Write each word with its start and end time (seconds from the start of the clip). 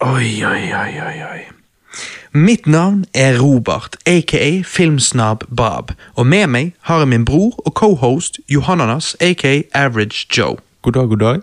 Oi, 0.00 0.44
oi, 0.44 0.62
oi, 0.74 0.92
oi, 1.00 1.20
oi. 1.32 1.40
Mitt 2.36 2.66
navn 2.66 3.04
er 3.14 3.38
Robert, 3.40 3.96
aka 4.06 4.62
Filmsnab 4.68 5.44
Bob, 5.56 5.92
og 6.14 6.26
med 6.28 6.46
meg 6.52 6.72
har 6.90 7.00
jeg 7.00 7.08
min 7.14 7.24
bror 7.24 7.54
og 7.64 7.72
cohost 7.78 8.36
Johannanas, 8.52 9.14
aka 9.24 9.62
Average 9.74 10.26
Joe. 10.36 10.58
God 10.84 10.92
dag, 10.98 11.08
god 11.08 11.22
dag. 11.22 11.40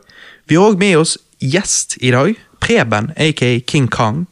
Vi 0.48 0.56
har 0.60 0.68
òg 0.70 0.78
med 0.78 1.00
oss 1.02 1.16
gjest 1.42 1.98
i 2.02 2.12
dag, 2.14 2.36
Preben, 2.62 3.10
aka 3.18 3.56
King 3.68 3.90
Kong. 3.92 4.28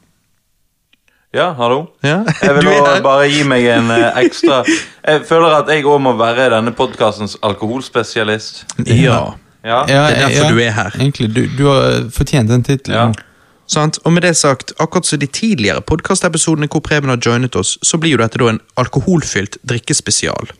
Ja, 1.33 1.49
hallo. 1.57 1.85
Ja, 2.03 2.21
Jeg 2.43 2.55
vil 2.59 2.67
her. 2.69 3.01
bare 3.01 3.27
gi 3.31 3.41
meg 3.47 3.65
en 3.71 3.87
eh, 3.95 4.17
ekstra 4.25 4.61
Jeg 4.67 5.21
føler 5.29 5.53
at 5.61 5.69
jeg 5.71 5.85
òg 5.87 6.01
må 6.03 6.11
være 6.19 6.49
denne 6.51 6.73
podkastens 6.75 7.37
alkoholspesialist. 7.41 8.65
Ja, 8.85 9.31
Ja, 9.63 9.83
Det 9.87 9.95
er 9.95 10.15
derfor 10.27 10.49
du 10.53 10.59
er 10.59 10.71
her. 10.75 10.89
Egentlig, 10.99 11.29
du, 11.35 11.41
du 11.57 11.67
har 11.71 12.09
fortjent 12.11 12.49
den 12.49 12.63
tittelen. 12.63 12.97
Ja. 13.15 13.30
Sant? 13.71 13.99
Og 14.05 14.13
med 14.15 14.25
det 14.25 14.33
sagt, 14.39 14.73
akkurat 14.77 15.07
som 15.07 15.19
de 15.21 15.27
tidligere 15.27 15.83
podkastepisodene 15.87 16.69
hvor 16.71 16.83
Preben 16.85 17.11
har 17.11 17.21
joinet 17.21 17.57
oss, 17.59 17.77
så 17.81 17.99
blir 18.01 18.15
jo 18.15 18.21
dette 18.21 18.41
da 18.41 18.51
en 18.51 18.61
alkoholfylt 18.81 19.57
drikkespesial. 19.67 20.51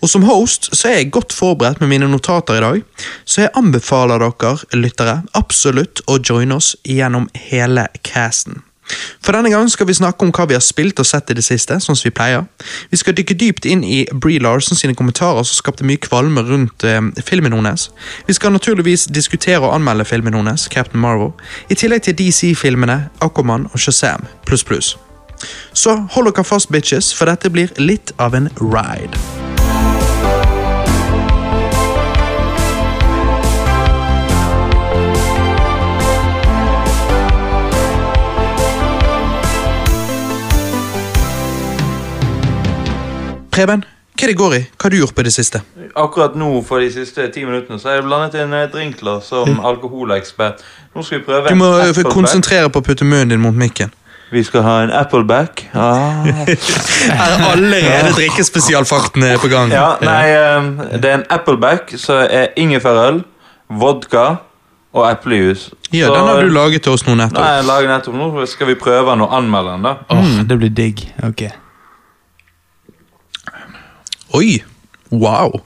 Og 0.00 0.10
som 0.10 0.26
host 0.28 0.70
så 0.72 0.90
er 0.90 0.98
jeg 1.00 1.12
godt 1.14 1.36
forberedt 1.36 1.82
med 1.82 1.92
mine 1.92 2.10
notater 2.10 2.58
i 2.58 2.64
dag, 2.64 2.82
så 3.24 3.46
jeg 3.46 3.54
anbefaler 3.58 4.22
dere 4.22 4.56
lyttere 4.78 5.20
absolutt 5.38 6.04
å 6.06 6.18
joine 6.18 6.58
oss 6.58 6.74
gjennom 6.88 7.28
hele 7.50 7.88
casten. 8.06 8.62
For 9.22 9.32
denne 9.32 9.50
gang 9.52 9.68
skal 9.70 9.86
vi 9.86 9.94
snakke 9.94 10.26
om 10.26 10.32
hva 10.34 10.46
vi 10.50 10.56
har 10.56 10.64
spilt 10.64 10.98
og 10.98 11.06
sett 11.06 11.30
i 11.30 11.36
det 11.38 11.44
siste, 11.46 11.78
sånn 11.80 11.98
som 11.98 12.08
vi 12.08 12.14
pleier. 12.14 12.46
Vi 12.90 12.98
skal 12.98 13.14
dykke 13.16 13.36
dypt 13.38 13.68
inn 13.68 13.84
i 13.86 14.02
Bree 14.12 14.42
Larsen 14.42 14.78
sine 14.78 14.96
kommentarer 14.98 15.46
som 15.46 15.58
skapte 15.58 15.86
mye 15.86 16.00
kvalme 16.02 16.42
rundt 16.48 16.84
eh, 16.84 17.00
filmen 17.22 17.54
hennes. 17.56 17.88
Vi 18.26 18.36
skal 18.36 18.54
naturligvis 18.54 19.06
diskutere 19.14 19.62
og 19.62 19.74
anmelde 19.76 20.08
filmen 20.08 20.34
hennes, 20.34 20.66
Captain 20.72 21.00
Marvel, 21.00 21.32
i 21.70 21.78
tillegg 21.78 22.02
til 22.08 22.18
DC-filmene 22.18 22.98
Aquaman 23.22 23.70
og 23.72 23.78
Shazam 23.80 24.26
pluss 24.46 24.66
pluss. 24.66 24.96
Så 25.74 25.96
hold 26.14 26.30
dere 26.30 26.44
fast, 26.44 26.70
bitches, 26.70 27.14
for 27.14 27.30
dette 27.30 27.50
blir 27.50 27.72
litt 27.78 28.14
av 28.18 28.36
en 28.38 28.50
ride. 28.60 29.41
Preben, 43.52 43.82
hva 44.16 44.24
er 44.26 44.30
det 44.32 44.36
går 44.38 44.54
i? 44.56 44.60
Hva 44.76 44.86
har 44.86 44.92
du 44.94 44.98
gjort 45.00 45.14
på 45.16 45.24
det 45.26 45.32
siste? 45.34 45.60
Akkurat 45.98 46.36
nå 46.40 46.48
for 46.64 46.80
de 46.80 46.88
siste 46.92 47.24
ti 47.34 47.42
minuttene 47.44 47.80
så 47.80 47.90
har 47.90 47.98
jeg 47.98 48.04
blandet 48.06 48.36
en 48.40 48.54
drinkler 48.72 49.20
som 49.24 49.48
som 49.48 49.64
alkoholekspert. 49.68 50.62
Nå 50.94 51.02
skal 51.04 51.20
vi 51.20 51.24
prøve 51.26 51.48
Du 51.52 51.58
må 51.60 51.68
eh, 51.80 51.92
konsentrere 52.08 52.70
på 52.72 52.80
å 52.80 52.86
putte 52.86 53.04
munnen 53.08 53.34
din 53.34 53.42
mot 53.44 53.54
mikken. 53.56 53.92
Vi 54.32 54.40
skal 54.48 54.62
ha 54.64 54.76
en 54.86 54.90
Appleback. 54.96 55.66
Ah. 55.76 56.24
Er 57.12 57.34
allerede 57.50 58.14
drikkespesialfaktene 58.16 59.34
på 59.42 59.50
gang. 59.52 59.72
Ja, 59.74 59.90
nei, 60.00 60.22
eh, 60.32 60.96
det 61.02 61.10
er 61.10 61.18
en 61.18 61.26
Appleback, 61.28 61.92
så 62.00 62.22
er 62.24 62.54
ingefærøl, 62.56 63.20
vodka 63.68 64.24
og 64.92 65.10
eplejus. 65.10 65.70
Ja, 65.92 66.06
Så- 66.06 66.14
Den 66.14 66.24
har 66.28 66.40
du 66.42 66.48
laget 66.48 66.82
til 66.82 66.92
oss 66.92 67.04
nå 67.06 67.14
nettopp. 67.14 67.40
Nei, 67.44 67.56
jeg 67.58 67.64
lager 67.68 67.88
nettopp 67.88 68.14
nå 68.14 68.46
skal 68.48 68.66
vi 68.66 68.74
prøve 68.80 69.10
den 69.10 69.20
og 69.20 69.34
anmelde 69.36 69.76
den, 69.76 69.82
da. 69.82 69.94
Åh, 70.08 70.40
Det 70.48 70.58
blir 70.58 70.72
digg. 70.72 71.04
Ok. 71.22 71.50
Oi! 74.32 74.62
Wow. 75.10 75.60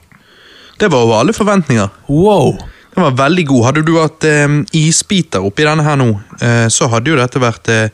Det 0.79 0.89
var 0.91 1.05
over 1.05 1.21
alle 1.21 1.33
forventninger. 1.33 1.87
Wow! 2.09 2.57
Den 2.95 3.03
var 3.03 3.15
veldig 3.17 3.45
god. 3.47 3.63
Hadde 3.69 3.85
du 3.85 3.93
hatt 4.01 4.25
eh, 4.27 4.59
isbiter 4.75 5.45
oppi 5.45 5.65
denne 5.67 5.85
her 5.85 5.97
nå, 5.99 6.09
eh, 6.41 6.67
så 6.73 6.89
hadde 6.91 7.13
jo 7.13 7.17
dette 7.19 7.41
vært 7.41 7.69
eh, 7.71 7.89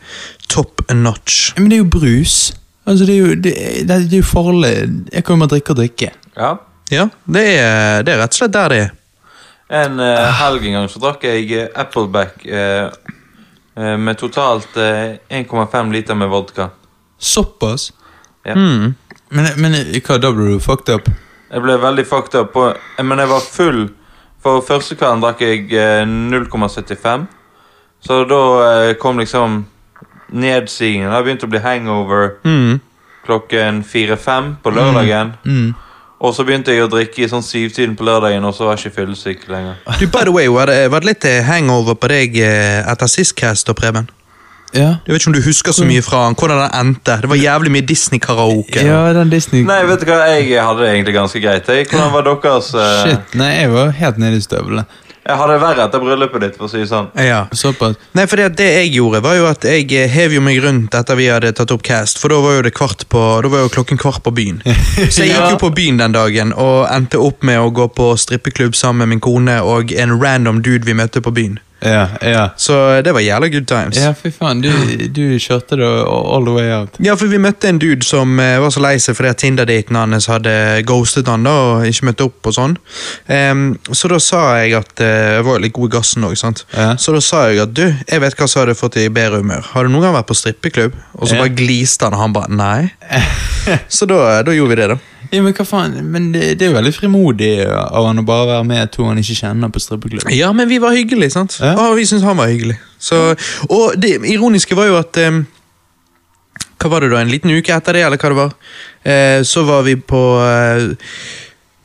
top 0.49 0.81
notch. 0.95 1.53
Men 1.59 1.69
det 1.69 1.77
er 1.77 1.83
jo 1.83 1.89
brus. 1.99 2.37
Altså, 2.87 3.05
det 3.07 3.15
er 3.15 3.21
jo, 3.21 3.35
det, 3.35 3.53
det 3.87 3.97
er 3.99 4.19
jo 4.19 4.27
farlig. 4.27 4.73
Jeg 5.13 5.25
kan 5.25 5.35
jo 5.35 5.43
bare 5.43 5.53
drikke 5.55 5.75
og 5.75 5.81
drikke. 5.81 6.11
Ja. 6.37 6.53
Ja, 6.91 7.07
det 7.25 7.43
er, 7.57 8.03
det 8.05 8.13
er 8.13 8.21
rett 8.21 8.35
og 8.35 8.41
slett 8.41 8.53
der 8.53 8.73
det 8.73 8.79
er. 8.83 8.93
En 9.73 9.99
eh, 10.03 10.29
helg 10.39 10.65
en 10.67 10.75
gang 10.77 10.89
så 10.91 11.01
drakk 11.01 11.23
jeg 11.25 11.47
eh, 11.55 11.69
Appleback 11.79 12.43
eh, 12.45 12.89
eh, 13.79 13.95
med 13.97 14.19
totalt 14.19 14.75
eh, 14.77 15.15
1,5 15.31 15.93
liter 15.95 16.17
med 16.19 16.29
vodka. 16.29 16.69
Såpass? 17.17 17.91
Ja. 18.45 18.57
Mm. 18.59 18.93
Men, 19.33 19.49
men 19.57 19.75
hva, 20.05 20.17
da 20.21 20.29
ble 20.35 20.53
du 20.53 20.59
fucked 20.63 20.93
up? 20.93 21.09
Jeg 21.53 21.61
ble 21.65 21.75
veldig 21.81 22.05
fucked 22.09 22.35
up, 22.39 22.51
på, 22.53 22.67
eh, 22.97 23.03
men 23.05 23.21
jeg 23.21 23.29
var 23.31 23.43
full. 23.45 23.83
For 24.43 24.61
første 24.65 24.97
kvelden 24.99 25.21
drakk 25.23 25.41
jeg 25.45 25.69
eh, 25.73 26.03
0,75. 26.07 27.27
Så 28.03 28.23
da 28.29 28.41
eh, 28.67 28.95
kom 28.99 29.21
liksom 29.21 29.61
nedsigingen. 30.33 31.11
Det 31.13 31.21
begynte 31.27 31.47
å 31.47 31.53
bli 31.53 31.61
hangover 31.63 32.35
Mm. 32.43 32.79
klokken 33.23 33.83
4-5 33.87 34.55
på 34.63 34.71
lørdagen. 34.75 35.33
Mm. 35.45 35.73
Og 36.23 36.33
så 36.35 36.43
begynte 36.47 36.71
jeg 36.73 36.83
å 36.85 36.89
drikke 36.91 37.23
i 37.23 37.27
sånn 37.31 37.43
syvtiden 37.43 37.95
på 37.99 38.03
lørdagen, 38.07 38.43
og 38.47 38.53
så 38.55 38.65
var 38.67 38.77
jeg 38.77 38.87
ikke 38.91 38.97
fyllesyk 39.01 39.45
lenger. 39.51 39.75
Du, 39.99 40.05
by 40.07 40.23
the 40.27 40.31
way, 40.31 40.47
var 40.51 40.67
det, 40.71 40.89
var 40.91 41.03
det 41.03 41.09
litt 41.13 41.25
eh, 41.27 41.41
hangover 41.47 41.95
på 41.99 42.09
deg 42.11 42.37
eh, 42.39 42.79
etter 42.91 43.11
sist 43.11 43.35
cast, 43.39 43.69
Preben? 43.75 44.09
Ja. 44.73 44.95
Jeg 45.05 45.13
vet 45.13 45.21
ikke 45.21 45.31
om 45.31 45.37
du 45.37 45.43
husker 45.45 45.75
så 45.75 45.85
mye 45.85 46.01
fra 46.05 46.23
han, 46.25 46.37
hvordan 46.39 46.63
den 46.63 46.73
endte. 46.79 47.19
Det 47.21 47.29
var 47.29 47.39
jævlig 47.39 47.71
mye 47.75 47.85
Disney-karaoke. 47.93 48.81
ja, 48.81 49.03
den 49.13 49.29
Disney 49.33 49.63
Nei, 49.67 49.83
vet 49.89 50.01
du 50.01 50.09
hva, 50.09 50.23
jeg 50.33 50.49
hadde 50.57 50.81
det 50.81 50.91
egentlig 50.95 51.15
ganske 51.19 51.41
greit. 51.43 51.69
Jeg. 51.69 51.87
Hvordan 51.91 52.13
var 52.13 52.27
deres 52.27 52.73
eh, 52.73 52.99
Shit, 53.03 53.37
nei, 53.39 53.53
jeg 53.61 53.73
var 53.73 53.93
helt 54.01 54.21
nede 54.21 54.41
i 54.41 54.45
støvlene. 54.45 54.85
Jeg 55.23 55.39
hadde 55.39 55.53
det 55.55 55.61
verre 55.61 55.83
etter 55.87 56.01
bryllupet 56.03 56.41
ditt, 56.43 56.55
for 56.59 56.67
å 56.67 56.71
si 56.71 56.81
det 56.81 56.89
sånn. 56.89 57.05
Ja. 57.23 57.45
Såpass. 57.55 57.95
Nei, 58.17 58.25
for 58.27 58.41
det, 58.41 58.49
det 58.59 58.67
jeg 58.73 58.89
gjorde, 58.97 59.21
var 59.23 59.37
jo 59.37 59.45
at 59.47 59.63
jeg 59.63 59.85
eh, 59.95 60.09
hev 60.11 60.35
jo 60.35 60.41
meg 60.43 60.59
rundt 60.65 60.97
etter 60.99 61.15
vi 61.15 61.29
hadde 61.31 61.53
tatt 61.55 61.71
opp 61.71 61.85
cast, 61.85 62.19
for 62.19 62.33
da 62.33 62.41
var 62.43 62.57
jo 62.57 62.65
det 62.67 62.73
kvart 62.75 63.05
på, 63.13 63.21
da 63.45 63.51
var 63.53 63.63
jo 63.63 63.71
klokken 63.71 64.01
kvart 64.01 64.19
på 64.25 64.33
byen. 64.35 64.59
Så 65.13 65.23
jeg 65.23 65.31
gikk 65.31 65.55
jo 65.55 65.61
på 65.61 65.71
byen 65.77 66.01
den 66.03 66.17
dagen 66.17 66.51
og 66.59 66.89
endte 66.91 67.21
opp 67.23 67.45
med 67.47 67.61
å 67.61 67.71
gå 67.71 67.87
på 67.95 68.09
strippeklubb 68.19 68.75
sammen 68.75 69.05
med 69.05 69.15
min 69.15 69.23
kone 69.23 69.61
og 69.63 69.95
en 69.95 70.17
random 70.19 70.59
dude 70.65 70.83
vi 70.89 70.97
møtte 70.97 71.23
på 71.23 71.31
byen. 71.31 71.61
Ja, 71.83 72.07
ja. 72.21 72.43
Så 72.57 73.01
det 73.03 73.11
var 73.13 73.19
jævla 73.19 73.47
good 73.47 73.67
times. 73.67 73.97
Ja, 73.97 74.13
fy 74.15 74.31
faen, 74.31 74.61
du, 74.63 74.69
du 75.11 75.35
kjørte 75.41 75.77
det 75.79 75.87
all 75.87 76.45
the 76.47 76.55
way 76.55 76.71
out. 76.71 76.95
Ja, 77.03 77.15
for 77.19 77.31
vi 77.31 77.41
møtte 77.41 77.69
en 77.69 77.81
dude 77.81 78.05
som 78.07 78.39
eh, 78.39 78.55
var 78.63 78.71
så 78.73 78.83
lei 78.83 78.95
seg 79.03 79.17
fordi 79.17 79.33
Tinder-daten 79.43 79.99
hans 79.99 80.29
hadde 80.31 80.53
ghostet 80.87 81.29
han 81.31 81.45
da, 81.47 81.53
og 81.67 81.87
ikke 81.89 82.09
møtte 82.11 82.27
opp 82.29 82.51
og 82.51 82.57
sånn. 82.57 82.77
Um, 83.27 83.65
så 83.91 84.11
da 84.11 84.19
sa 84.23 84.43
jeg 84.61 84.75
at 84.77 85.01
eh, 85.03 85.37
Jeg 85.37 85.45
var 85.47 85.61
litt 85.63 85.75
god 85.75 85.91
i 85.91 85.95
gassen 85.97 86.27
òg, 86.27 86.35
sant. 86.39 86.65
Ja. 86.75 86.93
Så 86.99 87.15
da 87.15 87.21
sa 87.23 87.45
jeg 87.51 87.63
at 87.63 87.75
du, 87.75 87.85
jeg 87.85 88.23
vet 88.23 88.37
hva 88.39 88.49
som 88.49 88.63
hadde 88.63 88.77
fått 88.79 88.97
deg 88.99 89.09
i 89.09 89.13
bedre 89.13 89.41
humør. 89.43 89.65
Har 89.73 89.85
du 89.85 89.93
noen 89.93 90.07
gang 90.07 90.17
vært 90.17 90.29
på 90.31 90.37
strippeklubb? 90.37 90.95
Og 91.19 91.29
så 91.29 91.39
bare 91.39 91.53
gliste 91.55 92.07
han, 92.07 92.15
og 92.15 92.23
han 92.23 92.35
bare 92.35 92.53
nei. 92.53 92.79
så 93.97 94.07
da, 94.09 94.41
da 94.45 94.55
gjorde 94.55 94.75
vi 94.75 94.79
det, 94.81 94.93
da. 94.95 95.01
Ja, 95.33 95.41
men 95.41 95.55
hva 95.57 95.65
faen, 95.65 95.95
men 96.13 96.27
det, 96.35 96.43
det 96.59 96.67
er 96.67 96.69
jo 96.71 96.75
veldig 96.77 96.91
frimodig 96.93 97.51
av 97.65 98.05
han 98.05 98.21
å 98.21 98.25
bare 98.27 98.45
være 98.51 98.67
med 98.69 98.91
to 98.93 99.07
han 99.07 99.17
ikke 99.17 99.37
kjenner 99.39 99.71
på 99.73 99.81
strippeklubb. 99.81 100.27
Ja, 100.35 100.51
men 100.53 100.69
vi 100.69 100.77
var 100.83 100.93
hyggelige, 100.93 101.33
sant? 101.33 101.55
Ja. 101.61 101.73
Og 101.87 101.95
vi 101.97 102.05
syntes 102.05 102.25
han 102.27 102.37
var 102.37 102.51
hyggelig. 102.51 102.77
Så, 103.01 103.21
og 103.69 103.95
det 103.97 104.19
ironiske 104.29 104.77
var 104.77 104.91
jo 104.91 104.99
at 105.01 105.17
um, 105.25 105.41
Hva 106.83 106.91
var 106.91 107.01
det 107.03 107.09
da, 107.13 107.21
en 107.23 107.31
liten 107.31 107.51
uke 107.55 107.73
etter 107.73 107.97
det, 107.97 108.03
eller 108.05 108.19
hva 108.21 108.29
det 108.33 108.37
var? 108.43 108.53
Uh, 109.07 109.39
så 109.47 109.63
var 109.67 109.81
vi 109.87 109.95
på 109.99 110.21
uh, 110.37 110.85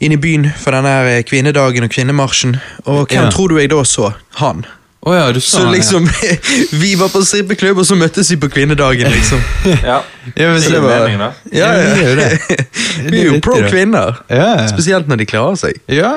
Inne 0.05 0.15
i 0.15 0.21
byen 0.23 0.45
for 0.55 0.77
denne 0.77 0.93
eh, 1.11 1.25
kvinnedagen 1.27 1.83
og 1.83 1.91
kvinnemarsjen. 1.91 2.53
Og 2.87 3.09
hvem 3.11 3.25
Ja. 3.25 3.31
tror 3.35 3.51
du 3.51 3.57
jeg 3.59 3.73
da 3.73 3.81
så? 3.83 4.13
Han. 4.39 4.61
Å 5.01 5.13
ja, 5.15 5.27
du 5.33 5.39
Så 5.41 5.61
sa 5.61 5.63
ja. 5.63 5.71
liksom 5.71 6.09
Vi 6.83 6.95
var 6.99 7.09
på 7.13 7.21
strippeklubb, 7.23 7.79
og 7.79 7.87
så 7.87 7.95
møttes 7.95 8.33
vi 8.33 8.37
på 8.43 8.49
kvinnedagen, 8.51 9.11
liksom. 9.15 9.43
Ja, 9.91 10.01
Ja, 10.35 10.49
men 10.51 10.59
Så 10.61 10.69
så 10.69 10.75
det 10.75 10.81
det 10.81 10.83
var 10.83 11.05
meningen, 11.05 11.21
da. 11.23 11.29
Ja, 11.55 11.69
Ja, 11.79 11.95
vi 11.95 12.03
er 12.03 12.09
jo 12.09 12.17
ja. 12.19 12.29
det. 12.29 12.67
Vi 13.11 13.21
er 13.21 13.29
jo 13.29 13.39
pro 13.45 13.61
kvinner. 13.69 14.19
Ja, 14.29 14.49
ja. 14.59 14.67
Spesielt 14.69 15.09
når 15.09 15.23
de 15.23 15.27
klarer 15.31 15.61
seg. 15.61 15.79
ja. 15.87 16.17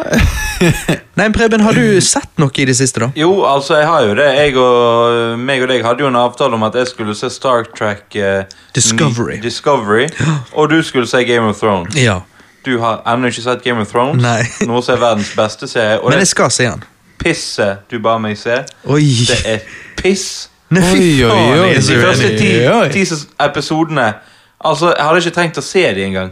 Nei, 1.18 1.28
Preben, 1.34 1.62
har 1.62 1.74
du 1.78 2.02
sett 2.02 2.30
noe 2.41 2.53
i 2.58 2.66
det 2.66 2.75
siste, 2.78 3.02
da? 3.03 3.09
Jo, 3.18 3.30
altså, 3.50 3.78
jeg 3.80 3.88
har 3.90 4.06
jo 4.09 4.16
det. 4.18 4.28
Jeg 4.38 4.58
og 4.62 5.40
meg 5.41 5.64
og 5.66 5.70
deg 5.72 5.85
hadde 5.85 6.05
jo 6.05 6.09
en 6.09 6.17
avtale 6.20 6.58
om 6.58 6.66
at 6.67 6.78
jeg 6.78 6.90
skulle 6.91 7.16
se 7.17 7.29
Star 7.34 7.66
Trek 7.78 8.17
eh, 8.17 8.44
Discovery. 8.76 9.38
Discovery 9.41 10.08
Og 10.58 10.70
du 10.73 10.79
skulle 10.85 11.09
se 11.09 11.23
Game 11.28 11.50
of 11.50 11.59
Thrones. 11.61 11.96
Ja. 11.97 12.20
Du 12.66 12.76
har 12.82 13.02
ennå 13.09 13.32
ikke 13.32 13.41
sett 13.46 13.64
Game 13.66 13.82
of 13.82 13.90
Thrones. 13.94 14.22
Nei. 14.22 14.41
Noe 14.70 14.82
som 14.85 14.97
er 14.97 15.02
verdens 15.02 15.32
beste 15.38 15.70
serie. 15.70 15.97
Og 16.02 16.11
Men 16.14 16.22
jeg 16.22 16.34
skal 16.34 16.52
se 16.53 16.67
han. 16.70 16.84
Pisset 17.22 17.88
du 17.91 18.00
ba 18.03 18.18
meg 18.22 18.38
se, 18.40 18.62
Oi. 18.85 19.06
det 19.29 19.40
er 19.46 19.66
piss. 20.02 20.50
Nei, 20.72 20.84
fy 20.88 21.08
faen, 21.28 21.82
De 21.84 21.97
første 22.00 22.29
ti, 22.40 22.52
ti 22.94 23.02
episodene 23.44 24.14
Altså, 24.62 24.94
jeg 24.94 25.03
hadde 25.03 25.20
ikke 25.23 25.35
trengt 25.35 25.58
å 25.58 25.64
se 25.66 25.82
de 25.97 26.03
engang. 26.06 26.29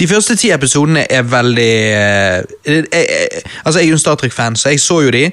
De 0.00 0.06
første 0.08 0.36
ti 0.38 0.50
episodene 0.54 1.02
er 1.10 1.26
veldig 1.26 1.72
eh, 1.92 2.38
jeg, 2.64 2.86
jeg, 2.92 3.42
Altså, 3.64 3.80
jeg 3.80 3.84
er 3.84 3.88
jo 3.90 3.98
en 3.98 4.02
Star 4.02 4.14
Trek-fan, 4.14 4.56
så 4.56 4.72
jeg 4.72 4.80
så 4.80 5.00
jo 5.04 5.10
de, 5.14 5.26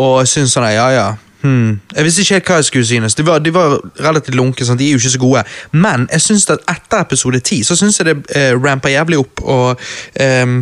og 0.00 0.28
syns 0.28 0.54
sånn 0.54 0.68
ja, 0.72 0.88
ja. 0.94 1.06
Hmm. 1.42 1.80
Jeg 1.96 2.06
visste 2.06 2.22
ikke 2.22 2.36
helt 2.36 2.50
hva 2.50 2.58
jeg 2.60 2.68
skulle 2.68 2.86
synes. 2.86 3.16
De 3.18 3.24
var, 3.26 3.40
de 3.42 3.50
var 3.54 3.80
relativt 4.00 4.36
lunke, 4.38 4.64
sant? 4.64 4.78
de 4.78 4.86
er 4.86 4.94
jo 4.94 5.00
ikke 5.00 5.14
så 5.16 5.18
gode. 5.18 5.42
Men 5.72 6.06
jeg 6.12 6.22
synes 6.22 6.46
at 6.54 6.62
etter 6.70 7.02
episode 7.02 7.40
ti 7.42 7.62
så 7.66 7.76
syns 7.76 7.98
jeg 7.98 8.08
det 8.08 8.16
eh, 8.38 8.52
ramper 8.54 8.94
jævlig 8.94 9.18
opp, 9.24 9.42
og 9.42 9.80
ehm, 10.22 10.60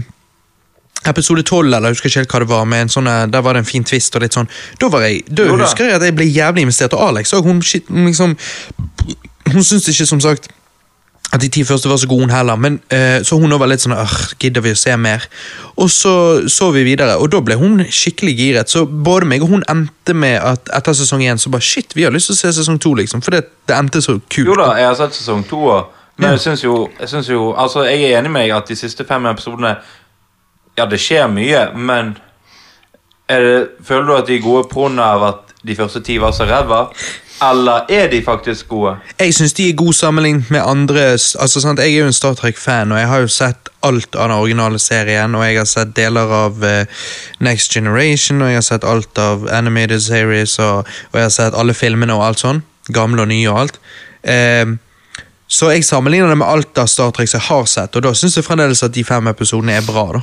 episode 1.09 1.43
12, 1.43 1.67
eller 1.67 1.89
jeg 1.89 1.97
husker 1.97 2.11
ikke 2.11 2.21
helt 2.21 2.35
hva 2.35 2.43
det 2.45 2.51
var, 2.51 2.69
med 2.69 2.85
en 2.85 2.93
sånn, 2.93 3.11
der 3.33 3.45
var 3.45 3.57
det 3.57 3.65
en 3.65 3.69
fin 3.71 3.85
twist 3.87 4.17
og 4.17 4.25
litt 4.25 4.37
sånn. 4.37 4.51
Da 4.81 4.91
var 4.93 5.07
jeg, 5.07 5.25
da 5.33 5.49
husker 5.55 5.89
jeg 5.89 5.97
at 5.97 6.05
jeg 6.05 6.17
ble 6.19 6.29
jævlig 6.29 6.67
investert, 6.67 6.97
og 6.97 7.11
Alex 7.11 7.35
og 7.37 7.49
hun, 7.49 7.63
liksom 8.07 8.37
Hun 9.51 9.65
syntes 9.67 9.89
ikke, 9.91 10.07
som 10.07 10.21
sagt, 10.23 10.45
at 11.33 11.43
de 11.43 11.49
ti 11.49 11.63
første 11.67 11.89
var 11.89 11.99
så 11.99 12.09
gode, 12.11 12.27
hun 12.27 12.33
heller, 12.35 12.59
men 12.59 12.81
eh, 12.91 13.23
så 13.27 13.39
hun 13.39 13.53
var 13.59 13.71
litt 13.71 13.83
sånn 13.83 13.95
Åh, 13.95 14.15
gidder 14.43 14.65
vi 14.65 14.75
å 14.75 14.79
se 14.79 14.97
mer? 14.99 15.25
Og 15.79 15.91
så 15.91 16.13
så 16.51 16.71
vi 16.75 16.83
videre, 16.87 17.17
og 17.23 17.31
da 17.33 17.41
ble 17.45 17.57
hun 17.59 17.85
skikkelig 17.87 18.35
giret. 18.39 18.73
Så 18.73 18.83
både 18.87 19.29
meg 19.31 19.45
og 19.47 19.55
hun 19.55 19.65
endte 19.71 20.15
med 20.15 20.41
at 20.43 20.71
etter 20.77 20.97
sesong 20.99 21.23
én 21.23 21.39
så 21.39 21.53
bare 21.55 21.65
shit, 21.65 21.95
vi 21.95 22.07
har 22.07 22.15
lyst 22.15 22.33
til 22.33 22.37
å 22.37 22.41
se 22.41 22.53
sesong 22.59 22.81
to, 22.83 22.97
liksom. 22.99 23.23
For 23.23 23.35
det, 23.35 23.45
det 23.71 23.79
endte 23.79 24.03
så 24.03 24.19
kult. 24.19 24.51
Jo 24.51 24.59
da, 24.59 24.73
jeg 24.79 24.91
har 24.91 24.99
sett 24.99 25.19
sesong 25.21 25.47
to 25.51 25.63
òg. 25.71 25.97
Men 26.21 26.35
jeg 26.35 26.43
syns 26.43 26.65
jo, 26.65 26.75
jeg 26.99 27.09
synes 27.09 27.31
jo 27.31 27.53
Altså, 27.57 27.87
jeg 27.89 28.11
er 28.11 28.19
enig 28.19 28.29
med 28.35 28.43
deg 28.45 28.51
at 28.53 28.69
de 28.69 28.77
siste 28.77 29.07
fem 29.09 29.25
episodene 29.31 29.71
Ja, 30.81 30.87
det 30.89 30.97
skjer 31.03 31.27
mye, 31.29 31.67
men 31.77 32.15
er 33.29 33.45
det, 33.45 33.57
Føler 33.85 34.07
du 34.09 34.15
at 34.17 34.29
de 34.31 34.39
er 34.39 34.45
gode 34.45 34.65
pga. 34.73 35.11
at 35.29 35.51
de 35.67 35.77
første 35.77 36.01
ti 36.01 36.17
var 36.21 36.33
så 36.33 36.47
ræva? 36.49 36.87
Eller 37.43 37.85
er 37.89 38.09
de 38.09 38.23
faktisk 38.25 38.69
gode? 38.69 38.97
Jeg 39.19 39.35
syns 39.35 39.53
de 39.53 39.69
er 39.69 39.77
gode 39.77 39.95
sammenlignet 39.95 40.51
med 40.51 40.61
andre 40.65 41.01
altså 41.13 41.61
sant, 41.61 41.79
Jeg 41.79 41.93
er 41.93 41.99
jo 41.99 42.07
en 42.07 42.13
Star 42.13 42.35
Trek-fan, 42.35 42.93
og 42.93 42.99
jeg 42.99 43.09
har 43.09 43.21
jo 43.21 43.29
sett 43.29 43.69
alt 43.83 44.15
av 44.15 44.29
den 44.29 44.37
originale 44.37 44.79
serien. 44.79 45.35
Og 45.35 45.45
jeg 45.45 45.57
har 45.57 45.65
sett 45.65 45.97
deler 45.97 46.33
av 46.33 46.65
uh, 46.65 46.85
Next 47.41 47.73
Generation, 47.73 48.43
og 48.43 48.49
jeg 48.49 48.57
har 48.57 48.67
sett 48.67 48.85
alt 48.85 49.19
av 49.19 49.49
Animated 49.53 50.01
Series, 50.01 50.59
og, 50.59 50.89
og 51.13 51.17
jeg 51.21 51.23
har 51.23 51.37
sett 51.37 51.57
alle 51.57 51.75
filmene 51.75 52.15
og 52.15 52.27
alt 52.27 52.45
sånn. 52.45 52.63
Gamle 52.93 53.23
og 53.23 53.29
nye 53.33 53.49
og 53.49 53.61
alt. 53.61 53.81
Uh, 54.25 54.77
så 55.51 55.73
jeg 55.73 55.85
sammenligner 55.85 56.29
det 56.29 56.39
med 56.39 56.47
alt 56.47 56.79
av 56.79 56.87
Star 56.87 57.11
Trek 57.11 57.29
som 57.29 57.41
jeg 57.41 57.49
har 57.49 57.65
sett, 57.67 57.97
og 57.97 58.05
da 58.05 58.13
syns 58.15 58.37
jeg 58.37 58.47
fremdeles 58.47 58.85
at 58.87 58.95
de 58.95 59.05
fem 59.05 59.33
episodene 59.33 59.81
er 59.81 59.87
bra. 59.87 60.05
da. 60.19 60.21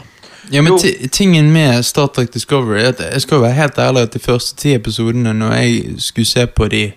Ja, 0.50 0.62
men 0.62 0.78
tingen 1.12 1.52
med 1.54 1.86
Star 1.86 2.08
Trek 2.08 2.34
Discovery 2.34 2.80
er 2.80 2.94
at 2.94 3.02
Jeg 3.04 3.22
skal 3.22 3.42
være 3.42 3.54
helt 3.58 3.78
ærlig 3.78 4.02
at 4.08 4.14
de 4.14 4.20
første 4.20 4.56
ti 4.56 4.74
episodene 4.74 5.34
Når 5.34 5.54
jeg 5.54 5.96
skulle 5.98 6.26
se 6.26 6.46
på 6.48 6.68
de 6.72 6.92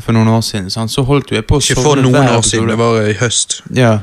for 0.00 0.14
noen 0.14 0.28
år 0.28 0.40
siden, 0.46 0.70
sant, 0.70 0.92
så 0.92 1.02
holdt 1.02 1.32
jo 1.32 1.36
jeg 1.36 1.44
på 1.50 1.58
å 1.58 1.62
Ikke 1.62 1.82
for 1.82 1.98
noen 1.98 2.28
år 2.30 2.44
siden, 2.46 2.68
det 2.70 2.76
var 2.78 3.00
i 3.02 3.14
høst. 3.18 3.56
Ja, 3.74 3.96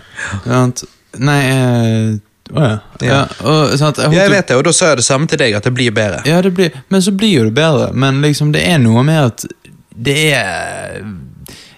sant. 0.44 0.84
Nei 1.16 1.38
eh, 1.48 2.10
ja. 2.52 2.74
ja. 3.02 3.22
Og, 3.40 3.72
sant, 3.80 4.02
jeg 4.04 4.18
jeg 4.18 4.32
vet 4.32 4.52
det, 4.52 4.58
og 4.60 4.66
da 4.68 4.74
sa 4.76 4.92
jeg 4.92 5.00
det 5.02 5.06
samme 5.08 5.30
til 5.32 5.40
deg, 5.40 5.56
at 5.58 5.64
det 5.64 5.74
blir 5.74 5.94
bedre. 5.96 6.20
Ja, 6.28 6.42
det 6.44 6.52
blir, 6.54 6.76
men 6.92 7.02
så 7.02 7.16
blir 7.16 7.34
jo 7.40 7.46
det 7.48 7.56
bedre. 7.56 7.90
Men 7.94 8.22
liksom, 8.22 8.52
det 8.56 8.66
er 8.68 8.82
noe 8.84 9.04
med 9.08 9.22
at 9.32 9.48
det 9.96 10.18
er 10.36 11.00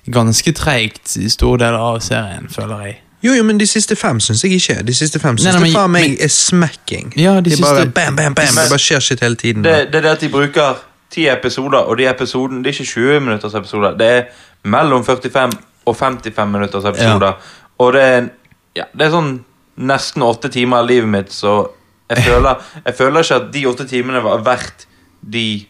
ganske 0.09 0.53
treigt 0.57 1.15
i 1.21 1.29
store 1.29 1.61
deler 1.63 1.79
av 1.93 2.01
serien, 2.03 2.49
føler 2.51 2.87
jeg. 2.87 2.97
Jo, 3.23 3.33
jo, 3.33 3.43
men 3.43 3.57
de 3.59 3.65
siste 3.67 3.95
fem 3.99 4.19
syns 4.23 4.43
jeg 4.43 4.51
ikke. 4.59 4.83
De 4.87 4.93
siste 4.95 5.19
fem 5.19 5.37
syns 5.37 5.59
men- 5.59 5.73
faen 5.73 5.91
meg 5.91 6.21
er 6.23 6.27
smacking. 6.31 7.13
Ja, 7.19 7.41
de 7.41 7.49
de 7.49 7.61
bare 7.61 7.81
siste- 7.83 7.91
bam, 7.93 8.15
bam, 8.15 8.33
bam. 8.35 8.45
Men- 8.45 8.63
Det 8.63 8.69
bare 8.71 8.79
skjer 8.79 8.99
shit 9.01 9.19
hele 9.19 9.35
tiden. 9.35 9.63
Det, 9.63 9.91
det 9.91 9.95
er 9.95 10.01
det 10.01 10.11
at 10.11 10.19
de 10.21 10.29
bruker 10.29 10.75
ti 11.11 11.27
episoder, 11.27 11.77
og 11.89 11.97
de 11.97 12.05
episoden, 12.07 12.63
det 12.63 12.69
er 12.69 12.79
ikke 12.79 12.91
20 12.93 13.19
minutters 13.19 13.53
episoder. 13.53 13.97
Det 13.97 14.07
er 14.07 14.23
mellom 14.63 15.03
45 15.05 15.51
og 15.85 15.95
55 15.97 16.47
minutters 16.51 16.85
episoder. 16.85 17.33
Og 17.79 17.93
det 17.93 18.01
er, 18.01 18.29
ja, 18.75 18.83
det 18.97 19.07
er 19.07 19.11
sånn 19.11 19.39
nesten 19.77 20.21
åtte 20.23 20.49
timer 20.51 20.77
av 20.77 20.87
livet 20.87 21.07
mitt, 21.09 21.29
så 21.33 21.67
jeg 22.09 22.23
føler, 22.29 22.55
jeg 22.85 22.95
føler 22.95 23.19
ikke 23.23 23.35
at 23.35 23.51
de 23.53 23.65
åtte 23.67 23.87
timene 23.89 24.21
var 24.23 24.37
verdt 24.43 24.85
de 25.29 25.65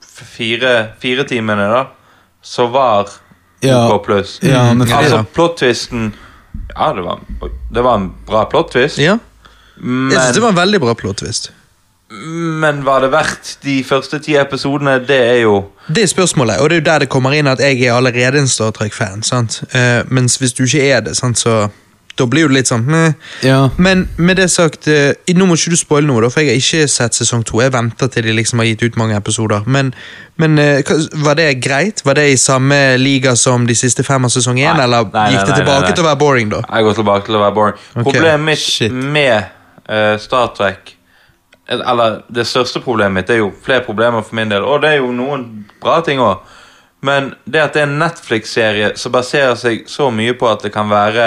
fire, 0.00 0.92
fire 1.00 1.24
timene, 1.24 1.68
da, 1.72 1.84
Så 2.42 2.66
var 2.70 3.08
Ja. 3.62 3.88
OK 3.94 4.04
pluss. 4.06 4.38
Ja, 4.42 4.72
men 4.74 4.86
altså, 4.92 5.16
ja. 5.16 5.22
plot-twisten 5.34 6.12
Ja, 6.76 6.92
det 6.94 7.02
var, 7.04 7.20
det 7.74 7.84
var 7.84 7.96
en 7.98 8.12
bra 8.26 8.44
plot-twist, 8.50 8.98
Ja, 9.02 9.18
men 9.80 10.10
jeg 10.12 10.20
synes 10.20 10.34
det 10.36 10.42
var 10.42 10.48
en 10.54 10.56
veldig 10.56 10.80
bra 10.80 10.94
plot 10.94 11.16
twist. 11.22 11.50
men 12.62 12.84
var 12.84 13.00
det 13.04 13.10
verdt 13.12 13.58
de 13.62 13.84
første 13.84 14.18
ti 14.18 14.34
episodene? 14.40 14.98
Det 15.06 15.18
er 15.18 15.40
jo 15.42 15.64
Det 15.88 16.02
er 16.02 16.06
spørsmålet, 16.06 16.56
og 16.60 16.70
det 16.70 16.76
er 16.76 16.80
jo 16.80 16.84
der 16.92 16.98
det 17.04 17.08
kommer 17.08 17.32
inn 17.36 17.46
at 17.46 17.58
jeg 17.60 17.82
er 17.82 17.94
allerede 17.94 18.38
en 18.38 18.48
Star 18.48 18.70
Trek-fan. 18.70 19.22
sant? 19.22 19.62
Eh, 19.74 20.02
mens 20.08 20.36
hvis 20.36 20.52
du 20.52 20.64
ikke 20.64 20.88
er 20.90 21.00
det, 21.00 21.16
sant, 21.16 21.38
så 21.38 21.68
da 22.18 22.26
blir 22.26 22.48
det 22.50 22.54
litt 22.58 22.68
sånn 22.70 22.84
meh. 22.90 23.12
Ja. 23.46 23.68
Men 23.78 24.08
med 24.18 24.36
det 24.40 24.48
sagt, 24.50 24.88
eh, 24.90 25.14
nå 25.38 25.46
må 25.46 25.54
ikke 25.58 25.70
du 25.72 25.78
spoile 25.78 26.06
noe, 26.10 26.20
da, 26.24 26.28
for 26.34 26.42
jeg 26.42 26.50
har 26.50 26.58
ikke 26.60 26.88
sett 26.90 27.14
sesong 27.18 27.44
to. 27.46 27.60
Jeg 27.62 27.72
venter 27.72 28.10
til 28.12 28.26
de 28.26 28.34
liksom 28.34 28.58
har 28.62 28.66
gitt 28.68 28.82
ut 28.82 28.98
mange 29.00 29.14
episoder. 29.16 29.62
Men, 29.66 29.92
men 30.36 30.58
eh, 30.58 30.82
hva- 30.82 30.98
var 31.24 31.38
det 31.38 31.48
greit? 31.64 32.02
Var 32.04 32.18
det 32.18 32.26
i 32.32 32.36
samme 32.36 32.96
liga 32.98 33.36
som 33.38 33.66
de 33.66 33.74
siste 33.78 34.02
fem 34.06 34.24
av 34.26 34.34
sesong 34.34 34.58
én, 34.58 34.74
Nei. 34.74 34.84
eller 34.84 35.06
Nei, 35.08 35.12
nei, 35.14 35.30
gikk 35.36 35.46
det 35.46 35.54
nei, 35.54 35.60
tilbake 35.62 35.80
nei, 35.80 35.88
nei. 35.88 35.96
til 35.96 36.04
å 36.04 36.08
være 36.10 36.20
boring, 36.26 36.52
da? 36.56 36.62
Jeg 36.68 36.84
går 36.90 36.98
tilbake 37.00 37.26
til 37.30 37.38
å 37.38 37.42
være 37.46 37.56
boring. 37.60 37.82
Problemet 38.02 38.44
mitt 38.50 38.58
shit. 38.66 38.92
med 38.92 39.34
eh, 39.88 40.14
Star 40.18 40.50
Trek 40.58 40.94
Eller 41.68 42.22
det 42.32 42.46
største 42.48 42.80
problemet 42.80 43.12
mitt 43.18 43.26
Det 43.28 43.34
er 43.36 43.42
jo 43.42 43.50
flere 43.64 43.82
problemer 43.84 44.22
for 44.24 44.34
min 44.38 44.48
del, 44.48 44.64
og 44.64 44.80
det 44.82 44.94
er 44.94 45.02
jo 45.02 45.10
noen 45.12 45.42
bra 45.82 45.98
ting 46.06 46.18
òg. 46.24 46.40
Men 47.04 47.34
det 47.46 47.60
at 47.62 47.74
det 47.76 47.82
er 47.82 47.86
en 47.86 47.98
Netflix-serie 48.00 48.88
som 48.98 49.12
baserer 49.14 49.54
seg 49.54 49.84
så 49.86 50.08
mye 50.10 50.32
på 50.34 50.48
at 50.50 50.64
det 50.64 50.72
kan 50.74 50.88
være 50.90 51.26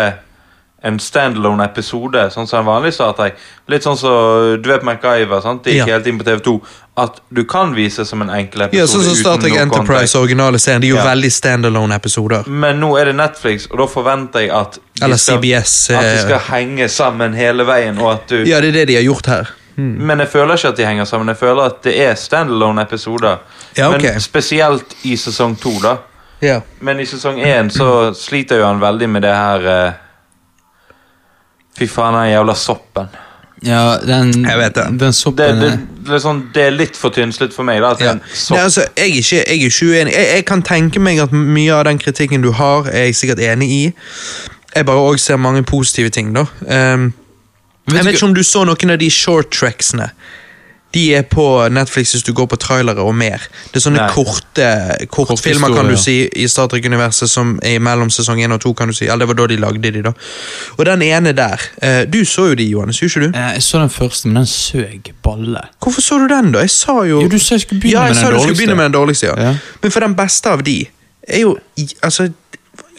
en 0.83 0.99
standalone 0.99 1.63
episode, 1.63 2.23
sånn 2.33 2.47
som 2.49 2.59
en 2.59 2.65
vanlig 2.65 2.93
Star 2.95 3.11
Trek. 3.13 3.35
Litt 3.69 3.83
sånn 3.85 3.97
som 3.97 4.55
du 4.61 4.69
vet 4.69 4.81
MacGyver, 4.83 5.41
sant? 5.41 5.63
det 5.63 5.73
gikk 5.75 5.87
Ja. 5.87 5.93
helt 5.97 6.07
inn 6.07 6.17
på 6.19 6.23
TV2. 6.25 6.61
At 6.97 7.19
du 7.33 7.43
kan 7.45 7.75
vise 7.75 8.05
som 8.05 8.21
en 8.21 8.29
enkel 8.29 8.61
episode 8.65 8.77
Ja, 8.79 8.85
sånn 8.85 9.03
som 9.03 9.15
Star 9.15 9.37
Trek 9.37 9.53
Enterprise, 9.61 10.15
originale 10.17 10.57
serien, 10.59 10.81
de 10.81 10.87
er 10.87 10.95
jo 10.95 10.95
Ja. 10.97 11.05
veldig 11.13 11.31
standalone-episoder. 11.31 12.47
Men 12.47 12.79
nå 12.81 12.99
er 12.99 13.05
det 13.05 13.15
Netflix, 13.15 13.67
og 13.71 13.77
da 13.77 13.85
forventer 13.85 14.39
jeg 14.41 14.49
at 14.51 14.73
de 14.95 15.05
Eller 15.05 15.15
skal, 15.17 15.37
CBS. 15.37 15.89
at 15.91 16.01
de 16.01 16.07
eh, 16.07 16.21
skal 16.25 16.39
henge 16.39 16.89
sammen 16.89 17.33
hele 17.33 17.63
veien, 17.63 17.97
og 17.99 18.11
at 18.13 18.27
du 18.27 18.43
Ja, 18.43 18.59
det 18.59 18.69
er 18.69 18.71
det 18.71 18.87
de 18.87 18.95
har 18.95 19.03
gjort 19.03 19.25
her. 19.27 19.47
Men 19.77 20.19
jeg 20.19 20.27
føler 20.29 20.53
ikke 20.57 20.67
at 20.69 20.75
de 20.77 20.85
henger 20.85 21.05
sammen. 21.05 21.27
Jeg 21.27 21.37
føler 21.37 21.63
at 21.65 21.81
det 21.83 21.95
er 21.99 22.13
standalone-episoder. 22.15 23.37
Ja, 23.77 23.89
okay. 23.89 24.11
Men 24.11 24.19
spesielt 24.19 24.95
i 25.05 25.15
sesong 25.15 25.55
to, 25.59 25.71
da. 25.81 25.97
Ja. 26.41 26.61
Men 26.81 26.99
i 26.99 27.03
sesong 27.05 27.39
én 27.39 27.69
så 27.71 28.13
sliter 28.15 28.57
jo 28.57 28.65
han 28.65 28.79
veldig 28.81 29.09
med 29.09 29.21
det 29.21 29.33
her 29.33 29.67
eh, 29.87 29.91
Fy 31.77 31.87
faen, 31.87 32.13
den 32.17 32.31
jævla 32.33 32.55
soppen. 32.55 33.07
ja, 33.63 33.97
den, 34.07 34.45
Jeg 34.45 34.57
vet 34.57 34.75
det. 34.75 34.99
den 34.99 35.13
soppen 35.13 35.61
det, 35.61 35.71
det, 36.05 36.13
er 36.13 36.19
sånn, 36.19 36.41
det 36.53 36.63
er 36.67 36.71
litt 36.71 36.97
for 36.97 37.09
tynnslitt 37.15 37.53
for 37.53 37.63
meg. 37.63 37.81
da 37.81 37.91
At 37.91 38.01
Ja. 38.01 38.13
sopp. 38.33 38.55
Nei, 38.57 38.63
altså, 38.63 38.81
jeg, 38.97 39.09
er 39.09 39.15
ikke, 39.21 39.35
jeg 39.35 39.45
er 39.47 39.69
ikke 39.69 39.85
uenig. 39.85 40.13
Jeg, 40.13 40.27
jeg 40.35 40.45
kan 40.45 40.61
tenke 40.61 40.99
meg 40.99 41.19
at 41.19 41.31
mye 41.31 41.73
av 41.73 41.85
den 41.85 41.99
kritikken 41.99 42.41
du 42.41 42.51
har, 42.51 42.87
er 42.91 43.05
jeg 43.09 43.15
sikkert 43.15 43.39
enig 43.39 43.69
i. 43.71 43.93
Jeg 44.75 44.85
bare 44.85 44.97
også 44.97 45.25
ser 45.25 45.37
mange 45.37 45.63
positive 45.63 46.09
ting, 46.09 46.33
da. 46.35 46.45
Um, 46.93 47.13
jeg 47.91 48.05
vet 48.05 48.13
ikke 48.15 48.25
om 48.25 48.35
du 48.35 48.43
så 48.43 48.63
noen 48.63 48.89
av 48.93 48.99
de 49.01 49.09
short 49.09 49.49
tracksene. 49.51 50.09
De 50.93 51.03
er 51.15 51.23
på 51.23 51.45
Netflix 51.71 52.11
hvis 52.15 52.23
du 52.27 52.33
går 52.35 52.49
på 52.51 52.57
trailere 52.59 52.99
og 53.05 53.13
mer. 53.15 53.43
Det 53.71 53.79
er 53.79 53.83
sånne 53.85 54.01
Nei. 54.03 54.09
korte 54.11 54.67
kortfilmer, 55.13 55.71
kan 55.75 55.87
du 55.87 55.95
si, 55.99 56.17
i 56.35 56.47
Star 56.51 56.67
Trek-universet 56.71 57.31
som 57.31 57.53
er 57.63 57.79
mellom 57.79 58.11
sesong 58.11 58.41
1 58.43 58.51
og 58.57 58.61
2, 58.65 58.73
kan 58.81 58.91
du 58.91 58.95
si. 58.97 59.07
Eller 59.07 59.23
det 59.25 59.31
var 59.31 59.39
da 59.41 59.47
de 59.53 59.59
lagde 59.61 59.93
de, 59.95 60.03
da. 60.09 60.13
Og 60.77 60.83
den 60.89 61.05
ene 61.07 61.31
der 61.37 61.63
eh, 61.81 62.01
Du 62.11 62.19
så 62.27 62.49
jo 62.51 62.57
de, 62.59 62.67
Johannes, 62.73 62.99
gjorde 62.99 63.13
ikke 63.13 63.31
du? 63.31 63.39
Eh, 63.39 63.53
Jeg 63.55 63.63
så 63.63 63.79
den 63.79 63.89
første, 63.93 64.27
men 64.27 64.41
den 64.41 64.49
søg 64.51 65.13
balle. 65.23 65.63
Hvorfor 65.79 66.01
så 66.01 66.19
du 66.19 66.27
den, 66.27 66.51
da? 66.51 66.65
Jeg 66.65 66.75
sa 66.75 66.97
jo 67.07 67.21
Jo, 67.21 67.27
du 67.31 67.39
sa 67.39 67.55
jeg 67.55 67.61
skulle 67.67 67.81
begynne 67.81 68.01
ja, 68.01 68.11
jeg 68.11 68.15
med 68.15 68.23
den 68.23 68.33
du 68.35 68.43
skulle 68.43 68.59
begynne 68.59 68.75
med 68.75 68.89
den 68.89 68.97
dårligste, 68.99 69.31
ja. 69.31 69.49
Ja. 69.51 69.55
Men 69.81 69.91
for 69.95 70.07
den 70.07 70.15
beste 70.19 70.51
av 70.51 70.63
de 70.67 70.77
er 71.27 71.43
jo 71.45 71.55
altså 72.03 72.29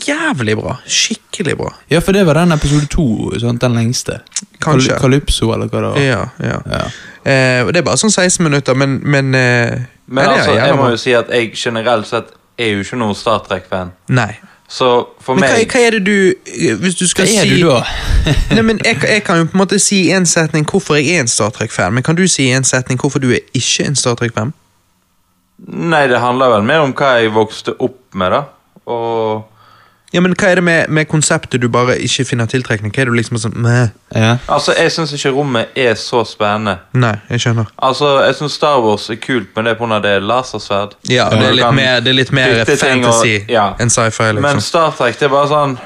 jævlig 0.06 0.56
bra. 0.58 0.76
Skikkelig 0.86 1.56
bra. 1.58 1.72
Ja, 1.90 2.00
for 2.00 2.12
det 2.16 2.24
var 2.26 2.34
den 2.40 2.52
episode 2.52 2.86
to, 2.90 3.06
den 3.38 3.74
lengste. 3.76 4.20
Kanskje. 4.62 4.98
Kalypso, 5.00 5.52
eller 5.54 5.70
hva 5.70 5.82
det 5.84 5.90
var. 5.94 6.00
Ja, 6.02 6.22
ja. 6.42 6.58
Ja. 6.70 6.84
Eh, 7.24 7.62
og 7.62 7.72
det 7.72 7.82
er 7.82 7.86
bare 7.86 8.00
sånn 8.00 8.10
16 8.12 8.42
minutter, 8.42 8.74
men, 8.74 8.98
men 9.04 9.34
eh, 9.38 9.82
Men 10.06 10.24
ja, 10.24 10.30
er 10.30 10.38
altså, 10.38 10.54
jeg 10.58 10.78
må 10.78 10.88
jo 10.90 10.96
si 11.00 11.12
at 11.14 11.28
jeg 11.30 11.52
generelt 11.54 12.08
sett 12.08 12.32
er 12.58 12.74
jo 12.74 12.82
ikke 12.82 12.98
noen 12.98 13.14
Star 13.16 13.44
Trek-fan. 13.46 13.92
Nei. 14.12 14.32
Så 14.72 14.88
for 15.20 15.36
Men 15.36 15.44
hva, 15.44 15.58
meg 15.60 15.68
hva 15.74 15.80
er 15.84 15.98
det 15.98 16.06
du 16.06 16.78
Hvis 16.80 16.94
du 16.96 17.02
Hva 17.04 17.08
skal 17.10 17.26
er 17.28 17.44
si 17.44 17.58
du 17.60 17.66
da? 17.68 17.82
Nei, 18.56 18.62
men 18.64 18.78
jeg, 18.80 19.02
jeg 19.04 19.20
kan 19.26 19.42
jo 19.42 19.50
på 19.50 19.58
en 19.58 19.60
måte 19.60 19.76
si 19.82 20.06
en 20.16 20.24
setning 20.24 20.64
hvorfor 20.64 20.96
jeg 20.96 21.12
er 21.12 21.26
en 21.26 21.28
Star 21.28 21.52
Trek-fan, 21.52 21.92
men 21.92 22.06
kan 22.06 22.16
du 22.16 22.24
si 22.30 22.48
en 22.48 22.64
setning 22.64 23.00
hvorfor 23.00 23.20
du 23.20 23.28
er 23.36 23.44
ikke 23.52 23.84
en 23.84 23.98
Star 23.98 24.16
Trek-fan? 24.16 24.54
Nei, 25.68 26.06
det 26.10 26.18
handler 26.24 26.56
vel 26.56 26.64
mer 26.66 26.86
om 26.86 26.94
hva 26.96 27.12
jeg 27.20 27.34
vokste 27.36 27.76
opp 27.84 28.00
med, 28.18 28.32
da. 28.34 28.40
Og 28.90 29.44
Ja, 30.12 30.20
men 30.20 30.34
Hva 30.36 30.50
er 30.50 30.54
det 30.60 30.64
med, 30.64 30.88
med 30.92 31.06
konseptet 31.08 31.60
du 31.62 31.68
bare 31.72 31.94
ikke 32.04 32.24
finner 32.28 32.46
tiltrekning? 32.46 32.92
Hva 32.92 33.00
er 33.00 33.08
det 33.08 33.14
du 33.14 33.16
liksom 33.16 33.38
sånn 33.40 33.54
meh? 33.64 33.88
Ja. 34.14 34.34
Altså, 34.52 34.74
jeg 34.76 34.92
syns 34.92 35.14
ikke 35.16 35.32
rommet 35.32 35.72
er 35.78 35.94
så 35.96 36.20
spennende. 36.28 36.74
Nei, 36.92 37.14
jeg 37.30 37.40
skjønner. 37.46 37.70
Altså, 37.78 38.10
Jeg 38.26 38.34
syns 38.40 38.52
Star 38.60 38.82
Wars 38.84 39.08
er 39.10 39.16
kult, 39.16 39.48
men 39.56 39.64
det 39.64 39.72
er 39.72 39.80
pga. 39.80 40.00
det 40.02 40.10
er 40.18 40.20
lasersverd. 40.20 40.92
Ja, 41.08 41.30
det 41.30 41.46
er 41.48 41.56
litt 41.56 41.74
mer, 41.74 42.00
det 42.00 42.12
er 42.12 42.18
litt 42.18 42.32
mer 42.32 42.64
fantasy 42.64 43.34
og- 43.40 43.50
ja. 43.50 43.74
enn 43.80 43.88
sci-fi. 43.90 44.32
liksom 44.32 44.42
Men. 44.42 44.60
Star 44.60 44.90
Trek 44.90 45.18
det 45.18 45.22
er 45.22 45.28
bare 45.28 45.48
sånn 45.48 45.78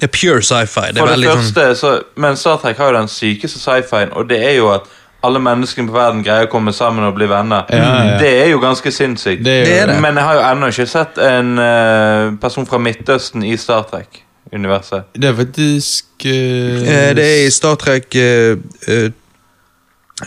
Det 0.00 0.02
er 0.02 0.08
pure 0.08 0.40
sci-fi. 0.42 0.92
Det 0.92 0.96
er 1.02 1.06
For 1.06 1.14
det 1.16 1.28
sånn 1.28 1.38
første, 1.38 1.76
så, 1.76 2.02
Men 2.16 2.36
Star 2.36 2.56
Trek 2.58 2.76
har 2.78 2.92
jo 2.92 2.98
den 2.98 3.08
sykeste 3.08 3.58
sci-fien, 3.60 4.10
og 4.12 4.28
det 4.28 4.42
er 4.42 4.56
jo 4.56 4.70
at 4.72 4.88
alle 5.24 5.40
menneskene 5.42 5.88
på 5.88 5.96
verden 5.96 6.22
greier 6.26 6.48
å 6.48 6.52
komme 6.52 6.74
sammen 6.76 7.06
og 7.06 7.14
bli 7.16 7.28
venner. 7.30 7.64
Ja, 7.72 7.88
ja. 8.10 8.18
Det 8.20 8.30
er 8.42 8.52
jo 8.52 8.60
ganske 8.62 8.92
sinnssykt. 8.92 9.44
Det 9.44 9.54
er 9.54 9.64
jo 9.64 9.70
Det 9.70 9.78
er 9.80 9.92
det. 9.92 9.96
Men 10.04 10.20
jeg 10.20 10.28
har 10.28 10.38
jo 10.38 10.44
ennå 10.50 10.70
ikke 10.74 10.86
sett 10.90 11.18
en 11.22 11.56
uh, 11.58 12.34
person 12.42 12.68
fra 12.68 12.80
Midtøsten 12.82 13.46
i 13.46 13.56
Star 13.60 13.86
Trek-universet. 13.90 15.10
Det 15.16 15.30
er 15.30 15.38
faktisk 15.40 16.28
uh, 16.28 16.84
Det 17.16 17.24
er 17.24 17.46
i 17.46 17.50
Star 17.54 17.80
Trek 17.80 18.14
uh, 18.14 19.10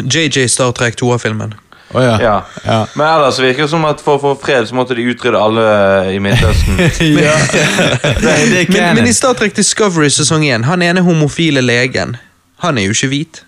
JJ 0.04 0.48
Star 0.51 0.75
Trek 0.75 1.00
2-filmen. 1.01 1.56
Oh, 1.94 2.04
ja. 2.04 2.22
Ja. 2.22 2.46
Ja. 2.66 2.88
Men 2.96 3.08
ellers 3.08 3.39
virker 3.39 3.63
det 3.63 3.72
som 3.72 3.86
at 3.88 4.01
for 4.04 4.18
å 4.18 4.20
få 4.20 4.34
fred 4.42 4.68
så 4.68 4.75
måtte 4.75 4.98
de 4.98 5.06
utrydde 5.08 5.39
alle 5.39 5.68
i 6.12 6.20
Midtøsten. 6.20 6.75
Men, 8.68 8.96
men 8.96 9.08
i 9.08 9.13
Star 9.16 9.38
Trek 9.39 9.56
Discovery 9.56 10.10
sesong 10.12 10.44
1, 10.46 10.68
han 10.68 10.84
ene 10.84 11.04
homofile 11.06 11.63
legen, 11.63 12.18
han 12.63 12.77
er 12.77 12.89
jo 12.89 12.98
ikke 12.98 13.12
hvit. 13.13 13.44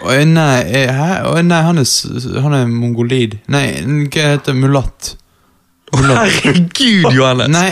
Å 0.00 0.18
nei, 0.24 0.60
eh, 0.70 0.88
hæ? 0.94 1.42
Nei, 1.44 1.62
han 1.66 1.78
er, 1.82 2.40
han 2.40 2.54
er 2.56 2.66
mongolid. 2.70 3.38
Nei, 3.52 3.64
hva 4.08 4.28
heter 4.36 4.54
mulatt? 4.56 5.16
Herregud, 6.00 7.12
Johannes! 7.12 7.48
Nei, 7.50 7.70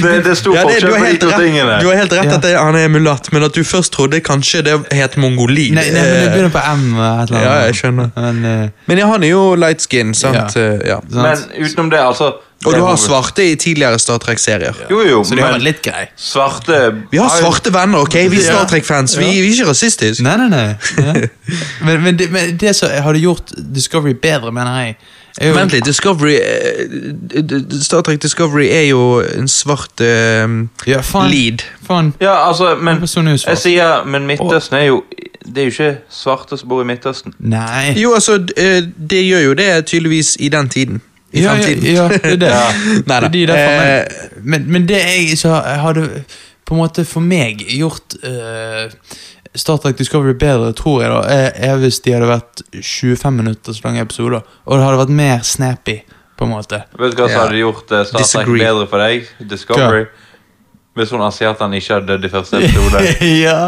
Det, 0.00 0.12
det 0.24 0.30
er 0.32 0.36
stor 0.38 0.54
Ja, 0.56 0.62
det, 0.64 0.78
du, 0.80 0.86
forskjell 0.88 0.94
har 0.94 0.98
på 0.98 1.04
de 1.04 1.10
helt 1.10 1.20
to 1.20 1.30
tingene. 1.36 1.74
du 1.82 1.86
har 1.90 1.98
helt 2.00 2.14
rett 2.16 2.24
Ja. 2.30 2.36
at 2.38 2.42
det, 2.46 2.52
han 2.56 2.78
er 2.80 2.88
mulatt, 2.88 3.28
men 3.34 3.44
at 3.44 3.52
du 3.52 3.60
først 3.60 3.92
trodde 3.92 4.22
kanskje 4.24 4.62
det 4.64 4.76
het 4.96 5.18
mongolid. 5.20 5.74
nei, 5.76 5.84
nei, 5.92 6.00
men 6.00 6.08
det 6.08 6.22
Eh, 6.22 6.32
begynner 6.32 6.54
på 6.54 6.62
M. 6.64 6.86
og 6.96 7.04
Et 7.04 7.28
eller 7.28 7.38
annet. 7.38 7.44
Ja, 7.44 7.66
jeg 7.66 7.74
skjønner. 7.82 8.10
Men, 8.16 8.40
uh, 8.64 8.68
Men 8.88 8.98
ja, 9.02 9.06
han 9.12 9.22
er 9.28 9.28
jo 9.34 9.42
light 9.60 9.84
skin, 9.84 10.14
sant? 10.14 10.56
Ja. 10.56 10.62
Eh, 10.64 10.88
Ja. 10.88 10.98
Men 11.12 11.36
utenom 11.60 11.90
det, 11.92 12.00
altså 12.00 12.32
Og 12.66 12.74
du 12.74 12.80
har 12.82 12.96
svarte 12.98 13.44
i 13.52 13.54
tidligere 13.54 13.98
Star 14.02 14.18
Trek-serier. 14.18 14.74
Jo, 14.90 15.02
jo, 15.06 15.20
Så 15.24 15.34
det 15.36 15.44
har 15.44 15.52
men 15.52 15.60
vært 15.60 15.66
litt 15.68 15.82
grei. 15.84 16.08
svarte 16.16 16.78
Vi 17.12 17.18
har 17.22 17.28
svarte 17.30 17.70
venner, 17.72 17.98
ok? 18.02 18.14
Vi 18.32 18.40
er 18.40 18.42
Star 18.48 18.66
Trek-fans. 18.66 19.14
Vi, 19.18 19.24
vi 19.24 19.38
er 19.48 19.52
ikke 19.52 19.68
rasistiske. 19.70 20.22
Nei, 20.26 20.36
nei, 20.36 20.48
nei. 20.48 20.74
Ja. 20.98 21.14
Men, 21.86 22.02
men, 22.02 22.16
det, 22.18 22.26
men 22.30 22.56
det 22.60 22.74
som 22.76 22.90
hadde 22.90 23.20
gjort 23.22 23.52
Discovery 23.74 24.12
bedre, 24.12 24.50
mener 24.52 24.80
jeg 24.80 24.96
jo- 25.40 25.54
Vent 25.54 25.72
litt, 25.72 25.84
Discovery 25.86 26.34
eh, 26.34 27.80
Star 27.80 28.02
Trek 28.02 28.18
Discovery 28.22 28.66
er 28.74 28.88
jo 28.90 29.20
en 29.22 29.48
svart 29.48 30.00
uh, 30.02 30.66
Ja, 30.86 31.00
faen. 31.00 31.30
lead. 31.30 31.62
Faen. 31.86 32.10
Ja, 32.20 32.48
altså, 32.48 32.74
men 32.76 33.00
jeg 33.06 33.58
sier 33.62 34.04
Men 34.04 34.26
Midtøsten 34.26 34.76
er 34.80 34.84
jo 34.90 35.04
Det 35.46 35.62
er 35.62 35.68
jo 35.70 35.74
ikke 35.76 35.98
svarte 36.10 36.58
som 36.58 36.68
bor 36.68 36.82
i 36.82 36.84
Midtøsten. 36.90 37.32
Nei. 37.38 37.94
Jo, 37.96 38.14
altså, 38.18 38.34
eh, 38.56 38.82
det 39.10 39.22
gjør 39.24 39.44
jo 39.46 39.54
det 39.54 39.86
tydeligvis 39.86 40.36
i 40.40 40.48
den 40.48 40.68
tiden. 40.68 41.00
I 41.32 41.42
ja, 41.42 41.54
ja, 41.54 41.62
fremtiden. 41.62 41.94
ja, 41.94 42.08
det 42.08 42.32
er 42.32 42.36
det. 42.40 42.52
Ja. 42.56 42.68
Nei. 43.06 43.28
Det 43.28 43.42
er 43.42 43.50
derfor, 43.52 43.88
Eh, 43.88 44.28
men, 44.42 44.44
men, 44.50 44.68
men 44.72 44.86
det 44.88 45.00
jeg 45.04 45.38
så 45.38 45.56
hadde 45.60 46.06
på 46.68 46.76
en 46.76 46.80
måte 46.82 47.04
for 47.08 47.24
meg 47.24 47.62
gjort 47.72 48.14
uh, 48.24 48.88
Star 49.56 49.78
Trek 49.80 49.96
Discovery 49.98 50.34
bedre, 50.36 50.72
tror 50.76 51.02
jeg, 51.02 51.10
da, 51.12 51.20
er, 51.32 51.50
er 51.70 51.78
hvis 51.80 52.00
de 52.04 52.12
hadde 52.12 52.28
vært 52.28 52.62
25 52.76 53.32
minutter 53.40 53.72
så 53.76 53.86
lange 53.86 54.02
episoder. 54.04 54.44
Og 54.68 54.76
det 54.78 54.84
hadde 54.84 54.98
vært 55.00 55.14
mer 55.20 55.40
snappy, 55.48 55.98
på 56.38 56.44
en 56.46 56.52
måte. 56.52 56.82
Vet 57.00 57.16
du 57.16 57.22
hva 57.22 57.28
som 57.28 57.38
Ja. 57.40 57.44
hadde 57.46 57.60
gjort 57.62 57.92
uh, 57.96 58.02
Star 58.08 58.24
Trek 58.28 58.52
bedre 58.52 58.84
for 58.90 59.00
deg? 59.04 59.28
Discovery. 59.50 60.04
Hvis 60.98 61.12
hun 61.14 61.22
asiateren 61.22 61.74
ikke 61.78 61.94
hadde 61.94 62.08
dødd 62.12 62.24
i 62.26 62.30
første 62.32 62.58
episode. 62.58 63.00
ja, 63.46 63.58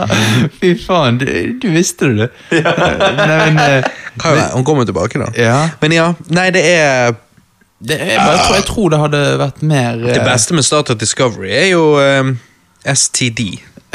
fy 0.61 0.73
faen, 0.83 1.19
du, 1.21 1.26
du 1.62 1.69
visste 1.73 2.09
det. 2.17 2.29
Nei, 2.52 3.37
men 3.55 3.61
uh, 3.61 4.47
Hun 4.57 4.64
kommer 4.67 4.85
tilbake, 4.88 5.21
da. 5.23 5.29
Ja. 5.38 5.59
Men 5.83 5.95
ja, 5.95 6.09
nei, 6.35 6.49
det 6.55 6.64
er 6.75 7.12
Det, 7.80 7.96
jeg, 7.96 8.18
bare, 8.20 8.38
tror, 8.44 8.54
jeg 8.54 8.64
tror 8.68 8.88
det 8.92 8.99
hadde 9.00 9.20
vært 9.40 9.62
mer 9.64 9.94
eh, 10.04 10.14
Det 10.14 10.25
beste 10.26 10.54
med 10.54 10.66
Star 10.66 10.82
Trek 10.84 11.00
Discovery 11.00 11.49
er 11.49 11.68
jo 11.70 11.84
eh, 12.02 12.32
STD. 12.94 13.40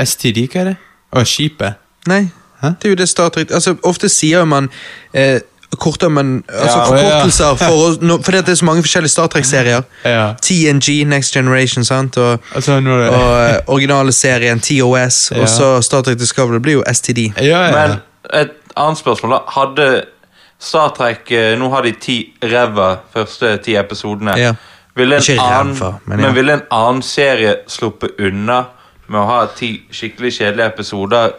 STD, 0.01 0.47
hva 0.49 0.63
er 0.63 0.71
det? 0.71 0.77
Å, 1.13 1.21
skipet. 1.27 1.77
Nei, 2.09 2.23
Hæ? 2.63 2.73
det 2.81 2.89
er 2.89 2.95
jo 2.95 3.01
det 3.03 3.09
Star 3.09 3.29
Trek 3.33 3.53
Altså, 3.53 3.75
ofte 3.85 4.09
sier 4.09 4.45
man 4.49 4.71
eh, 5.13 5.37
korter 5.77 6.09
men 6.09 6.43
altså 6.49 6.77
Ja, 6.79 6.85
forkortelser 6.89 7.55
for 7.59 7.83
å 7.85 7.87
no, 8.05 8.17
Fordi 8.23 8.39
at 8.41 8.47
det 8.49 8.55
er 8.55 8.59
så 8.61 8.67
mange 8.67 8.83
forskjellige 8.85 9.11
Star 9.11 9.29
Trek-serier. 9.33 9.85
Ja. 10.05 10.25
TNG, 10.41 11.03
Next 11.09 11.35
Generation, 11.35 11.85
sant? 11.85 12.17
Og, 12.17 12.39
Altså, 12.55 12.79
det 12.79 12.87
og 12.89 13.13
uh, 13.13 13.73
originale 13.75 14.11
serien 14.15 14.59
TOS, 14.59 15.31
Ja. 15.31 15.41
og 15.41 15.49
så 15.49 15.71
Star 15.85 16.01
Trek 16.01 16.19
Discovery. 16.19 16.59
Blir 16.63 16.79
jo 16.79 16.83
STD. 16.93 17.27
Ja, 17.37 17.65
ja. 17.67 17.71
Men 17.75 17.97
et 18.33 18.55
annet 18.75 18.97
spørsmål, 18.97 19.37
da. 19.37 19.39
Hadde 19.59 19.89
Star 20.59 20.89
Trek 20.95 21.31
eh, 21.31 21.53
Nå 21.59 21.69
har 21.69 21.85
de 21.85 21.91
ti 21.99 22.17
ræva 22.43 22.95
første 23.13 23.57
ti 23.63 23.75
episodene. 23.79 24.37
Ja. 24.39 24.53
Ville 24.95 25.17
en, 25.19 25.39
annen, 25.43 25.75
for, 25.75 25.99
men 26.07 26.21
men 26.23 26.35
ville 26.35 26.53
en 26.53 26.61
annen 26.71 27.01
serie 27.03 27.57
sluppet 27.67 28.19
unna 28.23 28.61
med 29.07 29.19
å 29.19 29.25
ha 29.27 29.39
ti 29.51 29.73
skikkelig 29.91 30.31
kjedelige 30.37 30.69
episoder 30.71 31.33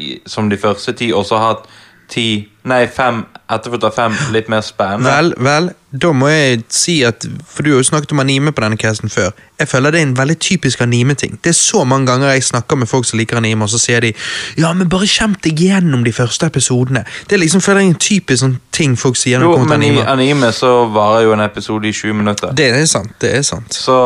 i, 0.00 0.14
som 0.26 0.48
de 0.48 0.56
første 0.58 0.94
ti, 0.96 1.10
og 1.12 1.26
så 1.28 1.38
hatt 1.42 1.68
ti 2.14 2.26
Nei, 2.64 2.86
fem 2.88 3.18
etterfulgt 3.52 3.84
av 3.84 3.92
fem 3.92 4.14
litt 4.32 4.46
mer 4.48 4.62
spennende? 4.64 5.10
Vel, 5.12 5.34
vel, 5.44 5.66
da 6.00 6.12
må 6.16 6.30
jeg 6.32 6.62
si 6.72 6.94
at 7.04 7.26
For 7.44 7.60
du 7.66 7.74
har 7.74 7.82
jo 7.82 7.84
snakket 7.90 8.14
om 8.16 8.22
anime 8.22 8.54
på 8.56 8.64
denne 8.64 8.78
casten 8.80 9.12
før. 9.12 9.34
Jeg 9.60 9.68
føler 9.68 9.92
det 9.92 10.00
er 10.00 10.06
en 10.08 10.14
veldig 10.16 10.36
typisk 10.40 10.80
anime-ting. 10.80 11.36
Det 11.44 11.52
er 11.52 11.58
så 11.58 11.84
mange 11.84 12.08
ganger 12.08 12.32
jeg 12.32 12.46
snakker 12.48 12.80
med 12.80 12.88
folk 12.88 13.04
som 13.04 13.20
liker 13.20 13.36
anime, 13.42 13.68
og 13.68 13.70
så 13.74 13.82
sier 13.82 14.00
de 14.00 14.14
Ja, 14.56 14.72
men 14.72 14.88
bare 14.88 15.06
kjemp 15.10 15.42
deg 15.44 15.60
gjennom 15.60 16.06
de 16.08 16.14
første 16.16 16.48
episodene. 16.48 17.04
Det 17.28 17.36
er 17.36 17.44
liksom 17.44 17.60
føler 17.60 17.84
jeg 17.84 17.92
en 17.92 18.00
typisk 18.08 18.46
sånn 18.46 18.56
ting 18.72 18.96
folk 18.96 19.20
sier 19.20 19.44
når 19.44 19.50
Jo, 19.50 19.52
det 19.52 19.60
kommer 19.60 19.76
men 19.76 19.84
i 19.84 19.92
anime. 19.92 20.10
anime 20.16 20.52
så 20.56 20.72
varer 20.96 21.28
jo 21.28 21.36
en 21.36 21.44
episode 21.44 21.90
i 21.90 21.92
20 21.92 22.16
minutter. 22.24 22.56
Det 22.56 22.72
er 22.72 22.86
sant. 22.88 23.12
det 23.20 23.36
er 23.36 23.44
sant. 23.44 23.76
Så 23.76 23.98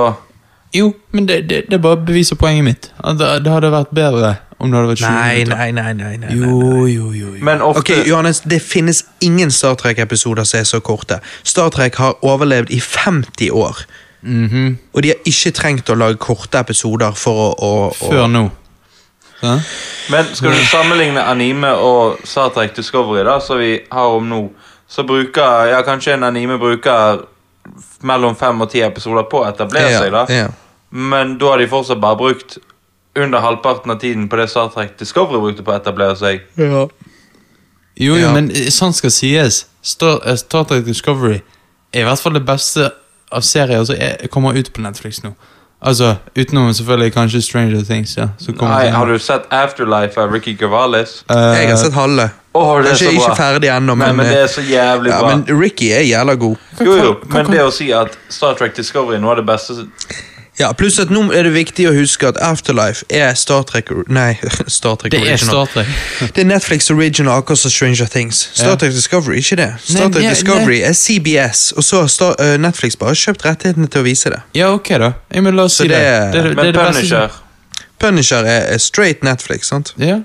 Jo, 0.75 0.93
men 1.13 1.27
det, 1.29 1.43
det, 1.49 1.63
det 1.71 1.79
bare 1.83 1.97
beviser 1.97 2.37
poenget 2.37 2.65
mitt. 2.65 2.91
At 3.05 3.19
det, 3.19 3.45
det 3.45 3.53
hadde 3.53 3.71
vært 3.73 3.95
bedre 3.97 4.35
om 4.59 4.71
det 4.73 4.79
hadde 4.79 4.89
vært 4.91 4.99
20 4.99 5.11
Nei, 5.15 5.35
minutter. 5.39 5.57
nei, 5.57 5.71
nei. 5.73 5.93
nei, 5.93 6.17
nei, 6.17 6.17
nei. 6.27 6.37
Jo, 6.37 6.87
jo, 6.87 7.13
jo. 7.15 7.33
jo. 7.37 7.45
Men 7.47 7.63
ofte 7.63 7.79
Ok, 7.79 8.09
Johannes, 8.09 8.41
Det 8.41 8.59
finnes 8.63 9.05
ingen 9.21 9.51
Star 9.51 9.75
Trek-episoder 9.79 10.45
som 10.45 10.61
er 10.61 10.65
så 10.65 10.81
korte. 10.81 11.21
Star 11.47 11.71
Trek 11.71 11.97
har 11.97 12.19
overlevd 12.27 12.71
i 12.71 12.81
50 12.81 13.51
år. 13.51 13.85
Mhm. 14.23 14.79
Og 14.93 15.03
de 15.03 15.09
har 15.09 15.17
ikke 15.31 15.51
trengt 15.55 15.91
å 15.91 15.95
lage 15.95 16.19
korte 16.19 16.59
episoder 16.59 17.15
for 17.15 17.45
å, 17.45 17.51
å, 17.55 17.71
å 17.95 18.11
Før 18.11 18.27
nå. 18.27 18.49
Sånn? 19.39 19.61
Men 20.11 20.27
skal 20.35 20.51
du 20.57 20.65
sammenligne 20.67 21.23
anime 21.23 21.71
og 21.79 22.19
Star 22.27 22.51
Trek 22.51 22.75
Discovery, 22.77 23.23
da, 23.25 23.39
som 23.41 23.61
vi 23.63 23.77
har 23.93 24.17
om 24.17 24.27
nå, 24.27 24.41
så 24.91 25.05
bruker 25.07 25.71
ja, 25.71 25.83
kanskje 25.87 26.17
en 26.17 26.27
anime 26.27 26.59
bruker 26.59 27.23
mellom 28.03 28.37
fem 28.37 28.61
og 28.61 28.71
ti 28.73 28.81
episoder 28.85 29.27
på 29.31 29.43
å 29.43 29.49
etablere 29.49 29.91
Ja, 29.93 30.01
seg, 30.03 30.13
da. 30.13 30.25
ja. 30.29 30.49
Men 30.91 31.37
da 31.39 31.51
har 31.53 31.59
de 31.59 31.67
fortsatt 31.69 32.01
bare 32.01 32.17
brukt 32.17 32.59
under 33.19 33.41
halvparten 33.43 33.91
av 33.91 33.99
tiden 34.01 34.29
på 34.31 34.37
det 34.37 34.49
Star 34.51 34.69
Trek 34.73 34.97
Discovery 34.99 35.41
brukte 35.43 35.63
på 35.67 35.73
å 35.75 35.77
etablere 35.81 36.17
seg. 36.17 36.45
Jo, 36.57 36.89
jo, 37.99 38.17
Ja. 38.17 38.33
men 38.33 38.51
eh, 38.51 38.69
sånn 38.71 38.93
skal 38.95 39.11
sies. 39.11 39.67
Star, 39.83 40.21
eh, 40.27 40.37
Star 40.37 40.65
Trek 40.65 40.85
Discovery 40.87 41.43
er 41.93 42.01
i 42.01 42.05
hvert 42.07 42.21
fall 42.23 42.33
det 42.39 42.45
beste 42.47 42.91
av 43.33 43.43
serier 43.43 43.85
som 43.85 43.97
er, 43.99 44.27
kommer 44.33 44.57
ut 44.57 44.71
på 44.73 44.81
Netflix 44.85 45.23
nå. 45.25 45.35
Altså, 45.83 46.15
Utenom 46.39 46.73
selvfølgelig 46.75 47.13
kanskje 47.15 47.43
Stranger 47.43 47.85
Things. 47.85 48.17
ja 48.17 48.29
Nei, 48.61 48.89
har 48.91 49.07
du 49.07 49.19
sett 49.19 49.43
Afterlife 49.51 50.21
av 50.21 50.33
Ricky 50.33 50.55
Gavales? 50.59 51.25
Uh, 51.31 51.37
Jeg 51.37 51.69
har 51.69 51.77
sett 51.77 51.93
halve. 51.95 52.31
Oh, 52.55 52.79
det 52.79 52.85
er 52.85 52.89
Kanskje 52.89 53.07
så 53.07 53.13
bra. 53.13 53.27
ikke 53.29 53.37
ferdig 53.37 53.69
ennå, 53.71 53.95
men, 53.95 54.17
men 54.17 54.27
det 54.27 54.41
er 54.43 54.47
så 54.47 54.61
jævlig 54.61 55.11
ja, 55.13 55.21
bra. 55.21 55.37
men 55.37 55.61
Ricky 55.63 55.93
er 55.95 56.01
jævla 56.01 56.35
god. 56.35 56.57
Jo, 56.81 56.97
jo, 56.97 57.15
men 57.31 57.47
det 57.53 57.63
å 57.63 57.71
si 57.71 57.93
at 57.95 58.19
Star 58.29 58.55
Trek 58.59 58.75
Discovery 58.77 59.17
er 59.17 59.23
noe 59.23 59.37
av 59.37 59.43
det 59.43 59.47
beste 59.47 59.77
Ja, 60.59 60.73
Pluss 60.75 60.99
at 60.99 61.11
nå 61.15 61.21
er 61.33 61.47
det 61.47 61.53
viktig 61.55 61.85
å 61.87 61.93
huske 61.95 62.27
at 62.33 62.39
Afterlife 62.43 63.07
er 63.15 63.35
Star 63.39 63.63
Trek 63.69 63.93
Nei, 64.11 64.33
Star 64.79 64.97
Trek 64.99 65.13
det 65.15 65.21
er 65.31 65.39
Star 65.39 65.69
Trek. 65.71 65.87
Det 66.35 66.43
er 66.43 66.49
Netflix 66.51 66.91
Original, 66.91 67.39
akkurat 67.39 67.59
som 67.63 67.71
Stranger 67.71 68.07
Things. 68.11 68.41
Star 68.55 68.75
Ja. 68.75 68.77
Trek 68.81 68.93
Discovery, 68.97 69.39
ikke 69.39 69.57
det. 69.61 69.69
Star 69.85 70.09
Nei, 70.09 70.11
Trek 70.17 70.25
nei, 70.25 70.33
Discovery 70.35 70.81
er 70.89 70.97
CBS, 70.99 71.73
og 71.77 71.85
så 71.87 72.01
har 72.03 72.09
Star, 72.13 72.35
eh, 72.43 72.57
Netflix 72.59 72.99
bare 72.99 73.15
kjøpt 73.15 73.47
rettighetene 73.47 73.87
til 73.89 74.03
å 74.03 74.07
vise 74.09 74.33
det. 74.35 74.41
Ja, 74.59 74.73
ok, 74.75 74.91
da. 74.99 75.13
Jeg 75.35 75.47
men 75.47 75.57
la 75.57 75.69
oss 75.69 75.79
Så 75.79 75.87
si 75.87 75.93
det. 75.93 76.01
det 76.03 76.33
det, 76.33 76.43
det, 76.43 76.51
det 76.51 76.57
Men 76.57 76.67
er 76.67 76.81
Punisher 76.93 77.39
Punisher 77.99 78.45
er, 78.47 78.67
er 78.75 78.79
straight 78.83 79.23
Netflix, 79.27 79.71
sant? 79.71 79.95
Ja, 79.99 80.21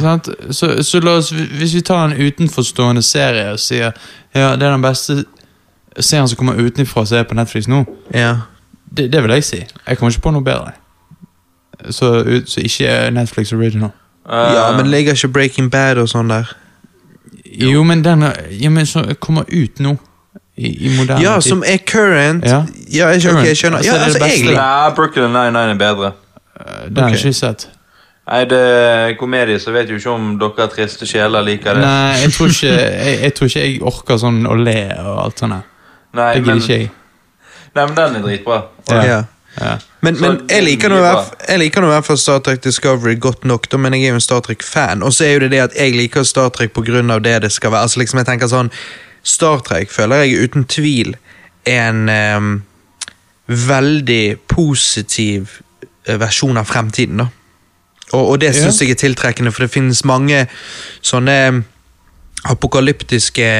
sant? 0.00 0.28
Så, 0.56 0.82
så 0.84 1.00
la 1.00 1.16
oss, 1.20 1.32
hvis 1.32 1.74
vi 1.76 1.80
tar 1.86 2.04
en 2.10 2.16
utenforstående 2.20 3.02
serie 3.04 3.52
og 3.52 3.60
sier 3.60 3.92
ja, 4.34 4.54
det 4.56 4.66
er 4.66 4.70
den 4.76 4.84
beste 4.84 5.22
serien 5.98 6.28
som 6.28 6.38
kommer 6.38 6.60
utenfra 6.60 7.04
som 7.06 7.18
er 7.20 7.24
på 7.28 7.36
Netflix 7.38 7.68
nå, 7.68 7.84
Ja. 8.14 8.36
Det, 8.96 9.12
det 9.12 9.22
vil 9.22 9.30
jeg 9.30 9.44
si. 9.44 9.60
Jeg 9.86 9.98
kommer 9.98 10.12
ikke 10.12 10.22
på 10.26 10.34
noe 10.34 10.44
bedre. 10.44 10.72
Så, 11.90 12.10
så 12.46 12.60
ikke 12.60 13.10
Netflix 13.10 13.52
original. 13.52 13.90
Uh, 14.26 14.36
ja, 14.36 14.76
men 14.76 14.90
ligger 14.90 15.12
ikke 15.12 15.28
Breaking 15.28 15.70
Bad 15.72 15.98
og 15.98 16.08
sånn 16.08 16.28
der? 16.30 16.50
Jo, 17.50 17.82
men 17.82 18.04
den 18.04 18.22
ja, 18.60 18.70
men 18.70 18.86
så 18.86 19.02
kommer 19.20 19.48
ut 19.48 19.80
nå. 19.80 19.96
I, 20.60 20.68
i 20.86 20.90
moderne 20.92 21.22
Ja, 21.24 21.38
som 21.40 21.62
er 21.66 21.78
current. 21.86 22.44
Ja. 22.44 22.64
Ja, 22.92 23.08
ikke, 23.10 23.30
ok, 23.30 23.36
Okay, 23.36 23.46
jeg 23.48 23.56
skjønner. 23.56 23.78
Altså, 23.78 23.92
Ja, 23.94 24.04
altså, 24.04 24.24
egentlig. 24.26 24.56
Nei, 24.56 24.94
Brooklyn 24.94 25.32
Nine-Nine 25.32 25.74
er 25.74 25.78
bedre. 25.80 26.12
Uh, 26.60 26.88
Den 26.88 27.02
har 27.02 27.08
jeg 27.08 27.24
ikke 27.24 27.32
sett. 27.32 27.68
Nei, 28.30 28.44
det 28.44 28.58
er 28.60 29.14
komedie, 29.18 29.58
så 29.58 29.72
vet 29.74 29.90
jo 29.90 29.96
ikke 29.98 30.12
om 30.12 30.26
dere 30.38 30.68
triste 30.70 31.08
sjeler 31.08 31.42
liker 31.42 31.74
det. 31.74 31.82
Nei, 31.82 32.20
jeg 32.20 32.32
tror 32.36 32.52
ikke 32.52 32.74
jeg, 33.08 33.18
jeg, 33.22 33.34
tror 33.34 33.50
ikke 33.50 33.64
jeg 33.64 33.82
orker 33.90 34.20
sånn 34.22 34.44
å 34.46 34.54
le 34.60 34.78
og 35.00 35.22
alt 35.24 35.42
sånt. 35.42 35.56
Nei, 36.14 36.28
Det 36.34 36.44
gidder 36.44 36.60
ikke 36.60 36.76
jeg. 36.76 36.90
Nei, 37.74 37.84
men 37.86 37.94
den 37.96 38.16
er 38.16 38.24
dritbra. 38.24 38.62
Ja. 38.88 39.02
Ja. 39.04 39.20
Ja. 39.60 39.76
Men, 40.00 40.16
men 40.20 40.36
jeg 40.48 40.58
er 40.60 40.62
liker 40.62 40.88
nå 40.92 40.96
i 40.96 41.90
hvert- 41.90 42.06
fall 42.06 42.18
Star 42.18 42.38
Trek 42.40 42.62
Discovery 42.62 43.16
godt 43.18 43.44
nok, 43.44 43.68
da, 43.68 43.76
men 43.76 43.92
jeg 43.92 44.04
er 44.04 44.08
jo 44.14 44.14
en 44.20 44.20
Star 44.24 44.40
Trek-fan. 44.40 45.02
Og 45.02 45.12
så 45.12 45.24
er 45.26 45.32
jo 45.34 45.40
det 45.40 45.50
det 45.50 45.60
at 45.64 45.74
jeg 45.76 45.92
liker 45.98 46.22
Star 46.24 46.48
Trek 46.54 46.70
av 46.78 47.22
det 47.22 47.42
det 47.42 47.52
skal 47.52 47.70
være. 47.72 47.82
Altså 47.82 48.00
liksom 48.00 48.18
jeg 48.18 48.26
tenker 48.26 48.48
sånn, 48.48 48.70
Star 49.22 49.58
Trek 49.60 49.90
føler 49.90 50.22
jeg 50.24 50.44
uten 50.48 50.64
tvil 50.64 51.16
en 51.66 52.08
um, 52.08 52.62
veldig 53.46 54.38
positiv 54.48 55.60
eh, 56.06 56.16
versjon 56.16 56.56
av 56.56 56.64
fremtiden, 56.70 57.16
da. 57.18 57.26
Og, 58.12 58.30
og 58.30 58.40
det 58.40 58.54
Ja. 58.54 58.62
syns 58.62 58.80
jeg 58.80 58.90
er 58.90 58.94
tiltrekkende, 59.02 59.52
for 59.52 59.66
det 59.66 59.70
finnes 59.74 60.04
mange 60.04 60.46
sånne 61.02 61.64
apokalyptiske 62.48 63.50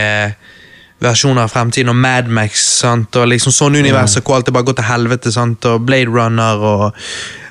versjoner 1.00 1.42
av 1.42 1.52
fremtiden, 1.52 1.88
og 1.88 1.96
Mad 1.96 2.28
Max, 2.28 2.64
sant? 2.80 3.16
og 3.16 3.28
liksom 3.32 3.52
sånne 3.52 3.78
universer 3.84 4.20
hvor 4.22 4.36
alt 4.36 4.48
er 4.48 4.52
bare 4.52 4.64
gått 4.68 4.76
til 4.82 4.90
helvete, 4.90 5.32
sant? 5.32 5.64
og 5.64 5.86
Blade 5.88 6.10
Runner 6.12 6.60
og 6.74 6.90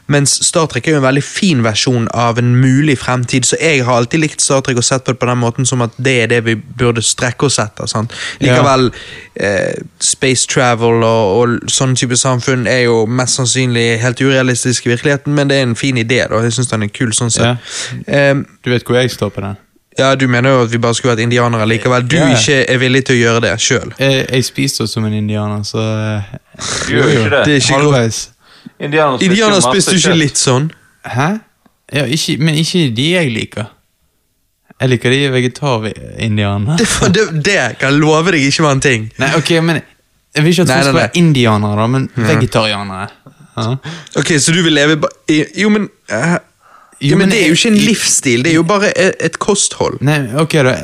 mens 0.09 0.31
Star 0.41 0.65
Trek 0.65 0.87
er 0.87 0.95
jo 0.95 0.97
en 0.97 1.03
veldig 1.05 1.21
fin 1.21 1.59
versjon 1.61 2.07
av 2.17 2.39
en 2.41 2.55
mulig 2.57 2.95
fremtid, 2.97 3.45
så 3.45 3.59
jeg 3.61 3.83
har 3.85 3.99
alltid 3.99 4.23
likt 4.23 4.41
Star 4.41 4.63
Trek 4.65 4.79
og 4.81 4.85
sett 4.87 5.03
på 5.05 5.13
det 5.13 5.19
på 5.21 5.27
den 5.29 5.37
måten 5.37 5.67
som 5.69 5.83
at 5.85 5.93
det 6.01 6.15
er 6.23 6.31
det 6.31 6.39
vi 6.47 6.55
burde 6.57 7.03
strekke 7.05 7.45
oss 7.45 7.59
etter. 7.61 7.85
sant? 7.85 8.15
Likevel, 8.41 8.89
eh, 9.35 9.77
space 10.01 10.49
travel 10.49 11.03
og, 11.05 11.37
og 11.37 11.69
sånn 11.69 11.93
type 11.95 12.17
samfunn 12.17 12.65
er 12.67 12.87
jo 12.87 13.03
mest 13.05 13.37
sannsynlig 13.37 13.99
helt 14.01 14.21
urealistisk 14.25 14.87
i 14.89 14.95
virkeligheten, 14.95 15.35
men 15.37 15.47
det 15.51 15.59
er 15.59 15.67
en 15.69 15.77
fin 15.77 15.97
idé, 16.01 16.23
da. 16.25 16.41
Jeg 16.41 16.57
syns 16.57 16.73
den 16.73 16.83
er 16.89 16.93
kul 16.93 17.13
sånn 17.13 17.29
Ja. 17.37 17.55
sett. 17.61 18.07
Eh, 18.07 18.33
Du 18.63 18.71
vet 18.73 18.83
hvor 18.83 18.97
jeg 18.97 19.11
står 19.13 19.29
på 19.29 19.41
den? 19.45 19.57
Ja, 19.97 20.15
du 20.15 20.27
mener 20.31 20.49
jo 20.53 20.61
at 20.63 20.71
vi 20.71 20.77
bare 20.77 20.93
skulle 20.95 21.15
vært 21.15 21.23
indianere 21.25 21.65
likevel. 21.67 22.05
Du 22.07 22.15
Ja, 22.15 22.27
ikke 22.35 22.59
er 22.71 22.77
villig 22.79 23.01
til 23.07 23.15
å 23.15 23.19
gjøre 23.19 23.41
det 23.47 23.53
sjøl. 23.59 23.93
Jeg, 23.99 24.25
jeg 24.31 24.45
spiser 24.47 24.85
som 24.87 25.05
en 25.05 25.13
indianer, 25.17 25.63
så 25.67 25.79
eh, 25.81 26.37
Du 26.87 26.93
gjør 26.93 27.09
jo 27.09 27.23
ikke 27.23 27.29
det. 27.33 27.41
Det 27.45 27.53
er 27.55 27.63
ikke. 27.63 27.73
Halvveis. 27.79 28.19
Indianer 28.79 29.17
spiser 29.17 29.31
Indianer 29.31 29.61
spiste 29.65 29.91
du 29.91 29.97
ikke 29.97 30.07
kjøtt. 30.09 30.21
litt 30.23 30.37
sånn? 30.39 30.69
Hæ? 31.15 31.27
Ja, 31.95 32.05
ikke, 32.05 32.37
men 32.39 32.55
ikke 32.61 32.85
de 32.95 33.07
jeg 33.15 33.31
liker. 33.33 33.65
Jeg 34.79 34.89
liker 34.93 35.11
de 35.11 35.19
vegetar-indianerne. 35.33 36.77
Det, 36.79 36.87
det, 37.15 37.23
det 37.45 37.55
kan 37.79 37.89
jeg 37.91 37.99
love 37.99 38.31
deg 38.31 38.45
ikke 38.47 38.63
var 38.63 38.77
en 38.77 38.83
ting. 38.83 39.09
Nei, 39.19 39.31
ok, 39.35 39.49
men 39.65 39.81
Jeg 40.35 40.43
vil 40.45 40.53
ikke 40.53 40.61
at 40.61 40.69
folk 40.69 40.83
skal 40.85 40.95
være 40.99 41.17
indianere, 41.19 41.75
da, 41.81 41.87
men 41.89 42.05
vegetarianere. 42.15 43.09
Ja. 43.57 43.71
Ok, 44.21 44.29
Så 44.39 44.53
du 44.55 44.61
vil 44.63 44.73
leve 44.77 44.95
bare... 45.01 45.11
i- 45.27 45.63
Jo, 45.63 45.69
men 45.73 45.89
eh, 46.13 46.37
Jo, 47.01 47.15
men 47.15 47.29
men 47.29 47.31
Det 47.31 47.43
er 47.43 47.47
jo 47.47 47.55
ikke 47.55 47.71
en 47.71 47.79
livsstil, 47.79 48.43
det 48.43 48.51
er 48.51 48.55
jo 48.59 48.63
bare 48.67 48.91
et, 48.97 49.39
kosthold. 49.39 50.01
Nei, 50.01 50.19
ok 50.35 50.53
da 50.67 50.75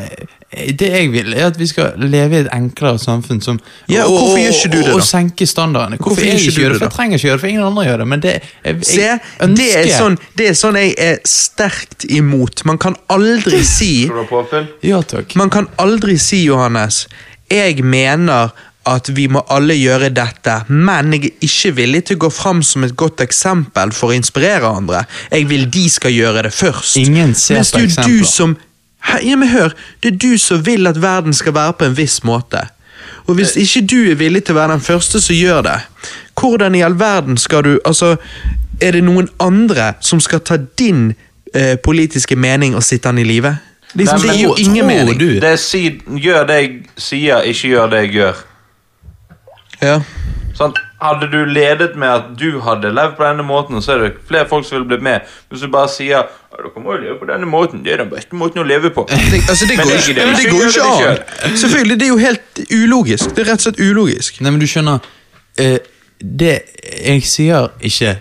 Det 0.55 0.87
jeg 0.87 1.09
vil, 1.11 1.33
er 1.33 1.49
at 1.49 1.57
vi 1.59 1.67
skal 1.67 1.97
leve 1.99 2.37
i 2.37 2.43
et 2.45 2.49
enklere 2.55 2.99
samfunn 3.01 3.41
som 3.43 3.57
Ja, 3.91 4.05
og 4.05 4.13
hvorfor 4.13 4.37
gjør 4.39 4.53
ikke 4.53 4.71
du 4.71 4.77
det, 4.77 4.85
da? 4.85 4.93
og 4.93 5.03
senke 5.03 5.45
standardene. 5.45 5.97
Hvorfor, 5.97 6.21
Hvorfor 6.21 6.29
jeg 6.29 6.39
ikke 6.39 6.61
gjør 6.61 6.69
det? 6.69 6.77
For 6.77 6.85
jeg 6.85 6.95
trenger 6.95 7.17
ikke 7.17 7.27
gjøre 7.27 7.35
det, 7.35 7.41
for 7.41 7.47
ingen 7.47 7.63
andre 7.63 7.83
gjør 7.83 7.97
det. 7.97 8.07
Men 8.07 8.23
det 8.23 8.31
jeg, 8.31 8.43
jeg 8.65 8.85
Se, 8.85 9.09
det 9.57 9.67
er, 9.81 9.89
sånn, 9.97 10.17
det 10.37 10.47
er 10.47 10.55
sånn 10.61 10.79
jeg 10.79 10.93
er 10.97 11.19
sterkt 11.27 12.07
imot. 12.09 12.63
Man 12.69 12.79
kan 12.79 12.95
aldri 13.11 13.63
si 13.67 13.91
Skal 14.05 14.15
du 14.15 14.21
ha 14.21 14.29
påfyll? 14.29 14.69
Ja 14.87 15.01
takk. 15.03 15.35
Man 15.35 15.51
kan 15.51 15.67
aldri 15.81 16.15
si, 16.21 16.45
Johannes, 16.45 17.07
jeg 17.51 17.83
mener 17.83 18.55
at 18.85 19.09
vi 19.17 19.27
må 19.27 19.41
alle 19.49 19.73
gjøre 19.73 20.09
dette, 20.13 20.55
men 20.69 21.13
jeg 21.13 21.23
er 21.25 21.45
ikke 21.47 21.71
villig 21.79 22.03
til 22.05 22.17
å 22.19 22.23
gå 22.25 22.29
fram 22.33 22.61
som 22.63 22.83
et 22.85 22.95
godt 22.95 23.21
eksempel 23.25 23.91
for 23.91 24.11
å 24.13 24.15
inspirere 24.17 24.69
andre. 24.69 25.05
Jeg 25.31 25.47
vil 25.49 25.65
de 25.73 25.89
skal 25.89 26.11
gjøre 26.13 26.43
det 26.47 26.53
først. 26.53 26.97
Ingen 27.01 27.33
ser 27.35 27.55
Mens 27.59 27.71
på 27.73 27.79
er 27.81 27.87
eksempler. 27.89 28.19
Du 28.19 28.25
som, 28.29 28.55
ja, 29.25 29.35
men 29.35 29.49
hør, 29.49 29.73
det 30.03 30.13
er 30.13 30.17
du 30.21 30.37
som 30.37 30.61
vil 30.65 30.87
at 30.87 31.01
verden 31.01 31.33
skal 31.33 31.53
være 31.57 31.73
på 31.79 31.85
en 31.89 31.97
viss 31.97 32.19
måte. 32.23 32.61
Og 33.27 33.35
hvis 33.39 33.55
ikke 33.57 33.81
du 33.89 33.97
er 34.11 34.15
villig 34.21 34.43
til 34.45 34.53
å 34.53 34.59
være 34.61 34.75
den 34.77 34.85
første 34.85 35.21
som 35.21 35.35
gjør 35.35 35.61
det, 35.65 35.79
hvordan 36.37 36.75
i 36.77 36.81
all 36.85 36.93
verden 36.99 37.37
skal 37.41 37.63
du 37.65 37.79
Altså, 37.85 38.15
er 38.81 38.91
det 38.91 39.03
noen 39.03 39.29
andre 39.41 39.93
som 40.03 40.19
skal 40.21 40.41
ta 40.45 40.57
din 40.77 41.13
eh, 41.55 41.75
politiske 41.81 42.35
mening 42.35 42.75
og 42.75 42.83
sitte 42.83 43.09
den 43.09 43.23
i 43.23 43.23
live? 43.23 43.55
Liksom, 43.95 44.21
det 44.21 44.33
gir 44.35 44.43
jo 44.43 44.55
ingen 44.59 44.85
mening. 44.87 45.17
du- 45.19 45.39
Det 45.39 45.55
gjør 46.21 46.47
det 46.47 46.55
jeg 46.61 46.83
sier, 46.97 47.41
ikke 47.41 47.67
gjør 47.71 47.89
det 47.89 48.01
jeg 48.03 48.11
gjør. 48.13 48.35
Ja. 49.85 49.99
Sånn, 50.55 50.71
hadde 51.03 51.27
du 51.27 51.41
ledet 51.51 51.97
med 51.99 52.07
at 52.07 52.27
du 52.39 52.61
hadde 52.63 52.93
levd 52.95 53.17
på 53.17 53.25
denne 53.25 53.43
måten, 53.43 53.81
så 53.83 53.95
er 53.95 54.03
det 54.05 54.11
flere 54.27 54.47
folk 54.47 54.63
som 54.63 54.77
ville 54.77 54.87
blitt 54.87 55.03
med. 55.03 55.25
Hvis 55.51 55.65
du 55.65 55.67
bare 55.71 55.89
sier 55.91 56.13
«Ja, 56.13 56.21
dere 56.55 56.83
må 56.83 56.95
jo 56.95 57.01
leve 57.01 57.17
på 57.19 57.27
denne 57.27 57.49
måten, 57.49 57.81
det 57.83 57.91
er 57.93 58.03
den 58.05 58.11
beste 58.13 58.39
måten 58.39 58.63
å 58.63 58.67
leve 58.67 58.93
på. 58.95 59.03
Det, 59.11 59.41
altså, 59.49 59.67
det 59.67 59.75
går 59.81 59.91
det 59.91 59.97
ikke 59.99 60.13
ikke, 60.13 60.21
det. 60.21 60.37
det 60.39 60.53
går 60.53 60.69
ikke 60.69 60.85
an. 61.49 61.57
Selvfølgelig, 61.59 61.97
det 61.99 62.07
er 62.07 62.13
jo 62.13 62.21
helt 62.23 62.61
ulogisk. 62.71 63.35
Det 63.35 63.43
er 63.43 63.49
rett 63.51 63.59
og 63.59 63.67
slett 63.67 63.81
ulogisk. 63.83 64.39
Nei, 64.39 64.53
men 64.55 64.63
du 64.63 64.67
skjønner 64.71 65.11
eh, 65.59 65.75
Det 66.19 66.53
Jeg 67.03 67.25
sier 67.27 67.67
ikke 67.83 68.15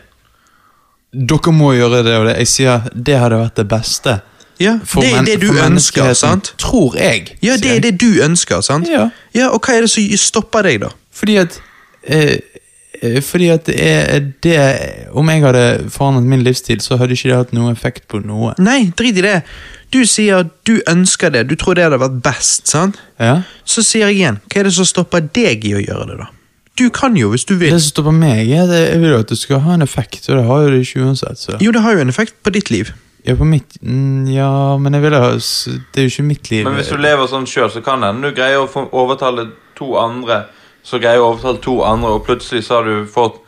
Dere 1.14 1.54
må 1.54 1.70
gjøre 1.76 2.02
det 2.02 2.16
og 2.18 2.26
det. 2.26 2.38
Jeg 2.42 2.50
sier 2.50 2.88
det 2.90 3.18
hadde 3.22 3.38
vært 3.38 3.60
det 3.62 3.68
beste. 3.70 4.16
Ja, 4.58 4.74
for 4.86 5.06
Det 5.06 5.12
er 5.14 5.22
det 5.26 5.38
du 5.42 5.54
ønsker, 5.54 6.10
sant? 6.18 6.52
Tror 6.58 6.98
jeg. 6.98 7.36
Ja, 7.42 7.54
det 7.58 7.76
er 7.76 7.80
det 7.86 7.94
du 8.02 8.18
ønsker, 8.22 8.60
sant? 8.66 8.90
Ja. 8.90 9.08
Ja, 9.34 9.52
Og 9.54 9.62
hva 9.62 9.78
er 9.78 9.86
det 9.86 9.92
som 9.94 10.02
stopper 10.18 10.66
deg, 10.66 10.82
da? 10.82 10.90
Fordi 11.14 11.38
at 11.40 11.60
eh, 12.02 12.36
eh, 13.00 13.20
Fordi 13.22 13.48
at 13.54 13.66
det 13.68 13.76
er 13.78 14.26
det 14.42 14.58
Om 15.14 15.30
jeg 15.30 15.44
hadde 15.44 15.64
forandret 15.94 16.26
min 16.26 16.44
livsstil, 16.46 16.80
så 16.82 16.98
hadde 17.00 17.16
ikke 17.16 17.30
det 17.30 17.40
hatt 17.40 17.56
noen 17.56 17.72
effekt 17.72 18.08
på 18.10 18.20
noe. 18.24 18.54
Nei, 18.58 18.92
drit 18.98 19.18
i 19.20 19.24
det. 19.24 19.40
Du 19.94 20.02
sier 20.08 20.48
du 20.66 20.80
ønsker 20.90 21.30
det, 21.30 21.46
du 21.50 21.54
tror 21.54 21.78
det 21.78 21.86
hadde 21.86 22.00
vært 22.02 22.16
best, 22.24 22.66
sant? 22.66 22.98
Ja? 23.22 23.42
Så 23.64 23.84
sier 23.86 24.08
jeg 24.10 24.18
igjen, 24.18 24.40
hva 24.50 24.62
er 24.62 24.66
det 24.66 24.74
som 24.74 24.88
stopper 24.88 25.22
deg 25.22 25.66
i 25.68 25.76
å 25.78 25.82
gjøre 25.84 26.08
det, 26.10 26.16
da? 26.24 26.32
Du 26.74 26.88
kan 26.90 27.14
jo, 27.14 27.28
hvis 27.30 27.44
du 27.46 27.54
vil. 27.54 27.70
Det 27.70 27.78
som 27.84 27.92
stopper 27.92 28.16
meg, 28.16 28.50
er 28.50 28.66
det, 28.66 28.80
jeg 28.88 29.02
vil 29.04 29.12
jo 29.14 29.20
at 29.22 29.30
det 29.30 29.38
skal 29.38 29.62
ha 29.62 29.76
en 29.76 29.86
effekt, 29.86 30.26
og 30.26 30.40
det 30.40 30.44
har 30.48 30.64
jo 30.64 30.72
det 30.72 30.80
ikke 30.82 31.04
uansett. 31.06 31.38
Så. 31.38 31.58
Jo, 31.62 31.70
det 31.70 31.84
har 31.84 31.94
jo 31.94 32.02
en 32.02 32.10
effekt 32.10 32.34
på 32.42 32.50
ditt 32.56 32.72
liv. 32.74 32.90
Ja, 33.24 33.36
på 33.38 33.46
mitt 33.48 33.78
mm, 33.80 34.26
Ja, 34.28 34.76
men 34.76 34.92
jeg 34.92 35.00
vil 35.00 35.14
ha 35.16 35.30
Det 35.32 36.02
er 36.02 36.04
jo 36.04 36.10
ikke 36.12 36.26
mitt 36.28 36.50
liv. 36.50 36.66
Men 36.66 36.74
hvis 36.76 36.90
du 36.92 36.98
lever 37.00 37.30
sånn 37.30 37.46
sjøl, 37.48 37.70
så 37.72 37.80
kan 37.84 38.02
det 38.02 38.10
hende 38.10 38.28
du 38.28 38.36
greier 38.36 38.66
å 38.66 38.82
overtale 38.92 39.46
to 39.78 39.94
andre, 39.96 40.42
så 40.84 41.00
greier 41.00 41.22
å 41.22 41.32
overtale 41.32 41.62
to 41.64 41.78
andre, 41.86 42.16
og 42.18 42.26
plutselig 42.26 42.66
så 42.66 42.80
har 42.80 42.88
du 42.88 43.08
fått 43.10 43.40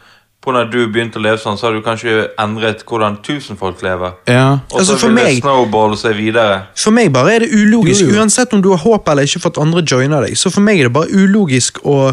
At 0.46 0.70
du 0.70 0.84
begynte 0.86 1.18
å 1.18 1.22
leve 1.24 1.40
sånn, 1.42 1.56
så 1.58 1.66
har 1.66 1.74
du 1.74 1.82
kanskje 1.82 2.28
endret 2.38 2.84
hvordan 2.86 3.16
tusen 3.26 3.58
folk 3.58 3.80
lever. 3.82 4.12
Ja. 4.30 4.60
Og 4.70 4.84
så 4.84 4.94
altså, 4.94 5.08
vil 5.08 5.16
det 5.18 5.40
snowballe 5.40 5.96
seg 5.98 6.14
videre. 6.14 6.60
For 6.78 6.94
meg 6.94 7.10
bare 7.14 7.32
er 7.34 7.44
det 7.44 7.48
ulogisk, 7.50 8.04
Jo, 8.04 8.12
jo. 8.12 8.20
uansett 8.20 8.54
om 8.54 8.62
du 8.62 8.68
har 8.70 8.78
håp 8.78 9.08
eller 9.10 9.26
ikke 9.26 9.42
for 9.42 9.50
at 9.50 9.58
andre 9.64 9.82
joiner 9.82 10.22
deg. 10.22 10.36
Så 10.38 10.52
for 10.54 10.62
meg 10.62 10.78
er 10.78 10.86
det 10.86 10.94
bare 10.94 11.10
ulogisk 11.10 11.80
å 11.82 12.12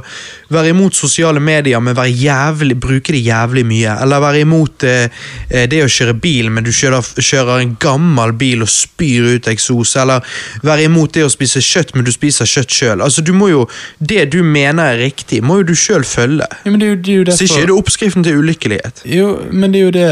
være 0.54 0.74
imot 0.74 0.98
sosiale 0.98 1.40
medier, 1.44 1.80
men 1.80 1.94
være 1.98 2.10
jævlig, 2.10 2.80
bruke 2.82 3.14
det 3.14 3.22
jævlig 3.22 3.66
mye. 3.70 3.94
Eller 4.02 4.24
være 4.26 4.42
imot 4.48 4.88
eh, 4.90 5.14
eh, 5.50 5.68
det 5.70 5.84
å 5.86 5.92
kjøre 5.92 6.18
bil, 6.24 6.50
men 6.50 6.66
du 6.66 6.72
kjører, 6.74 7.06
kjører 7.22 7.62
en 7.62 7.76
gammel 7.82 8.34
bil 8.34 8.66
og 8.66 8.72
spyr 8.74 9.36
ut 9.38 9.52
eksos. 9.54 9.94
Eller 10.02 10.26
være 10.66 10.90
imot 10.90 11.14
det 11.14 11.28
å 11.28 11.32
spise 11.32 11.62
kjøtt, 11.62 11.94
men 11.94 12.08
du 12.08 12.12
spiser 12.16 12.50
kjøtt 12.50 12.74
sjøl. 12.74 13.06
Altså, 13.06 13.22
du 13.22 13.34
må 13.38 13.52
jo, 13.54 13.68
det 14.00 14.26
du 14.34 14.42
mener 14.42 14.96
er 14.96 15.04
riktig, 15.06 15.44
må 15.46 15.62
jo 15.62 15.70
du 15.70 15.76
sjøl 15.78 16.04
følge. 16.08 16.50
ja, 16.66 16.72
men 16.72 16.82
det 16.82 16.88
er 16.90 16.96
jo, 16.96 17.00
det 17.04 17.14
er 17.14 17.22
jo 17.22 17.38
Så 17.38 17.48
ikke 17.48 17.62
er 17.62 17.70
det 17.70 17.78
oppskriften 17.78 18.23
til 18.26 18.40
ulykkelighet. 18.42 19.04
Jo, 19.10 19.30
men 19.52 19.74
det 19.74 19.80
er 19.80 19.86
jo 19.86 19.94
det 19.96 20.10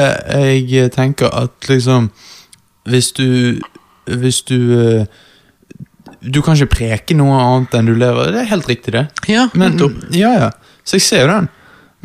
jeg 0.72 0.92
tenker 0.96 1.32
at 1.36 1.70
liksom 1.70 2.12
Hvis 2.90 3.12
du 3.18 3.60
Hvis 4.06 4.42
du 4.42 4.58
eh, 4.80 5.06
Du 6.22 6.42
kan 6.42 6.56
ikke 6.56 6.76
preke 6.76 7.18
noe 7.18 7.38
annet 7.42 7.74
enn 7.78 7.90
du 7.90 7.96
lever. 7.98 8.32
Det 8.34 8.44
er 8.44 8.52
helt 8.52 8.70
riktig, 8.70 8.94
det. 8.94 9.08
Ja, 9.28 9.48
Men, 9.54 9.80
ja, 10.14 10.34
ja. 10.38 10.50
Så 10.84 11.00
jeg 11.00 11.06
ser 11.06 11.24
jo 11.26 11.32
den. 11.32 11.48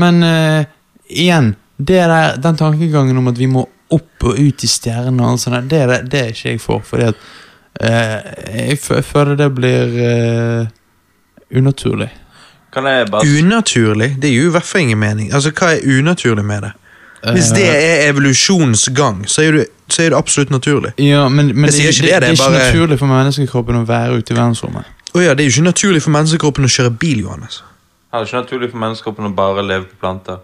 Men 0.01 0.23
uh, 0.25 0.65
igjen, 1.09 1.55
det 1.77 2.01
der, 2.09 2.37
den 2.41 2.57
tankegangen 2.57 3.19
om 3.21 3.29
at 3.29 3.37
vi 3.39 3.49
må 3.51 3.67
opp 3.93 4.25
og 4.25 4.39
ut 4.41 4.65
i 4.65 4.71
stjernene, 4.71 5.21
og 5.21 5.35
alt 5.35 5.43
sånt, 5.45 5.69
det, 5.69 5.83
det, 5.91 5.99
det 6.13 6.23
er 6.23 6.33
ikke 6.33 6.55
jeg 6.55 6.63
for. 6.65 6.85
Fordi 6.85 7.11
at 7.11 7.21
uh, 7.83 8.17
jeg, 8.57 8.79
jeg 8.81 9.05
føler 9.05 9.37
det 9.37 9.51
blir 9.57 9.99
uh, 10.01 10.73
unaturlig. 11.53 12.09
Kan 12.77 12.85
jeg 12.91 13.07
bare 13.11 13.25
Unaturlig? 13.41 14.11
Det 14.23 14.31
gir 14.31 14.43
jo 14.45 14.49
i 14.51 14.55
hvert 14.59 14.67
fall 14.69 14.81
ingen 14.85 14.99
mening. 15.01 15.31
Altså, 15.35 15.51
Hva 15.57 15.71
er 15.79 15.87
unaturlig 15.99 16.45
med 16.45 16.63
det? 16.69 16.73
Hvis 17.33 17.49
det 17.57 17.63
Eh, 17.65 17.75
er 18.07 18.11
evolusjonens 18.13 18.85
gang, 18.95 19.23
så 19.27 19.43
er 19.43 19.53
det, 19.57 19.65
så 19.91 20.03
er 20.05 20.11
det 20.13 20.19
absolutt 20.19 20.51
naturlig. 20.53 20.93
ja, 20.99 21.25
men, 21.29 21.47
men 21.57 21.71
det, 21.71 21.73
det, 21.73 21.87
det, 21.97 22.03
det, 22.03 22.13
er 22.15 22.21
det 22.21 22.29
er 22.29 22.33
ikke 22.37 22.43
bare- 22.51 22.67
naturlig 22.69 22.99
for 23.01 23.07
menneskekroppen 23.11 23.77
å 23.81 23.87
være 23.89 24.19
ute 24.21 24.35
i 24.35 24.37
verdensrommet. 24.37 24.85
Oh, 25.15 25.23
ja, 25.25 25.33
Det 25.35 25.41
er 25.41 25.49
jo 25.49 25.55
ikke 25.57 25.65
naturlig 25.71 26.03
for 26.05 26.11
menneskekroppen 26.15 26.65
å 26.65 26.69
kjøre 26.69 26.91
bil, 27.01 27.21
Johannes. 27.25 27.63
Det 28.13 28.21
Er 28.21 28.25
ikke 28.29 28.37
naturlig 28.43 28.71
for 28.71 28.79
menneskekroppen 28.85 29.27
å 29.27 29.35
bare 29.35 29.63
leve 29.67 29.85
på 29.89 29.97
planter? 30.05 30.39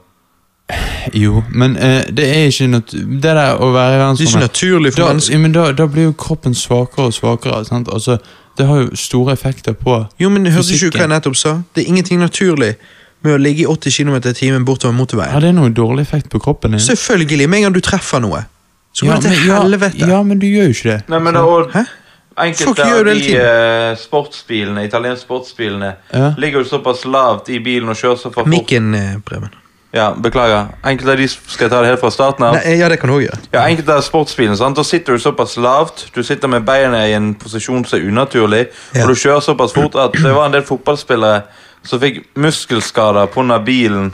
Jo, 1.15 1.43
men 1.51 1.77
uh, 1.77 2.03
det 2.17 2.25
er 2.37 2.47
ikke 2.49 2.67
nat 2.71 2.93
Det 2.95 3.23
der 3.23 3.59
å 3.61 3.73
være 3.75 3.97
i 3.97 3.99
verdensrommet 3.99 4.19
Det 4.19 4.25
er 4.25 4.39
ikke 4.39 4.47
naturlig 4.47 4.93
for 4.95 5.03
da, 5.03 5.09
mennesker. 5.13 5.33
ja, 5.35 5.39
men 5.43 5.53
da, 5.53 5.65
da 5.73 5.87
blir 5.87 6.05
jo 6.09 6.13
kroppen 6.19 6.55
svakere 6.55 7.11
og 7.11 7.15
svakere. 7.17 7.65
Sant? 7.69 7.89
Altså, 7.93 8.17
det 8.59 8.67
har 8.69 8.83
jo 8.83 8.97
store 8.99 9.33
effekter 9.33 9.73
på 9.79 9.95
Jo, 10.21 10.29
men 10.31 10.47
Hørte 10.47 10.75
ikke 10.75 10.91
du 10.91 10.99
hva 10.99 11.07
jeg 11.07 11.13
nettopp 11.15 11.39
sa? 11.41 11.55
Det 11.75 11.85
er 11.85 11.89
ingenting 11.89 12.21
naturlig 12.21 12.75
med 13.23 13.37
å 13.37 13.39
ligge 13.41 13.63
i 13.65 13.67
80 13.71 13.95
km 13.97 14.17
i 14.19 14.35
timen 14.35 14.65
bortover 14.67 14.95
motorveien. 14.97 15.33
Har 15.33 15.45
det 15.45 15.55
noe 15.55 15.71
dårlig 15.71 16.03
effekt 16.03 16.29
på 16.33 16.41
kroppen 16.43 16.75
din? 16.75 16.83
Selvfølgelig, 16.83 17.49
med 17.49 17.63
en 17.63 17.69
gang 17.69 17.77
du 17.77 17.81
treffer 17.81 18.21
noe, 18.21 18.45
så 18.93 19.07
går 19.07 19.13
Ja, 19.15 19.19
det 19.21 19.31
til 19.31 19.49
ja, 19.49 19.61
helvete. 19.63 20.09
Ja, 20.11 20.23
men 20.27 20.43
du 20.43 20.47
gjør 20.51 20.69
jo 20.71 20.77
ikke 20.77 20.91
det. 20.91 21.01
Nei, 21.09 21.21
men 21.23 21.39
er? 21.39 21.93
Folk 22.33 22.47
Enkelte 22.47 22.85
av 22.89 23.05
de 23.05 23.35
eh, 23.37 23.97
sportsbilene, 24.01 24.87
italienske 24.89 25.27
sportsbilene 25.27 25.91
Ja. 26.13 26.35
ligger 26.39 26.63
jo 26.63 26.69
såpass 26.69 27.05
lavt 27.05 27.51
i 27.53 27.59
bilen 27.61 27.89
og 27.93 27.97
kjører 27.97 28.17
så 28.17 28.31
for 28.33 28.43
fort. 28.43 28.49
Mikken, 28.49 28.95
eh, 28.95 29.19
Preben. 29.25 29.51
Ja, 29.93 30.15
Beklager. 30.17 30.71
Enkelte 30.89 31.13
av 31.13 31.19
de 31.21 31.27
skal 31.29 31.67
jeg 31.67 31.71
ta 31.71 31.81
det 31.85 31.89
helt 31.91 32.01
fra 32.01 32.11
starten 32.11 32.47
av. 32.49 32.55
Nei, 32.57 32.79
ja, 32.81 32.89
det 32.89 32.97
kan 33.01 33.11
du 33.11 33.17
også 33.19 33.27
gjøre. 33.27 33.41
Ja, 33.53 33.67
enkelte 33.69 33.93
av 33.99 34.01
sportsbilene, 34.07 34.57
sant? 34.57 34.77
Da 34.79 34.85
sitter 34.89 35.13
du 35.13 35.21
såpass 35.21 35.59
lavt, 35.61 36.07
du 36.15 36.23
sitter 36.25 36.49
med 36.49 36.65
beina 36.65 37.03
i 37.09 37.13
en 37.13 37.35
posisjon 37.35 37.85
som 37.85 37.99
er 37.99 38.07
unaturlig, 38.09 38.63
Ja. 38.95 39.03
og 39.05 39.13
du 39.13 39.15
kjører 39.21 39.45
såpass 39.45 39.75
fort 39.77 39.95
at 40.01 40.13
det 40.17 40.33
var 40.33 40.47
en 40.47 40.53
del 40.57 40.63
fotballspillere 40.65 41.43
som 41.85 42.01
fikk 42.01 42.23
muskelskader 42.37 43.27
pga. 43.35 43.59
bilen. 43.65 44.13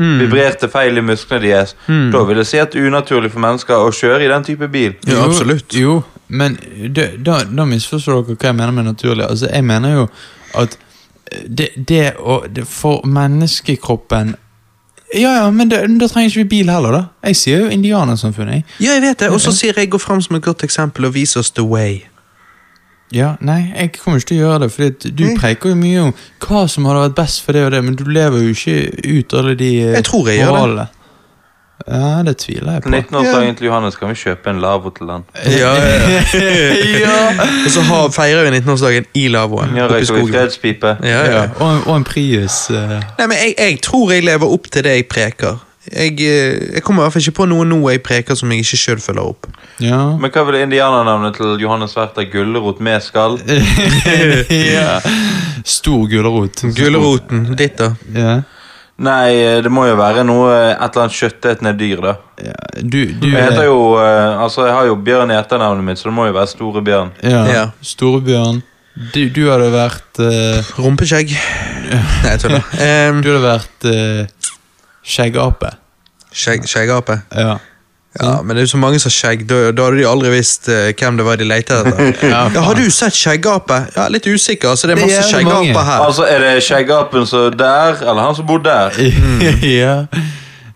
Mm. 0.00 0.18
Vibrerte 0.18 0.68
feil 0.72 0.96
i 0.98 1.00
musklene 1.04 1.42
deres. 1.42 1.74
Da 1.86 2.22
vil 2.24 2.36
jeg 2.40 2.46
si 2.46 2.58
at 2.58 2.72
det 2.72 2.80
er 2.82 2.86
unaturlig 2.88 3.30
for 3.30 3.38
mennesker 3.40 3.74
å 3.84 3.90
kjøre 3.92 4.24
i 4.24 4.28
den 4.28 4.44
type 4.44 4.66
bil. 4.72 4.94
Ja, 5.06 5.24
absolutt. 5.24 5.74
Jo, 5.76 6.02
Men 6.26 6.56
det, 6.94 7.22
da, 7.24 7.42
da 7.44 7.64
misforstår 7.66 8.24
dere 8.26 8.36
hva 8.36 8.46
jeg 8.48 8.54
mener 8.56 8.72
med 8.72 8.84
naturlig. 8.84 9.26
Altså, 9.28 9.46
Jeg 9.52 9.64
mener 9.64 9.92
jo 9.94 10.08
at 10.54 10.76
det, 11.46 11.70
det 11.76 12.14
å 12.18 12.40
det, 12.48 12.64
For 12.66 13.02
menneskekroppen 13.04 14.34
Ja, 15.14 15.32
ja, 15.40 15.50
men 15.50 15.68
da, 15.72 15.80
da 15.86 16.06
trenger 16.06 16.28
ikke 16.30 16.42
vi 16.44 16.48
bil 16.52 16.68
heller, 16.70 16.92
da. 16.94 17.00
Jeg 17.26 17.36
sier 17.40 17.64
jo 17.64 17.70
indianersamfunnet. 17.74 18.60
jeg. 18.60 18.64
Ja, 18.84 18.92
jeg 18.94 19.02
vet 19.02 19.18
det, 19.24 19.30
og 19.34 19.40
så 19.42 19.50
sier 19.56 19.74
jeg 19.74 19.90
gå 19.90 19.98
fram 19.98 20.20
som 20.22 20.36
et 20.38 20.42
godt 20.44 20.62
eksempel 20.62 21.08
og 21.08 21.14
vis 21.16 21.34
oss 21.36 21.50
the 21.50 21.64
way. 21.66 22.02
Ja, 23.10 23.32
Nei, 23.42 23.72
jeg 23.74 23.90
kommer 23.98 24.20
ikke 24.20 24.28
til 24.30 24.38
å 24.38 24.44
gjøre 24.44 24.58
det, 24.62 24.68
for 24.70 25.08
du 25.10 25.24
Nei. 25.24 25.32
preker 25.34 25.72
jo 25.72 25.78
mye 25.80 26.02
om 26.04 26.12
hva 26.46 26.60
som 26.70 26.84
hadde 26.86 27.00
vært 27.08 27.16
best 27.18 27.40
for 27.42 27.56
det 27.58 27.64
og 27.66 27.72
det, 27.74 27.80
men 27.88 27.96
du 27.98 28.04
lever 28.06 28.44
jo 28.44 28.52
ikke 28.54 28.76
ut 29.18 29.34
alle 29.40 29.54
de 29.58 29.70
eh, 29.82 29.96
Jeg 29.98 30.04
tror 30.06 30.28
jeg 30.30 30.38
gjør 30.38 30.46
det. 30.46 30.54
moralene. 30.60 30.86
Ja, 31.88 32.22
det 32.26 32.36
tviler 32.42 32.72
jeg 32.76 32.82
På 32.82 32.90
på. 32.90 32.96
19-årsdagen 32.96 33.56
til 33.56 33.66
Johannes 33.66 33.96
kan 33.96 34.08
vi 34.12 34.14
kjøpe 34.20 34.50
en 34.52 34.60
lavvo 34.60 34.90
til 34.94 35.08
han. 35.10 35.24
Ja, 35.46 35.72
ja. 35.80 37.14
Og 37.64 37.70
så 37.72 37.80
har, 37.88 38.10
feirer 38.14 38.50
vi 38.50 38.58
19-årsdagen 38.58 39.08
i 39.14 39.26
lavvoen 39.32 39.76
Ja, 39.76 39.86
oppe 39.88 40.02
vi 40.02 40.10
skogen. 40.10 40.28
fredspipe. 40.34 40.96
Ja, 41.02 41.24
ja. 41.32 41.42
Og, 41.56 41.66
en- 41.76 41.82
og 41.86 41.96
en 41.96 42.04
Prius. 42.04 42.66
Uh... 42.70 42.76
Nei, 43.18 43.26
men 43.26 43.36
jeg, 43.40 43.54
jeg 43.58 43.80
tror 43.82 44.12
jeg 44.12 44.24
lever 44.28 44.46
opp 44.58 44.70
til 44.70 44.84
det 44.84 44.96
jeg 44.98 45.08
preker. 45.10 45.58
Jeg, 45.90 46.12
eh, 46.20 46.74
jeg 46.74 46.82
kommer 46.84 47.02
i 47.02 47.04
hvert 47.06 47.12
fall 47.14 47.22
ikke 47.24 47.38
på 47.40 47.46
noe 47.48 47.64
nå 47.66 47.78
jeg 47.88 48.02
preker 48.04 48.36
som 48.36 48.50
jeg 48.52 48.60
ikke 48.62 48.76
sjøl 48.78 49.00
følger 49.00 49.30
opp. 49.32 49.46
Ja. 49.80 50.02
Men 50.20 50.30
hva 50.30 50.42
ville 50.46 50.60
indianernavnet 50.66 51.38
til 51.40 51.56
Johannes 51.62 51.96
vært? 51.96 52.18
av 52.20 52.28
Gulrot 52.30 52.82
med 52.84 53.00
skall? 53.02 53.38
ja. 54.76 55.00
Stor 55.64 56.04
gulrot. 56.12 56.62
Gulroten 56.76 57.48
ditt, 57.56 57.80
da? 57.80 57.94
Ja. 58.14 58.34
Nei, 59.00 59.30
det 59.64 59.70
må 59.72 59.86
jo 59.88 59.94
være 59.96 60.22
noe 60.28 60.50
Et 60.74 60.80
eller 60.82 61.06
annet 61.06 61.14
kjøttetende 61.16 61.70
dyr, 61.78 62.02
da. 62.04 62.12
Ja, 62.44 62.56
Du, 62.82 62.98
du 63.22 63.28
Jeg 63.30 63.46
heter 63.46 63.64
jo 63.64 63.78
eh, 63.96 64.42
Altså, 64.44 64.66
jeg 64.68 64.74
har 64.76 64.88
jo 64.90 64.96
Bjørn 65.06 65.32
i 65.32 65.38
etternavnet 65.38 65.86
mitt, 65.86 66.00
så 66.00 66.10
det 66.10 66.14
må 66.18 66.26
jo 66.28 66.34
være 66.36 66.50
Store 66.52 66.82
Bjørn. 66.84 67.14
ja. 67.24 67.40
Ja. 67.48 67.62
Storebjørn. 67.80 68.60
Du, 69.14 69.20
du 69.32 69.44
hadde 69.48 69.70
vært 69.72 70.18
uh... 70.20 70.72
Rumpeskjegg. 70.82 71.30
Nei, 71.90 72.32
jeg 72.34 72.40
tuller. 72.42 72.66
Um, 72.76 73.22
Du 73.24 73.30
hadde 73.30 73.44
vært 73.46 73.86
uh, 73.88 74.52
skjeggape. 75.06 75.70
skjeggape. 76.34 77.20
Ja. 77.32 77.54
Ja, 78.18 78.40
men 78.42 78.56
det 78.56 78.62
er 78.62 78.66
jo 78.66 78.70
så 78.72 78.78
mange 78.82 78.98
som 78.98 79.06
har 79.06 79.14
skjegg. 79.14 79.44
Da, 79.46 79.58
da 79.70 79.84
hadde 79.86 80.00
de 80.00 80.06
aldri 80.10 80.30
visst 80.34 80.66
eh, 80.68 80.88
hvem 80.98 81.16
det 81.20 81.24
var 81.28 81.36
de 81.38 81.44
lette 81.46 81.76
etter. 81.78 82.16
Ja, 82.32 82.40
Ja, 82.50 82.60
har 82.66 82.74
du 82.74 82.88
sett 82.90 83.14
skjeggape? 83.14 83.76
Ja, 83.94 84.08
Litt 84.10 84.26
usikker. 84.26 84.72
altså 84.72 84.88
det 84.90 84.96
er 84.96 85.00
Det 85.00 85.04
er 85.04 85.06
masse 85.06 85.36
mange. 85.44 85.54
skjeggaper 85.54 85.86
her. 85.86 86.04
Altså, 86.08 86.26
Er 86.26 86.38
det 86.42 86.62
skjeggapen 86.66 87.26
som 87.30 87.54
der, 87.56 88.00
eller 88.02 88.22
han 88.26 88.34
som 88.34 88.46
bor 88.50 88.58
der? 88.66 88.98
ja. 89.78 89.94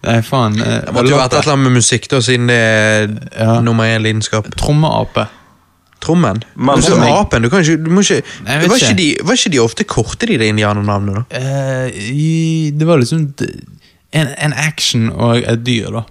Nei, 0.05 0.18
faen. 0.23 0.61
eh, 0.62 0.81
Det 0.87 0.94
måtte 0.94 1.11
jo 1.11 1.18
vært 1.18 1.33
et 1.35 1.40
eller 1.42 1.57
annet 1.57 1.66
med 1.73 1.77
musikk, 1.81 2.07
da, 2.12 2.20
siden 2.23 2.47
det 2.53 2.61
er 2.61 3.09
Ja. 3.40 3.61
nummer 3.64 3.85
én 3.88 4.03
lidenskap. 4.07 4.47
Trommeape. 4.61 5.27
Trommen. 6.05 6.42
Men- 6.55 6.66
Men 6.77 6.83
så 6.85 6.99
apen, 7.18 7.42
du 7.42 7.49
kan 7.51 7.62
ikke, 7.64 7.79
du 7.83 7.90
må 7.90 8.03
ikke, 8.05 8.23
Nei, 8.44 8.53
jeg 8.53 8.61
vet 8.61 8.68
var, 8.70 8.77
ikke 8.77 8.90
ikke. 8.92 8.97
de, 8.97 9.16
var 9.25 9.35
ikke 9.40 9.51
de 9.55 9.59
ofte 9.62 9.85
korte, 9.88 10.27
de, 10.29 10.37
de 10.38 10.47
indianernavnene? 10.53 11.25
da? 11.31 11.38
Eh, 11.40 11.90
i- 12.12 12.70
det 12.77 12.87
var 12.87 12.99
liksom 13.01 13.27
d- 13.40 13.49
en, 14.12 14.29
en 14.38 14.53
action 14.53 15.11
og 15.11 15.38
et 15.42 15.64
dyr, 15.64 15.90
da. 15.90 16.03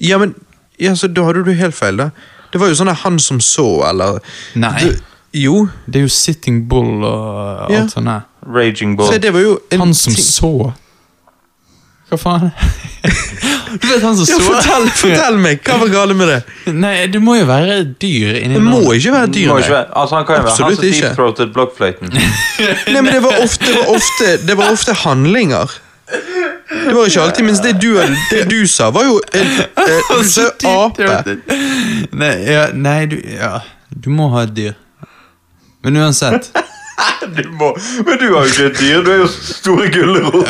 Ja, 0.00 0.18
men 0.18 0.34
ja, 0.82 0.92
så 0.98 1.08
Da 1.12 1.24
hadde 1.28 1.44
du 1.46 1.52
helt 1.58 1.74
feil, 1.78 1.96
da. 2.02 2.10
Det 2.52 2.60
var 2.60 2.68
jo 2.72 2.76
sånn 2.82 2.92
Han 3.04 3.18
som 3.22 3.38
så, 3.40 3.64
eller 3.88 4.18
Nei. 4.60 4.74
Du, 4.82 5.00
jo, 5.40 5.56
Det 5.86 6.02
er 6.02 6.06
jo 6.08 6.12
Sitting 6.12 6.64
Bull 6.68 7.04
og 7.04 7.70
Ja. 7.72 7.82
alt 7.84 7.94
sånt. 7.96 8.06
der. 8.10 8.22
Raging 8.52 8.96
Bull. 8.98 9.06
så 9.12 9.18
det 9.22 9.32
var 9.32 9.40
jo 9.40 9.58
en 9.70 9.80
Han 9.86 9.94
som 9.94 10.12
ting- 10.14 10.24
så. 10.24 10.72
Hva 12.12 12.18
faen? 12.20 12.50
du 13.80 13.86
vet 13.88 14.02
han 14.04 14.16
som 14.18 14.26
ja, 14.28 14.36
så? 14.36 14.42
fortell, 14.44 14.88
fortell 15.00 15.38
meg! 15.40 15.62
Hva 15.64 15.78
var 15.80 15.88
galt 15.94 16.16
med 16.18 16.28
det? 16.28 16.40
Nei, 16.76 17.06
det 17.08 17.22
må 17.24 17.38
jo 17.38 17.46
være 17.48 17.78
dyr 18.02 18.36
inni 18.42 18.58
Det 18.58 18.62
må 18.66 18.82
ikke 18.98 19.14
være 19.14 19.30
dyr. 19.32 19.46
Ikke 19.48 19.72
være, 19.72 19.86
altså 19.96 20.18
Han 20.18 20.26
kan 20.28 20.36
jo 20.36 20.42
være 20.42 20.52
han 20.52 20.66
Absolutt 20.66 20.82
som 20.82 20.90
deep-throated 21.08 21.54
blokkfløyten. 21.54 22.12
Nei, 22.12 23.00
men 23.00 23.08
det 23.14 23.22
var 23.24 23.40
ofte, 23.40 23.64
det 23.64 23.78
var 23.78 23.88
ofte, 23.96 24.28
det 24.50 24.58
var 24.60 24.74
ofte 24.76 24.92
handlinger. 25.06 25.72
Det 26.72 26.94
var 26.96 27.06
ikke 27.06 27.22
alltid, 27.22 27.44
mens 27.44 27.60
det 27.60 27.72
du, 27.82 27.90
det 28.30 28.42
du 28.50 28.66
sa, 28.66 28.90
var 28.90 29.04
jo 29.04 29.20
en, 29.34 29.52
eh, 29.60 30.10
Du 30.18 30.24
sa 30.28 30.48
ape. 30.72 31.36
Nei, 32.12 32.32
ja, 32.48 32.66
nei 32.74 33.06
du, 33.06 33.16
ja, 33.38 33.58
du 33.92 34.10
må 34.10 34.28
ha 34.34 34.42
et 34.48 34.54
dyr. 34.56 34.72
Men 35.84 35.96
uansett 36.02 36.50
Du 37.34 37.42
må, 37.58 37.72
men 38.06 38.18
du 38.20 38.26
har 38.34 38.44
jo 38.46 38.50
ikke 38.50 38.64
et 38.70 38.78
dyr, 38.78 39.00
du 39.02 39.10
er 39.10 39.20
jo 39.22 39.28
store 39.32 39.88
gulrot. 39.94 40.46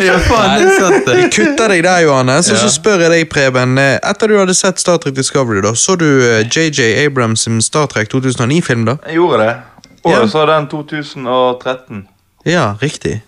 Ja, 0.00 0.16
faen, 0.28 0.54
det 0.56 0.66
er 0.66 0.76
sant 0.80 1.06
det. 1.06 1.16
Jeg 1.20 1.30
kutter 1.34 1.72
deg 1.74 1.82
der, 1.86 2.00
Johannes, 2.06 2.48
og 2.50 2.58
så 2.58 2.70
spør 2.72 3.04
jeg 3.04 3.12
deg, 3.14 3.26
Preben. 3.30 3.76
eh, 3.78 3.98
Etter 4.10 4.30
du 4.32 4.38
hadde 4.40 4.54
sett 4.56 4.80
Star 4.82 4.98
Trek 5.02 5.14
Discovery, 5.16 5.60
da, 5.64 5.74
så 5.78 5.96
du 6.00 6.06
eh, 6.06 6.42
JJ 6.46 6.88
Abrams 7.04 7.46
Star 7.66 7.86
Trek 7.92 8.10
2009-film, 8.12 8.86
da? 8.88 8.96
Jeg 9.06 9.20
gjorde 9.20 9.42
det. 9.44 9.56
Og 10.04 10.14
Ja. 10.16 10.22
så 10.32 10.46
den 10.48 10.66
2013. 10.72 12.06
Ja, 12.48 12.70
riktig. 12.82 13.18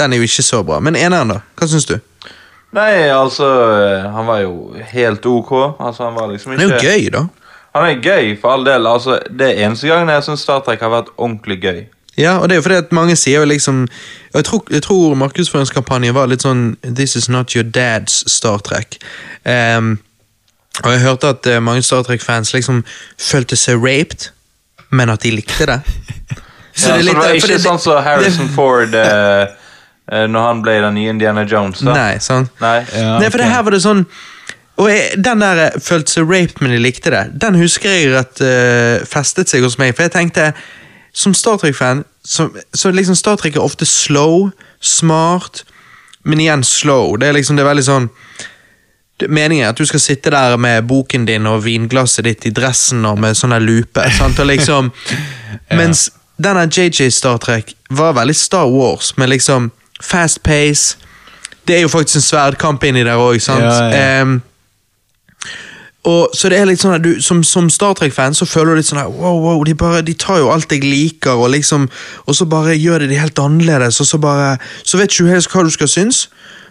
Den 0.00 0.12
er 0.16 0.20
jo 0.22 0.26
ikke 0.28 0.44
så 0.46 0.62
bra. 0.64 0.80
Men 0.80 0.96
eneren, 0.96 1.34
da? 1.34 1.40
Hva 1.60 1.68
syns 1.68 1.86
du? 1.88 1.98
Nei, 2.76 3.08
altså 3.10 3.46
eh, 3.74 4.08
Han 4.14 4.28
var 4.30 4.42
jo 4.44 4.52
helt 4.92 5.26
ok. 5.26 5.52
Altså 5.82 6.06
Han 6.06 6.14
var 6.16 6.30
liksom 6.32 6.52
ikke 6.54 6.62
Han 6.62 6.72
er 6.72 6.76
jo 6.76 6.90
gøy, 6.90 7.08
da. 7.14 7.24
Han 7.74 7.86
er 7.86 8.02
gøy, 8.02 8.34
for 8.40 8.54
all 8.56 8.64
del. 8.66 8.86
Altså 8.86 9.18
Det 9.30 9.48
er 9.52 9.64
eneste 9.66 9.90
gangen 9.90 10.08
jeg 10.14 10.26
syns 10.26 10.44
Star 10.46 10.62
Trek 10.66 10.80
har 10.82 10.92
vært 10.94 11.10
ordentlig 11.16 11.60
gøy. 11.62 11.80
Ja, 12.18 12.38
og 12.38 12.48
det 12.48 12.56
er 12.56 12.58
jo 12.60 12.62
fordi 12.66 12.78
at 12.82 12.92
mange 12.92 13.14
sier 13.16 13.40
jo 13.40 13.46
liksom 13.48 13.84
Jeg 14.34 14.44
tror, 14.44 14.64
jeg 14.70 14.82
tror 14.82 15.14
markedsføringskampanjen 15.14 16.14
var 16.14 16.26
litt 16.28 16.42
sånn 16.42 16.76
This 16.84 17.16
is 17.16 17.28
not 17.28 17.54
your 17.56 17.64
dad's 17.64 18.22
Star 18.30 18.58
Trek. 18.66 18.98
Um, 19.44 19.98
og 20.84 20.92
jeg 20.92 21.00
hørte 21.02 21.28
at 21.34 21.46
eh, 21.50 21.60
mange 21.62 21.82
Star 21.82 22.02
Trek-fans 22.06 22.52
liksom 22.54 22.84
følte 23.18 23.56
seg 23.58 23.80
raped, 23.82 24.30
men 24.90 25.10
at 25.10 25.22
de 25.22 25.32
likte 25.34 25.66
det. 25.66 25.80
Så, 26.80 26.88
ja, 26.88 27.00
så 27.02 27.02
det 27.08 27.16
var 27.18 27.32
ikke 27.34 27.48
det- 27.50 27.62
sånn 27.64 27.80
som 27.82 27.98
Harrison 28.04 28.48
Ford 28.54 28.94
eh, 28.94 29.08
eh, 29.42 29.48
når 30.10 30.46
han 30.48 30.60
ble 30.64 30.74
den 30.82 30.96
nye 30.98 31.14
Indiana 31.14 31.44
Jones. 31.46 31.84
da 31.86 31.94
Nei, 31.94 32.18
sant? 32.22 32.50
Nei. 32.62 32.80
Ja, 32.96 33.16
Nei, 33.22 33.30
for 33.30 33.38
det 33.42 33.50
her 33.50 33.62
var 33.66 33.76
det 33.76 33.82
sånn 33.84 34.04
Og 34.80 34.88
jeg, 34.90 35.20
den 35.22 35.42
der 35.44 35.60
eh, 35.68 35.80
følte 35.82 36.16
seg 36.16 36.30
raped, 36.30 36.62
men 36.64 36.74
jeg 36.74 36.82
likte 36.82 37.12
det, 37.14 37.24
den 37.42 37.58
husker 37.60 37.92
jeg 37.92 38.14
at 38.16 38.40
uh, 38.40 39.04
festet 39.06 39.50
seg 39.52 39.66
hos 39.66 39.76
meg. 39.78 39.92
For 39.92 40.06
jeg 40.06 40.14
tenkte, 40.14 40.46
som 41.12 41.34
Star 41.36 41.58
Trek-fan, 41.60 42.04
så, 42.24 42.48
så 42.72 42.92
liksom 42.94 43.18
Star 43.18 43.36
Trek 43.36 43.58
er 43.58 43.64
ofte 43.64 43.84
slow, 43.84 44.48
smart, 44.80 45.66
men 46.24 46.40
igjen 46.40 46.64
slow. 46.64 47.18
Det 47.20 47.28
er 47.28 47.36
liksom, 47.36 47.58
det 47.60 47.66
er 47.66 47.70
veldig 47.74 47.86
sånn 47.86 48.08
Meningen 49.28 49.66
er 49.66 49.74
at 49.74 49.76
du 49.76 49.84
skal 49.84 50.00
sitte 50.00 50.30
der 50.32 50.54
med 50.56 50.86
boken 50.88 51.26
din 51.28 51.44
og 51.44 51.66
vinglasset 51.66 52.24
ditt 52.24 52.46
i 52.48 52.54
dressen 52.56 53.04
og 53.04 53.18
med 53.20 53.36
sånn 53.36 53.52
der 53.52 53.60
lupe. 53.60 54.06
Sant? 54.16 54.40
Og 54.40 54.48
liksom, 54.48 54.88
Mens 55.80 56.06
denne 56.40 56.64
JJ 56.64 57.10
Star 57.12 57.36
Trek 57.42 57.74
var 57.92 58.14
veldig 58.16 58.36
Star 58.36 58.70
Wars, 58.72 59.12
men 59.20 59.28
liksom 59.28 59.68
fast 60.02 60.42
pace. 60.42 60.96
Det 61.68 61.76
er 61.76 61.84
jo 61.84 61.88
faktisk 61.88 62.16
en 62.16 62.28
sverdkamp 62.28 62.84
inni 62.84 63.04
der 63.06 63.20
òg, 63.20 63.40
sant? 63.42 63.64
Ja, 63.64 63.90
ja. 63.90 64.22
Um, 64.22 64.40
og 66.08 66.30
så 66.32 66.48
det 66.48 66.56
er 66.56 66.68
litt 66.68 66.80
sånn 66.80 66.96
at 66.96 67.02
du, 67.04 67.10
Som, 67.20 67.42
som 67.44 67.68
Star 67.72 67.92
Trek-fan 67.98 68.32
så 68.36 68.46
føler 68.48 68.72
du 68.72 68.80
litt 68.80 68.88
sånn 68.88 69.02
at 69.02 69.10
wow, 69.12 69.36
wow, 69.44 69.58
de, 69.68 69.74
bare, 69.76 70.00
de 70.00 70.14
tar 70.16 70.38
jo 70.40 70.48
alt 70.48 70.72
jeg 70.72 70.80
liker, 70.80 71.36
og 71.36 71.52
liksom 71.52 71.88
Og 72.24 72.36
så 72.36 72.48
bare 72.48 72.78
gjør 72.78 73.04
de 73.04 73.10
det 73.10 73.20
helt 73.20 73.38
annerledes, 73.38 74.00
og 74.00 74.08
så 74.08 74.20
bare 74.22 74.54
Så 74.82 74.96
vet 74.96 75.12
ikke 75.12 75.28
du 75.28 75.34
helt 75.34 75.52
hva 75.52 75.66
du 75.66 75.72
skal 75.74 75.92
synes, 75.92 76.28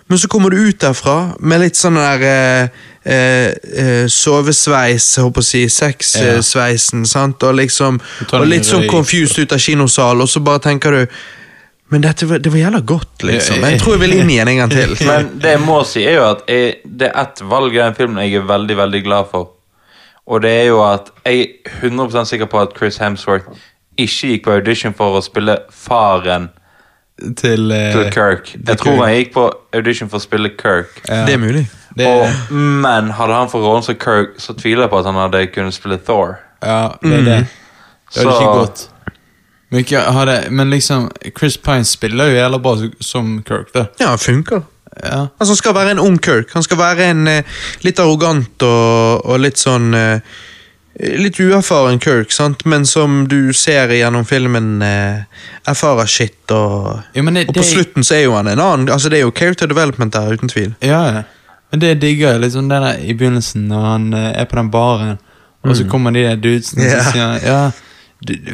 men 0.10 0.18
så 0.18 0.28
kommer 0.28 0.50
du 0.50 0.58
ut 0.58 0.82
derfra 0.82 1.36
med 1.40 1.62
litt 1.62 1.78
sånn 1.78 2.00
der 2.00 2.24
eh, 2.26 2.78
eh, 3.06 3.52
eh, 3.54 4.06
sovesveis, 4.10 5.06
jeg 5.14 5.26
håper 5.28 5.44
å 5.44 5.46
si, 5.46 5.62
sexsveisen, 5.70 7.06
sant, 7.06 7.46
og 7.46 7.60
liksom 7.60 8.00
Og 8.34 8.48
litt 8.50 8.66
sånn 8.66 8.88
confused 8.90 9.38
ut 9.38 9.54
av 9.54 9.62
kinosalen, 9.62 10.26
og 10.26 10.32
så 10.32 10.42
bare 10.42 10.64
tenker 10.66 10.98
du 10.98 11.20
Men 11.90 12.02
dette, 12.06 12.26
var- 12.30 12.38
det 12.40 12.52
var 12.54 12.60
jævla 12.60 12.80
godt, 12.86 13.24
liksom. 13.26 13.64
Jeg 13.66 13.80
tror 13.82 13.96
jeg 13.96 14.02
vil 14.04 14.14
inn 14.20 14.30
igjen 14.30 14.48
en 14.52 14.58
gang 14.64 14.72
til. 14.72 14.92
Men 15.10 15.32
det 15.42 15.56
jeg 15.56 15.62
må 15.66 15.80
si, 15.90 16.04
er 16.06 16.20
jo 16.20 16.26
at 16.30 16.44
jeg, 16.48 16.76
det 16.86 17.08
er 17.10 17.22
ett 17.24 17.42
valg 17.50 17.74
i 17.74 17.80
den 17.82 17.96
filmen 17.98 18.22
jeg 18.24 18.36
er 18.42 18.46
veldig 18.50 18.78
veldig 18.78 19.02
glad 19.08 19.32
for. 19.32 19.50
Og 20.30 20.44
det 20.46 20.52
er 20.60 20.68
jo 20.70 20.84
at 20.86 21.10
jeg 21.26 21.48
er 21.66 21.88
100 21.90 22.26
sikker 22.30 22.46
på 22.52 22.60
at 22.62 22.76
Chris 22.78 23.00
Hemsworth 23.02 23.50
ikke 23.98 24.30
gikk 24.36 24.44
på 24.46 24.54
audition 24.60 24.94
for 24.94 25.18
å 25.18 25.22
spille 25.26 25.56
faren 25.74 26.50
Til, 27.36 27.66
uh, 27.74 27.90
til 27.92 28.12
Kirk. 28.14 28.54
Jeg 28.54 28.78
tror 28.80 28.94
Kirk. 28.94 29.02
han 29.02 29.16
gikk 29.18 29.34
på 29.34 29.48
audition 29.76 30.08
for 30.12 30.22
å 30.22 30.24
spille 30.24 30.54
Kirk. 30.56 31.02
Ja. 31.10 31.24
Det 31.28 31.34
er 31.34 31.42
mulig. 31.42 31.66
Det, 31.98 32.06
Og, 32.08 32.54
men 32.54 33.10
hadde 33.18 33.34
han 33.36 33.50
fått 33.52 33.66
rollen 33.66 33.84
som 33.84 33.98
Kirk, 34.00 34.38
så 34.40 34.54
tviler 34.56 34.86
jeg 34.86 34.94
på 34.94 35.00
at 35.02 35.10
han 35.10 35.18
hadde 35.20 35.42
kunnet 35.52 35.74
spille 35.76 35.98
Thor. 36.06 36.38
ja, 36.64 36.94
det 37.02 37.12
er 37.18 37.26
det. 37.26 37.40
Det 38.14 38.22
hadde 38.22 38.30
Så- 38.30 38.38
ikke 38.38 38.54
gått. 38.62 38.86
Men, 39.72 39.84
hadde, 39.86 40.36
men 40.50 40.70
liksom, 40.74 41.10
Chris 41.38 41.58
Pine 41.58 41.86
spiller 41.86 42.32
jo 42.32 42.36
jævla 42.40 42.58
bra 42.62 42.76
som- 43.00 43.44
Kirk, 43.48 43.74
da. 43.74 43.86
Ja, 44.00 44.08
han 44.08 44.18
funker. 44.18 44.64
Ja. 45.04 45.28
Altså, 45.38 45.52
han 45.54 45.56
skal 45.56 45.74
være 45.76 45.92
en 45.92 46.00
ung 46.00 46.18
Kirk. 46.20 46.50
Han 46.54 46.64
skal 46.64 46.78
være 46.78 47.06
en 47.12 47.28
eh, 47.28 47.44
litt 47.86 48.00
arrogant 48.00 48.64
og, 48.66 49.26
og 49.26 49.40
litt 49.40 49.58
sånn 49.62 49.94
eh, 49.96 50.20
Litt 51.00 51.38
uerfaren 51.40 52.00
Kirk, 52.04 52.32
sant? 52.36 52.66
men 52.66 52.84
som 52.86 53.22
du 53.32 53.54
ser 53.56 53.88
gjennom 53.96 54.26
filmen, 54.28 54.82
eh, 54.84 55.22
erfarer 55.70 56.06
shit. 56.12 56.52
Og, 56.52 56.98
Ja, 57.16 57.22
men 57.24 57.34
det- 57.38 57.46
og 57.48 57.54
på 57.56 57.62
det- 57.62 57.70
slutten 57.72 58.04
så 58.04 58.16
er 58.18 58.24
jo 58.26 58.34
han 58.36 58.48
en 58.48 58.60
annen. 58.60 58.90
Altså, 58.90 59.08
Det 59.10 59.20
er 59.20 59.22
jo 59.22 59.32
character 59.32 59.68
development 59.68 60.12
der, 60.14 60.34
uten 60.34 60.50
tvil. 60.50 60.74
Ja, 60.82 61.04
ja. 61.14 61.22
Men 61.72 61.80
det 61.80 62.00
digger 62.02 62.32
jeg. 62.34 62.42
Liksom 62.42 62.68
den 62.70 62.82
der 62.82 62.98
i 63.00 63.14
begynnelsen, 63.14 63.68
når 63.70 63.86
han 63.92 64.14
er 64.14 64.46
på 64.46 64.56
den 64.58 64.72
baren, 64.72 65.20
og 65.64 65.76
så 65.76 65.88
kommer 65.88 66.12
de 66.12 66.24
der 66.24 66.36
dudesene 66.36 66.90
sier 67.12 67.22
han 67.22 67.40
ja, 67.46 67.72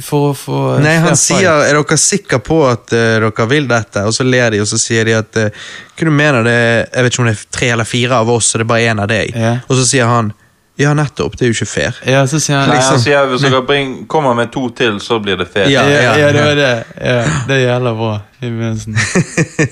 for 0.05 0.29
å 0.29 0.33
få 0.37 0.57
Nei, 0.83 0.97
han 1.01 1.17
sier 1.17 1.49
'er 1.49 1.73
dere 1.73 1.97
sikre 1.97 2.37
på 2.39 2.59
at 2.69 2.93
uh, 2.93 3.17
dere 3.23 3.47
vil 3.49 3.67
dette?' 3.67 4.05
Og 4.05 4.13
så 4.13 4.23
ler 4.23 4.53
de, 4.53 4.61
og 4.61 4.69
så 4.69 4.77
sier 4.77 5.05
de 5.05 5.15
at 5.17 5.39
uh, 5.41 5.49
'hva 5.49 6.05
du 6.05 6.11
mener 6.11 6.43
det 6.45 6.57
Jeg 6.93 7.03
vet 7.03 7.13
ikke 7.13 7.23
om 7.23 7.29
det 7.29 7.37
er 7.37 7.45
tre 7.57 7.69
eller 7.73 7.89
fire 7.89 8.19
av 8.21 8.29
oss, 8.29 8.53
og 8.53 8.61
det 8.61 8.65
er 8.65 8.73
bare 8.73 8.89
én 8.93 9.01
av 9.01 9.09
deg'. 9.09 9.33
Ja. 9.33 9.53
Og 9.67 9.79
så 9.79 9.85
sier 9.89 10.05
han 10.05 10.33
'ja, 10.77 10.93
nettopp, 10.93 11.37
det 11.37 11.47
er 11.47 11.53
jo 11.53 11.57
ikke 11.57 11.71
fair'. 11.71 11.97
Ja, 12.05 12.27
så 12.27 12.39
sier 12.39 12.59
han 12.59 12.69
Nei, 12.69 12.77
liksom- 12.77 12.99
han 12.99 13.03
sier 13.07 13.27
hvis 13.31 13.41
dere 13.41 13.61
bring, 13.65 14.05
kommer 14.07 14.35
med 14.35 14.51
to 14.51 14.69
til, 14.69 14.99
så 14.99 15.19
blir 15.19 15.37
det 15.37 15.47
fair. 15.47 15.69
Ja. 15.69 15.87
ja, 15.89 16.17
ja, 16.17 16.31
det 16.31 16.45
var 16.45 16.55
det. 16.55 16.85
Ja, 17.01 17.21
det 17.47 17.55
er 17.55 17.63
jævla 17.65 17.93
bra 17.97 18.21
i 18.41 18.49
begynnelsen. 18.49 18.95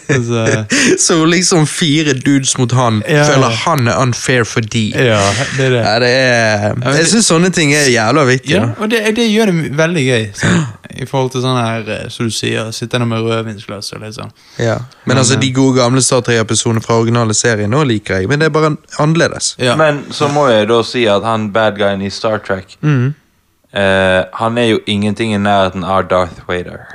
Så, 0.08 0.66
Så 1.08 1.26
liksom 1.26 1.66
fire 1.68 2.14
dudes 2.14 2.58
mot 2.58 2.72
han 2.72 3.02
Ja. 3.08 3.24
føler 3.28 3.50
han 3.66 3.88
er 3.88 3.98
unfair 4.02 4.44
for 4.44 4.62
de. 4.62 4.86
ja, 4.96 5.20
det 5.58 5.66
er 5.66 5.70
det. 5.70 5.82
Ja, 5.84 6.00
det 6.00 6.10
er, 6.10 6.60
jeg 6.68 6.94
det- 6.98 7.08
syns 7.12 7.28
sånne 7.32 7.50
ting 7.54 7.74
er 7.74 7.90
jævla 7.92 8.24
viktig. 8.26 8.54
Ja, 8.56 8.70
og 8.80 8.90
det, 8.92 9.02
det 9.16 9.28
gjør 9.32 9.52
det 9.52 9.78
veldig 9.78 10.06
gøy. 10.08 10.30
Så, 10.34 10.48
I 10.94 11.06
forhold 11.10 11.32
til 11.34 11.42
sånn 11.42 11.58
her, 11.58 11.88
eh, 11.90 12.10
som 12.14 12.28
du 12.30 12.32
sier, 12.32 12.72
sittende 12.72 13.08
med 13.10 13.20
rødvinsglass 13.26 13.94
og 13.98 14.04
sånn. 14.14 14.32
Ja. 14.62 14.78
Men 15.06 15.18
altså, 15.18 15.36
de 15.42 15.50
gode 15.54 15.80
gamle 15.82 16.02
Star 16.06 16.22
Trek-episodene 16.22 16.82
fra 16.86 17.00
originale 17.02 17.34
serien 17.34 17.70
nå 17.74 17.84
liker 17.90 18.20
jeg, 18.22 18.30
men 18.30 18.40
det 18.40 18.46
er 18.46 18.54
bare 18.54 18.76
annerledes. 19.00 19.56
Ja. 19.60 19.76
Men 19.76 20.04
så 20.14 20.28
må 20.32 20.48
jeg 20.52 20.68
da 20.70 20.82
si 20.84 21.06
at 21.10 21.24
han 21.24 21.50
bad 21.52 21.78
guyen 21.82 22.02
i 22.06 22.10
Star 22.14 22.38
Trek 22.46 22.78
Mm. 22.82 23.14
eh, 23.74 24.24
Han 24.40 24.58
er 24.58 24.68
jo 24.70 24.80
ingenting 24.88 25.34
i 25.34 25.38
nærheten 25.38 25.84
av 25.84 26.08
Darth 26.10 26.46
Vader. 26.48 26.86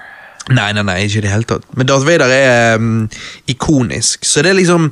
Nei, 0.49 0.73
nei, 0.73 0.83
nei, 0.83 0.99
ikke 1.05 1.19
i 1.19 1.25
det 1.27 1.31
hele 1.31 1.45
tatt. 1.45 1.65
Men 1.77 1.87
Darth 1.87 2.07
Vader 2.07 2.31
er 2.33 2.77
um, 2.81 3.09
ikonisk, 3.47 4.25
så 4.25 4.43
det 4.43 4.51
er 4.55 4.59
liksom 4.61 4.91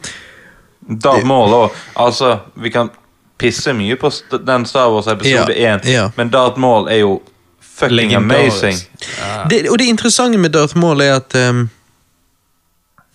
Darth 1.02 1.24
Maul 1.26 1.54
òg. 1.56 1.76
Altså, 1.96 2.38
vi 2.60 2.70
kan 2.70 2.90
pisse 3.40 3.72
mye 3.76 3.96
på 4.00 4.10
st 4.10 4.38
den 4.46 4.66
Star 4.68 4.88
Wars 4.92 5.06
episode 5.12 5.52
Ja, 5.56 5.74
1, 5.76 5.88
ja. 5.90 6.10
men 6.16 6.30
Darth 6.32 6.58
Maul 6.60 6.88
er 6.88 7.02
jo 7.02 7.22
fucking 7.60 7.96
Legendarisk. 7.96 8.62
amazing. 8.64 8.78
det, 9.50 9.68
Og 9.70 9.78
det 9.78 9.86
interessante 9.90 10.38
med 10.38 10.50
Darth 10.54 10.76
Maul 10.76 11.00
er 11.00 11.16
at 11.18 11.34
um, 11.48 11.66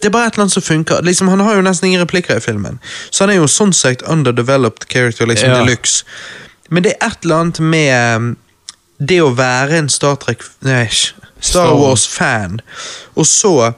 det 0.01 0.05
er 0.09 0.13
bare 0.15 0.27
et 0.27 0.33
eller 0.33 0.43
annet 0.47 0.53
som 0.53 0.63
funker. 0.65 1.01
Liksom, 1.05 1.27
han 1.29 1.39
har 1.39 1.55
jo 1.55 1.61
nesten 1.61 1.87
ingen 1.87 2.01
replikker 2.01 2.37
i 2.37 2.41
filmen, 2.41 2.79
så 3.11 3.23
han 3.23 3.29
er 3.35 3.41
jo 3.41 3.47
sånn 3.49 3.73
sett 3.73 4.01
underdeveloped 4.09 4.87
character 4.89 5.25
liksom 5.29 5.49
Ja. 5.49 5.59
deluxe. 5.61 6.03
Men 6.69 6.83
det 6.83 6.93
er 6.97 7.07
et 7.11 7.17
eller 7.25 7.35
annet 7.35 7.59
med 7.59 8.15
um, 8.17 8.37
det 8.97 9.19
å 9.21 9.29
være 9.35 9.77
en 9.77 9.89
Star 9.89 10.15
Trek 10.15 10.41
Nei, 10.65 10.87
Star 11.41 11.65
Star 11.65 11.73
Wars. 11.75 11.81
Wars-fan, 11.81 12.59
og 13.15 13.25
så 13.25 13.73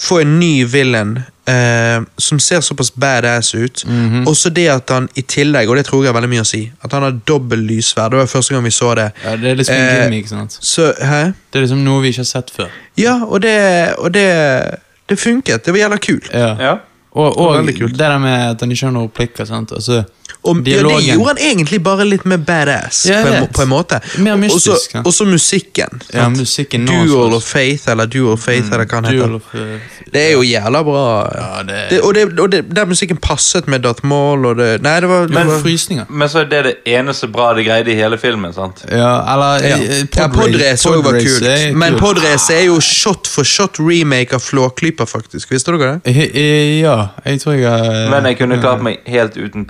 få 0.00 0.20
en 0.20 0.38
ny 0.40 0.64
villain 0.64 1.18
eh, 1.50 2.00
som 2.18 2.38
ser 2.40 2.60
såpass 2.60 2.90
badass 2.94 3.54
ut, 3.54 3.84
Mhm. 3.86 4.26
og 4.28 4.36
så 4.36 4.48
det 4.54 4.68
at 4.68 4.88
han 4.90 5.08
i 5.16 5.20
tillegg, 5.22 5.68
og 5.68 5.76
det 5.76 5.86
tror 5.86 6.02
jeg 6.04 6.12
har 6.12 6.20
veldig 6.20 6.30
mye 6.30 6.40
å 6.44 6.46
si, 6.46 6.72
at 6.84 6.92
han 6.92 7.02
har 7.02 7.10
dobbelt 7.26 7.62
lysverd. 7.66 8.10
Det 8.10 8.18
var 8.18 8.26
første 8.26 8.54
gang 8.54 8.64
vi 8.64 8.70
så 8.70 8.94
det. 8.94 9.12
Ja, 9.24 9.36
det 9.36 9.50
er 9.50 9.56
liksom 9.56 9.74
en 9.74 9.80
Eh, 9.88 10.04
gimmick, 10.04 10.28
sant? 10.28 10.58
Så, 10.62 10.92
hæ? 11.02 11.24
Det 11.52 11.58
er 11.58 11.60
liksom 11.66 11.82
noe 11.84 12.00
vi 12.02 12.08
ikke 12.12 12.22
har 12.24 12.24
sett 12.30 12.50
før. 12.56 12.68
Ja, 12.96 13.16
og 13.24 13.42
det, 13.42 13.94
og 13.98 14.12
det, 14.14 14.78
det 15.08 15.18
funket. 15.18 15.64
Det 15.64 15.72
var 15.74 15.78
jævla 15.78 15.96
kult. 15.98 16.30
Ja. 16.32 16.56
Ja. 16.60 16.74
Og, 17.12 17.36
og 17.38 17.66
det 17.66 17.76
kult. 17.78 17.98
der 17.98 18.18
med 18.18 18.50
at 18.50 18.60
han 18.60 18.70
ikke 18.70 18.86
har 18.86 18.92
noen 18.92 19.08
replikker, 19.10 19.44
sant? 19.44 19.72
Altså, 19.72 20.04
Og 20.44 20.56
ja, 20.66 20.82
det 20.82 21.04
gjorde 21.14 21.26
han 21.28 21.38
egentlig 21.38 21.82
bare 21.82 22.04
litt 22.04 22.24
mer 22.24 22.36
badass, 22.38 23.06
Ja, 23.06 23.22
på, 23.22 23.28
en, 23.34 23.46
på 23.48 23.62
en 23.62 23.68
måte. 23.68 24.00
Mer 24.18 24.36
mystisk, 24.36 24.70
Og 24.70 24.78
så- 24.80 25.02
Og 25.04 25.12
så 25.14 25.24
musikken. 25.24 26.00
Ja, 26.14 26.28
musikken 26.28 26.84
nå, 26.84 26.92
Dual 27.06 27.30
så- 27.30 27.36
of 27.36 27.42
Faith, 27.44 27.88
eller 27.90 28.06
Dual 28.06 28.36
Faith, 28.38 28.66
eller 28.72 28.84
hva 28.86 28.94
han 28.94 29.04
heter. 29.04 29.34
of, 29.34 29.42
eh, 29.54 29.78
Det 30.12 30.20
er 30.28 30.32
jo 30.32 30.42
jævla 30.42 30.82
bra. 30.84 31.30
Ja, 31.34 31.62
det- 31.62 31.90
det, 31.90 32.00
og 32.00 32.14
det, 32.14 32.38
og 32.40 32.50
det, 32.50 32.74
der 32.74 32.84
musikken 32.86 33.16
passet 33.16 33.68
med 33.68 33.80
Darth 33.82 34.04
Maul, 34.04 34.46
og 34.46 34.56
det 34.56 34.82
Nei, 34.82 35.00
det 35.00 35.08
var, 35.08 35.20
det 35.26 35.30
Men 35.34 35.46
var 35.46 35.58
frysninger. 35.60 36.04
Men 36.10 36.28
så 36.28 36.38
er 36.40 36.44
det 36.44 36.64
det 36.64 36.74
eneste 36.86 37.28
bra 37.32 37.52
de 37.54 37.64
greide 37.64 37.88
i 37.90 37.94
hele 37.94 38.18
filmen. 38.18 38.52
sant? 38.52 38.84
Ja, 38.90 39.20
eller 39.34 39.68
ja. 39.68 39.76
eh, 39.76 40.04
ja, 40.16 40.28
Podrace 40.28 40.88
pod 40.88 40.96
var 40.96 41.02
Podrace 41.12 41.38
kult. 41.38 41.48
er 41.48 41.74
Men. 41.76 41.96
Podrace 41.98 42.50
er 42.54 42.64
jo 42.66 42.80
shot 42.80 43.26
for 43.26 43.44
shot 43.44 43.78
remake 43.78 44.32
av 44.34 44.40
Flåklypa, 44.40 45.06
faktisk. 45.06 45.50
Visste 45.50 45.72
dere 45.78 46.00
det? 46.04 46.10
Eh, 46.16 46.30
eh, 46.34 46.80
Ja, 46.80 47.08
jeg 47.26 47.40
tror 47.40 47.52
jeg 47.52 47.64
uh, 47.64 48.10
Men 48.10 48.24
jeg 48.24 48.38
kunne 48.38 48.58
klart 48.60 48.82
meg 48.82 48.98
helt 49.06 49.36
uten 49.36 49.64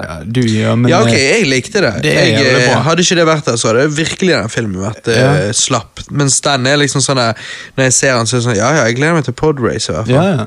podracer. 0.00 0.24
ja, 0.24 0.24
Du 0.24 0.40
gjør, 0.40 0.76
men 0.76 0.90
Ja, 0.90 1.00
ok, 1.02 1.12
eh, 1.12 1.38
jeg 1.40 1.46
likte 1.50 1.80
det. 1.84 1.92
det 2.02 2.14
jeg, 2.14 2.34
eh, 2.64 2.82
hadde 2.86 3.02
ikke 3.04 3.16
det 3.20 3.26
vært 3.26 3.44
der, 3.50 3.56
så 3.56 3.68
hadde 3.72 3.86
virkelig 3.96 4.34
den 4.36 4.48
filmen 4.48 4.80
vært 4.82 5.06
ja. 5.12 5.28
uh, 5.48 5.52
slapp. 5.52 6.00
Mens 6.10 6.40
den 6.40 6.66
er 6.66 6.76
liksom 6.76 7.00
sånn 7.04 7.16
der, 7.20 7.34
Når 7.76 7.84
jeg 7.84 7.92
ser 7.92 8.16
den, 8.16 8.26
så 8.26 8.36
er 8.36 8.40
det 8.40 8.44
sånn 8.48 8.56
Ja, 8.56 8.72
ja, 8.76 8.84
jeg 8.88 8.96
gleder 8.96 9.14
meg 9.14 9.24
til 9.24 9.34
Podrace, 9.34 9.92
i 9.92 9.94
hvert 9.94 10.06
fall. 10.06 10.14
Ja, 10.14 10.24
ja. 10.30 10.46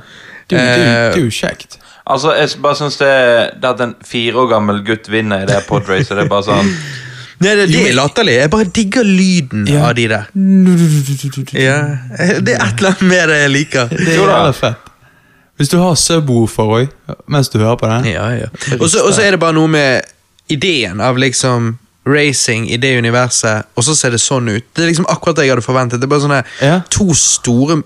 Det, 0.50 0.58
det, 0.58 0.60
Eh, 0.60 1.14
det 1.14 1.22
er 1.22 1.24
jo 1.24 1.30
kjekt. 1.32 1.78
Altså, 2.06 2.34
Jeg 2.36 2.50
bare 2.62 2.76
syns 2.76 2.98
det, 3.00 3.14
det 3.62 3.70
at 3.70 3.80
en 3.82 3.96
fire 4.04 4.36
år 4.44 4.50
gammel 4.52 4.82
gutt 4.84 5.08
vinner 5.10 5.44
i 5.44 5.46
det 5.48 5.62
podracet, 5.70 6.18
det 6.18 6.26
er 6.26 6.30
bare 6.30 6.44
sånn 6.44 6.74
Nei, 7.44 7.56
det, 7.60 7.66
det 7.74 7.90
er 7.90 7.96
latterlig. 7.98 8.34
Jeg 8.40 8.50
bare 8.52 8.66
digger 8.72 9.04
lyden 9.04 9.66
Ja. 9.68 9.90
av 9.90 9.96
de 9.96 10.08
der. 10.08 10.28
Ja, 11.60 11.78
Det 12.46 12.54
er 12.56 12.64
et 12.64 12.80
eller 12.80 12.90
annet 12.94 13.02
med 13.02 13.30
det 13.30 13.40
jeg 13.42 13.52
liker. 13.52 13.90
Det 13.92 14.08
er 14.08 14.16
Jo 14.16 14.28
da. 14.30 14.38
jævla 14.38 14.54
fett. 14.60 14.90
Hvis 15.64 15.72
du 15.72 15.78
har 15.80 15.96
subwoofer 15.96 16.74
òg, 16.76 16.90
mens 17.32 17.48
du 17.54 17.56
hører 17.62 17.80
på 17.80 17.88
den 17.88 18.10
Ja, 18.12 18.26
ja. 18.36 18.50
Og 18.80 18.90
så 18.92 19.22
er 19.24 19.32
det 19.32 19.40
bare 19.40 19.56
noe 19.56 19.72
med 19.72 20.04
ideen 20.52 21.00
av 21.00 21.16
liksom 21.18 21.78
racing 22.04 22.66
i 22.68 22.78
det 22.78 22.98
universet, 23.00 23.64
og 23.80 23.84
så 23.88 23.94
ser 23.96 24.12
det 24.12 24.20
sånn 24.20 24.50
ut. 24.52 24.66
Det 24.76 24.84
er 24.84 24.90
liksom 24.90 25.06
akkurat 25.08 25.38
det 25.40 25.46
jeg 25.46 25.54
hadde 25.54 25.64
forventet. 25.64 26.02
Det 26.02 26.08
er 26.08 26.12
bare 26.12 26.24
sånne 26.26 26.42
Ja. 26.62 26.82
to 26.92 27.14
store 27.16 27.78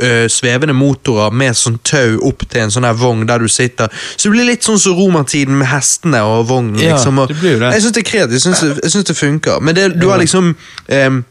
øh, 0.00 0.28
svevende 0.32 0.72
motorer 0.72 1.30
med 1.30 1.52
sånn 1.56 1.76
tau 1.84 2.16
opp 2.24 2.46
til 2.48 2.62
en 2.62 2.70
sånn 2.72 2.86
her 2.88 2.96
vogn 2.96 3.26
der 3.28 3.38
du 3.38 3.48
sitter. 3.48 3.92
Så 4.16 4.30
det 4.30 4.32
blir 4.32 4.48
litt 4.48 4.64
sånn 4.64 4.80
som 4.80 4.96
romertiden 4.96 5.58
med 5.60 5.68
hestene 5.68 6.22
og 6.24 6.48
vognen. 6.48 6.80
Ja, 6.80 6.96
liksom. 6.96 7.18
Og 7.20 7.28
det 7.28 7.36
blir 7.36 7.60
det. 7.60 7.74
Jeg 7.74 7.82
syns 7.84 7.92
det 7.98 8.06
er 8.06 8.10
kreativt, 8.10 8.32
jeg 8.32 8.54
syns 8.80 8.96
det, 8.96 9.06
det 9.12 9.16
funker. 9.16 9.60
Men 9.60 9.76
det, 9.76 10.00
du 10.00 10.08
har 10.08 10.18
liksom 10.18 10.54
ehm, 10.88 11.24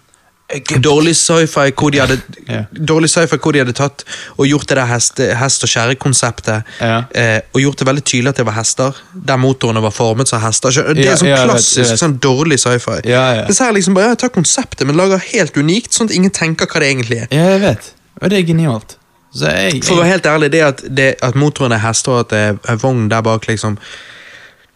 Dårlig 0.81 1.13
sci-fi 1.13 1.69
hvor 1.77 1.91
de 1.93 1.99
hadde 2.01 2.15
Ja. 2.49 2.63
Dårlig 2.73 3.09
sci-fi 3.11 3.37
hvor 3.37 3.53
de 3.53 3.61
hadde 3.61 3.75
tatt 3.77 4.01
og 4.37 4.47
gjort 4.49 4.67
det 4.69 4.77
der 4.79 4.87
hest, 4.89 5.19
hest 5.37 5.65
og 5.65 5.69
kjerre-konseptet. 5.69 6.63
Yeah. 6.81 7.03
Eh, 7.13 7.41
og 7.53 7.61
gjort 7.61 7.83
det 7.83 7.87
veldig 7.87 8.03
tydelig 8.03 8.33
at 8.33 8.41
det 8.41 8.45
var 8.47 8.57
hester, 8.57 8.97
der 9.13 9.37
motorene 9.37 9.83
var 9.85 9.93
formet 9.93 10.31
som 10.31 10.41
hester. 10.41 10.73
Det 10.73 11.05
er 11.05 11.19
sånn 11.21 11.29
yeah, 11.29 11.43
jeg 11.43 11.51
klassisk 11.51 11.93
jeg 11.93 12.01
sånn 12.01 12.17
dårlig 12.23 12.57
sci-fi. 12.63 13.01
Mens 13.05 13.61
her 13.61 13.75
liksom 13.77 13.97
bare, 13.97 14.15
ja, 14.15 14.19
ta 14.19 14.31
konseptet, 14.33 14.87
men 14.89 14.97
lager 14.97 15.21
helt 15.29 15.57
unikt, 15.57 15.93
sånn 15.93 16.09
at 16.09 16.17
ingen 16.17 16.33
tenker 16.33 16.65
hva 16.65 16.81
det 16.81 16.89
egentlig 16.95 17.23
er. 17.25 17.29
Ja, 17.29 17.51
jeg 17.53 17.61
vet. 17.67 17.93
Og 18.19 18.33
det 18.33 18.41
er 18.41 18.49
genialt. 18.49 18.97
Så 19.29 19.51
jeg, 19.53 19.83
For 19.85 19.99
å 19.99 20.01
være 20.01 20.15
helt 20.15 20.25
ærlig, 20.25 20.51
det 20.55 20.61
at, 20.65 20.79
det, 20.89 21.09
at 21.21 21.37
motoren 21.37 21.75
er 21.75 21.83
hester 21.83 22.15
og 22.15 22.23
at 22.25 22.33
det 22.33 22.71
er 22.73 22.79
vogn 22.81 23.05
der 23.11 23.21
bak, 23.21 23.45
liksom 23.45 23.77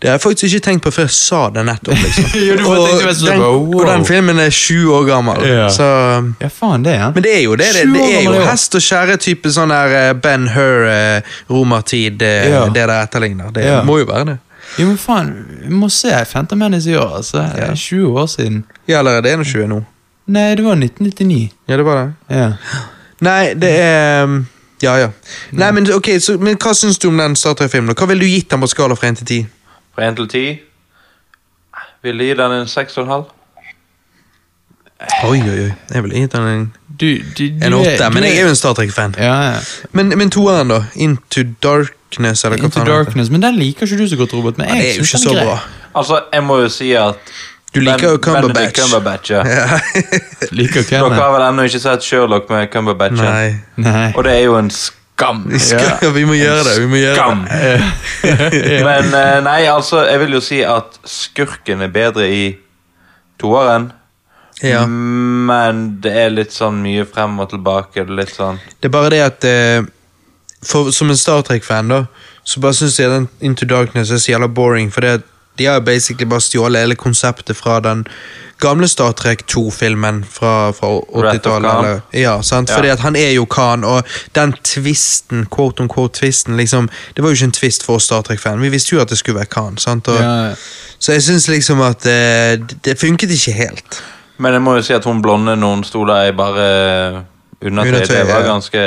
Det 0.04 0.10
har 0.12 0.18
jeg 0.18 0.22
faktisk 0.22 0.44
ikke 0.58 0.64
tenkt 0.66 0.84
på 0.84 0.92
før 0.92 1.06
jeg 1.08 1.14
sa 1.16 1.38
det 1.56 1.62
nettopp. 1.64 1.96
liksom. 2.04 2.26
Jo, 2.48 2.56
og, 2.68 3.04
den, 3.24 3.40
wow. 3.40 3.76
og 3.80 3.86
den 3.88 4.04
filmen 4.06 4.40
er 4.44 4.50
sju 4.52 4.90
år 4.92 5.06
gammel, 5.08 5.46
Ja. 5.48 5.70
så 5.72 5.86
Ja, 6.42 6.50
faen, 6.52 6.84
det 6.84 6.98
ja. 6.98 7.08
Men 7.16 7.24
det 7.24 7.32
er 7.38 7.44
jo 7.46 7.56
det. 7.56 7.70
Det, 7.78 7.86
det 7.94 8.10
er 8.18 8.26
jo 8.28 8.34
hest 8.44 8.76
og 8.76 8.84
kjerre-type 8.84 9.52
sånn 9.56 9.72
der 9.72 9.96
eh, 10.02 10.10
Ben 10.20 10.50
Hur, 10.52 10.84
eh, 10.92 11.22
romertid, 11.50 12.20
eh, 12.22 12.50
Ja. 12.52 12.66
det 12.68 12.84
der 12.84 12.98
etterligner. 13.06 13.54
Det 13.56 13.64
Ja. 13.64 13.80
må 13.88 14.00
jo 14.02 14.06
være 14.12 14.26
det. 14.34 14.38
Jo, 14.78 14.88
men 14.92 14.98
faen, 14.98 15.32
vi 15.64 15.74
må 15.74 15.90
se 15.90 16.12
Phantom 16.34 16.60
Menace 16.60 16.92
i 16.92 16.96
år. 17.00 17.16
altså. 17.22 17.38
Det 17.56 17.64
Ja. 17.64 17.72
er 17.72 17.76
20 17.76 18.20
år 18.20 18.28
siden. 18.28 18.64
Ja, 18.88 19.00
eller 19.00 19.12
er 19.12 19.22
det 19.22 19.38
21 19.40 19.68
nå? 19.68 19.82
Nei, 20.28 20.56
det 20.56 20.66
var 20.66 20.76
1999. 20.76 21.50
Ja, 21.68 21.78
det 21.78 21.86
var 21.86 21.96
det. 22.04 22.14
Ja. 22.30 22.52
Nei, 23.22 23.54
det 23.54 23.72
er 23.80 24.24
um, 24.24 24.48
Ja, 24.84 24.96
ja. 25.00 25.08
Nei, 25.52 25.72
men 25.72 25.88
ok, 25.94 26.10
så, 26.20 26.38
men 26.40 26.58
Hva 26.58 26.74
syns 26.76 26.98
du 27.00 27.08
om 27.08 27.18
den 27.18 27.36
Star 27.36 27.54
Trek-filmen? 27.54 27.96
Hva 27.96 28.08
ville 28.08 28.20
du 28.20 28.28
gitt 28.28 28.50
den 28.52 28.60
på 28.60 28.68
skala 28.68 28.96
fra 28.96 29.08
1 29.08 29.18
til 29.24 29.26
10? 29.28 29.46
Fra 29.94 30.10
én 30.10 30.16
til 30.18 30.28
ti 30.28 30.46
vil 32.04 32.20
du 32.20 32.24
gi 32.24 32.34
den 32.36 32.52
en 32.52 32.66
6,5. 32.68 33.24
Oi, 35.24 35.40
oi, 35.42 35.60
oi. 35.66 35.72
Jeg 35.94 36.04
vil 36.04 36.12
gi 36.16 36.26
den 36.32 36.48
en, 36.48 36.74
Du, 37.00 37.06
du, 37.38 37.44
du 37.60 37.66
en 37.66 37.74
8, 37.74 37.94
du 37.98 38.14
men 38.14 38.24
jeg 38.24 38.38
er 38.38 38.42
jo 38.42 38.50
en 38.54 38.56
Star 38.56 38.74
Trek-fan. 38.74 39.16
Ja, 39.18 39.36
ja. 39.52 39.54
Men, 39.92 40.12
men 40.18 40.30
toeren, 40.32 40.70
da? 40.72 40.84
Into 40.96 41.44
Darkness, 41.64 42.44
eller 42.44 42.58
hva 42.58 42.70
Into? 42.70 42.84
Darkness, 42.88 43.32
men 43.32 43.42
den 43.44 43.56
liker 43.60 43.88
ikke 43.88 43.98
du 43.98 44.08
så 44.08 44.20
godt, 44.20 44.34
Robert. 44.34 44.58
Men 44.58 44.68
Ja, 44.68 44.76
det 44.76 44.90
er 44.92 44.96
jo 44.96 45.08
ikke 45.08 45.18
så 45.18 45.34
bra. 45.34 45.58
Altså, 45.96 46.22
jeg 46.34 46.44
må 46.44 46.60
jo 46.60 46.70
si 46.70 46.92
at 46.98 47.34
Du 47.76 47.80
liker 47.80 48.10
jo 48.10 48.18
Cumberbatch. 48.18 48.82
Cumberbatch 48.82 49.32
ja. 49.32 49.44
Ja. 49.48 49.80
Liker 50.52 50.84
Dere 50.90 51.14
har 51.14 51.32
vel 51.34 51.46
ennå 51.48 51.66
ikke 51.70 51.80
sett 51.82 52.04
Sherlock 52.06 52.50
med 52.50 52.68
Cumberbatch? 52.74 53.18
Nei. 53.22 53.56
Nei. 53.76 54.12
Og 54.16 54.24
det 54.24 54.36
er 54.38 54.44
jo 54.46 54.58
en 54.60 54.70
skam. 55.16 55.44
Vi, 55.50 56.10
vi 56.20 56.26
må 56.26 56.38
gjøre 56.38 56.64
det. 56.68 56.76
vi 56.82 56.88
må 56.92 57.00
gjøre 57.02 57.16
Skam. 57.16 57.44
det. 57.50 58.84
Men 58.88 59.10
eh, 59.14 59.40
nei, 59.46 59.60
altså, 59.72 60.04
jeg 60.10 60.22
vil 60.24 60.38
jo 60.38 60.44
si 60.44 60.62
at 60.66 61.00
skurken 61.08 61.82
er 61.86 61.92
bedre 61.94 62.30
i 62.30 62.46
toeren. 63.42 63.92
Ja. 64.64 64.86
Men 64.88 65.84
det 66.04 66.14
er 66.16 66.30
litt 66.32 66.54
sånn 66.56 66.80
mye 66.84 67.06
frem 67.10 67.36
og 67.42 67.50
tilbake. 67.52 68.06
Litt 68.08 68.36
sånn 68.36 68.62
Det 68.80 68.88
er 68.88 68.94
bare 68.94 69.12
det 69.12 69.22
at 69.26 69.48
eh, 69.50 69.88
for, 70.64 70.94
Som 70.96 71.10
en 71.12 71.20
Star 71.20 71.42
Trek-fan, 71.44 71.90
da, 71.92 72.06
så 72.48 72.62
bare 72.64 72.78
syns 72.78 73.00
jeg 73.02 73.12
den 73.12 73.28
Into 73.44 73.68
Darkness 73.68 74.14
er 74.14 74.22
så 74.24 74.36
jævla 74.36 74.48
boring. 74.48 74.92
For 74.94 75.04
det, 75.04 75.18
at 75.20 75.33
de 75.58 75.66
har 75.66 75.80
basically 75.86 76.26
bare 76.30 76.42
stjålet 76.42 76.82
hele 76.82 76.96
konseptet 76.96 77.58
fra 77.58 77.80
den 77.80 78.06
gamle 78.64 78.88
Star 78.88 79.12
Trek 79.12 79.44
2-filmen 79.52 80.24
fra, 80.26 80.72
fra 80.74 80.88
80-tallet. 81.34 82.02
Ja, 82.16 82.38
sant? 82.42 82.70
Ja. 82.70 82.78
Fordi 82.78 82.90
at 82.94 83.00
han 83.04 83.16
er 83.20 83.34
jo 83.36 83.46
Khan, 83.46 83.84
og 83.84 84.04
den 84.36 84.54
tvisten, 84.64 85.46
quote 85.52 85.84
on 85.84 85.90
quote 85.92 86.20
tvisten, 86.20 86.58
liksom, 86.58 86.88
det 87.16 87.24
var 87.24 87.30
jo 87.34 87.40
ikke 87.40 87.50
en 87.52 87.58
tvist 87.60 87.84
for 87.86 88.00
oss 88.00 88.08
Star 88.08 88.22
Trek-fan. 88.24 88.62
Vi 88.62 88.70
visste 88.72 88.96
jo 88.96 89.02
at 89.02 89.10
det 89.12 89.18
skulle 89.20 89.42
være 89.42 89.52
Khan. 89.52 89.78
sant? 89.78 90.08
Og, 90.08 90.22
Ja, 90.22 90.56
Så 91.00 91.12
jeg 91.12 91.24
syns 91.24 91.48
liksom 91.52 91.82
at 91.84 92.06
eh, 92.06 92.56
det 92.86 93.00
funket 93.00 93.32
ikke 93.36 93.52
helt. 93.52 94.04
Men 94.38 94.54
jeg 94.54 94.62
må 94.62 94.76
jo 94.76 94.82
si 94.82 94.94
at 94.94 95.04
hun 95.04 95.22
blonde 95.22 95.56
når 95.60 95.76
hun 95.76 95.84
sto 95.84 96.06
der 96.08 96.30
i 96.30 96.32
bare 96.32 97.26
undertøy, 97.64 98.06
det 98.10 98.24
var 98.28 98.44
ganske 98.48 98.82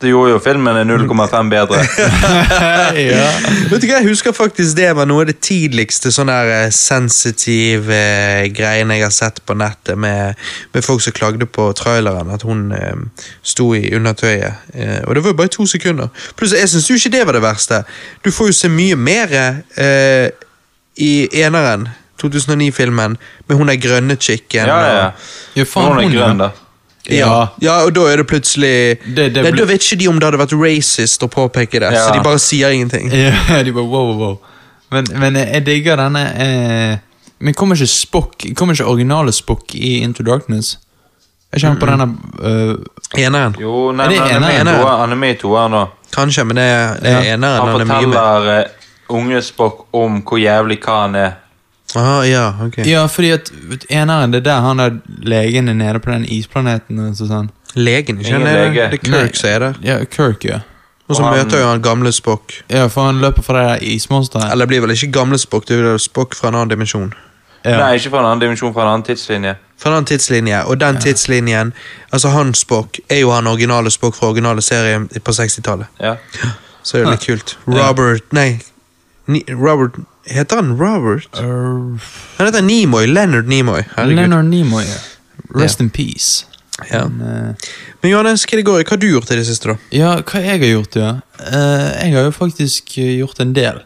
Det 0.00 0.08
gjorde 0.08 0.30
jo 0.32 0.38
filmen 0.40 0.76
0,5 0.88 1.50
bedre. 1.52 1.80
ja. 3.12 3.26
Vet 3.70 3.82
du 3.82 3.86
hva, 3.86 3.98
Jeg 4.00 4.06
husker 4.08 4.32
faktisk 4.32 4.76
det 4.78 4.88
var 4.96 5.08
noe 5.10 5.24
av 5.24 5.28
det 5.28 5.36
tidligste 5.44 6.08
sånn 6.14 6.30
der 6.32 6.48
eh, 6.54 6.70
sensitive 6.72 7.92
eh, 7.94 8.46
greiene 8.56 8.96
jeg 8.96 9.04
har 9.04 9.12
sett 9.14 9.42
på 9.46 9.56
nettet, 9.60 9.98
med, 10.00 10.38
med 10.74 10.86
folk 10.86 11.02
som 11.04 11.12
klagde 11.16 11.46
på 11.46 11.68
traileren, 11.76 12.30
at 12.32 12.42
hun 12.48 12.70
eh, 12.72 13.26
sto 13.42 13.70
i 13.76 13.90
undertøyet. 13.98 14.72
Eh, 14.74 15.00
og 15.04 15.14
det 15.18 15.24
var 15.26 15.34
jo 15.34 15.38
bare 15.42 15.52
to 15.52 15.66
sekunder. 15.68 16.08
Pluss, 16.38 16.56
jeg 16.56 16.68
syns 16.72 16.88
jo 16.90 16.96
ikke 16.96 17.12
det 17.18 17.24
var 17.28 17.36
det 17.36 17.44
verste. 17.44 17.82
Du 18.24 18.30
får 18.32 18.52
jo 18.54 18.56
se 18.62 18.72
mye 18.72 18.96
mer 18.96 19.36
eh, 19.36 20.30
i 21.00 21.12
eneren, 21.44 21.88
2009-filmen, 22.20 23.14
med 23.48 23.56
hun 23.56 23.68
der 23.70 23.78
grønne 23.80 24.16
chicken. 24.20 24.66
Ja, 24.68 24.80
ja. 24.80 25.06
og- 25.06 25.56
ja, 25.56 25.64
faen, 25.64 25.92
Hun 25.94 26.04
er 26.04 26.10
grønn, 26.16 26.38
da. 26.46 26.50
Ja. 27.08 27.48
ja, 27.60 27.78
og 27.86 27.92
da 27.94 28.00
er 28.12 28.16
det 28.20 28.26
plutselig 28.26 28.98
Det- 29.16 29.32
det 29.34 29.44
ble- 29.44 29.56
Da 29.58 29.64
vet 29.64 29.80
ikke 29.82 29.98
de 29.98 30.08
om 30.08 30.18
det 30.20 30.24
hadde 30.28 30.38
vært 30.38 30.52
racist 30.60 31.22
å 31.22 31.28
påpeke 31.28 31.80
det, 31.80 31.92
Ja. 31.92 32.06
så 32.08 32.12
de 32.14 32.20
bare 32.22 32.38
sier 32.38 32.70
ingenting. 32.70 33.10
Ja, 33.48 33.62
de 33.62 33.72
bare 33.72 33.84
wow, 33.88 34.14
wow. 34.18 34.38
Men, 34.90 35.06
men 35.18 35.34
jeg 35.36 35.64
digger 35.66 35.96
denne 35.96 36.22
eh, 36.36 36.98
Men 37.40 37.54
kommer 37.54 37.76
ikke 37.76 37.86
Spock 37.86 38.44
Kommer 38.56 38.74
ikke 38.74 38.86
originale 38.90 39.32
Spock 39.32 39.74
i 39.74 40.00
Into 40.02 40.22
Darkness? 40.22 40.78
Jeg 41.52 41.62
kjenner 41.62 41.80
på 41.80 41.86
denne 41.86 42.06
uh... 42.42 42.76
Eneren. 43.18 43.56
Jo, 43.58 43.90
nei, 43.92 44.04
Er 44.06 44.08
det 44.10 44.18
men 44.20 44.26
han 44.28 44.34
er 44.34 44.40
med 44.46 44.60
eneren? 44.60 44.98
han 45.00 45.10
er 45.12 45.16
med 45.18 45.30
i 45.34 45.38
toeren 45.40 45.72
nå. 45.74 45.80
Kanskje, 46.14 46.44
men 46.46 46.56
det 46.60 46.62
er, 46.64 46.94
det 47.00 47.10
er 47.10 47.24
Ja. 47.24 47.34
eneren. 47.34 47.60
Han 47.60 47.68
Han 47.68 47.80
er 47.80 47.86
forteller 47.86 48.50
eh, 48.60 48.66
unge 49.10 49.40
Spock 49.42 49.86
om 49.92 50.20
hvor 50.22 50.38
jævlig 50.38 50.78
hva 50.84 51.00
han 51.02 51.14
er. 51.16 51.32
Aha, 51.96 52.22
ja, 52.24 52.52
ok. 52.66 52.78
Ja, 52.86 53.06
fordi 53.06 53.30
at 53.34 53.50
eneren, 53.90 54.30
det 54.32 54.40
er 54.40 54.44
der 54.50 54.60
han 54.60 54.78
der 54.78 54.98
legen 55.22 55.68
er 55.68 55.74
nede 55.74 55.98
på 56.00 56.10
den 56.12 56.24
isplaneten. 56.24 56.98
og 57.08 57.14
så 57.16 57.26
sånn. 57.26 57.50
Legen, 57.74 58.18
ikke 58.20 58.28
Ingen 58.34 58.42
lege. 58.42 58.90
Det 58.90 59.00
er 59.00 59.10
Kirk 59.10 59.36
som 59.36 59.50
er 59.50 59.58
der. 59.58 59.74
Ja, 59.82 60.04
Kirk, 60.04 60.44
ja. 60.44 60.60
Og 61.08 61.16
så 61.16 61.22
Og 61.22 61.28
han- 61.28 61.38
møter 61.38 61.58
jo 61.60 61.66
han 61.66 61.82
gamle 61.82 62.12
Spock. 62.12 62.52
Ja, 62.70 62.86
For 62.88 63.06
han 63.06 63.20
løper 63.20 63.42
fra 63.42 63.54
det 63.58 63.80
der 63.80 63.86
ismonsteret. 63.86 64.52
Eller 64.52 64.66
det 64.66 64.68
blir 64.68 64.80
vel 64.80 64.90
ikke 64.90 65.12
gamle 65.12 65.38
Spock, 65.38 65.66
det 65.66 65.78
blir 65.78 65.98
Spock 65.98 66.34
fra 66.34 66.48
en 66.48 66.54
annen 66.54 66.68
dimensjon. 66.70 67.12
Ja. 67.64 67.78
Nei, 67.78 67.94
ikke 67.98 68.10
fra 68.10 68.18
en 68.20 68.24
annen 68.26 68.40
dimensjon, 68.40 68.72
fra 68.72 68.82
en 68.82 68.88
annen 68.88 69.02
tidslinje. 69.02 69.56
Fra 69.78 69.90
en 69.90 69.96
annen 69.96 70.06
tidslinje, 70.06 70.64
og 70.66 70.78
den 70.80 70.96
tidslinjen 70.96 71.72
Altså 72.12 72.28
han 72.30 72.54
Spock 72.54 72.98
er 73.10 73.20
jo 73.20 73.30
han 73.30 73.46
originale 73.46 73.90
Spock 73.90 74.14
fra 74.14 74.26
originale 74.28 74.62
serien 74.62 75.08
på 75.08 75.32
60-tallet. 75.32 75.86
Ja. 76.00 76.14
Så 76.82 76.92
det 76.98 77.06
er 77.06 77.10
litt 77.10 77.26
kult. 77.26 77.56
Robert 77.68 78.32
Nei, 78.32 78.60
Ni, 79.30 79.44
Robert 79.48 79.98
Heter 80.30 80.60
han 80.60 80.74
Robert? 80.78 81.28
Uh, 81.38 81.96
Han 82.36 82.46
heter 82.46 82.62
Nimoy. 82.62 83.06
Leonard 83.06 83.48
Nimoy. 83.48 83.82
Herregud. 83.96 84.16
Leonard 84.16 84.50
Nimoy. 84.50 84.84
ja. 84.84 85.00
Rest 85.54 85.80
in 85.80 85.90
peace. 85.90 86.46
Ja. 86.90 87.08
Men, 87.08 87.48
uh, 87.48 87.54
Men 88.00 88.12
Johannes, 88.12 88.44
hva 88.46 88.56
det 88.60 88.64
går? 88.68 88.84
Hva 88.84 88.94
har 88.94 89.00
du 89.02 89.08
gjort 89.10 89.30
i 89.32 89.38
det 89.40 89.46
siste, 89.48 89.72
da? 89.72 89.76
Ja, 89.94 90.12
hva 90.22 90.42
jeg 90.44 90.60
har 90.62 90.70
gjort, 90.70 90.96
ja. 90.96 91.10
Uh, 91.40 91.88
jeg 91.98 92.14
har 92.16 92.28
jo 92.28 92.34
faktisk 92.36 92.94
eh, 92.98 93.16
gjort 93.18 93.40
en 93.42 93.54
del. 93.56 93.80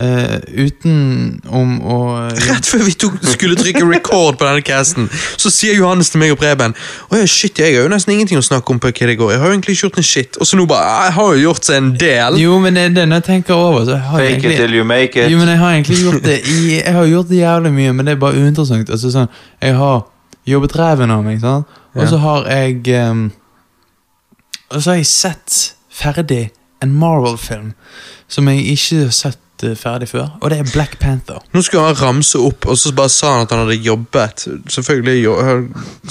Eh, 0.00 0.38
uten 0.56 1.42
om 1.52 1.72
å 1.84 1.96
Rett 2.32 2.64
før 2.64 2.80
vi 2.86 2.94
tok, 2.96 3.18
skulle 3.28 3.58
trykke 3.58 3.82
record 3.90 4.38
på 4.40 4.46
denne 4.46 4.62
casten, 4.64 5.10
så 5.36 5.50
sier 5.52 5.76
Johannes 5.76 6.08
til 6.08 6.22
meg 6.22 6.30
og 6.32 6.38
Preben 6.40 6.72
Å 7.12 7.18
ja, 7.20 7.26
shit, 7.28 7.60
jeg 7.60 7.74
har 7.76 7.84
jo 7.84 7.90
nesten 7.92 8.14
ingenting 8.14 8.40
å 8.40 8.46
snakke 8.46 8.72
om 8.72 8.80
på 8.80 8.88
hva 8.88 9.08
det 9.10 9.18
går. 9.20 9.34
Jeg 9.34 9.42
har 9.42 9.50
jo 9.50 9.52
egentlig 9.52 9.74
ikke 9.76 9.84
gjort 9.90 9.98
en 10.00 10.06
shit. 10.08 10.38
Og 10.40 10.48
så 10.48 10.56
nå 10.56 10.64
bare 10.70 10.94
Jeg 11.10 11.14
har 11.18 11.34
jo 11.34 11.42
gjort 11.42 11.68
seg 11.68 11.76
en 11.82 11.90
del. 12.00 12.38
Jo, 12.40 12.56
men 12.64 12.80
det, 12.80 12.86
det, 12.96 13.04
når 13.10 13.20
jeg 13.20 13.26
tenker 13.26 13.58
over, 13.58 13.84
så 13.84 13.98
har 14.00 14.24
Fake 14.24 14.40
Fake 14.40 14.54
it 14.54 14.62
till 14.62 14.78
you 14.78 14.88
make 14.88 15.12
it. 15.12 15.28
Jo, 15.28 15.42
men 15.42 15.52
jeg 15.52 15.60
har 15.60 15.76
egentlig 15.76 16.00
gjort 16.06 16.24
det 16.24 16.38
i, 16.40 16.56
Jeg 16.78 16.96
har 16.96 17.12
gjort 17.12 17.28
det 17.34 17.42
jævlig 17.42 17.74
mye, 17.76 17.92
men 17.92 18.08
det 18.08 18.16
er 18.16 18.24
bare 18.24 18.40
uinteressant. 18.40 18.96
Altså 18.96 19.12
sånn, 19.12 19.28
Jeg 19.60 19.76
har 19.82 20.02
jobbet 20.48 20.78
ræven 20.80 21.12
av 21.12 21.22
meg, 21.28 21.44
sant? 21.44 21.78
og 21.92 22.08
så 22.08 22.16
har 22.16 22.48
jeg 22.48 22.96
um, 23.10 23.26
Og 24.72 24.80
så 24.80 24.94
har 24.94 25.02
jeg 25.02 25.12
sett 25.12 25.60
ferdig 25.92 26.46
en 26.80 26.96
Marvel-film 26.96 27.74
som 28.32 28.48
jeg 28.48 28.64
ikke 28.72 29.04
har 29.04 29.12
sett 29.12 29.42
eh, 29.64 29.74
ferdig 29.78 30.08
før, 30.10 30.28
og 30.40 30.50
det 30.52 30.58
er 30.62 30.70
Black 30.72 30.98
Panther. 31.00 31.40
Nå 31.54 31.62
skulle 31.62 31.86
han 31.88 31.98
ramse 32.00 32.38
opp, 32.38 32.66
og 32.66 32.78
så 32.78 32.92
bare 32.96 33.12
sa 33.12 33.32
han 33.36 33.46
at 33.46 33.50
han 33.54 33.64
hadde 33.64 33.78
jobbet. 33.82 34.46
Selvfølgelig, 34.70 35.18
jo, 35.24 35.36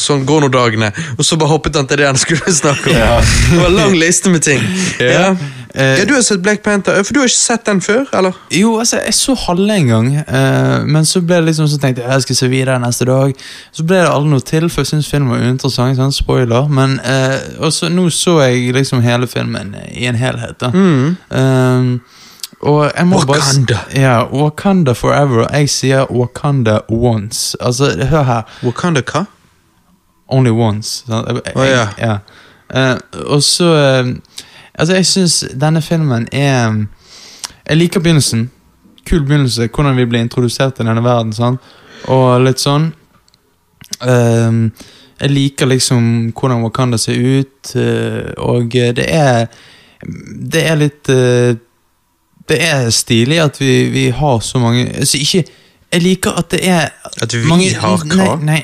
Sånn 0.02 0.26
går 0.26 0.46
nå 0.46 0.52
dagene. 0.54 0.92
Og 1.18 1.26
så 1.28 1.38
bare 1.40 1.52
hoppet 1.52 1.76
han 1.80 1.88
til 1.90 2.02
det 2.02 2.08
han 2.12 2.20
skulle 2.20 2.54
snakke 2.64 2.92
om. 2.94 3.26
Det 3.52 3.58
var 3.62 3.68
en 3.72 3.80
lang 3.82 3.98
liste 4.00 4.30
med 4.34 4.44
ting. 4.46 4.62
Ja. 5.00 5.34
Eh, 5.74 6.00
ja, 6.02 6.06
Du 6.06 6.14
har 6.14 6.22
sett 6.28 6.42
Black 6.44 6.64
Panther, 6.66 6.98
for 7.08 7.14
du 7.16 7.22
har 7.22 7.30
ikke 7.30 7.38
sett 7.40 7.66
den 7.70 7.80
før? 7.82 8.06
eller? 8.18 8.36
Jo, 8.52 8.74
altså, 8.82 9.00
jeg 9.06 9.14
så 9.16 9.36
halve 9.46 9.76
en 9.78 9.88
gang, 9.88 10.10
eh, 10.20 10.84
men 10.84 11.06
så 11.08 11.22
ble 11.24 11.38
det 11.40 11.46
liksom 11.52 11.70
så 11.72 11.78
tenkte 11.80 12.04
jeg 12.04 12.12
jeg 12.12 12.26
skal 12.26 12.36
se 12.42 12.50
videre 12.52 12.80
neste 12.84 13.08
dag. 13.08 13.32
Så 13.72 13.86
ble 13.88 14.02
det 14.02 14.10
aldri 14.12 14.34
noe 14.34 14.44
til, 14.44 14.68
for 14.70 14.84
jeg 14.84 14.92
syns 14.92 15.08
filmen 15.12 15.32
var 15.32 15.46
uinteressant. 15.46 15.96
Sånn, 15.98 16.12
spoiler. 16.16 16.68
Men 16.72 16.98
eh, 17.08 17.38
og 17.64 17.72
så, 17.76 17.88
nå 17.92 18.10
så 18.12 18.40
jeg 18.44 18.74
liksom 18.76 19.00
hele 19.06 19.28
filmen 19.32 19.72
i 19.96 20.06
en 20.12 20.20
helhet. 20.20 20.60
da. 20.60 20.74
Eh, 21.32 21.94
og 22.64 22.92
jeg 22.98 23.08
må 23.08 23.18
Wakanda. 23.18 23.74
Bare, 23.74 24.02
ja, 24.02 24.24
Wakanda 24.34 24.92
forever. 24.94 25.48
Jeg 25.54 25.70
sier 25.70 26.06
Wakanda 26.12 26.80
once. 26.90 27.58
Altså, 27.62 27.92
hør 28.10 28.24
her. 28.24 28.42
Wakanda 28.64 29.02
hva? 29.02 29.26
Only 30.30 30.50
once. 30.52 31.04
Å 31.10 31.24
Jeg- 31.28 31.42
jeg- 31.56 31.72
ja. 31.76 31.88
ja. 32.08 32.18
Uh, 32.94 32.98
og 33.34 33.42
så 33.44 33.66
uh, 34.04 34.14
Altså, 34.76 34.94
jeg 34.96 35.06
syns 35.06 35.44
denne 35.62 35.82
filmen 35.82 36.28
er 36.32 36.86
Jeg 37.68 37.78
liker 37.78 38.00
begynnelsen. 38.00 38.50
Kul 39.10 39.20
begynnelse. 39.26 39.68
Hvordan 39.68 39.96
vi 39.98 40.06
blir 40.06 40.20
introdusert 40.22 40.76
til 40.76 40.86
denne 40.86 41.04
verden. 41.04 41.34
sant? 41.34 41.60
Og 42.08 42.42
litt 42.42 42.60
sånn 42.60 42.94
eh, 44.02 44.70
Jeg 45.22 45.30
liker 45.32 45.66
liksom 45.70 46.32
hvordan 46.34 46.64
Wakanda 46.64 46.98
ser 46.98 47.14
ut, 47.40 47.76
og 48.38 48.72
det 48.72 49.06
er 49.10 49.48
Det 50.52 50.64
er 50.66 50.76
litt 50.76 51.10
Det 52.50 52.58
er 52.64 52.90
stilig 52.90 53.38
at 53.42 53.60
vi, 53.62 53.84
vi 53.94 54.10
har 54.10 54.40
så 54.40 54.60
mange 54.60 54.88
Altså, 54.90 55.18
ikke 55.18 55.44
Jeg 55.94 56.02
liker 56.02 56.32
at 56.32 56.52
det 56.52 56.68
er 56.68 56.90
At 57.22 57.34
vi 57.34 57.44
mange, 57.48 57.70
har 57.76 57.98
hva? 57.98 58.36
Nei, 58.42 58.64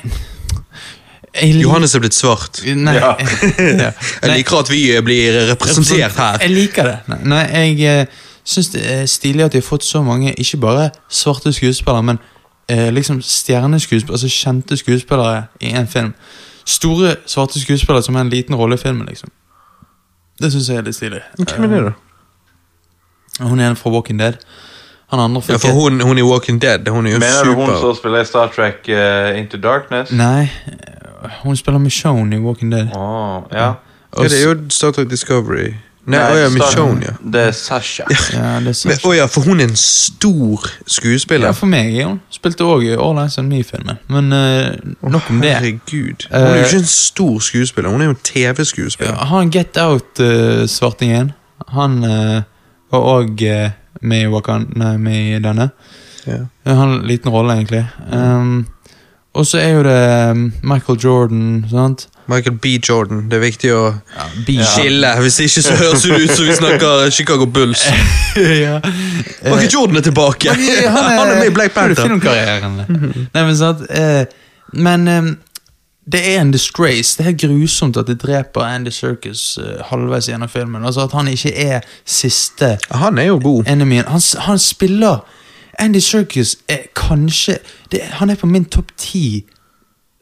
Jeg 1.42 1.60
Johannes 1.62 1.94
er 1.94 2.00
blitt 2.02 2.16
svart. 2.16 2.62
Nei. 2.64 2.94
Ja. 2.96 3.12
ja. 3.84 3.90
Jeg 4.22 4.30
liker 4.32 4.56
at 4.58 4.70
vi 4.70 4.80
blir 5.04 5.36
representert 5.52 6.16
her. 6.16 6.38
Jeg 6.42 6.50
liker 6.50 6.88
det. 6.88 6.96
Nei, 7.06 7.18
nei 7.28 7.42
jeg 7.52 8.00
eh, 8.00 8.24
syns 8.48 8.72
det 8.72 8.82
er 8.92 9.04
stilig 9.06 9.44
at 9.44 9.54
vi 9.54 9.60
har 9.60 9.66
fått 9.66 9.84
så 9.84 10.02
mange, 10.02 10.32
ikke 10.34 10.56
bare 10.64 10.88
svarte 11.08 11.52
skuespillere, 11.52 12.02
men 12.02 12.18
eh, 12.68 12.88
liksom 12.94 13.20
stjerneskuespillere, 13.22 14.14
altså 14.14 14.32
kjente 14.32 14.76
skuespillere 14.80 15.44
i 15.60 15.74
en 15.78 15.88
film. 15.88 16.14
Store 16.66 17.14
svarte 17.26 17.60
skuespillere 17.60 18.02
som 18.02 18.14
har 18.14 18.26
en 18.26 18.32
liten 18.32 18.56
rolle 18.56 18.74
i 18.74 18.82
filmen, 18.82 19.06
liksom. 19.06 19.30
Det 20.42 20.52
syns 20.52 20.68
jeg 20.68 20.80
er 20.80 20.86
litt 20.86 20.96
stilig. 20.96 21.22
Hvem 21.38 21.72
er 21.72 21.76
det, 21.76 21.84
da? 21.92 22.07
Eh, 23.40 23.46
Hun 23.48 23.60
er 23.60 23.70
en 23.70 23.76
fra 23.76 23.90
Walking 23.90 24.18
Dead. 24.20 24.32
Han 25.10 25.20
andre 25.20 25.42
Ja, 25.48 25.56
for 25.56 25.72
hun, 25.72 26.00
hun 26.00 26.18
i 26.18 26.22
Walking 26.22 26.60
Dead, 26.62 26.88
hun 26.88 27.06
er 27.06 27.10
jo 27.12 27.18
Mener 27.18 27.44
du 27.44 27.54
hun 27.54 27.70
som 27.80 27.94
spiller 27.96 28.20
i 28.20 28.24
Star 28.28 28.50
Trek 28.52 28.84
uh, 28.88 29.38
Into 29.38 29.56
Darkness? 29.56 30.10
Nei, 30.12 30.42
eh, 30.68 31.30
hun 31.42 31.56
spiller 31.56 31.78
Michonne 31.80 32.36
i 32.36 32.38
Walking 32.38 32.72
Dead. 32.72 32.88
Åh, 32.96 33.42
ja. 33.52 33.72
Ja, 34.18 34.22
det 34.22 34.32
er 34.42 34.48
jo 34.48 34.54
Star 34.68 34.90
Trek 34.92 35.08
Discovery. 35.10 35.70
Nei, 36.08 36.20
å 36.24 36.36
ja, 36.40 36.48
Michonne, 36.48 37.04
ja. 37.04 37.14
Det 37.20 37.40
er 37.50 37.50
Sasha. 37.56 38.04
Ja, 38.32 38.60
det 38.64 38.68
er 38.68 38.76
Sasha. 38.76 38.88
Men, 38.94 39.00
å 39.10 39.14
ja, 39.16 39.26
for 39.28 39.44
hun 39.44 39.60
er 39.60 39.68
en 39.68 39.76
stor 39.76 40.64
skuespiller. 40.88 41.50
Ja, 41.50 41.56
for 41.56 41.68
meg 41.68 41.96
er 42.00 42.06
hun. 42.08 42.20
Spilte 42.32 42.64
òg 42.64 42.84
i 42.86 42.94
All 42.96 43.18
Eyes 43.20 43.36
on 43.40 43.48
Me-filmen. 43.52 43.98
Men 44.12 44.32
eh, 44.32 44.76
nok 45.04 45.28
om 45.32 45.40
det. 45.44 45.52
Herregud. 45.58 46.24
Hun 46.30 46.36
er 46.40 46.46
jo 46.48 46.62
Eh, 46.62 46.68
ikke 46.68 46.80
en 46.82 46.88
stor 46.92 47.40
skuespiller, 47.44 47.90
hun 47.92 48.00
er 48.04 48.08
jo 48.08 48.14
en 48.16 48.22
TV-skuespiller. 48.24 49.12
Ja, 49.16 49.24
han 49.32 49.52
Get 49.52 49.76
Out-svartingen, 49.80 51.32
han 51.76 51.98
eh, 52.04 52.42
var 52.90 53.00
òg 53.00 53.44
med, 54.00 54.22
i 54.22 54.26
Wakan- 54.26 54.70
nei, 54.76 54.96
med 54.96 55.36
i 55.36 55.38
denne. 55.42 55.70
Ja. 56.26 56.38
Ja, 56.64 56.74
Han 56.74 56.76
har 56.76 56.86
en 56.86 57.06
liten 57.06 57.30
rolle, 57.32 57.54
egentlig. 57.54 57.84
Um, 58.12 58.66
og 59.34 59.46
så 59.46 59.58
er 59.58 59.68
jo 59.76 59.82
det 59.82 60.30
um, 60.30 60.52
Michael 60.62 60.98
Jordan, 60.98 61.64
sant? 61.70 62.08
Michael 62.28 62.56
B. 62.60 62.66
Jordan. 62.88 63.22
Det 63.30 63.38
er 63.38 63.40
viktig 63.40 63.70
å 63.72 63.82
B. 64.46 64.58
skille, 64.60 65.12
hvis 65.22 65.38
ikke 65.40 65.62
så 65.64 65.76
høres 65.78 66.02
det 66.04 66.18
ut 66.24 66.32
som 66.36 66.48
vi 66.48 66.56
snakker 66.58 67.10
Chicago 67.14 67.46
Bulls. 67.46 67.86
ja. 68.64 68.80
Michael 69.44 69.70
Jordan 69.72 69.96
er 69.96 70.04
tilbake! 70.04 70.52
Han 70.52 71.30
er 71.30 71.38
med 71.38 71.46
i 71.48 71.54
Black 71.54 71.76
Han 71.76 71.94
er 71.94 72.10
Mm 72.88 73.00
-hmm. 73.00 73.26
Nei, 73.34 73.44
men 73.44 73.56
sant 73.56 73.80
eh, 73.90 74.24
Men 74.72 75.08
eh, 75.08 75.22
det 76.12 76.20
er 76.34 76.40
en 76.40 76.50
disgrace. 76.52 77.16
Det 77.18 77.20
er 77.20 77.30
helt 77.30 77.42
grusomt 77.42 77.96
at 77.96 78.06
de 78.06 78.14
dreper 78.14 78.64
Andy 78.64 78.90
Circus 78.90 79.58
uh, 79.60 79.82
halvveis 79.90 80.28
gjennom 80.28 80.48
filmen. 80.48 80.84
Altså 80.84 81.00
At 81.04 81.12
han 81.12 81.28
ikke 81.28 81.52
er 81.52 81.80
siste 82.06 82.78
Han 82.90 83.18
er 83.18 83.28
jo 83.28 83.40
god. 83.42 83.66
Han, 83.68 84.22
han 84.38 84.58
spiller 84.58 85.18
Andy 85.78 86.00
Circus 86.00 86.56
er 86.68 86.88
kanskje 86.96 87.58
det, 87.92 88.00
Han 88.00 88.30
er 88.30 88.34
på 88.34 88.46
min 88.46 88.64
topp 88.64 88.92
ti 88.96 89.44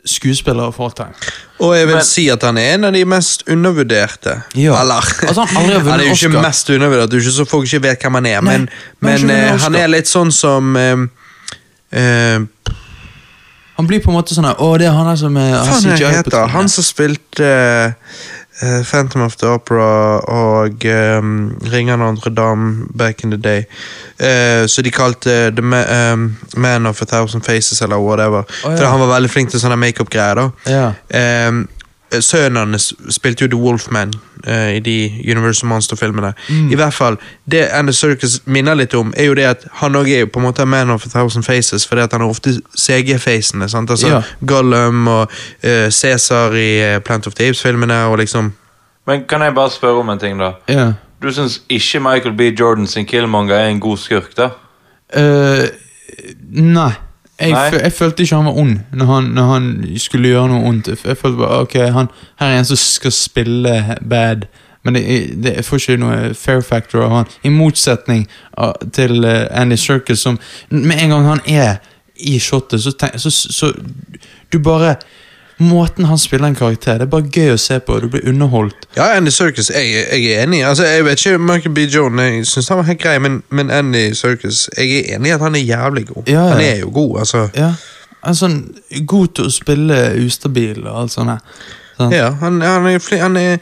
skuespillere 0.07 0.73
for 0.73 0.85
all 0.85 0.93
time. 0.95 1.15
Og 1.59 1.77
jeg 1.77 1.87
vil 1.87 1.95
Men- 1.95 2.05
si 2.05 2.29
at 2.29 2.43
han 2.43 2.59
er 2.59 2.75
en 2.75 2.85
av 2.85 2.93
de 2.93 3.05
mest 3.05 3.43
undervurderte. 3.49 4.41
Ja. 4.55 4.81
Eller 4.81 4.95
Altså, 5.29 5.45
han 5.45 5.57
aldri 5.57 5.73
har 5.73 5.81
vunnet 5.85 5.91
Han 5.91 6.01
er 6.01 6.05
jo 6.05 6.11
ikke 6.13 6.29
Oscar. 6.29 6.43
mest 6.43 6.71
undervurdert, 6.71 7.11
du 7.11 7.17
er 7.17 7.21
ikke 7.21 7.31
så 7.31 7.45
folk 7.45 7.65
ikke 7.65 7.83
vet 7.83 8.03
hvem 8.03 8.15
han 8.15 8.27
er, 8.27 8.41
Nei, 8.41 8.59
men, 8.59 8.69
men 9.01 9.19
han 9.19 9.27
men 9.27 9.37
eh, 9.37 9.61
han 9.61 9.75
er 9.75 9.87
litt 9.87 10.09
sånn 10.09 10.31
som 10.33 10.77
uh, 10.77 11.07
eh, 11.91 12.39
Han 13.77 13.87
blir 13.87 14.01
på 14.01 14.11
en 14.11 14.17
måte 14.17 14.35
sånn 14.35 14.47
her, 14.49 14.57
Å, 14.63 14.71
det 14.81 14.87
er 14.89 14.95
han 14.97 15.07
der 15.11 15.19
som 15.21 15.37
er 15.37 15.53
har 15.59 15.81
CGI 15.83 16.23
på 16.25 16.31
trynet. 16.31 16.51
han 16.55 16.69
som 16.73 16.85
spilte 16.87 17.49
eh, 18.63 18.83
Phantom 18.89 19.23
of 19.27 19.37
the 19.37 19.47
Opera 19.53 19.89
og 20.33 20.87
um, 20.89 21.35
Ringene 21.73 22.05
Andre 22.09 22.31
Dame 22.33 22.87
back 22.97 23.25
in 23.25 23.31
the 23.31 23.37
day. 23.37 23.67
Uh, 24.17 24.65
så 24.67 24.83
de 24.83 24.91
kalte 24.91 25.35
The 25.53 25.63
Ma 25.63 25.83
um, 26.13 26.31
Man 26.57 26.87
of 26.87 27.03
a 27.03 27.07
Thousand 27.07 27.45
Faces 27.45 27.83
eller 27.83 28.01
whatever. 28.01 28.45
Oh, 28.65 28.71
ja. 28.73 28.77
For 28.77 28.87
han 28.89 29.01
var 29.05 29.13
veldig 29.13 29.31
flink 29.31 29.53
til 29.53 29.61
sånne 29.61 29.77
makeup-greier. 29.77 30.41
da 30.41 30.51
Ja. 30.73 31.49
Um, 31.49 31.67
Sønnen 32.21 32.57
hans 32.57 32.95
spilte 33.11 33.45
jo 33.45 33.49
The 33.51 33.59
Wolfman 33.61 34.13
uh, 34.49 34.77
i 34.77 34.81
de 34.81 34.97
Universal 35.31 35.69
Monster-filmene. 35.69 36.33
Mm. 36.49 36.71
I 36.73 36.75
hvert 36.75 36.95
fall, 36.95 37.17
Det 37.51 37.69
Andy 37.73 37.93
Circus 37.93 38.41
minner 38.45 38.75
litt 38.75 38.95
om, 38.95 39.13
er 39.17 39.25
jo 39.25 39.35
det 39.35 39.45
at 39.45 39.67
han 39.73 39.97
også 39.97 40.15
er 40.15 40.21
jo 40.21 40.27
på 40.27 40.41
en 40.41 40.47
måte 40.47 40.67
man 40.67 40.91
of 40.91 41.07
a 41.07 41.09
thousand 41.09 41.45
faces, 41.45 41.87
fordi 41.87 42.01
at 42.03 42.13
han 42.13 42.23
er 42.23 42.27
ofte 42.29 42.51
CG-facene. 42.79 43.69
sant? 43.69 43.91
Altså 43.91 44.09
Ja. 44.09 44.23
Gollum 44.47 45.09
og 45.09 45.31
uh, 45.65 45.89
Cæsar 45.91 46.53
i 46.55 46.95
eh, 46.95 47.01
Plant 47.01 47.27
of 47.27 47.35
the 47.35 47.49
Apes-filmene 47.49 48.05
og 48.05 48.19
liksom 48.19 48.53
Men 49.07 49.25
kan 49.29 49.43
jeg 49.43 49.55
bare 49.55 49.71
spørre 49.71 50.01
om 50.01 50.09
en 50.09 50.19
ting, 50.19 50.41
da? 50.41 50.53
Ja. 50.69 50.93
Du 51.23 51.33
syns 51.33 51.63
ikke 51.69 52.01
Michael 52.01 52.35
B. 52.37 52.41
Jordan 52.61 52.87
sin 52.87 53.07
Killmonger 53.07 53.55
er 53.55 53.69
en 53.69 53.81
god 53.81 53.97
skurk, 53.97 54.37
da? 54.37 54.49
Uh, 55.17 55.69
nei. 56.51 56.93
Jeg, 57.41 57.81
jeg 57.83 57.93
følte 57.93 58.23
ikke 58.23 58.37
han 58.37 58.47
var 58.49 58.53
ond 58.57 58.79
når 58.93 59.07
han, 59.07 59.25
når 59.25 59.49
han 59.53 59.65
skulle 60.01 60.29
gjøre 60.29 60.49
noe 60.49 60.69
ondt. 60.71 60.89
Jeg, 60.89 60.99
jeg 61.05 61.17
følte 61.21 61.39
bare, 61.39 61.59
ok, 61.67 61.75
han, 61.93 62.09
Her 62.41 62.47
er 62.47 62.59
en 62.59 62.65
som 62.65 62.79
skal 62.81 63.13
spille 63.13 63.97
bad, 64.09 64.47
men 64.85 64.95
det, 64.95 65.03
det, 65.45 65.53
jeg 65.57 65.65
får 65.65 65.83
ikke 65.83 65.99
noe 66.01 66.35
fair 66.35 66.63
factor 66.65 67.05
av 67.05 67.13
han. 67.13 67.29
I 67.45 67.53
motsetning 67.53 68.25
til 68.97 69.25
eh, 69.25 69.45
Andy 69.51 69.77
Circus, 69.77 70.23
som 70.25 70.39
med 70.71 71.03
en 71.03 71.13
gang 71.13 71.29
han 71.29 71.45
er 71.47 71.77
i 72.17 72.39
shotet, 72.41 72.81
så, 72.81 72.95
tenk, 72.97 73.19
så, 73.21 73.31
så 73.31 73.73
Du 74.53 74.59
bare 74.63 74.95
Måten 75.59 76.05
han 76.05 76.19
spiller 76.21 76.51
en 76.51 76.55
karakter 76.55 76.99
Det 77.01 77.07
er 77.07 77.13
bare 77.13 77.31
gøy 77.33 77.55
å 77.55 77.61
se 77.61 77.79
på, 77.81 77.97
du 78.01 78.11
blir 78.13 78.27
underholdt. 78.29 78.89
Ja, 78.97 79.07
Andy 79.17 79.33
Circus, 79.33 79.71
jeg, 79.73 79.89
jeg 80.05 80.35
er 80.35 80.43
enig. 80.45 80.61
Altså, 80.69 80.85
Jeg 80.85 81.05
vet 81.05 81.23
ikke 81.25 81.39
Michael 81.39 81.75
B. 81.75 81.87
Jordan, 81.89 82.21
jeg 82.21 82.47
syns 82.47 82.69
han 82.69 82.83
var 82.83 82.91
helt 82.91 83.01
grei, 83.01 83.17
men, 83.25 83.43
men 83.49 83.73
Andy 83.73 84.11
Circus 84.15 84.67
Jeg 84.77 84.99
er 84.99 85.17
enig 85.17 85.33
i 85.33 85.37
at 85.37 85.41
han 85.41 85.57
er 85.57 85.65
jævlig 85.65 86.07
god. 86.13 86.29
Ja. 86.29 86.45
Han 86.53 86.61
er 86.61 86.77
jo 86.85 86.91
god, 86.93 87.19
altså. 87.25 87.49
Ja, 87.57 87.73
sånn 88.37 88.61
god 89.07 89.37
til 89.39 89.49
å 89.49 89.55
spille 89.55 89.99
ustabil 90.27 90.83
og 90.85 91.03
alt 91.03 91.15
sånt. 91.15 91.47
Sånn. 91.97 92.13
Ja, 92.13 92.29
han, 92.43 92.59
han, 92.61 92.85
er 92.91 92.99
flink, 93.01 93.23
han 93.23 93.39
er 93.41 93.55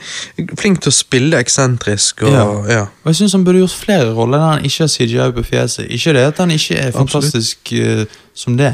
flink 0.58 0.80
til 0.82 0.90
å 0.90 0.94
spille 0.96 1.38
eksentrisk 1.38 2.24
og 2.24 2.32
Ja. 2.32 2.46
ja. 2.72 2.80
Og 3.04 3.12
jeg 3.12 3.20
syns 3.20 3.36
han 3.36 3.44
burde 3.46 3.60
gjort 3.62 3.76
flere 3.78 4.10
roller 4.16 4.40
der 4.40 4.56
han 4.56 4.66
ikke 4.66 4.88
har 4.88 4.90
CGI 4.90 5.28
på 5.36 5.46
fjeset. 5.46 5.86
Ikke 5.94 6.16
det 6.16 6.26
at 6.32 6.42
han 6.42 6.50
ikke 6.50 6.80
er 6.80 6.96
fantastisk 6.96 7.70
uh, 7.78 8.02
som 8.34 8.58
det, 8.58 8.72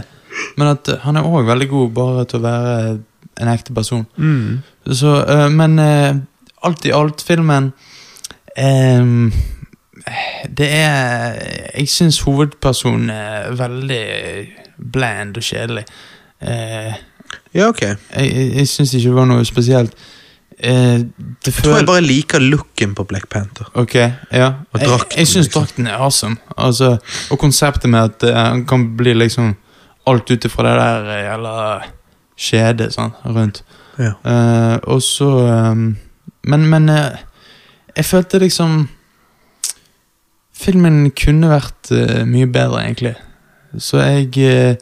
men 0.56 0.72
at 0.72 0.88
han 1.02 1.20
er 1.20 1.28
òg 1.28 1.44
veldig 1.50 1.68
god 1.68 1.92
bare 1.98 2.24
til 2.30 2.40
å 2.40 2.46
være 2.46 2.98
en 3.40 3.48
ekte 3.52 3.74
person. 3.76 4.06
Så, 4.86 5.14
uh, 5.24 5.48
men 5.52 5.78
uh, 5.78 6.16
alt 6.66 6.84
i 6.84 6.92
alt, 6.92 7.22
filmen 7.24 7.72
um, 8.60 9.32
Det 10.56 10.66
er 10.68 11.36
Jeg 11.78 11.88
syns 11.88 12.20
hovedpersonen 12.26 13.10
er 13.10 13.52
veldig 13.56 14.04
bland 14.92 15.36
og 15.36 15.42
kjedelig. 15.46 15.84
Uh, 16.42 16.92
Ja, 17.54 17.68
ok. 17.68 17.80
jeg 17.82 18.54
jeg, 18.56 18.66
syns 18.68 18.94
ikke 18.94 19.08
det 19.08 19.14
var 19.16 19.26
noe 19.30 19.44
spesielt. 19.46 19.94
Uh, 20.60 21.00
det 21.44 21.50
Jeg 21.50 21.54
tror 21.62 21.76
jeg 21.78 21.86
bare 21.88 22.02
liker 22.04 22.42
looken 22.42 22.94
på 22.94 23.04
Black 23.08 23.28
Panther. 23.32 23.70
Ok, 23.74 23.94
ja. 23.96 24.48
Og 24.72 24.80
Jeg, 24.80 24.88
drakten, 24.88 25.18
jeg 25.18 25.26
syns 25.30 25.46
liksom. 25.46 25.62
drakten 25.62 25.86
er 25.86 25.94
awesome. 25.98 26.36
Altså, 26.56 26.96
og 27.30 27.38
konseptet 27.38 27.90
med 27.90 28.00
at 28.10 28.22
eh, 28.28 28.36
han 28.36 28.66
kan 28.68 28.84
bli 28.96 29.14
liksom 29.14 29.54
alt 30.10 30.30
ut 30.30 30.44
ifra 30.44 30.66
det 30.68 30.76
der 30.80 31.00
Eller 31.00 31.22
jævla 31.30 31.54
skjedet 32.40 32.94
sånn, 32.94 33.12
rundt. 33.28 33.62
Ja. 34.00 34.14
Uh, 34.24 34.76
og 34.94 35.02
så 35.04 35.26
um, 35.28 35.96
Men, 36.48 36.62
men 36.72 36.86
uh, 36.88 37.18
jeg 37.92 38.06
følte 38.08 38.38
liksom 38.40 38.86
Filmen 40.56 41.10
kunne 41.16 41.50
vært 41.50 41.90
uh, 41.92 42.22
mye 42.28 42.48
bedre, 42.48 42.80
egentlig. 42.86 43.14
Så 43.78 44.00
jeg 44.00 44.78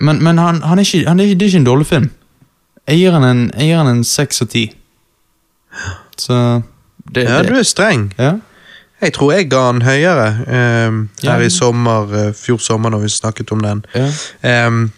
Men, 0.00 0.22
men 0.22 0.38
han, 0.38 0.62
han, 0.62 0.78
er 0.78 0.84
ikke, 0.84 1.08
han 1.08 1.20
er 1.20 1.24
ikke, 1.28 1.38
det 1.40 1.44
er 1.46 1.52
ikke 1.52 1.60
en 1.62 1.68
dårlig 1.68 1.86
film. 1.86 2.08
Jeg 2.88 2.98
gir 3.00 3.14
han 3.16 3.24
en, 3.24 3.44
jeg 3.56 3.70
gir 3.70 3.78
han 3.80 3.88
en 3.88 4.02
seks 4.04 4.42
av 4.42 4.50
ti. 4.52 4.64
Så 6.20 6.36
det, 7.12 7.24
ja, 7.24 7.38
det 7.42 7.48
du 7.52 7.56
er 7.56 7.64
streng. 7.64 8.12
ja. 8.18 8.36
Jeg 9.00 9.12
tror 9.12 9.32
jeg 9.32 9.50
ga 9.52 9.62
den 9.72 9.82
høyere 9.84 10.26
Ja. 10.48 11.32
her 11.32 11.42
i 11.44 11.50
sommer, 11.52 12.32
fjor 12.32 12.56
sommer, 12.64 12.90
når 12.90 13.02
vi 13.02 13.08
snakket 13.12 13.52
om 13.52 13.60
den. 13.60 13.84
ja. 13.94 14.06
Ehm, 14.42 14.90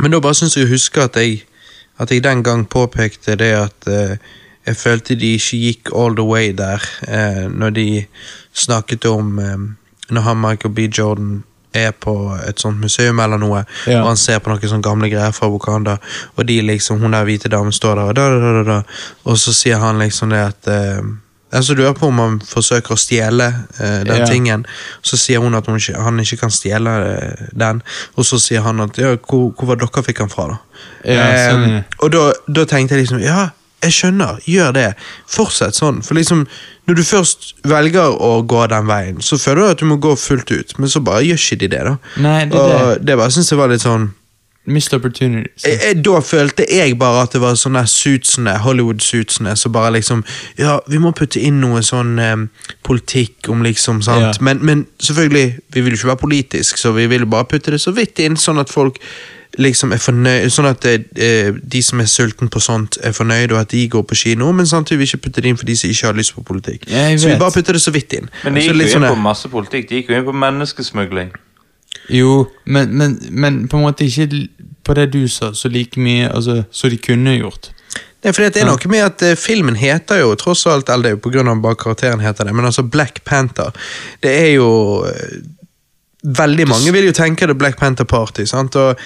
men 0.00 0.10
da 0.12 0.20
bare 0.20 0.34
syns 0.38 0.56
jeg 0.56 0.66
å 0.66 0.72
huske 0.72 1.02
at 1.04 1.16
jeg, 1.16 1.42
at 1.98 2.10
jeg 2.12 2.22
den 2.24 2.42
gang 2.44 2.66
påpekte 2.68 3.36
det 3.40 3.52
at 3.56 3.88
eh, 3.88 4.16
jeg 4.66 4.76
følte 4.76 5.14
de 5.14 5.34
ikke 5.38 5.56
gikk 5.62 5.92
all 5.94 6.16
the 6.18 6.24
way 6.26 6.52
der, 6.52 6.82
eh, 7.08 7.44
når 7.48 7.70
de 7.76 7.88
snakket 8.52 9.04
om 9.10 9.38
eh, 9.38 9.58
Når 10.10 10.22
han 10.22 10.36
Michael 10.38 10.70
B. 10.74 10.84
Jordan 10.98 11.42
er 11.74 11.90
på 11.90 12.12
et 12.48 12.60
sånt 12.62 12.78
museum 12.78 13.18
eller 13.20 13.40
noe, 13.42 13.64
Ja. 13.86 14.00
og 14.02 14.06
han 14.12 14.16
ser 14.16 14.38
på 14.38 14.52
noen 14.52 14.62
sånne 14.62 14.82
gamle 14.86 15.08
greier 15.10 15.32
fra 15.34 15.48
Wakanda, 15.50 15.96
og 16.36 16.46
de 16.46 16.60
liksom, 16.62 17.00
hun 17.02 17.10
der 17.12 17.24
hvite 17.26 17.50
damen 17.50 17.72
står 17.74 17.94
der, 17.98 18.02
og, 18.12 18.14
da, 18.14 18.28
da, 18.38 18.62
da, 18.62 18.76
og 19.24 19.38
så 19.38 19.52
sier 19.52 19.82
han 19.82 19.98
liksom 19.98 20.30
det 20.30 20.38
at 20.44 20.68
eh, 20.70 21.02
Altså 21.56 21.74
Du 21.76 21.82
hører 21.82 21.96
på 21.98 22.10
om 22.10 22.22
han 22.22 22.38
forsøker 22.44 22.94
å 22.94 23.00
stjele 23.00 23.48
uh, 23.80 24.00
den 24.06 24.22
Ja. 24.22 24.28
tingen. 24.30 24.66
Så 25.02 25.18
sier 25.20 25.42
hun 25.42 25.56
at 25.58 25.66
hun 25.66 25.80
ikke, 25.80 25.96
han 26.02 26.20
ikke 26.22 26.40
kan 26.44 26.54
stjele 26.54 26.96
uh, 27.02 27.46
den. 27.52 27.82
Og 28.16 28.28
så 28.28 28.40
sier 28.42 28.64
han 28.66 28.80
at 28.84 28.98
ja, 29.00 29.14
hvor, 29.16 29.50
hvor 29.56 29.72
var 29.72 29.80
dere 29.80 30.06
fikk 30.06 30.24
han 30.24 30.32
fra, 30.32 30.50
da? 30.54 30.58
Ja, 31.08 31.28
sånn, 31.50 31.70
ja. 31.70 31.84
og 32.02 32.10
da, 32.12 32.24
da 32.52 32.66
tenkte 32.68 32.96
jeg 32.96 33.06
liksom 33.06 33.22
ja, 33.24 33.50
jeg 33.84 33.92
skjønner, 33.92 34.40
gjør 34.48 34.72
det. 34.76 34.86
Fortsett 35.30 35.76
sånn. 35.76 36.02
For 36.04 36.18
liksom, 36.18 36.44
når 36.88 36.98
du 36.98 37.02
først 37.06 37.50
velger 37.68 38.16
å 38.22 38.42
gå 38.48 38.66
den 38.72 38.88
veien, 38.88 39.18
så 39.24 39.38
føler 39.40 39.62
du 39.62 39.72
at 39.74 39.82
du 39.82 39.88
må 39.90 39.98
gå 40.02 40.14
fullt 40.18 40.50
ut, 40.52 40.76
men 40.80 40.90
så 40.92 41.02
bare 41.04 41.24
gjør 41.26 41.42
ikke 41.42 41.60
de 41.62 41.68
det, 41.74 41.82
da. 41.90 41.96
Nei, 42.24 42.38
det 42.50 42.60
er 42.62 42.76
og 42.86 43.04
det 43.06 43.18
bare 43.20 43.34
synes 43.36 43.52
jeg 43.52 43.60
var 43.60 43.72
litt 43.72 43.84
sånn 43.84 44.08
Missed 44.66 44.96
opportunities. 44.96 45.64
Da 46.04 46.20
følte 46.20 46.66
jeg 46.70 46.98
bare 46.98 47.22
at 47.22 47.36
det 47.36 47.40
var 47.40 47.54
sånne 47.58 47.84
suitsene, 47.86 48.56
Hollywood-suitsene, 48.64 49.56
som 49.56 49.72
bare 49.72 49.92
liksom 49.98 50.24
Ja, 50.58 50.78
vi 50.90 50.98
må 51.02 51.12
putte 51.16 51.40
inn 51.40 51.60
noe 51.62 51.82
sånn 51.86 52.18
eh, 52.18 52.34
politikk 52.86 53.50
om 53.52 53.62
liksom, 53.66 54.02
sant. 54.02 54.26
Ja. 54.26 54.34
Men, 54.40 54.64
men 54.66 54.86
selvfølgelig, 54.98 55.46
vi 55.74 55.80
vil 55.86 55.94
jo 55.94 56.00
ikke 56.00 56.12
være 56.14 56.24
politisk, 56.24 56.78
så 56.82 56.92
vi 56.96 57.06
vil 57.10 57.26
bare 57.30 57.48
putte 57.50 57.70
det 57.74 57.80
så 57.80 57.94
vidt 57.94 58.18
inn, 58.24 58.36
sånn 58.40 58.58
at 58.62 58.72
folk 58.72 58.98
liksom 59.56 59.92
er 59.94 60.00
fornøyd 60.02 60.50
Sånn 60.52 60.68
at 60.68 60.84
eh, 60.88 61.54
de 61.54 61.82
som 61.84 62.00
er 62.02 62.10
sulten 62.10 62.50
på 62.52 62.60
sånt, 62.62 62.98
er 63.04 63.14
fornøyd, 63.16 63.54
og 63.54 63.62
at 63.62 63.72
de 63.72 63.86
går 63.92 64.04
på 64.08 64.18
kino, 64.26 64.50
men 64.56 64.68
samtidig 64.68 64.98
vil 64.98 65.06
vi 65.06 65.10
ikke 65.12 65.24
putte 65.28 65.44
det 65.44 65.52
inn 65.52 65.60
for 65.60 65.68
de 65.68 65.76
som 65.78 65.92
ikke 65.92 66.10
har 66.10 66.18
lyst 66.18 66.34
på 66.36 66.44
politikk. 66.46 66.86
Ja, 66.90 67.08
så 67.18 67.30
vi 67.30 67.38
bare 67.40 67.54
putter 67.54 67.76
det 67.76 67.82
så 67.84 67.94
vidt 67.94 68.16
inn. 68.16 68.30
Men 68.44 68.56
de 68.56 68.66
gikk 68.66 68.74
jo 68.74 68.86
inn 68.86 68.94
sånn, 68.98 69.10
på 69.10 69.26
masse 69.28 69.50
politikk. 69.52 69.88
De 69.90 70.00
gikk 70.00 70.12
jo 70.12 70.20
inn 70.20 70.26
på 70.26 70.34
menneskesmugling. 70.36 71.32
Jo, 72.08 72.46
men, 72.64 72.92
men, 72.96 73.16
men 73.30 73.64
på 73.68 73.78
en 73.78 73.86
måte 73.86 74.06
ikke 74.06 74.46
på 74.86 74.94
det 74.94 75.08
du 75.14 75.24
sa, 75.28 75.52
så 75.54 75.70
like 75.72 76.00
mye 76.00 76.28
altså, 76.30 76.62
som 76.70 76.92
de 76.92 76.98
kunne 77.02 77.34
gjort. 77.38 77.72
Fordi 78.26 78.46
at 78.48 78.56
det 78.56 78.62
er 78.64 78.70
noe 78.70 78.90
med 78.90 79.04
at 79.04 79.22
eh, 79.22 79.38
filmen 79.38 79.76
heter 79.78 80.22
jo 80.22 80.32
tross 80.38 80.64
alt, 80.70 80.88
eller 80.90 81.04
det 81.04 81.10
er 81.10 81.16
jo 81.18 81.24
på 81.26 81.32
grunn 81.34 81.50
av 81.50 81.60
bare 81.62 81.78
karakteren 81.78 82.22
heter 82.24 82.48
det, 82.48 82.54
men 82.56 82.66
altså 82.66 82.82
Black 82.82 83.22
Panther, 83.24 83.74
det 84.24 84.32
er 84.46 84.50
jo 84.56 84.70
eh, 85.10 85.44
Veldig 86.26 86.64
mange 86.66 86.90
vil 86.90 87.04
jo 87.06 87.12
tenke 87.14 87.46
det 87.46 87.54
Black 87.54 87.76
Panther 87.78 88.06
Party, 88.08 88.48
sant, 88.50 88.74
og 88.74 88.98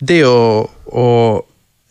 det 0.00 0.22
å, 0.24 0.62
å 0.88 1.08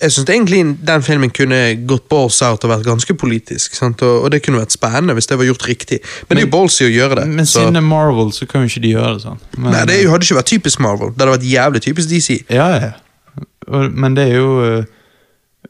jeg 0.01 0.11
synes 0.11 0.29
egentlig 0.29 0.61
den 0.87 1.03
filmen 1.05 1.29
kunne 1.33 1.59
gått 1.87 2.07
balls 2.09 2.39
out 2.45 2.63
og 2.65 2.71
vært 2.71 2.87
ganske 2.87 3.13
politisk. 3.17 3.75
Sant? 3.77 4.01
Og, 4.05 4.23
og 4.25 4.31
det 4.33 4.41
kunne 4.45 4.61
vært 4.61 4.73
spennende 4.73 5.13
hvis 5.17 5.29
det 5.29 5.37
var 5.37 5.45
gjort 5.45 5.67
riktig. 5.69 5.99
Men, 6.27 6.37
det 6.37 6.43
er 6.43 6.47
jo 6.47 6.51
ballsy 6.55 6.87
å 6.87 6.91
gjøre 6.91 7.19
det. 7.21 7.27
Men 7.29 7.45
så- 7.45 7.59
siden 7.61 7.77
det 7.77 7.83
er 7.83 7.87
Marvel, 7.89 8.31
så 8.33 8.47
kan 8.49 8.61
jo 8.65 8.71
ikke 8.71 8.81
de 8.81 8.93
gjøre 8.95 9.13
det 9.17 9.23
sånn. 9.25 9.39
Men, 9.57 9.71
Nei, 9.71 9.83
det 9.85 9.99
hadde 10.09 10.25
ikke 10.25 10.39
vært 10.39 10.51
typisk 10.53 10.79
Marvel. 10.79 11.13
Det 11.13 11.21
hadde 11.25 11.35
vært 11.37 11.51
jævlig 11.51 11.81
typisk 11.85 12.09
DC. 12.09 12.39
Ja, 12.49 12.67
ja. 12.81 12.91
Og, 13.67 13.91
men 13.93 14.15
det 14.17 14.25
er 14.31 14.35
jo 14.41 14.49
eh, 14.65 14.83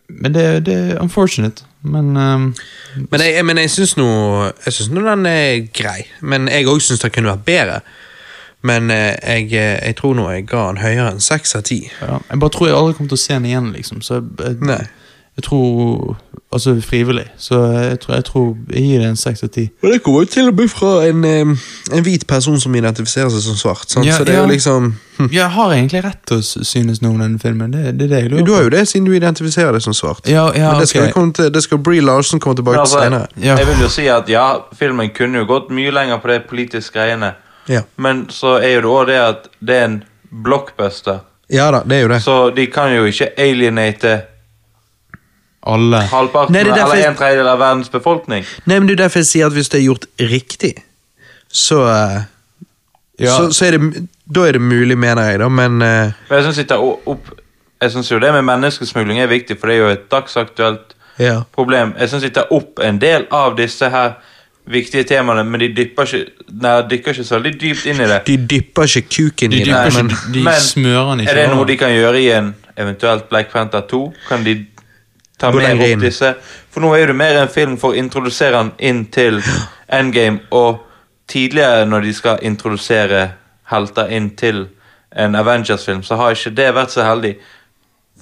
Men 0.09 0.33
det, 0.33 0.45
det 0.65 0.73
er 0.75 1.01
unfortunate. 1.01 1.63
Men 1.83 2.15
um, 2.17 2.53
Men 3.09 3.19
jeg, 3.21 3.33
jeg, 3.35 3.57
jeg 3.57 3.69
syns 3.69 3.95
nå 3.97 5.03
den 5.05 5.25
er 5.25 5.67
grei. 5.73 6.05
Men 6.21 6.47
jeg 6.51 6.67
òg 6.67 6.81
syns 6.83 6.99
den 7.03 7.11
kunne 7.15 7.31
vært 7.31 7.45
bedre. 7.47 7.81
Men 8.61 8.91
eh, 8.91 9.15
jeg, 9.17 9.53
eh, 9.53 9.77
jeg 9.87 9.95
tror 9.97 10.15
nå 10.17 10.29
jeg 10.29 10.47
ga 10.51 10.67
den 10.69 10.81
høyere 10.83 11.11
enn 11.11 11.23
seks 11.23 11.55
av 11.57 11.63
ti. 11.69 11.83
ja, 12.01 12.19
Jeg 12.29 12.39
bare 12.39 12.53
tror 12.53 12.67
jeg 12.67 12.77
aldri 12.77 12.97
kommer 12.97 13.13
til 13.13 13.19
å 13.19 13.25
se 13.25 13.33
den 13.33 13.47
igjen, 13.49 13.71
liksom. 13.75 14.01
Så 14.05 14.21
jeg, 14.21 14.57
Nei. 14.61 14.83
Jeg 15.39 15.45
tror 15.47 16.17
Altså 16.51 16.81
frivillig. 16.83 17.25
Så 17.37 17.55
jeg 17.63 17.99
tror 17.99 18.15
jeg, 18.15 18.25
tror 18.25 18.57
jeg 18.73 18.81
gir 18.83 18.99
det 18.99 19.09
en 19.09 19.15
seks 19.15 19.43
av 19.43 19.49
ti. 19.55 19.69
Og 19.83 19.91
det 19.91 20.01
kommer 20.03 20.25
jo 20.25 20.27
til 20.33 20.49
å 20.49 20.55
bli 20.55 20.65
fra 20.67 20.89
en, 21.07 21.23
eh, 21.23 21.53
en 21.95 22.03
hvit 22.03 22.25
person 22.27 22.59
som 22.59 22.75
identifiserer 22.75 23.29
seg 23.31 23.45
som 23.45 23.55
svart. 23.55 23.87
Sant? 23.87 24.05
Ja, 24.05 24.17
så 24.17 24.25
det 24.27 24.33
er 24.33 24.41
ja. 24.41 24.43
jo 24.43 24.51
liksom 24.51 24.89
hm. 25.17 25.29
Jeg 25.31 25.47
har 25.49 25.71
egentlig 25.71 26.03
rett 26.03 26.19
til 26.27 26.41
å 26.41 26.65
synes 26.67 26.99
noe 27.01 27.13
om 27.13 27.23
denne 27.23 27.39
filmen. 27.39 27.71
Det, 27.71 27.93
det 27.95 28.09
er 28.09 28.11
det 28.11 28.19
jeg 28.19 28.31
lurer 28.33 28.43
Du 28.45 28.51
har 28.53 28.65
jo 28.67 28.73
det 28.75 28.83
siden 28.91 29.07
du 29.07 29.15
identifiserer 29.15 29.71
deg 29.71 29.85
som 29.85 29.95
svart. 29.95 30.27
Ja, 30.27 30.49
ja, 30.51 30.73
Men 30.73 30.83
det 30.83 30.89
skal, 30.91 31.07
okay. 31.07 31.13
komme 31.15 31.33
til, 31.39 31.53
det 31.53 31.63
skal 31.63 31.79
Brie 31.79 32.03
Larsen 32.03 32.43
komme 32.43 32.59
tilbake 32.59 32.81
til 32.81 32.81
altså, 32.81 32.99
senere. 32.99 33.31
Ja. 33.39 33.55
Jeg 33.55 33.71
vil 33.71 33.85
jo 33.85 33.89
si 33.95 34.09
at 34.11 34.29
ja, 34.29 34.45
filmen 34.75 35.15
kunne 35.15 35.39
jo 35.39 35.47
gått 35.47 35.71
mye 35.71 35.95
lenger 35.95 36.19
på 36.19 36.33
de 36.33 36.41
politiske 36.49 36.99
greiene. 36.99 37.31
Ja. 37.69 37.81
Men 37.95 38.25
så 38.33 38.55
er 38.59 38.77
jo 38.79 38.81
det 38.81 38.89
òg 38.91 39.05
det 39.11 39.19
at 39.21 39.47
det 39.59 39.75
er 39.75 39.83
en 39.85 40.03
blockbuster. 40.31 41.19
ja 41.51 41.69
da, 41.71 41.83
det 41.85 41.97
er 41.97 42.01
jo 42.01 42.07
det. 42.07 42.21
Så 42.23 42.35
de 42.55 42.65
kan 42.71 42.93
jo 42.95 43.05
ikke 43.05 43.31
alienate 43.37 44.21
Alle. 45.61 45.97
halvparten 46.09 46.53
Nei, 46.55 46.63
det 46.63 46.71
er 46.71 46.75
derfor 46.79 46.95
eller 46.95 47.09
en 47.11 47.17
tredjedel 47.19 47.47
av 47.51 47.59
verdens 47.61 47.89
befolkning. 47.93 48.45
Nei, 48.65 48.79
men 48.79 48.87
det 48.89 48.95
er 48.97 49.03
derfor 49.03 49.21
jeg 49.21 49.29
sier 49.29 49.45
at 49.51 49.53
hvis 49.53 49.69
det 49.69 49.77
er 49.81 49.85
gjort 49.85 50.07
riktig, 50.19 50.73
så, 51.51 51.83
eh, 51.87 52.21
Ja. 53.21 53.35
så, 53.37 53.51
så 53.53 53.65
er 53.67 53.77
det 53.77 54.07
Da 54.33 54.47
er 54.47 54.51
det 54.55 54.61
mulig, 54.61 54.97
mener 54.97 55.21
jeg, 55.29 55.39
da, 55.39 55.49
men 55.49 55.81
eh, 55.81 56.11
Men 56.29 56.37
jeg 56.39 56.43
synes 56.43 56.57
ikke 56.63 56.77
opp 57.05 57.27
Jeg 57.81 57.91
synes 57.91 58.09
jo 58.11 58.19
det 58.19 58.31
med 58.33 58.41
menneskesmugling 58.47 59.19
er 59.19 59.27
viktig, 59.27 59.59
for 59.59 59.67
det 59.67 59.75
er 59.75 59.79
jo 59.79 59.89
et 59.89 60.09
dagsaktuelt 60.11 60.95
ja. 61.19 61.41
problem. 61.53 61.93
Jeg 61.99 62.09
syns 62.09 62.23
de 62.23 62.29
tar 62.29 62.47
opp 62.53 62.79
en 62.79 62.99
del 63.01 63.25
av 63.31 63.55
disse 63.57 63.89
her 63.89 64.13
viktige 64.71 65.03
temaene, 65.07 65.43
men 65.47 65.61
de 65.63 65.69
dypper 65.75 66.07
ikke, 66.07 66.47
nei, 66.63 66.73
dykker 66.89 67.15
ikke 67.15 67.25
så 67.27 67.37
veldig 67.37 67.53
dypt 67.61 67.85
inn 67.91 68.01
i 68.01 68.07
det. 68.09 68.19
De 68.27 68.37
dypper 68.53 68.89
ikke 68.89 69.07
kuken 69.15 69.53
De 69.53 69.61
i 69.61 69.65
det, 69.67 69.79
men 69.95 70.11
De 70.33 70.43
Men 70.45 70.59
smører 70.63 71.09
den 71.11 71.23
ikke. 71.25 71.31
Er 71.31 71.39
det 71.41 71.47
noe 71.53 71.67
de 71.69 71.77
kan 71.79 71.93
gjøre 71.93 72.21
i 72.21 72.29
en 72.35 72.53
eventuelt 72.77 73.29
Black 73.29 73.51
Panther 73.51 73.85
2? 73.91 74.01
Kan 74.29 74.45
de 74.47 74.55
ta 75.39 75.51
Hvor 75.51 75.61
mer 75.61 75.75
opp 75.75 75.87
inn. 75.87 76.01
disse? 76.03 76.33
For 76.71 76.83
nå 76.83 76.93
er 76.95 77.11
det 77.11 77.17
mer 77.19 77.41
en 77.41 77.51
film 77.51 77.77
for 77.81 77.91
å 77.91 77.99
introdusere 77.99 78.57
den 78.57 78.71
inn 78.79 79.05
til 79.11 79.41
endgame, 79.99 80.43
og 80.51 80.83
tidligere 81.31 81.85
når 81.85 82.07
de 82.07 82.13
skal 82.13 82.43
introdusere 82.47 83.23
helter 83.71 84.11
inn 84.11 84.31
til 84.35 84.65
en 85.11 85.35
Avengers-film, 85.35 86.03
så 86.03 86.15
har 86.19 86.35
ikke 86.35 86.55
det 86.55 86.73
vært 86.75 86.93
så 86.93 87.03
heldig. 87.03 87.35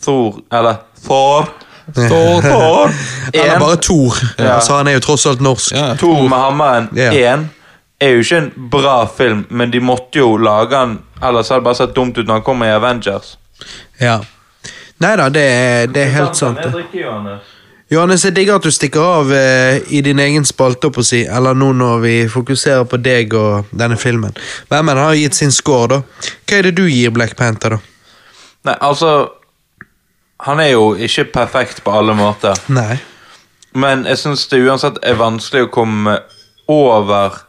Thor, 0.01 0.39
eller 0.51 0.85
Thor 1.05 1.49
Thor, 1.95 2.41
Thor 2.41 2.91
Eller 3.33 3.53
en- 3.55 3.59
bare 3.61 3.77
Thor. 3.77 4.15
Ja. 4.37 4.55
Altså, 4.55 4.73
han 4.77 4.87
er 4.87 4.93
jo 4.97 4.99
tross 4.99 5.25
alt 5.25 5.41
norsk. 5.41 5.71
Ja, 5.75 5.95
Thor 5.95 6.21
med 6.29 6.37
hammeren 6.39 6.89
Ja. 6.95 7.11
1 7.11 7.49
er 8.01 8.09
jo 8.15 8.19
ikke 8.23 8.37
en 8.37 8.51
bra 8.71 9.05
film, 9.17 9.45
men 9.49 9.71
de 9.71 9.79
måtte 9.79 10.19
jo 10.21 10.37
lage 10.37 10.69
den, 10.71 10.99
ellers 11.21 11.49
hadde 11.49 11.59
det 11.59 11.63
bare 11.63 11.75
sett 11.75 11.95
dumt 11.95 12.17
ut 12.17 12.25
når 12.27 12.33
han 12.33 12.41
kommer 12.43 12.65
i 12.69 12.75
Avengers. 12.75 13.37
Ja. 13.99 14.19
Nei 14.99 15.15
da, 15.15 15.29
det 15.29 15.93
det 15.93 16.05
er 16.07 16.11
helt 16.15 16.35
sant. 16.35 16.57
det. 16.63 17.39
Johannes, 17.91 18.21
jeg 18.23 18.35
digger 18.35 18.55
at 18.59 18.63
du 18.63 18.69
stikker 18.71 19.01
av 19.01 19.31
eh, 19.33 19.79
i 19.89 20.01
din 20.05 20.19
egen 20.19 20.45
spalte, 20.45 20.87
opp 20.91 20.99
å 21.01 21.03
si, 21.03 21.23
eller 21.25 21.55
nå 21.57 21.71
når 21.73 22.01
vi 22.03 22.13
fokuserer 22.29 22.83
på 22.85 22.99
deg 23.01 23.33
og 23.33 23.65
denne 23.73 23.97
filmen. 23.97 24.35
Hvem 24.69 24.87
har 24.93 25.15
gitt 25.17 25.33
sin 25.39 25.51
score, 25.51 25.87
da? 25.87 26.01
Hva 26.45 26.59
er 26.59 26.67
det 26.69 26.75
du 26.77 26.83
gir 26.87 27.09
Black 27.15 27.33
Panther, 27.39 27.69
da? 27.69 27.79
Nei, 28.69 28.75
altså 28.85 29.13
Han 30.45 30.59
er 30.59 30.71
jo 30.71 30.93
ikke 30.95 31.25
perfekt 31.33 31.83
på 31.83 31.91
alle 31.91 32.15
måter, 32.15 32.55
Nei. 32.71 32.97
men 33.75 34.05
jeg 34.07 34.21
syns 34.21 34.47
det 34.47 34.61
uansett 34.63 35.01
er 35.03 35.19
vanskelig 35.19 35.65
å 35.67 35.71
komme 35.73 36.15
over 36.69 37.41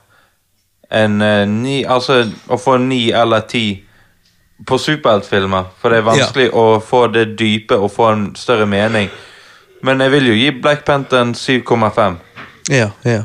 en 0.91 1.23
eh, 1.23 1.47
ni 1.47 1.85
Altså 1.85 2.25
å 2.51 2.59
få 2.59 2.81
en 2.81 2.89
ni 2.91 3.11
eller 3.15 3.47
ti 3.47 3.65
på 4.67 4.79
superheltfilmer, 4.79 5.71
for 5.81 5.93
det 5.93 6.01
er 6.01 6.09
vanskelig 6.09 6.49
å 6.53 6.65
få 6.85 7.07
det 7.15 7.31
dype 7.39 7.79
og 7.79 7.93
få 7.95 8.11
en 8.13 8.25
større 8.37 8.67
mening. 8.69 9.09
Men 9.83 10.03
jeg 10.05 10.13
vil 10.13 10.27
jo 10.29 10.35
gi 10.37 10.51
Black 10.61 10.85
Panther 10.85 11.23
en 11.23 11.33
7,5. 11.35 12.19
Ja, 12.69 12.91
ja. 13.09 13.23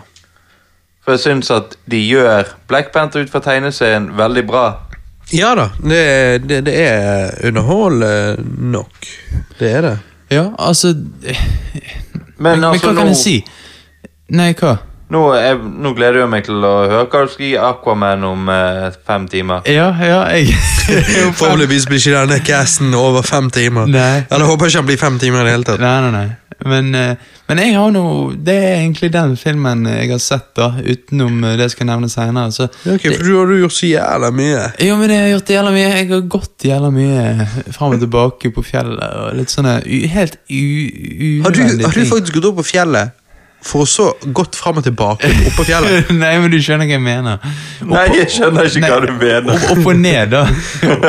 For 1.03 1.17
jeg 1.17 1.25
syns 1.25 1.51
at 1.51 1.75
de 1.91 1.99
gjør 1.99 2.53
Black 2.69 2.93
Panther 2.93 3.25
ut 3.25 3.33
fra 3.33 3.43
tegneserien 3.43 4.07
veldig 4.17 4.45
bra. 4.47 4.63
Ja 5.33 5.55
da, 5.57 5.69
det, 5.81 6.01
det, 6.45 6.61
det 6.67 6.75
er 6.85 7.47
underholdende 7.47 8.43
nok. 8.71 9.07
Det 9.59 9.71
er 9.71 9.81
det. 9.81 9.95
Ja, 10.29 10.49
altså 10.57 10.93
Men, 10.93 11.35
Men, 12.37 12.63
altså, 12.63 12.89
hva 12.89 12.95
kan 12.97 13.07
nå, 13.07 13.13
jeg 13.13 13.21
si? 13.21 13.35
Nei, 14.35 14.51
hva? 14.57 14.75
nå, 15.13 15.21
jeg, 15.37 15.57
nå 15.85 15.91
gleder 15.97 16.23
jeg 16.23 16.31
meg 16.31 16.45
til 16.47 16.63
å 16.65 16.73
høre 16.89 17.05
hva 17.11 17.21
du 17.25 17.33
skal 17.33 17.45
gi 17.45 17.51
Aquaman 17.61 18.25
om 18.25 18.49
eh, 18.51 18.87
fem 19.05 19.27
timer. 19.31 19.67
Ja, 19.69 19.91
ja, 20.01 20.23
jeg 20.33 20.55
Forhåpentligvis 21.37 21.87
blir 21.89 22.01
ikke 22.01 22.15
denne 22.17 22.39
casten 22.45 22.95
over 22.97 23.25
fem 23.25 23.49
timer. 23.53 23.89
Nei. 23.91 24.25
Eller 24.29 24.49
håper 24.49 24.71
ikke 24.71 24.81
han 24.81 24.89
blir 24.89 25.01
fem 25.01 25.21
timer 25.21 25.43
i 25.43 25.49
det 25.49 25.55
hele 25.57 25.69
tatt. 25.69 25.83
Nei, 25.83 25.95
nei, 26.07 26.11
nei. 26.15 26.27
Men, 26.65 26.93
eh, 26.95 27.15
men 27.49 27.59
jeg 27.59 27.73
har 27.75 27.89
noe 27.91 28.31
Det 28.39 28.53
er 28.55 28.77
egentlig 28.79 29.09
den 29.11 29.33
filmen 29.37 29.81
jeg 29.89 30.07
har 30.13 30.21
sett, 30.23 30.45
da, 30.55 30.69
utenom 30.79 31.43
eh, 31.43 31.57
det 31.59 31.65
jeg 31.67 31.73
skal 31.75 31.89
nevne 31.89 32.07
seinere. 32.09 32.53
Så 32.55 32.69
Ja, 32.85 32.93
Ok, 32.95 33.03
for 33.17 33.23
du 33.27 33.33
har 33.37 33.51
du 33.51 33.57
gjort 33.59 33.75
så 33.75 33.89
jævla 33.89 34.31
mye. 34.31 34.63
Jo, 34.87 34.95
men 35.01 35.09
jeg 35.11 35.19
har 35.25 35.29
gjort 35.35 35.51
jævla 35.57 35.73
mye 35.75 35.89
Jeg 35.89 36.07
har 36.13 36.21
gått 36.37 36.67
jævla 36.69 36.93
mye 36.95 37.49
fram 37.75 37.97
og 37.97 37.99
tilbake 38.05 38.53
på 38.55 38.63
fjellet. 38.63 39.19
Og 39.25 39.35
litt 39.41 39.51
sånne 39.51 39.75
helt 40.15 40.39
u 40.47 41.43
Har 41.43 41.51
du, 41.51 41.61
har 41.83 41.91
du 41.99 42.05
faktisk 42.07 42.33
gått 42.39 42.49
opp 42.53 42.59
på 42.63 42.67
fjellet 42.71 43.21
for 43.65 43.81
å 43.81 43.85
så 43.89 44.03
gått 44.29 44.53
fram 44.53 44.77
og 44.77 44.83
tilbake 44.85 45.25
opp 45.25 45.55
på 45.57 45.63
fjellet? 45.65 46.11
Nei, 46.21 46.35
men 46.37 46.51
du 46.53 46.59
skjønner 46.61 46.85
hva 46.85 46.93
jeg 46.99 47.01
mener. 47.01 47.39
Opp- 47.81 47.89
Nei, 47.95 48.03
jeg 48.19 48.27
skjønner 48.35 48.67
ikke 48.69 48.81
Nei, 48.83 48.91
hva 48.93 48.99
du 49.01 49.13
mener. 49.17 49.55
Opp, 49.55 49.71
opp 49.73 49.87
og 49.89 49.97
ned, 50.03 50.35
da. 50.35 50.43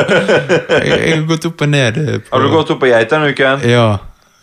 Jeg, 0.77 0.87
jeg 0.87 1.15
har 1.19 1.25
gått 1.29 1.45
opp 1.49 1.61
og 1.61 1.69
ned. 1.69 1.97
eh, 2.01 2.17
På, 2.25 2.33
Har 2.35 2.43
du 2.43 2.49
gått 2.55 2.71
opp 2.73 2.79
på 2.81 2.89
Geitanuken? 2.89 3.61
Ja. 3.69 3.87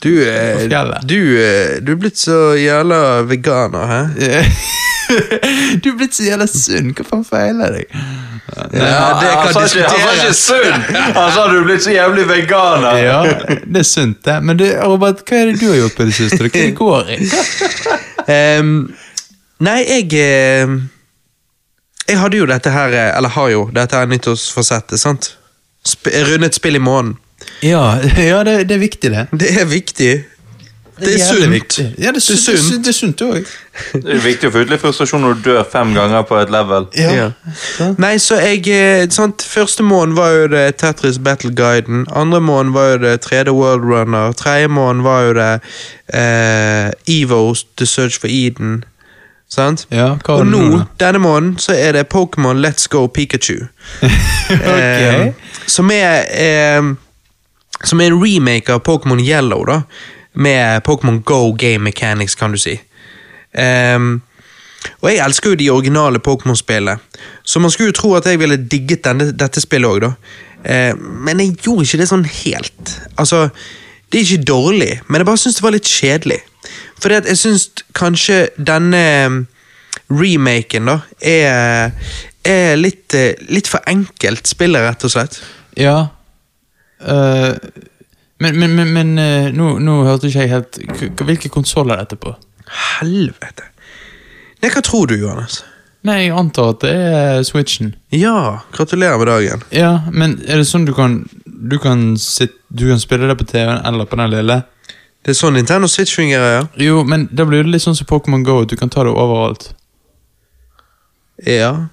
Du, 0.02 0.10
eh, 0.28 0.66
du, 1.04 1.20
eh, 1.40 1.78
du 1.80 1.92
er 1.92 1.96
blitt 2.00 2.18
så 2.20 2.54
jævla 2.58 3.22
veganer, 3.28 3.86
hæ? 3.88 4.42
Du 5.84 5.90
er 5.90 5.96
blitt 5.98 6.14
så 6.16 6.24
jævla 6.24 6.46
sunn. 6.48 6.92
Hva 6.96 7.04
faen 7.08 7.24
feiler 7.28 7.74
deg? 7.76 7.90
Ja, 8.54 9.18
det 9.20 9.28
kan 9.28 9.42
han, 9.42 9.52
sa 9.52 9.62
ikke, 9.64 9.88
han 9.88 10.00
sa 10.00 10.12
ikke 10.16 10.34
sunn! 10.38 10.84
Han 11.16 11.30
sa 11.34 11.44
du 11.50 11.56
er 11.58 11.66
blitt 11.68 11.84
så 11.84 11.92
jævlig 11.94 12.24
veganer. 12.28 12.98
Ja, 13.00 13.18
det 13.64 13.82
er 13.82 13.88
sunt, 13.88 14.20
det. 14.24 14.38
Men 14.44 14.60
du, 14.60 14.64
Robert, 14.84 15.20
hva 15.28 15.40
er 15.42 15.52
det 15.52 15.60
du 15.60 15.66
har 15.70 15.78
gjort 15.82 15.96
på 15.98 16.06
det 16.08 16.16
siste? 16.16 16.40
Hva 16.44 16.52
det 16.52 16.74
går 16.78 17.12
i? 17.16 17.18
um, 18.60 18.74
nei, 19.64 19.78
jeg 19.84 20.08
eh, 20.20 20.76
Jeg 22.08 22.20
hadde 22.20 22.40
jo 22.40 22.46
dette 22.48 22.70
her 22.72 22.94
Eller 23.10 23.32
har 23.36 23.48
jo 23.52 23.66
dette 23.76 23.96
her 24.00 24.08
nyttårsforsettet, 24.08 25.00
sant? 25.00 25.34
Sp 25.84 26.08
rundet 26.30 26.56
spill 26.56 26.76
i 26.76 26.80
måneden. 26.80 27.18
Ja, 27.64 27.98
ja 28.30 28.44
det, 28.44 28.68
det 28.68 28.78
er 28.78 28.84
viktig, 28.84 29.10
det. 29.10 29.26
Det 29.40 29.50
er 29.60 29.64
viktig. 29.64 30.14
Det 30.98 31.14
er 31.14 31.18
jævlig 31.18 31.42
sunt. 31.42 31.52
viktig. 31.52 31.94
Ja, 31.98 32.08
det 32.08 32.16
er 32.16 32.20
sunt. 32.20 32.46
Det 32.46 32.54
er 32.54 32.58
sunt. 32.58 32.84
Det 32.84 32.88
er 32.88 32.92
sunt 32.92 33.22
òg. 33.22 33.46
Det 33.92 34.12
er 34.14 34.20
viktig 34.22 34.48
å 34.48 34.52
få 34.54 34.62
ut 34.62 34.70
litt 34.70 34.82
frustrasjon 34.82 35.24
når 35.24 35.40
du 35.40 35.48
dør 35.48 35.64
fem 35.72 35.90
ganger 35.94 36.22
på 36.28 36.38
et 36.38 36.52
level. 36.54 36.86
Ja. 36.94 37.30
Nei, 37.98 38.12
så 38.22 38.38
jeg 38.38 38.62
eh, 38.70 39.08
sant, 39.10 39.42
Første 39.42 39.82
måned 39.82 40.14
var 40.14 40.30
jo 40.30 40.46
det 40.52 40.76
Tetris 40.78 41.18
Battle 41.18 41.50
Guiden. 41.50 42.06
Andre 42.14 42.40
måned 42.40 42.76
var 42.76 42.92
jo 42.92 43.02
det 43.08 43.16
3D 43.26 43.50
World 43.50 43.82
Runner. 43.90 44.32
Tredje 44.32 44.68
måned 44.70 45.02
var 45.02 45.22
jo 45.26 45.34
det 45.40 45.52
eh, 46.14 46.90
Evo 47.10 47.54
The 47.78 47.86
Search 47.86 48.20
for 48.20 48.30
Eden. 48.30 48.84
Sant? 49.50 49.86
Ja, 49.90 50.14
hva 50.24 50.38
Og 50.38 50.46
det 50.46 50.52
nå, 50.54 50.82
denne 51.00 51.18
måneden, 51.18 51.58
så 51.58 51.74
er 51.74 51.92
det 51.92 52.06
Pokémon 52.14 52.62
Let's 52.62 52.86
Go 52.90 53.06
Pikachu. 53.06 53.66
Eh, 54.54 55.32
som 55.66 55.90
er 55.90 56.26
eh, 56.30 56.82
Som 57.84 58.00
er 58.00 58.12
en 58.12 58.20
remake 58.20 58.72
av 58.72 58.82
Pokémon 58.86 59.20
Yellow, 59.20 59.64
da. 59.68 59.82
Med 60.34 60.82
Pokémon 60.86 61.22
Go 61.22 61.52
game 61.52 61.84
mechanics, 61.84 62.34
kan 62.34 62.52
du 62.52 62.58
si. 62.58 62.78
Um, 63.54 64.22
og 65.00 65.10
jeg 65.10 65.20
elsker 65.22 65.52
jo 65.52 65.58
de 65.60 65.70
originale 65.70 66.18
Pokémon-spillene, 66.18 66.98
så 67.46 67.60
man 67.62 67.70
skulle 67.70 67.92
jo 67.92 67.96
tro 68.00 68.10
at 68.18 68.26
jeg 68.26 68.40
ville 68.40 68.56
digget 68.58 69.04
denne, 69.06 69.30
dette 69.32 69.62
spillet 69.62 69.88
òg, 69.88 70.02
da. 70.02 70.10
Uh, 70.64 70.98
men 70.98 71.40
jeg 71.40 71.54
gjorde 71.62 71.86
ikke 71.86 72.02
det 72.02 72.10
sånn 72.10 72.26
helt. 72.26 72.96
Altså, 73.14 73.46
det 74.10 74.20
er 74.20 74.26
ikke 74.26 74.48
dårlig, 74.48 74.90
men 75.08 75.20
jeg 75.20 75.26
bare 75.26 75.42
syns 75.42 75.56
det 75.58 75.64
var 75.64 75.74
litt 75.74 75.90
kjedelig. 75.90 76.40
For 77.02 77.12
jeg 77.12 77.36
syns 77.36 77.68
kanskje 77.98 78.36
denne 78.56 79.00
eh, 79.00 79.38
remaken 80.14 80.88
da 80.88 80.94
er, 81.18 81.90
er 82.46 82.76
litt, 82.78 83.14
eh, 83.18 83.34
litt 83.50 83.68
for 83.68 83.84
enkelt 83.90 84.48
spillet, 84.48 84.86
rett 84.86 85.06
og 85.06 85.12
slett. 85.12 85.40
Ja. 85.76 85.96
Eh, 87.04 87.54
men 88.38 88.58
men, 88.58 88.74
men, 88.74 88.92
men 88.92 89.12
uh, 89.18 89.52
nå, 89.54 89.76
nå 89.78 90.00
hørte 90.08 90.26
ikke 90.28 90.42
jeg 90.42 90.50
helt 90.50 90.78
Hvilke 91.22 91.50
konsoller 91.52 91.94
er 91.94 92.02
dette 92.02 92.18
på? 92.20 92.32
Helvete. 92.98 93.68
Nei, 94.62 94.70
hva 94.72 94.82
tror 94.84 95.06
du, 95.08 95.14
Johannes? 95.20 95.60
Nei, 96.04 96.26
jeg 96.26 96.34
antar 96.36 96.74
at 96.74 96.82
det 96.84 96.92
er 96.92 97.42
Switchen. 97.46 97.94
Ja, 98.12 98.60
gratulerer 98.74 99.20
med 99.20 99.30
dagen. 99.30 99.62
Ja, 99.72 99.92
men 100.12 100.36
er 100.44 100.60
det 100.60 100.68
sånn 100.68 100.84
du 100.84 100.92
kan 100.96 101.22
Du 101.44 101.78
kan, 101.80 102.16
sitt, 102.20 102.58
du 102.68 102.88
kan 102.90 103.00
spille 103.00 103.28
det 103.30 103.38
på 103.40 103.46
TV-en 103.48 103.80
eller 103.88 104.08
på 104.08 104.18
den 104.20 104.32
lille? 104.34 104.58
Det 105.24 105.32
er 105.32 105.38
sånn 105.38 105.56
Nintendo 105.56 105.88
Switch 105.88 106.12
fungerer, 106.18 106.58
ja? 106.58 106.64
Jo, 106.76 106.98
men 107.08 107.28
da 107.32 107.46
blir 107.48 107.64
det 107.64 107.72
litt 107.72 107.84
sånn 107.84 107.96
som 107.96 108.08
Pokémon 108.10 108.44
Go, 108.44 108.58
du 108.68 108.76
kan 108.76 108.92
ta 108.92 109.06
det 109.06 109.14
overalt. 109.14 109.70
Ja. 111.48 111.88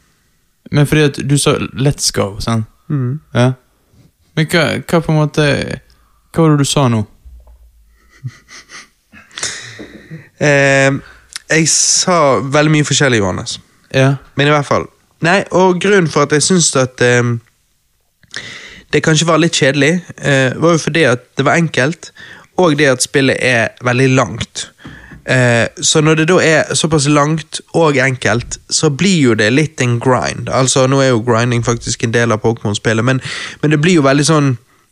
Men 0.71 0.89
fordi 0.89 1.05
at 1.07 1.19
du 1.29 1.37
sa 1.39 1.55
Let's 1.71 2.11
Go, 2.15 2.33
sant? 2.43 2.67
Mm. 2.91 3.21
Ja. 3.31 3.53
Men 4.37 4.47
hva, 4.51 4.65
hva 4.87 5.01
på 5.01 5.11
en 5.11 5.19
måte 5.19 5.45
Hva 6.31 6.43
var 6.45 6.53
det 6.53 6.63
du 6.63 6.69
sa 6.69 6.87
nå? 6.91 7.03
Eh, 10.41 10.89
jeg 11.53 11.67
sa 11.69 12.15
veldig 12.41 12.71
mye 12.73 12.85
forskjellig, 12.87 13.19
Johannes. 13.21 13.59
Ja. 13.93 14.15
Men 14.33 14.49
i 14.49 14.53
hvert 14.55 14.65
fall. 14.65 14.87
Nei, 15.21 15.43
og 15.53 15.77
grunnen 15.77 16.09
for 16.09 16.25
at 16.25 16.33
jeg 16.33 16.41
syns 16.41 16.71
at 16.81 16.97
eh, 17.05 17.29
det 18.89 19.03
kanskje 19.05 19.27
var 19.29 19.37
litt 19.37 19.53
kjedelig, 19.53 19.91
eh, 20.17 20.57
var 20.57 20.73
jo 20.73 20.81
fordi 20.81 21.03
at 21.11 21.27
det 21.37 21.45
var 21.45 21.61
enkelt, 21.61 22.09
og 22.57 22.73
det 22.79 22.89
at 22.89 23.05
spillet 23.05 23.37
er 23.37 23.69
veldig 23.85 24.09
langt. 24.17 24.65
Eh, 25.25 25.67
så 25.81 26.01
når 26.01 26.15
det 26.15 26.27
da 26.31 26.39
er 26.41 26.73
såpass 26.75 27.07
langt 27.07 27.61
og 27.77 27.97
enkelt, 27.97 28.57
så 28.69 28.89
blir 28.89 29.21
jo 29.21 29.35
det 29.37 29.51
litt 29.53 29.81
en 29.81 29.99
grind. 29.99 30.49
Altså, 30.49 30.87
Nå 30.87 31.01
er 31.01 31.11
jo 31.13 31.23
grinding 31.25 31.65
faktisk 31.65 32.03
en 32.03 32.13
del 32.13 32.31
av 32.31 32.41
Pokémon-spillet, 32.41 33.05
men, 33.05 33.21
men 33.61 33.71
det 33.71 33.81
blir 33.81 33.99
jo 33.99 34.07
veldig 34.07 34.25
sånn 34.25 34.51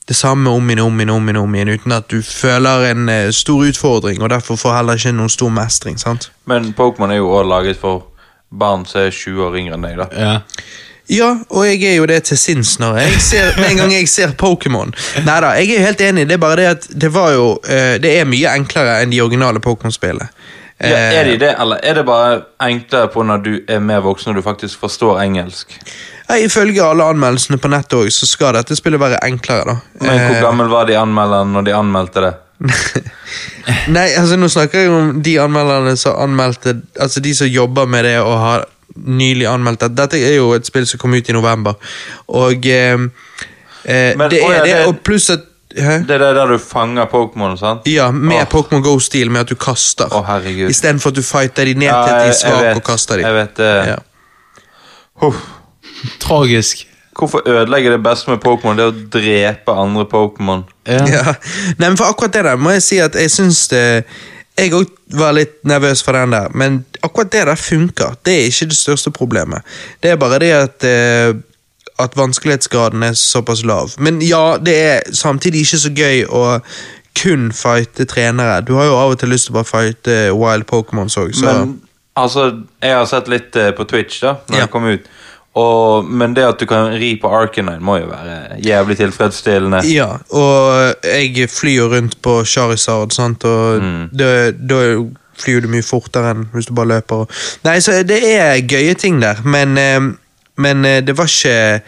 det 0.09 0.15
samme 0.17 0.49
om 0.49 0.69
igjen, 0.69 0.81
om 0.81 0.99
igjen, 0.99 1.09
om 1.13 1.27
igjen, 1.29 1.37
om 1.37 1.55
igjen, 1.55 1.69
uten 1.77 1.93
at 1.93 2.07
du 2.09 2.21
føler 2.25 2.87
en 2.89 3.09
eh, 3.13 3.31
stor 3.35 3.65
utfordring, 3.69 4.21
og 4.21 4.31
derfor 4.33 4.57
får 4.57 4.79
heller 4.79 5.01
ikke 5.01 5.13
noen 5.13 5.29
stor 5.29 5.51
mestring. 5.53 5.99
sant? 6.01 6.31
Men 6.49 6.71
Pokémon 6.77 7.13
er 7.13 7.21
jo 7.21 7.29
også 7.29 7.49
laget 7.49 7.81
for 7.81 8.07
barn 8.49 8.85
som 8.89 9.03
er 9.03 9.13
20 9.13 9.43
år 9.45 9.57
yngre 9.59 9.77
enn 9.77 9.85
deg. 9.85 9.99
da. 10.01 10.07
ja. 10.17 10.37
Ja, 11.09 11.31
og 11.49 11.65
jeg 11.65 11.81
er 11.89 11.95
jo 11.97 12.05
det 12.05 12.19
til 12.29 12.37
sinns 12.37 12.75
når 12.79 12.99
jeg 13.01 13.21
ser, 13.25 13.47
med 13.57 13.71
en 13.71 13.77
gang 13.81 13.93
jeg 13.95 14.09
ser 14.11 14.35
Pokémon. 14.37 14.91
Neida, 15.25 15.55
jeg 15.57 15.71
er 15.71 15.79
jo 15.79 15.85
helt 15.87 16.01
enig. 16.05 16.27
Det 16.29 16.35
er 16.37 16.41
bare 16.43 16.59
det 16.59 16.67
at 16.69 16.85
det 17.01 17.09
var 17.15 17.31
jo 17.33 17.47
eh, 17.65 17.95
Det 18.01 18.11
er 18.19 18.27
mye 18.29 18.51
enklere 18.53 18.99
enn 19.01 19.09
de 19.13 19.21
originale 19.23 19.59
Pokémon-spillene. 19.63 20.29
Ja, 20.79 20.95
er 21.19 21.25
de 21.27 21.33
det, 21.41 21.49
eller 21.59 21.81
er 21.83 21.97
det 21.97 22.05
bare 22.07 22.37
enklere 22.63 23.09
på 23.11 23.23
når 23.27 23.41
du 23.43 23.49
er 23.67 23.81
mer 23.83 23.99
voksen 24.05 24.29
og 24.31 24.37
du 24.37 24.45
faktisk 24.45 24.79
forstår 24.79 25.17
engelsk? 25.25 25.73
Ja, 26.29 26.37
ifølge 26.39 26.85
alle 26.85 27.03
anmeldelsene 27.09 27.57
på 27.59 27.67
nettet 27.73 27.97
også, 27.97 28.21
så 28.23 28.29
skal 28.29 28.53
dette 28.55 28.77
spillet 28.79 29.01
være 29.01 29.19
enklere, 29.27 29.65
da. 29.73 29.75
Men 30.05 30.21
hvor 30.21 30.35
Eh, 30.37 30.41
gammel 30.45 30.69
var 30.71 30.85
de 30.87 30.95
anmelderne 30.95 31.51
når 31.57 31.65
de 31.67 31.73
anmeldte 31.75 32.23
det? 32.23 32.31
Nei, 33.95 34.07
altså 34.19 34.37
nå 34.39 34.47
snakker 34.51 34.79
jeg 34.85 34.91
om 34.93 35.21
de 35.23 35.35
anmelderne 35.41 35.93
som 35.99 36.17
anmeldte 36.19 36.73
Altså 36.99 37.21
de 37.23 37.31
som 37.35 37.47
jobber 37.47 37.85
med 37.87 38.03
det 38.07 38.17
og 38.19 38.35
har 38.39 38.65
nylig 38.95 39.45
anmeldt 39.47 39.79
det. 39.85 39.95
Dette 39.97 40.17
er 40.17 40.35
jo 40.35 40.53
et 40.57 40.65
spill 40.65 40.87
som 40.87 40.99
kom 40.99 41.13
ut 41.13 41.29
i 41.29 41.35
november, 41.35 41.75
og 42.27 42.65
eh, 42.65 42.97
eh, 43.85 44.15
Men- 44.17 44.29
Det 44.29 44.41
å 44.41 44.49
er 44.49 44.57
ja, 44.57 44.63
det, 44.63 44.73
det- 44.73 44.87
og 44.87 45.03
pluss 45.03 45.29
at 45.29 45.45
Hæ? 45.69 45.99
Det 46.07 46.15
er 46.15 46.17
det 46.17 46.35
der 46.35 46.47
du 46.47 46.57
fanger 46.57 47.05
Pokémon, 47.05 47.55
sant? 47.57 47.85
Ja, 47.85 48.09
med 48.11 48.41
oh. 48.41 48.45
Pokémon 48.49 48.81
Go-stil, 48.81 49.29
med 49.29 49.41
at 49.41 49.49
du 49.49 49.55
kaster. 49.55 50.07
Oh. 50.11 50.25
Istedenfor 50.65 51.09
at 51.11 51.15
du 51.15 51.21
fighter 51.21 51.65
de 51.65 51.75
ned 51.77 51.85
Ja, 51.91 51.99
til 52.07 52.13
de 52.15 52.31
er 52.31 52.31
svake 52.33 52.75
og 52.75 52.83
kaster 52.83 53.17
de. 53.17 53.21
Jeg 53.27 53.33
vet 53.35 53.57
det. 53.57 53.67
Ja. 53.87 53.95
Huff. 55.21 55.35
Tragisk. 56.19 56.87
Hvorfor 57.19 57.41
ødelegge 57.45 57.91
det 57.91 58.03
beste 58.03 58.31
med 58.31 58.39
Pokémon? 58.41 58.77
Det 58.79 58.85
er 58.85 58.91
å 58.93 59.09
drepe 59.13 59.75
andre 59.77 60.05
Pokémon. 60.09 60.63
Ja. 60.87 61.05
Ja. 61.05 61.33
Nei, 61.77 61.89
men 61.89 61.97
for 61.99 62.09
akkurat 62.09 62.33
det 62.33 62.43
der 62.47 62.55
må 62.57 62.73
jeg 62.77 62.83
si 62.85 62.97
at 63.03 63.13
jeg 63.19 63.29
syns 63.33 63.67
det 63.67 63.83
Jeg 64.59 64.73
òg 64.75 64.89
var 65.15 65.35
litt 65.37 65.61
nervøs 65.67 66.03
for 66.03 66.17
den 66.17 66.33
der, 66.35 66.49
men 66.53 66.81
akkurat 67.03 67.31
det 67.31 67.45
der 67.47 67.55
funker. 67.59 68.17
Det 68.25 68.33
er 68.35 68.49
ikke 68.51 68.69
det 68.73 68.77
største 68.77 69.11
problemet. 69.15 69.63
Det 70.03 70.11
er 70.11 70.19
bare 70.19 70.39
det 70.43 70.51
at 70.51 70.87
eh, 70.87 71.33
at 71.99 72.15
vanskelighetsgraden 72.15 73.03
er 73.03 73.13
såpass 73.19 73.63
lav. 73.67 73.89
Men 73.99 74.21
ja, 74.23 74.57
det 74.65 74.75
er 74.83 74.99
samtidig 75.13 75.65
ikke 75.65 75.79
så 75.83 75.91
gøy 75.95 76.21
å 76.31 76.43
kun 77.19 77.49
fighte 77.55 78.05
trenere. 78.07 78.61
Du 78.63 78.73
har 78.77 78.87
jo 78.87 78.95
av 78.95 79.13
og 79.15 79.19
til 79.19 79.31
lyst 79.33 79.49
til 79.49 79.55
å 79.55 79.59
bare 79.59 79.67
fighte 79.67 80.17
wild 80.37 80.67
Pokémons 80.69 81.17
òg, 81.19 81.33
så 81.35 81.45
Men 81.45 81.81
altså, 82.15 82.45
jeg 82.83 82.95
har 82.95 83.05
sett 83.09 83.27
litt 83.31 83.55
eh, 83.59 83.71
på 83.75 83.83
Twitch 83.83 84.21
da 84.23 84.37
Når 84.47 84.55
Ja. 84.57 84.65
det 84.65 84.71
kom 84.71 84.85
ut. 84.87 85.09
Og, 85.59 86.05
men 86.07 86.33
det 86.37 86.43
at 86.45 86.59
du 86.61 86.65
kan 86.69 86.91
ri 87.01 87.13
på 87.21 87.29
Arcanine, 87.33 87.79
må 87.83 87.97
jo 87.99 88.09
være 88.11 88.59
jævlig 88.63 88.95
tilfredsstillende. 88.99 89.81
Ja, 89.91 90.09
og 90.29 91.05
jeg 91.05 91.49
flyr 91.51 91.75
jo 91.81 91.87
rundt 91.95 92.19
på 92.25 92.37
Charizard, 92.47 93.11
sant, 93.15 93.43
og 93.49 93.81
da- 94.13 94.51
da 94.51 94.79
flyr 95.39 95.61
du 95.63 95.69
mye 95.71 95.85
fortere 95.87 96.33
enn 96.35 96.45
hvis 96.53 96.67
du 96.69 96.73
bare 96.75 96.91
løper. 96.97 97.25
Nei, 97.63 97.77
så 97.83 98.01
det 98.03 98.21
er 98.35 98.57
gøye 98.67 98.93
ting 98.99 99.21
der, 99.23 99.39
men, 99.47 99.77
eh, 99.79 100.09
men 100.59 100.85
eh, 100.85 100.99
det 101.07 101.15
var 101.17 101.29
ikke 101.31 101.81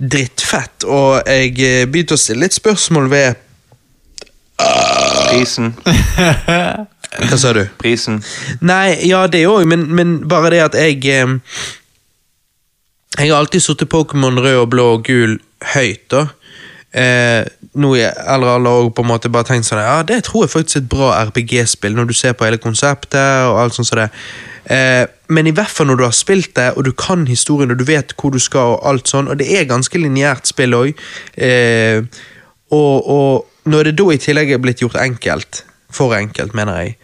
drittfett, 0.00 0.84
og 0.84 1.22
jeg 1.28 1.52
eh, 1.60 1.84
begynte 1.88 2.16
å 2.16 2.20
stille 2.20 2.44
litt 2.46 2.56
spørsmål 2.56 3.10
ved 3.12 3.42
Prisen. 5.30 5.74
Hva 6.16 7.36
sa 7.40 7.52
du? 7.56 7.62
Prisen. 7.80 8.18
Nei, 8.64 8.96
ja, 9.08 9.26
det 9.30 9.44
òg, 9.48 9.64
men, 9.68 9.86
men 9.96 10.16
bare 10.28 10.50
det 10.54 10.62
at 10.70 10.76
jeg 10.80 11.02
Jeg 13.16 13.30
har 13.30 13.38
alltid 13.38 13.62
sittet 13.64 13.92
Pokémon 13.92 14.40
rød 14.42 14.58
og 14.60 14.70
blå 14.74 14.86
og 14.96 15.06
gul 15.06 15.38
høyt, 15.74 16.04
da. 16.12 16.26
Eh, 16.96 17.44
nå 17.76 17.90
eldre 17.98 18.52
alder 18.56 18.86
og 18.86 18.92
på 18.96 19.04
en 19.04 19.10
måte 19.10 19.28
bare 19.28 19.44
tenkt 19.44 19.66
sånn 19.68 19.82
Ja, 19.82 19.98
det 20.06 20.22
tror 20.24 20.46
jeg 20.46 20.52
faktisk 20.54 20.78
er 20.78 20.84
et 20.84 20.92
bra 20.92 21.08
RPG-spill, 21.28 21.96
når 21.96 22.08
du 22.08 22.14
ser 22.16 22.36
på 22.36 22.46
hele 22.46 22.60
konseptet 22.62 23.48
og 23.50 23.58
alt 23.60 23.76
sånt 23.76 23.90
som. 23.90 24.00
Eh, 24.00 25.04
men 25.28 25.46
i 25.46 25.52
hvert 25.54 25.70
fall 25.70 25.90
når 25.90 26.00
du 26.00 26.04
har 26.06 26.14
spilt 26.16 26.54
det, 26.56 26.70
og 26.76 26.86
du 26.86 26.92
kan 26.96 27.26
historien, 27.28 27.70
og 27.70 27.78
du 27.80 27.84
vet 27.88 28.14
hvor 28.16 28.32
du 28.32 28.40
skal, 28.42 28.76
og 28.76 28.86
alt 28.88 29.10
sånn, 29.12 29.28
og 29.28 29.38
det 29.40 29.48
er 29.54 29.68
ganske 29.68 30.00
lineært 30.00 30.48
spill 30.48 30.76
òg. 30.78 31.04
Eh, 31.36 32.02
og, 32.74 33.10
og 33.12 33.70
når 33.70 33.90
det 33.90 33.98
da 34.00 34.08
i 34.12 34.22
tillegg 34.22 34.54
er 34.54 34.62
blitt 34.62 34.82
gjort 34.82 34.98
enkelt, 35.02 35.64
for 35.92 36.16
enkelt, 36.16 36.54
mener 36.56 36.82
jeg, 36.82 36.96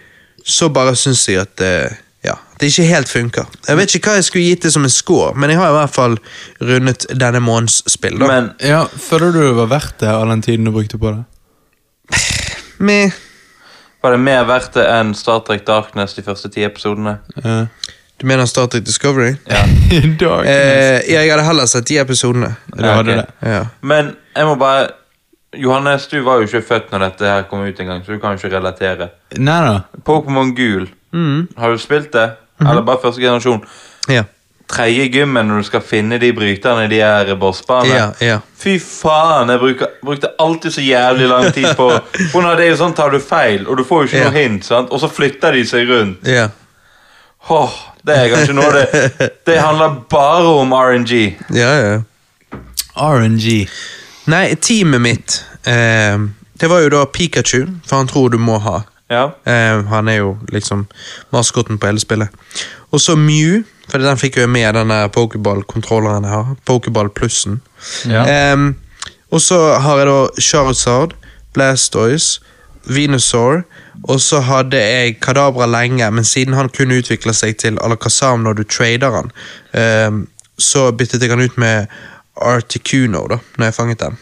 så 0.42 0.72
bare 0.74 0.96
syns 0.98 1.22
jeg 1.28 1.44
at 1.44 1.62
eh, 1.62 2.00
det 2.62 2.68
ikke 2.70 2.84
helt 2.88 3.10
funker. 3.10 3.46
Jeg 3.68 3.76
vet 3.76 3.94
ikke 3.98 4.10
hva 4.12 4.14
jeg 4.20 4.24
skulle 4.30 4.44
gitt 4.46 4.62
det 4.66 4.72
som 4.72 4.84
en 4.86 4.92
score, 4.94 5.32
men 5.34 5.50
jeg 5.52 5.58
har 5.60 5.72
i 5.72 5.76
hvert 5.76 5.92
fall 5.94 6.14
rundet 6.62 7.06
denne 7.18 7.40
månedens 7.42 7.82
spill. 7.90 8.16
da. 8.22 8.26
Men 8.30 8.50
Ja, 8.62 8.84
Føler 8.86 9.32
du 9.34 9.40
det 9.42 9.54
var 9.58 9.66
verdt 9.74 9.98
det, 10.00 10.08
all 10.14 10.30
den 10.32 10.42
tiden 10.46 10.64
du 10.64 10.72
brukte 10.72 10.98
på 11.02 11.10
det? 11.12 11.24
Meh. 12.78 13.12
var 14.02 14.10
det 14.16 14.18
mer 14.20 14.44
verdt 14.48 14.72
det 14.74 14.86
enn 14.90 15.12
Star 15.14 15.42
Trek 15.46 15.66
Darkness 15.66 16.14
de 16.16 16.22
første 16.26 16.48
ti 16.50 16.64
episodene? 16.66 17.18
Ja. 17.44 17.66
Du 18.18 18.26
mener 18.26 18.46
Star 18.50 18.66
Trek 18.70 18.84
Discovery? 18.86 19.36
Ja. 19.50 19.62
Eh, 19.92 21.02
ja, 21.10 21.20
jeg 21.20 21.28
hadde 21.30 21.44
heller 21.44 21.66
sett 21.68 21.84
de 21.90 21.98
episodene. 22.00 22.54
du 22.72 22.82
hadde 22.86 23.12
ok. 23.12 23.18
det. 23.20 23.50
Ja. 23.52 23.62
Men 23.82 24.14
jeg 24.36 24.46
må 24.48 24.54
bare 24.60 24.86
Johannes, 25.58 26.06
du 26.08 26.22
var 26.24 26.40
jo 26.40 26.46
ikke 26.48 26.62
født 26.64 26.92
når 26.94 27.02
dette 27.10 27.28
her 27.28 27.42
kom 27.50 27.60
ut 27.66 27.80
engang, 27.82 28.00
så 28.06 28.14
du 28.14 28.20
kan 28.22 28.32
jo 28.32 28.40
ikke 28.40 28.54
relatere. 28.56 29.10
Nei 29.36 29.58
da. 29.66 29.74
Pokémon 30.08 30.54
Gul, 30.56 30.88
Mm. 31.12 31.42
har 31.58 31.70
du 31.74 31.76
spilt 31.78 32.08
det? 32.16 32.30
Eller 32.66 32.82
bare 32.86 33.00
første 33.02 33.20
generasjon? 33.20 33.64
Ja. 34.08 34.24
Tredje 34.72 35.04
gymmen 35.12 35.48
når 35.50 35.58
du 35.60 35.66
skal 35.68 35.82
finne 35.84 36.16
de 36.22 36.30
bryterne 36.32 36.86
i 36.86 36.88
de 36.88 37.00
her 37.02 37.34
bossbanene. 37.36 37.94
Ja, 37.94 38.06
ja. 38.24 38.36
Fy 38.58 38.78
faen, 38.80 39.50
jeg 39.52 39.60
bruker, 39.60 39.90
brukte 40.04 40.30
alltid 40.40 40.72
så 40.72 40.80
jævlig 40.86 41.28
lang 41.28 41.50
tid 41.52 41.66
på 41.76 41.90
For 42.32 42.40
når 42.46 42.56
det 42.56 42.64
er 42.66 42.70
jo 42.70 42.78
sånn, 42.80 42.94
tar 42.96 43.10
du 43.12 43.18
feil, 43.20 43.66
og 43.68 43.76
du 43.76 43.84
får 43.84 44.02
jo 44.04 44.08
ikke 44.08 44.18
Ja. 44.22 44.30
noe 44.30 44.38
hint, 44.38 44.64
sant? 44.64 44.90
og 44.94 45.00
så 45.02 45.10
flytter 45.12 45.52
de 45.58 45.64
seg 45.68 45.88
rundt. 45.90 46.26
ja. 46.28 46.48
Åh, 47.50 47.72
det 48.06 48.14
er 48.16 48.28
kanskje 48.30 48.54
noe 48.54 48.68
det 48.70 49.06
Det 49.50 49.56
handler 49.58 49.96
bare 50.10 50.46
om 50.62 50.72
RNG. 50.78 51.12
ja, 51.50 51.72
ja. 51.82 51.96
RNG. 52.96 53.68
Nei, 54.30 54.54
teamet 54.62 55.00
mitt 55.02 55.44
eh, 55.66 56.18
Det 56.54 56.68
var 56.70 56.84
jo 56.84 56.88
da 56.94 57.00
Pikachu, 57.10 57.64
for 57.86 57.96
han 57.98 58.06
tror 58.10 58.30
du 58.30 58.38
må 58.38 58.58
ha. 58.62 58.82
Ja. 59.12 59.26
Eh, 59.44 59.82
han 59.92 60.08
er 60.08 60.22
jo 60.22 60.36
liksom 60.52 60.86
maskotten 61.34 61.78
på 61.78 61.90
hele 61.90 62.00
spillet. 62.00 62.32
Og 62.92 63.00
så 63.00 63.16
Mew, 63.16 63.62
for 63.90 64.00
den 64.00 64.20
fikk 64.20 64.38
jo 64.38 64.46
jeg 64.46 64.52
med 64.52 64.74
denne 64.78 65.02
Pokéball-kontrolleren 65.12 66.24
jeg 66.24 66.32
har. 66.32 66.54
Pokéball-plussen. 66.68 67.60
Ja. 68.08 68.24
Eh, 68.24 68.72
og 69.32 69.40
så 69.40 69.58
har 69.80 70.00
jeg 70.00 70.08
da 70.08 70.18
Charizard, 70.40 71.14
Blastoise, 71.52 72.40
Venusaur, 72.88 73.62
og 74.08 74.20
så 74.20 74.40
hadde 74.42 74.80
jeg 74.80 75.20
Kadabra 75.22 75.68
lenge, 75.70 76.08
men 76.10 76.24
siden 76.26 76.56
han 76.58 76.70
kunne 76.72 76.98
utvikle 76.98 77.34
seg 77.36 77.56
til 77.62 77.78
Alakazam 77.84 78.42
når 78.42 78.58
du 78.58 78.64
trader 78.66 79.14
han, 79.14 79.30
eh, 79.78 80.10
så 80.58 80.88
byttet 80.92 81.22
jeg 81.22 81.30
han 81.30 81.44
ut 81.44 81.58
med 81.60 81.86
Articuno 82.42 83.26
da, 83.28 83.38
når 83.58 83.68
jeg 83.68 83.74
fanget 83.74 84.00
den. 84.00 84.18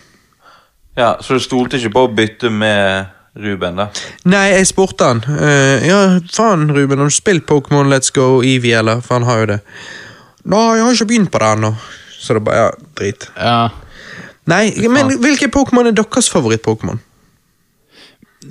ja, 0.97 1.15
Så 1.21 1.35
du 1.35 1.41
stolte 1.41 1.79
ikke 1.79 1.95
på 1.95 2.05
å 2.05 2.15
bytte 2.15 2.51
med 2.51 3.07
Ruben, 3.39 3.77
da? 3.79 3.87
Nei, 4.27 4.47
jeg 4.57 4.67
spurte 4.73 5.07
han. 5.07 5.21
Uh, 5.29 5.79
ja, 5.87 5.99
faen, 6.35 6.67
Ruben, 6.75 6.99
har 6.99 7.11
du 7.11 7.15
spilt 7.15 7.47
Pokémon 7.47 7.91
Let's 7.93 8.11
Go 8.15 8.41
Eevee, 8.43 8.75
eller? 8.81 9.05
For 9.05 9.21
han 9.21 9.29
har 9.29 9.45
jo 9.45 9.51
det. 9.53 9.61
Nei, 10.51 10.65
jeg 10.77 10.87
har 10.87 10.99
ikke 10.99 11.11
begynt 11.13 11.31
på 11.31 11.43
det 11.43 11.53
ennå. 11.59 11.71
Så 12.21 12.35
det 12.37 12.43
bare, 12.45 12.65
ja, 12.65 12.91
drit. 12.99 13.29
Ja. 13.37 13.61
Nei, 14.51 14.65
men 14.91 15.15
hvilke 15.23 15.49
Pokémon 15.53 15.87
er 15.87 15.95
deres 15.97 16.29
favoritt-Pokémon? 16.33 16.99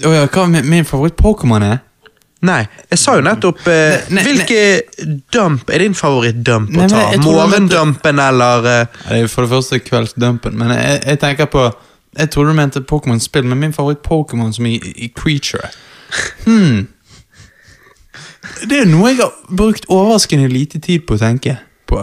Å 0.05 0.15
ja, 0.15 0.25
hva 0.32 0.47
min, 0.47 0.65
min 0.69 0.88
favoritt-Pokémon 0.88 1.65
er? 1.65 1.80
Nei, 2.47 2.61
jeg 2.88 2.99
sa 3.01 3.17
jo 3.17 3.23
nettopp 3.25 3.65
eh, 3.67 4.05
ne, 4.07 4.15
ne, 4.15 4.21
Hvilke 4.23 5.17
dump 5.34 5.71
er 5.75 5.84
din 5.84 5.95
favoritt-dump 5.97 6.71
å 6.71 6.86
ta? 6.88 7.01
Morgendumpen 7.19 8.21
eller 8.23 8.67
eh, 8.69 8.86
Det 9.01 9.17
er 9.17 9.19
jo 9.25 9.32
for 9.34 9.43
det 9.43 9.51
første 9.57 9.80
kveldsdumpen, 9.84 10.55
men 10.61 10.71
jeg, 10.71 11.01
jeg 11.03 11.19
tenker 11.19 11.49
på 11.51 11.65
Jeg 12.18 12.30
tror 12.34 12.45
du 12.45 12.53
mente 12.53 12.82
Pokémon-spill, 12.82 13.45
men 13.45 13.60
min 13.60 13.74
favoritt-Pokémon 13.74 14.53
som 14.53 14.66
i, 14.66 14.80
i 14.95 15.12
Creature 15.16 15.70
Hmm. 16.45 16.88
Det 18.70 18.80
er 18.82 18.88
noe 18.89 19.12
jeg 19.12 19.20
har 19.20 19.34
brukt 19.55 19.86
overraskende 19.93 20.47
lite 20.49 20.80
tid 20.82 21.05
på 21.05 21.18
å 21.18 21.22
tenke 21.22 21.57
på. 21.89 22.01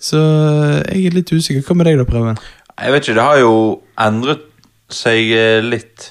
Så 0.00 0.20
jeg 0.88 1.10
er 1.10 1.16
litt 1.18 1.32
usikker. 1.32 1.60
Hva 1.66 1.76
med 1.76 1.90
deg, 1.90 1.98
da, 2.00 2.06
Preben? 2.08 2.38
Jeg 2.80 2.94
vet 2.94 3.04
ikke, 3.04 3.16
det 3.18 3.26
har 3.26 3.40
jo 3.42 3.54
endret 4.00 4.46
seg 4.88 5.34
eh, 5.36 5.58
litt. 5.60 6.06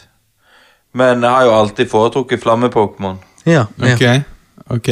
Men 0.94 1.24
jeg 1.26 1.34
har 1.34 1.48
jo 1.48 1.56
alltid 1.56 1.90
foretrukket 1.90 2.44
flamme-Pokémon. 2.44 3.18
Ja, 3.50 3.66
ja. 3.82 3.96
Ok, 3.96 4.06
ok. 4.78 4.92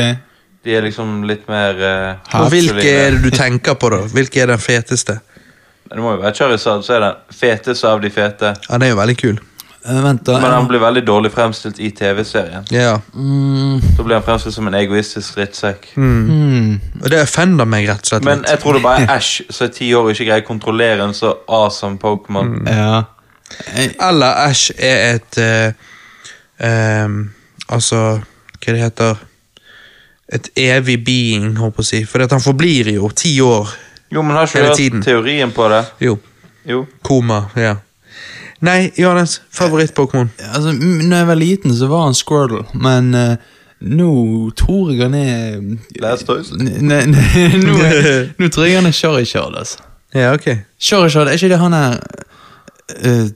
De 0.65 0.75
er 0.75 0.83
liksom 0.83 1.21
litt 1.29 1.45
mer 1.47 1.77
uh, 1.79 2.39
Og 2.41 2.49
hvilke 2.51 2.83
er 2.89 3.13
det 3.15 3.21
du 3.23 3.29
tenker 3.31 3.77
på, 3.79 3.91
da? 3.93 4.01
Hvilke 4.11 4.41
er 4.43 4.51
den 4.51 4.61
feteste? 4.61 5.19
Det 5.89 6.01
må 6.03 6.15
jo 6.15 6.21
være 6.21 6.35
Charizard, 6.35 6.83
så 6.83 6.97
er 6.97 6.99
den 7.05 7.21
feteste 7.33 7.87
av 7.87 8.01
de 8.03 8.09
fete. 8.11 8.55
Ja, 8.69 8.77
det 8.77 8.87
er 8.89 8.95
jo 8.95 8.99
veldig 8.99 9.17
kul. 9.17 9.37
Eh, 9.87 9.99
vent, 10.03 10.23
da. 10.27 10.39
Men 10.41 10.51
han 10.51 10.67
blir 10.67 10.81
veldig 10.83 11.03
dårlig 11.07 11.31
fremstilt 11.31 11.77
i 11.79 11.91
TV-serien. 11.95 12.65
Ja. 12.75 12.97
Mm, 13.13 13.79
Så 13.95 14.03
blir 14.03 14.17
han 14.17 14.23
fremstilt 14.25 14.55
som 14.55 14.67
en 14.67 14.73
egoistisk 14.75 15.35
drittsekk. 15.37 15.87
mm. 15.95 16.81
Og 17.03 17.09
det 17.13 17.21
offender 17.21 17.65
meg 17.65 17.87
rett 17.87 18.03
og 18.03 18.11
slett 18.11 18.23
Men 18.23 18.41
litt. 18.41 18.49
jeg 18.49 18.59
tror 18.59 18.73
det 18.73 18.83
bare 18.83 19.05
er 19.05 19.13
Ash 19.15 19.41
som 19.49 19.67
er 19.67 19.71
ti 19.71 19.93
år 19.93 20.03
og 20.03 20.11
ikke 20.11 20.25
greier 20.27 20.43
å 20.43 20.47
kontrollere 20.47 21.03
en 21.07 21.13
så 21.13 21.33
awesome 21.47 21.97
Pokémon. 21.97 22.67
Ja. 22.67 23.03
Eh, 23.75 23.93
Eller 24.09 24.43
Ash 24.49 24.71
er 24.77 25.15
et 25.15 25.37
eh, 25.37 25.71
ehm, 26.59 27.29
Altså, 27.69 28.19
hva 28.63 28.73
det 28.73 28.79
heter 28.81 29.15
Et 30.33 30.49
evig 30.57 31.05
being, 31.05 31.55
håper 31.55 31.83
jeg 31.83 31.85
å 31.85 31.87
si. 31.87 32.03
For 32.03 32.19
han 32.19 32.43
forblir 32.43 32.89
jo 32.91 33.07
ti 33.15 33.39
år. 33.41 33.69
Jo, 34.11 34.21
men 34.21 34.35
har 34.37 34.47
ikke 34.47 34.61
Hele 34.63 34.75
tiden. 34.75 35.01
teorien 35.03 35.51
på 35.51 35.67
det? 35.69 35.83
Jo. 36.01 36.17
Jo. 36.67 36.85
Koma. 37.03 37.41
Ja. 37.55 37.75
Nei, 38.61 38.91
Johannes. 38.97 39.41
Favoritt-Pokémon? 39.53 40.29
Altså, 40.53 40.71
når 40.73 41.17
jeg 41.17 41.27
var 41.27 41.35
liten, 41.35 41.75
så 41.77 41.87
var 41.87 42.03
han 42.07 42.13
Squirtle, 42.17 42.63
men 42.73 43.11
uh, 43.15 43.35
nå 43.81 44.07
tror 44.57 44.91
jeg 44.91 45.01
han 45.03 45.13
er 45.13 45.59
Blastoise? 45.99 46.55
Nei, 46.57 47.03
nei, 47.05 47.49
nå, 47.61 47.75
nå 48.39 48.47
tror 48.49 48.65
jeg 48.65 48.79
han 48.79 48.89
er 48.89 48.95
Charizard, 48.97 49.53
altså. 49.59 49.83
Ja, 50.15 50.31
ok. 50.33 50.47
Charizard, 50.79 51.27
er 51.27 51.37
ikke 51.37 51.49
det 51.51 51.59
han 51.61 51.73
er 51.77 51.99
uh, 53.05 53.27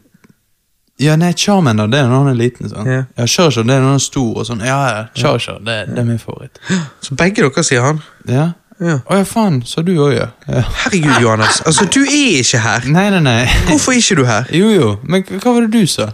Ja, 1.01 1.15
nei, 1.17 1.31
Charmander, 1.33 1.87
det 1.89 1.99
er 1.99 2.09
når 2.09 2.23
han 2.23 2.31
er 2.33 2.39
liten. 2.39 2.69
sånn 2.69 2.85
Ja. 2.89 3.03
Ja, 3.17 3.25
Charizard, 3.27 3.67
det 3.69 3.75
er 3.75 3.81
når 3.83 3.87
han 3.93 3.99
er 4.01 4.05
stor 4.07 4.39
og 4.41 4.45
sånn. 4.49 4.59
Ja, 4.65 4.79
ja, 4.89 5.05
Charizard, 5.17 5.61
det, 5.65 5.77
det 5.91 6.01
er 6.01 6.07
min 6.09 6.19
favoritt. 6.21 6.57
Så 7.05 7.15
begge 7.19 7.45
dere 7.45 7.63
sier 7.67 7.85
han? 7.85 8.01
Ja. 8.29 8.47
Ja. 8.81 8.95
Å 9.05 9.19
ja, 9.19 9.25
faen, 9.29 9.59
så 9.65 9.83
du 9.85 9.91
òg, 10.01 10.15
ja. 10.15 10.27
ja. 10.49 10.63
Herregud, 10.83 11.19
Johannes. 11.21 11.59
Altså, 11.69 11.85
du 11.85 11.99
er 12.01 12.39
ikke 12.41 12.61
her. 12.63 12.87
Nei, 12.89 13.09
nei, 13.13 13.19
nei. 13.21 13.43
Hvorfor 13.67 13.93
er 13.93 14.01
ikke 14.01 14.17
du 14.17 14.25
her? 14.25 14.49
Jo, 14.57 14.71
jo, 14.73 14.87
men 15.05 15.25
hva 15.29 15.53
var 15.53 15.67
det 15.67 15.71
du 15.75 15.85
sa? 15.85 16.07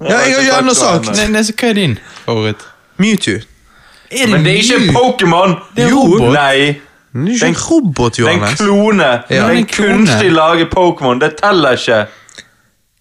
Ja, 0.00 0.18
jeg 0.24 0.34
har 0.38 0.44
gjerne 0.48 0.74
sagt 0.74 1.10
Nei, 1.12 1.26
nei, 1.28 1.42
så 1.44 1.52
Hva 1.60 1.68
er 1.68 1.76
din 1.76 1.98
favoritt? 2.24 2.62
Mewtwo. 3.00 3.34
Er 4.10 4.30
Men 4.32 4.44
det 4.44 4.52
er 4.52 4.62
ikke 4.64 4.78
en 4.80 4.94
Pokémon! 4.96 5.54
Det 5.76 5.84
er 5.84 5.92
Jo. 5.92 6.00
robot. 6.06 6.32
Nei! 6.34 6.80
Det 7.12 7.28
er 7.28 7.34
ikke 7.34 7.46
en 7.46 7.60
robot, 7.70 8.18
Johannes. 8.18 8.58
Det 8.58 8.66
er 8.66 8.72
en 8.72 8.80
klone. 8.80 9.04
Ja. 9.04 9.20
Det 9.28 9.38
er 9.38 9.50
en 9.50 9.56
en 9.56 9.66
kunstig 9.66 10.32
laget 10.32 10.68
Pokémon. 10.74 11.20
Det 11.20 11.30
teller 11.42 11.78
ikke. 11.78 12.00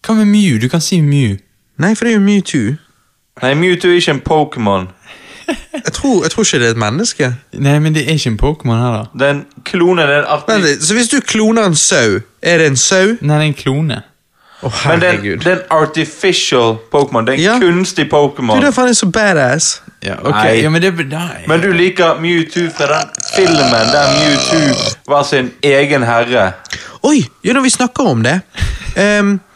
Hva 0.05 0.13
med 0.13 0.25
Mew? 0.25 0.59
Du 0.61 0.67
kan 0.69 0.81
si 0.81 1.01
Mew. 1.01 1.37
Nei, 1.77 1.95
for 1.95 2.05
det 2.05 2.13
er 2.13 2.19
jo 2.19 2.23
Mewtwo. 2.25 2.75
Nei, 3.41 3.53
Mewtwo 3.53 3.89
er 3.89 3.95
ikke 3.95 4.11
en 4.11 4.21
Pokémon. 4.29 4.87
Jeg 5.85 5.93
tror, 5.93 6.23
jeg 6.23 6.31
tror 6.31 6.43
ikke 6.43 6.59
det 6.59 6.67
er 6.67 6.71
et 6.71 6.77
menneske. 6.77 7.29
Nei, 7.53 7.79
men 7.79 7.93
det 7.95 8.03
er 8.07 8.13
ikke 8.17 8.27
en 8.33 8.39
Pokémon 8.41 8.75
heller. 8.83 9.05
Det 9.19 9.27
er 9.27 9.31
en 9.37 9.45
klone. 9.65 10.01
Det 10.01 10.15
er 10.15 10.19
en 10.19 10.29
artig 10.35 10.55
Vent 10.63 10.83
Så 10.83 10.93
hvis 10.93 11.07
du 11.09 11.19
kloner 11.21 11.65
en 11.65 11.75
sau, 11.75 12.19
er 12.41 12.57
det 12.61 12.67
en 12.67 12.77
sau? 12.77 13.15
Nei, 13.21 13.35
det 13.37 13.43
er 13.45 13.47
en 13.47 13.53
klone. 13.53 14.01
Å, 14.59 14.69
Men 14.89 14.99
det 14.99 15.09
er, 15.09 15.21
det 15.39 15.47
er 15.47 15.55
en 15.61 15.67
artificial 15.71 16.75
Pokémon. 16.91 17.25
Det 17.25 17.33
er 17.33 17.37
en 17.37 17.43
Ja. 17.43 17.59
kunstig 17.59 18.09
Du, 18.09 18.15
Pokémon. 18.15 18.59
det 18.61 18.73
faen 18.75 18.89
er 18.89 18.93
så 18.93 19.07
badass. 19.07 19.81
Ja, 20.03 20.15
okay. 20.23 20.61
Ja, 20.61 20.69
men 20.69 20.81
det. 20.81 20.93
Men 21.47 21.61
du 21.61 21.71
liker 21.73 22.19
Mewtwo 22.19 22.69
fra 22.75 22.87
den 22.87 23.09
filmen 23.35 23.91
der 23.93 24.07
Mewtwo 24.19 24.75
var 25.07 25.23
sin 25.23 25.51
egen 25.63 26.03
herre. 26.03 26.53
Oi, 27.03 27.23
Ja, 27.43 27.53
når 27.53 27.61
vi 27.61 27.69
snakker 27.69 28.03
om 28.07 28.23
det 28.23 28.41
um, 28.97 29.39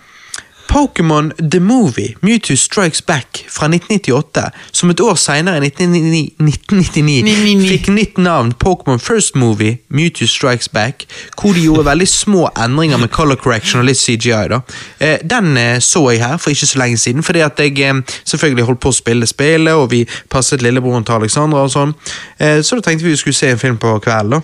Pokémon 0.73 1.31
The 1.51 1.59
Movie, 1.59 2.15
Mewtwo 2.21 2.55
Strikes 2.57 3.01
Back 3.05 3.45
fra 3.49 3.67
1998, 3.69 4.41
som 4.71 4.89
et 4.89 5.01
år 5.05 5.15
senere, 5.21 5.59
i 5.61 5.67
1999, 5.69 6.31
1999 6.39 7.67
fikk 7.69 7.89
nytt 7.93 8.17
navn 8.17 8.53
Pokémon 8.63 8.97
First 8.99 9.35
Movie, 9.37 9.77
Mewtwo 9.93 10.25
Strikes 10.27 10.69
Back, 10.73 11.05
hvor 11.37 11.53
de 11.53 11.67
gjorde 11.67 11.85
veldig 11.85 12.07
små 12.09 12.47
endringer 12.57 12.97
med 12.97 13.11
color 13.13 13.37
correction 13.37 13.83
og 13.83 13.85
litt 13.91 14.01
CGI. 14.01 14.47
da. 14.49 14.59
Eh, 14.99 15.19
den 15.29 15.57
eh, 15.57 15.77
så 15.79 16.07
jeg 16.11 16.23
her 16.25 16.37
for 16.41 16.49
ikke 16.55 16.65
så 16.71 16.79
lenge 16.81 16.97
siden, 16.97 17.23
fordi 17.23 17.39
at 17.45 17.59
jeg 17.61 17.77
eh, 17.79 18.01
selvfølgelig 18.25 18.65
holdt 18.71 18.81
på 18.81 18.89
å 18.89 18.97
spille 18.97 19.29
spillet, 19.29 19.73
og 19.77 19.91
vi 19.93 20.01
passet 20.29 20.65
lillebroren 20.65 21.05
til 21.05 21.19
Alexandra 21.21 21.67
og 21.67 21.71
sånn, 21.75 21.93
eh, 22.39 22.61
så 22.65 22.79
da 22.81 22.87
tenkte 22.89 23.05
vi 23.05 23.13
vi 23.13 23.21
skulle 23.21 23.37
se 23.37 23.53
en 23.53 23.61
film 23.61 23.77
på 23.77 23.93
kvelden. 24.01 24.39
da. 24.39 24.41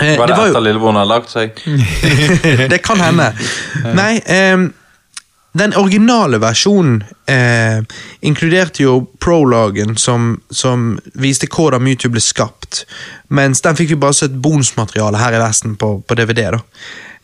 Eh, 0.00 0.16
Var 0.18 0.26
det, 0.26 0.36
var 0.36 0.46
jo- 0.48 0.52
etter 0.56 0.60
lillebroren 0.64 0.96
hadde 0.96 1.08
lagt 1.08 1.30
seg? 1.30 1.52
det 2.72 2.80
kan 2.84 3.00
hende. 3.00 3.30
Nei, 3.96 4.20
ehm, 4.24 4.66
den 5.58 5.74
originale 5.76 6.38
versjonen 6.42 7.00
eh, 7.30 7.80
inkluderte 8.20 8.82
jo 8.82 8.98
prologen 9.22 9.96
som, 9.96 10.36
som 10.50 10.94
viste 11.14 11.48
hvordan 11.50 11.82
Mewtwo 11.82 12.10
ble 12.12 12.22
skapt, 12.22 12.84
mens 13.28 13.64
den 13.64 13.78
fikk 13.78 13.94
vi 13.94 14.00
bare 14.04 14.16
sett 14.16 14.36
bonusmateriale 14.42 15.20
her 15.20 15.36
i 15.36 15.42
Vesten 15.42 15.76
på, 15.80 15.98
på 16.06 16.18
DVD. 16.18 16.50
da. 16.56 16.62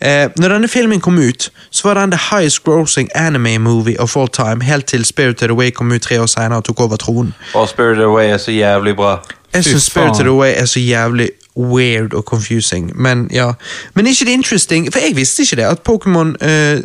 Eh, 0.03 0.31
når 0.37 0.49
denne 0.57 0.69
filmen 0.69 1.01
kom 1.01 1.19
ut, 1.19 1.53
så 1.71 1.89
var 1.89 2.01
den 2.01 2.11
the 2.11 2.19
highest 2.31 2.65
grossing 2.65 3.09
anime 3.15 3.59
movie 3.59 4.01
of 4.01 4.17
all 4.17 4.29
time, 4.29 4.65
helt 4.65 4.87
til 4.87 5.05
Spirited 5.05 5.51
Away 5.51 5.71
kom 5.71 5.93
ut 5.93 6.03
tre 6.03 6.21
år 6.21 6.27
senere 6.27 6.59
og 6.59 6.65
tok 6.65 6.81
over 6.81 6.97
tronen. 6.97 7.35
Og 7.55 7.69
Spirited 7.69 8.05
Away 8.05 8.33
er 8.33 8.39
så 8.43 8.51
jævlig 8.51 8.97
bra. 8.97 9.21
Jeg 9.55 9.65
syns 9.65 9.83
Spirited. 9.83 10.27
Away 10.27 10.53
er 10.57 10.65
så 10.65 10.81
jævlig 10.81 11.31
weird 11.57 12.15
og 12.15 12.25
confusing, 12.25 12.93
men 12.97 13.27
ja. 13.33 13.53
Men 13.95 14.07
ikke 14.07 14.25
det 14.25 14.33
interesting, 14.33 14.87
for 14.93 15.01
jeg 15.05 15.17
visste 15.17 15.43
ikke 15.43 15.57
det, 15.57 15.65
at 15.69 15.83
Pokémon, 15.85 16.33
eh, 16.41 16.81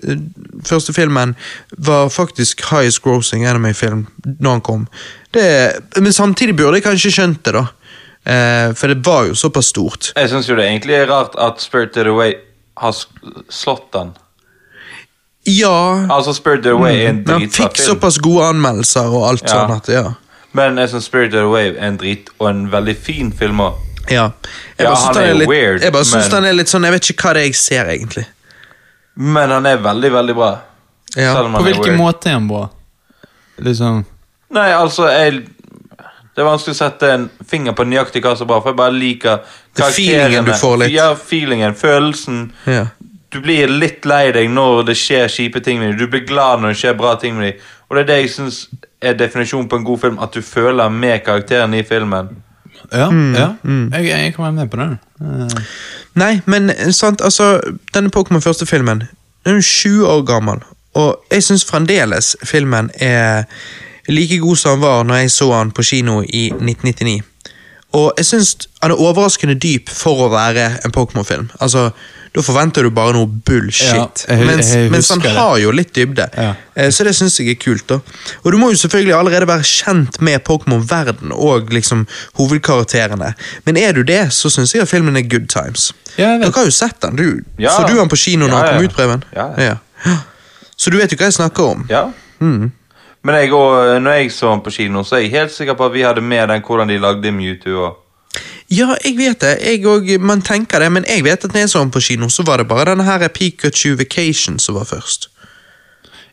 første 0.66 0.94
filmen, 0.94 1.36
var 1.78 2.10
faktisk 2.10 2.62
highest 2.72 3.02
grossing 3.02 3.46
anime-film 3.48 4.08
når 4.40 4.52
han 4.52 4.62
kom. 4.62 4.88
Det, 5.34 5.72
men 6.02 6.14
samtidig 6.14 6.56
burde 6.58 6.76
jeg 6.82 6.84
kanskje 6.84 7.12
skjønt 7.12 7.46
det, 7.46 7.54
da. 7.54 7.66
Eh, 8.28 8.74
for 8.76 8.88
det 8.92 9.06
var 9.06 9.26
jo 9.30 9.36
såpass 9.40 9.66
stort. 9.72 10.12
Jeg 10.18 10.30
syns 10.30 10.50
jo 10.50 10.56
det 10.56 10.66
egentlig 10.68 10.96
er 11.00 11.08
rart 11.08 11.36
at 11.40 11.62
Spirited 11.64 12.08
Away 12.12 12.34
har 12.78 12.96
slått 13.50 13.92
den. 13.94 14.12
Ja, 15.48 16.08
Altså, 16.12 16.34
Spirited 16.34 16.72
Away 16.72 16.96
er 17.06 17.10
en 17.10 17.24
men 17.26 17.40
han 17.42 17.50
fikk 17.50 17.80
såpass 17.80 18.18
gode 18.20 18.50
anmeldelser 18.52 19.08
og 19.08 19.30
alt 19.30 19.44
Ja. 19.48 19.54
sånn 19.56 19.76
at, 19.78 19.88
ja. 19.88 20.14
Men 20.54 20.78
jeg 20.78 20.90
syns 20.90 21.06
Spirited 21.08 21.40
Away 21.40 21.70
er 21.70 21.88
en 21.88 21.98
drit 21.98 22.30
og 22.40 22.50
en 22.50 22.66
veldig 22.72 22.98
fin 22.98 23.32
film 23.32 23.60
òg. 23.64 23.74
Ja, 24.10 24.32
jeg 24.78 24.88
bare 24.88 24.96
synes 24.96 25.06
han 25.06 25.16
den 25.16 25.24
er 25.24 25.28
jo 25.34 25.38
litt, 25.40 25.50
weird, 25.50 25.82
Jeg 25.82 25.94
bare 25.94 26.06
synes 26.06 26.32
men- 26.32 26.32
den 26.32 26.46
er 26.46 26.54
litt 26.54 26.68
sånn, 26.72 26.84
jeg 26.84 26.92
vet 26.94 27.10
ikke 27.12 27.24
hva 27.28 27.34
det 27.34 27.42
er 27.42 27.46
jeg 27.46 27.56
ser, 27.56 27.86
egentlig. 27.86 28.26
Men 29.16 29.50
han 29.50 29.66
er 29.66 29.78
veldig, 29.78 30.12
veldig 30.12 30.36
bra. 30.36 30.52
Ja. 31.16 31.34
På 31.34 31.60
er 31.60 31.74
hvilken 31.74 31.98
måte 31.98 32.30
er 32.30 32.34
han 32.34 32.48
bra? 32.48 32.70
Liksom 33.58 34.06
Nei, 34.54 34.72
altså, 34.72 35.08
jeg 35.10 35.46
Det 36.36 36.44
er 36.44 36.46
vanskelig 36.46 36.76
å 36.76 36.78
sette 36.78 37.08
en 37.10 37.30
finger 37.50 37.74
på 37.74 37.84
nøyaktig 37.88 38.22
hva 38.22 38.36
som 38.38 38.46
er 38.46 38.52
bra, 38.52 38.60
for 38.62 38.70
jeg 38.70 38.78
bare 38.78 38.94
liker 38.94 39.40
er 39.40 39.92
feelingen 39.96 40.46
du 40.46 40.52
får 40.54 40.76
litt. 40.84 40.92
Ja, 40.94 41.08
feelingen, 41.16 41.74
følelsen. 41.74 42.52
Ja. 42.70 42.84
Du 43.34 43.40
blir 43.42 43.68
litt 43.68 44.06
lei 44.06 44.32
deg 44.32 44.52
når 44.54 44.86
det 44.86 44.96
skjer 45.02 45.26
kjipe 45.34 45.64
ting 45.66 45.80
med 45.80 45.92
deg. 45.92 45.98
Du 45.98 46.08
blir 46.14 46.28
glad 46.30 46.62
når 46.62 46.76
det 46.76 46.78
skjer 46.84 46.98
bra 47.00 47.16
ting 47.16 47.40
med 47.40 47.48
deg. 47.50 47.64
Og 47.90 47.98
det 47.98 48.04
er 48.04 48.08
det 48.12 48.20
jeg 48.22 48.30
syns 48.36 48.68
er 49.02 49.18
definisjonen 49.18 49.68
på 49.68 49.80
en 49.80 49.88
god 49.88 50.00
film, 50.04 50.20
at 50.20 50.38
du 50.38 50.42
føler 50.46 50.90
med 50.94 51.24
karakteren 51.26 51.74
i 51.74 51.82
filmen. 51.82 52.30
Ja, 52.92 53.10
ja. 53.12 53.48
Jeg, 53.64 54.06
jeg 54.08 54.34
kan 54.36 54.44
være 54.44 54.52
med 54.52 54.70
på 54.72 54.78
den. 54.78 54.98
Uh. 55.20 55.62
Nei, 56.18 56.42
men 56.46 56.70
eh, 56.70 56.92
sant, 56.92 57.22
altså 57.22 57.60
Denne 57.94 58.10
Pokémon 58.10 58.42
første 58.42 58.66
filmen 58.66 59.04
Den 59.46 59.52
er 59.52 59.60
jo 59.60 59.62
sju 59.62 60.06
år 60.06 60.24
gammel 60.26 60.62
Og 60.94 61.18
jeg 61.32 61.44
synes 61.44 61.66
fremdeles 61.66 62.36
filmen 62.44 62.90
er 62.96 63.44
Like 64.08 64.40
god 64.40 64.56
som 64.56 64.72
han 64.72 64.82
var 64.82 65.04
Når 65.04 65.16
jeg 65.16 65.32
så 65.32 65.52
han 65.54 65.72
på 65.72 65.84
kino 65.84 66.22
i 66.22 66.46
1999 66.46 67.22
Og 67.94 68.14
jeg 68.18 68.26
synes 68.26 68.58
han 68.82 68.92
er 68.92 69.02
overraskende 69.02 69.56
dyp 69.56 69.90
For 69.90 70.26
å 70.26 70.32
være 70.34 70.70
en 70.86 70.96
Pokémon-film 70.96 71.50
Altså, 71.60 71.90
da 72.38 72.44
forventer 72.46 72.86
du 72.86 72.92
bare 72.94 73.16
noe 73.18 73.26
bullshit 73.26 73.88
Ja, 73.90 74.36
jeg- 74.36 74.46
mens, 74.46 74.68
jeg 74.76 74.92
mens 74.94 75.10
han 75.10 75.20
det. 75.24 75.32
har 75.34 75.58
jo 75.58 75.72
litt 75.74 75.90
dybde 75.96 76.28
Ja. 76.38 76.52
Eh, 76.76 76.92
Så 76.94 77.04
det 77.08 77.16
synes 77.18 77.40
jeg 77.40 77.50
er 77.50 77.56
kult 77.58 77.88
da 77.90 77.98
Og 78.44 78.52
du 78.54 78.58
må 78.62 78.70
jo 78.70 78.78
selvfølgelig 78.78 79.16
allerede 79.18 79.48
være 79.50 79.66
kjent 79.66 80.22
med 80.22 80.44
Pokémon-verden 80.46 81.32
Og 81.34 81.70
liksom 81.74 82.06
hovedkarakterene 82.38 83.34
Men 83.66 83.78
er 83.78 83.92
du 83.98 84.04
det, 84.04 84.28
så 84.34 84.50
synes 84.54 84.74
jeg 84.74 84.82
at 84.86 84.90
filmen 84.90 85.18
er 85.18 85.22
good 85.28 85.48
times 85.50 85.94
Ja. 86.18 86.38
Dere 86.38 86.52
har 86.56 86.66
jo 86.66 86.72
sett 86.72 87.02
den, 87.02 87.16
du. 87.16 87.42
Ja. 87.60 87.70
Så 87.70 87.88
du 87.88 87.98
han 88.00 88.10
på 88.10 88.16
kino 88.18 88.48
når 88.48 88.58
Ja, 88.58 88.66
han 88.66 88.76
kom 88.78 88.86
ut, 88.86 88.94
Preben? 88.96 89.24
Ja, 89.36 89.48
ja. 89.58 89.76
Så 90.78 90.90
du 90.92 90.98
vet 90.98 91.12
jo 91.12 91.18
hva 91.18 91.26
jeg 91.26 91.34
snakker 91.34 91.64
om? 91.72 91.86
Ja. 91.90 92.06
Men 92.40 93.36
jeg, 93.36 93.52
og, 93.54 94.02
når 94.02 94.12
jeg 94.22 94.32
så 94.32 94.52
den 94.54 94.62
på 94.66 94.72
kino, 94.72 95.04
så 95.04 95.16
er 95.18 95.20
jeg 95.26 95.32
helt 95.32 95.52
sikker 95.54 95.74
på 95.78 95.86
at 95.86 95.94
vi 95.94 96.02
hadde 96.06 96.22
med 96.22 96.48
den 96.50 96.62
hvordan 96.62 96.88
de 96.90 96.98
lagde 97.02 97.32
Mewtwo. 97.32 97.86
Og. 97.86 97.98
Ja, 98.70 98.96
jeg 99.06 99.16
vet 99.18 99.40
det. 99.42 99.54
Jeg 99.64 99.86
og, 99.88 100.10
man 100.20 100.42
tenker 100.44 100.80
det, 100.84 100.92
men 100.92 101.06
jeg 101.08 101.24
vet 101.24 101.46
at 101.46 101.54
når 101.54 101.60
jeg 101.64 101.70
så 101.72 101.80
den 101.80 101.92
på 101.92 102.02
kino, 102.04 102.28
så 102.30 102.44
var 102.44 102.58
det 102.60 102.68
bare 102.68 102.90
denne 102.90 103.04
her 103.08 103.28
Pikachu 103.28 103.96
Vacation 103.96 104.60
som 104.60 104.76
var 104.76 104.84
først. 104.90 105.30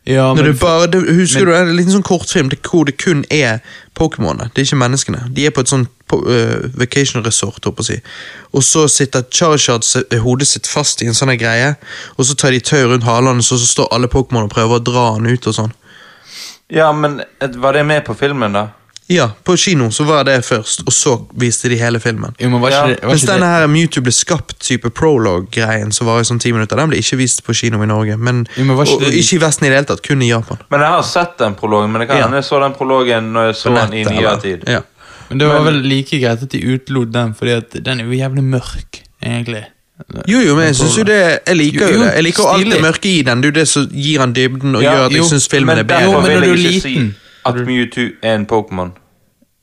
Ja, 0.07 0.35
men 0.35 0.45
det 0.45 0.59
bare, 0.61 0.87
det, 0.87 1.01
husker 1.17 1.39
men- 1.45 1.47
du, 1.47 1.53
det 1.53 1.69
en 1.71 1.77
liten 1.79 1.93
sånn 1.95 2.03
kortfilm 2.05 2.51
hvor 2.69 2.85
det 2.85 2.99
kun 3.01 3.23
er 3.33 3.63
Pokémonene, 3.97 4.51
det 4.53 4.61
er 4.61 4.67
ikke 4.67 4.77
menneskene. 4.83 5.23
De 5.33 5.47
er 5.47 5.51
på 5.55 5.63
et 5.65 5.71
sånt 5.71 5.89
øh, 6.13 6.67
vacation 6.77 7.25
resort, 7.25 7.65
håper 7.65 7.87
jeg. 7.89 8.03
Og 8.53 8.63
så 8.67 8.85
sitter 8.89 9.23
Charizard 9.33 9.87
hodet 10.21 10.47
sitt 10.51 10.67
fast 10.69 11.01
i 11.03 11.07
en 11.09 11.15
sånn 11.17 11.33
greie, 11.41 11.75
og 12.19 12.27
så 12.29 12.35
tar 12.37 12.51
de 12.53 12.61
tau 12.61 12.83
rundt 12.91 13.05
halen, 13.09 13.41
så, 13.43 13.57
så 13.57 13.67
står 13.67 13.95
alle 13.97 14.11
Pokémon 14.13 14.45
og 14.45 14.53
prøver 14.53 14.77
å 14.77 14.85
dra 14.85 15.07
han 15.15 15.27
ut 15.31 15.47
og 15.49 15.55
sånn. 15.57 15.73
Ja, 16.69 16.93
men 16.93 17.23
var 17.57 17.73
det 17.73 17.87
med 17.87 18.05
på 18.05 18.15
filmen, 18.19 18.53
da? 18.53 18.69
Ja, 19.09 19.27
på 19.45 19.57
kino 19.61 19.91
så 19.93 20.05
var 20.09 20.25
det 20.25 20.39
først, 20.47 20.81
og 20.87 20.93
så 20.97 21.27
viste 21.37 21.69
de 21.69 21.77
hele 21.77 22.01
filmen. 22.01 22.33
Jo, 22.41 22.49
men 22.49 22.61
var 22.63 22.71
ikke 22.71 22.79
Ja, 22.81 22.87
det, 22.95 23.03
var 23.03 23.09
Mens 23.11 23.23
ikke 23.23 23.33
denne 23.35 23.49
det 23.51 23.61
her 23.61 23.67
Mewtwo 23.69 24.01
ble 24.07 24.13
skapt, 24.17 24.55
type 24.65 24.91
prologue-greien, 24.97 25.93
som 25.93 26.07
var 26.09 26.21
i 26.21 26.25
sånn 26.25 26.41
ti 26.41 26.53
minutter, 26.57 26.77
den 26.81 26.89
ble 26.89 26.97
ikke 27.03 27.19
vist 27.21 27.43
på 27.45 27.53
kino 27.55 27.83
i 27.85 27.87
Norge. 27.91 28.17
Men, 28.17 28.47
Jo, 28.57 28.65
men 28.65 28.77
var 28.79 28.85
ikke 28.89 28.95
og, 28.95 29.01
det- 29.05 29.13
ikke 29.21 29.37
i 29.37 29.41
Vesten 29.45 29.67
i 29.67 29.69
det 29.69 29.77
hele 29.77 29.87
tatt, 29.91 30.03
kun 30.09 30.23
i 30.23 30.31
Japan. 30.31 30.59
Men 30.71 30.81
jeg 30.81 30.89
har 30.89 31.03
sett 31.03 31.37
den 31.39 31.55
prologen, 31.55 31.93
men 31.93 32.01
det 32.01 32.09
kan 32.09 32.17
Ja. 32.17 32.23
hende 32.25 32.37
jeg 32.41 32.45
så 32.49 32.61
den 32.65 32.73
prologen 32.73 33.33
når 33.33 33.47
jeg 33.51 33.55
så 33.61 33.69
den 33.75 33.93
i 33.93 34.05
nettet, 34.05 34.13
nyere 34.13 34.31
eller? 34.31 34.41
tid. 34.41 34.65
Ja. 34.69 34.81
Men 35.29 35.39
det 35.39 35.49
var 35.49 35.61
Men- 35.65 35.75
vel 35.75 35.83
like 35.83 36.21
greit 36.21 36.43
at 36.43 36.49
de 36.51 36.59
utelot 36.75 37.13
den, 37.13 37.35
fordi 37.35 37.51
at 37.57 37.71
den 37.85 38.01
er 38.01 38.05
jo 38.05 38.11
jævlig 38.13 38.43
mørk, 38.45 39.01
egentlig. 39.23 39.65
Jo, 40.29 40.39
jo, 40.41 40.55
men 40.57 40.65
jeg 40.67 40.77
synes 40.77 40.97
jo 40.99 41.05
det 41.05 41.39
Jeg 41.47 41.57
liker 41.57 41.81
Jo, 41.81 41.87
jo 41.87 41.93
jo, 41.99 42.05
det. 42.05 42.15
Jeg 42.15 42.23
liker 42.25 42.43
jo 42.43 42.49
alt 42.49 42.65
det 42.65 42.73
stilig. 42.73 42.83
mørke 42.83 43.07
i 43.19 43.23
den. 43.23 43.41
Det 43.41 43.45
er 43.49 43.53
jo 43.53 43.61
det 43.61 43.69
som 43.69 43.87
gir 43.93 44.19
han 44.21 44.33
dybden 44.35 44.75
og 44.77 44.83
Ja, 44.83 44.91
gjør 44.93 45.05
at 45.07 45.13
jeg 45.13 45.19
jo, 45.21 45.25
syns 45.29 45.49
filmen 45.49 45.67
men 45.77 45.79
er 45.79 45.83
bedre. 45.85 46.03
Jo, 46.03 46.11
men 46.13 46.23
når 46.23 46.29
jeg 46.31 46.41
du 46.41 46.51
er 46.51 46.55
ikke 46.57 46.71
liten- 46.71 46.81
si 46.83 47.15
at 47.47 47.55
Mewtwo 47.67 48.09
er 48.23 48.35
en 48.35 48.47
Pokémon. 48.53 48.91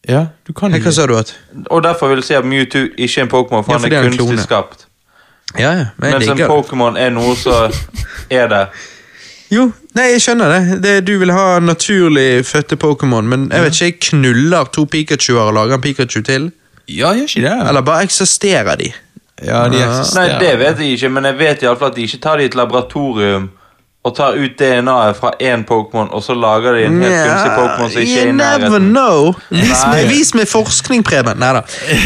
Ja, 0.09 0.25
du 0.47 0.53
kan 0.53 0.71
Hva 0.73 0.91
sa 0.91 1.05
du? 1.05 1.15
at? 1.17 1.36
Og 1.69 1.84
derfor 1.84 2.07
vil 2.07 2.17
jeg 2.17 2.23
si 2.23 2.34
at 2.34 2.45
Mewtwo 2.45 2.79
ikke 2.97 3.21
er 3.21 3.23
en 3.23 3.29
Pokémon, 3.29 3.63
for 3.63 3.71
Ja, 3.73 3.77
for 3.77 3.86
han 3.88 3.91
er 3.93 3.97
er 3.97 4.03
kunstig 4.03 4.25
klone. 4.27 4.41
skapt. 4.41 4.88
Ja, 5.59 5.71
ja, 5.71 5.86
men 5.97 6.11
Mens 6.13 6.27
en. 6.27 6.38
Pokémon 6.38 6.97
er 6.97 7.09
noe 7.09 7.36
som 7.36 7.71
er 8.29 8.47
der. 8.47 8.65
Jo, 9.51 9.65
nei, 9.95 10.03
jeg 10.13 10.21
skjønner 10.23 10.47
det. 10.53 10.84
det. 10.84 11.07
Du 11.07 11.17
vil 11.19 11.32
ha 11.36 11.59
naturlig 11.59 12.45
fødte 12.45 12.77
Pokémon, 12.79 13.21
men 13.27 13.49
jeg 13.51 13.61
vet 13.65 13.73
ikke, 13.82 13.86
jeg 13.86 13.97
knuller 13.99 14.63
to 14.71 14.86
Pikachuer 14.86 15.41
og 15.49 15.53
lager 15.53 15.75
en 15.75 15.82
Pikachu 15.82 16.21
til. 16.23 16.51
Ja, 16.88 17.11
gjør 17.11 17.27
ikke 17.27 17.41
det? 17.49 17.67
Eller 17.67 17.82
bare 17.82 18.03
eksisterer 18.03 18.75
de? 18.79 18.91
Ja, 19.43 19.65
de 19.69 19.82
eksisterer. 19.84 20.27
Nei, 20.39 20.39
det 20.39 20.59
vet 20.59 20.79
jeg 20.79 20.88
ikke, 20.95 21.09
men 21.09 21.25
jeg 21.25 21.38
vet 21.38 21.63
i 21.63 21.65
alle 21.67 21.77
fall 21.82 21.91
at 21.91 21.95
de 21.99 22.01
ikke 22.07 22.17
tar 22.23 22.38
det 22.38 22.43
i 22.43 22.45
et 22.45 22.55
laboratorium 22.55 23.49
og 24.03 24.15
tar 24.17 24.33
ut 24.33 24.55
DNA-et 24.59 25.17
fra 25.19 25.29
én 25.41 25.61
Pokémon, 25.69 26.07
og 26.09 26.23
så 26.25 26.33
lager 26.33 26.71
de 26.73 26.85
en 26.87 27.01
helt 27.03 27.19
kunstig 27.27 27.51
Pokémon 27.53 27.91
som 27.91 28.01
ikke 28.01 28.15
er 28.19 28.23
i 28.23 28.27
you 28.27 28.33
never 28.33 28.57
nærheten. 28.57 28.87
know. 28.89 29.33
Vis 29.51 29.83
meg, 29.91 30.07
vis 30.09 30.33
meg 30.33 30.47
forskning, 30.49 31.03
Preben. 31.05 31.37
Neida. 31.37 31.61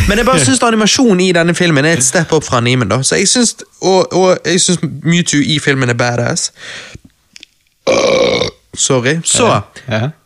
Men 0.10 0.18
jeg 0.18 0.26
bare 0.28 0.40
syns 0.44 0.64
animasjonen 0.64 1.22
i 1.24 1.32
denne 1.32 1.56
filmen 1.56 1.86
er 1.86 1.96
et 1.96 2.04
step 2.04 2.34
up 2.36 2.44
fra 2.44 2.58
animen. 2.58 2.90
da 2.90 3.02
Så 3.04 3.16
jeg 3.16 3.28
synes, 3.28 3.56
Og, 3.82 4.14
og 4.14 4.38
jeg 4.46 4.62
syns 4.62 4.80
Mewtwo 5.04 5.40
i 5.40 5.60
filmen 5.64 5.90
er 5.90 5.94
badass. 5.94 6.52
Sorry. 8.76 9.16
Så 9.24 9.62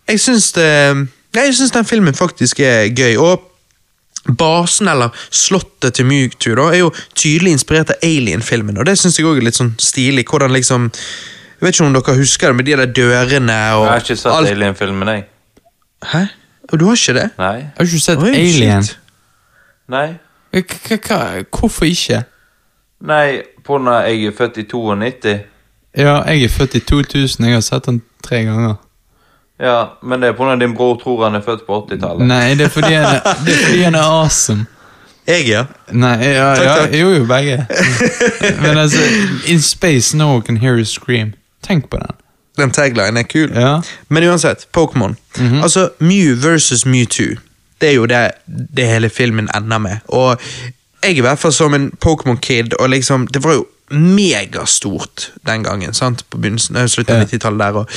jeg 0.08 0.20
syns 0.20 0.52
det 0.52 1.08
Jeg 1.36 1.56
syns 1.56 1.72
den 1.72 1.86
filmen 1.86 2.14
faktisk 2.16 2.60
er 2.60 2.88
gøy. 2.96 3.16
Og 3.18 3.42
basen, 4.38 4.88
eller 4.88 5.10
slottet 5.32 5.94
til 5.94 6.06
Mewtwo, 6.06 6.56
da, 6.56 6.72
er 6.74 6.80
jo 6.82 6.90
tydelig 7.16 7.52
inspirert 7.52 7.90
av 7.94 7.96
Alien-filmen. 8.04 8.78
Og 8.78 8.86
det 8.86 8.98
syns 9.00 9.20
jeg 9.20 9.26
òg 9.30 9.38
er 9.38 9.46
litt 9.46 9.58
sånn 9.60 9.76
stilig. 9.80 10.26
Hvordan 10.30 10.52
liksom 10.54 10.90
Jeg 11.60 11.68
vet 11.68 11.76
ikke 11.76 11.86
om 11.86 11.94
dere 11.94 12.16
husker 12.16 12.48
det, 12.48 12.56
med 12.56 12.66
de 12.66 12.72
der 12.72 12.86
dørene 12.86 13.54
og 13.76 13.84
Jeg 13.84 13.92
har 13.92 14.00
ikke 14.00 14.16
sett 14.16 14.34
alt- 14.34 14.50
Alien-filmen, 14.50 15.08
jeg. 15.08 15.24
Hæ? 16.14 16.20
Og 16.72 16.80
du 16.80 16.86
har 16.86 16.96
ikke 16.96 17.14
det? 17.20 17.30
Nei. 17.38 17.60
Har 17.62 17.84
du 17.84 17.84
ikke 17.84 18.00
sett 18.00 18.20
Oi, 18.24 18.30
Alien? 18.30 18.84
shit. 18.84 19.00
Nei. 19.90 20.08
K 20.54 20.74
-k 20.74 20.98
-k 20.98 21.44
Hvorfor 21.60 21.86
ikke? 21.86 22.24
Nei, 23.02 23.42
på 23.66 23.78
når 23.78 24.00
jeg 24.02 24.26
er 24.26 24.32
født 24.38 24.58
i 24.58 24.64
92. 24.64 25.40
Ja, 25.98 26.22
jeg 26.22 26.44
er 26.44 26.50
født 26.50 26.76
i 26.76 26.80
2000, 26.80 27.46
jeg 27.46 27.54
har 27.54 27.62
sett 27.62 27.86
den 27.86 28.02
tre 28.24 28.44
ganger. 28.44 28.76
Ja, 29.60 29.84
men 30.04 30.22
det 30.22 30.28
er 30.30 30.34
på 30.34 30.44
når 30.46 30.56
din 30.60 30.76
bror 30.76 30.96
tror 31.04 31.24
han 31.24 31.36
er 31.36 31.42
født 31.42 31.66
på 31.68 31.88
80-tallet. 31.92 32.28
Nei, 32.28 32.50
det 32.56 32.62
er 32.62 32.70
fordi 32.70 32.94
han 32.94 33.04
er, 33.16 33.20
det 33.46 33.54
er, 33.54 33.66
fordi 33.66 33.82
han 33.82 33.96
er 33.96 34.04
awesome. 34.04 34.66
Jeg, 35.28 35.48
ja. 35.48 35.66
Nei, 35.92 36.10
ja, 36.10 36.56
Takk, 36.56 36.66
ja, 36.66 36.76
takk. 36.76 36.94
jo 36.96 37.10
jo, 37.10 37.26
begge. 37.26 37.66
Men 38.64 38.78
altså, 38.78 38.98
In 39.48 39.62
space 39.62 40.18
no 40.18 40.34
one 40.34 40.42
can 40.42 40.58
hear 40.58 40.76
you 40.78 40.86
scream. 40.86 41.34
Tenk 41.68 41.90
på 41.90 41.98
den. 41.98 42.16
Den 42.58 42.72
taglinen 42.72 43.18
er 43.18 43.24
kul. 43.24 43.52
Ja. 43.56 43.82
Men 44.10 44.24
uansett, 44.30 44.68
Pokémon. 44.78 45.16
Altså, 45.64 45.90
Mew 46.00 46.36
versus 46.42 46.86
Mewtwo. 46.86 47.36
Det 47.82 47.90
er 47.90 47.94
jo 47.94 48.06
det, 48.06 48.32
det 48.76 48.88
hele 48.88 49.10
filmen 49.10 49.48
ender 49.56 49.78
med. 49.78 49.98
Og 50.08 50.42
jeg 51.04 51.18
i 51.18 51.22
hvert 51.24 51.40
fall 51.40 51.54
som 51.54 51.74
en 51.74 51.92
Pokémon-kid, 52.06 52.74
og 52.80 52.90
liksom 52.90 53.28
Det 53.28 53.44
var 53.44 53.54
jo 53.54 53.66
megastort 53.92 55.32
den 55.48 55.64
gangen, 55.64 55.94
sant? 55.94 56.26
På 56.30 56.38
eh, 56.46 56.88
slutten 56.88 57.16
av 57.16 57.22
Ja. 57.22 57.26
90-tallet 57.26 57.60
der. 57.60 57.74
og 57.74 57.90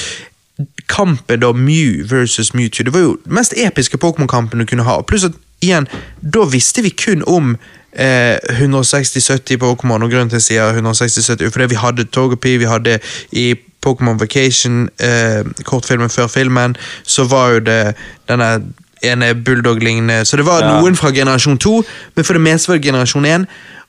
Kampen 0.89 1.41
da 1.41 1.53
Mew 1.53 2.05
versus 2.09 2.55
Mewtwo, 2.55 2.85
det 2.85 2.93
var 2.95 3.01
jo 3.01 3.17
den 3.25 3.35
mest 3.35 3.55
episke 3.57 3.99
Pokémon-kampen 3.99 4.59
du 4.59 4.67
kunne 4.67 4.83
ha. 4.87 5.01
Pluss 5.03 5.25
at 5.25 5.33
igjen, 5.63 5.89
da 6.35 6.45
visste 6.45 6.83
vi 6.83 6.91
kun 6.91 7.23
om 7.27 7.57
eh, 7.97 8.39
160-70 8.61 9.57
Pokémon, 9.57 10.03
og 10.03 10.11
grunnen 10.11 10.29
til 10.31 10.37
at 10.37 10.51
jeg 10.51 10.59
sier 10.61 10.81
160-70 10.83 11.45
er 11.47 11.51
fordi 11.51 11.67
vi 11.75 11.81
hadde 11.81 12.05
Togepi, 12.05 12.57
vi 12.57 12.65
hadde 12.71 12.99
i 13.33 13.55
Pokémon 13.87 14.19
Vacation, 14.21 14.89
eh, 15.01 15.43
kortfilmen 15.65 16.11
før 16.11 16.27
filmen, 16.27 16.77
så 17.03 17.25
var 17.25 17.49
jo 17.51 17.59
det 17.59 17.95
denne 18.29 18.63
ene 19.03 19.35
bulldog-lignende 19.35 20.25
Så 20.25 20.37
det 20.37 20.47
var 20.47 20.63
Ja. 20.63 20.81
noen 20.81 20.97
fra 20.97 21.11
generasjon 21.11 21.59
2, 21.59 21.85
men 22.17 22.25
for 22.25 22.33
det 22.33 22.43
meste 22.43 22.69
var 22.69 22.77
det 22.79 22.85
generasjon 22.85 23.25
1. 23.25 23.47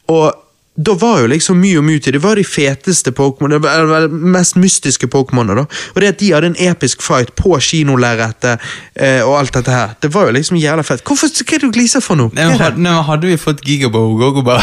Og 0.08 0.34
da 0.76 0.94
var 0.98 1.20
jo 1.22 1.28
liksom 1.30 1.60
Mew 1.62 1.78
og 1.78 1.86
Mewtwo 1.86 2.12
det 2.16 2.22
var 2.24 2.40
de 2.40 2.44
feteste 2.44 3.12
Pokémon, 3.14 3.54
eller 3.54 4.08
mest 4.10 4.56
mystiske 4.58 5.08
Pokémonene. 5.08 5.56
da. 5.62 5.66
Og 5.94 6.02
det 6.02 6.08
at 6.08 6.20
de 6.20 6.32
hadde 6.34 6.50
en 6.54 6.60
episk 6.70 7.02
fight 7.06 7.36
på 7.38 7.54
kinolerretet 7.62 8.60
eh, 8.96 9.22
og 9.22 9.38
alt 9.40 9.54
dette 9.54 9.72
her, 9.72 9.94
det 10.02 10.14
var 10.14 10.30
jo 10.30 10.38
liksom 10.40 10.58
jævla 10.58 10.84
fett. 10.84 11.06
Hvorfor, 11.06 11.30
Hva 11.30 11.56
er 11.56 11.62
det 11.62 11.70
du 11.70 11.78
gliser 11.78 12.02
for 12.02 12.18
nå? 12.18 12.32
Nei, 12.34 12.50
men, 12.50 12.60
had, 12.60 12.78
nei, 12.78 12.90
men 12.90 13.06
hadde 13.06 13.30
vi 13.30 13.38
fått 13.38 13.62
Gigabo 13.66 14.08
og 14.10 14.20
Gogoba 14.24 14.60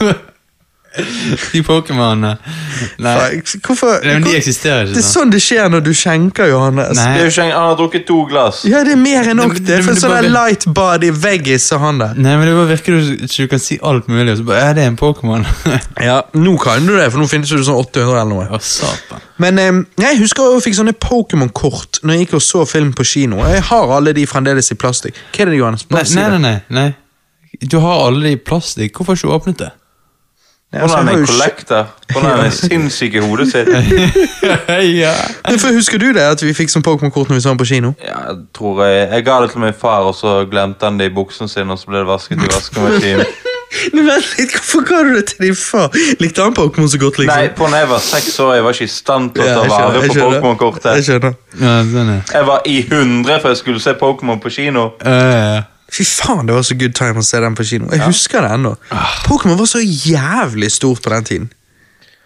De 1.52 1.60
Pokémonene 1.66 2.32
Hvorfor? 2.98 4.00
nei, 4.04 4.14
men 4.14 4.24
de 4.24 4.34
eksisterer 4.38 4.86
ikke. 4.86 4.94
det 4.94 5.00
er 5.02 5.06
sånn. 5.06 5.12
sånn 5.26 5.32
det 5.34 5.40
skjer 5.44 5.68
når 5.72 5.82
du 5.86 5.90
skjenker, 5.96 6.48
Johannes. 6.50 6.96
Nei. 6.98 7.06
Det 7.16 7.20
er 7.20 7.26
jo 7.28 7.32
ikke, 7.34 7.46
han 7.52 7.66
har 7.70 7.76
drukket 7.80 8.06
to 8.08 8.18
glass. 8.30 8.62
Ja, 8.68 8.82
det 8.86 8.94
er 8.96 9.00
mer 9.00 9.30
enn 9.30 9.40
nok, 9.40 9.58
det. 9.60 9.78
er 9.78 9.84
For 9.86 9.98
sånn 10.00 10.14
bare- 10.14 10.30
light 10.32 10.66
body 10.76 11.10
veggis 11.12 11.68
og 11.76 11.82
han 11.84 12.00
der. 12.02 12.14
Nei, 12.16 12.36
men 12.40 12.48
det 12.48 12.54
bare 12.56 12.70
virker 12.72 13.00
som 13.26 13.44
du 13.44 13.48
kan 13.52 13.62
si 13.62 13.78
alt 13.82 14.08
mulig, 14.12 14.28
og 14.32 14.40
så 14.40 14.48
bare 14.50 14.62
Ja, 14.64 14.72
det 14.76 14.84
er 14.86 14.92
en 14.92 14.98
Pokémon. 15.00 15.46
Ja, 16.06 16.20
nå 16.36 16.56
kan 16.62 16.86
du 16.86 16.94
det, 16.96 17.08
for 17.12 17.20
nå 17.22 17.28
finnes 17.30 17.50
det 17.50 17.62
sånn 17.66 17.80
800 17.80 18.20
eller 18.20 18.30
noe. 18.32 18.46
Å, 18.52 18.60
satan. 18.62 19.22
Men 19.42 19.58
eh, 19.60 19.72
jeg 20.06 20.20
husker 20.22 20.52
jeg 20.54 20.64
fikk 20.68 20.78
sånne 20.78 20.94
Pokémon-kort 21.02 22.00
når 22.02 22.14
jeg 22.16 22.26
gikk 22.26 22.36
og 22.38 22.44
så 22.44 22.64
film 22.68 22.92
på 22.96 23.04
kino. 23.08 23.40
Jeg 23.48 23.64
har 23.70 23.96
alle 23.96 24.12
de 24.16 24.26
fremdeles 24.28 24.70
i 24.72 24.76
plastikk. 24.80 25.18
Hva 25.32 25.44
er 25.44 25.52
det, 25.52 25.58
Johannes? 25.60 25.86
Nei, 25.92 26.04
si 26.08 26.16
nei, 26.20 26.28
det. 26.32 26.40
nei, 26.44 26.54
nei, 26.68 26.86
nei. 26.92 27.66
Du 27.72 27.78
har 27.80 28.06
alle 28.06 28.22
de 28.26 28.32
i 28.36 28.40
plastikk. 28.40 28.96
Hvorfor 28.98 29.14
har 29.14 29.20
du 29.20 29.26
ikke 29.26 29.36
åpnet 29.40 29.60
det? 29.64 29.70
Jeg 30.72 30.82
er 30.82 30.98
en 30.98 31.08
jo 31.08 32.20
Hun 32.20 32.24
er 32.30 32.44
en 32.44 32.50
sinnssyk 32.50 33.14
i 33.14 33.18
hodet 33.18 33.46
sitt? 33.52 33.68
ja. 35.02 35.12
Men 35.48 35.58
for 35.58 35.72
Husker 35.72 35.98
du 35.98 36.06
det, 36.12 36.20
at 36.20 36.42
vi 36.42 36.52
fikk 36.54 36.72
sånn 36.72 36.82
Pokémon-kort 36.82 37.30
når 37.30 37.38
vi 37.38 37.44
så 37.44 37.52
den 37.54 37.60
på 37.60 37.68
kino? 37.70 37.92
Ja, 38.02 38.18
jeg 38.28 38.40
tror 38.56 38.82
jeg 38.84 39.08
Jeg 39.12 39.24
ga 39.28 39.40
det 39.44 39.50
til 39.54 39.62
min 39.62 39.76
far, 39.78 40.08
og 40.10 40.14
så 40.18 40.40
glemte 40.50 40.88
han 40.88 40.98
det 40.98 41.10
i 41.12 41.14
buksen 41.14 41.48
sin, 41.48 41.70
og 41.70 41.78
så 41.78 41.90
ble 41.92 42.02
det 42.02 42.08
vasket 42.10 42.42
i 42.42 42.50
vaskemaskinen. 42.50 43.24
Men 43.94 44.06
vent 44.08 44.28
litt, 44.38 44.52
Hvorfor 44.56 44.84
ga 44.88 45.00
du 45.06 45.14
det 45.16 45.24
til 45.30 45.46
din 45.46 45.56
far? 45.58 45.94
Likte 46.22 46.42
han 46.42 46.54
Pokémon 46.56 46.90
så 46.90 46.98
godt? 46.98 47.18
liksom? 47.22 47.38
Nei, 47.38 47.48
på 47.54 47.70
når 47.70 47.84
jeg 47.84 47.90
var 47.92 48.04
seks 48.08 48.38
år, 48.42 48.52
jeg 48.58 48.66
var 48.66 48.76
ikke 48.76 48.88
i 48.88 48.92
stand 48.92 49.30
til 49.36 49.44
å 49.44 49.46
ta 49.46 49.64
vare 49.70 49.70
på 49.70 50.02
skjønner. 50.02 50.18
Jeg 50.18 50.34
Pokémon-kortet. 50.34 51.06
skjønner. 51.06 51.38
ja. 51.60 52.18
Jeg 52.32 52.46
var 52.50 52.66
i 52.66 52.76
100 52.82 53.40
for 53.40 53.52
jeg 53.54 53.62
skulle 53.62 53.82
se 53.82 53.96
Pokémon 54.02 54.42
på 54.42 54.52
kino. 54.58 54.90
Ja, 55.04 55.16
ja, 55.16 55.40
ja. 55.54 55.62
Fy 55.92 56.04
faen, 56.04 56.46
det 56.48 56.54
var 56.54 56.62
så 56.66 56.74
good 56.74 56.94
time 56.98 57.20
å 57.22 57.24
se 57.24 57.38
den 57.40 57.54
på 57.54 57.64
kino. 57.64 57.86
Jeg 57.94 58.02
husker 58.08 58.42
det 58.42 58.50
ennå. 58.56 58.72
Pokémon 59.24 59.56
var 59.58 59.68
så 59.70 59.78
jævlig 59.84 60.70
stort 60.74 61.02
på 61.02 61.10
den 61.14 61.24
tiden. 61.24 61.52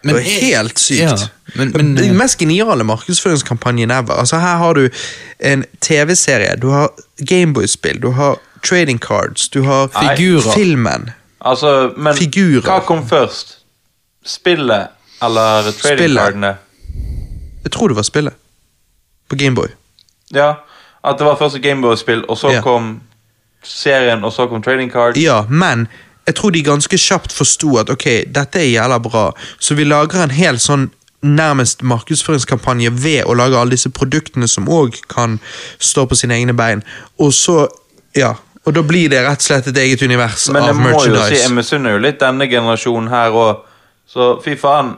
Det 0.02 0.14
var 0.16 0.20
helt 0.24 0.78
sykt. 0.80 1.00
Ja, 1.00 1.16
men, 1.58 1.72
men 1.76 1.90
Den 1.98 2.16
mest 2.16 2.38
geniale 2.40 2.84
markedsføringskampanjen 2.88 3.90
ever. 3.92 4.14
Altså 4.22 4.38
Her 4.40 4.56
har 4.56 4.72
du 4.78 4.86
en 5.44 5.64
TV-serie, 5.84 6.54
du 6.56 6.70
har 6.72 6.88
Gameboy-spill, 7.20 8.00
du 8.00 8.10
har 8.16 8.38
trading 8.64 8.98
cards, 8.98 9.48
du 9.52 9.60
har 9.68 9.90
Nei. 9.94 10.16
Figurer. 10.16 10.54
filmen. 10.54 11.10
Altså, 11.40 11.92
men 11.96 12.16
Figurer. 12.16 12.64
hva 12.64 12.80
kom 12.88 13.04
først? 13.08 13.58
Spillet 14.24 14.88
eller 15.22 15.68
trading 15.76 15.98
Spillet. 15.98 16.22
cardene? 16.22 16.54
Jeg 17.64 17.72
tror 17.72 17.88
det 17.92 17.96
var 17.96 18.02
spillet. 18.08 18.34
På 19.28 19.36
Gameboy. 19.36 19.68
Ja, 20.32 20.54
at 21.04 21.18
det 21.20 21.26
var 21.28 21.36
først 21.36 21.56
et 21.56 21.62
Gameboy-spill, 21.62 22.24
og 22.28 22.38
så 22.40 22.50
Ja. 22.56 22.60
kom 22.64 23.00
serien, 23.62 24.24
og 24.24 24.32
så 24.32 24.46
kom 24.48 24.62
trading 24.62 24.90
card. 24.92 25.16
Ja, 25.20 25.44
men 25.48 25.88
jeg 26.26 26.34
tror 26.38 26.50
de 26.54 26.62
ganske 26.62 26.98
kjapt 26.98 27.32
forsto 27.34 27.76
at 27.80 27.90
ok, 27.90 28.06
dette 28.32 28.60
er 28.60 28.70
jævla 28.70 28.98
bra, 29.02 29.30
så 29.58 29.74
vi 29.74 29.84
lager 29.88 30.22
en 30.24 30.30
helt 30.36 30.62
sånn 30.62 30.90
nærmest 31.20 31.82
markedsføringskampanje 31.84 32.90
ved 32.96 33.26
å 33.28 33.34
lage 33.36 33.58
alle 33.60 33.74
disse 33.76 33.90
produktene 33.92 34.48
som 34.48 34.68
òg 34.72 34.96
kan 35.12 35.38
stå 35.78 36.06
på 36.08 36.16
sine 36.16 36.38
egne 36.38 36.54
bein. 36.56 36.80
Og 37.20 37.34
så, 37.36 37.66
ja 38.16 38.34
Og 38.64 38.74
da 38.76 38.82
blir 38.84 39.08
det 39.08 39.22
rett 39.24 39.40
og 39.40 39.46
slett 39.46 39.66
et 39.70 39.76
eget 39.80 40.02
univers 40.04 40.48
Men 40.52 40.66
jeg 40.66 40.74
av 40.74 40.80
må 40.80 40.90
jo 40.90 40.98
si, 41.00 41.10
merchandise. 41.10 41.42
jeg 41.42 41.52
misunner 41.56 41.94
jo 41.94 42.00
litt 42.04 42.18
denne 42.20 42.44
generasjonen 42.48 43.08
her 43.08 43.32
òg. 43.32 43.62
Så 44.06 44.26
fy 44.44 44.52
faen. 44.60 44.94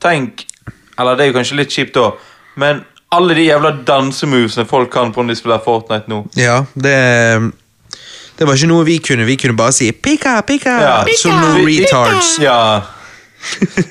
Tenk 0.00 0.44
Eller 0.98 1.16
det 1.16 1.24
er 1.24 1.30
jo 1.30 1.36
kanskje 1.38 1.56
litt 1.60 1.72
kjipt 1.72 1.94
da, 1.96 2.10
men 2.60 2.82
alle 3.14 3.34
de 3.34 3.46
jævla 3.48 3.70
dansemovesene 3.86 4.66
folk 4.68 4.90
kan 4.92 5.12
på 5.14 5.22
når 5.22 5.32
de 5.34 5.38
spiller 5.38 5.62
Fortnite 5.64 6.10
nå. 6.10 6.24
Ja, 6.38 6.64
det 6.74 6.94
Det 8.38 8.46
var 8.46 8.54
ikke 8.58 8.66
noe 8.66 8.84
vi 8.84 8.98
kunne. 8.98 9.24
Vi 9.28 9.36
kunne 9.36 9.56
bare 9.56 9.72
si 9.72 9.92
'pika, 9.92 10.40
pika', 10.42 10.80
Ja. 10.80 11.04
som 11.22 11.32
noen 11.32 11.66
retards. 11.66 12.38
Ja. 12.42 12.80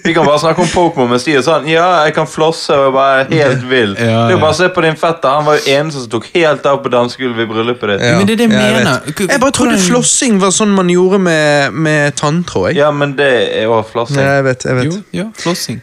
Vi 0.03 0.13
kan 0.13 0.25
bare 0.25 0.39
snakke 0.39 0.61
om 0.61 0.67
Pokémon 0.67 1.09
mens 1.09 1.23
de 1.23 1.35
er 1.37 1.41
sånn 1.45 1.67
Ja, 1.69 2.03
jeg 2.07 2.13
kan 2.15 2.25
flosse 2.27 2.73
og 2.73 2.93
være 2.95 3.27
helt 3.29 3.69
vill. 3.69 3.95
Ja, 3.99 4.05
ja, 4.05 4.29
ja. 4.29 4.37
bare 4.41 4.53
se 4.57 4.69
på 4.73 4.81
din 4.81 4.95
fetter. 4.97 5.29
Han 5.29 5.45
var 5.45 5.59
jo 5.59 5.61
eneste 5.75 6.01
som 6.01 6.09
tok 6.09 6.25
helt 6.33 6.65
av 6.65 6.81
på 6.83 6.89
dansegulvet 6.89 7.45
i 7.45 7.45
bryllupet 7.51 7.93
ditt. 7.93 8.01
Men 8.01 8.27
det 8.27 8.33
er 8.33 8.41
det 8.41 8.49
jeg 8.49 8.59
jeg 8.61 8.73
mener. 8.73 8.99
Jeg, 9.05 9.29
Jeg 9.29 9.39
bare 9.39 9.51
trodde 9.51 9.77
flossing 9.79 10.41
var 10.41 10.49
sånn 10.49 10.73
man 10.73 10.89
gjorde 10.89 11.19
med, 11.19 11.73
med 11.73 12.15
tanntråd. 12.15 12.73
Ja, 12.75 12.91
men 12.91 13.15
det 13.17 13.31
er 13.59 13.63
jo 13.69 13.81
flossing. 13.91 14.17
Nei, 14.17 14.33
jeg 14.39 14.43
vet, 14.43 14.65
jeg 14.65 14.75
vet. 14.75 14.85
Jo, 14.85 15.01
ja, 15.13 15.25
flossing. 15.37 15.81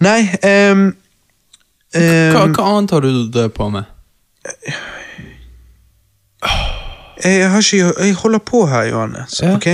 Nei, 0.00 0.20
ehm, 0.42 0.94
Hva, 1.92 2.00
ehm, 2.00 2.54
hva 2.54 2.64
annet 2.76 2.90
har 2.90 3.00
du 3.00 3.28
det 3.28 3.50
på 3.54 3.68
med? 3.70 3.84
Jeg, 7.24 7.50
har 7.50 7.58
ikke, 7.58 8.04
jeg 8.04 8.14
holder 8.14 8.38
på 8.38 8.66
her, 8.66 8.82
Johanne. 8.90 9.26
Ja. 9.42 9.54
ok? 9.54 9.68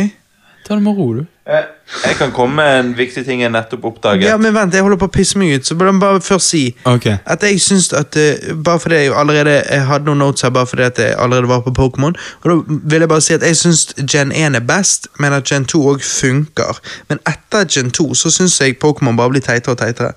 Ta 0.68 0.74
det 0.74 0.82
med 0.82 0.98
ro, 0.98 1.12
du. 1.14 1.24
Jeg, 1.46 1.64
Jeg 2.04 2.16
kan 2.16 2.32
komme 2.32 2.56
med 2.56 2.80
en 2.80 2.88
viktig 2.96 3.22
ting 3.24 3.40
jeg 3.40 3.50
nettopp 3.50 3.84
oppdaget. 3.88 4.26
Ja, 4.28 4.36
men 4.36 4.52
vent, 4.54 4.74
jeg 4.74 4.84
holder 4.84 4.98
på 5.00 5.06
å 5.08 5.12
pisse 5.12 5.38
meg 5.40 5.54
ut, 5.56 5.64
så 5.64 5.76
la 5.80 5.92
meg 5.94 6.02
bare 6.02 6.20
først 6.20 6.52
si 6.52 6.60
okay. 6.84 7.16
at 7.24 7.46
jeg 7.46 7.60
syns 7.64 7.88
at 7.96 8.18
uh, 8.20 8.50
Bare 8.64 8.80
fordi 8.82 8.98
jeg 9.00 9.14
allerede 9.16 9.54
Jeg 9.64 9.86
hadde 9.88 10.04
noen 10.04 10.20
notes 10.20 10.44
her 10.44 10.52
bare 10.52 10.68
fordi 10.68 10.84
at 10.84 11.00
jeg 11.00 11.14
allerede 11.16 11.48
var 11.48 11.62
på 11.64 11.72
Pokémon. 11.78 12.12
Og 12.42 12.50
da 12.50 12.58
vil 12.68 13.00
jeg 13.00 13.08
bare 13.08 13.24
si 13.24 13.32
at 13.38 13.46
jeg 13.46 13.56
syns 13.56 13.86
Gen 14.04 14.34
1 14.36 14.60
er 14.60 14.66
best, 14.68 15.08
men 15.18 15.32
at 15.32 15.48
Gen 15.48 15.64
2 15.64 15.80
òg 15.94 16.04
funker. 16.04 16.82
Men 17.08 17.24
etter 17.24 17.64
Gen 17.64 17.88
2 17.96 18.10
så 18.14 18.34
syns 18.34 18.60
jeg 18.60 18.76
Pokémon 18.84 19.16
bare 19.16 19.32
blir 19.32 19.46
teitere 19.48 19.72
og 19.72 19.80
teitere. 19.80 20.12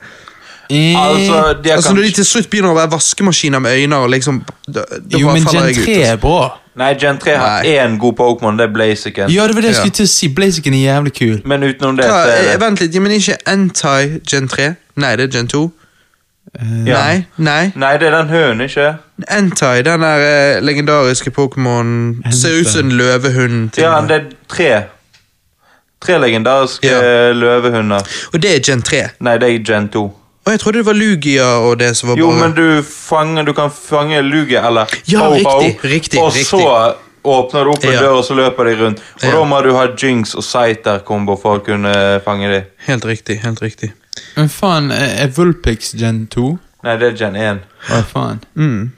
Altså, 0.72 1.56
de 1.64 1.70
har 1.70 1.76
Altså. 1.76 1.94
Når 1.94 2.02
de 2.02 2.12
til 2.12 2.26
slutt 2.26 2.50
begynner 2.52 2.72
å 2.72 2.76
være 2.76 2.92
vaskemaskiner 2.92 3.60
med 3.60 3.80
øyne 3.80 3.98
og 4.04 4.10
liksom 4.10 4.44
Da, 4.68 4.84
da 4.84 5.20
jo, 5.20 5.32
men 5.32 5.48
Gen 5.48 5.64
3 5.64 5.72
altså. 5.72 6.12
er 6.12 6.20
bra. 6.20 6.61
Nei, 6.76 6.94
Gen 7.00 7.18
3 7.20 7.34
har 7.38 7.64
Nei. 7.64 7.74
én 7.78 7.98
god 8.00 8.14
Pokémon, 8.16 8.58
det 8.58 8.64
er 8.70 8.74
Blaziken. 8.74 9.30
Ja, 9.30 9.48
det 9.48 9.56
var 9.56 9.62
det 9.62 9.68
jeg 9.74 9.76
skulle 9.76 9.98
til 9.98 10.06
å 10.08 10.12
si. 10.12 10.30
Blaziken 10.32 10.74
er 10.74 10.86
jævlig 10.94 11.14
kul. 11.18 11.42
Men 11.46 11.64
utenom 11.68 11.98
det, 11.98 12.06
Hva, 12.08 12.22
så 12.24 12.32
er 12.32 12.46
eh, 12.46 12.52
det 12.54 12.62
vent 12.62 12.80
litt, 12.80 12.96
men 13.04 13.12
ikke 13.12 13.36
anti-Gen 13.52 14.48
3? 14.48 14.68
Nei, 15.04 15.16
det 15.20 15.26
er 15.28 15.34
Gen 15.38 15.48
2. 15.52 15.62
Ja. 16.86 16.96
Nei, 16.96 17.26
nei. 17.38 17.72
Nei, 17.76 17.92
det 17.98 18.08
er 18.08 18.16
den 18.18 18.28
hønen, 18.32 18.62
ikke? 18.66 18.88
Entai, 19.32 19.82
den 19.88 20.02
der 20.04 20.24
eh, 20.26 20.62
legendariske 20.64 21.32
Pokémon 21.32 21.92
Ser 22.34 22.58
ut 22.62 22.68
som 22.68 22.86
en 22.88 22.92
løvehund. 22.98 23.70
til 23.76 23.84
Ja, 23.84 23.94
og 24.02 24.08
det 24.10 24.18
er 24.18 24.26
tre. 24.50 24.72
Tre 26.02 26.18
legendariske 26.20 26.88
Ja. 26.88 27.32
løvehunder. 27.32 28.02
Og 28.34 28.42
det 28.42 28.56
er 28.56 28.60
Gen 28.72 28.82
3. 28.82 29.04
Nei, 29.20 29.38
det 29.38 29.50
er 29.56 29.64
Gen 29.74 29.90
2. 29.90 30.08
Og 30.46 30.52
jeg 30.52 30.60
trodde 30.60 30.78
det 30.82 30.86
var 30.88 30.94
Lugia 30.98 31.48
og 31.62 31.76
det 31.80 31.92
som 31.98 32.10
var 32.10 32.18
Jo, 32.18 32.28
bare 32.32 32.40
men 32.48 32.54
du, 32.58 32.82
fanger, 32.84 33.44
du 33.46 33.54
kan 33.54 33.70
fange 33.70 34.22
Lugia 34.26 34.64
eller 34.68 34.90
Ja, 35.08 35.20
Ho-Ho, 35.28 35.60
riktig, 35.62 35.90
riktig, 35.92 36.20
Og 36.20 36.32
riktig. 36.34 36.48
så 36.50 36.96
åpner 37.24 37.64
du 37.64 37.70
opp 37.76 37.84
en 37.86 37.92
Ja. 37.94 38.00
dør, 38.02 38.16
og 38.18 38.24
så 38.26 38.34
løper 38.34 38.66
de 38.66 38.76
rundt. 38.84 39.00
Og 39.22 39.24
Ja. 39.24 39.32
da 39.32 39.44
må 39.46 39.62
du 39.64 39.74
ha 39.76 39.88
Jinx 39.98 40.34
og 40.36 40.44
Scyther-kombo 40.44 41.36
for 41.40 41.60
å 41.60 41.64
kunne 41.64 41.94
fange 42.26 42.50
de. 42.50 42.64
Helt 42.88 43.06
riktig. 43.06 43.40
helt 43.44 43.62
riktig. 43.62 43.92
Men 44.36 44.50
faen, 44.50 44.92
er 44.92 45.28
Vulpix 45.28 45.92
Gen 45.94 46.28
2? 46.28 46.58
Nei, 46.84 46.98
det 46.98 47.14
er 47.14 47.16
Gen 47.18 47.36
1. 47.36 47.60
Hva 47.88 48.02
faen? 48.04 48.42
Mm. 48.58 48.92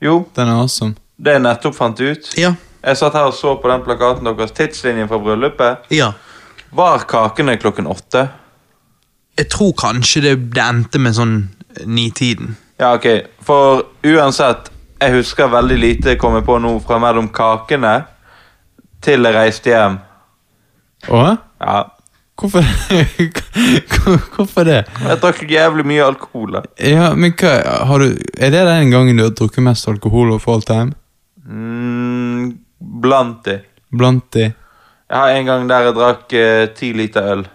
Jo, 0.00 0.26
Den 0.36 0.48
er 0.48 0.52
awesome. 0.62 0.94
det 1.20 1.32
jeg 1.32 1.42
nettopp 1.42 1.74
fant 1.74 2.00
ut. 2.00 2.30
Ja. 2.38 2.54
Jeg 2.84 2.96
satt 2.96 3.12
her 3.14 3.24
og 3.26 3.34
så 3.34 3.56
på 3.60 3.68
den 3.68 3.80
plakaten 3.82 4.22
deres. 4.24 4.52
Tidslinjen 4.52 5.08
fra 5.08 5.18
bryllupet. 5.18 5.78
ja. 5.90 6.12
Var 6.72 6.98
kakene 7.08 7.56
klokken 7.58 7.86
åtte? 7.88 8.28
Jeg 9.38 9.48
tror 9.54 9.72
kanskje 9.78 10.22
det, 10.24 10.34
det 10.54 10.64
endte 10.64 10.98
med 10.98 11.14
sånn 11.14 11.36
nitiden. 11.86 12.56
Ja, 12.80 12.94
ok. 12.96 13.06
For 13.46 13.84
uansett, 14.06 14.70
jeg 14.98 15.14
husker 15.14 15.50
veldig 15.52 15.78
lite 15.78 16.14
jeg 16.14 16.20
kommer 16.20 16.42
på 16.46 16.58
nå 16.62 16.74
fra 16.82 16.98
mellom 17.02 17.28
kakene 17.34 18.00
til 19.04 19.26
jeg 19.26 19.36
reiste 19.36 19.70
hjem. 19.70 20.00
Å? 21.14 21.22
Ja. 21.62 21.78
Hvorfor 22.38 22.62
Hvorfor 24.34 24.66
det? 24.66 24.84
Jeg 25.02 25.18
drakk 25.22 25.40
jævlig 25.50 25.84
mye 25.90 26.04
alkohol. 26.06 26.52
da. 26.54 26.62
Ja, 26.78 27.10
men 27.18 27.34
hva 27.38 27.56
har 27.90 28.02
du 28.02 28.12
Er 28.38 28.52
det 28.54 28.62
den 28.66 28.92
gangen 28.94 29.18
du 29.18 29.24
har 29.24 29.34
drukket 29.34 29.64
mest 29.66 29.88
alkohol 29.90 30.30
of 30.36 30.46
all 30.50 30.62
time? 30.62 30.94
Mm, 31.46 32.58
blant 32.78 33.42
de. 33.46 33.58
Blant 33.90 34.26
de 34.34 34.44
Jeg 34.44 35.16
har 35.16 35.34
en 35.34 35.46
gang 35.50 35.66
der 35.70 35.88
jeg 35.88 35.96
drakk 35.96 36.32
eh, 36.38 36.66
ti 36.78 36.92
liter 36.94 37.30
øl. 37.34 37.46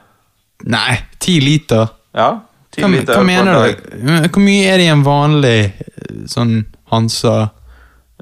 Nei, 0.63 0.97
ti 1.19 1.39
liter? 1.43 1.87
Ja, 2.15 2.29
ti 2.71 2.81
Hva, 2.83 2.89
liter 2.93 3.17
hva 3.19 3.23
mener 3.27 3.65
du? 3.67 4.29
Hvor 4.29 4.43
mye 4.43 4.69
er 4.71 4.79
det 4.79 4.85
i 4.87 4.93
en 4.93 5.03
vanlig 5.05 5.57
eh, 5.65 6.23
sånn 6.31 6.61
Hansa 6.93 7.49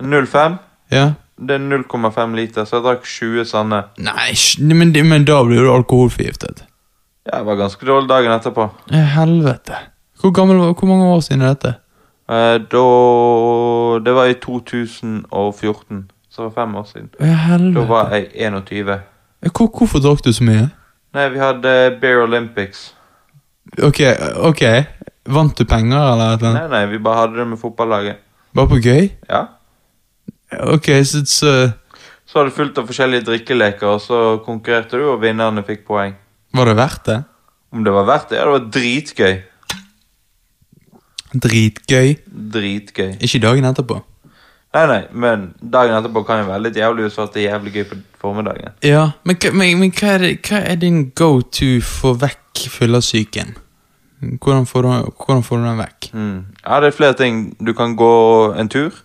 0,5. 0.02 0.58
Ja? 0.92 1.12
Det 1.42 1.56
er 1.58 1.64
0,5 1.66 2.36
liter, 2.38 2.66
så 2.66 2.78
jeg 2.80 2.86
drakk 2.86 3.06
20 3.06 3.46
sanne. 3.50 3.84
Nei, 4.02 4.32
men, 4.74 4.94
men 5.10 5.26
da 5.26 5.42
blir 5.46 5.66
du 5.66 5.72
alkoholforgiftet. 5.74 6.64
Ja, 7.26 7.38
Jeg 7.38 7.46
var 7.46 7.60
ganske 7.60 7.86
dårlig 7.86 8.10
dagen 8.10 8.34
etterpå. 8.34 8.68
Helvete. 8.92 9.78
Hvor, 10.22 10.34
gammel, 10.34 10.58
hvor 10.74 10.90
mange 10.90 11.06
år 11.06 11.22
siden 11.26 11.42
er 11.46 11.56
dette? 11.56 11.76
Eh, 12.32 12.58
da 12.72 12.84
Det 14.06 14.14
var 14.16 14.26
i 14.30 14.34
2014, 14.42 16.12
så 16.30 16.42
det 16.42 16.46
var 16.48 16.54
fem 16.64 16.76
år 16.76 16.86
siden. 16.90 17.10
Helvete. 17.20 17.80
Da 17.80 17.88
var 17.90 18.14
jeg 18.16 18.28
21. 18.36 18.92
Eh, 19.42 19.50
Hvor, 19.52 19.68
hvorfor 19.78 20.00
drakk 20.00 20.26
du 20.26 20.32
så 20.34 20.44
mye? 20.44 20.70
Nei, 21.14 21.26
vi 21.34 21.40
hadde 21.42 21.72
Beer 22.02 22.22
Olympics. 22.24 22.92
Ok, 23.84 24.00
ok. 24.48 24.62
Vant 25.32 25.58
du 25.58 25.66
penger, 25.70 26.00
eller? 26.14 26.38
Nei, 26.56 26.68
nei, 26.72 26.86
vi 26.94 27.00
bare 27.04 27.26
hadde 27.26 27.40
det 27.42 27.48
med 27.52 27.60
fotballaget. 27.62 28.22
Bare 28.56 28.68
på 28.72 28.80
gøy? 28.84 29.10
Ja. 29.30 29.44
Ok, 30.72 30.88
så, 31.08 31.22
så 31.30 31.52
Så 32.28 32.40
var 32.40 32.48
det 32.48 32.56
fullt 32.56 32.78
av 32.80 32.88
forskjellige 32.88 33.26
drikkeleker, 33.28 33.88
og 33.98 34.02
så 34.04 34.18
konkurrerte 34.46 35.00
du, 35.00 35.06
og 35.14 35.22
vinnerne 35.24 35.64
fikk 35.68 35.86
poeng. 35.88 36.16
var 36.56 36.66
det 36.72 36.76
verdt 36.80 37.06
det? 37.08 37.20
Om 37.72 37.84
det 37.84 37.94
var 37.96 38.08
verdt 38.08 38.30
det? 38.32 38.38
Ja, 38.40 38.46
det 38.48 38.56
var 38.58 38.66
dritgøy. 38.76 39.36
Dritgøy. 41.32 42.16
Dritgøy. 42.56 43.12
Ikke 43.24 43.40
dagen 43.44 43.68
etterpå. 43.70 44.02
Nei, 44.72 44.86
nei, 44.88 45.02
men 45.12 45.50
dagen 45.60 45.98
etterpå 45.98 46.24
kan 46.24 46.40
jo 46.40 46.48
være 46.48 46.64
litt 46.64 46.78
jævlig 46.80 47.10
hvis 47.10 47.18
det 47.34 47.42
er 47.42 47.50
jævlig 47.50 47.74
gøy 47.74 47.84
på 47.92 47.98
formiddagen. 48.22 48.78
Ja, 48.88 49.10
men, 49.28 49.36
men, 49.52 49.80
men 49.82 49.92
hva, 49.92 50.14
er 50.16 50.38
hva 50.48 50.62
er 50.64 50.80
din 50.80 51.10
go 51.12 51.42
to 51.42 51.82
for 51.84 52.16
vekk 52.22 52.68
fyllesyken? 52.72 53.58
Hvordan 54.22 54.66
får, 54.70 54.86
du, 54.86 55.12
hvordan 55.18 55.44
får 55.44 55.58
du 55.58 55.66
den 55.66 55.80
vekk? 55.82 56.10
Mm. 56.14 56.38
Ja, 56.64 56.80
det 56.80 56.92
er 56.92 56.96
flere 56.96 57.18
ting. 57.20 57.42
Du 57.60 57.74
kan 57.74 57.96
gå 58.00 58.14
en 58.54 58.70
tur. 58.70 58.96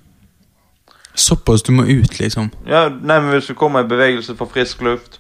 Såpass 1.16 1.62
du 1.62 1.72
må 1.72 1.82
ut, 1.88 2.18
liksom. 2.20 2.50
Ja, 2.68 2.86
nei, 2.88 3.20
men 3.24 3.32
Hvis 3.32 3.48
du 3.48 3.54
kommer 3.54 3.80
i 3.82 3.88
bevegelse 3.88 4.36
for 4.36 4.46
frisk 4.52 4.84
luft, 4.84 5.18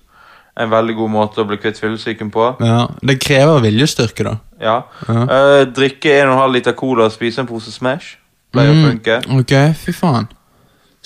en 0.56 0.70
veldig 0.70 0.94
god 0.96 1.10
måte 1.10 1.42
å 1.42 1.48
bli 1.48 1.58
kvitt 1.60 1.80
fyllesyken 1.80 2.30
på. 2.30 2.52
Ja, 2.60 2.86
Det 3.02 3.18
krever 3.20 3.64
viljestyrke, 3.64 4.24
da. 4.24 4.36
Ja. 4.60 4.76
Ja. 5.08 5.24
Uh, 5.26 5.64
drikke 5.74 6.12
1,5 6.22 6.52
liter 6.52 6.76
cola 6.76 7.08
og 7.08 7.16
spise 7.16 7.42
en 7.42 7.48
pose 7.48 7.72
Smash. 7.72 8.14
Pleier 8.52 8.72
å 8.72 8.84
funke. 8.86 9.20
Mm, 9.26 9.40
ok, 9.42 9.54
fy 9.76 9.92
faen. 9.96 10.28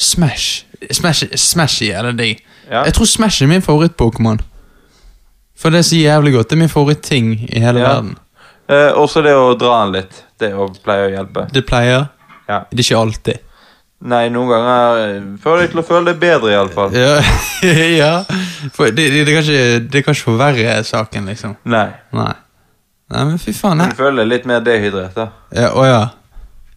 Smash. 0.01 0.65
Smash, 0.97 1.27
Smashy, 1.37 1.91
eller 1.93 2.13
de. 2.17 2.31
Ja. 2.71 2.85
Jeg 2.87 2.95
tror 2.97 3.09
Smash 3.11 3.43
er 3.45 3.51
min 3.51 3.63
favoritt-Pokémon. 3.65 4.41
For 5.61 5.71
det 5.75 5.83
er 5.83 5.89
så 5.91 5.99
jævlig 6.01 6.33
godt. 6.39 6.49
Det 6.51 6.57
er 6.57 6.63
min 6.63 6.73
favorittting 6.73 7.33
i 7.51 7.61
hele 7.61 7.81
Ja. 7.83 7.89
verden. 7.95 8.15
Eh, 8.71 8.93
også 8.97 9.21
det 9.23 9.35
å 9.37 9.53
dra 9.59 9.83
den 9.85 9.93
litt. 9.99 10.23
Det 10.41 10.53
å 10.57 10.71
pleier 10.85 11.09
å 11.11 11.15
hjelpe. 11.19 11.47
Det 11.53 11.67
pleier. 11.69 12.07
Ja. 12.49 12.63
Det 12.71 12.79
er 12.81 12.85
ikke 12.87 13.01
alltid. 13.01 13.39
Nei, 14.01 14.29
noen 14.33 14.49
ganger 14.49 15.01
eh, 15.03 15.17
får 15.43 15.59
jeg 15.61 15.71
til 15.75 15.81
å 15.83 15.85
føle 15.85 16.13
det 16.15 16.21
bedre, 16.23 16.53
iallfall. 16.55 16.95
Ja, 16.97 17.19
ja. 18.01 18.13
For 18.73 18.89
det, 18.89 19.11
det, 19.13 19.27
det, 19.29 19.35
kan 19.37 19.43
ikke, 19.45 19.91
det 19.93 20.05
kan 20.07 20.15
ikke 20.17 20.25
forverre 20.31 20.79
saken, 20.89 21.27
liksom. 21.29 21.57
Nei. 21.69 21.89
Nei. 22.17 22.33
Nei, 23.11 23.25
men 23.27 23.39
fy 23.43 23.53
faen. 23.53 23.83
Nei. 23.83 23.91
føler 23.99 24.25
litt 24.25 24.47
mer 24.49 24.63
dehydrert. 24.65 25.13
da 25.19 25.29
Ja, 25.53 25.73
å 25.77 25.85
ja. 25.85 26.01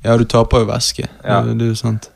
Ja, 0.04 0.18
du 0.20 0.26
taper 0.28 0.66
jo 0.66 0.68
væske. 0.74 1.06
Ja. 1.24 1.40
Det, 1.46 1.54
det 1.62 1.70
er 1.70 1.72
jo 1.72 1.80
sant. 1.80 2.10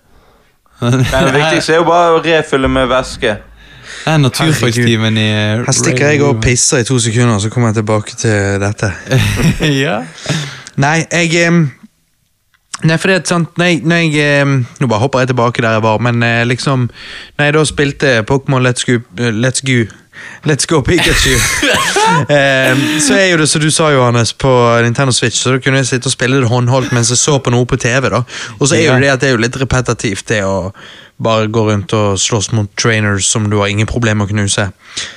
Det 0.80 1.34
viktigste 1.34 1.74
er 1.74 1.80
jo 1.82 1.88
bare 1.88 2.18
å 2.18 2.24
refylle 2.24 2.70
med 2.70 2.90
væske. 2.92 3.38
Det 4.04 4.12
er 4.14 4.20
naturfagstimen 4.20 5.18
i 5.18 5.26
eh, 5.32 5.64
Her 5.66 5.76
stikker 5.76 6.12
jeg 6.12 6.22
og 6.28 6.42
pisser 6.44 6.84
i 6.84 6.88
to 6.88 7.00
sekunder, 7.02 7.40
så 7.40 7.50
kommer 7.52 7.72
jeg 7.72 7.80
tilbake 7.80 8.16
til 8.20 8.60
dette. 8.62 8.92
ja. 9.84 10.02
Nei, 10.78 11.02
jeg 11.12 11.52
Nei, 12.86 12.98
for 13.02 13.10
det 13.10 13.16
er 13.16 13.24
sant 13.26 13.56
nei, 13.58 13.80
nei, 13.82 14.04
Nå 14.46 14.90
bare 14.90 15.02
hopper 15.02 15.24
jeg 15.24 15.32
tilbake 15.32 15.64
der 15.66 15.80
jeg 15.80 15.86
var, 15.88 16.02
men 16.04 16.22
eh, 16.24 16.44
liksom 16.46 16.90
Når 17.38 17.48
jeg 17.48 17.56
da 17.56 17.64
spilte 17.66 18.12
Pokémon 18.30 18.62
Let's 18.62 18.86
Go 18.86 19.00
Let's 19.18 19.66
Go 19.66 19.88
Let's 20.48 20.68
Go 20.70 20.82
Pikachu 20.82 21.34
um, 21.36 22.84
Så 23.06 23.18
er 23.18 23.26
jo 23.32 23.38
det 23.42 23.50
som 23.50 23.62
du 23.62 23.70
sa, 23.72 23.90
Johannes, 23.92 24.34
på 24.34 24.52
Nintendo 24.84 25.12
Switch, 25.12 25.42
så 25.42 25.56
da 25.56 25.64
kunne 25.64 25.82
jeg 25.82 25.90
sitte 25.92 26.12
og 26.12 26.16
spille 26.16 26.40
det 26.42 26.52
håndholdt 26.52 26.94
mens 26.96 27.12
jeg 27.14 27.20
så 27.22 27.38
på 27.44 27.54
noe 27.54 27.68
på 27.68 27.80
TV. 27.82 28.10
da 28.14 28.24
Og 28.60 28.68
så 28.68 28.76
er 28.78 28.88
jo 28.88 29.00
det 29.02 29.12
at 29.14 29.22
det 29.22 29.32
er 29.32 29.38
jo 29.38 29.44
litt 29.44 29.60
repetitivt, 29.60 30.28
det 30.30 30.44
å 30.46 30.72
bare 31.18 31.48
gå 31.50 31.64
rundt 31.66 31.94
og 31.98 32.20
slåss 32.22 32.52
mot 32.54 32.70
trainers 32.78 33.26
som 33.26 33.50
du 33.50 33.58
har 33.58 33.72
ingen 33.74 33.90
problemer 33.90 34.22
med 34.22 34.30
å 34.30 34.34
knuse. 34.36 34.68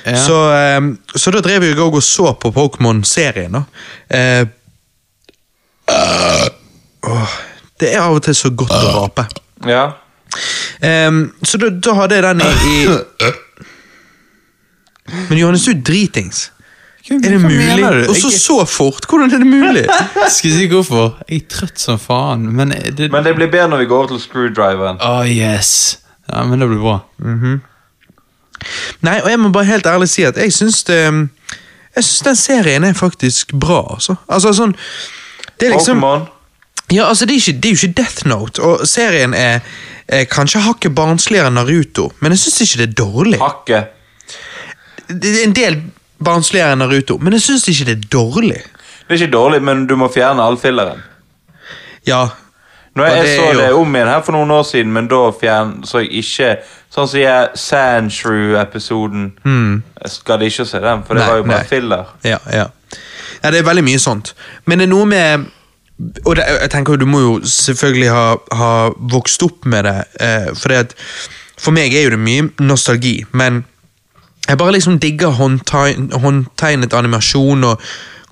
Ja. 0.05 0.17
Så, 0.17 0.37
um, 0.77 0.95
så 1.15 1.33
da 1.33 1.43
drev 1.45 1.67
jeg 1.67 1.77
òg 1.77 1.99
og 1.99 2.05
så 2.05 2.33
på 2.41 2.53
Pokémon-serien. 2.55 3.59
da 3.59 3.65
Uh, 5.91 6.47
oh, 7.03 7.37
det 7.79 7.93
er 7.93 8.03
av 8.03 8.15
og 8.15 8.23
til 8.25 8.35
så 8.37 8.51
godt 8.55 8.73
å 8.75 8.91
rape. 8.95 9.25
Ja. 9.67 9.85
Um, 10.81 11.23
så 11.43 11.59
da, 11.61 11.71
da 11.75 11.95
hadde 11.97 12.17
jeg 12.17 12.23
den 12.29 12.43
i, 12.45 12.75
i 13.27 13.31
Men 15.29 15.37
Johannes, 15.37 15.65
du 15.65 15.71
er 15.71 15.81
dritings. 15.87 16.51
Hva- 17.07 17.17
Er 17.25 17.31
det 17.33 17.39
mulig? 17.41 18.09
Og 18.09 18.15
så 18.15 18.29
så 18.31 18.59
fort! 18.69 19.05
Hvordan 19.09 19.33
er 19.33 19.39
det 19.41 19.47
mulig? 19.49 19.85
Skal 20.35 20.51
si 20.53 20.67
hvorfor? 20.69 21.15
Jeg 21.29 21.41
er 21.41 21.47
trøtt 21.49 21.79
som 21.81 21.97
faen, 21.99 22.45
men 22.55 22.69
det 22.97 23.09
Men 23.11 23.23
det 23.25 23.33
blir 23.35 23.49
bedre 23.51 23.67
når 23.73 23.77
vi 23.83 23.85
går 23.89 23.97
over 24.03 24.07
til 24.13 24.21
screwdriveren. 24.21 25.01
Oh, 25.01 25.25
yes. 25.27 25.99
Ja, 26.29 26.43
men 26.45 26.59
det 26.61 26.69
blir 26.69 26.79
bra. 26.79 26.99
Nei, 29.01 29.17
og 29.23 29.29
jeg 29.31 29.39
må 29.41 29.49
bare 29.49 29.65
helt 29.71 29.87
ærlig 29.89 30.09
si 30.11 30.23
at 30.27 30.37
jeg 30.37 30.53
syns 30.53 30.83
det 30.85 30.97
Jeg 31.95 32.03
syns 32.05 32.19
den 32.27 32.35
serien 32.39 32.83
er 32.85 32.93
faktisk 32.93 33.55
bra, 33.59 33.79
altså. 33.95 34.15
Altså 34.29 34.51
sånn 34.53 34.75
Det 35.59 35.67
er 35.67 35.73
liksom 35.75 35.97
Pokémon. 35.99 36.27
Ja, 36.91 37.07
altså 37.07 37.25
det 37.25 37.33
er, 37.37 37.39
ikke, 37.39 37.59
det 37.63 37.69
er 37.69 37.73
jo 37.75 37.79
ikke 37.87 37.97
Death 38.01 38.25
Note, 38.27 38.61
og 38.67 38.81
serien 38.87 39.33
er, 39.33 39.61
er 40.11 40.25
kanskje 40.27 40.59
hakket 40.65 40.91
barnsligere 40.97 41.47
enn 41.47 41.55
Naruto, 41.55 42.09
men 42.19 42.33
jeg 42.35 42.41
syns 42.43 42.61
ikke 42.65 42.79
det 42.81 42.87
er 42.89 42.95
dårlig. 42.99 43.37
Hakket. 43.39 43.93
Det 45.19 45.31
er 45.39 45.43
en 45.47 45.53
del 45.57 45.81
barnsligere 46.23 46.71
enn 46.75 46.79
Naruto, 46.83 47.17
men 47.19 47.33
jeg 47.33 47.41
syns 47.41 47.67
ikke 47.71 47.85
det 47.89 47.97
er 47.97 48.07
dårlig. 48.13 48.61
Det 49.07 49.15
er 49.17 49.23
ikke 49.25 49.33
dårlig, 49.33 49.61
men 49.65 49.87
du 49.89 49.95
må 49.97 50.07
fjerne 50.13 50.39
all 50.43 50.57
filleren. 50.61 51.01
Ja, 52.07 52.27
Når 52.95 53.03
Og 53.05 53.09
jeg 53.15 53.23
det 53.23 53.31
er 53.31 53.37
så 53.39 53.53
jo- 53.53 53.59
det 53.61 53.73
om 53.73 53.93
igjen 53.95 54.07
her 54.07 54.21
for 54.21 54.31
noen 54.35 54.49
år 54.51 54.63
siden, 54.67 54.91
men 54.93 55.07
da 55.07 55.31
fjern, 55.31 55.83
så 55.87 56.01
jeg 56.03 56.11
ikke 56.23 56.57
Sånn 56.91 57.07
som 57.07 57.19
jeg 57.21 57.49
Sandshrew-episoden. 57.55 59.31
Jeg 60.01 60.11
skal 60.11 60.41
ikke 60.43 60.65
se 60.67 60.79
den, 60.83 61.03
for 61.07 61.13
det. 61.15 61.21
Nei, 61.23 61.29
var 61.29 61.37
jo 61.37 61.43
bare 61.43 61.61
nei. 61.61 61.67
filler. 61.69 62.05
Ja, 62.27 62.37
ja. 62.51 62.65
ja, 63.43 63.51
det 63.51 63.61
er 63.61 63.63
veldig 63.63 63.83
mye 63.87 63.99
sånt. 64.01 64.33
Men 64.65 64.79
det 64.81 64.87
er 64.89 64.91
noe 64.91 65.05
med 65.05 65.45
Og 66.25 66.35
det, 66.35 66.43
jeg 66.47 66.69
tenker 66.73 66.97
du 66.97 67.05
må 67.05 67.19
jo 67.21 67.33
selvfølgelig 67.45 68.09
ha, 68.09 68.35
ha 68.57 68.89
vokst 69.13 69.43
opp 69.45 69.65
med 69.69 69.85
det. 69.85 69.95
Eh, 70.19 70.47
for, 70.57 70.69
det 70.73 70.77
at, 70.77 70.95
for 71.61 71.71
meg 71.71 71.93
er 71.93 72.07
jo 72.07 72.15
det 72.15 72.19
mye 72.19 72.47
nostalgi, 72.59 73.19
men 73.37 73.63
jeg 74.47 74.57
bare 74.57 74.75
liksom 74.75 74.99
digger 74.99 75.37
håndtegn, 75.37 76.11
håndtegnet 76.23 76.93
animasjon, 76.97 77.63
og 77.63 77.81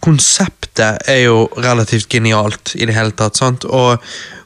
konseptet 0.04 1.10
er 1.12 1.24
jo 1.26 1.48
relativt 1.60 2.10
genialt 2.12 2.74
i 2.76 2.88
det 2.88 2.96
hele 2.96 3.12
tatt. 3.12 3.38
sant? 3.38 3.66
Og 3.66 4.00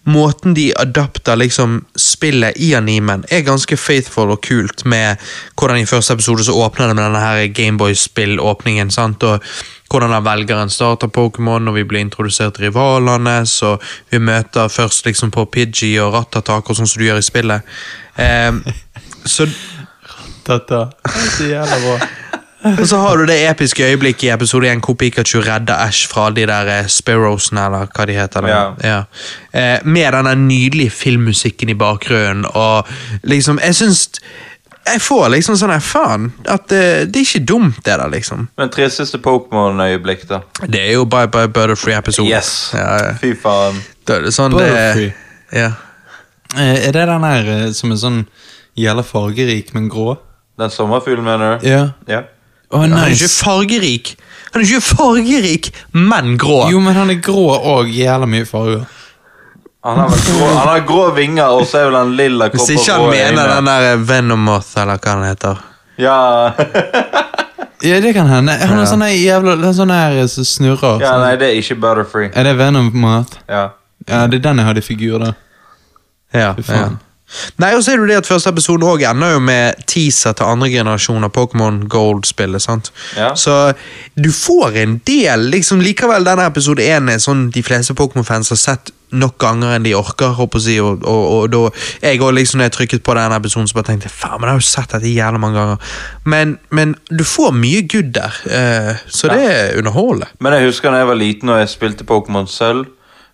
måten 0.03 0.53
de 0.53 0.71
adapter 0.75 1.37
liksom 1.39 1.85
spillet 1.95 2.57
i 2.59 2.73
animen, 2.75 3.23
er 3.29 3.45
ganske 3.45 3.77
faithful 3.77 4.33
og 4.33 4.41
kult, 4.43 4.85
med 4.85 5.21
hvordan 5.55 5.79
i 5.79 5.87
første 5.87 6.17
episode 6.17 6.43
så 6.43 6.57
åpner 6.65 6.89
det 6.89 6.97
med 6.97 7.05
denne 7.05 7.23
her 7.23 7.47
Gameboy-spill-åpningen. 7.47 8.91
sant? 8.91 9.23
Og 9.23 9.39
hvordan 9.89 10.11
han 10.11 10.25
velger 10.25 10.57
en 10.57 10.69
starter 10.73 11.07
Pokémon, 11.07 11.69
og 11.69 11.75
vi 11.75 11.83
blir 11.83 12.01
introdusert 12.01 12.55
til 12.55 12.65
rivalene, 12.65 13.45
så 13.45 13.77
vi 14.11 14.17
møter 14.17 14.67
først 14.67 15.05
liksom 15.05 15.31
på 15.31 15.45
Pidgey 15.45 15.99
og 16.01 16.13
Rattatak, 16.13 16.69
og 16.69 16.75
sånn 16.75 16.89
som 16.89 16.99
du 16.99 17.05
gjør 17.05 17.21
i 17.21 17.29
spillet. 17.29 17.61
Eh, 18.17 18.51
så 19.25 19.47
Tata. 20.45 20.85
Det 21.05 21.15
er 21.15 21.31
så 21.37 21.47
jævla 21.49 21.79
bra. 21.85 21.97
og 22.79 22.87
så 22.87 22.97
har 22.97 23.17
du 23.17 23.25
det 23.27 23.35
episke 23.49 23.83
øyeblikket 23.83 24.23
i 24.23 24.31
episode 24.31 24.69
1 24.71 24.79
hvor 24.85 24.95
Pikachu 24.95 25.41
redder 25.43 25.75
Ash 25.83 26.07
fra 26.09 26.29
de 26.31 26.45
der 26.47 26.69
eh, 26.79 26.87
Sparrowsene, 26.87 27.65
eller 27.65 27.89
hva 27.95 28.05
de 28.07 28.15
heter. 28.15 28.47
Ja. 28.47 28.63
Ja. 28.83 29.01
Eh, 29.53 29.85
med 29.85 30.13
den 30.13 30.47
nydelige 30.47 30.89
filmmusikken 30.89 31.69
i 31.69 31.73
bakgrunnen, 31.73 32.45
og 32.53 32.87
liksom 33.23 33.59
Jeg 33.63 33.75
syns 33.75 34.09
Jeg 34.87 34.99
får 35.01 35.29
liksom 35.31 35.55
sånn 35.55 35.71
faen 35.79 36.33
at 36.51 36.65
det, 36.67 36.79
det 37.13 37.21
er 37.21 37.27
ikke 37.27 37.45
dumt, 37.47 37.77
det 37.85 37.93
der, 37.99 38.09
liksom. 38.11 38.49
Men 38.57 38.69
tristeste 38.69 39.17
Pokémon-øyeblikk, 39.23 40.25
da. 40.27 40.41
Det 40.67 40.81
er 40.81 40.91
jo 40.97 41.05
Bye 41.05 41.29
Bye 41.31 41.47
Butterfree-episoden. 41.47 42.27
Yes! 42.31 42.71
Ja, 42.75 42.89
ja. 42.99 43.13
Fy 43.21 43.31
faen. 43.39 43.79
Da 44.07 44.17
er 44.19 44.27
det 44.27 44.33
sånn 44.35 44.51
Butterfree. 44.51 45.13
det 45.51 45.59
Ja. 45.61 45.71
Eh, 46.57 46.87
Er 46.87 46.91
det 46.91 47.07
den 47.07 47.23
her 47.23 47.47
eh, 47.53 47.71
som 47.71 47.91
er 47.91 48.01
sånn 48.01 48.19
gjelder 48.75 49.07
fargerik, 49.07 49.71
men 49.73 49.87
grå? 49.89 50.17
Den 50.59 50.69
sommerfuglen, 50.69 51.23
mener 51.25 51.57
du? 51.59 51.67
Ja. 51.67 51.83
Ja. 52.07 52.21
Å, 52.73 52.81
Han 52.83 52.93
er 52.97 53.13
ikke 53.13 53.29
fargerik, 53.29 54.15
Han 54.53 54.61
er 54.61 54.67
ikke 54.67 54.81
fargerik, 54.85 55.71
men 55.93 56.35
grå. 56.41 56.67
Jo, 56.71 56.79
men 56.81 56.93
han 56.97 57.09
er 57.09 57.19
grå 57.25 57.47
og 57.57 57.89
jævla 57.89 58.27
mye 58.29 58.45
farger. 58.49 58.83
Han 59.83 59.99
har, 59.99 60.09
grå, 60.15 60.47
han 60.55 60.67
har 60.69 60.83
grå 60.87 61.07
vinger, 61.17 61.49
og 61.57 61.65
så 61.67 61.81
er 61.81 61.89
vel 61.89 61.97
han 61.99 62.13
lilla 62.15 62.47
kropp 62.53 62.61
Hvis 62.61 62.77
ikke 62.77 62.93
han 62.93 63.09
mener 63.09 63.41
øyne. 63.49 63.55
den 63.57 63.65
der 63.71 64.03
Venomoth, 64.07 64.69
eller 64.79 64.97
hva 65.01 65.15
den 65.19 65.27
heter. 65.31 65.63
Ja. 65.97 66.17
Ja, 67.83 67.97
det 67.99 68.13
kan 68.15 68.29
hende. 68.31 68.53
Han 68.63 68.77
har 68.79 68.85
sånne 68.87 69.09
jævla 69.11 69.57
er 69.59 69.73
sånne 69.75 69.95
her 69.97 70.13
eh, 70.21 70.27
som 70.31 70.45
snurrer. 70.47 71.01
ja, 71.03 71.17
nei, 71.19 71.33
det 71.35 71.49
er 71.49 71.57
ikke 71.59 71.75
Butterfree. 71.83 72.29
Er 72.31 72.45
det 72.47 72.53
Venom-mat? 72.55 73.33
Ja. 73.51 73.63
Ja, 74.07 74.21
det 74.31 74.37
er 74.39 74.43
den 74.45 74.61
jeg 74.61 74.67
hadde 74.69 74.79
i 74.79 74.85
figur, 74.85 75.17
da. 75.19 75.33
Ja, 76.31 76.53
Fy 76.55 76.63
faen. 76.63 76.95
Nei, 77.61 77.73
og 77.75 77.83
så 77.83 77.93
er 77.93 78.01
det 78.03 78.11
det 78.13 78.21
at 78.23 78.29
første 78.29 78.53
episode 78.53 78.87
også 78.87 79.09
ender 79.11 79.35
jo 79.35 79.43
med 79.43 79.85
teaser 79.89 80.35
til 80.37 80.49
andre 80.49 80.69
generasjon 80.73 81.27
av 81.27 81.33
Pokémon 81.35 81.83
Gold-spillet. 81.89 82.61
sant? 82.61 82.91
Ja. 83.17 83.33
Så 83.35 83.73
du 84.15 84.31
får 84.31 84.77
en 84.83 84.99
del 85.07 85.49
liksom 85.53 85.81
Likevel, 85.83 86.25
denne 86.25 86.45
episode 86.47 86.83
1 86.83 87.09
er 87.09 87.23
sånn 87.23 87.49
de 87.53 87.63
fleste 87.65 87.95
Pokémon-fans 87.97 88.53
har 88.53 88.61
sett 88.61 88.93
nok 89.13 89.37
ganger 89.41 89.75
enn 89.75 89.85
de 89.85 89.93
orker. 89.95 90.33
håper 90.37 90.59
å 90.59 90.63
si, 90.63 90.79
og, 90.81 91.03
og, 91.05 91.23
og 91.33 91.51
da, 91.53 91.61
Jeg 92.01 92.21
også 92.21 92.37
liksom 92.37 92.59
når 92.59 92.69
jeg 92.69 92.75
trykket 92.77 93.05
på 93.05 93.15
denne 93.17 93.37
episoden, 93.37 93.69
så 93.69 93.77
bare 93.77 93.91
tenkte 93.91 94.09
jeg, 94.09 94.15
faen, 94.17 94.39
men 94.39 94.49
jeg 94.49 94.55
har 94.57 94.63
jo 94.63 94.71
sett 94.71 94.95
dette 94.95 95.13
jævlig 95.13 95.43
mange 95.43 95.61
ganger. 95.61 95.93
Men, 96.25 96.57
men 96.69 96.95
du 97.09 97.23
får 97.27 97.53
mye 97.57 97.85
good 97.93 98.11
der, 98.17 98.41
eh, 98.49 99.05
så 99.07 99.31
det 99.31 99.39
er 99.45 99.77
underholdende. 99.79 100.31
Men 100.39 100.57
jeg 100.57 100.71
husker 100.71 100.91
da 100.91 101.03
jeg 101.03 101.11
var 101.11 101.21
liten 101.21 101.53
og 101.53 101.61
jeg 101.61 101.73
spilte 101.73 102.07
Pokémon 102.09 102.49
Sølv. 102.49 102.89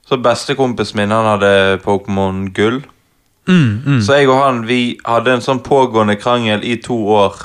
Så 0.09 0.17
bestekompisen 0.17 0.97
min 0.97 1.11
han 1.13 1.27
hadde 1.35 1.79
Pokémon 1.83 2.47
Gull. 2.55 2.81
Mm, 3.49 4.01
Så 4.05 4.13
jeg 4.19 4.29
og 4.29 4.43
han 4.43 4.59
vi 4.67 4.97
hadde 5.05 5.33
en 5.33 5.41
sånn 5.41 5.59
pågående 5.65 6.15
krangel 6.21 6.61
i 6.63 6.75
to 6.85 6.97
år. 7.17 7.35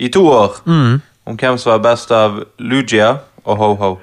I 0.00 0.08
to 0.12 0.26
år! 0.28 0.58
mm. 0.66 0.96
Om 1.26 1.36
hvem 1.36 1.56
som 1.58 1.72
var 1.72 1.80
best 1.82 2.10
av 2.14 2.36
Lugia 2.62 3.08
og 3.44 3.56
Ho-Ho. 3.58 3.96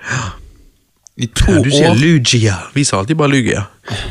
I 1.18 1.28
to 1.28 1.52
Ja, 1.54 1.60
du 1.64 1.70
sier. 1.72 1.94
Lugia. 1.96 2.56
Vi 2.74 2.84
sa 2.84 2.98
alltid 3.00 3.16
bare 3.18 3.30
Lugia. 3.32 3.66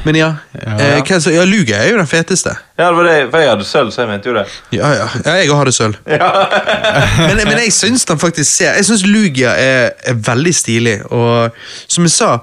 Men 0.05 0.15
ja, 0.17 0.35
Ja. 0.55 0.97
Eh, 0.99 1.19
så- 1.21 1.31
ja 1.31 1.45
Lugia 1.45 1.77
er 1.77 1.91
jo 1.91 1.97
den 1.99 2.07
feteste. 2.07 2.57
Ja, 2.79 2.87
det 2.89 2.97
var 2.97 3.03
det, 3.05 3.31
for 3.31 3.39
jeg 3.39 3.49
hadde 3.51 3.65
sølv, 3.65 3.91
så 3.91 4.01
jeg 4.03 4.09
mente 4.09 4.29
jo 4.31 4.35
det. 4.35 4.47
Ja, 4.73 4.89
ja. 4.93 5.09
ja 5.25 5.31
jeg 5.33 5.51
òg 5.51 5.57
hadde 5.57 5.73
sølv. 5.73 5.95
men, 6.07 7.37
men 7.49 7.59
jeg 7.59 7.73
syns 7.73 8.05
den 8.05 8.19
faktisk 8.19 8.51
ser 8.57 8.73
Jeg 8.75 8.85
syns 8.85 9.07
Lugia 9.07 9.51
er, 9.51 9.91
er 10.07 10.15
veldig 10.15 10.55
stilig. 10.55 11.01
Og 11.11 11.51
som 11.89 12.05
jeg 12.05 12.11
sa, 12.11 12.39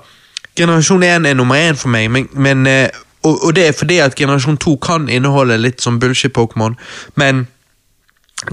generasjon 0.57 1.03
1 1.03 1.25
er 1.25 1.33
nummer 1.33 1.55
1 1.55 1.77
for 1.79 1.89
meg, 1.89 2.09
men, 2.11 2.27
men 2.33 2.67
eh, 2.67 2.89
og, 3.23 3.43
og 3.45 3.55
det 3.55 3.67
er 3.67 3.75
fordi 3.75 3.99
at 4.03 4.15
generasjon 4.15 4.57
2 4.57 4.75
kan 4.83 5.09
inneholde 5.11 5.57
litt 5.59 5.83
sånn 5.83 5.99
bullshit-Pokémon, 6.01 6.77
men 7.19 7.47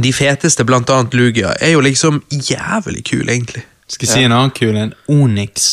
de 0.03 0.12
feteste, 0.12 0.64
blant 0.67 0.91
annet 0.91 1.14
Lugia, 1.14 1.55
er 1.62 1.77
jo 1.77 1.83
liksom 1.85 2.23
jævlig 2.31 3.05
kule, 3.07 3.31
egentlig. 3.33 3.62
Skal 3.87 4.09
jeg 4.09 4.12
si 4.12 4.25
en 4.27 4.35
annen 4.35 4.51
kul 4.51 4.75
en? 4.75 4.95
Onyx. 5.12 5.67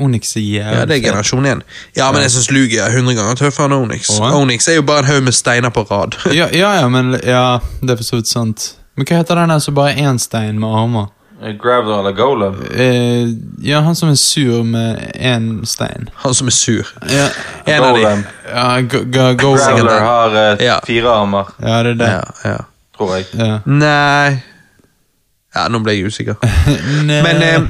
Onyx 0.00 0.32
er 0.36 0.40
jævlig 0.46 0.78
Ja, 0.78 0.84
det 0.88 0.96
er 0.96 1.02
generasjon 1.04 1.46
1. 1.46 1.62
Ja, 1.98 2.08
men 2.12 2.24
jeg 2.24 2.32
syns 2.32 2.50
Lugia 2.56 2.86
er 2.88 2.96
100 2.96 3.18
ganger 3.18 3.36
tøffere 3.36 3.68
enn 3.68 3.76
Onyx. 3.76 4.08
Åh. 4.16 4.36
Onyx 4.38 4.68
er 4.72 4.78
jo 4.78 4.86
bare 4.88 5.04
en 5.04 5.10
haug 5.10 5.26
med 5.26 5.36
steiner 5.36 5.72
på 5.76 5.84
rad. 5.90 6.16
Ja, 6.32 6.48
ja, 6.56 6.72
ja, 6.80 6.88
men 6.88 7.12
ja, 7.20 7.60
det 7.82 7.92
er 7.92 8.00
for 8.00 8.08
så 8.08 8.22
vidt 8.22 8.32
sant. 8.32 8.70
Men 8.96 9.08
hva 9.08 9.20
heter 9.20 9.42
den 9.42 9.52
der 9.52 9.60
som 9.60 9.76
bare 9.76 9.92
er 9.92 10.08
én 10.08 10.18
stein 10.22 10.56
med 10.62 10.72
armer? 10.80 11.10
Graveler 11.62 11.98
eller 11.98 12.12
Golem. 12.12 12.54
Eh, 12.70 13.28
ja, 13.70 13.80
han 13.80 13.94
som 13.96 14.08
er 14.12 14.14
sur 14.20 14.62
med 14.62 14.98
én 15.14 15.64
stein. 15.66 16.08
Han 16.14 16.34
som 16.34 16.46
er 16.46 16.50
sur. 16.52 16.86
Ja, 17.10 17.28
En 17.66 17.82
av 17.82 17.94
de. 17.96 18.02
Golem. 18.02 18.24
ja 18.54 18.80
go, 18.80 18.98
go, 19.12 19.34
Golem. 19.40 19.58
Sikkert 19.58 20.00
har 20.00 20.36
eh, 20.52 20.64
Ja. 20.66 20.78
fire 20.86 21.08
armer, 21.10 21.44
ja 21.62 21.82
det 21.82 21.90
er 21.90 21.94
det. 21.94 22.10
Ja, 22.10 22.50
ja. 22.50 22.56
tror 22.96 23.14
jeg. 23.16 23.26
Ja. 23.34 23.58
Nei 23.66 24.42
Ja, 25.54 25.68
nå 25.68 25.78
ble 25.82 25.92
jeg 25.96 26.06
usikker. 26.06 26.34
Men 27.08 27.42
eh, 27.42 27.60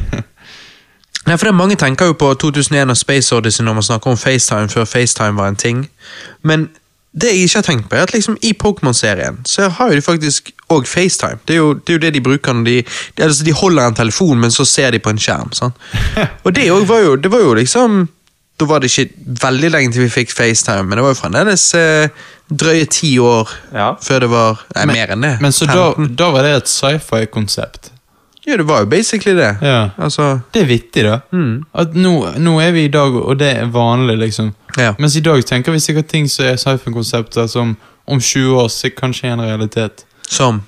Nei, 1.27 1.37
for 1.37 1.47
det 1.47 1.55
Mange 1.55 1.77
tenker 1.77 2.07
jo 2.11 2.13
på 2.19 2.35
2001 2.35 2.91
og 2.91 2.97
Space 2.97 3.35
Odyssey 3.37 3.65
når 3.65 3.73
man 3.79 3.83
snakker 3.87 4.11
om 4.11 4.17
FaceTime 4.19 4.69
før 4.69 4.85
FaceTime 4.85 5.37
var 5.37 5.49
en 5.49 5.57
ting. 5.57 5.87
Men 6.43 6.69
det 7.13 7.33
jeg 7.33 7.43
ikke 7.49 7.59
har 7.59 7.63
tenkt 7.67 7.89
på, 7.91 7.97
er 7.97 8.03
at 8.07 8.13
liksom 8.15 8.37
i 8.47 8.53
Pokémon-serien 8.55 9.41
så 9.49 9.67
har 9.69 9.89
jo 9.91 9.97
de 9.99 10.03
faktisk 10.07 10.53
òg 10.71 10.87
FaceTime. 10.87 11.41
Det 11.49 11.57
er, 11.57 11.59
jo, 11.59 11.73
det 11.75 11.91
er 11.91 11.97
jo 11.99 12.03
det 12.05 12.13
de 12.15 12.21
bruker 12.23 12.55
når 12.55 12.65
de 12.69 12.77
altså, 13.27 13.45
de 13.45 13.53
holder 13.53 13.89
en 13.89 13.95
telefon, 13.99 14.39
men 14.39 14.51
så 14.55 14.65
ser 14.65 14.91
de 14.95 15.01
på 15.03 15.11
en 15.11 15.19
skjerm. 15.19 15.51
sant? 15.53 15.75
Og 16.47 16.55
det 16.55 16.69
òg 16.71 16.87
var 16.87 17.03
jo 17.03 17.17
Det 17.17 17.33
var 17.33 17.43
jo 17.43 17.55
liksom 17.59 18.05
Da 18.61 18.65
var 18.71 18.79
det 18.85 18.91
ikke 18.93 19.11
veldig 19.43 19.71
lenge 19.75 19.93
til 19.93 20.03
vi 20.07 20.09
fikk 20.21 20.31
FaceTime, 20.37 20.87
men 20.87 20.99
det 21.01 21.03
var 21.09 21.15
jo 21.17 21.19
fremdeles 21.19 21.65
eh, 21.75 22.09
drøye 22.51 22.87
ti 22.93 23.17
år 23.19 23.49
Ja. 23.75 23.95
før 24.03 24.21
det 24.21 24.31
var 24.31 24.63
Nei, 24.77 24.87
mer 24.93 25.15
enn 25.17 25.23
det. 25.27 25.33
Men 25.41 25.53
så 25.53 25.67
da, 25.67 25.91
da 26.19 26.31
var 26.31 26.43
det 26.47 26.55
et 26.61 26.69
sci-fi-konsept. 26.69 27.90
Ja, 28.51 28.57
det 28.59 28.67
var 28.69 28.81
jo 28.83 28.87
basically 28.91 29.37
det. 29.39 29.51
Ja. 29.63 29.91
Altså 29.99 30.41
Det 30.55 30.63
er 30.63 30.67
vittig, 30.67 31.05
da. 31.07 31.21
Mm. 31.33 31.65
At 31.75 31.95
nå, 31.95 32.15
nå 32.39 32.57
er 32.61 32.73
vi 32.75 32.85
i 32.85 32.89
dag, 32.93 33.15
og 33.15 33.39
det 33.39 33.53
er 33.57 33.67
vanlig, 33.71 34.19
liksom. 34.19 34.53
Ja. 34.77 34.95
Mens 34.99 35.17
i 35.17 35.21
dag 35.23 35.45
tenker 35.47 35.73
vi 35.73 35.79
sikkert 35.81 36.09
ting 36.11 36.27
som 36.31 36.45
er 36.51 36.57
sci-fi-konsepter 36.59 37.47
som 37.49 37.77
om 38.11 38.19
20 38.21 38.57
år 38.65 38.69
så 38.75 38.91
kanskje 38.91 39.29
er 39.29 39.33
en 39.39 39.47
realitet. 39.47 40.05
Som 40.29 40.63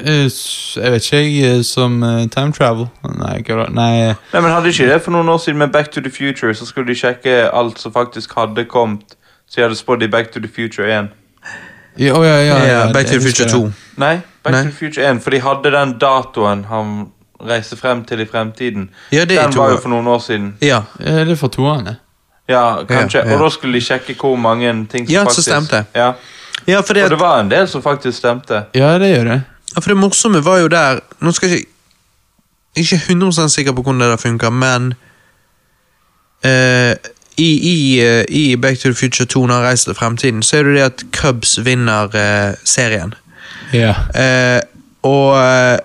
Eh, 0.00 0.24
s- 0.30 0.78
Jeg 0.80 0.92
vet 0.92 1.02
ikke, 1.04 1.16
jeg, 1.18 1.56
eh, 1.58 1.62
som 1.62 2.02
eh, 2.02 2.26
time 2.32 2.52
travel. 2.52 2.86
Nei, 3.18 3.42
da? 3.42 3.66
Nei, 3.68 4.14
Nei, 4.32 4.40
men 4.40 4.50
Hadde 4.50 4.70
ikke 4.72 4.86
det 4.88 5.02
for 5.02 5.12
noen 5.12 5.28
år 5.28 5.36
siden 5.42 5.58
med 5.58 5.72
Back 5.72 5.90
to 5.92 6.00
the 6.00 6.08
Future, 6.10 6.54
så 6.54 6.64
skulle 6.66 6.86
de 6.88 6.94
sjekke 6.94 7.50
alt 7.52 7.78
som 7.78 7.92
faktisk 7.92 8.32
hadde 8.34 8.64
kommet. 8.64 9.02
Så 9.50 9.56
de 9.56 9.62
hadde 9.66 9.76
spådd 9.76 10.02
i 10.02 10.08
Back 10.08 10.30
to 10.32 10.40
the 10.40 10.48
Future 10.48 10.88
1. 10.88 11.08
ja, 12.06 12.24
ja, 12.24 12.36
ja, 12.42 12.58
ja, 12.66 12.92
Back 12.92 13.06
to 13.06 13.12
the 13.12 13.20
Future 13.20 13.48
2. 13.50 13.72
Nei, 13.96 14.20
Back 14.42 14.54
Nei. 14.54 14.62
to 14.62 14.70
the 14.70 14.76
Future 14.76 15.06
1, 15.06 15.20
for 15.22 15.30
de 15.30 15.40
hadde 15.40 15.72
den 15.74 15.96
datoen 16.00 16.64
han 16.70 16.94
reiste 17.40 17.76
frem 17.76 18.04
til 18.04 18.20
i 18.20 18.26
fremtiden. 18.28 18.90
Ja, 19.12 19.24
det 19.24 19.38
er 19.38 19.48
Den 19.48 19.58
var 19.58 19.70
jo 19.70 19.80
for 19.80 19.92
noen 19.92 20.06
år 20.06 20.18
siden. 20.18 20.54
Ja, 20.60 20.82
ja 21.00 21.24
det 21.24 21.38
for 21.38 21.48
toerne? 21.48 21.96
Ja, 22.48 22.84
kanskje. 22.88 23.18
Ja, 23.18 23.28
ja. 23.28 23.36
Og 23.36 23.44
da 23.44 23.50
skulle 23.50 23.78
de 23.78 23.84
sjekke 23.84 24.14
hvor 24.18 24.36
mange 24.36 24.72
ting 24.90 25.06
som 25.06 25.14
Ja, 25.14 25.24
som 25.24 25.42
så 25.42 25.42
stemte. 25.42 25.84
Ja. 25.94 26.12
ja 26.66 26.80
for, 26.80 26.94
det, 26.94 27.04
Og 27.04 27.10
det 27.10 27.20
var 27.20 27.40
en 27.40 27.50
del 27.50 27.68
som 27.68 27.82
faktisk 27.82 28.18
stemte. 28.18 28.64
Ja, 28.74 28.98
det 28.98 29.12
gjør 29.14 29.24
det. 29.24 29.42
ja, 29.74 29.80
for 29.80 29.88
det 29.88 29.96
morsomme 29.96 30.44
var 30.44 30.58
jo 30.58 30.68
der 30.68 31.00
Nå 31.20 31.32
skal 31.32 31.48
jeg 31.48 31.58
ikke 31.58 31.70
Ikke 32.76 32.96
100 32.96 33.48
sikker 33.48 33.72
på 33.72 33.82
hvordan 33.82 34.00
det 34.00 34.08
der 34.10 34.16
funker, 34.16 34.50
men 34.50 34.94
eh, 36.44 36.94
i, 37.40 37.50
i, 37.70 37.76
eh, 38.04 38.24
I 38.28 38.56
Back 38.60 38.78
to 38.80 38.90
the 38.90 38.98
Future 38.98 39.26
2, 39.26 39.46
når 39.46 39.54
han 39.54 39.68
reiser 39.70 39.90
til 39.90 39.98
fremtiden, 39.98 40.42
så 40.44 40.58
er 40.58 40.68
det 40.68 40.74
det 40.76 40.86
at 40.86 41.04
Cubs 41.16 41.56
vinner 41.64 42.12
eh, 42.16 42.54
serien. 42.68 43.14
Ja. 43.72 43.94
Eh, 44.14 44.60
og 45.08 45.38
eh, 45.40 45.78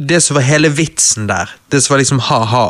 det 0.00 0.22
som 0.24 0.38
var 0.38 0.46
hele 0.46 0.70
vitsen 0.72 1.28
der, 1.28 1.50
det 1.72 1.82
som 1.82 1.94
var 1.94 2.02
liksom 2.02 2.22
ha-ha 2.30 2.66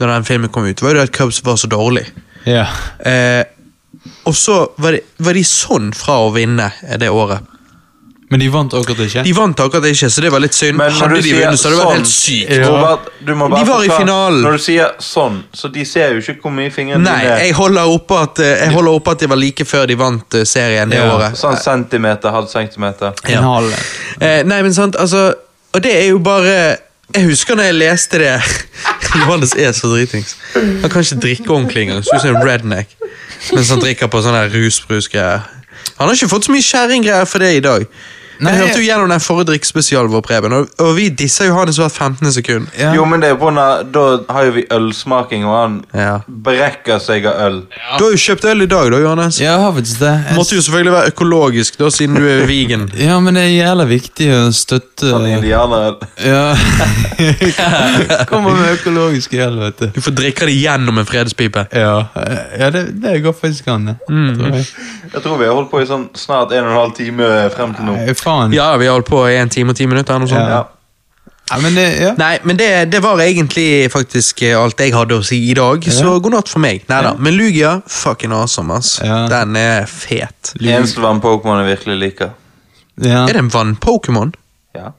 når 0.00 0.10
den 0.10 0.26
filmen 0.26 0.50
kom 0.50 0.66
ut, 0.66 0.82
var 0.82 0.96
jo 0.96 1.04
at 1.04 1.12
Cubs 1.14 1.42
var 1.46 1.58
så 1.60 1.70
dårlig. 1.70 2.06
Ja. 2.48 2.66
Eh, 3.06 3.44
og 4.28 4.36
så 4.36 4.56
var 4.76 4.96
de, 4.96 5.02
var 5.22 5.36
de 5.36 5.44
sånn 5.46 5.92
fra 5.96 6.18
å 6.24 6.32
vinne 6.34 6.70
eh, 6.82 6.96
det 7.00 7.12
året. 7.12 7.44
Men 8.30 8.40
de 8.40 8.48
vant 8.48 8.72
akkurat 8.74 8.98
ikke. 9.04 9.22
De 9.22 9.32
vant 9.36 9.60
akkurat 9.60 9.84
ikke, 9.84 10.08
så 10.10 10.20
det 10.24 10.30
var 10.32 10.40
litt 10.40 10.54
synd. 10.56 10.78
Men 10.78 10.90
Hadde 10.96 11.20
de 11.22 11.32
vunnet, 11.36 11.58
så 11.60 11.68
hadde 11.68 11.76
det 11.76 11.84
vært 11.84 11.90
sånn- 11.90 11.96
helt 11.96 12.08
sykt. 12.08 12.50
Ja. 12.50 12.68
Robert, 12.68 13.08
du 13.26 13.34
må 13.34 13.48
bare 13.50 13.64
De 13.64 13.70
var 13.70 13.82
i 13.84 13.88
finalen. 13.92 14.40
Når 14.42 14.52
du 14.52 14.58
sier 14.64 14.88
sånn, 14.98 15.42
så 15.54 15.68
de 15.72 15.84
ser 15.84 16.14
jo 16.14 16.20
ikke 16.22 16.40
hvor 16.42 16.54
mye 16.56 16.70
fingrene 16.72 17.02
Nei, 17.04 17.18
dine 17.20 17.34
er. 17.34 17.38
jeg 17.44 17.52
holder 17.54 17.82
oppe 17.94 18.14
at, 18.22 18.38
eh, 18.40 18.56
jeg 18.64 18.72
holder 18.72 18.90
oppe 18.92 19.10
at 19.10 19.18
de 19.18 19.26
var 19.28 19.36
like 19.36 19.64
før 19.64 19.86
de 19.86 19.94
vant 19.94 20.34
eh, 20.34 20.44
serien 20.44 20.90
det 20.90 20.98
Ja. 20.98 21.10
året. 21.16 21.36
Sånn 21.36 21.56
centimeter, 21.60 22.30
halv 22.30 22.48
centimeter. 22.48 23.12
Ja. 23.28 23.40
En. 23.58 23.72
Eh, 24.20 24.42
nei, 24.42 24.62
men 24.62 24.72
sant, 24.74 24.96
altså 24.96 25.34
Og 25.74 25.82
det 25.82 25.92
er 25.92 26.08
jo 26.10 26.18
bare 26.18 26.78
Jeg 27.14 27.24
husker 27.28 27.54
når 27.56 27.64
jeg 27.64 27.74
leste 27.74 28.18
det 28.18 28.40
Johannes 29.20 29.52
er 29.54 29.72
så 29.72 29.88
dritings. 29.92 30.34
Han 30.54 30.88
kan 30.90 31.02
ikke 31.02 31.20
drikke 31.20 31.50
ordentlig 31.50 31.82
engang. 31.88 32.02
Ser 32.04 32.14
ut 32.16 32.22
som 32.22 32.36
en 32.36 32.42
redneck. 32.46 32.88
Mens 33.52 33.68
han 33.70 33.80
drikker 33.80 34.06
på 34.08 34.22
sånne 34.24 34.48
rusbrusgreier. 34.50 35.40
Han 35.98 36.08
har 36.08 36.14
ikke 36.16 36.28
fått 36.32 36.46
så 36.48 36.50
mye 36.54 36.62
kjerringgreier 36.64 37.26
for 37.28 37.38
det 37.38 37.56
i 37.56 37.60
dag. 37.60 37.86
Nei, 38.40 38.52
jeg 38.52 38.60
hørte 38.64 38.78
jo 38.80 38.84
gjennom 38.88 39.08
den 39.12 39.20
forrige 39.22 39.46
drikkespesialen 39.52 40.10
vår, 40.10 40.22
Preben, 40.26 40.52
og, 40.56 40.68
og 40.82 40.94
vi 40.96 41.08
disser 41.08 41.46
Johannes 41.50 41.76
hvert 41.78 41.92
15. 41.94 42.32
sekund. 42.34 42.66
Ja. 42.78 42.92
Jo, 42.96 43.04
men 43.06 43.20
det 43.22 43.30
er 43.30 43.36
på 43.38 43.46
grunn 43.50 43.60
Da 43.94 44.04
har 44.34 44.44
jo 44.48 44.54
vi 44.56 44.64
ølsmaking, 44.74 45.44
og 45.46 45.54
han 45.60 45.76
Ja. 45.94 46.18
brekker 46.26 46.98
seg 47.02 47.26
av 47.30 47.38
øl. 47.46 47.60
Du 47.98 48.04
har 48.04 48.10
jo 48.16 48.20
kjøpt 48.24 48.44
øl 48.50 48.62
i 48.62 48.66
dag, 48.66 48.90
da, 48.92 48.98
Johannes. 49.04 49.38
Ja, 49.40 49.52
jeg 49.52 49.60
har 49.64 49.72
faktisk 49.78 49.98
det. 50.00 50.14
Jeg- 50.28 50.36
Måtte 50.36 50.54
jo 50.56 50.60
selvfølgelig 50.66 50.92
være 50.92 51.12
økologisk, 51.14 51.78
da, 51.78 51.90
siden 51.90 52.14
du 52.18 52.26
er 52.28 52.46
vegan. 52.46 52.90
Ja, 53.04 53.20
men 53.20 53.34
det 53.34 53.42
er 53.44 53.54
jævla 53.64 53.84
viktig 53.86 54.28
å 54.34 54.42
støtte 54.52 55.10
Sånn 55.12 55.26
indianerøl. 55.30 55.96
Ja. 56.24 56.56
Kommer 58.30 58.54
med 58.58 58.72
økologisk 58.78 59.32
øl, 59.34 59.58
vet 59.60 59.78
du. 59.78 59.86
Du 59.94 60.00
får 60.04 60.14
drikke 60.16 60.46
det 60.48 60.54
gjennom 60.58 60.98
en 60.98 61.06
fredspipe. 61.08 61.66
Ja, 61.72 62.06
ja 62.58 62.70
det, 62.74 62.84
det 63.02 63.18
går 63.24 63.32
faktisk 63.38 63.68
an, 63.68 63.86
det. 63.92 63.96
Tror 64.08 64.54
jeg. 64.58 64.66
Jeg 65.14 65.22
tror 65.22 65.38
vi 65.38 65.46
har 65.48 65.54
holdt 65.54 65.70
på 65.70 65.82
i 65.82 65.86
sånn 65.88 66.08
snart 66.18 66.52
en 66.56 66.64
og 66.66 66.72
en 66.72 66.78
halv 66.80 66.94
time 66.96 67.28
frem 67.54 67.74
til 67.76 67.86
nå. 67.88 67.96
Faen. 68.24 68.54
Ja, 68.56 68.70
vi 68.80 68.88
har 68.88 68.96
holdt 68.96 69.08
på 69.10 69.20
i 69.30 69.36
en 69.40 69.52
time 69.52 69.74
og 69.74 69.78
ti 69.78 69.86
minutter. 69.90 70.18
Noe 70.18 70.30
sånt. 70.30 70.48
Ja. 70.48 70.62
Ja. 71.50 71.58
Men 71.60 71.74
det, 71.76 71.82
ja. 72.00 72.12
Nei, 72.16 72.38
men 72.48 72.56
det, 72.56 72.68
det 72.88 73.02
var 73.04 73.20
egentlig 73.20 73.90
faktisk 73.92 74.40
eh, 74.48 74.54
alt 74.56 74.80
jeg 74.80 74.94
hadde 74.96 75.18
å 75.20 75.24
si 75.28 75.36
i 75.50 75.52
dag, 75.56 75.84
så 75.92 76.14
god 76.24 76.32
natt 76.38 76.48
for 76.48 76.62
meg. 76.64 76.86
Neida, 76.88 77.10
Men 77.20 77.36
Lugia, 77.36 77.74
fucking 77.86 78.32
awesome, 78.32 78.72
ass. 78.80 78.94
Ja. 79.04 79.26
Den 79.28 79.52
er 79.60 79.84
fet. 79.90 80.54
Eneste 80.56 81.04
vann-Pokémon 81.04 81.60
jeg 81.60 81.74
virkelig 81.76 81.98
liker. 82.00 82.32
ja. 83.04 83.26
Er 83.28 83.36
det 83.36 83.42
en 83.44 83.52
vann-Pokémon? 83.52 84.32
Ja. 84.74 84.94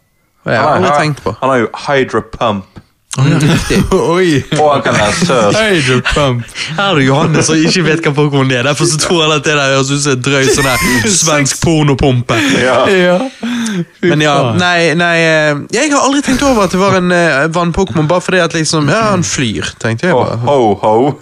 Det 0.46 0.54
har 0.54 0.76
jeg 0.78 0.84
aldri 0.86 0.94
tenkt 1.02 1.24
på. 1.26 1.34
han 1.42 1.50
har 1.50 1.64
jo 1.64 1.70
Hydra 1.88 2.22
Pump, 2.38 2.80
Oi! 4.16 4.44
og 4.60 4.72
han 4.74 4.82
kan 4.84 4.94
være. 4.98 6.02
Her 6.76 6.90
er 6.90 6.96
det 6.98 7.06
Johannes 7.08 7.46
som 7.48 7.56
ikke 7.56 7.84
vet 7.86 8.02
hva 8.04 8.12
Pokémon 8.18 8.50
er. 8.52 8.66
Derfor 8.68 8.90
så 8.92 8.98
tror 9.00 9.22
han 9.24 9.36
at 9.38 9.46
det 9.48 9.54
der 9.56 9.70
høres 9.76 9.92
ut 9.94 10.02
som 10.04 10.16
en 10.18 10.24
drøy 10.26 10.50
sånn 10.52 10.68
her 10.68 11.08
svensk 11.16 11.62
pornopumpe. 11.64 12.36
Ja. 12.60 12.82
Ja. 12.92 13.16
Men 14.04 14.22
ja, 14.24 14.36
nei, 14.60 14.94
nei 14.96 15.16
eh, 15.20 15.56
Jeg 15.76 15.92
har 15.92 16.04
aldri 16.08 16.22
tenkt 16.28 16.44
over 16.48 16.68
at 16.68 16.76
det 16.76 16.80
var 16.80 16.96
en 17.00 17.12
eh, 17.16 17.46
vann-Pokémon, 17.56 18.08
bare 18.08 18.24
fordi 18.24 18.40
at 18.44 18.54
liksom 18.56 18.88
Ja, 18.92 19.02
han 19.14 19.24
flyr, 19.28 19.72
tenkte 19.82 20.08
jeg 20.12 20.16
bare. 20.16 20.38
ho-ho. 20.46 21.16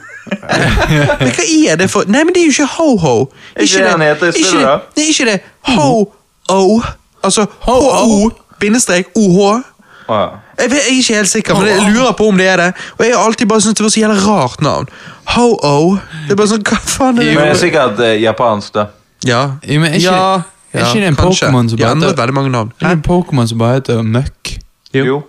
Men 1.19 1.31
hva 1.35 1.45
er 1.73 1.79
det 1.81 1.89
for 1.91 2.07
Nei, 2.09 2.23
men 2.23 2.33
det 2.35 2.43
er 2.43 2.49
jo 2.49 2.53
ikke 2.57 2.69
ho-ho. 2.77 3.15
Ikke 3.59 3.83
det 3.83 3.89
han 3.91 4.05
heter 4.05 4.29
i 4.29 4.31
stedet, 4.31 4.47
spillet, 4.49 4.65
da? 4.65 4.75
det- 4.95 5.01
Nei, 5.03 5.09
ikke 5.13 5.25
det. 5.29 5.39
Ho-o. 5.73 6.81
Altså 7.23 7.45
ho-o, 7.67 8.31
bindestrek, 8.59 9.09
oh. 9.15 9.61
Ja. 10.09 10.21
Jeg, 10.59 10.69
vet, 10.71 10.77
jeg 10.77 10.93
er 10.93 10.97
ikke 10.99 11.15
helt 11.15 11.29
sikker, 11.31 11.59
men 11.59 11.67
jeg 11.67 11.93
lurer 11.95 12.11
på 12.17 12.27
om 12.27 12.37
det 12.37 12.47
er 12.47 12.57
det. 12.57 12.69
Og 12.97 13.05
jeg 13.05 13.15
har 13.15 13.25
alltid 13.25 13.47
bare 13.49 13.61
syntes 13.61 13.77
det 13.79 13.83
var 13.85 13.93
så 13.95 13.99
jævla 13.99 14.17
rart 14.27 14.61
navn. 14.61 14.89
Ho-o. 15.35 15.97
Det 16.27 16.31
er 16.35 16.39
bare 16.39 16.51
sånn, 16.51 16.65
hva 16.67 16.79
faen 16.81 17.19
er 17.19 17.23
det? 17.23 17.35
Men 17.35 17.43
det 17.47 17.53
er 17.55 17.61
sikkert 17.61 17.99
eh, 18.03 18.15
japansk, 18.23 18.73
da. 18.75 18.85
Ja. 19.27 19.41
Jo, 19.63 19.79
men 19.79 19.89
er 19.93 19.99
ikke, 20.01 20.11
Ja, 20.11 20.41
er 20.73 20.87
ikke 20.89 20.99
det 21.05 21.11
en. 21.13 21.19
Pokémon 21.21 21.69
som 21.69 21.79
bare 21.79 21.95
heter 21.95 22.17
veldig 22.21 22.35
mange 22.39 22.51
navn. 22.53 22.73
Er 22.81 22.87
det 22.89 22.97
en 22.99 23.05
Pokémon 23.07 23.47
som 23.47 23.61
bare 23.63 23.79
heter 23.79 24.01
Møkk? 24.03 24.57
Jo. 24.93 25.05
Jo. 25.05 25.21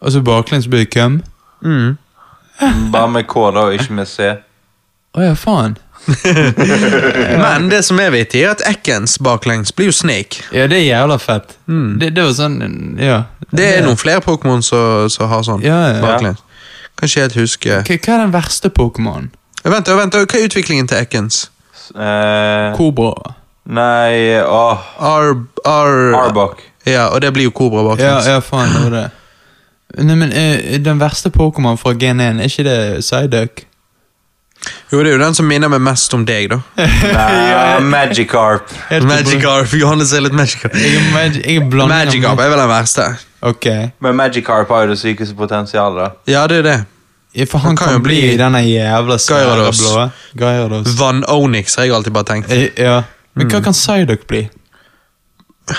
Og 0.00 0.12
så 0.12 0.20
baklengs 0.22 0.68
blir 0.68 0.84
det 0.84 0.90
Køm? 0.94 1.22
Mm. 1.64 1.96
Bare 2.92 3.08
med 3.10 3.24
K, 3.26 3.34
da, 3.54 3.66
og 3.68 3.74
ikke 3.74 3.92
med 3.98 4.06
C. 4.06 4.28
Å 5.14 5.24
ja, 5.24 5.34
faen. 5.38 5.78
Men 7.42 7.68
det 7.70 7.82
som 7.84 7.98
er 8.00 8.10
vittig, 8.14 8.42
er 8.44 8.54
at 8.56 8.62
Ekans 8.68 9.18
baklengs 9.24 9.72
blir 9.76 9.90
jo 9.90 9.94
Snake. 9.96 10.42
Ja, 10.54 10.66
det 10.70 10.80
er 10.80 10.86
jævla 10.86 11.18
fett. 11.22 11.56
Det, 11.68 12.10
det 12.16 12.24
var 12.24 12.34
sånn 12.36 12.58
Ja. 13.00 13.22
Det 13.48 13.64
er 13.78 13.84
noen 13.86 13.96
flere 13.96 14.20
Pokémon 14.20 14.60
som 14.64 15.08
som 15.08 15.28
har 15.30 15.42
sånn 15.46 15.62
Ja, 15.64 15.78
ja. 15.94 16.00
baklengs. 16.04 16.42
Kan 16.98 17.08
ikke 17.08 17.20
helt 17.26 17.36
huske 17.38 17.76
Hva, 17.78 17.96
hva 17.96 18.14
er 18.16 18.22
den 18.24 18.32
verste 18.34 18.70
Pokémonen? 18.74 19.28
Vent, 19.64 19.88
vent, 19.88 20.14
hva 20.18 20.38
er 20.38 20.48
utviklingen 20.48 20.88
til 20.90 20.98
Ekans? 21.02 21.44
Uh, 21.94 22.74
Kobra. 22.76 23.12
nei 23.64 24.36
Åh, 24.44 24.82
Ar... 25.00 25.30
Ar... 25.64 25.94
Arbok. 26.26 26.60
Ja, 26.88 27.08
og 27.12 27.20
det 27.24 27.32
blir 27.36 27.48
jo 27.48 27.54
Kobra 27.56 27.84
baklengs. 27.86 28.26
ja, 28.28 28.40
faen, 28.44 28.72
det 28.74 28.82
var 28.88 28.94
det. 28.96 29.06
Nei, 30.04 30.14
men 30.20 30.32
eh, 30.36 30.76
Den 30.84 31.00
verste 31.00 31.30
Pokémon 31.32 31.78
fra 31.80 31.94
Gen 31.96 32.20
1, 32.20 32.40
er 32.44 32.50
ikke 32.52 32.64
det 32.66 32.78
Psyduck? 33.00 33.64
Jo, 34.92 34.98
det 35.02 35.10
er 35.10 35.16
jo 35.16 35.20
den 35.24 35.34
som 35.34 35.46
minner 35.48 35.68
meg 35.68 35.80
mest 35.84 36.14
om 36.14 36.24
deg, 36.24 36.48
da. 36.50 36.58
Nei, 36.76 37.80
Magikarp. 37.88 38.70
Magikarp. 39.04 39.72
Johannes 39.78 40.12
er 40.16 40.20
litt 40.24 40.32
Magicarp. 40.36 40.74
Jeg 40.74 40.94
er, 40.96 41.08
mag 41.12 41.36
jeg 41.44 41.56
er 41.58 41.88
Magikarp 41.92 42.40
er 42.44 42.48
vel 42.54 42.62
den 42.62 42.68
verste. 42.72 43.08
Ok. 43.42 43.66
Men 44.00 44.16
Magikarp 44.16 44.68
har 44.74 44.86
jo 44.86 44.94
det 44.94 44.98
sykeste 45.02 45.36
potensialet. 45.38 45.98
da. 45.98 46.32
Ja, 46.32 46.46
det 46.50 46.58
er 46.58 46.62
det. 46.70 46.78
Ja, 47.36 47.44
for 47.44 47.58
han, 47.58 47.70
Han 47.70 47.76
kan 47.76 47.86
kan, 47.92 47.94
jo 47.98 48.04
bli 48.06 48.20
bli 48.24 48.36
denne 48.40 48.62
jævla 48.64 49.18
Gyarados. 49.20 49.82
Gyarados. 50.34 50.94
Vann-Onyx 50.98 51.76
har 51.76 51.84
jeg 51.84 51.94
alltid 51.94 52.12
bare 52.16 52.24
tenkt. 52.24 52.50
Eh, 52.50 52.68
Ja. 52.76 53.02
Men 53.34 53.46
Mm. 53.46 53.52
hva 53.52 53.60
kan 53.64 53.72
Psyduck 53.76 54.26
bli? 54.26 54.48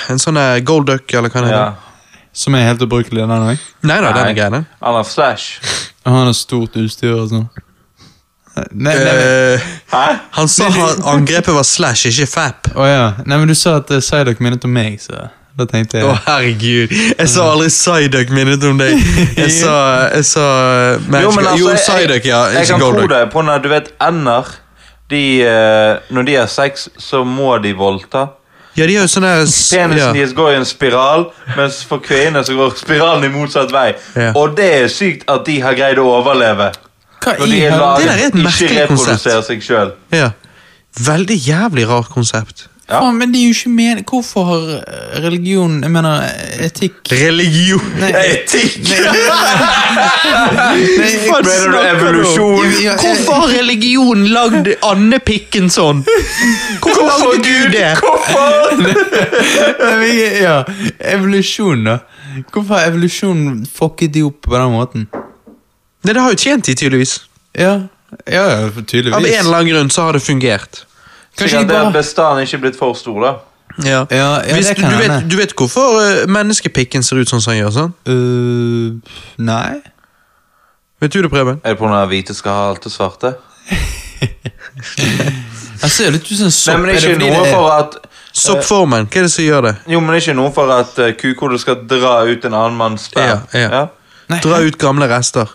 En 0.10 0.20
sånn 0.22 0.36
der 0.38 0.60
Gold 0.61 0.86
Duck, 0.88 1.14
eller 1.14 1.30
hva 1.30 1.41
det 1.41 1.49
Ja. 1.52 1.64
er. 1.68 1.74
Som 2.32 2.56
er 2.56 2.68
helt 2.68 2.80
ubrukelig, 2.86 3.26
den 3.28 3.30
òg? 3.32 3.57
Nei 3.84 3.99
da, 4.02 4.11
den 4.14 4.28
er 4.28 4.34
grei, 4.38 4.49
den. 4.53 4.66
Han 4.82 4.94
har 4.94 5.03
Flash. 5.03 5.60
Han 6.06 6.26
har 6.28 6.34
stort 6.34 6.78
utstyr 6.78 7.16
og 7.18 7.30
sånn. 7.30 7.49
Nei, 8.55 8.93
nei, 8.93 8.93
men- 8.93 9.19
Eh, 9.19 9.59
Hæ? 9.91 10.19
han 10.31 10.47
sa 10.47 10.65
at 10.67 10.99
angrepet 11.05 11.53
var 11.55 11.63
slash, 11.63 12.05
ikke 12.09 12.27
fap. 12.27 12.67
Oh, 12.76 12.85
ja. 12.88 13.13
Nei, 13.26 13.38
men 13.38 13.47
du 13.47 13.53
sa 13.55 13.77
at 13.77 13.91
uh, 13.91 13.99
Psyduck 13.99 14.39
minnet 14.41 14.65
om 14.65 14.73
meg, 14.73 14.99
så 15.01 15.30
da 15.59 15.65
tenkte 15.65 15.97
jeg 15.99 16.05
Å, 16.07 16.15
herregud. 16.26 16.91
Jeg 17.19 17.30
sa 17.30 17.45
aldri 17.53 17.67
Psyduck 17.71 18.30
minnet 18.35 18.63
om 18.63 18.77
deg. 18.80 18.99
Jeg 19.38 19.51
sa, 19.51 19.76
jeg 20.13 20.26
sa 20.26 20.45
Magic. 21.07 21.23
Jo, 21.23 21.31
men 21.35 21.45
altså, 21.45 21.69
jo, 21.69 21.76
Psyduck, 21.76 22.26
ja. 22.26 22.41
Jeg 22.53 22.65
Ikke 22.67 22.80
kan 22.80 22.97
tro 22.97 23.07
det 23.13 23.21
på 23.34 23.41
når 23.47 23.63
du 23.63 23.69
vet 23.69 23.93
ender 24.01 24.51
de, 25.09 25.23
eh, 25.41 25.95
Når 26.13 26.23
de 26.27 26.35
har 26.38 26.47
sex, 26.47 26.89
så 27.01 27.23
må 27.26 27.55
de 27.63 27.71
voldta. 27.73 28.27
Ja, 28.77 28.85
de 28.85 28.95
har 28.95 29.07
jo 29.07 29.09
sånn 29.11 29.26
der 29.26 29.41
s- 29.47 29.71
Penisen 29.73 29.97
ja. 29.97 30.11
deres 30.13 30.34
går 30.38 30.51
i 30.53 30.55
en 30.59 30.65
spiral, 30.65 31.26
mens 31.57 31.81
for 31.84 31.99
kvinner 31.99 32.43
så 32.45 32.53
går 32.55 32.76
spiralen 32.77 33.26
i 33.26 33.31
motsatt 33.34 33.71
vei. 33.73 33.93
Ja. 34.15 34.30
Og 34.35 34.53
det 34.55 34.67
er 34.84 34.88
sykt 34.88 35.26
at 35.27 35.43
de 35.49 35.57
har 35.63 35.73
greid 35.76 35.97
å 35.99 36.05
overleve. 36.19 36.69
Hva 37.23 37.31
Når 37.39 37.45
de 37.51 37.57
er 37.65 37.69
laget, 37.77 37.97
Det 37.99 38.05
der 38.07 38.13
er 38.13 38.17
et 38.17 38.23
ikke 38.33 38.43
merkelig 38.43 38.87
konsept. 38.87 39.45
seg 39.47 39.61
sjøl. 39.63 39.91
ja. 40.15 40.29
Veldig 41.05 41.37
jævlig 41.47 41.87
rart 41.89 42.09
konsept. 42.09 42.65
Ja. 42.89 42.99
Faen, 43.03 43.17
men 43.19 43.29
det 43.31 43.39
er 43.43 43.45
jo 43.45 43.49
ikke 43.53 43.69
men... 43.69 43.99
Hvorfor 44.09 44.43
har 44.49 44.61
eh, 44.79 45.19
religion 45.21 45.75
Jeg 45.83 45.91
mener 45.93 46.21
etikk 46.65 46.93
Religion. 47.11 47.81
Nei, 48.01 48.09
Etikk! 48.33 48.79
Nei, 48.89 48.97
Hva 51.27 51.37
mener 51.45 51.69
du 51.69 51.77
evolusjon? 51.83 52.65
Ja, 52.83 52.93
Hvorfor 52.97 53.33
har 53.43 53.49
religion 53.53 54.25
lagd 54.33 54.67
andepikken 54.89 55.69
sånn? 55.73 56.01
Hvorfor 56.81 57.03
lagde 57.11 57.37
Gud 57.45 57.69
det? 57.77 57.93
Nei, 59.85 60.09
ja, 60.41 60.57
evolusjon, 61.13 61.85
da. 61.87 61.95
Hvorfor 62.49 62.73
har 62.79 62.83
evolusjonen 62.89 63.65
fucket 63.69 64.13
de 64.17 64.21
opp 64.27 64.39
på 64.47 64.53
den 64.57 64.71
måten? 64.73 65.01
Nei, 66.03 66.13
Det 66.13 66.21
har 66.21 66.31
jo 66.31 66.38
tjent 66.39 66.65
de, 66.65 66.76
tydeligvis. 66.76 67.17
Ja, 67.57 67.73
ja, 68.26 68.43
ja 68.49 68.69
tydeligvis. 68.81 69.15
Av 69.15 69.26
en 69.26 69.45
eller 69.45 69.57
annen 69.57 69.73
grunn 69.73 69.89
så 69.93 70.07
har 70.07 70.13
det 70.17 70.21
fungert. 70.23 70.84
Kanskje 71.38 71.49
Sikkert 71.49 71.67
de 71.67 71.73
det 71.73 71.77
at 71.80 71.84
bare 71.84 71.93
bestanden 71.93 72.43
ikke 72.47 72.57
er 72.57 72.63
blitt 72.65 72.80
for 72.80 72.93
stor, 72.97 73.21
da. 73.23 73.34
Ja. 73.84 74.05
Ja, 74.11 74.41
ja, 74.43 74.55
Hvis 74.55 74.67
det 74.67 74.77
du, 74.77 74.81
kan 74.81 74.91
du, 74.91 74.97
vet, 74.97 75.31
du 75.31 75.35
vet 75.38 75.53
hvorfor 75.55 75.99
eh, 76.01 76.26
menneskepikken 76.27 77.03
ser 77.05 77.21
ut 77.21 77.30
sånn 77.31 77.41
som 77.43 77.53
han 77.53 77.61
gjør? 77.61 77.76
sånn? 77.76 77.93
Uh, 78.09 79.21
nei. 79.38 79.80
Vet 80.99 81.13
du 81.13 81.21
det, 81.23 81.30
Preben? 81.31 81.61
Er 81.63 81.76
det 81.76 81.80
pga. 81.80 82.01
hvite 82.11 82.35
skal 82.35 82.57
ha 82.57 82.65
alt 82.73 82.84
det 82.84 82.91
svarte? 82.91 83.35
Han 85.80 85.89
ser 85.89 86.11
litt 86.11 86.27
ut 86.27 86.35
som 86.35 86.49
en 86.49 86.51
sopp. 86.51 86.73
Nei, 86.76 86.81
men 86.81 86.89
Er 86.89 86.93
det 86.93 87.03
ikke 87.03 87.13
fordi 87.13 87.30
noe 87.30 87.43
det 87.43 87.47
er- 87.47 87.55
for 87.55 87.71
at 87.77 87.99
Soppformen, 88.39 89.07
hva 89.09 89.17
er 89.17 89.26
det 89.26 89.31
som 89.31 89.43
gjør 89.43 89.61
det? 89.65 89.76
Jo, 89.89 89.99
men 89.99 90.15
ikke 90.15 90.35
noe 90.38 90.51
for 90.53 90.69
at 90.71 90.99
uh, 90.99 91.57
skal 91.57 91.80
dra 91.89 92.11
ut 92.30 92.45
en 92.45 92.53
annen 92.53 92.77
manns 92.77 93.07
sperm. 93.09 93.41
Ja, 93.53 93.59
ja. 93.59 93.88
Nei, 94.30 94.39
Dra 94.45 94.61
ut 94.61 94.77
gamle 94.77 95.07
rester. 95.10 95.49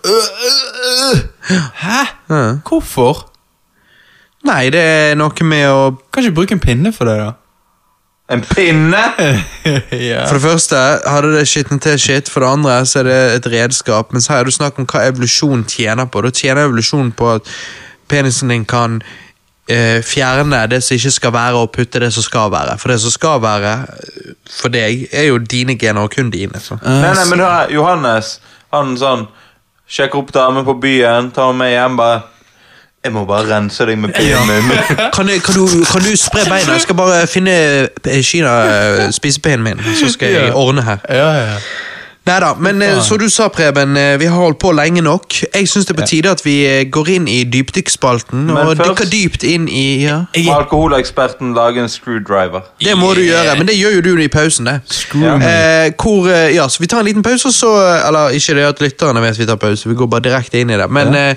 Hæ? 1.83 2.01
Ja. 2.31 2.43
Hvorfor? 2.67 3.29
Nei, 4.45 4.69
det 4.75 4.83
er 4.83 5.17
noe 5.17 5.47
med 5.47 5.65
å 5.71 5.81
Kan 6.13 6.25
ikke 6.25 6.37
bruke 6.41 6.57
en 6.57 6.63
pinne 6.63 6.93
for 6.93 7.09
det, 7.09 7.17
da? 7.23 7.33
En 8.35 8.41
pinne! 8.41 9.01
ja. 10.11 10.25
For 10.25 10.39
det 10.39 10.43
første 10.43 10.79
hadde 11.07 11.35
det 11.35 11.45
skitnet 11.49 11.85
til 11.85 11.99
skitt, 12.01 12.31
for 12.33 12.41
det 12.41 12.53
andre 12.57 12.79
så 12.89 13.03
er 13.03 13.09
det 13.09 13.19
et 13.35 13.49
redskap. 13.53 14.15
Mens 14.17 14.31
her 14.33 14.41
er 14.41 14.49
det 14.49 14.57
snakk 14.57 14.81
om 14.81 14.89
hva 14.89 15.05
evolusjon 15.11 15.67
tjener 15.69 16.09
på. 16.09 16.23
Da 16.25 16.33
tjener 16.33 16.65
evolusjonen 16.65 17.13
på 17.17 17.35
at 17.35 17.51
penisen 18.09 18.53
din 18.53 18.65
kan 18.69 19.03
eh, 19.69 20.01
fjerne 20.05 20.63
det 20.73 20.81
som 20.85 20.97
ikke 20.97 21.13
skal 21.19 21.35
være, 21.37 21.61
og 21.61 21.73
putte 21.77 22.01
det 22.01 22.11
som 22.17 22.25
skal 22.25 22.53
være. 22.53 22.79
For 22.81 22.95
det 22.95 22.99
som 23.05 23.13
skal 23.13 23.43
være 23.45 23.75
eh, 23.93 24.33
for 24.51 24.73
deg, 24.73 25.05
er 25.13 25.29
jo 25.29 25.39
dine 25.39 25.77
gener, 25.77 26.09
og 26.09 26.17
kun 26.17 26.33
dine. 26.33 26.61
Så. 26.65 26.81
Nei, 26.81 27.13
nei, 27.13 27.29
men 27.29 27.45
hør 27.45 27.69
Johannes, 27.77 28.39
han 28.77 28.97
sånn 29.01 29.27
Sjekker 29.85 30.17
opp 30.23 30.31
damen 30.33 30.65
på 30.65 30.73
byen, 30.81 31.27
tar 31.37 31.51
henne 31.51 31.59
med 31.61 31.73
hjem, 31.75 31.97
bare 32.01 32.21
Jeg 33.05 33.13
må 33.13 33.27
bare 33.29 33.45
rense 33.51 33.85
deg 33.85 33.99
med 34.01 34.15
pinnen 34.17 34.47
min. 34.49 34.71
Kan, 35.17 35.27
du- 35.29 35.41
kan, 35.45 35.55
du, 35.59 35.83
kan 35.85 36.01
du 36.07 36.15
spre 36.17 36.45
beina? 36.49 36.73
Jeg 36.73 36.87
skal 36.87 36.97
bare 36.97 37.27
finne 37.29 37.53
eh, 38.09 38.23
Kina 38.25 38.55
eh, 38.65 39.59
min, 39.61 39.83
så 40.01 40.09
skal 40.15 40.33
jeg 40.33 40.55
ordne 40.57 40.83
her. 40.87 41.03
Ja, 41.13 41.27
ja. 41.37 41.59
Neida, 42.25 42.55
men 42.57 42.81
eh, 42.83 43.03
som 43.05 43.19
du 43.21 43.27
sa, 43.29 43.51
Preben, 43.53 43.97
eh, 44.01 44.15
vi 44.17 44.25
har 44.27 44.39
holdt 44.41 44.57
på 44.63 44.71
lenge 44.73 45.03
nok. 45.05 45.35
Jeg 45.55 45.69
syns 45.69 45.85
det 45.85 45.93
er 45.93 45.99
på 45.99 46.07
tide 46.09 46.31
at 46.33 46.41
vi 46.45 46.55
eh, 46.65 46.85
går 46.89 47.11
inn 47.19 47.27
i 47.29 47.43
dypdykkspalten 47.45 48.47
Men 48.47 48.57
og 48.57 48.71
først- 48.79 48.81
dykker 48.89 49.11
dypt 49.13 49.45
inn 49.45 49.67
i 49.69 49.83
ja. 50.07 50.23
Må 50.47 50.55
alkoholeksperten 50.57 51.53
lage 51.55 51.83
en 51.85 51.89
screwdriver? 51.93 52.65
Det 52.81 52.97
må 52.97 53.11
du 53.15 53.21
gjøre, 53.27 53.59
men 53.59 53.69
det 53.69 53.77
gjør 53.77 53.99
jo 53.99 54.01
du 54.07 54.23
i 54.25 54.29
pausen. 54.33 54.65
det 54.65 54.81
Ja. 55.21 55.35
eh, 55.37 55.91
hvor, 56.01 56.29
eh, 56.33 56.55
ja, 56.55 56.65
så 56.69 56.81
Vi 56.81 56.87
tar 56.87 57.01
en 57.01 57.05
liten 57.11 57.23
pause, 57.23 57.49
og 57.49 57.53
så 57.55 57.75
Eller 58.09 58.29
ikke 58.33 58.55
det 58.55 58.65
at 58.65 58.81
lytterne 58.81 59.21
vet 59.21 59.39
vi 59.39 59.47
tar 59.47 59.57
pause, 59.57 59.89
vi 59.89 59.95
går 59.95 60.07
bare 60.07 60.21
direkte 60.25 60.61
inn 60.61 60.71
i 60.71 60.77
det. 60.81 60.91
Men 60.91 61.15
eh, 61.15 61.35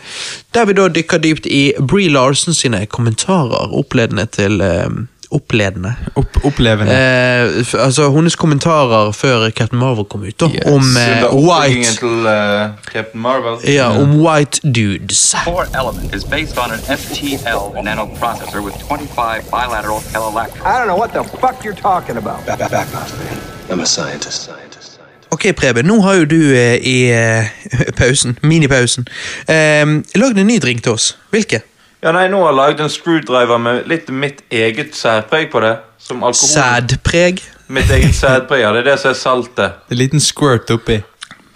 der 0.54 0.66
vi 0.66 0.74
da 0.74 0.88
dykker 0.88 1.18
dypt 1.20 1.46
i 1.46 1.74
Bree 1.88 2.08
Larsen 2.10 2.54
sine 2.54 2.86
kommentarer, 2.86 3.74
oppledende 3.76 4.26
til 4.26 4.62
eh, 4.62 4.88
Oppledende. 5.32 5.96
Opp, 6.16 6.38
opplevende. 6.44 6.94
Eh, 6.94 7.66
altså 7.84 8.10
Hennes 8.16 8.36
kommentarer 8.40 9.12
før 9.12 9.50
Captain 9.50 9.80
Marvel 9.80 10.06
kom 10.06 10.22
ut, 10.24 10.40
da, 10.40 10.48
Yes. 10.54 10.64
om 10.72 10.84
eh, 10.98 11.26
white 11.36 11.96
til 12.00 12.26
uh, 12.26 12.70
Captain 12.94 13.22
Marvel. 13.22 13.58
Ja, 13.74 13.90
om 14.02 14.14
white 14.24 14.62
dudes. 14.64 15.36
Core 15.44 15.68
element 15.76 16.16
is 16.16 16.24
based 16.24 16.58
on 16.58 16.72
an 16.72 16.80
FTL 16.98 17.76
nanoprocessor 17.84 18.62
with 18.64 18.76
25 18.88 19.44
bilateral 19.52 20.00
electrons. 20.16 20.64
I 20.66 20.78
don't 20.80 20.88
know 20.88 20.98
what 21.04 21.12
the 21.12 21.24
fuck 21.42 21.64
you're 21.66 21.82
talking 21.82 22.18
about. 22.18 22.46
Back, 22.46 22.60
back, 22.60 22.72
back 22.72 22.88
off, 22.96 23.12
man. 23.20 23.38
I'm 23.70 23.80
a 23.82 23.86
scientist, 23.86 24.44
scientist, 24.44 24.96
scientist. 24.96 25.00
Ok, 25.30 25.52
Preben, 25.60 25.86
nå 25.86 26.00
har 26.02 26.14
jo 26.22 26.26
du 26.26 26.40
eh, 26.56 26.80
i 26.88 27.12
eh, 27.12 27.46
pausen, 28.00 28.38
minipausen, 28.48 29.08
eh, 29.48 29.84
lagd 30.16 30.40
en 30.40 30.48
ny 30.48 30.60
drink 30.64 30.84
til 30.88 30.92
oss. 30.96 31.18
Hvilke? 31.36 31.60
Ja, 32.04 32.12
nei, 32.14 32.28
Nå 32.30 32.44
har 32.44 32.52
jeg 32.52 32.58
lagd 32.60 32.82
en 32.86 32.92
screwdriver 32.94 33.58
med 33.62 33.88
litt 33.90 34.10
mitt 34.14 34.44
eget 34.54 34.96
særpreg 34.96 35.50
på 35.52 35.62
det. 35.64 35.76
Som 35.98 36.22
alkohol. 36.24 36.52
Sædpreg? 36.54 37.42
Mitt 37.74 37.90
eget 37.92 38.14
sædpreg, 38.16 38.62
ja. 38.62 38.72
Det 38.76 38.84
er 38.84 38.90
det 38.92 38.98
som 39.02 39.12
er 39.12 39.18
saltet. 39.20 39.80
En 39.92 39.98
liten 40.00 40.22
squirt 40.24 40.70
oppi. 40.72 41.00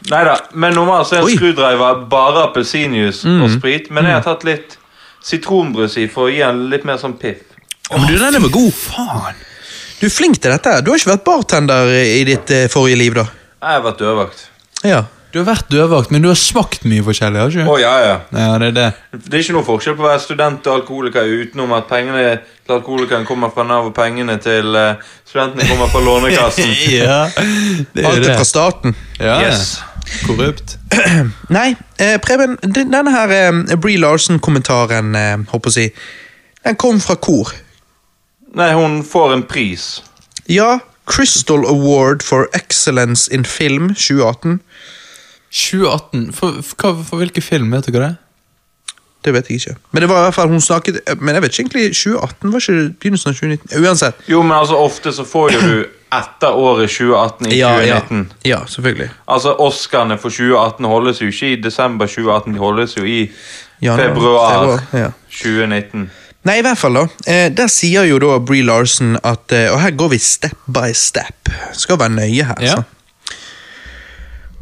Neida, 0.10 0.34
men 0.58 0.74
normalt 0.74 1.08
så 1.08 1.20
er 1.20 1.22
en 1.22 1.28
Oi. 1.30 1.36
Mm. 1.36 1.38
screwdriver 1.38 2.02
bare 2.10 2.48
appelsinjuice 2.48 3.36
og 3.46 3.54
sprit. 3.54 3.92
Men 3.94 4.10
jeg 4.10 4.18
har 4.18 4.26
tatt 4.26 4.44
litt 4.48 4.78
sitronbrus 5.24 6.00
i 6.02 6.08
for 6.10 6.26
å 6.28 6.34
gi 6.34 6.42
den 6.42 6.66
litt 6.74 6.88
mer 6.90 6.98
sånn 6.98 7.14
piff. 7.22 7.46
Ja, 7.92 8.00
men 8.00 8.08
du, 8.10 8.18
denne 8.18 8.42
var 8.42 8.54
god. 8.56 8.74
Faen. 8.74 9.40
Du 10.02 10.08
er 10.08 10.14
flink 10.16 10.40
til 10.42 10.50
dette. 10.56 10.80
Du 10.82 10.90
har 10.90 10.98
ikke 10.98 11.14
vært 11.14 11.26
bartender 11.28 11.92
i 12.02 12.24
ditt 12.26 12.50
eh, 12.50 12.66
forrige 12.74 12.98
liv, 12.98 13.14
da? 13.20 13.28
Jeg 13.62 13.76
har 13.78 13.84
vært 13.86 14.00
dørvakt. 14.02 14.46
Ja. 14.90 15.04
Du 15.32 15.40
har 15.40 15.46
vært 15.48 15.70
dørvakt, 15.72 16.12
men 16.12 16.24
du 16.24 16.28
har 16.28 16.40
smakt 16.40 16.84
mye 16.84 17.04
forskjellig, 17.08 17.40
har 17.40 17.54
du 17.54 17.60
Å, 17.64 17.76
ja, 17.80 17.92
ja. 18.04 18.16
Ja, 18.36 18.48
det 18.60 18.72
er 18.72 18.76
det. 18.76 18.88
Det 19.16 19.38
er 19.38 19.44
ikke 19.46 19.56
noe 19.56 19.68
forskjell 19.68 19.96
på 19.96 20.04
å 20.04 20.10
være 20.10 20.24
student 20.24 20.68
og 20.68 20.82
alkoholiker 20.82 21.30
utenom 21.44 21.72
at 21.78 21.88
pengene 21.88 22.26
til 22.66 22.76
alkoholikeren 22.76 23.28
kommer 23.30 23.54
fra 23.56 23.64
Nav, 23.68 23.88
og 23.88 23.96
pengene 23.96 24.36
til 24.44 24.76
uh, 24.76 25.00
studentene 25.28 25.70
kommer 25.70 25.88
fra 25.94 26.04
Lånekassen. 26.04 26.76
ja, 27.00 27.22
det 27.96 28.04
er 28.04 28.10
Alt 28.12 28.28
er 28.28 28.36
fra 28.42 28.50
starten. 28.52 29.00
Ja, 29.22 29.40
Yes. 29.46 29.80
Korrupt. 30.26 30.76
Nei, 31.58 31.76
eh, 32.02 32.18
Preben, 32.20 32.58
denne 32.76 33.12
her 33.14 33.32
eh, 33.32 33.76
Bree 33.80 34.00
Larsen-kommentaren, 34.02 35.16
eh, 35.16 35.36
håper 35.54 35.72
jeg 35.72 35.72
å 35.72 35.76
si, 35.78 35.86
den 36.66 36.80
kom 36.82 37.00
fra 37.00 37.16
kor. 37.16 37.54
Nei, 38.58 38.74
hun 38.76 39.00
får 39.08 39.38
en 39.38 39.46
pris. 39.48 40.02
Ja, 40.52 40.82
Crystal 41.08 41.64
Award 41.70 42.26
for 42.26 42.50
Excellence 42.58 43.32
in 43.32 43.46
Film 43.48 43.94
2018. 43.96 44.60
2018. 45.52 46.34
For, 46.34 46.62
for, 46.64 47.02
for 47.08 47.18
hvilken 47.22 47.44
film, 47.44 47.72
vet 47.76 47.88
dere 47.92 48.10
det? 48.10 48.18
Det 49.22 49.34
vet 49.36 49.50
jeg 49.52 49.60
ikke. 49.62 49.76
Men 49.94 50.02
det 50.02 50.08
var 50.10 50.18
i 50.18 50.26
hvert 50.26 50.34
fall 50.34 50.48
hun 50.50 50.62
snakket 50.66 50.96
Men 51.22 51.36
jeg 51.38 51.44
vet 51.44 51.52
ikke 51.54 51.62
egentlig 51.62 51.82
2018, 51.94 52.52
var 52.54 52.64
ikke 52.64 52.94
begynnelsen 53.04 53.30
av 53.30 53.36
2019? 53.38 53.84
Uansett. 53.86 54.22
Jo, 54.32 54.40
men 54.42 54.56
altså 54.58 54.80
ofte 54.82 55.12
så 55.14 55.26
får 55.30 55.52
jo 55.54 55.60
du 55.62 55.76
etter 56.12 56.58
året 56.58 56.90
2018 56.90 57.52
i 57.54 57.60
Ja, 57.60 57.70
ja. 57.86 58.00
2019. 58.00 58.24
ja, 58.50 58.58
selvfølgelig. 58.68 59.10
Altså, 59.28 59.54
Oscarene 59.64 60.18
for 60.18 60.30
2018 60.34 60.86
holdes 60.90 61.22
jo 61.22 61.28
ikke 61.30 61.52
i 61.54 61.60
desember 61.62 62.10
2018, 62.10 62.54
de 62.58 62.60
holdes 62.60 62.98
jo 62.98 63.04
i 63.06 63.20
Januar, 63.82 64.02
februar, 64.08 64.50
februar, 64.58 64.82
ja. 65.06 65.12
2019. 65.30 66.10
Nei, 66.50 66.58
i 66.58 66.66
hvert 66.66 66.78
fall 66.82 66.98
da. 66.98 67.06
Eh, 67.30 67.52
der 67.54 67.70
sier 67.70 68.08
jo 68.10 68.18
da 68.20 68.40
Bree 68.42 68.66
Larsen 68.66 69.14
at 69.24 69.54
eh, 69.54 69.68
Og 69.70 69.78
her 69.84 69.92
går 69.94 70.10
vi 70.16 70.18
step 70.18 70.58
by 70.66 70.90
step. 70.98 71.52
Skal 71.78 72.00
være 72.02 72.16
nøye 72.18 72.48
her. 72.50 72.58
Ja. 72.66 72.80
Så. 72.82 72.84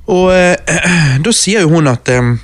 Og 0.09 0.31
eh, 0.33 0.55
da 1.25 1.33
sier 1.35 1.65
jo 1.65 1.75
hun 1.75 1.89
at 1.91 2.09
eh, 2.09 2.37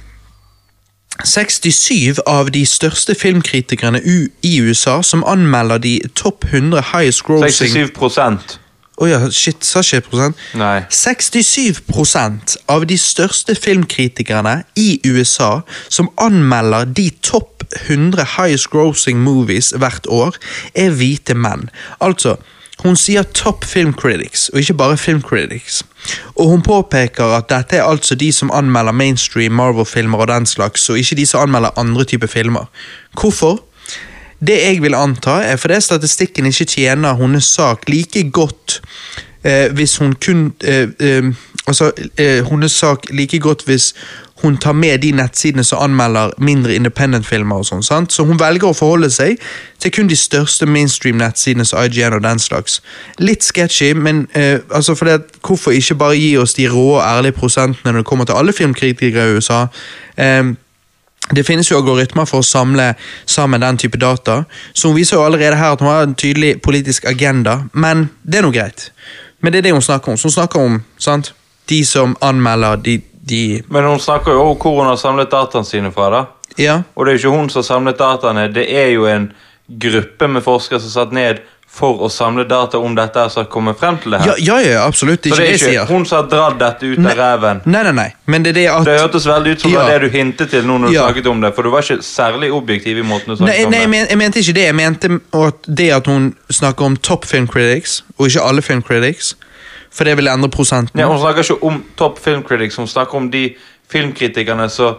67 1.24 2.20
av 2.28 2.52
de 2.52 2.66
største 2.68 3.16
filmkritikerne 3.16 4.02
i 4.44 4.60
USA 4.62 5.00
som 5.04 5.24
anmelder 5.28 5.82
de 5.82 5.96
topp 6.16 6.46
100 6.52 6.92
highest 6.92 7.24
grossing 7.24 7.72
67 7.72 8.60
Å 8.96 9.08
ja, 9.10 9.18
shit, 9.32 9.66
sa 9.68 9.82
ikke 9.84 10.10
prosent? 10.10 10.42
Nei. 10.56 10.86
67% 10.88 12.56
av 12.72 12.86
de 12.88 12.96
største 13.00 13.56
filmkritikerne 13.60 14.62
i 14.80 15.02
USA 15.04 15.66
som 15.90 16.12
anmelder 16.22 16.88
de 16.88 17.10
topp 17.20 17.66
100 17.88 18.38
highest 18.38 18.70
grossing 18.72 19.20
movies 19.24 19.74
hvert 19.76 20.08
år, 20.08 20.38
er 20.78 20.94
hvite 20.96 21.36
menn. 21.36 21.68
Altså, 22.00 22.38
hun 22.86 22.98
sier 23.00 23.26
top 23.34 23.66
film 23.66 23.94
critics, 23.98 24.50
og 24.54 24.62
ikke 24.62 24.78
bare 24.78 24.98
film 24.98 25.22
critics. 25.22 25.84
Og 26.36 26.52
hun 26.54 26.62
påpeker 26.62 27.34
at 27.38 27.50
dette 27.50 27.80
er 27.80 27.88
altså 27.90 28.16
de 28.16 28.32
som 28.34 28.52
anmelder 28.54 28.94
mainstream 28.94 29.58
Marvel-filmer 29.58 30.22
og 30.22 30.28
den 30.30 30.46
slags, 30.46 30.90
og 30.90 31.00
ikke 31.02 31.18
de 31.18 31.26
som 31.26 31.48
anmelder 31.48 31.80
andre 31.80 32.06
typer 32.06 32.28
filmer. 32.28 32.70
Hvorfor? 33.20 33.64
Det 34.48 34.60
jeg 34.62 34.82
vil 34.84 34.96
anta, 34.96 35.40
er 35.42 35.56
fordi 35.58 35.82
statistikken 35.82 36.46
ikke 36.46 36.66
tjener 36.66 37.16
hennes 37.18 37.46
sak 37.46 37.90
like 37.90 38.30
godt 38.32 38.82
eh, 39.44 39.72
hvis 39.74 39.98
hun 39.98 40.14
kun 40.14 40.54
eh, 40.64 40.90
eh, 41.00 41.34
Altså, 41.68 41.92
eh, 42.18 42.46
hennes 42.46 42.72
sak 42.72 43.10
like 43.10 43.40
godt 43.40 43.64
hvis 43.66 43.94
hun 44.42 44.58
tar 44.58 44.74
med 44.74 45.00
de 45.00 45.12
nettsidene 45.16 45.64
som 45.64 45.80
anmelder 45.84 46.34
mindre 46.44 46.76
independent-filmer 46.76 47.62
og 47.62 47.68
sånn, 47.70 47.84
sant? 47.84 48.12
Så 48.12 48.26
hun 48.28 48.40
velger 48.40 48.68
å 48.68 48.76
forholde 48.76 49.08
seg 49.14 49.40
til 49.80 49.94
kun 49.96 50.10
de 50.12 50.18
største 50.20 50.68
mainstream-nettsidene 50.68 51.66
som 51.66 51.86
IGN 51.86 52.18
og 52.18 52.26
den 52.26 52.42
slags. 52.44 52.82
Litt 53.20 53.48
sketchy, 53.48 53.94
men 53.96 54.26
eh, 54.36 54.60
altså 54.76 54.96
for 55.00 55.08
det, 55.08 55.40
hvorfor 55.46 55.72
ikke 55.72 55.96
bare 56.02 56.20
gi 56.20 56.34
oss 56.42 56.58
de 56.60 56.68
rå 56.72 56.84
og 56.98 57.06
ærlige 57.06 57.38
prosentene 57.40 57.94
når 57.94 58.04
det 58.04 58.10
kommer 58.12 58.28
til 58.28 58.42
alle 58.42 58.54
filmkritikere 58.54 59.30
i 59.30 59.40
USA? 59.40 59.62
Eh, 60.18 60.52
det 61.32 61.46
finnes 61.48 61.72
jo 61.72 61.80
algoritmer 61.80 62.28
for 62.30 62.44
å 62.44 62.46
samle 62.46 62.92
sammen 63.26 63.64
den 63.64 63.80
type 63.82 63.98
data, 63.98 64.44
så 64.74 64.92
hun 64.92 65.00
viser 65.00 65.18
jo 65.18 65.24
allerede 65.26 65.58
her 65.58 65.74
at 65.74 65.82
hun 65.82 65.90
har 65.90 66.04
en 66.04 66.14
tydelig 66.14 66.60
politisk 66.62 67.08
agenda, 67.10 67.64
men 67.74 68.10
det 68.22 68.42
er 68.42 68.46
nå 68.46 68.52
greit. 68.54 68.92
Men 69.42 69.54
det 69.54 69.64
er 69.64 69.70
det 69.70 69.74
hun 69.74 69.82
snakker 69.82 70.12
om. 70.12 70.20
Så 70.20 70.28
hun 70.28 70.38
snakker 70.38 70.68
om 70.68 70.78
sant? 71.02 71.34
de 71.70 71.86
som 71.86 72.16
anmelder 72.22 72.76
de, 72.76 73.00
de 73.28 73.64
Men 73.70 73.84
hun 73.90 74.00
snakker 74.00 74.32
jo 74.32 74.42
om 74.52 74.58
hvor 74.58 74.80
hun 74.82 74.88
har 74.92 74.96
samlet 75.02 75.32
dataene 75.32 75.66
sine 75.66 75.92
fra. 75.92 76.10
da. 76.10 76.26
Ja, 76.58 76.82
Og 76.96 77.06
det 77.06 77.14
er 77.14 77.18
jo 77.18 77.30
ikke 77.30 77.38
hun 77.40 77.50
som 77.50 77.60
har 77.64 77.68
samlet 77.68 77.98
dataene, 78.00 78.48
det 78.54 78.68
er 78.72 78.92
jo 78.94 79.06
en 79.06 79.32
gruppe 79.70 80.28
med 80.30 80.44
forskere 80.46 80.80
som 80.80 80.90
satt 80.94 81.12
ned 81.14 81.40
for 81.76 81.98
å 82.06 82.08
samle 82.08 82.46
data 82.48 82.78
om 82.80 82.94
dette 82.96 83.24
som 83.34 83.42
har 83.44 83.50
kommet 83.52 83.76
frem 83.80 83.98
til 84.00 84.12
det 84.14 84.22
her. 84.22 84.28
Ja, 84.40 84.56
ja, 84.62 84.70
ja 84.72 84.84
absolutt. 84.88 85.24
Det 85.26 85.34
Så 85.34 85.42
er 85.42 85.46
det 85.50 85.56
ikke 85.56 85.56
er 85.56 85.58
det 85.58 85.74
jeg 85.74 85.74
ikke 85.82 85.88
sier. 85.88 85.96
hun 85.98 86.06
som 86.06 86.18
har 86.22 86.30
dratt 86.32 86.60
dette 86.62 86.86
ut 86.94 87.00
av 87.12 87.18
ræven. 87.20 87.60
Nei, 87.66 87.82
nei, 87.84 87.92
nei. 87.92 88.06
Men 88.32 88.44
det 88.46 88.50
er 88.54 88.54
det 88.62 88.68
at 88.72 88.86
Det 88.86 89.00
hørtes 89.02 89.26
veldig 89.28 89.52
ut 89.58 89.60
som 89.66 89.72
det 89.72 89.80
Ja. 89.82 89.88
det 90.00 90.02
du 90.02 90.18
hintet 90.18 90.50
til 90.50 90.64
nå 90.64 90.78
når 90.80 90.88
du 90.88 90.94
Ja. 90.94 91.02
snakket 91.10 91.28
om 91.28 91.42
det, 91.42 91.54
for 91.56 91.64
du 91.64 91.70
var 91.72 91.82
ikke 91.82 91.98
særlig 92.02 92.52
objektiv 92.54 92.98
i 92.98 93.02
måten 93.02 93.26
du 93.28 93.36
snakket 93.36 93.58
Nei, 93.58 93.66
om 93.66 93.72
nei 93.72 93.80
det. 93.80 93.90
Nei, 93.90 94.06
jeg 94.08 94.18
mente 94.18 94.40
ikke 94.40 94.54
det. 94.54 94.64
Jeg 94.66 94.76
mente 94.76 95.20
at 95.34 95.76
det 95.76 95.90
at 95.92 96.06
hun 96.08 96.36
snakker 96.50 96.86
om 96.86 96.96
top 96.96 97.26
film 97.26 97.48
critics, 97.48 98.04
og 98.20 98.28
ikke 98.30 98.42
alle 98.48 98.62
film 98.62 98.82
critics. 98.82 99.36
For 99.96 100.04
det 100.04 100.18
vil 100.18 100.28
endre 100.28 100.50
prosenten. 100.52 101.00
Ja, 101.00 101.08
hun 101.08 101.20
snakker 101.20 101.44
ikke 101.44 101.64
om 101.64 101.84
top 101.98 102.20
film 102.20 102.44
hun 102.78 102.88
snakker 102.88 103.16
om 103.16 103.32
de 103.32 103.56
filmkritikerne 103.92 104.70
som 104.70 104.96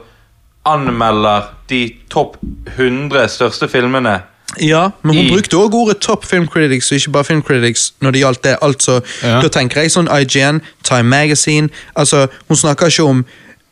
anmelder 0.66 1.42
de 1.70 1.94
topp 2.10 2.36
100 2.76 3.28
største 3.28 3.68
filmene. 3.68 4.20
Ja, 4.60 4.88
men 5.02 5.16
hun 5.16 5.24
I- 5.24 5.30
brukte 5.32 5.56
også 5.56 5.74
ordet 5.76 5.98
top 6.00 6.24
film 6.24 6.46
critics, 6.48 6.90
og 6.92 6.96
ikke 6.96 7.10
bare 7.10 7.24
film 7.24 7.42
critics, 7.42 7.92
når 8.00 8.10
det 8.10 8.20
gjaldt 8.20 8.44
det. 8.44 8.56
Altså, 8.62 9.00
Ja. 9.22 9.40
Da 9.42 9.48
tenker 9.48 9.80
jeg 9.80 9.90
sånn 9.90 10.08
IGN, 10.20 10.60
Time 10.82 11.02
Magazine 11.02 11.68
altså, 11.96 12.26
Hun 12.48 12.56
snakker 12.56 12.86
ikke 12.86 13.02
om 13.02 13.24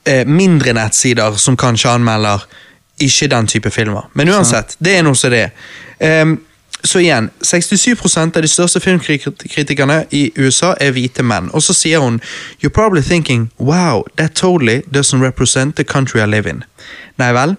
eh, 0.06 0.26
mindre 0.26 0.72
nettsider 0.72 1.32
som 1.36 1.56
kanskje 1.56 1.88
anmelder 1.88 2.44
ikke 3.00 3.26
den 3.26 3.46
type 3.46 3.70
filmer. 3.70 4.10
Men 4.14 4.28
uansett, 4.28 4.76
det 4.84 4.98
er 4.98 5.02
noe 5.02 5.14
som 5.14 5.30
det 5.30 5.40
er. 5.40 5.50
Ehm, 6.00 6.38
så 6.84 7.00
igjen, 7.00 7.30
67% 7.40 8.36
av 8.36 8.42
de 8.42 8.48
største 8.48 8.80
filmkritikerne 8.80 10.02
i 10.12 10.26
USA 10.36 10.74
er 10.80 10.92
hvite 10.92 11.24
menn. 11.24 11.48
Og 11.56 11.64
så 11.64 11.72
sier 11.76 12.02
hun 12.04 12.20
You're 12.60 12.74
probably 12.74 13.02
thinking 13.02 13.50
Wow, 13.58 14.04
that 14.16 14.34
totally 14.34 14.82
doesn't 14.92 15.22
represent 15.22 15.76
the 15.76 15.84
country 15.84 16.20
I 16.20 16.26
live 16.26 16.50
in. 16.50 16.64
Nei 17.16 17.32
vel. 17.32 17.56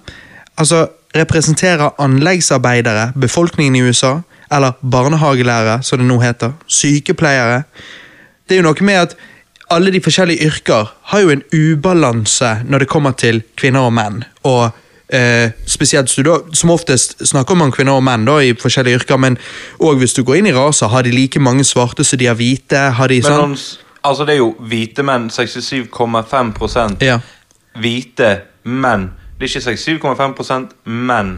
Altså, 0.58 0.88
representerer 1.16 1.96
anleggsarbeidere 2.00 3.12
befolkningen 3.22 3.76
i 3.76 3.82
USA? 3.82 4.20
Eller 4.52 4.72
barnehagelærere, 4.82 5.84
som 5.84 6.00
det 6.00 6.08
nå 6.08 6.20
heter? 6.22 6.54
Sykepleiere? 6.68 7.64
Det 8.46 8.56
er 8.56 8.62
jo 8.62 8.70
noe 8.70 8.86
med 8.86 9.02
at 9.08 9.16
alle 9.74 9.92
de 9.92 10.02
forskjellige 10.02 10.46
yrker 10.46 10.92
har 11.02 11.22
jo 11.24 11.34
en 11.34 11.42
ubalanse 11.54 12.52
når 12.70 12.86
det 12.86 12.92
kommer 12.92 13.16
til 13.18 13.42
kvinner 13.58 13.88
og 13.88 13.96
menn. 13.98 14.22
Og 14.44 14.70
eh, 15.10 15.52
spesielt 15.66 16.10
hvis 16.10 16.16
du 16.16 16.24
da, 16.24 16.38
Som 16.54 16.70
oftest 16.70 17.28
snakker 17.28 17.56
man 17.56 17.72
kvinner 17.72 17.98
og 17.98 18.04
menn 18.04 18.26
da 18.26 18.40
i 18.42 18.54
forskjellige 18.54 19.02
yrker, 19.02 19.18
men 19.18 19.38
òg 19.80 20.00
hvis 20.02 20.14
du 20.14 20.24
går 20.24 20.42
inn 20.42 20.52
i 20.52 20.54
raser, 20.56 20.88
har 20.88 21.04
de 21.04 21.12
like 21.12 21.40
mange 21.40 21.64
svarte 21.64 22.04
som 22.04 22.20
de 22.20 22.26
har 22.30 22.36
hvite? 22.36 22.92
Har 22.98 23.08
de 23.08 23.22
sånn? 23.22 23.42
Hans, 23.42 23.80
altså 24.04 24.26
det 24.26 24.38
er 24.38 24.42
jo 24.44 24.54
hvite 24.60 25.04
menn, 25.04 25.30
67,5 25.30 27.02
Ja. 27.02 27.20
hvite 27.76 28.42
menn. 28.64 29.12
Det 29.40 29.50
er 29.50 29.60
ikke 29.60 29.76
67,5 29.76 30.72
menn. 30.86 31.36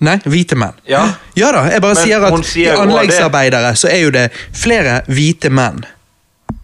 Nei, 0.00 0.16
hvite 0.24 0.56
menn. 0.56 0.76
Ja. 0.88 1.02
ja 1.36 1.50
da, 1.52 1.66
jeg 1.68 1.82
bare 1.84 1.94
Men 1.94 2.04
sier 2.06 2.24
at 2.24 2.44
sier 2.48 2.72
i 2.72 2.76
anleggsarbeidere 2.84 3.74
så 3.76 3.90
er 3.92 4.04
jo 4.06 4.12
det 4.14 4.30
flere 4.56 5.02
hvite 5.08 5.50
menn. 5.52 5.82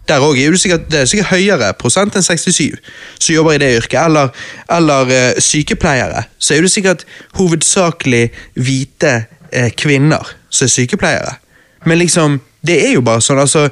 Der 0.07 0.23
òg 0.23 0.39
er 0.39 0.53
det 0.55 0.61
sikkert, 0.61 0.85
det 0.91 1.01
er 1.01 1.09
sikkert 1.09 1.33
høyere 1.33 1.73
prosent 1.79 2.15
enn 2.15 2.23
67 2.23 2.77
som 3.19 3.33
jobber 3.35 3.57
i 3.57 3.61
det 3.63 3.73
yrket. 3.81 3.99
Eller, 4.05 4.31
eller 4.71 5.11
uh, 5.11 5.41
sykepleiere. 5.43 6.23
Så 6.39 6.55
er 6.55 6.63
det 6.63 6.71
sikkert 6.71 7.03
hovedsakelig 7.39 8.29
hvite 8.55 9.13
uh, 9.51 9.69
kvinner 9.75 10.35
som 10.49 10.67
er 10.67 10.73
sykepleiere. 10.75 11.37
Men 11.85 11.99
liksom, 11.99 12.39
det 12.67 12.79
er 12.87 12.93
jo 12.97 13.03
bare 13.05 13.21
sånn, 13.23 13.39
altså 13.39 13.67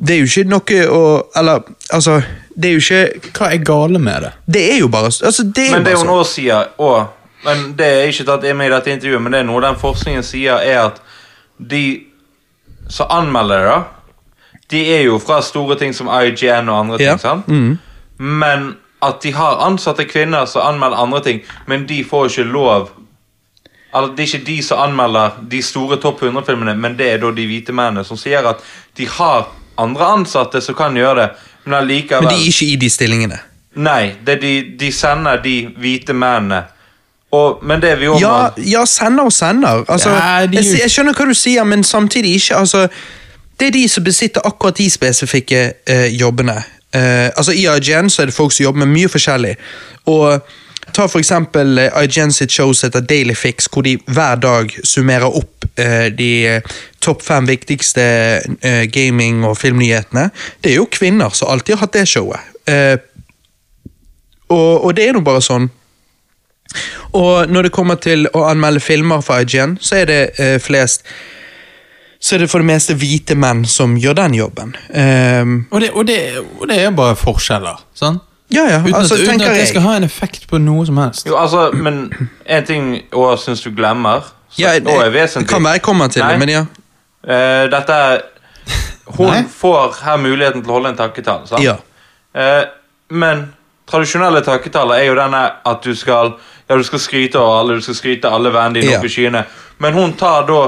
Det 0.00 0.14
er 0.14 0.20
jo 0.22 0.28
ikke 0.30 0.48
noe 0.48 0.82
å 0.88 1.00
Eller, 1.36 1.64
altså 1.92 2.20
Det 2.54 2.70
er 2.70 2.76
jo 2.76 2.82
ikke 2.84 3.32
Hva 3.36 3.48
er 3.52 3.64
gale 3.66 4.00
med 4.00 4.24
det? 4.24 4.30
Det 4.46 4.62
er 4.72 4.78
jo 4.80 4.88
bare 4.88 5.10
altså, 5.10 5.44
det 5.44 5.66
er 5.66 5.74
Men 5.74 5.82
jo 5.82 5.84
det 5.84 5.90
bare 5.90 5.98
hun 5.98 6.06
sånn. 6.06 6.12
også 6.14 6.36
sier, 6.38 6.70
og, 6.80 7.16
men 7.44 7.64
det 7.76 7.88
er 7.98 8.12
ikke 8.12 8.28
tatt 8.28 8.46
med 8.56 8.70
i 8.70 8.72
dette 8.72 8.94
intervjuet, 8.94 9.22
men 9.24 9.34
det 9.34 9.42
er 9.42 9.48
noe 9.48 9.64
den 9.64 9.80
forskningen 9.80 10.24
sier, 10.24 10.62
er 10.62 10.86
at 10.86 11.02
de 11.58 11.84
som 12.90 13.10
anmelder 13.12 13.64
det, 13.64 13.74
da, 13.74 13.78
de 14.70 14.80
er 14.94 15.02
jo 15.02 15.18
fra 15.18 15.40
store 15.42 15.76
ting 15.78 15.94
som 15.94 16.06
IGN 16.08 16.68
og 16.68 16.78
andre 16.80 16.98
ting, 16.98 17.20
sant? 17.20 17.48
Mm. 17.48 17.78
Men 18.18 18.76
at 19.02 19.22
de 19.22 19.32
har 19.32 19.62
ansatte 19.66 20.04
kvinner 20.04 20.44
som 20.46 20.62
anmelder 20.74 20.96
andre 21.02 21.20
ting, 21.24 21.40
men 21.66 21.86
de 21.88 22.04
får 22.04 22.26
ikke 22.30 22.42
lov 22.52 22.90
Altså, 23.94 24.12
Det 24.16 24.22
er 24.22 24.36
ikke 24.36 24.46
de 24.46 24.62
som 24.62 24.78
anmelder 24.78 25.30
de 25.50 25.62
store 25.62 25.96
topp 25.96 26.20
100-filmene, 26.22 26.76
men 26.78 26.92
det 26.98 27.08
er 27.12 27.16
da 27.18 27.30
de 27.34 27.46
hvite 27.46 27.72
mennene 27.74 28.04
som 28.06 28.16
sier 28.16 28.46
at 28.46 28.60
de 28.96 29.06
har 29.08 29.48
andre 29.78 30.04
ansatte 30.14 30.60
som 30.62 30.74
kan 30.78 30.94
gjøre 30.94 31.16
det, 31.20 31.30
men 31.64 31.74
allikevel 31.74 32.22
Men 32.22 32.30
de 32.30 32.36
er 32.44 32.46
ikke 32.52 32.68
i 32.72 32.76
de 32.76 32.90
stillingene. 32.90 33.38
Nei, 33.74 34.12
det 34.26 34.36
de, 34.42 34.52
de 34.78 34.92
sender 34.92 35.42
de 35.42 35.56
hvite 35.78 36.12
mennene. 36.14 36.62
Og, 37.32 37.58
men 37.62 37.82
det 37.82 37.90
er 37.90 37.96
vi 37.96 38.04
jo 38.04 38.14
Ja, 38.20 38.48
ja, 38.58 38.84
sender 38.86 39.24
og 39.24 39.32
sender. 39.32 39.84
Altså, 39.88 40.10
Ja, 40.10 40.46
de- 40.46 40.56
jeg, 40.56 40.80
jeg 40.82 40.90
skjønner 40.90 41.14
hva 41.14 41.26
du 41.26 41.34
sier, 41.34 41.64
men 41.64 41.82
samtidig 41.84 42.34
ikke. 42.38 42.56
Altså, 42.62 42.88
det 43.60 43.68
er 43.68 43.76
de 43.76 43.84
som 43.88 44.04
besitter 44.04 44.46
akkurat 44.48 44.78
de 44.78 44.88
spesifikke 44.90 45.60
eh, 45.86 46.08
jobbene. 46.16 46.56
Eh, 46.96 47.28
altså 47.36 47.52
I 47.52 47.66
IGN 47.68 48.10
så 48.10 48.22
er 48.22 48.30
det 48.30 48.34
folk 48.34 48.52
som 48.52 48.64
jobber 48.64 48.84
med 48.86 48.94
mye 48.94 49.12
forskjellig. 49.12 49.54
Og 50.10 50.40
Ta 50.94 51.06
for 51.08 51.20
eksempel 51.20 51.78
eh, 51.78 52.02
IGN 52.04 52.32
sitt 52.34 52.50
show 52.50 52.72
som 52.72 52.88
heter 52.88 53.04
Daily 53.06 53.34
Fix, 53.34 53.68
hvor 53.70 53.84
de 53.86 53.96
hver 54.10 54.40
dag 54.42 54.72
summerer 54.84 55.36
opp 55.38 55.66
eh, 55.78 56.08
de 56.14 56.30
eh, 56.48 56.78
topp 57.04 57.22
fem 57.22 57.46
viktigste 57.46 58.02
eh, 58.02 58.84
gaming- 58.90 59.44
og 59.46 59.58
filmnyhetene. 59.60 60.30
Det 60.60 60.72
er 60.72 60.80
jo 60.80 60.88
kvinner 60.90 61.34
som 61.36 61.52
alltid 61.52 61.76
har 61.76 61.86
hatt 61.86 61.98
det 61.98 62.08
showet. 62.08 62.46
Og, 64.50 64.84
og 64.84 64.96
det 64.96 65.06
er 65.08 65.14
nå 65.14 65.22
bare 65.26 65.42
sånn. 65.42 65.68
Og 67.18 67.50
når 67.50 67.66
det 67.66 67.74
kommer 67.74 67.98
til 67.98 68.28
å 68.34 68.44
anmelde 68.50 68.82
filmer 68.82 69.22
for 69.26 69.42
IGN, 69.42 69.76
så 69.82 70.02
er 70.02 70.10
det 70.10 70.48
flest 70.62 71.06
Så 72.20 72.34
er 72.36 72.38
det 72.42 72.50
for 72.52 72.60
det 72.60 72.66
meste 72.68 72.94
hvite 73.00 73.34
menn 73.34 73.62
som 73.64 73.94
gjør 73.96 74.14
den 74.18 74.34
jobben. 74.36 74.74
Um, 74.92 75.66
Og 75.72 75.80
det, 75.80 75.90
og 75.96 76.06
det, 76.06 76.18
og 76.60 76.66
det 76.68 76.76
er 76.82 76.90
bare 76.90 77.16
forskjeller. 77.16 77.78
sant? 77.94 78.20
ja, 78.52 78.64
ja, 78.68 78.80
Uten, 78.82 78.94
altså, 78.94 79.14
at, 79.14 79.20
uten 79.20 79.40
at 79.40 79.46
det 79.54 79.58
jeg. 79.58 79.68
skal 79.68 79.80
ha 79.84 79.92
en 79.96 80.04
effekt 80.04 80.48
på 80.50 80.58
noe 80.58 80.84
som 80.86 80.96
helst. 80.98 81.26
Jo, 81.26 81.36
altså, 81.38 81.70
men 81.72 82.12
en 82.46 82.64
ting 82.66 82.88
jeg 82.98 83.38
syns 83.38 83.62
du 83.62 83.70
glemmer, 83.70 84.20
som 84.50 84.62
Ja, 84.64 84.72
også 84.80 84.96
er 85.06 85.10
vesentlig 85.14 85.48
kan 85.48 85.62
være 85.64 85.72
jeg 85.78 85.82
kommer 85.86 86.08
til 86.10 86.22
Nei. 86.24 86.32
det, 86.32 86.38
men 86.42 86.48
ja. 86.48 86.64
Uh, 87.22 87.70
dette 87.70 87.92
er 87.92 88.20
Hun 89.16 89.26
Nei. 89.30 89.44
får 89.60 89.96
her 90.04 90.16
muligheten 90.18 90.62
til 90.62 90.70
å 90.70 90.74
holde 90.76 90.88
en 90.92 90.96
takketall, 90.98 91.46
sant? 91.48 91.62
ja. 91.62 91.76
Uh, 92.34 92.66
men 93.10 93.46
tradisjonelle 93.90 94.42
takketaler 94.46 95.00
er 95.00 95.08
jo 95.08 95.14
denne 95.18 95.40
at 95.66 95.82
du 95.86 95.94
skal 95.98 96.34
Ja, 96.68 96.76
du 96.76 96.82
skal 96.86 96.98
skryte 97.02 97.38
av 97.38 97.56
alle, 97.62 97.74
du 97.80 97.82
skal 97.82 97.94
skryte 97.98 98.28
av 98.28 98.34
alle 98.38 98.50
vennene 98.54 98.80
dine 98.80 98.92
Ja. 98.92 98.98
opp 99.00 99.04
i 99.04 99.08
skyene. 99.10 99.44
Men 99.82 99.92
hun 99.94 100.12
tar 100.14 100.44
da 100.46 100.60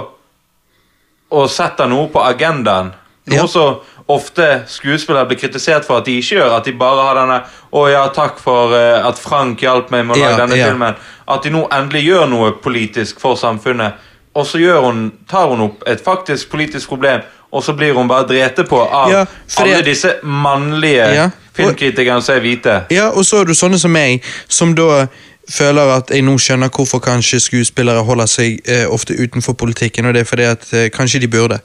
og 1.32 1.48
setter 1.50 1.88
noe 1.90 2.08
på 2.12 2.20
agendaen. 2.22 2.92
Noe 3.26 3.38
Ja. 3.38 3.46
som 3.46 3.76
ofte 4.10 4.64
skuespillere 4.66 5.26
blir 5.30 5.38
kritisert 5.38 5.84
for 5.86 5.98
at 6.00 6.04
de 6.08 6.16
ikke 6.18 6.36
gjør. 6.40 6.56
At 6.56 6.64
de 6.66 6.72
bare 6.72 7.02
har 7.06 7.14
denne 7.20 7.42
'Å 7.72 7.90
ja, 7.92 8.08
takk 8.08 8.38
for 8.42 8.74
eh, 8.74 9.06
at 9.08 9.18
Frank 9.18 9.60
hjalp 9.62 9.90
meg 9.90 10.06
med 10.06 10.16
å 10.16 10.20
lage 10.20 10.30
Ja, 10.38 10.46
denne 10.46 10.56
ja. 10.58 10.66
filmen'. 10.68 10.94
At 11.28 11.42
de 11.42 11.50
nå 11.50 11.68
endelig 11.70 12.04
gjør 12.08 12.28
noe 12.28 12.50
politisk 12.52 13.20
for 13.20 13.34
samfunnet. 13.36 13.92
Og 14.34 14.46
så 14.46 14.58
hun, 14.80 15.12
tar 15.30 15.46
hun 15.48 15.60
opp 15.60 15.82
et 15.86 16.00
faktisk 16.04 16.50
politisk 16.50 16.88
problem, 16.88 17.20
og 17.52 17.62
så 17.62 17.72
blir 17.76 17.92
hun 17.94 18.08
bare 18.08 18.26
drete 18.26 18.64
på 18.64 18.80
av 18.80 19.10
Ja, 19.10 19.24
alle 19.58 19.70
jeg... 19.76 19.84
disse 19.84 20.14
mannlige 20.22 21.14
Ja, 21.14 21.30
filmkritikerne 21.56 22.22
som 22.22 22.34
er 22.36 22.40
hvite. 22.40 22.84
ja, 22.90 23.08
og 23.10 23.24
så 23.24 23.40
er 23.40 23.44
du 23.44 23.52
sånne 23.54 23.78
som 23.78 23.90
meg, 23.92 24.22
som 24.48 24.74
da 24.74 25.06
føler 25.50 25.96
at 25.96 26.10
jeg 26.10 26.22
nå 26.22 26.36
skjønner 26.38 26.68
hvorfor 26.68 26.98
kanskje 27.02 27.40
skuespillere 27.40 28.02
holder 28.06 28.26
seg 28.26 28.60
eh, 28.68 28.84
ofte 28.90 29.14
utenfor 29.18 29.52
politikken, 29.52 30.06
og 30.06 30.14
det 30.14 30.20
er 30.20 30.24
fordi 30.28 30.42
at 30.42 30.68
eh, 30.72 30.90
kanskje 30.90 31.20
de 31.20 31.28
burde. 31.28 31.58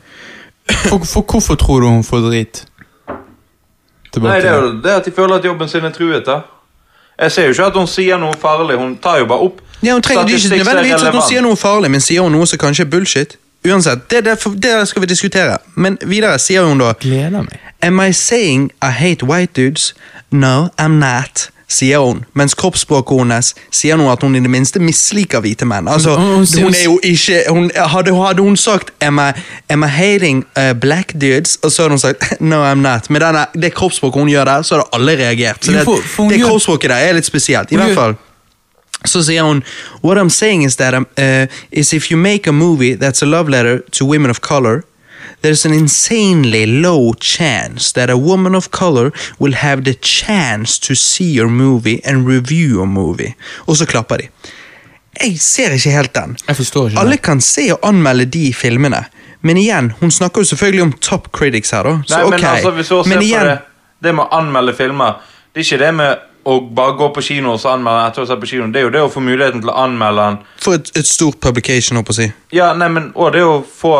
For, 0.67 0.99
for 1.05 1.21
hvorfor 1.21 1.55
tror 1.55 1.79
du 1.79 1.87
hun 1.87 2.03
får 2.03 2.19
drit? 2.29 2.65
Tilbake 4.13 4.33
Nei, 4.33 4.41
det 4.41 4.49
er 4.49 4.61
jo 4.61 4.71
det 4.83 4.91
at 4.91 5.05
de 5.05 5.11
føler 5.11 5.35
at 5.35 5.45
jobben 5.45 5.69
sin 5.69 5.85
er 5.85 5.89
truet. 5.95 6.25
da. 6.25 6.39
Jeg 7.21 7.31
ser 7.31 7.43
jo 7.43 7.49
ikke 7.49 7.65
at 7.65 7.73
hun 7.77 7.87
sier 7.87 8.17
noe 8.17 8.33
farlig. 8.41 8.77
Hun 8.77 8.97
tar 9.01 9.17
jo 9.19 9.25
bare 9.25 9.39
opp 9.39 9.61
Ja, 9.83 9.93
Hun 9.93 10.01
trenger 10.01 10.27
ikke 10.27 10.55
er 10.55 10.57
nødvendigvis 10.57 11.03
at 11.03 11.13
hun 11.13 11.21
sier 11.29 11.41
noe 11.41 11.55
farlig, 11.55 11.91
men 11.91 12.01
sier 12.01 12.21
hun 12.21 12.31
noe 12.31 12.47
som 12.47 12.59
kanskje 12.61 12.85
er 12.85 12.89
bullshit. 12.89 13.37
Uansett, 13.67 14.09
det, 14.11 14.25
det, 14.25 14.37
det 14.63 14.87
skal 14.87 15.01
vi 15.01 15.07
diskutere. 15.07 15.57
Men 15.75 15.97
videre 16.05 16.39
sier 16.39 16.65
hun 16.65 16.79
da 16.81 16.93
Gleder 16.99 17.41
meg. 17.45 17.59
Am 17.81 17.99
I 18.01 18.11
saying 18.13 18.71
I 18.81 18.89
hate 18.89 19.25
white 19.25 19.53
dudes? 19.53 19.93
No, 20.31 20.69
I'm 20.77 20.97
not, 20.99 21.49
sier 21.67 21.99
hun. 21.99 22.21
Mens 22.33 22.55
kroppsspråket 22.55 23.19
hennes 23.19 23.49
sier 23.75 23.97
noe 23.99 24.13
at 24.13 24.23
hun 24.23 24.35
i 24.35 24.41
det 24.43 24.51
minste 24.51 24.79
misliker 24.79 25.41
hvite 25.43 25.67
menn. 25.67 25.87
Altså, 25.91 26.15
Hun- 26.15 26.73
er 26.73 26.83
jo 26.85 26.99
ikke 27.03 27.43
hun, 27.49 27.71
hadde, 27.75 28.15
hadde 28.15 28.41
hun 28.45 28.55
sagt 28.57 28.91
am 29.03 29.19
I, 29.19 29.31
am 29.69 29.83
I 29.83 29.87
hating 29.91 30.45
uh, 30.55 30.71
black 30.73 31.11
dudes? 31.13 31.57
Og 31.63 31.71
så 31.71 31.83
hadde 31.83 31.97
hun 31.97 31.99
sagt 31.99 32.23
no, 32.41 32.63
I'm 32.63 32.83
not. 32.83 33.09
Med 33.09 33.21
denne, 33.21 33.45
det 33.53 33.73
kroppsspråket 33.75 34.19
hun 34.23 34.31
gjør 34.31 34.45
der, 34.45 34.61
så 34.61 34.77
hadde 34.77 34.87
alle 34.93 35.17
reagert. 35.19 35.65
Så 35.65 35.71
det, 35.75 35.83
det 36.31 36.41
kroppsspråket 36.45 36.89
der 36.89 37.09
er 37.09 37.19
litt 37.19 37.27
spesielt. 37.27 37.71
I 37.71 37.81
hvert 37.81 37.95
fall. 37.97 38.15
Så 39.05 39.21
sier 39.23 39.43
hun 39.45 39.63
What 40.03 40.17
I'm 40.17 40.29
saying 40.33 40.63
is 40.65 40.75
that 40.77 40.95
uh, 40.95 41.45
is 41.71 41.93
if 41.93 42.09
you 42.11 42.17
make 42.17 42.47
a 42.49 42.53
movie 42.53 42.95
that's 42.95 43.21
a 43.21 43.25
love 43.27 43.49
letter 43.51 43.79
to 43.91 44.05
women 44.05 44.31
of 44.31 44.39
color, 44.41 44.83
there's 45.47 45.65
an 45.65 45.73
insanely 45.73 46.65
low 46.65 47.13
chance 47.13 47.93
that 47.93 48.09
a 48.09 48.17
woman 48.17 48.55
of 48.55 48.69
color 48.71 49.11
will 49.39 49.53
have 49.55 49.83
the 49.83 49.93
chance 49.93 50.79
to 50.87 50.95
see 50.95 51.31
your 51.39 51.49
movie 51.49 52.01
and 52.05 52.27
review 52.27 52.67
your 52.67 52.85
movie. 52.85 53.33
Og 53.67 53.77
så 53.77 53.85
klapper 53.85 54.17
de. 54.17 54.27
Jeg 55.23 55.39
ser 55.39 55.71
ikke 55.73 55.91
helt 55.91 56.15
den. 56.15 56.37
Jeg 56.47 56.55
forstår 56.55 56.87
ikke 56.87 56.99
Alle 56.99 57.11
det. 57.11 57.21
kan 57.21 57.41
se 57.41 57.69
og 57.73 57.79
anmelde 57.87 58.25
de 58.25 58.53
filmene, 58.53 59.05
men 59.41 59.57
igjen, 59.57 59.91
hun 59.99 60.11
snakker 60.11 60.41
jo 60.41 60.45
selvfølgelig 60.45 60.83
om 60.83 60.91
top 61.01 61.31
critics 61.31 61.71
her, 61.71 61.83
da. 61.83 61.95
Så 62.05 62.15
Nei, 62.17 62.23
men, 62.29 62.31
men 62.41 62.49
altså, 62.49 62.71
hvis 62.71 62.91
vi 62.91 62.95
også 62.95 63.09
men 63.09 63.17
ser 63.17 63.25
igjen, 63.25 63.41
på 63.41 63.49
det, 63.49 63.57
det 64.03 64.15
med 64.15 64.23
å 64.23 64.27
anmelde 64.37 64.73
filmer 64.77 65.13
Det 65.55 65.63
er 65.63 65.65
ikke 65.65 65.79
det 65.85 65.93
med 65.95 66.15
å 66.47 66.59
bare 66.75 66.93
gå 66.99 67.07
på 67.15 67.21
kino 67.21 67.53
og 67.55 67.59
så 67.59 67.73
anmelde 67.73 67.99
den 68.03 68.11
etter 68.11 68.21
å 68.21 68.25
ha 68.25 68.29
sett 68.33 68.41
på 68.43 68.49
kino. 68.51 68.67
Det 68.71 68.79
er 68.79 68.85
jo 68.85 68.91
det 68.93 69.01
å 69.03 69.09
få 69.11 69.19
muligheten 69.25 69.63
til 69.63 69.71
å 69.73 69.79
anmelde 69.83 70.27
den 70.27 70.37
for 70.63 70.77
et, 70.77 70.91
et 70.95 71.07
stort 71.07 71.39
publication, 71.43 71.97
holdt 71.97 72.07
på 72.07 72.13
å 72.15 72.19
si. 72.21 72.27
Ja, 72.55 72.69
nei, 72.77 72.87
men 72.93 73.09
Og 73.15 73.33
det 73.33 73.43
å 73.43 73.57
få 73.65 73.95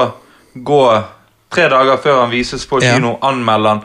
gå 0.53 0.83
tre 1.51 1.69
dager 1.69 1.97
før 2.03 2.21
han 2.21 2.31
vises 2.31 2.65
på 2.65 2.79
Ja. 2.83 2.93
kino, 2.95 3.15
anmelde 3.21 3.69
den, 3.69 3.79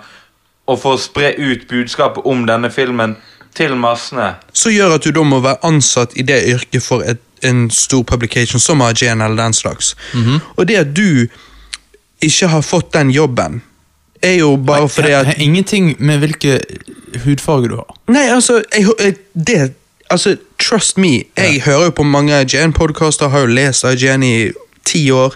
og 0.66 0.80
får 0.82 0.96
spre 0.98 1.34
ut 1.38 1.68
budskapet 1.68 2.22
om 2.26 2.46
denne 2.46 2.70
filmen 2.70 3.16
til 3.54 3.76
massene. 3.76 4.34
Så 4.52 4.70
gjør 4.70 4.94
at 4.94 5.04
du 5.04 5.10
da 5.10 5.22
må 5.22 5.40
være 5.40 5.56
ansatt 5.62 6.12
i 6.16 6.22
det 6.22 6.42
yrket 6.54 6.82
for 6.82 7.02
et, 7.02 7.20
en 7.42 7.70
stor 7.70 8.02
publication 8.02 8.60
som 8.60 8.80
AGN 8.80 9.20
eller 9.20 9.36
den 9.36 9.52
slags. 9.52 9.94
Mhm. 10.14 10.40
Og 10.56 10.68
det 10.68 10.76
at 10.76 10.94
du 10.96 11.26
ikke 12.22 12.46
har 12.48 12.60
fått 12.62 12.92
den 12.94 13.10
jobben, 13.10 13.62
er 14.22 14.38
jo 14.38 14.56
bare 14.56 14.88
fordi 14.88 15.08
Det 15.08 15.14
at 15.14 15.38
ingenting 15.46 15.96
med 15.98 16.18
hvilke 16.18 16.60
hudfarge 17.24 17.68
du 17.68 17.74
har. 17.76 17.96
Nei, 18.08 18.28
altså, 18.30 18.62
jeg, 18.78 19.14
det, 19.46 19.72
altså 20.10 20.36
Trust 20.60 20.98
me, 20.98 21.22
jeg 21.36 21.62
hører 21.64 21.84
jo 21.84 21.90
på 21.90 22.02
mange 22.02 22.40
IGN-podkaster, 22.40 23.28
har 23.28 23.40
jo 23.40 23.46
lest 23.46 23.84
IGN 23.84 24.22
i 24.22 24.50
ti 24.84 25.10
år. 25.10 25.34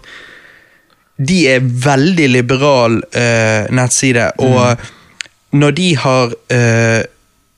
De 1.17 1.41
er 1.49 1.65
veldig 1.65 2.29
liberal 2.29 3.01
eh, 3.17 3.69
nettside, 3.73 4.31
og 4.39 4.77
når 5.57 5.77
de 5.79 5.91
har 5.97 6.35
eh, 6.53 7.05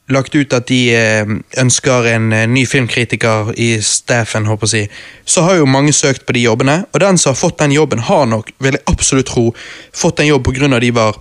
lagt 0.09 0.35
ut 0.35 0.55
at 0.57 0.69
de 0.71 0.81
eh, 0.97 1.31
ønsker 1.61 2.09
en 2.15 2.33
eh, 2.33 2.47
ny 2.49 2.65
filmkritiker 2.69 3.53
i 3.61 3.71
Steffen, 3.85 4.49
håper 4.49 4.71
jeg 4.77 4.91
så 5.29 5.45
har 5.45 5.59
jo 5.61 5.69
mange 5.69 5.93
søkt 5.93 6.25
på 6.27 6.37
de 6.37 6.47
jobbene, 6.47 6.81
og 6.93 7.03
den 7.03 7.21
som 7.21 7.35
har 7.35 7.41
fått 7.41 7.59
den 7.61 7.75
jobben, 7.77 8.05
har 8.09 8.27
nok, 8.31 8.53
vil 8.59 8.79
jeg 8.79 8.87
absolutt 8.89 9.29
tro, 9.29 9.49
fått 9.93 10.23
en 10.23 10.31
jobb 10.31 10.47
på 10.49 10.55
grunn 10.57 10.77
av 10.77 10.85
de 10.85 10.93
var 10.97 11.19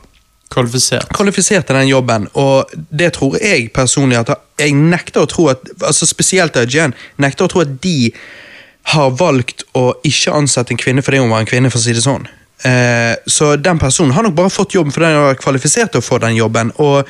Kvalifisert. 0.47 1.09
kvalifisert 1.11 1.68
til 1.68 1.76
den 1.76 1.89
jobben, 1.89 2.30
og 2.39 2.72
det 2.72 3.11
tror 3.18 3.35
jeg 3.41 3.68
personlig 3.76 4.22
at 4.22 4.31
jeg 4.61 4.76
nekter 4.77 5.26
å 5.26 5.30
tro 5.30 5.49
at, 5.51 5.68
altså 5.81 6.07
spesielt 6.07 6.55
IGN, 6.55 6.95
nekter 7.19 7.47
å 7.47 7.51
tro 7.51 7.65
at 7.65 7.73
de 7.84 8.14
har 8.93 9.14
valgt 9.19 9.65
å 9.76 9.89
ikke 10.07 10.35
ansette 10.35 10.73
en 10.73 10.80
kvinne 10.80 11.03
fordi 11.03 11.19
hun 11.22 11.31
var 11.34 11.43
en 11.43 11.49
kvinne, 11.49 11.72
for 11.73 11.81
å 11.81 11.84
si 11.84 11.95
det 11.95 12.05
sånn. 12.05 12.27
Eh, 12.63 13.15
så 13.25 13.55
den 13.55 13.79
personen 13.79 14.11
har 14.11 14.23
nok 14.23 14.34
bare 14.34 14.49
fått 14.49 14.73
jobben 14.73 14.91
fordi 14.91 15.05
han 15.05 15.23
var 15.27 15.35
kvalifisert 15.38 15.91
til 15.93 16.01
å 16.01 16.05
få 16.05 16.17
den 16.23 16.34
jobben. 16.39 16.71
Og 16.81 17.05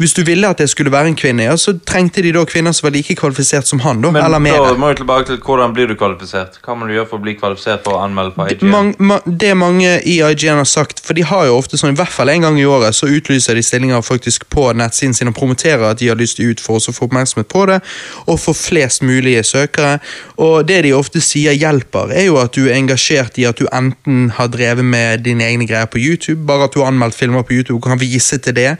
hvis 0.00 0.14
du 0.16 0.24
ville 0.26 0.48
at 0.50 0.58
det 0.58 0.66
skulle 0.72 0.90
være 0.90 1.12
en 1.12 1.18
kvinne, 1.18 1.44
ja, 1.46 1.54
så 1.56 1.76
trengte 1.86 2.22
de 2.24 2.32
da 2.34 2.42
kvinner 2.48 2.74
som 2.74 2.88
var 2.88 2.96
like 2.96 3.14
kvalifisert 3.18 3.66
som 3.66 3.78
han. 3.84 4.02
da, 4.02 4.10
Men 4.10 4.24
eller 4.24 4.42
mer. 4.42 4.58
da 4.58 4.74
må 4.74 4.90
jeg 4.90 5.00
tilbake 5.02 5.30
til 5.30 5.38
hvordan 5.38 5.74
blir 5.76 5.86
du 5.86 5.94
kvalifisert. 5.94 6.58
Hva 6.64 6.74
må 6.74 6.88
du 6.88 6.96
gjøre 6.96 7.06
for 7.12 7.20
å 7.20 7.26
bli 7.28 7.36
kvalifisert 7.38 7.84
for 7.86 7.94
å 7.94 8.02
anmelde 8.08 8.34
på 8.34 8.48
IGN? 8.50 8.72
Mang, 8.72 8.90
ma, 8.98 9.20
det 9.24 9.52
mange 9.56 10.00
i 10.02 10.18
IGN 10.18 10.62
har 10.64 10.68
sagt, 10.68 11.04
for 11.06 11.14
de 11.14 11.22
har 11.30 11.46
jo 11.46 11.60
ofte 11.60 11.78
sånn, 11.78 11.94
i 11.94 12.00
hvert 12.00 12.14
fall 12.14 12.34
en 12.34 12.48
gang 12.48 12.58
i 12.58 12.66
året, 12.66 12.96
så 12.98 13.06
utlyser 13.06 13.54
de 13.54 13.62
stillinger 13.62 14.02
faktisk 14.02 14.48
på 14.50 14.66
nettsiden 14.74 15.14
sin 15.14 15.30
og 15.30 15.38
promoterer 15.38 15.86
at 15.92 16.02
de 16.02 16.10
har 16.10 16.18
lyst 16.18 16.42
ut 16.42 16.60
for 16.60 16.82
å 16.82 16.94
få 16.94 17.06
oppmerksomhet 17.06 17.48
på 17.48 17.64
det, 17.70 17.78
og 18.26 18.42
få 18.42 18.56
flest 18.56 19.06
mulige 19.06 19.46
søkere. 19.46 20.00
Og 20.42 20.66
det 20.66 20.82
de 20.88 20.94
ofte 20.96 21.22
sier 21.22 21.54
hjelper, 21.54 22.10
er 22.10 22.28
jo 22.28 22.42
at 22.42 22.58
du 22.58 22.66
er 22.66 22.76
engasjert 22.80 23.38
i 23.38 23.46
at 23.46 23.62
du 23.62 23.70
enten 23.70 24.32
har 24.34 24.50
drevet 24.50 24.84
med 24.84 24.87
dine 25.24 25.44
egne 25.44 25.66
greier 25.66 25.88
på 25.90 25.98
YouTube, 25.98 26.46
bare 26.46 26.64
at 26.68 26.74
du 26.74 26.80
har 26.80 26.92
anmeldt 26.92 27.16
filmer 27.18 27.42
på 27.42 27.52
YouTube 27.56 27.76
og 27.78 27.88
kan 27.90 28.00
vise 28.00 28.38
til 28.38 28.54
det, 28.56 28.76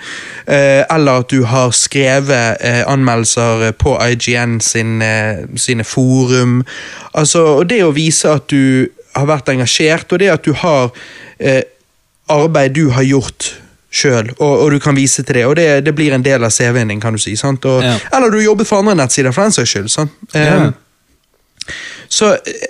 eh, 0.47 0.83
eller 0.91 1.23
at 1.23 1.31
du 1.31 1.45
har 1.45 1.71
skrevet 1.71 2.57
eh, 2.61 2.83
anmeldelser 2.87 3.73
på 3.79 3.97
IGN 4.11 4.61
sin, 4.61 5.03
eh, 5.03 5.45
sine 5.57 5.85
forum. 5.85 6.65
Altså, 7.15 7.45
og 7.59 7.69
det 7.71 7.83
å 7.85 7.95
vise 7.97 8.31
at 8.31 8.49
du 8.49 8.89
har 9.17 9.27
vært 9.27 9.49
engasjert, 9.49 10.13
og 10.13 10.19
det 10.23 10.31
at 10.31 10.45
du 10.45 10.53
har 10.53 10.91
eh, 11.39 11.63
arbeid 12.29 12.77
du 12.77 12.91
har 12.91 13.03
gjort 13.03 13.55
sjøl, 13.91 14.29
og, 14.37 14.65
og 14.65 14.73
du 14.75 14.79
kan 14.85 14.97
vise 14.97 15.23
til 15.23 15.41
det. 15.41 15.47
Og 15.49 15.57
det, 15.57 15.69
det 15.87 15.95
blir 15.97 16.13
en 16.15 16.25
del 16.25 16.45
av 16.45 16.53
CV-en 16.53 16.93
din, 16.93 17.01
kan 17.01 17.17
du 17.17 17.23
si. 17.23 17.37
sant? 17.37 17.65
Og, 17.65 17.83
Ja. 17.85 17.97
Eller 18.17 18.31
du 18.31 18.39
jobbet 18.43 18.69
for 18.69 18.83
andre 18.83 18.95
nettsider, 18.95 19.33
for 19.33 19.49
den 19.49 19.53
saks 19.57 19.73
skyld. 19.73 19.89
sant? 19.91 20.13
Ja. 20.35 20.73
Så 22.09 22.31
eh, 22.35 22.69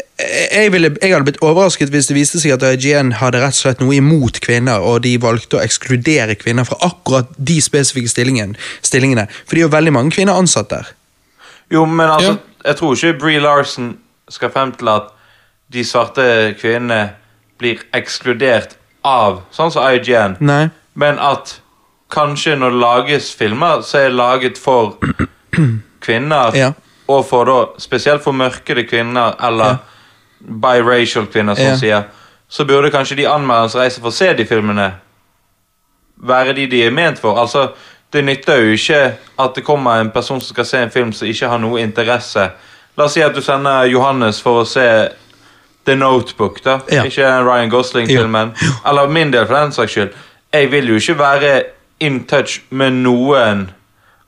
jeg, 0.52 0.73
ville, 0.74 0.90
jeg 1.02 1.12
hadde 1.15 1.24
blitt 1.28 1.43
overrasket 1.47 1.93
hvis 1.94 2.09
det 2.10 2.16
viste 2.16 2.40
seg 2.43 2.56
at 2.56 2.65
IGN 2.73 3.12
hadde 3.20 3.39
rett 3.43 3.55
og 3.55 3.60
slett 3.60 3.82
noe 3.85 3.94
imot 3.94 4.40
kvinner, 4.44 4.82
og 4.82 5.02
de 5.06 5.15
valgte 5.23 5.59
å 5.60 5.62
ekskludere 5.62 6.35
kvinner 6.40 6.66
fra 6.66 6.78
akkurat 6.89 7.31
de 7.39 7.60
spesifikke 7.62 8.10
stillingen, 8.10 8.56
stillingene. 8.82 9.28
For 9.44 9.55
det 9.55 9.62
er 9.62 9.69
jo 9.69 9.74
veldig 9.77 9.94
mange 9.94 10.15
kvinner 10.16 10.39
ansatt 10.39 10.70
der. 10.74 10.90
Jo, 11.70 11.85
men 11.86 12.10
altså, 12.10 12.32
Ja. 12.32 12.70
jeg 12.73 12.77
tror 12.81 12.97
ikke 12.97 13.19
Bree 13.20 13.40
Larson 13.40 13.98
skal 14.28 14.51
frem 14.51 14.73
til 14.73 14.89
at 14.89 15.15
de 15.73 15.85
svarte 15.85 16.24
kvinnene 16.60 17.10
blir 17.60 17.81
ekskludert 17.94 18.74
av, 19.05 19.43
sånn 19.52 19.70
som 19.73 19.85
IGN, 19.86 20.36
Nei. 20.40 20.69
men 20.94 21.19
at 21.19 21.59
kanskje 22.10 22.56
når 22.56 22.70
det 22.74 22.81
lages 22.81 23.35
filmer, 23.36 23.82
så 23.85 23.98
er 23.98 24.09
det 24.09 24.16
laget 24.16 24.59
for 24.59 24.97
kvinner, 26.05 26.55
Ja. 26.56 26.73
Og 27.09 27.24
for 27.26 27.48
da, 27.48 27.59
spesielt 27.80 28.22
for 28.22 28.36
mørkede 28.36 28.85
kvinner, 28.89 29.35
eller 29.44 29.76
biracial 30.39 31.26
kvinner, 31.26 31.56
som 31.59 31.76
sier, 31.80 32.09
så 32.48 32.64
burde 32.64 32.90
kanskje 32.93 33.16
de 33.16 33.28
anmelderens 33.28 33.76
reise 33.76 34.01
for 34.01 34.12
å 34.12 34.14
se 34.14 34.32
de 34.36 34.47
filmene, 34.48 34.90
være 36.18 36.55
de 36.56 36.66
de 36.70 36.82
er 36.86 36.94
ment 36.94 37.20
for. 37.20 37.39
Altså, 37.40 37.70
det 38.12 38.24
nytter 38.24 38.62
jo 38.62 38.76
ikke 38.76 39.01
at 39.39 39.55
det 39.56 39.64
kommer 39.64 40.01
en 40.01 40.10
person 40.10 40.40
som 40.40 40.55
skal 40.55 40.66
se 40.66 40.82
en 40.82 40.93
film 40.93 41.12
som 41.12 41.28
ikke 41.28 41.48
har 41.48 41.60
noe 41.62 41.80
interesse. 41.82 42.48
La 42.97 43.05
oss 43.05 43.14
si 43.14 43.22
at 43.22 43.36
du 43.36 43.43
sender 43.44 43.86
Johannes 43.93 44.40
for 44.43 44.62
å 44.62 44.68
se 44.68 44.86
The 45.86 45.94
Notebook, 45.97 46.60
da. 46.64 46.80
Ja. 46.93 47.05
Ikke 47.05 47.22
den 47.22 47.47
Ryan 47.47 47.70
Gosling-filmen. 47.70 48.55
Eller 48.86 49.09
min 49.09 49.32
del, 49.32 49.47
for 49.47 49.56
den 49.56 49.72
saks 49.72 49.93
skyld. 49.93 50.16
Jeg 50.52 50.70
vil 50.72 50.89
jo 50.89 50.97
ikke 51.01 51.18
være 51.18 51.52
in 52.01 52.24
touch 52.28 52.60
med 52.70 52.97
noen 53.05 53.68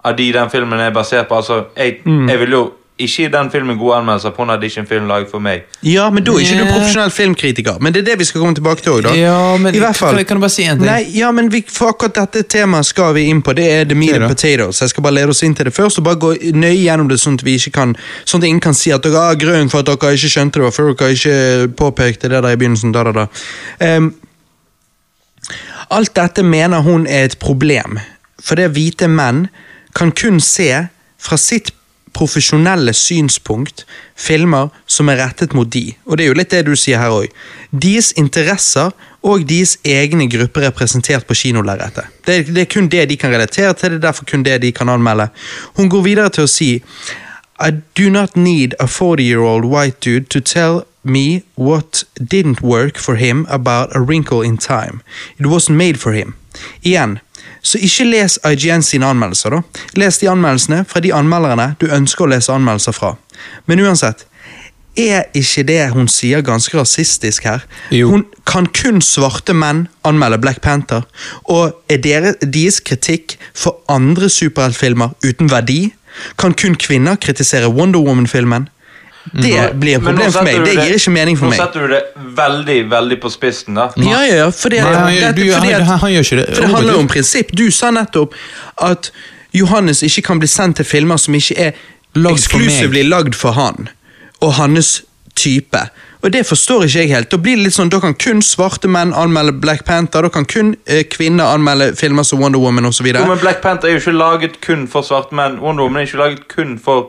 av 0.05 0.17
de 0.17 0.33
den 0.33 0.51
filmen 0.51 0.81
er 0.81 0.91
basert 0.91 1.29
på. 1.29 1.37
Altså, 1.37 1.65
jeg, 1.77 2.01
Mm. 2.07 2.29
jeg 2.29 2.39
vil 2.39 2.51
jo 2.51 2.71
ikke 3.01 3.17
gi 3.17 3.29
den 3.33 3.51
filmen 3.51 3.79
gode 3.79 3.97
anmeldelser 3.97 4.31
på 4.37 4.45
en 4.45 4.87
film 4.87 5.07
laget 5.09 5.31
for 5.31 5.41
meg. 5.41 5.63
Ja, 5.83 6.11
men 6.11 6.25
da 6.25 6.33
er 6.33 6.39
ikke 6.39 6.59
du 6.59 6.65
Nja. 6.65 6.73
profesjonell 6.73 7.11
filmkritiker. 7.11 7.79
Men 7.81 7.93
det 7.95 8.01
er 8.03 8.11
det 8.11 8.19
vi 8.19 8.25
skal 8.25 8.41
komme 8.41 8.55
tilbake 8.55 8.83
til 8.83 8.93
òg, 8.93 9.03
da. 9.03 9.15
Ja, 9.15 9.57
men 9.57 9.75
I 9.75 9.79
hvert 9.79 9.97
fall. 9.97 10.15
kan, 10.17 10.25
kan 10.25 10.37
du 10.37 10.41
bare 10.41 10.51
si 10.51 10.65
en 10.65 10.79
ting? 10.79 10.87
Nei, 10.87 11.07
ja, 11.17 11.31
men 11.33 11.49
vi, 11.51 11.65
for 11.67 11.89
akkurat 11.95 12.15
dette 12.15 12.43
temaet 12.43 12.85
skal 12.87 13.15
vi 13.15 13.25
inn 13.31 13.41
på. 13.43 13.55
Det 13.55 13.73
er 13.73 13.85
the 13.85 13.95
meat 13.95 14.15
and 14.21 14.29
potatoes. 14.29 14.81
Jeg 14.81 14.89
skal 14.91 15.03
bare 15.03 15.15
lede 15.15 15.29
oss 15.31 15.43
inn 15.43 15.55
til 15.55 15.65
det 15.65 15.73
først 15.75 15.99
og 15.99 16.05
bare 16.05 16.17
gå 16.17 16.35
nøye 16.53 16.77
gjennom 16.85 17.09
det, 17.09 17.19
sånn 17.21 17.35
at 17.41 17.45
vi 17.45 17.55
ikke 17.57 17.73
kan 17.73 17.97
Sånn 18.25 18.41
at 18.43 18.49
ingen 18.49 18.61
kan 18.61 18.75
si 18.75 18.91
at 18.93 19.03
dere 19.03 19.17
har 19.17 19.35
grunn 19.37 19.71
for 19.71 19.81
at 19.81 19.87
dere 19.87 20.13
ikke 20.15 20.29
skjønte 20.37 20.53
det, 20.53 20.63
var 20.63 20.71
for 20.71 20.93
dere 20.93 21.13
ikke 21.17 21.75
påpekte 21.77 22.29
det 22.29 22.43
der 22.43 22.53
i 22.53 22.57
begynnelsen. 22.57 22.93
Da, 22.93 23.03
da, 23.05 23.13
da. 23.13 23.97
Um, 23.97 24.15
alt 25.91 26.15
dette 26.15 26.43
mener 26.47 26.81
hun 26.85 27.07
er 27.07 27.25
et 27.25 27.39
problem, 27.39 27.99
for 28.43 28.57
det 28.57 28.65
er 28.69 28.75
hvite 28.77 29.09
menn 29.09 29.49
kan 29.95 30.13
kun 30.13 30.41
se 30.41 30.71
fra 31.21 31.39
sitt 31.41 31.73
profesjonelle 32.17 32.93
synspunkt 32.97 33.85
filmer 34.19 34.71
som 34.91 35.09
er 35.11 35.21
rettet 35.23 35.55
mot 35.55 35.69
de. 35.71 35.93
Og 36.07 36.19
det 36.19 36.25
er 36.25 36.33
jo 36.33 36.39
litt 36.39 36.53
det 36.55 36.65
du 36.67 36.75
sier 36.79 36.99
her 36.99 37.15
òg. 37.15 37.31
Deres 37.71 38.11
interesser 38.19 38.91
og 39.23 39.45
deres 39.49 39.77
egne 39.87 40.27
grupper 40.33 40.65
er 40.65 40.73
representert 40.73 41.27
på 41.29 41.37
kinolerretet. 41.43 42.09
Det, 42.27 42.43
det 42.51 42.65
er 42.65 42.73
kun 42.73 42.91
det 42.91 43.07
de 43.11 43.19
kan 43.21 43.33
relatere 43.33 43.75
til, 43.75 43.95
det 43.95 44.01
er 44.01 44.07
derfor 44.09 44.27
kun 44.29 44.45
det 44.47 44.61
de 44.65 44.73
kan 44.73 44.89
anmelde. 44.89 45.31
Hun 45.79 45.91
går 45.93 46.07
videre 46.09 46.35
til 46.35 46.49
å 46.49 46.51
si 46.51 46.71
I 47.61 47.71
do 47.95 48.09
not 48.09 48.37
need 48.37 48.75
a 48.81 48.87
40-year-old 48.89 49.69
white 49.69 50.01
dude 50.01 50.31
to 50.33 50.41
tell 50.41 50.87
me 51.03 51.43
what 51.57 52.05
didn't 52.19 52.63
work 52.63 52.97
for 52.97 53.17
him 53.17 53.47
about 53.51 53.95
a 53.95 54.01
wrinkle 54.01 54.43
in 54.43 54.57
time. 54.57 55.03
It 55.39 55.47
wasn't 55.47 55.77
made 55.77 56.01
for 56.01 56.13
him. 56.13 56.35
Igjen, 56.83 57.19
så 57.63 57.79
ikke 57.79 58.09
les 58.09 58.39
IGN 58.47 58.85
sine 58.85 59.09
anmeldelser, 59.11 59.57
da. 59.57 59.85
Les 60.01 60.19
de 60.21 60.31
anmeldelsene 60.31 60.85
fra 60.89 61.03
de 61.05 61.13
anmelderne 61.15 61.75
du 61.81 61.89
ønsker 61.93 62.27
å 62.27 62.33
lese 62.33 62.53
anmeldelser 62.55 62.97
fra. 62.97 63.15
Men 63.69 63.83
uansett, 63.85 64.27
er 64.99 65.29
ikke 65.37 65.63
det 65.69 65.79
hun 65.95 66.09
sier 66.11 66.43
ganske 66.45 66.75
rasistisk 66.77 67.47
her? 67.47 67.63
Jo. 67.95 68.11
Hun 68.11 68.25
kan 68.49 68.67
kun 68.75 69.01
svarte 69.05 69.55
menn 69.55 69.87
anmelde 70.07 70.41
Black 70.43 70.61
Panther, 70.65 71.07
og 71.45 71.77
er 71.89 72.03
dere, 72.03 72.35
deres 72.43 72.81
kritikk 72.85 73.37
for 73.55 73.81
andre 73.89 74.31
superheltfilmer 74.33 75.15
uten 75.25 75.51
verdi? 75.53 75.93
Kan 76.41 76.57
kun 76.59 76.75
kvinner 76.75 77.17
kritisere 77.21 77.71
Wonder 77.71 78.03
Woman-filmen? 78.03 78.69
Det 79.33 79.75
blir 79.81 79.99
et 79.99 80.03
problem 80.03 80.33
for 80.33 80.47
meg. 80.47 80.63
Det, 80.65 80.77
Det 80.77 80.87
gir 80.87 80.95
ikke 80.97 81.13
mening 81.13 81.39
for 81.39 81.47
Nå 81.47 81.51
meg. 81.51 81.61
setter 81.61 81.87
du 81.87 81.95
det 81.95 82.03
veldig, 82.37 82.79
veldig 82.91 83.21
på 83.21 83.31
spissen, 83.31 83.75
da. 83.77 83.91
Ja, 83.97 84.23
ja, 84.25 84.35
ja, 84.45 84.51
for 84.51 84.69
det 84.73 84.81
handler 84.81 86.93
jo 86.93 86.99
om 86.99 87.09
prinsipp. 87.09 87.53
Du 87.57 87.71
sa 87.71 87.91
nettopp 87.95 88.35
at 88.81 89.11
Johannes 89.53 90.03
ikke 90.07 90.23
kan 90.23 90.39
bli 90.39 90.49
sendt 90.49 90.81
til 90.81 90.89
filmer 90.89 91.21
som 91.21 91.35
ikke 91.35 91.59
er 91.59 91.73
eksklusivt 92.15 92.97
lagd 93.07 93.37
for 93.39 93.55
han 93.59 93.91
og 94.41 94.55
hans 94.57 95.03
type. 95.37 95.81
Og 96.23 96.33
det 96.33 96.45
forstår 96.47 96.85
ikke 96.85 96.99
jeg 96.99 97.09
helt. 97.15 97.31
Da 97.33 97.39
blir 97.41 97.57
det 97.57 97.65
litt 97.65 97.75
sånn, 97.75 97.89
da 97.93 98.01
kan 98.03 98.15
kun 98.21 98.43
svarte 98.45 98.89
menn 98.93 99.15
anmelde 99.17 99.55
Black 99.57 99.87
Panther, 99.89 100.27
da 100.27 100.31
kan 100.33 100.45
kun 100.45 100.75
eh, 100.85 101.07
kvinner 101.09 101.55
anmelde 101.55 101.95
filmer 101.97 102.27
som 102.29 102.43
Wonder 102.43 102.61
Woman 102.61 102.91
osv. 102.91 103.09
Men 103.17 103.41
Black 103.41 103.63
Panther 103.65 103.89
er 103.89 103.97
jo 103.97 104.03
ikke 104.03 104.17
laget 104.19 104.59
kun 104.65 104.85
for 104.91 105.07
svarte 105.07 105.37
menn. 105.37 105.57
Wonder 105.65 105.89
Woman 105.89 106.03
er 106.03 106.11
ikke 106.11 106.21
laget 106.21 106.45
kun 106.53 106.77
for 106.83 107.09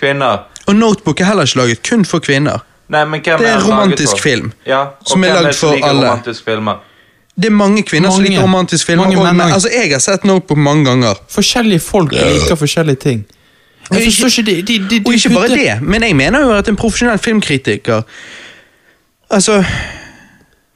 kvinner. 0.00 0.44
Og 0.70 0.76
Notebook 0.78 1.20
er 1.20 1.24
heller 1.30 1.48
ikke 1.48 1.58
laget 1.58 1.82
kun 1.88 2.04
for 2.06 2.22
kvinner. 2.22 2.62
Nei, 2.90 3.04
men 3.06 3.20
hvem 3.22 3.38
Det 3.38 3.46
er 3.48 3.56
en 3.56 3.60
laget 3.60 3.66
romantisk 3.70 4.10
for? 4.10 4.22
film, 4.22 4.52
Ja, 4.66 4.84
som 5.06 5.24
er 5.24 5.34
lagd 5.42 5.54
for 5.58 5.74
alle. 5.82 6.78
Det 7.40 7.46
er 7.46 7.54
mange 7.54 7.82
kvinner 7.82 8.10
som 8.10 8.22
liker 8.22 8.42
romantisk 8.42 8.86
filmer. 8.86 9.04
Mange 9.04 9.16
mange, 9.16 9.32
men, 9.32 9.52
altså, 9.52 9.68
jeg 9.72 9.92
har 9.92 10.02
sett 10.02 10.24
Notebook 10.24 10.58
mange 10.58 10.84
ganger. 10.84 11.14
Forskjellige 11.30 11.80
folk 11.80 12.12
liker 12.12 12.54
forskjellige 12.58 12.96
ting. 12.96 13.26
Jeg 13.90 14.04
forstår 14.04 14.26
ikke 14.28 14.50
de, 14.50 14.62
de, 14.62 14.78
de, 14.90 14.98
de 14.98 15.02
Og 15.06 15.14
ikke 15.14 15.30
bare 15.34 15.48
det, 15.48 15.82
men 15.82 16.02
jeg 16.02 16.16
mener 16.16 16.40
jo 16.40 16.50
at 16.54 16.68
en 16.68 16.76
profesjonell 16.76 17.18
filmkritiker 17.18 18.02
Altså 19.30 19.52
Det 19.52 19.66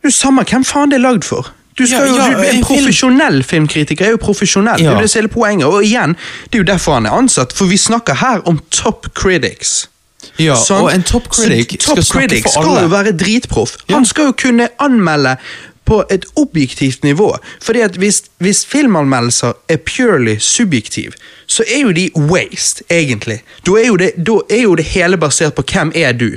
er 0.02 0.08
jo 0.08 0.10
samme 0.10 0.42
hvem 0.44 0.64
faen 0.64 0.90
det 0.90 0.96
er 0.98 1.02
lagd 1.02 1.24
for. 1.24 1.52
Du 1.78 1.86
skal 1.86 2.06
Ja, 2.06 2.06
jo, 2.06 2.16
ja, 2.16 2.28
du, 2.38 2.44
en 2.46 2.62
profesjonell 2.62 3.42
filmkritiker 3.42 4.06
er 4.06 4.14
jo 4.14 4.20
profesjonell. 4.22 4.78
Det 4.78 4.92
er 4.92 5.02
jo 5.02 5.10
hele 5.14 5.32
poenget. 5.32 5.66
Og 5.66 5.82
igjen, 5.84 6.14
det 6.50 6.60
er 6.60 6.62
jo 6.62 6.68
derfor 6.70 7.00
han 7.00 7.08
er 7.10 7.16
ansatt, 7.18 7.52
for 7.52 7.70
vi 7.70 7.78
snakker 7.80 8.20
her 8.20 8.44
om 8.48 8.60
top 8.70 9.10
critics. 9.14 9.88
Ja, 10.40 10.56
sånn? 10.58 10.86
og 10.86 10.90
en 10.90 11.04
top 11.06 11.28
critic 11.30 11.76
Så 11.76 11.92
skal 11.92 11.98
top 12.00 12.06
snakke 12.08 12.28
critic 12.28 12.46
for 12.48 12.64
skal 12.64 12.80
jo 12.86 12.90
være 12.90 13.12
dritproff. 13.18 13.76
Ja. 13.84 13.98
Han 13.98 14.06
skal 14.08 14.30
jo 14.30 14.36
kunne 14.38 14.68
anmelde 14.82 15.36
på 15.84 16.00
et 16.10 16.24
objektivt 16.40 17.04
nivå. 17.04 17.36
Fordi 17.62 17.80
at 17.84 17.98
hvis, 18.00 18.22
hvis 18.38 18.64
filmanmeldelser 18.66 19.52
er 19.68 19.76
purely 19.76 20.38
subjektiv, 20.40 21.12
så 21.46 21.64
er 21.68 21.82
jo 21.82 21.92
de 21.92 22.08
waste, 22.16 22.84
egentlig. 22.90 23.42
Da 23.66 23.76
er 23.82 23.86
jo 23.86 23.96
det, 24.00 24.12
er 24.50 24.62
jo 24.62 24.74
det 24.74 24.84
hele 24.94 25.20
basert 25.20 25.54
på 25.54 25.66
hvem 25.72 25.92
er 25.94 26.12
du. 26.12 26.30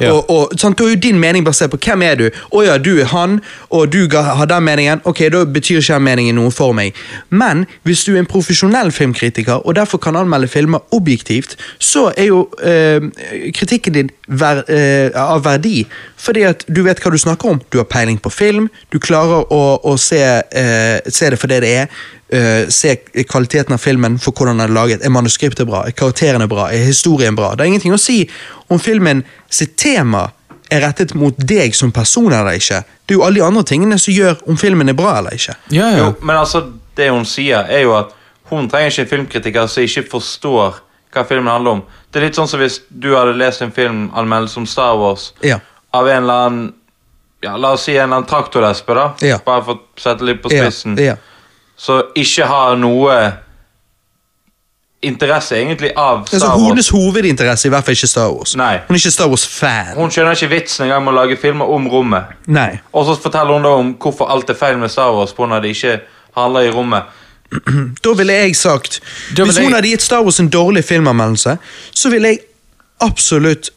Ja. 0.00 0.12
Og, 0.12 0.30
og, 0.30 0.52
sant? 0.58 0.78
Da 0.78 0.84
er 0.84 0.94
jo 0.94 1.00
din 1.02 1.18
mening 1.20 1.44
basert 1.44 1.72
på 1.74 1.78
hvem 1.84 2.02
er 2.06 2.16
du. 2.16 2.26
Å 2.30 2.62
ja, 2.64 2.76
du 2.80 2.92
er 3.02 3.08
han, 3.12 3.40
og 3.68 3.90
du 3.92 4.06
har 4.14 4.46
den 4.48 4.64
meningen. 4.64 5.02
Ok, 5.04 5.26
Da 5.32 5.44
betyr 5.44 5.80
ikke 5.80 5.98
den 5.98 6.06
meningen 6.06 6.38
noe 6.40 6.52
for 6.54 6.72
meg. 6.76 6.96
Men 7.28 7.66
hvis 7.84 8.04
du 8.06 8.14
er 8.14 8.22
en 8.22 8.30
profesjonell 8.30 8.92
filmkritiker, 8.92 9.66
og 9.66 9.76
derfor 9.76 9.98
kan 9.98 10.16
anmelde 10.16 10.48
filmer 10.48 10.80
objektivt, 10.94 11.56
så 11.78 12.12
er 12.16 12.30
jo 12.30 12.48
øh, 12.62 13.10
kritikken 13.54 13.92
din 13.92 14.10
ver, 14.28 14.64
øh, 14.68 15.10
av 15.14 15.44
verdi. 15.44 15.86
Fordi 16.20 16.42
at 16.44 16.64
du 16.68 16.82
vet 16.84 17.00
hva 17.00 17.10
du 17.14 17.18
snakker 17.18 17.48
om. 17.54 17.60
Du 17.72 17.78
har 17.80 17.86
peiling 17.88 18.18
på 18.20 18.30
film, 18.32 18.66
du 18.92 18.98
klarer 19.00 19.46
å, 19.52 19.60
å 19.88 19.94
se, 19.98 20.20
eh, 20.20 20.98
se 21.08 21.30
det 21.32 21.38
for 21.40 21.48
det 21.48 21.60
det 21.64 21.70
er. 21.84 21.88
eh, 22.32 22.68
se 22.70 22.92
kvaliteten 23.26 23.74
av 23.74 23.80
filmen 23.82 24.18
for 24.22 24.30
hvordan 24.36 24.60
den 24.60 24.68
er 24.68 24.74
laget. 24.74 25.00
Er 25.04 25.10
manuskriptet 25.10 25.66
bra? 25.66 25.80
Er 25.88 25.96
karakterene 25.96 26.46
bra? 26.48 26.68
Er 26.70 26.84
historien 26.86 27.34
bra? 27.34 27.54
Det 27.56 27.64
er 27.64 27.70
ingenting 27.72 27.94
å 27.96 27.98
si 27.98 28.20
om 28.70 28.78
filmen 28.78 29.24
sitt 29.50 29.74
tema 29.80 30.28
er 30.70 30.84
rettet 30.84 31.14
mot 31.18 31.34
deg 31.36 31.74
som 31.74 31.90
person 31.90 32.30
eller 32.32 32.54
ikke. 32.60 32.84
Det 33.06 33.16
er 33.16 33.18
jo 33.18 33.24
alle 33.26 33.40
de 33.40 33.46
andre 33.48 33.64
tingene 33.66 33.98
som 33.98 34.14
gjør 34.14 34.44
om 34.46 34.56
filmen 34.60 34.88
er 34.88 34.94
bra 34.94 35.16
eller 35.18 35.34
ikke. 35.34 35.56
Ja, 35.74 35.88
ja. 35.90 36.04
Jo, 36.04 36.12
men 36.22 36.36
altså, 36.38 36.60
det 36.96 37.08
hun 37.10 37.24
sier, 37.26 37.64
er 37.66 37.82
jo 37.88 37.96
at 37.98 38.12
hun 38.52 38.68
trenger 38.70 38.92
ikke 38.92 39.02
en 39.02 39.10
filmkritiker 39.16 39.66
som 39.66 39.82
ikke 39.82 40.06
forstår 40.12 40.78
hva 41.10 41.24
filmen 41.26 41.50
handler 41.50 41.80
om. 41.80 41.82
Det 42.12 42.20
er 42.20 42.28
litt 42.28 42.38
sånn 42.38 42.46
som 42.50 42.62
hvis 42.62 42.80
du 42.90 43.10
hadde 43.16 43.34
lest 43.38 43.62
en 43.66 43.74
filmanmeldelse 43.74 44.60
om 44.62 44.66
Star 44.70 44.94
Wars 45.00 45.32
Ja. 45.42 45.58
Av 45.92 46.08
en 46.08 46.22
eller 46.22 46.34
annen 46.46 46.72
ja, 47.42 47.56
La 47.56 47.70
oss 47.72 47.84
si 47.88 47.94
en 47.96 48.02
eller 48.04 48.16
annen 48.20 48.28
traktorlesbe, 48.28 48.94
da. 48.94 49.06
Ja. 49.24 49.38
Bare 49.46 49.62
for 49.64 49.78
å 49.78 50.00
sette 50.00 50.24
litt 50.28 50.42
på 50.42 50.50
spissen. 50.52 50.96
ja. 51.00 51.16
Så 51.80 51.94
ikke 52.20 52.44
har 52.44 52.74
noe 52.76 53.14
interesse 55.00 55.56
egentlig 55.56 55.92
av 55.96 56.26
Star 56.26 56.34
Altså, 56.36 56.48
Wars. 56.50 56.66
Hennes 56.68 56.88
hovedinteresse 56.92 57.64
er 57.66 57.70
i 57.70 57.72
hvert 57.72 57.86
fall 57.86 57.96
ikke 57.96 58.10
Star 58.10 58.28
Wars. 58.34 58.52
Nei. 58.60 58.74
Hun 58.84 58.96
er 58.96 59.00
ikke 59.00 59.12
Star 59.14 59.30
Wars-fan. 59.32 59.94
Hun 59.96 60.12
skjønner 60.12 60.36
ikke 60.36 60.50
vitsen 60.52 60.84
engang 60.84 61.06
med 61.06 61.14
å 61.14 61.16
lage 61.22 61.38
filmer 61.40 61.72
om 61.72 61.86
rommet. 61.88 62.34
Nei. 62.52 62.74
Og 62.92 63.08
så 63.08 63.14
forteller 63.22 63.56
hun 63.56 63.64
da 63.64 63.72
om 63.80 63.94
hvorfor 63.96 64.28
alt 64.34 64.52
er 64.52 64.58
feil 64.60 64.76
med 64.82 64.92
Star 64.92 65.14
Wars 65.16 65.32
på 65.32 65.48
når 65.48 65.64
det 65.64 65.72
ikke 65.78 65.94
handler 66.36 66.68
i 66.68 66.74
rommet. 66.76 67.16
Da 68.04 68.12
ville 68.14 68.36
jeg 68.44 68.52
sagt 68.60 69.00
ville 69.32 69.48
Hvis 69.48 69.56
hun 69.58 69.64
jeg- 69.70 69.74
hadde 69.78 69.88
gitt 69.94 70.04
Star 70.04 70.20
Wars 70.22 70.38
en 70.44 70.52
dårlig 70.52 70.84
filmanmeldelse, 70.84 71.56
så 71.96 72.12
ville 72.12 72.34
jeg 72.34 72.44
absolutt 73.00 73.72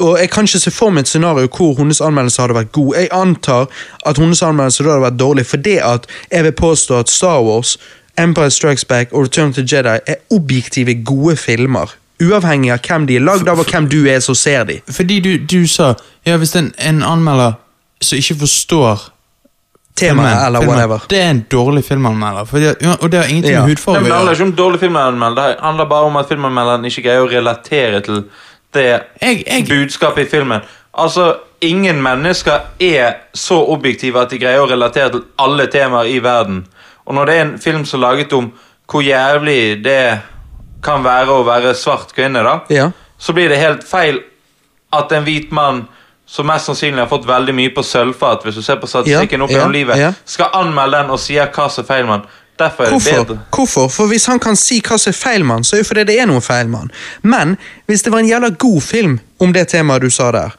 Og 0.00 0.18
jeg 0.18 0.30
kan 0.30 0.44
ikke 0.48 0.58
se 0.58 0.70
for 0.70 0.90
meg 0.90 1.04
et 1.04 1.08
scenario 1.08 1.46
hvor 1.52 1.74
hennes 1.78 2.00
anmeldelse 2.00 2.40
hadde 2.42 2.54
vært 2.56 2.72
god. 2.72 2.94
Jeg 2.96 3.08
antar 3.12 3.66
at 4.06 4.18
hennes 4.18 4.42
anmeldelse 4.42 4.84
da 4.84 4.90
hadde 4.94 5.04
vært 5.04 5.18
dårlig 5.20 5.46
fordi 5.46 5.76
at 5.84 6.06
jeg 6.32 6.44
vil 6.44 6.52
påstå 6.52 6.98
at 6.98 7.10
Star 7.12 7.42
Wars, 7.44 7.76
Empire 8.18 8.50
Strikes 8.50 8.84
Back 8.84 9.12
og 9.12 9.22
Return 9.28 9.52
to 9.52 9.60
Jedi 9.60 9.98
er 10.06 10.14
objektive, 10.30 10.94
gode 11.04 11.36
filmer. 11.36 11.92
Uavhengig 12.22 12.70
av 12.72 12.78
hvem 12.86 13.06
de 13.06 13.16
er 13.16 13.24
lagd 13.24 13.48
av, 13.48 13.58
og 13.58 13.66
hvem 13.66 13.88
du 13.90 14.04
er 14.08 14.20
som 14.20 14.34
ser 14.38 14.64
de. 14.64 14.80
Fordi 14.90 15.20
du, 15.20 15.36
du 15.38 15.66
sa 15.66 15.94
Ja, 16.26 16.36
hvis 16.38 16.54
en, 16.56 16.72
en 16.78 17.02
anmelder 17.02 17.52
som 18.02 18.18
ikke 18.18 18.36
forstår 18.44 19.08
Temaet 19.96 20.46
eller 20.46 20.60
filmen, 20.62 20.74
whatever. 20.76 21.02
Det 21.10 21.18
er 21.20 21.30
en 21.30 21.42
dårlig 21.52 21.82
filmanmelder. 21.84 22.44
For 22.48 22.58
det, 22.58 22.70
og 23.00 23.10
det 23.12 23.18
har 23.20 23.26
ingenting 23.28 23.52
Ja. 23.52 23.60
med 23.60 23.74
hudfarge 23.74 23.98
å 23.98 24.00
gjøre. 24.00 24.08
det 24.08 24.16
handler 24.16 24.32
ikke 24.38 24.46
om 24.46 24.52
dårlig 24.56 24.80
filmanmelder, 24.80 25.48
det 25.48 25.56
handler 25.60 25.84
bare 25.90 26.06
om 26.08 26.16
at 26.16 26.28
filmanmelderen 26.30 26.84
ikke 26.88 27.02
greier 27.04 27.26
å 27.26 27.28
relatere 27.28 28.00
til 28.06 28.22
det 28.74 29.02
Jeg- 29.22 29.44
jeg- 29.46 29.68
budskapet 29.68 30.26
i 30.26 30.30
filmen. 30.30 30.60
Altså, 30.94 31.36
ingen 31.60 32.02
mennesker 32.02 32.60
er 32.80 33.12
så 33.34 33.54
objektive 33.68 34.20
at 34.20 34.30
de 34.30 34.38
greier 34.38 34.60
å 34.60 34.68
relatere 34.70 35.10
til 35.10 35.22
alle 35.38 35.66
temaer 35.66 36.04
i 36.08 36.18
verden. 36.18 36.66
Og 37.06 37.14
når 37.14 37.24
det 37.26 37.34
er 37.36 37.40
en 37.42 37.58
film 37.58 37.84
som 37.84 38.02
er 38.02 38.08
laget 38.08 38.32
om 38.32 38.52
hvor 38.90 39.02
jævlig 39.02 39.84
det 39.84 40.20
kan 40.82 41.02
være 41.04 41.26
å 41.28 41.44
være 41.44 41.74
svart 41.74 42.12
kvinne, 42.14 42.42
da, 42.42 42.58
Ja. 42.70 42.90
så 43.18 43.32
blir 43.32 43.48
det 43.48 43.58
helt 43.58 43.84
feil 43.88 44.20
at 44.92 45.12
en 45.12 45.24
hvit 45.24 45.52
mann 45.52 45.88
som 46.26 46.46
mest 46.46 46.66
sannsynlig 46.66 46.98
har 46.98 47.06
fått 47.06 47.26
veldig 47.26 47.54
mye 47.54 47.70
på 47.74 47.82
sølvfat, 47.82 48.42
hvis 48.44 48.54
du 48.54 48.62
ser 48.62 48.76
på 48.76 48.86
statistikken 48.86 49.38
Ja, 49.38 49.44
opp 49.44 49.50
gjennom 49.50 49.74
ja, 49.74 49.84
livet, 49.84 50.14
skal 50.24 50.46
anmelde 50.54 51.02
den 51.02 51.10
og 51.10 51.18
sier 51.18 51.46
hva 51.46 51.68
som 51.70 51.84
er 51.84 51.86
feil 51.86 52.06
med 52.06 52.20
den. 52.20 52.28
Derfor 52.58 52.84
er 52.84 52.90
det 52.90 53.02
Hvorfor? 53.02 53.24
bedre. 53.24 53.38
Hvorfor? 53.54 53.88
For 53.88 54.06
hvis 54.06 54.26
han 54.26 54.38
kan 54.38 54.56
si 54.56 54.80
hva 54.84 54.98
som 54.98 55.10
er 55.10 55.18
feil 55.18 55.44
med 55.44 55.54
han, 55.54 55.64
så 55.64 55.76
er 55.76 55.82
jo 55.82 55.88
fordi 55.88 56.04
det 56.04 56.20
er 56.20 56.28
noe 56.30 56.40
feil 56.40 56.68
med 56.68 56.78
han. 56.78 56.90
Men 57.22 57.56
hvis 57.86 58.02
det 58.02 58.12
var 58.12 58.18
en 58.18 58.28
jævla 58.28 58.48
god 58.48 58.80
film 58.80 59.18
om 59.40 59.52
det 59.52 59.68
temaet 59.68 60.02
du 60.02 60.10
sa 60.10 60.30
der, 60.32 60.56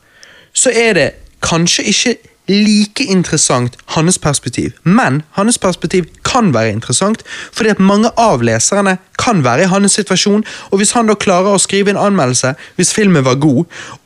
så 0.53 0.71
er 0.73 0.93
det 0.93 1.09
kanskje 1.41 1.83
ikke 1.83 2.15
like 2.47 3.03
interessant 3.03 3.77
hans 3.95 4.19
perspektiv. 4.19 4.71
Men 4.83 5.21
hans 5.31 5.57
perspektiv 5.57 6.05
kan 6.25 6.53
være 6.53 6.71
interessant, 6.71 7.23
fordi 7.53 7.69
at 7.69 7.79
mange 7.79 8.11
av 8.17 8.43
leserne 8.43 8.97
kan 9.19 9.43
være 9.43 9.63
i 9.63 9.71
hans 9.71 9.95
situasjon, 9.95 10.43
og 10.71 10.77
hvis 10.77 10.91
han 10.91 11.07
da 11.07 11.15
klarer 11.15 11.53
å 11.55 11.61
skrive 11.61 11.93
en 11.93 12.01
anmeldelse, 12.01 12.53
hvis 12.75 12.93
filmen 12.93 13.25
var 13.25 13.39
god, 13.39 13.63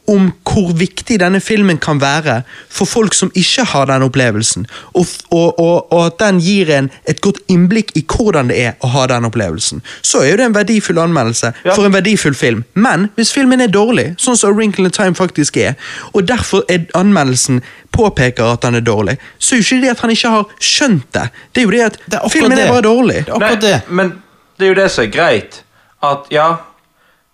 om 0.08 0.30
hvor 0.48 0.70
viktig 0.80 1.18
denne 1.20 1.40
filmen 1.44 1.78
kan 1.84 2.00
være 2.02 2.42
for 2.72 2.88
folk 2.88 3.14
som 3.14 3.32
ikke 3.36 3.66
har 3.74 3.86
den 3.90 4.06
opplevelsen, 4.06 4.66
og, 4.96 5.06
og, 5.32 5.60
og, 5.60 5.94
og 5.94 6.06
at 6.06 6.18
den 6.22 6.40
gir 6.40 6.70
en 6.78 6.90
et 7.08 7.20
godt 7.22 7.40
innblikk 7.52 7.92
i 8.00 8.04
hvordan 8.08 8.48
det 8.52 8.60
er 8.66 8.74
å 8.84 8.88
ha 8.94 9.06
den 9.12 9.28
opplevelsen, 9.28 9.82
så 10.02 10.22
er 10.24 10.30
jo 10.32 10.38
det 10.40 10.46
en 10.48 10.56
verdifull 10.56 11.00
anmeldelse 11.04 11.54
Ja. 11.66 11.74
for 11.76 11.86
en 11.86 11.94
verdifull 11.94 12.36
film. 12.36 12.64
Men 12.74 13.10
hvis 13.16 13.34
filmen 13.36 13.62
er 13.62 13.68
dårlig, 13.74 14.14
sånn 14.18 14.38
som 14.40 14.56
Wrinkle 14.56 14.86
in 14.88 14.92
Time 14.96 15.16
faktisk 15.16 15.58
er, 15.58 15.76
og 16.14 16.24
derfor 16.28 16.64
er 16.72 16.86
anmeldelsen 16.96 17.62
påpeker 17.92 18.54
at 18.54 18.62
den 18.64 18.76
er 18.76 18.86
dårlig, 18.86 19.18
så 19.40 19.56
er 19.56 19.60
jo 19.60 19.66
ikke 19.68 19.82
det 19.84 19.92
at 19.96 20.00
han 20.06 20.12
ikke 20.16 20.30
har 20.30 20.46
skjønt 20.60 21.08
det. 21.14 21.28
Det 21.56 21.62
er 21.62 21.66
jo 21.66 21.72
det 21.76 21.84
at 21.86 21.98
Det 22.06 22.20
er 22.24 22.30
filmen 22.30 22.58
det. 22.58 22.66
er 22.68 22.72
bare 22.72 22.82
dårlig. 22.88 23.20
Det 23.26 23.34
er 23.36 23.40
Nei, 23.40 23.56
det. 23.56 23.76
Men 23.90 24.14
det 24.60 24.66
er 24.66 24.70
jo 24.74 24.80
det 24.82 24.92
som 24.92 25.04
er 25.04 25.12
greit. 25.14 25.60
At 26.04 26.28
ja, 26.32 26.48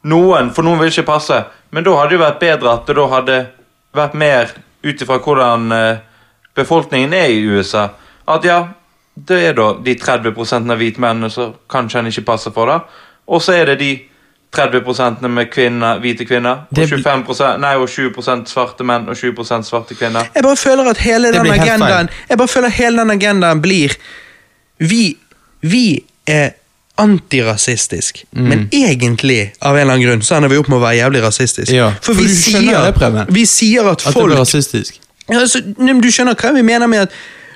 noen, 0.03 0.49
for 0.55 0.63
noen 0.65 0.79
vil 0.81 0.91
ikke 0.91 1.05
passe, 1.07 1.43
men 1.73 1.85
da 1.85 1.97
hadde 1.97 2.13
det 2.13 2.21
vært 2.21 2.39
bedre 2.41 2.73
at 2.77 2.87
det 2.87 2.95
da 2.99 3.09
hadde 3.09 3.41
vært 3.97 4.15
mer 4.17 4.53
ut 4.83 5.01
ifra 5.01 5.17
hvordan 5.23 5.71
eh, 5.73 6.01
befolkningen 6.55 7.13
er 7.17 7.33
i 7.33 7.43
USA. 7.49 7.87
At 8.29 8.45
ja, 8.45 8.59
det 9.13 9.39
er 9.49 9.57
da 9.57 9.71
de 9.81 9.95
30 9.97 10.33
av 10.69 10.77
hvite 10.77 11.01
mennene 11.01 11.29
som 11.33 11.55
kanskje 11.69 12.01
han 12.01 12.09
ikke 12.11 12.25
passer 12.29 12.53
for, 12.53 12.69
da. 12.69 13.09
Og 13.25 13.41
så 13.41 13.57
er 13.57 13.73
det 13.73 13.79
de 13.81 13.91
30 14.53 15.29
med 15.33 15.49
kvinner, 15.49 15.99
hvite 15.99 16.25
kvinner, 16.29 16.65
og, 16.69 16.77
25 16.77 17.57
nei, 17.61 17.73
og 17.81 17.89
20% 17.89 18.51
svarte 18.51 18.85
menn 18.85 19.09
og 19.09 19.17
20 19.17 19.63
svarte 19.65 19.97
kvinner. 19.97 20.29
Jeg 20.35 20.45
bare 20.45 20.59
føler 20.61 20.89
at 20.91 21.01
hele 21.01 21.31
den 21.33 21.49
agendaen 21.49 22.09
Jeg 22.29 22.37
bare 22.37 22.47
føler 22.47 22.69
at 22.69 22.77
hele 22.77 23.01
den 23.01 23.11
agendaen 23.15 23.61
blir 23.61 23.95
Vi, 24.77 25.17
vi 25.61 26.03
er 26.27 26.53
antirasistisk, 26.97 28.25
Mm. 28.35 28.47
men 28.49 28.69
egentlig, 28.71 29.53
av 29.61 29.75
en 29.75 29.81
eller 29.81 29.93
annen 29.93 30.07
grunn, 30.07 30.21
så 30.21 30.35
ender 30.35 30.49
vi 30.49 30.57
opp 30.57 30.67
med 30.69 30.77
å 30.77 30.81
være 30.81 30.97
jævlig 31.01 31.21
rasistisk. 31.23 31.71
Ja, 31.73 31.91
for 32.01 32.13
vi 32.13 32.23
For 32.27 32.51
sier, 32.51 32.91
det, 32.99 33.27
vi 33.33 33.45
sier 33.45 33.81
at 33.91 34.05
At 34.07 34.13
det 34.13 34.21
er 34.21 34.25
blir 34.27 34.37
rasistisk. 34.37 34.99
altså, 35.29 35.61
Du 36.01 36.09
skjønner 36.11 36.35
hva 36.35 36.53
vi 36.53 36.61
mener 36.61 36.87
med 36.87 37.01
at 37.01 37.11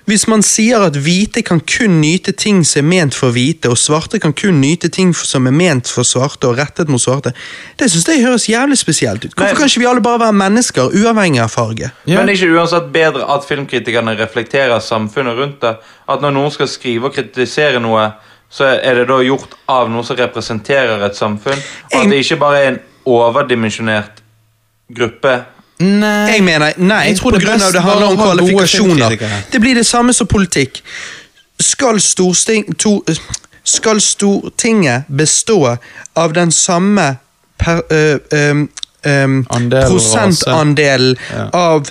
hvis 0.08 0.26
man 0.28 0.42
sier 0.42 0.80
at 0.86 0.94
hvite 0.96 1.44
kan 1.44 1.60
kun 1.60 2.00
nyte 2.02 2.32
ting 2.32 2.64
som 2.64 2.80
er 2.86 2.88
ment 3.04 3.14
for 3.14 3.30
hvite, 3.32 3.68
og 3.70 3.76
svarte 3.78 4.20
kan 4.22 4.32
kun 4.32 4.62
nyte 4.62 4.88
ting 4.90 5.14
som 5.14 5.46
er 5.48 5.52
ment 5.52 5.86
for 5.88 6.04
svarte 6.04 6.48
og 6.48 6.58
rettet 6.58 6.88
mot 6.88 7.02
svarte, 7.02 7.34
det 7.78 7.92
synes 7.92 8.06
jeg 8.08 8.24
høres 8.24 8.46
jævlig 8.48 8.78
spesielt 8.78 9.26
ut. 9.26 9.36
Hvorfor 9.36 9.56
kan 9.58 9.68
ikke 9.68 9.80
vi 9.80 9.86
alle 9.86 10.02
bare 10.02 10.20
være 10.20 10.34
mennesker, 10.34 10.82
uavhengig 10.96 11.42
av 11.42 11.50
farge? 11.50 11.92
Ja. 12.08 12.20
Men 12.24 12.30
er 12.30 12.34
ikke 12.40 12.56
uansett 12.56 12.88
bedre 12.94 13.28
at 13.36 13.44
filmkritikerne 13.50 14.16
reflekterer 14.18 14.80
samfunnet 14.80 15.36
rundt 15.38 15.60
det? 15.62 15.76
At 16.08 16.22
når 16.22 16.32
noen 16.32 16.52
skal 16.52 16.68
skrive 16.68 17.06
og 17.06 17.14
kritisere 17.14 17.80
noe, 17.82 18.14
så 18.50 18.64
er 18.64 19.02
det 19.02 19.08
da 19.10 19.20
gjort 19.26 19.58
av 19.68 19.90
noe 19.92 20.06
som 20.08 20.18
representerer 20.20 21.04
et 21.06 21.18
samfunn? 21.18 21.60
Og 21.92 22.00
at 22.00 22.10
det 22.12 22.24
ikke 22.24 22.40
bare 22.42 22.62
er 22.62 22.72
en 22.72 22.80
overdimensjonert 23.08 24.24
gruppe? 24.96 25.36
Nei. 25.80 26.32
Jeg 26.32 26.44
mener, 26.44 26.74
nei, 26.78 27.04
Jeg 27.12 27.20
tror 27.20 27.36
det 27.36 27.44
grunn 27.44 27.54
av 27.62 27.68
best 27.68 27.76
det 27.76 27.84
handler 27.86 28.08
om 28.08 28.18
kvalifikasjoner. 28.18 29.18
Det 29.52 29.62
blir 29.62 29.76
det 29.78 29.86
samme 29.86 30.14
som 30.14 30.28
politikk. 30.28 30.82
Skal, 31.60 32.00
to, 32.78 33.04
skal 33.64 34.02
Stortinget 34.02 35.06
bestå 35.08 35.78
av 36.16 36.34
den 36.34 36.52
samme 36.52 37.18
per, 37.58 37.82
eh, 37.94 38.52
um, 38.54 38.68
um, 39.06 39.46
prosentandelen 39.70 41.18
Ja. 41.34 41.50
av 41.54 41.90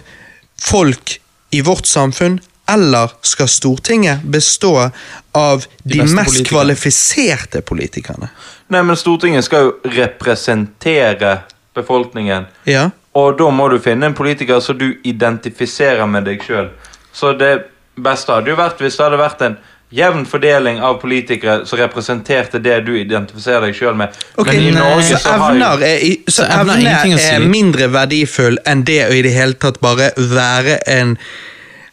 folk 0.62 1.20
i 1.50 1.60
vårt 1.60 1.86
samfunn, 1.86 2.40
eller 2.68 3.10
skal 3.22 3.48
Stortinget 3.48 4.22
bestå 4.22 4.90
av 5.32 5.64
de, 5.82 5.98
de 5.98 5.98
mest 5.98 6.14
politikerne. 6.14 6.48
kvalifiserte 6.48 7.62
politikerne? 7.62 8.28
Nei, 8.68 8.82
men 8.82 8.96
Stortinget 8.96 9.46
skal 9.46 9.68
jo 9.68 9.74
representere 9.94 11.38
befolkningen. 11.74 12.48
Ja. 12.64 12.90
Og 13.16 13.38
da 13.38 13.50
må 13.54 13.68
du 13.72 13.78
finne 13.80 14.10
en 14.10 14.16
politiker 14.16 14.60
som 14.60 14.78
du 14.78 14.90
identifiserer 15.04 16.06
med 16.10 16.26
deg 16.28 16.42
sjøl. 16.44 16.68
Så 17.12 17.32
det 17.38 17.54
beste 17.96 18.34
hadde 18.34 18.52
jo 18.52 18.58
vært 18.58 18.82
hvis 18.82 18.98
det 18.98 19.06
hadde 19.06 19.20
vært 19.20 19.44
en 19.46 19.56
jevn 19.94 20.24
fordeling 20.26 20.80
av 20.82 20.98
politikere 21.00 21.60
som 21.66 21.78
representerte 21.78 22.58
det 22.58 22.80
du 22.88 22.92
identifiserer 22.98 23.68
deg 23.68 23.76
sjøl 23.78 23.94
med. 23.96 24.16
Okay, 24.34 24.58
Men 24.58 24.66
i 24.66 24.74
Norge 24.74 25.04
så 25.12 25.20
så 25.22 25.36
har 25.38 25.54
evner 25.54 25.84
jo 25.84 25.86
er, 25.86 26.06
så 26.26 26.42
Så 26.42 26.46
evner 26.58 26.80
evner 26.82 27.18
er, 27.18 27.42
si. 27.42 27.50
mindre 27.52 27.88
verdifull 27.94 28.58
enn 28.66 28.82
det 28.84 29.02
å 29.06 29.12
i 29.14 29.22
det 29.22 29.34
hele 29.36 29.54
tatt 29.62 29.78
bare 29.80 30.10
være 30.16 30.80
en 30.90 31.16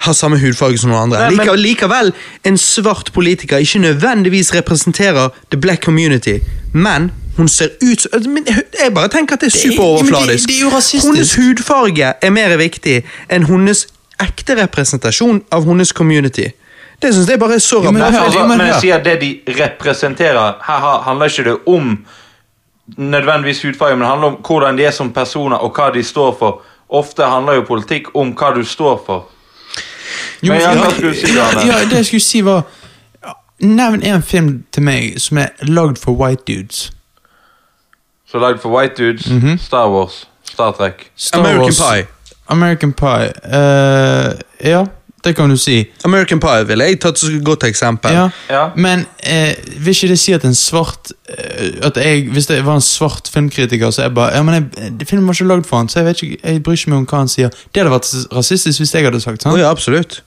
ha 0.05 0.13
samme 0.13 0.37
hudfarge 0.41 0.77
som 0.81 0.89
noen 0.91 1.01
andre. 1.07 1.19
Nei, 1.19 1.29
men- 1.35 1.45
Likevel, 1.45 1.59
likevel, 1.63 2.13
en 2.45 2.57
svart 2.57 3.11
politiker 3.13 3.57
ikke 3.57 3.79
nødvendigvis 3.79 4.53
representerer 4.55 5.29
the 5.51 5.57
black 5.57 5.81
community, 5.85 6.39
men 6.73 7.11
hun 7.37 7.47
ser 7.47 7.69
ut 7.81 8.01
som 8.01 8.37
Jeg 8.79 8.93
bare 8.93 9.07
tenker 9.09 9.33
at 9.33 9.41
det 9.41 9.47
er 9.47 9.57
Det 9.57 9.65
er- 9.65 9.71
superoverfladisk. 9.71 10.47
det- 10.47 10.47
det 10.47 10.55
er 10.57 10.61
jo 10.61 10.69
rasistisk. 10.69 11.05
Hennes 11.05 11.35
hudfarge 11.35 12.13
er 12.21 12.29
mer 12.29 12.57
viktig 12.57 13.03
enn 13.29 13.45
hennes 13.45 13.87
ekte 14.19 14.55
representasjon 14.55 15.41
av 15.51 15.65
hennes 15.65 15.91
community. 15.91 16.51
Det 17.01 17.13
syns 17.13 17.27
jeg 17.27 17.39
bare 17.39 17.53
er 17.55 17.59
så 17.59 17.81
men 17.83 18.01
rabatt. 18.01 18.21
Altså, 18.25 18.47
men 18.47 18.59
jeg 18.59 18.81
sier 18.81 19.03
det 19.03 19.19
de 19.19 19.39
representerer 19.47 20.55
Her 20.61 21.01
handler 21.03 21.25
ikke 21.25 21.43
det 21.43 21.57
om 21.67 22.05
nødvendigvis 22.97 23.61
hudfarge, 23.63 23.95
men 23.95 23.99
det 24.01 24.07
handler 24.07 24.27
om 24.27 24.35
hvordan 24.43 24.77
de 24.77 24.85
er 24.85 24.91
som 24.91 25.11
personer, 25.13 25.55
og 25.57 25.73
hva 25.73 25.91
de 25.93 26.03
står 26.03 26.35
for. 26.39 26.61
Ofte 26.89 27.23
handler 27.25 27.53
jo 27.53 27.61
politikk 27.61 28.11
om 28.15 28.33
hva 28.33 28.53
du 28.55 28.63
står 28.63 29.01
for. 29.05 29.25
Jo, 30.43 30.53
Men 30.53 30.61
ja, 30.61 31.67
ja, 31.67 31.85
det 31.89 31.97
jeg 32.01 32.05
skulle 32.05 32.21
si 32.25 32.41
var 32.45 32.63
Nevn 33.63 34.01
en 34.03 34.23
film 34.23 34.63
til 34.75 34.83
meg 34.83 35.13
som 35.23 35.37
er 35.39 35.47
lagd 35.71 35.97
for 36.01 36.11
white 36.19 36.43
dudes. 36.47 36.89
Så 38.31 38.39
lagd 38.41 38.59
for 38.61 38.73
white 38.73 38.95
dudes, 38.97 39.27
Mhm. 39.29 39.57
Star 39.61 39.87
Wars, 39.89 40.27
Star 40.43 40.71
Trek. 40.71 41.11
Star 41.15 41.39
American 41.39 41.61
Wars- 41.63 41.79
Pie. 41.79 42.07
American 42.49 42.91
Pie. 42.93 43.31
Uh, 43.45 44.33
ja, 44.63 44.85
det 45.23 45.35
kan 45.35 45.49
du 45.49 45.55
si. 45.57 45.85
American 46.05 46.39
Pie 46.39 46.65
ville 46.67 46.83
jeg 46.83 46.99
tatt 46.99 47.17
som 47.19 47.35
et 47.35 47.45
godt 47.45 47.63
eksempel. 47.63 48.11
Ja. 48.11 48.29
Ja. 48.49 48.65
Men 48.75 49.05
uh, 49.29 49.53
vil 49.85 49.93
ikke 49.95 50.07
det 50.11 50.19
si 50.19 50.33
at 50.33 50.43
en 50.45 50.55
svart 50.55 51.11
uh, 51.29 51.87
At 51.87 51.97
jeg, 51.97 52.27
Hvis 52.31 52.45
det 52.45 52.65
var 52.65 52.75
en 52.75 52.81
svart 52.81 53.29
filmkritiker, 53.33 53.89
så 53.91 54.01
er 54.01 54.05
jeg 54.05 54.13
bare 54.15 54.35
Ja, 54.35 54.43
men 54.43 54.53
jeg, 54.75 55.07
Filmen 55.07 55.27
var 55.27 55.33
ikke 55.33 55.47
lagd 55.47 55.65
for 55.65 55.77
han, 55.77 55.87
så 55.89 55.99
jeg 55.99 56.05
vet 56.05 56.23
ikke, 56.23 56.37
jeg 56.43 56.63
bryr 56.63 56.73
ikke 56.75 56.89
meg 56.89 56.97
om 56.97 57.05
hva 57.05 57.17
han 57.23 57.27
sier. 57.31 57.49
Det 57.49 57.83
hadde 57.83 57.91
vært 57.95 58.11
rasistisk 58.35 58.79
hvis 58.79 58.93
jeg 58.95 59.03
hadde 59.05 59.21
sagt 59.21 59.43
sånn. 59.43 59.57
ja, 59.59 59.69
absolutt. 59.71 60.21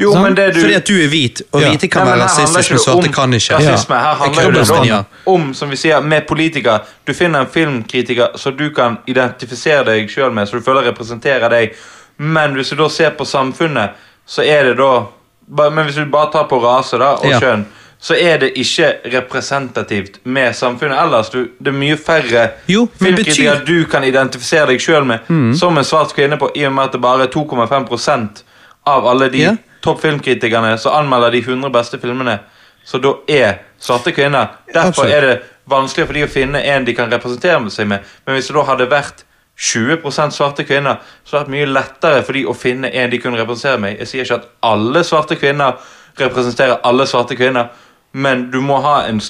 Jo, 0.00 0.12
sånn? 0.12 0.22
men 0.22 0.34
det 0.34 0.54
du 0.54 0.60
Fordi 0.60 0.74
at 0.74 0.86
du 0.86 0.94
er 1.04 1.08
hvit, 1.08 1.42
og 1.52 1.60
Ja. 1.62 1.68
hvite 1.70 1.88
kan 1.90 2.04
Nei, 2.06 2.16
være 2.18 2.28
ikke 2.28 2.70
men 2.70 2.78
svarte 2.78 3.12
kan 3.14 3.32
ikke. 3.32 3.54
Rasisme. 3.56 3.94
Her 3.98 4.14
handler 4.14 4.50
det 4.52 4.70
om, 4.70 4.84
ja. 4.86 5.02
om, 5.26 5.54
som 5.54 5.70
vi 5.70 5.76
sier, 5.76 6.00
med 6.02 6.26
politikere. 6.28 6.80
Du 7.06 7.12
finner 7.14 7.40
en 7.40 7.46
filmkritiker 7.46 8.36
som 8.36 8.56
du 8.56 8.70
kan 8.70 8.98
identifisere 9.06 9.84
deg 9.84 10.08
sjøl 10.10 10.32
med, 10.32 10.46
så 10.48 10.52
du 10.58 10.60
føler 10.60 10.82
representerer 10.92 11.48
deg. 11.50 11.74
Men 12.18 12.54
hvis 12.54 12.70
du 12.70 12.76
da 12.76 12.88
ser 12.88 13.10
på 13.10 13.24
samfunnet, 13.24 13.90
så 14.26 14.42
er 14.44 14.64
det 14.64 14.76
da 14.76 15.06
Men 15.50 15.86
hvis 15.86 15.94
du 15.94 16.04
bare 16.04 16.30
tar 16.32 16.44
på 16.44 16.58
rase 16.62 16.98
da, 16.98 17.14
og 17.14 17.24
Ja. 17.24 17.40
kjønn, 17.40 17.64
så 18.00 18.14
er 18.14 18.36
det 18.38 18.52
ikke 18.54 18.94
representativt 19.14 20.18
med 20.24 20.52
samfunnet 20.54 20.98
ellers. 21.02 21.30
Du, 21.30 21.48
det 21.58 21.68
er 21.72 21.78
mye 21.78 21.96
færre 21.96 22.50
Jo, 22.68 22.88
filmkritikere 23.00 23.56
betyr- 23.60 23.64
du 23.66 23.84
kan 23.90 24.04
identifisere 24.04 24.66
deg 24.66 24.78
sjøl 24.80 25.04
med, 25.06 25.20
Mm. 25.28 25.54
som 25.56 25.78
en 25.78 25.84
svart 25.84 26.12
kvinne 26.14 26.36
på, 26.38 26.50
i 26.56 26.64
og 26.66 26.72
med 26.72 26.84
at 26.84 26.92
det 26.92 27.00
bare 27.00 27.22
er 27.22 27.26
2,5% 27.28 28.42
av 28.86 29.06
alle 29.06 29.28
de 29.30 29.58
Ja. 29.78 29.84
toppfilmkritikerne 29.84 30.78
som 30.78 30.92
anmelder 30.92 31.30
de 31.30 31.38
100 31.38 31.70
beste 31.70 31.98
filmene, 31.98 32.38
så 32.84 32.98
da 32.98 33.14
er 33.28 33.58
svarte 33.78 34.12
kvinner. 34.12 34.46
Derfor 34.74 35.06
er 35.06 35.20
det 35.20 35.38
vanskelig 35.68 36.06
for 36.06 36.16
de 36.16 36.24
å 36.24 36.30
finne 36.32 36.62
en 36.64 36.84
de 36.84 36.94
kan 36.96 37.10
representere 37.12 37.70
seg 37.70 37.88
med. 37.88 38.04
Men 38.26 38.34
hvis 38.38 38.48
det 38.48 38.56
da 38.56 38.64
hadde 38.70 38.88
vært 38.90 39.24
20% 39.58 40.30
svarte 40.30 40.64
kvinner, 40.64 41.00
så 41.24 41.36
hadde 41.36 41.50
det 41.50 41.50
vært 41.50 41.54
mye 41.56 41.70
lettere 41.74 42.22
for 42.24 42.38
de 42.38 42.44
å 42.46 42.54
finne 42.56 42.90
en 42.94 43.10
de 43.10 43.18
kunne 43.18 43.40
representere 43.40 43.80
med. 43.82 43.98
Jeg 43.98 44.10
sier 44.10 44.26
ikke 44.26 44.40
at 44.40 44.50
alle 44.62 45.04
svarte 45.04 45.36
kvinner 45.36 45.78
representerer 46.18 46.80
alle 46.86 47.06
svarte 47.06 47.36
kvinner, 47.38 47.72
men 48.12 48.48
du 48.50 48.60
må 48.64 48.80
ha 48.82 49.02
en 49.06 49.20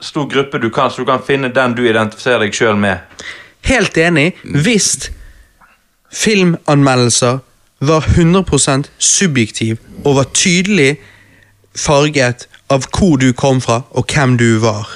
stor 0.00 0.26
gruppe 0.28 0.58
du 0.58 0.70
kan, 0.70 0.90
så 0.90 1.04
du 1.04 1.08
kan 1.08 1.22
finne 1.24 1.48
den 1.52 1.76
du 1.76 1.84
identifiserer 1.86 2.44
deg 2.44 2.56
sjøl 2.56 2.76
med. 2.80 3.04
Helt 3.66 3.96
enig. 3.98 4.32
Hvis 4.42 5.10
filmanmeldelser 6.12 7.40
var 7.80 8.00
100% 8.00 8.90
subjektiv 8.98 9.76
og 10.04 10.16
var 10.16 10.28
tydelig 10.34 10.96
farget 11.76 12.48
av 12.70 12.86
hvor 12.90 13.16
du 13.20 13.32
kom 13.32 13.60
fra 13.60 13.82
og 13.90 14.06
hvem 14.12 14.38
du 14.38 14.58
var. 14.58 14.88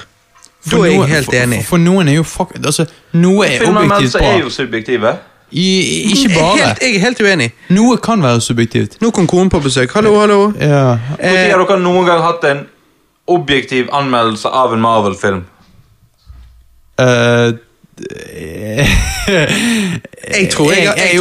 Da 0.71 0.77
er 0.77 0.85
jeg 0.85 1.05
helt 1.09 1.25
for, 1.25 1.35
enig. 1.35 1.59
For, 1.61 1.75
for 1.75 1.81
noen 1.81 2.07
er 2.07 2.19
jo 2.19 2.23
fuck, 2.23 2.53
altså, 2.55 2.85
Noe 3.17 3.47
er 3.47 3.63
objektivt 3.65 4.17
bra. 4.17 4.27
er 4.27 4.39
jo 4.43 4.49
subjektive. 4.49 5.13
I, 5.51 5.67
ikke 6.11 6.29
bare. 6.35 6.57
helt, 6.57 6.81
jeg 6.81 6.95
er 6.95 6.99
helt 6.99 7.21
uenig. 7.21 7.49
Noe 7.75 7.97
kan 7.97 8.21
være 8.23 8.41
subjektivt. 8.41 9.01
Nå 9.01 9.09
kom 9.11 9.27
konen 9.27 9.49
på 9.51 9.59
besøk. 9.59 9.91
Hallo, 9.93 10.13
hallo. 10.19 10.53
Ja. 10.59 10.93
Eh, 11.19 11.49
har 11.51 11.59
dere 11.59 11.79
noen 11.81 12.05
gang 12.07 12.21
hatt 12.23 12.45
en 12.47 12.61
objektiv 13.27 13.89
anmeldelse 13.91 14.47
av 14.47 14.73
en 14.73 14.83
Marvel-film? 14.83 15.41
Eh, 17.01 17.49
Jeg 20.31 20.49
tror 20.51 20.71
jeg, 20.71 20.83
jeg, 20.83 21.15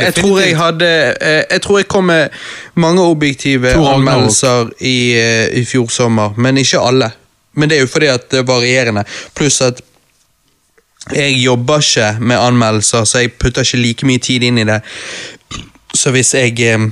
jeg, 0.00 0.14
tror 0.14 0.40
jeg, 0.40 0.56
hadde 0.56 0.88
eh, 1.20 1.42
Jeg 1.50 1.62
tror 1.62 1.78
jeg 1.78 1.88
kom 1.88 2.04
med 2.04 2.28
mange 2.74 3.02
objektive 3.02 3.72
anmeldelser 3.72 4.70
i, 4.80 5.12
eh, 5.18 5.58
i 5.60 5.64
fjor 5.64 5.88
sommer, 5.92 6.34
men 6.36 6.56
ikke 6.56 6.80
alle. 6.80 7.10
Men 7.56 7.70
det 7.70 7.78
er 7.78 7.80
jo 7.86 7.86
fordi 7.92 8.06
at 8.06 8.30
det 8.30 8.38
er 8.38 8.48
varierende. 8.48 9.04
Pluss 9.34 9.60
at 9.60 9.80
jeg 11.14 11.32
jobber 11.38 11.78
ikke 11.78 12.16
med 12.20 12.36
anmeldelser, 12.36 13.04
så 13.04 13.18
jeg 13.18 13.32
putter 13.32 13.62
ikke 13.62 13.82
like 13.82 14.06
mye 14.06 14.18
tid 14.18 14.42
inn 14.42 14.58
i 14.58 14.64
det. 14.66 14.80
Så 15.94 16.10
hvis 16.10 16.34
jeg 16.34 16.60
eh, 16.60 16.88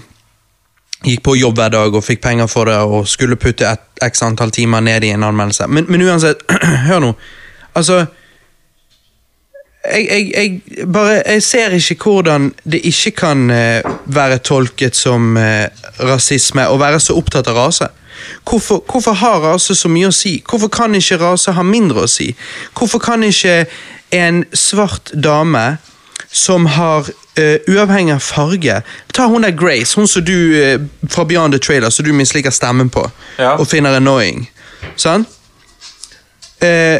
gikk 1.04 1.22
på 1.24 1.36
jobb 1.36 1.58
hver 1.58 1.72
dag 1.74 1.94
og 1.94 2.04
fikk 2.04 2.22
penger 2.22 2.46
for 2.48 2.70
det 2.70 2.76
og 2.76 3.08
skulle 3.08 3.36
putte 3.36 3.68
et 3.68 4.04
x 4.04 4.22
antall 4.24 4.52
timer 4.54 4.80
ned 4.84 5.04
i 5.04 5.12
en 5.14 5.22
anmeldelse 5.22 5.66
Men, 5.68 5.86
men 5.88 6.02
uansett, 6.02 6.40
hør 6.88 7.02
nå. 7.04 7.12
Altså 7.74 8.04
jeg, 9.92 10.06
jeg, 10.10 10.32
jeg, 10.76 10.86
bare, 10.92 11.22
jeg 11.26 11.42
ser 11.42 11.74
ikke 11.76 11.96
hvordan 12.10 12.52
det 12.64 12.80
ikke 12.88 13.10
kan 13.10 13.50
eh, 13.50 13.84
være 14.06 14.38
tolket 14.38 14.96
som 14.96 15.36
eh, 15.36 15.66
rasisme 16.00 16.66
å 16.68 16.78
være 16.80 17.00
så 17.00 17.16
opptatt 17.18 17.48
av 17.52 17.58
rase. 17.58 17.88
Hvorfor, 18.48 18.84
hvorfor 18.90 19.12
har 19.20 19.42
rase 19.44 19.74
så 19.76 19.88
mye 19.90 20.08
å 20.08 20.14
si? 20.14 20.38
Hvorfor 20.48 20.70
kan 20.72 20.94
ikke 20.94 21.18
rase 21.20 21.52
ha 21.52 21.64
mindre 21.66 22.06
å 22.06 22.10
si? 22.10 22.30
Hvorfor 22.78 23.02
kan 23.02 23.24
ikke 23.26 23.64
en 24.14 24.44
svart 24.54 25.10
dame 25.12 25.76
som 26.34 26.66
har 26.66 27.10
uh, 27.38 27.56
uavhengig 27.68 28.14
av 28.14 28.22
farge 28.22 28.80
Ta 29.14 29.26
hun 29.30 29.42
der 29.46 29.54
Grace, 29.54 29.94
hun 29.98 30.08
som 30.10 30.24
du 30.24 30.34
uh, 30.54 30.80
fra 31.10 31.24
Beyond 31.24 31.54
the 31.54 31.60
Trailer, 31.62 31.90
som 31.90 32.06
du 32.06 32.12
misliker 32.12 32.50
stemmen 32.50 32.90
på 32.90 33.04
Ja. 33.38 33.56
og 33.58 33.66
finner 33.66 33.96
annoying. 33.96 34.48
Sant? 34.96 35.28
Uh, 36.62 36.98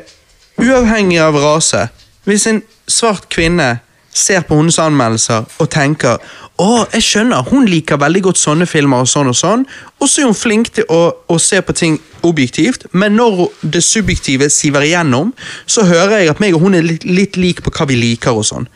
uavhengig 0.58 1.18
av 1.22 1.38
rase, 1.38 1.88
hvis 2.24 2.46
en 2.46 2.62
svart 2.90 3.28
kvinne 3.32 3.78
ser 4.14 4.44
på 4.46 4.56
hennes 4.56 4.78
anmeldelser 4.78 5.46
og 5.58 5.70
tenker 5.74 6.20
å, 6.62 6.84
jeg 6.92 7.02
skjønner, 7.02 7.48
hun 7.50 7.66
liker 7.66 7.98
veldig 7.98 8.20
godt 8.28 8.38
sånne 8.38 8.66
filmer 8.70 9.02
og 9.02 9.10
sånn 9.10 9.32
og 9.32 9.34
sånn, 9.34 9.64
og 9.98 10.06
så 10.06 10.22
er 10.22 10.28
hun 10.28 10.38
flink 10.38 10.70
til 10.76 10.86
å, 10.92 11.00
å 11.26 11.38
se 11.42 11.58
på 11.66 11.74
ting 11.74 11.96
objektivt, 12.24 12.86
men 12.94 13.16
når 13.18 13.48
det 13.74 13.82
subjektive 13.82 14.46
siver 14.54 14.86
igjennom, 14.86 15.32
så 15.66 15.82
hører 15.88 16.20
jeg 16.20 16.30
at 16.30 16.42
meg 16.44 16.54
og 16.54 16.62
hun 16.62 16.78
er 16.78 16.86
litt, 16.86 17.02
litt 17.04 17.40
lik 17.40 17.64
på 17.64 17.74
hva 17.74 17.88
vi 17.90 17.98
liker 17.98 18.38
og 18.38 18.46
sånn. 18.46 18.70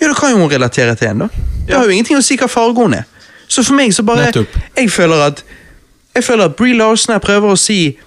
Ja, 0.00 0.08
da 0.08 0.14
kan 0.16 0.32
jo 0.32 0.40
hun 0.40 0.50
relatere 0.50 0.96
til 0.96 1.12
en, 1.12 1.26
da. 1.26 1.46
Det 1.68 1.76
har 1.76 1.84
jo 1.84 1.92
ingenting 1.92 2.16
å 2.16 2.24
si 2.24 2.38
hva 2.40 2.48
farge 2.48 2.80
hun 2.80 2.96
er. 2.96 3.04
Så 3.48 3.64
for 3.64 3.76
meg 3.76 3.92
så 3.96 4.04
bare 4.06 4.28
Nettopp. 4.28 4.56
Jeg 4.76 4.90
føler 4.92 5.24
at 5.28 5.44
jeg 6.16 6.24
føler 6.24 6.48
at 6.48 6.56
Bree 6.58 6.74
Larsen 6.74 7.14
her 7.14 7.20
prøver 7.22 7.52
å 7.52 7.60
si 7.60 7.98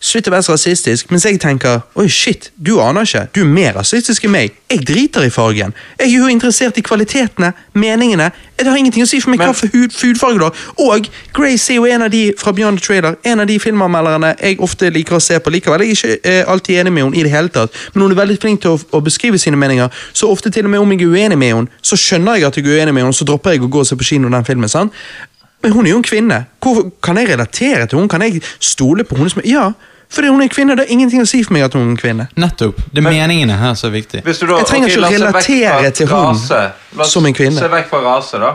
Slutt 0.00 0.28
å 0.28 0.30
være 0.30 0.46
så 0.46 0.54
rasistisk, 0.54 1.10
mens 1.10 1.24
jeg 1.26 1.40
tenker 1.42 1.80
oi 1.98 2.06
shit, 2.12 2.52
du 2.54 2.76
aner 2.82 3.06
ikke, 3.06 3.24
du 3.34 3.40
er 3.42 3.50
mer 3.50 3.72
rasistisk 3.78 4.28
enn 4.28 4.34
meg. 4.34 4.54
Jeg 4.70 4.84
driter 4.86 5.24
i 5.26 5.30
fargen. 5.32 5.72
Jeg 5.98 6.12
er 6.12 6.20
jo 6.20 6.28
interessert 6.30 6.78
i 6.78 6.84
kvalitetene, 6.84 7.50
meningene. 7.74 8.28
Det 8.58 8.66
har 8.66 8.78
ingenting 8.78 9.02
å 9.02 9.08
si 9.08 9.20
for 9.22 9.32
meg 9.32 9.42
hva 9.42 9.52
for 9.56 9.70
hud, 9.72 9.94
hudfarge 10.02 10.38
du 10.38 10.44
har. 10.44 10.62
Og 10.84 11.08
Grace 11.34 11.72
er 11.72 11.78
jo 11.78 11.86
en 11.88 12.04
av 12.06 12.12
de 12.12 12.20
fra 12.38 12.52
Beyond 12.54 12.78
the 12.78 12.84
Trailer, 12.84 13.16
en 13.26 13.42
av 13.42 13.48
de 13.50 13.58
filmanmelderne 13.62 14.34
jeg 14.36 14.58
ofte 14.62 14.90
liker 14.94 15.18
å 15.18 15.22
se 15.22 15.38
på 15.42 15.52
likevel. 15.54 15.86
Jeg 15.86 15.96
er 15.96 15.98
ikke 15.98 16.30
eh, 16.30 16.42
alltid 16.52 16.82
enig 16.82 16.94
med 16.94 17.06
henne 17.06 17.18
i 17.18 17.24
det 17.26 17.32
hele 17.32 17.52
tatt, 17.54 17.74
men 17.94 18.04
hun 18.04 18.14
er 18.14 18.20
veldig 18.20 18.38
flink 18.42 18.62
til 18.62 18.76
å, 18.76 18.80
å 18.98 19.02
beskrive 19.04 19.40
sine 19.40 19.58
meninger, 19.58 19.90
så 20.12 20.30
ofte 20.30 20.52
til 20.54 20.68
og 20.68 20.74
med 20.74 20.84
om 20.84 20.94
jeg 20.94 21.06
er 21.06 21.14
uenig 21.14 21.40
med 21.40 21.54
henne, 21.54 21.80
så 21.82 21.98
skjønner 21.98 22.38
jeg 22.38 22.50
at 22.50 22.60
jeg 22.60 22.66
er 22.66 22.78
uenig 22.82 22.94
med 22.94 23.06
henne, 23.06 23.16
så 23.16 23.26
dropper 23.28 23.56
jeg 23.56 23.64
å 23.64 23.72
gå 23.72 23.82
og 23.82 23.88
se 23.88 23.98
på 23.98 24.10
kino 24.12 24.30
den 24.30 24.46
filmen. 24.46 24.68
sant? 24.68 24.94
Men 25.62 25.72
hun 25.72 25.86
er 25.86 25.90
jo 25.90 25.96
en 25.96 26.02
kvinne. 26.02 26.44
Hvor, 26.62 26.90
kan 27.02 27.16
jeg 27.16 27.28
relatere 27.28 27.86
til 27.86 27.98
henne? 27.98 28.08
Kan 28.08 28.22
jeg 28.22 28.42
stole 28.60 29.04
på 29.04 29.16
henne? 29.16 29.30
som- 29.30 29.42
Ja, 29.44 29.70
Fordi 30.10 30.28
hun 30.28 30.40
er 30.42 30.48
kvinne, 30.48 30.72
det 30.76 30.86
er 30.88 30.92
ingenting 30.92 31.20
å 31.20 31.26
si 31.26 31.42
for 31.44 31.52
meg 31.52 31.62
at 31.66 31.72
hun 31.74 31.82
er 31.82 31.90
en 31.90 31.96
kvinne. 31.96 32.28
Nettopp. 32.36 32.78
Det 32.94 32.98
er 33.04 33.10
meningene 33.10 33.52
her 33.58 33.74
som 33.74 33.90
er 33.90 34.00
viktig. 34.00 34.22
Hvis 34.24 34.38
du 34.40 34.46
da, 34.46 34.56
Jeg 34.56 34.66
trenger 34.66 34.86
okay, 34.88 34.96
ikke 34.96 35.04
å 35.04 35.26
relatere 35.26 35.90
til 35.90 36.06
henne 36.06 37.02
oss 37.02 37.12
som 37.12 37.26
en 37.26 37.34
kvinne. 37.34 37.52
Mm. 37.52 37.58
Se 37.58 37.68
vekk 37.68 37.88
fra 37.90 38.00
rase, 38.16 38.38
da. 38.38 38.54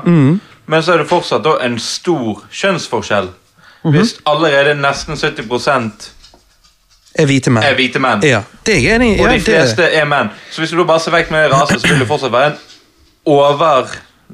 Men 0.66 0.82
så 0.82 0.94
er 0.94 0.98
det 0.98 1.08
fortsatt 1.08 1.44
da 1.44 1.58
en 1.62 1.78
stor 1.80 2.42
kjønnsforskjell. 2.52 3.30
Mhm. 3.86 3.94
Hvis 3.94 4.16
allerede 4.26 4.74
nesten 4.82 5.16
70% 5.16 6.10
Er 7.16 7.26
hvite 7.26 7.52
menn. 7.52 7.64
er 7.64 7.76
hvite 7.76 8.00
menn, 8.00 8.24
Ja, 8.24 8.42
det 8.66 8.76
er 8.76 8.80
jeg 8.82 8.96
enig 8.96 9.18
i. 9.18 9.22
og 9.22 9.30
de 9.30 9.36
det- 9.36 9.44
fleste 9.46 9.84
er 9.94 10.06
menn. 10.06 10.30
Så 10.52 10.62
hvis 10.62 10.70
du 10.72 10.78
da 10.78 10.84
bare 10.86 11.00
ser 11.00 11.12
vekk 11.12 11.30
med 11.32 11.52
rase, 11.52 11.80
så 11.80 11.88
vil 11.88 12.00
det 12.00 12.08
fortsatt 12.08 12.32
være 12.32 12.46
en 12.48 12.58
over 13.26 13.88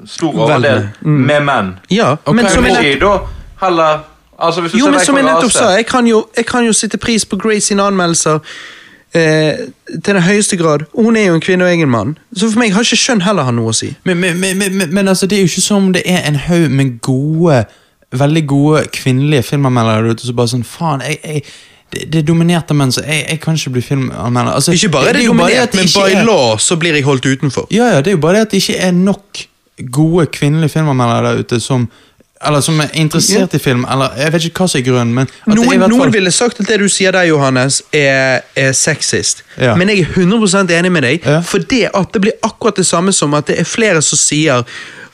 stor 0.06 0.34
overdel 0.34 0.88
Mm. 1.02 1.20
med 1.26 1.40
menn. 1.44 1.78
Ja, 1.90 2.12
okay. 2.24 2.34
men 2.42 2.48
som 2.50 2.64
jeg, 2.64 3.00
da 3.00 3.18
heller 3.60 3.98
Altså 4.40 4.60
hvis 4.60 4.72
du 4.72 4.78
jo, 4.78 4.84
ser 4.84 4.90
men 4.90 5.00
som 5.04 5.16
jeg 5.16 5.24
nettopp 5.24 5.52
sa, 5.52 5.68
jeg 5.76 5.86
kan, 5.86 6.06
jo, 6.06 6.26
jeg 6.36 6.46
kan 6.46 6.64
jo 6.64 6.72
sitte 6.72 6.96
pris 6.98 7.24
på 7.28 7.36
Grace 7.36 7.66
sine 7.66 7.82
anmeldelser 7.82 8.38
eh, 9.14 9.52
til 10.04 10.14
den 10.14 10.22
høyeste 10.22 10.56
grad. 10.56 10.86
Hun 10.94 11.16
er 11.16 11.26
jo 11.26 11.34
en 11.34 11.40
kvinne 11.44 11.64
og 11.64 11.70
jeg 11.70 11.82
er 11.82 11.86
mann. 11.86 12.14
Så 12.36 12.48
for 12.50 12.58
meg 12.62 12.72
har 12.72 12.80
ikke 12.80 12.96
skjønn 12.96 13.20
heller 13.26 13.44
han 13.44 13.54
noe 13.60 13.68
å 13.68 13.76
si. 13.76 13.90
Men, 14.08 14.16
men, 14.22 14.40
men, 14.40 14.56
men, 14.58 14.88
men 14.94 15.08
altså, 15.12 15.26
det 15.26 15.36
er 15.36 15.42
jo 15.44 15.50
ikke 15.50 15.60
som 15.66 15.76
om 15.90 15.92
det 15.92 16.02
er 16.08 16.24
en 16.28 16.36
haug 16.46 16.70
med 16.70 17.00
gode 17.04 17.64
Veldig 18.12 18.46
gode 18.50 18.80
kvinnelige 18.90 19.42
filmanmeldere 19.46 20.02
der 20.02 20.16
ute 20.16 20.26
som 20.26 20.34
bare 20.40 20.50
sånn 20.50 20.64
Faen, 20.66 21.04
jeg, 21.06 21.20
jeg 21.24 21.42
det, 21.92 22.00
det 22.12 22.18
er 22.18 22.24
dominert 22.26 22.70
av 22.70 22.76
menn, 22.80 22.90
så 22.94 23.04
jeg, 23.06 23.20
jeg 23.28 23.38
kan 23.42 23.54
ikke 23.58 23.70
bli 23.76 23.82
filmanmelder. 23.82 24.52
Altså, 24.56 24.72
Ikke 24.74 24.88
bare 24.96 25.08
er 25.12 25.12
det 25.12 25.22
det 25.22 25.28
bare 25.28 25.38
dominert, 25.38 25.72
det 25.72 25.78
men 25.78 25.92
by 25.94 26.16
er- 26.16 26.24
law 26.26 26.56
så 26.58 26.76
blir 26.78 26.94
jeg 26.94 27.04
holdt 27.06 27.26
utenfor. 27.26 27.66
Ja, 27.70 27.86
ja, 27.92 28.00
det 28.00 28.06
er 28.06 28.16
jo 28.16 28.20
bare 28.24 28.34
det 28.40 28.40
at 28.48 28.50
det 28.50 28.62
ikke 28.64 28.76
er 28.88 28.90
nok 28.96 29.42
gode 29.92 30.26
kvinnelige 30.26 30.68
filmanmeldere 30.76 31.32
der 31.34 31.38
ute 31.44 31.60
som 31.60 31.88
Eller 32.46 32.60
som 32.64 32.78
er 32.80 32.88
interessert 32.96 33.52
i 33.54 33.58
film, 33.58 33.82
eller 33.92 34.14
jeg 34.16 34.32
vet 34.32 34.44
ikke 34.48 34.62
hva 34.62 34.68
som 34.72 34.78
er 34.80 34.84
grunnen, 34.86 35.10
men 35.14 35.26
er 35.28 35.54
Noen, 35.58 35.74
hvert 35.78 35.90
noen 35.92 36.12
ville 36.14 36.30
sagt 36.32 36.60
at 36.62 36.68
det 36.70 36.78
du 36.80 36.86
sier 36.88 37.12
der, 37.12 37.26
Johannes, 37.28 37.82
er, 37.92 38.40
er 38.56 38.72
sexist. 38.72 39.42
Ja. 39.60 39.74
Men 39.76 39.88
jeg 39.92 40.06
er 40.06 40.14
100 40.22 40.72
enig 40.78 40.92
med 40.92 41.02
deg, 41.04 41.20
Ja. 41.26 41.42
for 41.44 41.58
det 41.58 41.90
at 41.94 42.12
det 42.14 42.20
blir 42.24 42.32
akkurat 42.42 42.76
det 42.80 42.86
samme 42.86 43.12
som 43.12 43.34
at 43.36 43.46
det 43.46 43.58
er 43.60 43.64
flere 43.68 44.00
som 44.02 44.16
sier 44.18 44.64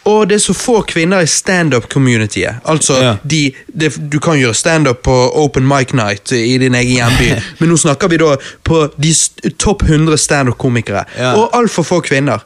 og 0.07 0.29
det 0.29 0.37
er 0.37 0.39
så 0.45 0.55
få 0.55 0.83
kvinner 0.87 1.19
i 1.19 1.27
standup-communityet. 1.27 2.61
Altså, 2.65 2.95
Ja. 3.03 3.17
de, 3.31 3.53
de, 3.81 3.89
Du 3.91 4.19
kan 4.21 4.39
gjøre 4.39 4.55
standup 4.55 5.03
på 5.03 5.17
Open 5.35 5.67
Mic 5.67 5.93
Night 5.93 6.31
i 6.33 6.59
din 6.59 6.75
egen 6.75 6.95
hjemby, 6.97 7.43
men 7.59 7.69
nå 7.69 7.77
snakker 7.77 8.09
vi 8.09 8.17
da 8.23 8.37
på 8.65 8.85
de 9.03 9.13
topp 9.59 9.83
100 9.83 10.17
standup-komikere. 10.17 11.05
Ja. 11.19 11.35
Og 11.35 11.51
altfor 11.59 11.83
få 11.83 12.01
kvinner. 12.01 12.39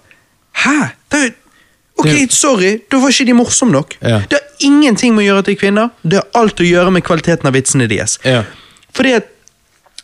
Hæ? 0.56 0.78
Det 1.12 1.18
er, 1.20 1.24
jo- 1.24 1.36
ok, 2.00 2.30
sorry, 2.34 2.72
da 2.90 3.00
var 3.02 3.12
ikke 3.14 3.26
de 3.30 3.36
morsomme 3.38 3.72
nok. 3.76 3.96
Ja. 4.02 4.22
Det 4.30 4.38
har 4.40 4.66
ingenting 4.66 5.14
med 5.16 5.24
å 5.24 5.28
gjøre 5.30 5.44
til 5.50 5.58
kvinner, 5.60 5.92
det 6.02 6.20
har 6.20 6.42
alt 6.42 6.60
å 6.60 6.66
gjøre 6.66 6.90
med 6.96 7.04
kvaliteten 7.06 7.46
av 7.50 7.54
vitsene 7.56 7.86
deres. 7.90 8.18
Ja. 8.24 8.42
Fordi 8.96 9.12
at 9.20 9.28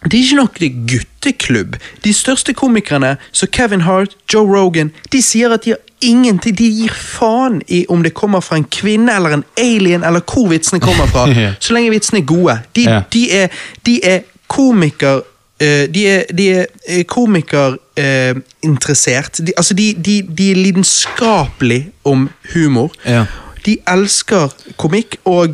det 0.07 0.15
er 0.19 0.23
ikke 0.27 0.37
nok 0.39 0.59
det 0.61 0.67
er 0.69 0.81
gutteklubb. 0.93 1.77
De 2.05 2.13
største 2.15 2.53
komikerne, 2.55 3.17
som 3.33 3.49
Kevin 3.53 3.81
Hart, 3.87 4.13
Joe 4.33 4.47
Rogan, 4.47 4.93
de 5.11 5.23
sier 5.25 5.51
at 5.57 5.65
de 5.65 5.73
har 5.75 5.81
ingenting 6.05 6.53
De 6.55 6.67
gir 6.69 6.93
faen 6.93 7.63
i 7.73 7.79
om 7.89 8.03
det 8.05 8.13
kommer 8.15 8.43
fra 8.45 8.59
en 8.61 8.67
kvinne 8.69 9.15
eller 9.17 9.33
en 9.39 9.45
alien, 9.59 10.05
eller 10.05 10.21
hvor 10.21 10.51
vitsene 10.53 10.79
kommer 10.85 11.09
fra, 11.09 11.25
så 11.65 11.73
lenge 11.75 11.91
vitsene 11.95 12.21
er 12.21 12.27
gode. 12.29 12.59
De, 12.77 12.85
Ja. 12.85 13.01
de 13.13 13.25
er, 13.33 13.49
de 13.89 13.97
er 14.05 14.21
komiker... 14.53 15.25
eh, 15.61 15.89
de 15.95 16.07
er, 16.09 16.25
de 16.37 16.51
er 16.61 16.67
eh, 16.89 17.05
komikerinteressert. 17.05 19.47
de, 19.47 19.53
altså, 19.57 19.75
de, 19.75 19.95
de, 19.95 20.23
de 20.39 20.51
er 20.51 20.55
lidenskapelige 20.57 21.91
om 22.05 22.31
humor. 22.55 22.91
Ja. 23.07 23.25
De 23.67 23.77
elsker 23.87 24.49
komikk, 24.79 25.17
og 25.25 25.49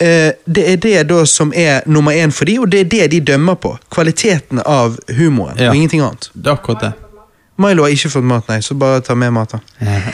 eh, 0.00 0.30
det 0.46 0.70
er 0.72 0.76
det 0.76 1.08
da 1.10 1.24
som 1.26 1.52
er 1.56 1.80
nummer 1.86 2.12
én 2.12 2.30
for 2.32 2.44
dem, 2.44 2.60
og 2.62 2.72
det 2.72 2.80
er 2.80 2.84
det 2.84 3.10
de 3.12 3.20
dømmer 3.32 3.54
på. 3.54 3.78
Kvaliteten 3.90 4.60
av 4.66 4.98
humoren, 5.16 5.58
Ja. 5.58 5.68
og 5.70 5.76
ingenting 5.76 6.02
annet. 6.02 6.30
Det 6.34 6.46
er 6.46 6.52
akkurat 6.58 6.80
det. 6.80 6.92
Milo 7.58 7.82
har 7.86 7.90
ikke 7.90 8.10
fått 8.12 8.24
mat, 8.28 8.48
nei, 8.52 8.58
så 8.60 8.74
bare 8.76 9.00
ta 9.00 9.14
med 9.16 9.30
mat. 9.32 9.54
Eh, 9.54 9.60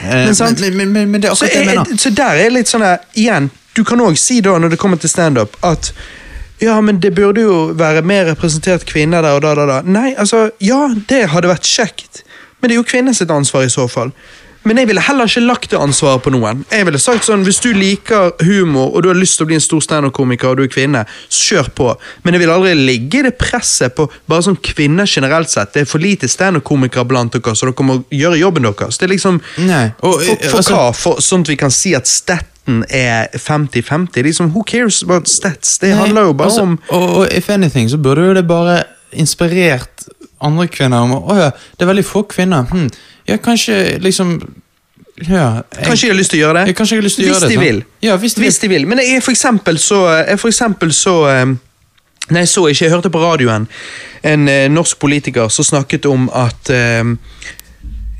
Men 0.07 0.35
sant? 0.35 0.61
men, 0.61 0.77
men, 0.93 1.11
men, 1.11 1.21
det 1.21 1.31
er 1.31 1.35
Så, 1.35 1.45
akkurat 1.45 1.53
det 1.53 1.59
jeg 1.67 1.77
er, 1.77 1.85
mener. 1.85 1.97
så 1.99 2.11
der 2.15 2.31
er 2.45 2.51
litt 2.55 2.69
sånn 2.71 2.81
der, 2.87 2.99
igjen, 3.19 3.49
du 3.75 3.83
kan 3.85 3.99
òg 4.01 4.17
si 4.21 4.39
da, 4.41 4.55
når 4.59 4.69
det 4.71 4.79
kommer 4.79 4.97
til 5.03 5.11
standup, 5.11 5.57
at 5.67 5.91
ja, 6.63 6.77
men 6.81 7.01
det 7.03 7.15
burde 7.17 7.43
jo 7.43 7.57
være 7.79 8.05
mer 8.07 8.29
representert 8.31 8.87
kvinner 8.89 9.25
der 9.25 9.39
og 9.39 9.43
da, 9.43 9.55
da, 9.59 9.67
da. 9.67 9.81
Nei, 9.83 10.13
altså, 10.15 10.51
ja, 10.63 10.85
det 11.11 11.25
hadde 11.33 11.51
vært 11.51 11.67
kjekt, 11.67 12.23
men 12.61 12.71
det 12.71 12.77
er 12.77 12.83
jo 12.83 12.87
kvinnens 12.87 13.23
ansvar 13.27 13.67
i 13.67 13.73
så 13.73 13.89
fall. 13.91 14.15
Men 14.63 14.79
jeg 14.79 14.87
ville 14.93 15.03
heller 15.03 15.27
ikke 15.27 15.43
lagt 15.43 15.73
det 15.73 15.79
ansvaret 15.83 16.23
på 16.23 16.31
noen. 16.31 16.61
Jeg 16.71 16.87
ville 16.87 17.01
sagt 17.03 17.27
sånn, 17.27 17.43
Hvis 17.47 17.59
du 17.65 17.73
liker 17.75 18.31
humor 18.47 18.93
og 18.93 19.03
du 19.03 19.09
har 19.11 19.19
lyst 19.19 19.39
til 19.39 19.47
å 19.47 19.51
bli 19.51 19.59
en 19.59 19.65
stor 19.65 19.83
standup-komiker 19.83 20.53
og 20.53 20.61
du 20.61 20.65
er 20.67 20.71
kvinne, 20.71 21.03
så 21.27 21.57
kjør 21.57 21.71
på. 21.75 21.89
Men 22.23 22.37
jeg 22.37 22.45
vil 22.45 22.55
aldri 22.55 22.75
ligge 22.79 23.21
i 23.21 23.25
det 23.27 23.35
presset 23.41 23.97
på 23.97 24.07
bare 24.31 24.47
sånn 24.47 24.61
kvinner 24.63 25.09
generelt 25.11 25.51
sett. 25.51 25.75
Det 25.75 25.83
er 25.83 25.91
for 25.91 26.03
lite 26.03 26.31
standup-komikere 26.31 27.09
blant 27.11 27.35
dere, 27.35 27.57
så 27.59 27.67
dere 27.69 27.89
må 27.89 27.99
gjøre 28.15 28.39
jobben 28.39 28.69
deres. 28.69 29.01
Det 29.01 29.09
er 29.09 29.15
liksom 29.17 29.43
Nei, 29.67 29.85
og, 29.99 30.23
for, 30.23 30.47
for 30.47 30.63
altså- 30.63 30.79
hva? 30.79 30.89
For, 30.95 31.27
sånn 31.27 31.43
at 31.43 31.55
vi 31.55 31.59
kan 31.59 31.75
si 31.75 31.97
at 31.99 32.07
staten 32.63 32.85
er 32.91 33.27
50-50? 33.35 34.23
Liksom, 34.23 34.51
Who 34.55 34.63
cares 34.63 35.03
about 35.03 35.29
stats? 35.29 35.79
Det 35.79 35.91
Nei, 35.91 35.99
handler 35.99 36.23
jo 36.23 36.33
bare 36.33 36.49
altså, 36.49 36.63
om 36.63 36.79
og, 36.89 37.17
og 37.17 37.29
if 37.33 37.51
anything, 37.51 37.89
så 37.91 37.99
burde 37.99 38.27
jo 38.27 38.35
det 38.35 38.47
bare 38.49 38.83
inspirert 39.13 40.07
andre 40.43 40.67
kvinner 40.69 41.03
om 41.03 41.13
Å 41.13 41.37
ja, 41.39 41.51
det 41.79 41.83
er 41.85 41.91
veldig 41.93 42.05
få 42.05 42.23
kvinner. 42.31 42.65
Hm, 42.71 42.89
ja, 43.29 43.37
kanskje 43.37 43.99
liksom 44.03 44.39
Ja. 45.29 45.63
jeg- 45.77 45.85
Kanskje 45.87 46.07
de 46.07 46.09
har 46.09 46.17
lyst 46.19 46.31
til 46.31 46.41
å 46.41 46.47
gjøre 46.49 46.59
det? 46.61 46.67
Jeg, 46.69 46.77
kanskje 46.77 46.91
jeg 46.97 47.03
har 47.03 47.05
lyst 47.05 47.17
til 47.17 47.25
å 47.25 47.29
hvis 47.29 47.43
gjøre 47.43 47.61
det. 47.61 47.85
de. 47.85 48.07
Ja, 48.07 48.17
hvis 48.17 48.35
de 48.35 48.41
Hvis 48.43 48.59
de 48.59 48.69
vil. 48.69 48.87
Men 48.87 48.99
jeg 48.99 49.17
er 49.17 49.21
for 49.21 49.31
eksempel 49.33 49.77
så, 49.79 50.25
jeg 50.27 50.39
for 50.41 50.49
eksempel 50.49 50.89
så 50.93 51.27
eh, 51.29 51.47
Nei, 52.31 52.45
så 52.47 52.69
ikke. 52.71 52.85
Jeg 52.85 52.91
hørte 52.93 53.11
på 53.11 53.19
radioen 53.21 53.67
en 54.25 54.49
eh, 54.49 54.69
norsk 54.69 54.99
politiker 54.99 55.49
som 55.51 55.65
snakket 55.65 56.07
om 56.07 56.31
at 56.33 56.71
eh, 56.71 57.03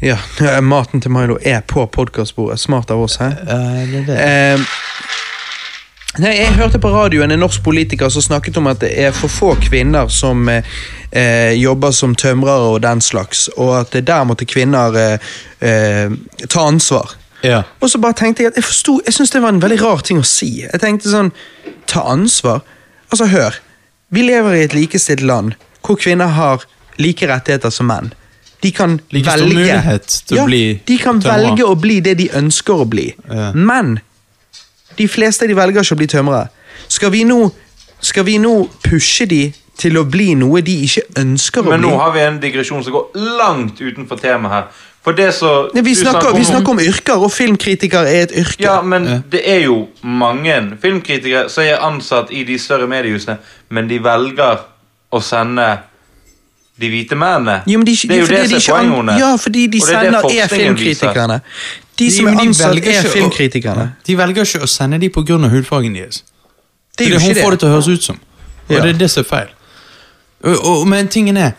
Ja, 0.03 0.17
maten 0.61 1.01
til 1.01 1.13
Milo 1.15 1.37
er 1.47 1.61
på 1.63 1.85
podkastbordet. 1.87 2.59
Smart 2.61 2.91
av 2.91 3.05
oss, 3.05 3.21
hæ? 3.21 3.27
Eh, 3.27 3.83
det 3.87 4.01
det. 4.09 4.17
Eh, 4.19 4.61
nei, 6.19 6.33
Jeg 6.41 6.55
hørte 6.57 6.81
på 6.83 6.91
radioen 6.91 7.31
en 7.31 7.39
norsk 7.39 7.63
politiker 7.63 8.09
som 8.11 8.23
snakket 8.23 8.57
om 8.59 8.67
at 8.67 8.81
det 8.83 8.91
er 8.99 9.13
for 9.15 9.31
få 9.31 9.53
kvinner 9.63 10.09
som 10.11 10.49
eh, 10.51 10.65
eh, 11.13 11.53
jobber 11.55 11.95
som 11.95 12.17
tømrere 12.19 12.73
og 12.75 12.81
den 12.83 13.01
slags, 13.01 13.47
og 13.57 13.77
at 13.81 13.93
det 13.93 14.03
der 14.09 14.25
måtte 14.27 14.45
kvinner 14.45 14.99
eh, 14.99 15.29
eh, 15.61 16.11
ta 16.49 16.65
ansvar. 16.67 17.15
Ja. 17.47 17.63
Og 17.79 17.91
så 17.91 18.01
bare 18.03 18.19
tenkte 18.19 18.43
jeg 18.43 18.53
at 18.53 18.59
jeg 18.59 18.65
forsto 18.65 19.01
Jeg 19.07 19.15
syns 19.15 19.31
det 19.31 19.43
var 19.43 19.51
en 19.51 19.63
veldig 19.63 19.81
rar 19.83 20.03
ting 20.03 20.19
å 20.19 20.27
si. 20.27 20.63
Jeg 20.63 20.81
tenkte 20.83 21.11
sånn 21.11 21.31
Ta 21.87 22.05
ansvar? 22.07 22.63
Altså, 23.11 23.27
hør. 23.27 23.55
Vi 24.11 24.23
lever 24.23 24.55
i 24.55 24.65
et 24.65 24.75
likestilt 24.75 25.23
land 25.23 25.55
hvor 25.83 25.99
kvinner 25.99 26.27
har 26.27 26.67
like 26.99 27.27
rettigheter 27.27 27.71
som 27.71 27.87
menn. 27.91 28.13
De 28.63 28.71
kan 28.73 29.01
Like 29.11 29.31
velge 29.31 29.67
ja, 30.31 30.45
bli 30.47 30.81
De 30.87 30.99
kan 30.99 31.21
tømrer. 31.21 31.41
velge 31.43 31.65
å 31.67 31.75
bli 31.81 32.01
det 32.01 32.15
de 32.19 32.29
ønsker 32.39 32.75
å 32.75 32.85
bli. 32.89 33.09
Ja. 33.31 33.51
Men 33.55 33.99
de 34.99 35.09
fleste 35.09 35.49
de 35.51 35.57
velger 35.57 35.83
ikke 35.83 35.97
å 35.97 35.99
bli 36.03 36.07
tømrere. 36.07 36.49
Skal 36.89 37.11
vi 37.11 37.25
nå 37.25 37.51
Skal 38.03 38.25
vi 38.27 38.39
nå 38.43 38.69
pushe 38.83 39.27
de 39.31 39.53
til 39.79 39.97
å 39.99 40.05
bli 40.05 40.35
noe 40.35 40.61
de 40.63 40.73
ikke 40.85 41.03
ønsker 41.23 41.61
å 41.63 41.65
bli? 41.69 41.71
Men 41.77 41.85
nå 41.87 41.93
har 41.99 42.11
vi 42.13 42.21
en 42.21 42.41
digresjon 42.43 42.83
som 42.85 42.93
går 42.93 43.21
langt 43.39 43.79
utenfor 43.81 44.19
temaet 44.19 44.53
her. 44.53 44.65
For 45.03 45.13
det 45.19 45.33
så 45.35 45.69
Nei, 45.75 45.83
vi, 45.83 45.95
snakker, 45.99 46.21
snakker, 46.21 46.39
vi 46.39 46.45
snakker 46.47 46.71
om 46.71 46.81
yrker, 46.83 47.23
og 47.27 47.33
filmkritiker 47.35 48.07
er 48.07 48.27
et 48.29 48.35
yrke. 48.39 48.63
Ja, 48.63 48.81
men 48.83 49.07
Ja. 49.07 49.17
det 49.31 49.41
er 49.51 49.61
jo 49.65 49.89
mange 50.03 50.77
filmkritikere 50.83 51.49
som 51.51 51.65
er 51.65 51.79
ansatt 51.83 52.31
i 52.31 52.45
de 52.45 52.59
større 52.59 52.87
mediehusene, 52.87 53.39
men 53.71 53.89
de 53.89 53.99
velger 54.03 54.61
å 55.13 55.21
sende 55.23 55.79
de 56.81 56.89
hvite 56.89 57.15
mennene. 57.15 57.63
Jo, 57.67 57.79
men 57.79 57.87
de, 57.87 57.97
det 57.97 58.11
er 58.11 58.21
jo 58.21 58.27
det 58.27 58.51
de 58.51 58.61
som 58.61 58.75
er 58.77 58.83
ikke 58.83 58.99
an- 59.13 59.19
Ja, 59.19 59.37
fordi 59.37 59.67
de 59.67 59.81
det 59.81 59.89
er 59.89 60.03
det 60.03 60.21
sender 60.23 60.43
er 60.43 60.49
filmkritikerne. 60.49 61.41
De 61.99 62.11
som 62.11 62.27
er 62.27 62.41
ansatt, 62.41 62.77
er 62.87 63.03
filmkritikerne. 63.13 63.93
De 64.07 64.17
velger 64.19 64.43
ikke 64.43 64.63
å 64.63 64.67
sende 64.67 64.99
dem 64.99 65.45
av 65.45 65.51
hudfargen 65.51 65.95
deres. 65.95 66.25
Det 66.99 67.07
er 67.07 67.11
jo 67.11 67.17
ikke 67.17 67.29
det. 67.35 67.37
hun 67.37 67.45
får 67.45 67.51
det 67.51 67.61
det. 67.61 67.61
til 67.61 67.69
å 67.69 67.73
høres 67.73 67.89
ut 67.89 68.03
som. 68.03 68.17
Og 68.69 68.75
Ja. 68.77 68.81
det 68.83 68.95
er 68.95 68.99
det 68.99 69.11
som 69.11 69.21
er 69.21 69.29
feil. 69.29 69.49
Og, 70.45 70.57
og, 70.67 70.89
men 70.89 71.09
tingen 71.09 71.37
er 71.37 71.53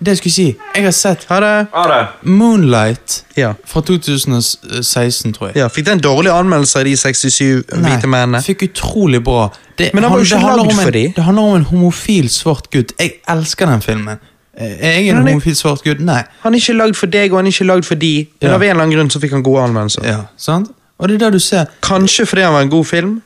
Det 0.00 0.06
jeg 0.12 0.16
skulle 0.18 0.32
si 0.32 0.56
Jeg 0.76 0.84
har 0.84 0.90
sett 0.92 1.24
Ha 1.28 1.40
det. 1.40 1.66
Ha 1.74 1.82
det. 1.88 2.08
Moonlight 2.22 3.24
Ja. 3.36 3.52
fra 3.66 3.80
2016, 3.80 5.32
tror 5.34 5.46
jeg. 5.48 5.56
ja. 5.56 5.68
Fikk 5.68 5.86
den 5.86 5.98
dårlige 6.00 6.32
anmeldelse 6.32 6.78
av 6.78 6.84
de 6.84 6.96
67 6.96 7.64
hvite 7.72 8.06
mennene? 8.06 8.38
fikk 8.42 8.62
utrolig 8.68 9.20
bra. 9.24 9.48
Det, 9.78 9.90
Men 9.94 10.02
han 10.04 10.12
var 10.12 10.18
jo 10.18 10.24
det 10.24 10.30
ikke 10.32 10.38
handler 10.40 10.56
lagd 10.64 10.72
om 10.72 10.78
en- 10.78 10.84
for 10.84 10.90
de. 10.90 11.12
Det 11.16 11.24
handler 11.24 11.42
om 11.42 11.54
en 11.56 11.64
homofil 11.64 12.28
svart 12.28 12.70
gutt. 12.70 12.92
Jeg 12.98 13.12
elsker 13.28 13.66
den 13.66 13.80
filmen. 13.82 14.18
Eh, 14.58 14.72
Er 14.80 14.92
jeg 14.98 15.08
en 15.14 15.22
homofil 15.22 15.54
svart 15.56 15.84
gutt? 15.84 16.00
Nei. 16.02 16.22
Han 16.42 16.54
er 16.54 16.58
ikke 16.58 16.74
lagd 16.76 16.96
for 16.98 17.06
deg, 17.06 17.30
og 17.32 17.38
han 17.38 17.46
er 17.46 17.54
ikke 17.54 17.66
lagd 17.68 17.84
for 17.86 17.94
de. 17.94 18.28
Men 18.40 18.50
Ja. 18.50 18.54
av 18.56 18.62
en 18.62 18.70
eller 18.70 18.82
annen 18.82 18.96
grunn 18.96 19.10
så 19.10 19.20
fikk 19.22 19.30
han 19.36 19.42
gode 19.46 19.62
anvendelser. 19.68 20.04
Ja, 20.04 20.20
sant? 20.36 20.72
Og 20.98 21.08
det 21.08 21.14
er 21.14 21.18
der 21.18 21.30
du 21.30 21.38
ser 21.38 21.66
Kanskje 21.82 22.26
fordi 22.26 22.42
han 22.42 22.52
var 22.52 22.60
en 22.62 22.70
god 22.70 22.84
film? 22.86 23.22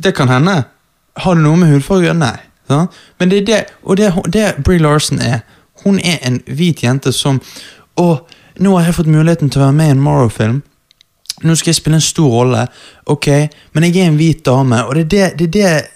Det 0.00 0.14
kan 0.16 0.28
hende. 0.28 0.64
Har 1.16 1.34
det 1.34 1.42
noe 1.44 1.56
med 1.56 1.68
hudfarge 1.74 2.00
å 2.00 2.06
gjøre? 2.08 2.18
Nei. 2.18 2.38
Sant? 2.68 2.90
Men 3.20 3.28
det 3.28 3.38
er 3.42 3.44
det, 3.44 3.66
og 3.84 3.96
det, 3.96 4.12
det 4.32 4.64
Brie 4.64 4.78
Larson 4.78 5.18
er. 5.20 5.40
Hun 5.84 5.98
er 5.98 6.18
en 6.22 6.40
hvit 6.46 6.80
jente 6.82 7.12
som 7.12 7.40
Å, 7.98 8.20
nå 8.58 8.78
har 8.78 8.86
jeg 8.86 8.94
fått 8.94 9.06
muligheten 9.12 9.50
til 9.50 9.60
å 9.60 9.64
være 9.66 9.72
med 9.76 9.86
i 9.86 9.90
en 9.90 10.00
Morrow-film. 10.00 10.62
Nå 11.44 11.54
skal 11.56 11.72
jeg 11.72 11.76
spille 11.82 11.98
en 11.98 12.00
stor 12.00 12.30
rolle. 12.30 12.66
Ok, 13.06 13.26
men 13.74 13.84
jeg 13.84 13.96
er 13.98 14.06
en 14.08 14.16
hvit 14.16 14.40
dame, 14.46 14.78
og 14.86 14.94
det 14.94 15.02
er 15.12 15.34
det, 15.36 15.38
det, 15.52 15.64
er 15.64 15.80
det 15.80 15.86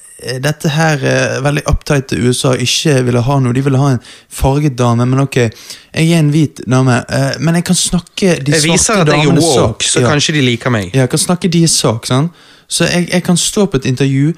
dette 0.41 0.69
her 0.73 1.03
eh, 1.05 1.37
veldig 1.45 1.63
uptight 1.69 2.07
til 2.09 2.25
USA 2.29 2.55
ikke 2.57 3.03
ville 3.05 3.21
ha 3.21 3.39
noe. 3.41 3.53
De 3.53 3.61
ville 3.67 3.79
ha 3.79 3.91
en 3.95 4.01
farget 4.33 4.77
dame, 4.79 5.05
men 5.07 5.21
ok, 5.21 5.37
jeg 5.37 6.11
er 6.13 6.19
en 6.23 6.31
hvit 6.33 6.63
dame. 6.67 7.05
eh, 7.09 7.35
men 7.41 7.55
jeg 7.55 7.65
kan 7.69 7.77
snakke 7.77 8.37
de 8.45 8.53
Jeg 8.53 8.63
viser 8.65 8.95
svarte 8.95 9.01
at 9.01 9.09
jeg 9.13 9.19
er 9.21 9.25
damenes 9.29 9.45
sak. 9.55 9.63
woke, 9.67 9.85
så 9.85 10.01
Ja. 10.01 10.09
kanskje 10.09 10.33
de 10.35 10.41
liker 10.43 10.71
meg. 10.71 10.91
Ja, 10.95 11.01
jeg 11.05 11.11
kan 11.11 11.19
snakke 11.19 11.49
deres 11.53 11.71
sak, 11.77 12.07
sant? 12.07 12.33
Så 12.69 12.85
jeg, 12.89 13.09
jeg 13.13 13.23
kan 13.23 13.37
stå 13.37 13.67
på 13.67 13.77
et 13.77 13.85
intervju, 13.87 14.35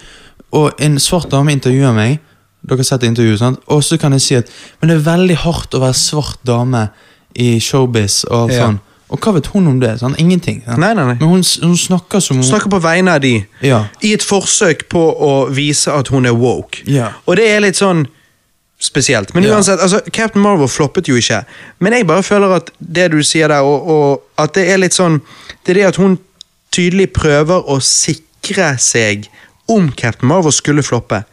og 0.52 0.72
en 0.80 0.98
svart 0.98 1.30
dame 1.30 1.52
intervjuer 1.52 1.94
meg. 1.94 2.18
Dere 2.66 2.76
har 2.78 2.84
sett 2.84 3.02
intervjuet, 3.06 3.38
sant? 3.38 3.58
Og 3.68 3.82
så 3.84 3.98
kan 3.98 4.12
jeg 4.12 4.20
si 4.20 4.34
at 4.34 4.48
Men 4.80 4.88
det 4.90 4.96
er 4.98 5.16
veldig 5.16 5.36
hardt 5.36 5.74
å 5.74 5.80
være 5.80 5.94
svart 5.94 6.38
dame 6.44 6.88
i 7.36 7.58
showbiz 7.60 8.24
og 8.30 8.50
Ja. 8.50 8.72
Og 9.10 9.18
hva 9.24 9.32
vet 9.38 9.46
hun 9.54 9.66
om 9.70 9.78
det? 9.80 9.94
Sånn, 10.02 10.14
Ingenting. 10.20 10.62
Sant? 10.66 10.78
Nei, 10.82 10.92
nei, 10.94 11.04
nei. 11.08 11.14
Men 11.20 11.28
hun, 11.28 11.42
hun 11.62 11.76
snakker 11.80 12.20
som 12.20 12.36
hun 12.36 12.44
Snakker 12.44 12.68
på 12.74 12.80
vegne 12.84 13.14
av 13.16 13.20
de, 13.24 13.46
Ja. 13.64 13.84
i 14.04 14.12
et 14.12 14.22
forsøk 14.22 14.88
på 14.92 15.00
å 15.16 15.48
vise 15.50 15.88
at 15.92 16.08
hun 16.12 16.26
er 16.26 16.34
woke. 16.36 16.82
Ja. 16.86 17.12
Og 17.26 17.36
det 17.36 17.46
er 17.48 17.60
litt 17.64 17.76
sånn 17.80 18.06
spesielt. 18.80 19.32
Men 19.34 19.44
Ja. 19.44 19.56
uansett, 19.56 19.80
altså, 19.80 20.00
Captain 20.12 20.42
Marvel 20.42 20.68
floppet 20.68 21.08
jo 21.08 21.14
ikke. 21.16 21.44
Men 21.80 21.92
jeg 21.92 22.06
bare 22.06 22.22
føler 22.22 22.56
at 22.56 22.70
det 22.80 23.10
du 23.10 23.22
sier 23.22 23.48
der, 23.48 23.60
og, 23.64 23.88
og 23.88 24.22
at 24.38 24.52
det 24.54 24.68
er 24.70 24.78
litt 24.78 24.92
sånn 24.94 25.20
Det 25.64 25.70
er 25.76 25.80
det 25.82 25.86
at 25.88 25.96
hun 25.96 26.18
tydelig 26.72 27.10
prøver 27.12 27.64
å 27.68 27.80
sikre 27.82 28.78
seg 28.78 29.26
om 29.68 29.90
Captain 29.92 30.28
Marvel 30.28 30.52
skulle 30.52 30.82
floppe. 30.82 31.24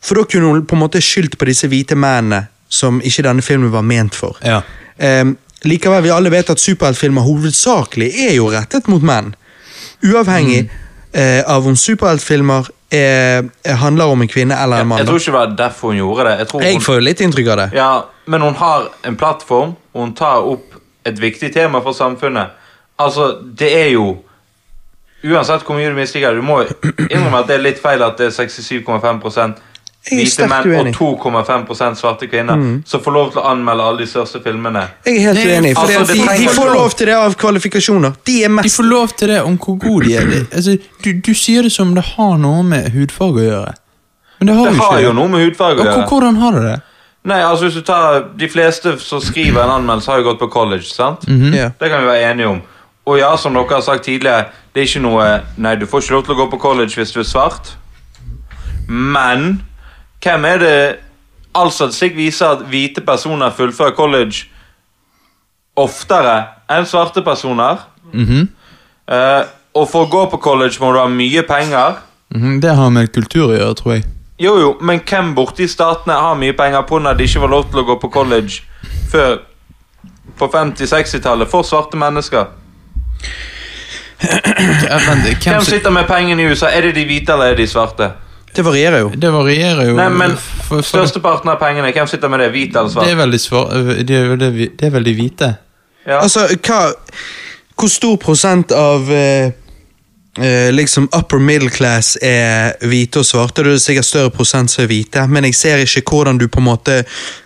For 0.00 0.14
da 0.14 0.24
kunne 0.24 0.48
hun 0.52 0.66
på 0.66 0.76
en 0.76 0.82
måte 0.82 1.00
skyldt 1.00 1.38
på 1.38 1.46
disse 1.48 1.68
hvite 1.68 1.96
mennene 1.96 2.48
som 2.68 3.00
ikke 3.00 3.22
denne 3.24 3.42
filmen 3.42 3.70
var 3.72 3.82
ment 3.82 4.14
for. 4.14 4.36
Ja. 4.44 4.60
Ehm, 5.00 5.36
likevel, 5.64 6.02
vi 6.02 6.10
alle 6.14 6.30
vet 6.30 6.50
at 6.50 6.60
superheltfilmer 6.62 7.24
hovedsakelig 7.26 8.10
er 8.28 8.34
jo 8.36 8.50
rettet 8.52 8.88
mot 8.88 9.02
menn. 9.02 9.32
Uavhengig 10.04 10.68
eh, 11.12 11.42
av 11.46 11.66
om 11.66 11.76
superheltfilmer 11.76 12.68
eh, 12.94 13.42
handler 13.82 14.12
om 14.12 14.22
en 14.22 14.30
kvinne 14.30 14.54
eller 14.54 14.84
en 14.84 14.88
mann. 14.92 15.02
Jeg 15.02 15.08
tror 15.10 15.18
ikke 15.18 15.32
det 15.32 15.38
var 15.38 15.56
derfor 15.58 15.92
hun 15.92 15.98
gjorde 15.98 16.28
det. 16.28 16.36
Jeg 16.38 16.48
tror 16.48 16.62
Jeg 16.62 16.78
hun, 16.78 16.86
får 16.86 16.94
jo 17.00 17.06
litt 17.08 17.20
inntrykk 17.26 17.48
av 17.54 17.56
det. 17.62 17.68
ja, 17.74 17.90
men 18.26 18.40
hun 18.46 18.54
har 18.54 18.88
en 19.08 19.16
plattform, 19.16 19.74
og 19.94 20.00
hun 20.04 20.14
tar 20.14 20.46
opp 20.46 20.78
et 21.06 21.20
viktig 21.20 21.52
tema 21.54 21.80
for 21.82 21.92
samfunnet. 21.96 22.54
Altså, 22.98 23.38
det 23.58 23.72
er 23.82 23.92
jo 23.96 24.16
Uansett 25.18 25.64
hvor 25.66 25.74
mye 25.74 25.88
du 25.90 25.96
misliker 25.98 26.30
det, 26.30 26.38
du 26.38 26.46
må 26.46 26.60
innrømme 27.10 27.40
at 27.40 27.48
det 27.48 27.56
er 27.56 27.62
litt 27.64 27.80
feil 27.82 28.02
at 28.06 28.20
det 28.20 28.28
er 28.28 28.36
67,5 28.36 28.76
Jeg 28.78 29.42
er 29.42 29.54
hvite 30.08 30.46
menn 30.48 30.68
uenig. 30.70 30.92
og 31.00 31.18
2,5% 31.20 31.98
svarte 32.00 32.28
kvinner 32.30 32.60
som 32.86 33.00
får 33.04 33.12
lov 33.12 33.32
til 33.32 33.40
å 33.42 33.46
anmelde 33.50 33.84
alle 33.84 33.98
de 34.04 34.06
største 34.08 34.40
filmene. 34.44 34.84
Jeg 35.04 35.16
er 35.16 35.26
helt 35.26 35.44
uenig, 35.44 35.72
for 35.76 35.90
altså, 35.98 36.14
de, 36.14 36.38
de 36.44 36.48
får 36.54 36.70
lov 36.74 36.94
til 36.96 37.10
det 37.10 37.16
av 37.18 37.34
kvalifikasjoner. 37.40 38.12
De 38.24 38.36
er 38.44 38.62
De 38.62 38.70
får 38.70 38.88
lov 38.88 39.08
til 39.18 39.28
det 39.34 39.42
om 39.42 39.58
hvor 39.58 39.78
gode 39.82 40.06
de 40.06 40.14
er. 40.16 40.46
Altså, 40.52 40.76
du, 41.04 41.10
du 41.26 41.34
sier 41.34 41.62
det 41.66 41.72
som 41.74 41.94
det 41.94 42.04
har 42.14 42.38
noe 42.38 42.62
med 42.62 42.90
hudfarge 42.94 43.42
å 43.42 43.48
gjøre. 43.50 43.74
Men 44.38 44.46
det 44.52 44.54
har 44.56 44.70
Det 44.70 44.78
har 44.78 45.00
jo 45.02 45.12
noe 45.18 45.28
med 45.28 45.44
hudfarge 45.48 45.82
å 45.82 45.82
Og 45.82 45.90
gjøre. 45.92 46.06
Hvordan 46.08 46.36
har 46.44 46.52
det 46.56 46.62
det? 46.68 46.76
Nei, 47.28 47.40
altså 47.42 47.66
hvis 47.66 47.74
du 47.74 47.82
tar 47.84 48.28
De 48.38 48.48
fleste 48.48 48.94
som 49.02 49.20
skriver 49.20 49.60
en 49.64 49.70
anmeldelse, 49.80 50.10
har 50.10 50.22
jo 50.22 50.28
gått 50.30 50.38
på 50.38 50.48
college, 50.48 50.86
sant? 50.88 51.26
ja. 51.28 51.72
Det 51.80 51.90
kan 51.90 52.00
vi 52.04 52.06
være 52.08 52.30
enige 52.30 52.48
om. 52.54 52.60
Og 53.08 53.18
ja, 53.18 53.32
som 53.36 53.52
dere 53.56 53.66
har 53.74 53.82
sagt 53.82 54.04
tidligere, 54.04 54.46
det 54.72 54.82
er 54.82 54.86
ikke 54.86 55.00
noe 55.02 55.26
Nei, 55.56 55.74
du 55.80 55.86
får 55.90 56.04
ikke 56.04 56.14
lov 56.14 56.24
til 56.24 56.34
å 56.36 56.38
gå 56.38 56.46
på 56.54 56.60
college 56.62 56.94
hvis 56.96 57.12
du 57.12 57.20
er 57.20 57.28
svart. 57.28 57.74
Men 58.88 59.60
hvem 60.24 60.44
er 60.44 60.58
det 60.58 60.78
All 61.58 61.70
statistikk 61.72 62.14
viser 62.14 62.52
at 62.54 62.60
hvite 62.70 63.00
personer 63.02 63.50
fullfører 63.50 63.94
college 63.96 64.44
oftere 65.80 66.34
enn 66.70 66.86
svarte 66.86 67.22
personer. 67.24 67.80
Eh, 69.08 69.42
og 69.74 69.88
for 69.88 70.04
å 70.06 70.10
gå 70.12 70.20
på 70.30 70.38
college 70.44 70.78
må 70.82 70.92
du 70.92 70.98
ha 71.00 71.06
mye 71.08 71.42
penger. 71.48 71.96
Mhm, 72.34 72.60
Det 72.60 72.74
har 72.76 72.90
med 72.90 73.12
kultur 73.12 73.48
å 73.48 73.56
gjøre, 73.56 73.74
tror 73.74 73.92
jeg. 73.94 74.04
Jo, 74.38 74.58
jo, 74.60 74.76
men 74.80 75.00
hvem 75.00 75.34
borte 75.34 75.64
i 75.64 75.66
statene 75.66 76.14
har 76.14 76.34
mye 76.38 76.52
penger 76.52 76.82
på 76.86 77.00
når 77.02 77.16
de 77.18 77.24
ikke 77.24 77.40
var 77.40 77.48
lov 77.48 77.70
til 77.70 77.80
å 77.80 77.86
gå 77.88 77.98
på 78.00 78.10
college 78.12 78.62
før 79.10 79.38
på 80.38 80.46
50-60-tallet 80.52 81.48
for 81.48 81.62
svarte 81.62 81.96
mennesker? 81.98 82.46
Hvem 84.20 85.64
sitter 85.64 85.90
med 85.90 86.06
pengene 86.06 86.42
i 86.42 86.46
USA? 86.52 86.70
Er 86.70 86.82
det 86.82 86.94
de 86.94 87.04
hvite 87.04 87.32
eller 87.32 87.52
er 87.52 87.56
det 87.56 87.66
de 87.66 87.72
svarte? 87.72 88.12
Det 88.54 88.64
varierer 88.64 89.04
jo. 89.04 89.12
Det 89.14 89.30
varierer 89.32 89.90
jo. 89.90 89.96
Nei, 89.98 90.08
men 90.10 90.34
for, 90.36 90.80
for, 90.80 90.86
Størsteparten 90.88 91.52
av 91.52 91.58
pengene, 91.60 91.92
hvem 91.94 92.08
sitter 92.10 92.32
med 92.32 92.42
det? 92.42 92.50
Hvite 92.54 92.82
eller 92.82 93.04
det 93.04 93.12
er 93.12 93.20
veldig 93.20 93.40
svar, 93.42 93.72
det, 94.00 94.16
er, 94.16 94.28
vel 94.32 94.40
det, 94.42 94.50
det 94.80 94.88
er 94.88 94.94
veldig 94.94 95.14
hvite. 95.18 95.50
Ja. 96.08 96.22
Altså, 96.22 96.46
hva 96.64 96.80
Hvor 97.78 97.90
stor 97.92 98.16
prosent 98.18 98.72
av 98.74 99.10
eh, 99.14 99.52
eh, 100.42 100.72
liksom 100.72 101.08
upper 101.16 101.38
middle 101.38 101.70
class 101.70 102.16
er 102.22 102.72
hvite 102.86 103.18
og 103.18 103.26
svarte? 103.26 103.64
Det 103.64 103.72
er 103.72 103.82
sikkert 103.82 104.04
større 104.08 104.30
prosent 104.30 104.70
som 104.70 104.82
er 104.84 104.90
hvite, 104.90 105.26
men 105.28 105.44
jeg 105.44 105.54
ser 105.54 105.82
ikke 105.84 106.02
hvordan 106.10 106.38
du 106.38 106.48
på 106.48 106.60
en 106.62 106.68
måte 106.70 107.02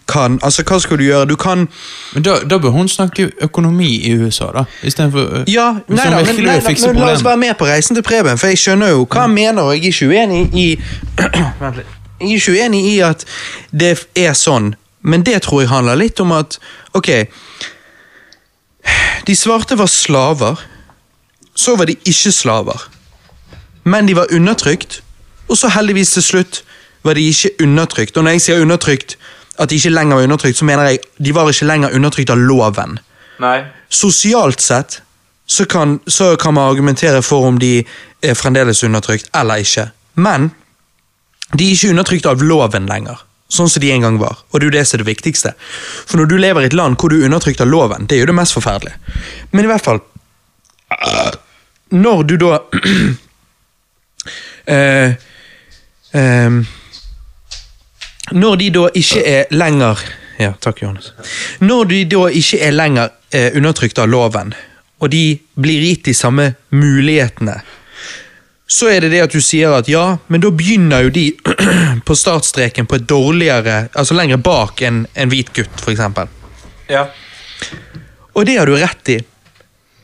kan 0.08 0.38
Altså, 0.42 0.64
hva 0.66 0.78
skal 0.82 0.98
du 0.98 1.04
gjøre? 1.04 1.28
Du 1.30 1.36
kan 1.36 1.68
Men 2.12 2.24
da, 2.26 2.38
da 2.50 2.58
bør 2.58 2.74
hun 2.74 2.88
snakke 2.88 3.30
økonomi 3.40 3.90
i 4.08 4.12
USA, 4.18 4.50
da. 4.54 4.64
Istedenfor 4.82 5.44
Ja, 5.48 5.72
Hvis 5.86 5.96
nei 5.96 6.10
da, 6.10 6.16
men, 6.16 6.44
nei, 6.44 6.58
da, 6.60 6.74
men 6.92 7.00
la 7.00 7.12
oss 7.12 7.24
være 7.24 7.36
med 7.36 7.54
på 7.58 7.66
reisen 7.66 7.96
til 7.96 8.04
Preben, 8.04 8.38
for 8.38 8.52
jeg 8.52 8.58
skjønner 8.58 8.92
jo 8.92 9.06
hva 9.06 9.26
han 9.26 9.34
mener, 9.34 9.62
og 9.62 9.76
jeg 9.76 9.82
er 9.82 9.92
ikke 9.92 10.08
uenig 10.12 10.42
i 10.54 10.68
Jeg 12.22 12.30
er 12.30 12.38
ikke 12.38 12.52
uenig 12.54 12.80
i 12.86 12.98
at 13.02 13.24
det 13.74 13.96
er 14.14 14.34
sånn, 14.38 14.74
men 15.02 15.24
det 15.26 15.40
tror 15.42 15.64
jeg 15.64 15.72
handler 15.72 15.98
litt 15.98 16.20
om 16.22 16.34
at 16.36 16.58
Ok, 16.94 17.08
de 19.26 19.34
svarte 19.38 19.78
var 19.78 19.90
slaver, 19.90 20.60
så 21.54 21.76
var 21.76 21.88
de 21.90 21.96
ikke 22.04 22.32
slaver. 22.32 22.88
Men 23.84 24.06
de 24.08 24.16
var 24.16 24.32
undertrykt, 24.32 25.02
og 25.48 25.58
så 25.58 25.68
heldigvis 25.68 26.14
til 26.16 26.22
slutt 26.22 26.62
var 27.02 27.18
de 27.18 27.28
ikke 27.28 27.50
undertrykt. 27.62 28.16
Og 28.16 28.24
når 28.24 28.36
jeg 28.36 28.44
sier 28.46 28.62
undertrykt, 28.62 29.16
at 29.58 29.70
de 29.70 29.76
ikke 29.76 29.92
lenger 29.92 30.16
var 30.16 30.22
undertrykt, 30.28 30.58
så 30.58 30.64
mener 30.64 30.82
jeg 30.82 30.98
de 31.18 31.34
var 31.34 31.50
ikke 31.50 31.68
lenger 31.68 31.94
undertrykt 31.94 32.30
av 32.30 32.38
loven 32.40 32.98
Nei. 33.42 33.58
sosialt 33.88 34.60
sett 34.62 35.02
så 35.46 35.66
kan, 35.68 35.98
så 36.06 36.36
kan 36.36 36.54
man 36.54 36.70
argumentere 36.70 37.22
for 37.22 37.46
om 37.46 37.58
de 37.58 37.82
er 38.22 38.38
fremdeles 38.38 38.84
undertrykt 38.86 39.28
eller 39.36 39.60
ikke. 39.60 39.90
Men 40.14 40.50
de 41.52 41.66
er 41.66 41.76
ikke 41.76 41.90
undertrykt 41.92 42.28
av 42.30 42.42
loven 42.42 42.86
lenger, 42.88 43.20
sånn 43.52 43.68
som 43.68 43.82
de 43.82 43.90
en 43.92 44.06
gang 44.06 44.18
var. 44.22 44.40
Og 44.50 44.60
det 44.60 44.64
er 44.64 44.70
jo 44.70 44.76
det 44.78 44.86
som 44.88 44.96
er 44.96 45.04
det 45.04 45.10
viktigste. 45.10 45.52
For 46.06 46.22
når 46.22 46.30
du 46.30 46.36
lever 46.40 46.64
i 46.64 46.70
et 46.70 46.78
land 46.78 46.96
hvor 46.96 47.12
du 47.12 47.18
er 47.18 47.28
undertrykt 47.28 47.60
av 47.60 47.68
loven, 47.68 48.06
det 48.08 48.16
er 48.16 48.24
jo 48.24 48.30
det 48.30 48.38
mest 48.38 48.56
forferdelige. 48.56 48.96
Men 49.52 49.66
i 49.66 49.72
hvert 49.72 49.84
fall 49.84 50.00
Når 51.92 52.22
du 52.24 52.36
da 52.40 52.56
eh, 54.76 55.12
eh, 56.12 56.50
når 58.32 58.56
de 58.56 58.68
da 58.72 58.86
ikke 58.96 59.22
er 59.28 59.50
lenger 59.52 60.00
Ja, 60.40 60.54
takk, 60.60 60.80
Johannes. 60.82 61.12
Når 61.60 61.84
de 61.90 61.98
da 62.10 62.22
ikke 62.32 62.58
er 62.64 62.72
lenger 62.74 63.12
eh, 63.34 63.52
undertrykt 63.58 64.00
av 64.00 64.08
loven, 64.10 64.54
og 65.02 65.10
de 65.12 65.36
blir 65.60 65.84
gitt 65.84 66.06
de 66.08 66.14
samme 66.16 66.54
mulighetene, 66.72 67.58
så 68.66 68.88
er 68.88 69.04
det 69.04 69.12
det 69.12 69.20
at 69.26 69.34
du 69.34 69.42
sier 69.44 69.74
at 69.76 69.90
ja, 69.90 70.16
men 70.32 70.42
da 70.42 70.50
begynner 70.54 71.04
jo 71.06 71.12
de 71.12 71.26
på 72.08 72.16
startstreken 72.16 72.88
på 72.88 72.96
et 72.96 73.04
dårligere 73.08 73.90
Altså 73.92 74.16
lenger 74.16 74.40
bak 74.40 74.80
en, 74.86 75.04
en 75.12 75.30
hvit 75.30 75.52
gutt, 75.54 75.76
for 75.76 75.92
eksempel. 75.92 76.30
Ja. 76.88 77.04
Og 78.32 78.48
det 78.48 78.56
har 78.56 78.66
du 78.66 78.78
rett 78.80 79.12
i. 79.12 79.18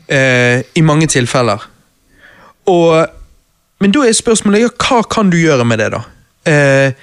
Eh, 0.07 0.61
I 0.77 0.85
mange 0.85 1.09
tilfeller. 1.09 1.65
Og, 2.69 3.07
men 3.81 3.95
da 3.95 4.05
er 4.05 4.17
spørsmålet 4.17 4.67
ja, 4.67 4.73
hva 4.85 5.01
kan 5.09 5.31
du 5.33 5.39
gjøre 5.39 5.65
med 5.67 5.81
det, 5.81 5.89
da? 5.95 6.03
Eh, 6.49 6.93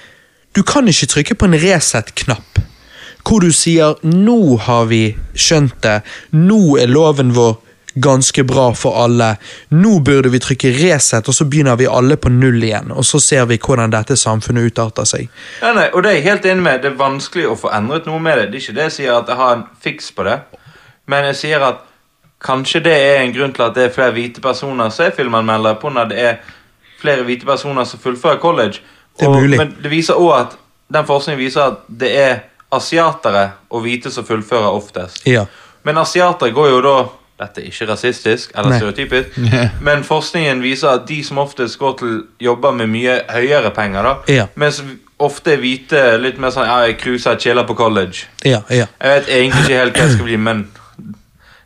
du 0.55 0.63
kan 0.65 0.87
ikke 0.89 1.11
trykke 1.11 1.37
på 1.37 1.49
en 1.49 1.59
Resett-knapp 1.61 2.63
hvor 3.27 3.43
du 3.43 3.51
sier 3.51 3.95
'nå 4.03 4.57
har 4.57 4.85
vi 4.87 5.15
skjønt 5.35 5.81
det', 5.83 6.01
'nå 6.31 6.77
er 6.79 6.87
loven 6.87 7.33
vår 7.35 7.57
ganske 7.99 8.43
bra 8.43 8.73
for 8.73 8.95
alle', 9.03 9.35
'nå 9.71 9.99
burde 9.99 10.29
vi 10.29 10.39
trykke 10.39 10.71
Resett', 10.71 11.27
og 11.27 11.35
så 11.35 11.45
begynner 11.45 11.75
vi 11.75 11.87
alle 11.87 12.15
på 12.17 12.29
null 12.29 12.63
igjen, 12.63 12.91
og 12.91 13.05
så 13.05 13.19
ser 13.19 13.45
vi 13.45 13.57
hvordan 13.57 13.91
dette 13.91 14.15
samfunnet 14.15 14.71
utarter 14.71 15.03
seg. 15.03 15.27
Ja, 15.61 15.73
nei, 15.73 15.89
og 15.93 16.03
det 16.03 16.11
er 16.11 16.15
jeg 16.15 16.29
helt 16.29 16.45
enig 16.45 16.63
med. 16.63 16.81
Det 16.81 16.91
er 16.91 17.03
vanskelig 17.03 17.47
å 17.47 17.59
få 17.59 17.73
endret 17.73 18.05
noe 18.05 18.19
med 18.19 18.37
det. 18.37 18.47
Det 18.51 18.55
er 18.55 18.63
ikke 18.63 18.77
det 18.79 18.87
jeg 18.87 18.97
sier 18.99 19.17
at 19.17 19.27
jeg 19.27 19.35
har 19.35 19.55
en 19.55 19.67
fiks 19.81 20.11
på 20.11 20.23
det. 20.23 20.39
Men 21.07 21.25
jeg 21.31 21.35
sier 21.35 21.67
at 21.67 21.83
kanskje 22.43 22.79
det 22.83 22.93
er 22.93 23.21
en 23.23 23.33
grunn 23.33 23.53
til 23.53 23.63
at 23.63 23.75
det 23.75 23.83
er 23.85 23.93
flere 23.95 24.11
hvite 24.11 24.41
personer 24.41 24.89
som 24.89 25.05
er 25.05 25.11
filmanmeldere, 25.17 25.75
på 25.81 25.89
når 25.89 26.05
det 26.11 26.19
er 26.19 26.35
flere 27.01 27.23
hvite 27.23 27.45
personer 27.45 27.83
som 27.83 27.99
fullfører 27.99 28.39
college. 28.41 28.79
Det 29.19 29.25
er 29.25 29.29
Og- 29.29 29.41
mulig. 29.41 29.57
Men 29.57 29.75
det 29.83 29.91
viser 29.91 30.13
også 30.13 30.39
at 30.39 30.57
den 30.93 31.05
forskningen 31.05 31.39
viser 31.45 31.61
at 31.61 31.77
det 31.99 32.11
er 32.19 32.35
asiatere 32.71 33.51
og 33.69 33.81
hvite 33.81 34.11
som 34.11 34.25
fullfører 34.25 34.69
oftest. 34.71 35.25
Ja. 35.27 35.45
Men 35.83 35.97
asiater 35.97 36.49
går 36.51 36.69
jo 36.69 36.81
da 36.81 36.97
Dette 37.37 37.61
er 37.61 37.65
ikke 37.69 37.85
rasistisk 37.91 38.49
eller 38.57 38.69
Nei. 38.71 38.77
stereotypisk, 38.79 39.35
men 39.87 40.03
forskningen 40.03 40.61
viser 40.63 40.89
at 40.89 41.03
de 41.07 41.19
som 41.23 41.37
oftest 41.37 41.77
går 41.77 41.91
til 41.99 42.23
jobber 42.41 42.71
med 42.73 42.87
mye 42.89 43.19
høyere 43.29 43.69
penger, 43.75 44.01
da, 44.03 44.13
Ja. 44.33 44.45
mens 44.55 44.79
ofte 45.19 45.53
er 45.53 45.57
hvite 45.61 46.17
litt 46.19 46.39
mer 46.39 46.49
sånn 46.49 46.65
Ja, 46.65 46.79
jeg 46.87 46.97
cruiser, 46.97 47.37
chiller 47.37 47.63
på 47.63 47.75
college. 47.77 48.25
Ja, 48.43 48.63
ja. 48.71 48.87
Jeg 49.03 49.11
vet 49.21 49.27
egentlig 49.29 49.61
ikke 49.67 49.77
helt 49.83 49.93
hva 49.93 50.01
jeg 50.07 50.11
skal 50.15 50.25
bli, 50.25 50.35
men 50.37 50.67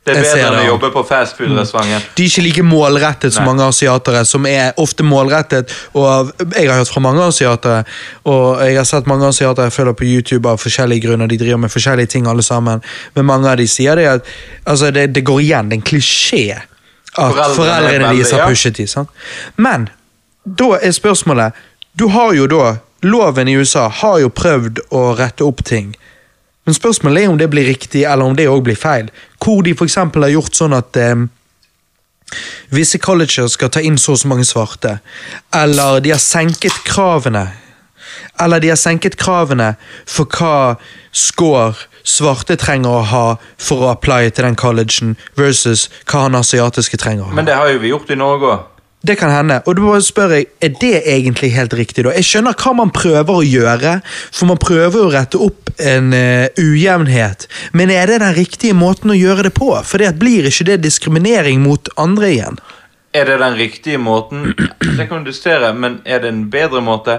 Det 0.02 0.15
er 0.18 0.23
bedre 0.26 0.45
enn 0.48 0.56
å 0.57 0.65
jobbe 0.65 0.90
på 0.95 1.03
fastfood-restauranten. 1.06 2.06
De 2.18 2.23
er 2.26 2.32
ikke 2.32 2.41
like 2.41 2.64
målrettet 2.65 3.36
som 3.36 3.44
Nei. 3.45 3.52
mange 3.52 3.68
asiatere, 3.69 4.23
som 4.26 4.48
er 4.49 4.72
ofte 4.82 5.06
målrettet. 5.06 5.69
Og 5.94 6.32
jeg 6.56 6.72
har 6.72 6.80
hørt 6.80 6.90
fra 6.90 7.03
mange 7.06 7.22
asiatere, 7.22 7.84
og 8.26 8.64
jeg 8.65 8.80
har 8.80 8.88
sett 8.90 9.10
mange 9.11 9.30
asiatere 9.30 9.69
jeg 9.69 9.76
følger 9.76 9.98
på 9.99 10.07
YouTube 10.10 10.49
av 10.49 10.57
forskjellige 10.64 11.06
grunner. 11.06 11.30
De 11.30 11.38
driver 11.38 11.61
med 11.61 11.73
forskjellige 11.73 12.15
ting, 12.15 12.26
alle 12.28 12.41
sammen. 12.41 12.82
Men 13.14 13.30
mange 13.30 13.53
av 13.53 13.61
de 13.61 13.69
sier 13.69 14.02
det 14.02 14.07
at 14.10 14.34
altså 14.65 14.90
det, 14.90 15.11
det 15.14 15.26
går 15.30 15.44
igjen. 15.45 15.69
Det 15.69 15.78
er 15.78 15.84
en 15.84 15.90
klisjé 15.94 16.44
at 16.57 16.65
Foreldrene 17.14 17.56
foreldrene, 17.60 17.94
er 17.94 18.07
deres 18.07 18.34
har 18.34 18.49
pushet 18.49 18.82
de. 18.82 18.88
Sant? 18.90 19.10
Men 19.61 19.90
da 20.45 20.78
er 20.82 20.95
spørsmålet 20.95 21.53
Du 21.94 22.07
har 22.10 22.34
jo 22.34 22.48
da 22.49 22.78
Loven 23.03 23.48
i 23.48 23.57
USA 23.57 23.88
har 23.90 24.19
jo 24.22 24.30
prøvd 24.30 24.80
å 24.94 25.11
rette 25.18 25.45
opp 25.45 25.64
ting. 25.65 25.95
Men 26.65 26.77
spørsmålet 26.77 27.23
er 27.23 27.31
om 27.31 27.38
det 27.38 27.49
blir 27.49 27.65
riktig, 27.65 28.03
eller 28.05 28.25
om 28.25 28.35
det 28.38 28.49
òg 28.49 28.63
blir 28.67 28.77
feil. 28.77 29.09
Hvor 29.41 29.63
de 29.65 29.73
f.eks. 29.73 29.95
har 29.97 30.33
gjort 30.33 30.57
sånn 30.57 30.75
at 30.77 30.97
eh, 30.99 31.25
visse 32.69 33.01
colleger 33.01 33.49
skal 33.49 33.71
ta 33.73 33.81
inn 33.81 33.97
så 33.97 34.13
og 34.15 34.21
så 34.21 34.29
mange 34.29 34.45
svarte. 34.45 34.99
Eller 35.55 35.99
de 36.05 36.13
har 36.13 36.21
senket 36.21 36.83
kravene. 36.88 37.47
Eller 38.41 38.61
de 38.61 38.69
har 38.71 38.79
senket 38.79 39.17
kravene 39.19 39.73
for 40.05 40.29
hva 40.38 40.77
score 41.11 41.88
svarte 42.07 42.55
trenger 42.57 42.89
å 42.89 43.01
ha 43.09 43.25
for 43.61 43.85
å 43.85 43.91
applye 43.91 44.31
til 44.33 44.47
den 44.47 44.57
collegen, 44.57 45.15
versus 45.38 45.88
hva 46.09 46.25
han 46.27 46.38
asiatiske 46.38 46.97
trenger 47.01 47.25
å 47.25 47.31
ha. 47.31 47.38
Men 47.38 47.49
det 47.49 47.57
har 47.57 47.69
jo 47.73 47.81
vi 47.83 47.91
gjort 47.93 48.13
i 48.13 48.17
Norge 48.19 48.53
òg. 48.55 48.70
Det 49.02 49.15
kan 49.18 49.32
hende, 49.34 49.61
og 49.65 49.76
da 49.78 49.82
bare 49.82 50.02
spør 50.06 50.34
jeg, 50.36 50.45
er 50.61 50.76
det 50.78 50.98
egentlig 51.10 51.49
helt 51.56 51.73
riktig 51.73 52.03
da? 52.06 52.11
Jeg 52.14 52.28
skjønner 52.28 52.53
hva 52.53 52.73
man 52.78 52.91
prøver 52.94 53.34
å 53.34 53.41
gjøre, 53.41 53.95
for 54.30 54.49
man 54.52 54.60
prøver 54.61 54.99
å 55.02 55.10
rette 55.10 55.40
opp 55.41 55.72
en 55.82 56.11
uh, 56.14 56.45
ujevnhet, 56.61 57.48
men 57.73 57.90
er 57.90 58.11
det 58.11 58.19
den 58.22 58.36
riktige 58.38 58.78
måten 58.78 59.10
å 59.10 59.18
gjøre 59.18 59.48
det 59.48 59.53
på? 59.57 59.72
For 59.90 60.03
det 60.03 60.11
blir 60.22 60.45
ikke 60.45 60.68
det 60.69 60.84
diskriminering 60.84 61.64
mot 61.65 61.90
andre 61.98 62.30
igjen? 62.30 62.61
Er 63.18 63.26
det 63.26 63.40
den 63.41 63.57
riktige 63.57 63.98
måten? 63.98 64.53
Det 64.80 65.10
kan 65.10 65.26
du 65.26 65.32
diskutere, 65.32 65.73
men 65.73 65.98
er 66.06 66.22
det 66.22 66.30
en 66.30 66.45
bedre 66.53 66.84
måte? 66.86 67.18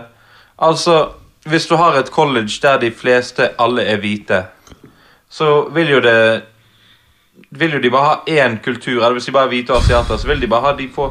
Altså, 0.62 1.16
hvis 1.50 1.66
du 1.66 1.74
har 1.76 1.98
et 1.98 2.14
college 2.14 2.62
der 2.62 2.78
de 2.78 2.92
fleste 2.94 3.50
alle 3.58 3.82
er 3.90 3.98
hvite, 3.98 4.44
så 5.30 5.66
vil 5.74 5.96
jo 5.96 6.00
det 6.04 6.16
Vil 7.52 7.72
jo 7.72 7.78
de 7.80 7.90
bare 7.90 8.04
ha 8.04 8.44
én 8.44 8.58
kultur, 8.64 9.02
eller 9.02 9.12
hvis 9.16 9.26
de 9.28 9.32
bare 9.32 9.44
er 9.44 9.48
hvite 9.48 9.72
og 9.72 9.82
asiater, 9.82 10.16
så 10.16 10.28
vil 10.28 10.40
de 10.40 10.48
bare 10.48 10.60
ha 10.60 10.72
de 10.76 10.86
få 10.94 11.10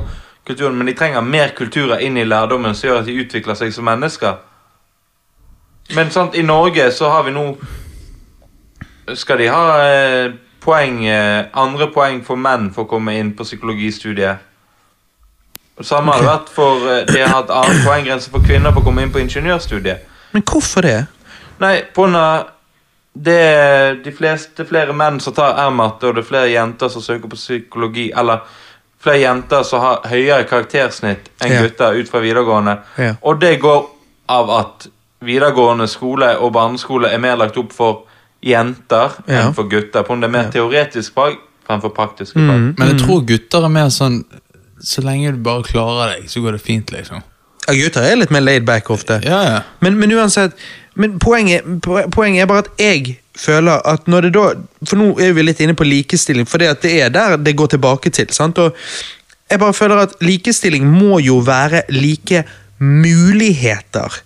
kulturene, 0.51 0.77
men 0.77 0.91
de 0.91 0.95
trenger 0.99 1.23
mer 1.25 1.55
kulturer 1.57 2.03
inn 2.03 2.19
i 2.19 2.27
lærdommen 2.27 2.75
som 2.75 2.89
gjør 2.89 3.01
at 3.01 3.09
de 3.09 3.17
utvikler 3.23 3.57
seg 3.57 3.73
som 3.73 3.87
mennesker. 3.87 4.37
Men 5.95 6.11
sant, 6.11 6.35
i 6.35 6.43
Norge 6.45 6.91
så 6.95 7.09
har 7.11 7.25
vi 7.27 7.33
nå 7.35 7.45
Skal 9.17 9.41
de 9.41 9.47
ha 9.51 9.63
eh, 9.83 10.33
poeng, 10.63 11.01
eh, 11.09 11.49
andre 11.57 11.89
poeng 11.91 12.21
for 12.23 12.39
menn 12.39 12.69
for 12.71 12.85
å 12.85 12.91
komme 12.91 13.17
inn 13.19 13.33
på 13.35 13.43
psykologistudiet? 13.43 14.47
Og 15.81 15.87
Samme 15.87 16.13
har 16.13 16.21
det 16.21 16.29
vært 16.29 16.53
for 16.53 16.85
eh, 16.87 17.03
De 17.09 17.19
har 17.19 17.33
hatt 17.33 17.51
annen 17.51 17.83
poenggrense 17.83 18.31
for 18.31 18.45
kvinner 18.45 18.71
for 18.71 18.83
å 18.83 18.87
komme 18.87 19.03
inn 19.03 19.11
på 19.11 19.19
ingeniørstudiet. 19.23 20.07
Men 20.31 20.45
hvorfor 20.47 20.85
det? 20.85 20.99
Nei, 21.59 21.75
av 21.97 22.51
det 23.11 23.39
er 23.43 23.97
de 24.03 24.11
fleste 24.15 24.63
flere 24.65 24.93
menn 24.95 25.19
som 25.19 25.35
tar 25.35 25.57
R-matte, 25.59 26.07
og 26.07 26.15
det 26.15 26.23
er 26.23 26.29
flere 26.29 26.51
jenter 26.53 26.91
som 26.93 27.03
søker 27.03 27.27
på 27.27 27.39
psykologi. 27.39 28.11
Eller 28.15 28.45
flere 29.01 29.19
jenter 29.23 29.63
som 29.65 29.81
har 29.81 30.01
høyere 30.11 30.43
karaktersnitt 30.49 31.29
enn 31.41 31.51
Ja. 31.55 31.61
gutter 31.65 31.97
ut 31.99 32.09
fra 32.09 32.19
videregående. 32.21 32.77
Ja. 32.97 33.15
Og 33.21 33.39
det 33.41 33.59
går 33.61 33.85
av 34.29 34.49
at 34.59 34.87
videregående 35.21 35.87
skole 35.89 36.35
og 36.39 36.53
barneskole 36.53 37.09
er 37.11 37.17
mer 37.21 37.35
lagt 37.37 37.57
opp 37.57 37.73
for 37.73 38.03
jenter 38.41 39.11
Ja. 39.27 39.47
enn 39.47 39.53
for 39.53 39.63
gutter. 39.69 40.03
På 40.03 40.13
om 40.13 40.21
det 40.21 40.27
er 40.29 40.31
mer 40.31 40.51
teoretisk 40.51 41.13
fag 41.13 41.37
fremfor 41.67 41.93
praktiske 41.93 42.33
fag. 42.35 42.57
Mm. 42.57 42.75
Men 42.77 42.87
jeg 42.87 42.99
tror 43.05 43.25
gutter 43.25 43.63
er 43.65 43.69
mer 43.69 43.89
sånn 43.89 44.23
Så 44.83 45.03
lenge 45.03 45.31
du 45.31 45.37
bare 45.37 45.61
klarer 45.61 46.15
deg, 46.15 46.23
så 46.27 46.41
går 46.41 46.53
det 46.53 46.61
fint, 46.61 46.89
liksom. 46.91 47.21
Ja, 47.67 47.73
gutter 47.75 48.01
er 48.01 48.15
litt 48.15 48.31
mer 48.31 48.41
laid 48.41 48.65
back 48.65 48.89
ofte. 48.89 49.19
Ja, 49.23 49.43
ja. 49.43 49.59
Men, 49.79 49.99
men 49.99 50.09
uansett, 50.11 50.53
men 50.95 51.19
poenget, 51.19 51.63
poenget 51.81 52.41
er 52.41 52.47
bare 52.47 52.63
at 52.65 52.69
jeg 52.79 53.19
føler 53.37 53.81
at 53.87 54.07
når 54.07 54.21
det 54.27 54.33
da 54.35 54.45
For 54.85 54.99
nå 54.99 55.19
er 55.19 55.33
vi 55.33 55.41
litt 55.45 55.59
inne 55.63 55.75
på 55.77 55.85
likestilling, 55.87 56.47
for 56.49 56.57
det, 56.57 56.67
at 56.67 56.81
det 56.81 56.91
er 57.01 57.09
der 57.09 57.37
det 57.37 57.55
går 57.55 57.67
tilbake 57.75 58.09
til. 58.09 58.27
sant? 58.33 58.57
Og 58.57 58.75
jeg 59.51 59.59
bare 59.59 59.73
føler 59.73 59.95
at 60.03 60.15
likestilling 60.21 60.85
må 60.87 61.19
jo 61.19 61.37
være 61.43 61.81
like 61.89 62.43
muligheter. 62.79 64.21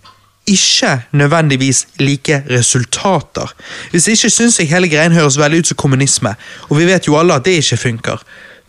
Ikke 0.48 1.02
nødvendigvis 1.12 1.88
like 2.00 2.44
resultater. 2.50 3.54
Hvis 3.92 4.08
ikke 4.08 4.30
syns 4.30 4.60
jeg 4.60 4.70
hele 4.70 4.90
greien 4.90 5.12
høres 5.12 5.38
veldig 5.42 5.60
ut 5.64 5.68
som 5.72 5.78
kommunisme, 5.82 6.36
og 6.70 6.78
vi 6.78 6.86
vet 6.86 7.08
jo 7.08 7.18
alle 7.18 7.34
at 7.34 7.46
det 7.46 7.58
ikke 7.62 7.78
funker. 7.78 8.22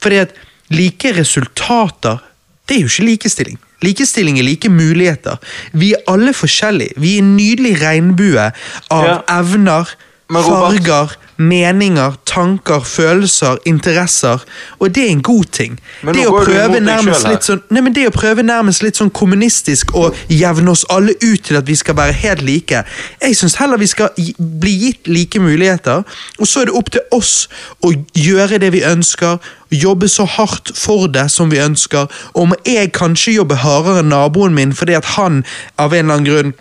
Fordi 0.03 0.17
at 0.25 0.33
like 0.71 1.13
resultater, 1.19 2.19
det 2.69 2.77
er 2.79 2.81
jo 2.81 2.87
ikke 2.93 3.11
likestilling. 3.11 3.59
Likestilling 3.85 4.39
er 4.41 4.43
like 4.49 4.69
muligheter. 4.73 5.37
Vi 5.73 5.93
er 5.93 6.03
alle 6.09 6.33
forskjellige. 6.33 6.97
Vi 6.97 7.15
er 7.15 7.23
en 7.23 7.37
nydelig 7.37 7.77
regnbue 7.83 8.41
av 8.91 9.05
Ja. 9.05 9.19
evner, 9.41 9.85
farger, 10.33 11.13
meninger, 11.37 12.15
tanker, 12.27 12.81
følelser, 12.81 13.57
interesser. 13.65 14.43
Og 14.79 14.95
det 14.95 15.05
er 15.05 15.11
en 15.11 15.23
god 15.23 15.45
ting. 15.53 15.77
Det 16.03 16.25
å 16.27 16.41
sånn 17.45 17.63
Nei, 17.71 17.83
men 17.85 17.95
det 17.95 18.07
å 18.09 18.15
prøve 18.15 18.43
nærmest 18.47 18.83
litt 18.83 18.99
sånn 18.99 19.13
kommunistisk 19.15 19.95
og 19.99 20.17
jevne 20.33 20.73
oss 20.73 20.87
alle 20.91 21.15
ut 21.23 21.45
til 21.47 21.59
at 21.61 21.69
vi 21.69 21.77
skal 21.79 21.99
være 21.99 22.17
helt 22.25 22.43
like. 22.47 22.83
Jeg 23.23 23.39
syns 23.39 23.59
heller 23.61 23.81
vi 23.81 23.91
skal 23.91 24.11
bli 24.39 24.75
gitt 24.87 25.11
like 25.11 25.41
muligheter, 25.41 26.03
og 26.39 26.49
så 26.49 26.63
er 26.63 26.71
det 26.71 26.77
opp 26.81 26.91
til 26.95 27.07
oss 27.15 27.47
å 27.85 27.93
gjøre 28.17 28.61
det 28.63 28.73
vi 28.75 28.85
ønsker, 28.87 29.39
jobbe 29.71 30.09
så 30.09 30.27
hardt 30.37 30.73
for 30.79 31.11
det 31.11 31.29
som 31.35 31.51
vi 31.53 31.63
ønsker. 31.63 32.11
Om 32.39 32.55
jeg 32.67 32.95
kanskje 32.97 33.39
jobber 33.39 33.63
hardere 33.63 34.03
enn 34.03 34.15
naboen 34.15 34.57
min 34.57 34.75
fordi 34.77 34.97
at 34.99 35.17
han 35.17 35.45
av 35.79 35.95
en 35.95 36.07
eller 36.07 36.19
annen 36.19 36.31
grunn 36.31 36.57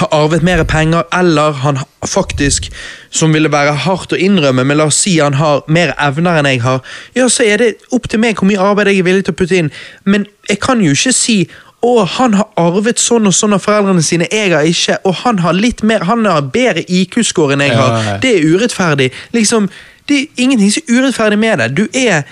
har 0.00 0.08
arvet 0.16 0.42
mer 0.42 0.62
penger, 0.64 1.02
eller 1.12 1.52
han 1.62 1.76
ha- 1.76 1.86
faktisk, 2.08 2.70
som 3.10 3.32
ville 3.34 3.50
være 3.52 3.74
hardt 3.84 4.12
å 4.12 4.16
innrømme, 4.18 4.64
men 4.64 4.76
la 4.80 4.84
oss 4.88 5.02
si 5.04 5.18
han 5.18 5.34
har 5.34 5.62
mer 5.68 5.92
evner 6.00 6.38
enn 6.40 6.48
jeg 6.48 6.62
har, 6.64 6.80
ja, 7.16 7.26
så 7.28 7.44
er 7.44 7.56
det 7.60 7.74
opp 7.92 8.08
til 8.08 8.20
meg 8.22 8.38
hvor 8.40 8.48
mye 8.48 8.60
arbeid 8.62 8.88
jeg 8.92 9.02
er 9.02 9.08
villig 9.10 9.24
til 9.28 9.34
å 9.34 9.40
putte 9.42 9.58
inn. 9.60 9.70
Men 10.04 10.26
jeg 10.48 10.60
kan 10.64 10.80
jo 10.80 10.94
ikke 10.96 11.12
si 11.16 11.36
å, 11.82 12.04
han 12.06 12.34
har 12.38 12.48
arvet 12.56 12.98
sånn 13.02 13.26
og 13.26 13.34
sånn 13.34 13.56
av 13.56 13.64
foreldrene 13.64 14.02
sine, 14.06 14.28
jeg 14.32 14.52
har 14.54 14.62
ikke, 14.70 15.00
og 15.04 15.14
han 15.24 15.40
har 15.42 15.52
litt 15.58 15.82
mer, 15.82 16.04
han 16.06 16.24
har 16.30 16.44
bedre 16.54 16.84
IQ-score 16.88 17.56
enn 17.56 17.64
jeg 17.66 17.74
har. 17.76 17.96
Det 18.22 18.36
er 18.38 18.46
urettferdig. 18.54 19.10
Liksom, 19.34 19.66
det 20.08 20.20
er 20.20 20.42
ingenting 20.46 20.70
som 20.72 20.82
er 20.86 21.00
urettferdig 21.00 21.38
med 21.42 21.58
det. 21.58 21.70
Du 21.76 21.84
er 21.92 22.22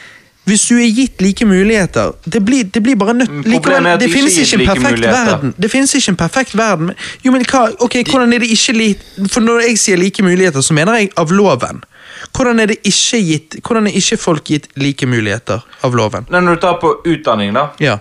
hvis 0.51 0.65
du 0.69 0.75
er 0.83 0.89
gitt 0.97 1.21
like 1.23 1.47
muligheter 1.47 2.13
Det 2.27 2.41
blir, 2.45 2.65
det 2.75 2.83
blir 2.83 2.97
bare 2.99 3.15
nødt 3.15 3.47
Likevel, 3.47 3.87
er 3.87 3.95
at 3.95 4.01
Det 4.03 4.11
finnes 4.13 4.37
ikke 4.37 4.43
ikke 4.43 4.57
en 4.57 4.61
like 4.61 4.75
perfekt 4.75 4.97
muligheter. 4.99 5.31
verden. 5.31 5.55
Det 5.63 5.71
finnes 5.71 5.95
ikke 5.95 6.09
en 6.13 6.17
perfekt 6.17 6.57
verden. 6.59 6.91
Jo, 7.25 7.33
men 7.33 7.45
hva, 7.47 7.63
ok, 7.81 7.95
Hvordan 8.11 8.33
er 8.35 8.39
det 8.45 8.51
ikke 8.51 8.73
likt 8.77 9.31
For 9.31 9.41
når 9.47 9.61
jeg 9.69 9.79
sier 9.79 9.97
like 10.03 10.23
muligheter, 10.27 10.61
så 10.67 10.75
mener 10.75 10.99
jeg 11.01 11.11
av 11.17 11.31
loven. 11.33 11.83
Hvordan 12.37 12.61
er 12.61 12.67
det 12.75 12.79
ikke 12.85 13.21
gitt 13.31 13.57
Hvordan 13.65 13.87
er 13.87 13.97
ikke 14.03 14.17
folk 14.21 14.45
gitt 14.45 14.67
like 14.77 15.07
muligheter 15.07 15.63
av 15.87 15.95
loven? 15.97 16.27
Når 16.31 16.55
du 16.55 16.61
tar 16.61 16.77
på 16.83 16.95
utdanning, 17.07 17.55
da, 17.55 17.69
Ja. 17.81 17.99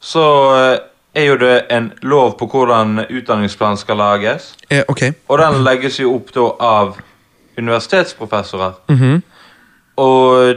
så 0.00 0.24
eh, 0.74 0.78
er 1.14 1.24
jo 1.30 1.36
det 1.38 1.62
en 1.70 1.92
lov 2.02 2.34
på 2.38 2.46
hvordan 2.50 3.04
utdanningsplanen 3.08 3.78
skal 3.78 3.96
lages. 3.96 4.54
Eh, 4.70 4.82
ok. 4.88 5.02
Og 5.28 5.38
den 5.38 5.62
legges 5.64 6.00
jo 6.00 6.14
opp 6.16 6.32
da 6.34 6.48
av 6.60 6.96
universitetsprofessorer. 7.58 8.72
Mhm. 8.90 9.22
Og 9.96 10.54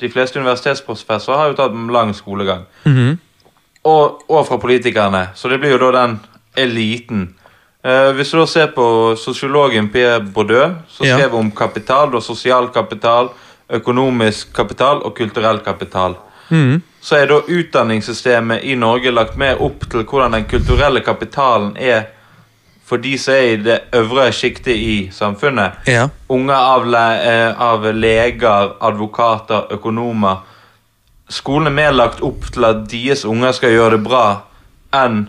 de 0.00 0.08
fleste 0.10 0.38
universitetsprofessorer 0.38 1.38
har 1.38 1.48
jo 1.48 1.54
tatt 1.58 1.74
lang 1.92 2.14
skolegang. 2.14 2.66
Mhm. 2.84 3.18
og, 3.88 4.22
og 4.28 4.46
fra 4.46 4.56
politikerne. 4.58 5.28
Så 5.34 5.48
det 5.48 5.60
blir 5.62 5.70
jo 5.70 5.78
da 5.78 5.90
den 6.06 6.18
eliten. 6.56 7.34
Eh, 7.84 8.10
hvis 8.12 8.30
du 8.30 8.38
da 8.40 8.46
ser 8.46 8.66
på 8.74 9.14
sosiologen 9.16 9.88
Pierre 9.88 10.20
Bourdieu, 10.20 10.74
Ja. 11.00 11.16
skrev 11.16 11.34
om 11.34 11.50
kapital, 11.50 12.10
da 12.12 12.20
sosial 12.20 12.68
kapital, 12.74 13.30
økonomisk 13.70 14.52
kapital 14.52 15.00
og 15.04 15.14
kulturell 15.16 15.58
kapital, 15.64 16.16
Mhm. 16.50 16.82
så 17.00 17.16
er 17.16 17.26
da 17.26 17.40
utdanningssystemet 17.40 18.60
i 18.64 18.74
Norge 18.74 19.10
lagt 19.10 19.36
mer 19.36 19.62
opp 19.62 19.88
til 19.90 20.04
hvordan 20.04 20.32
den 20.32 20.44
kulturelle 20.44 21.00
kapitalen 21.00 21.76
er 21.76 22.02
for 22.88 23.02
de 23.04 23.14
som 23.20 23.34
er 23.36 23.50
i 23.52 23.56
det 23.60 23.78
øvre 23.96 24.30
sjiktet 24.32 24.76
i 24.76 24.94
samfunnet. 25.12 25.82
Ja. 25.86 26.06
Unger 26.32 26.56
av, 26.56 26.86
le 26.88 27.04
eh, 27.20 27.60
av 27.60 27.84
leger, 27.92 28.72
advokater, 28.80 29.68
økonomer. 29.76 30.40
Skolen 31.28 31.68
er 31.68 31.76
mer 31.76 31.92
lagt 31.92 32.22
opp 32.24 32.48
til 32.54 32.64
at 32.64 32.86
deres 32.88 33.26
unger 33.28 33.52
skal 33.52 33.74
gjøre 33.74 33.98
det 33.98 34.04
bra, 34.06 34.24
enn 34.96 35.26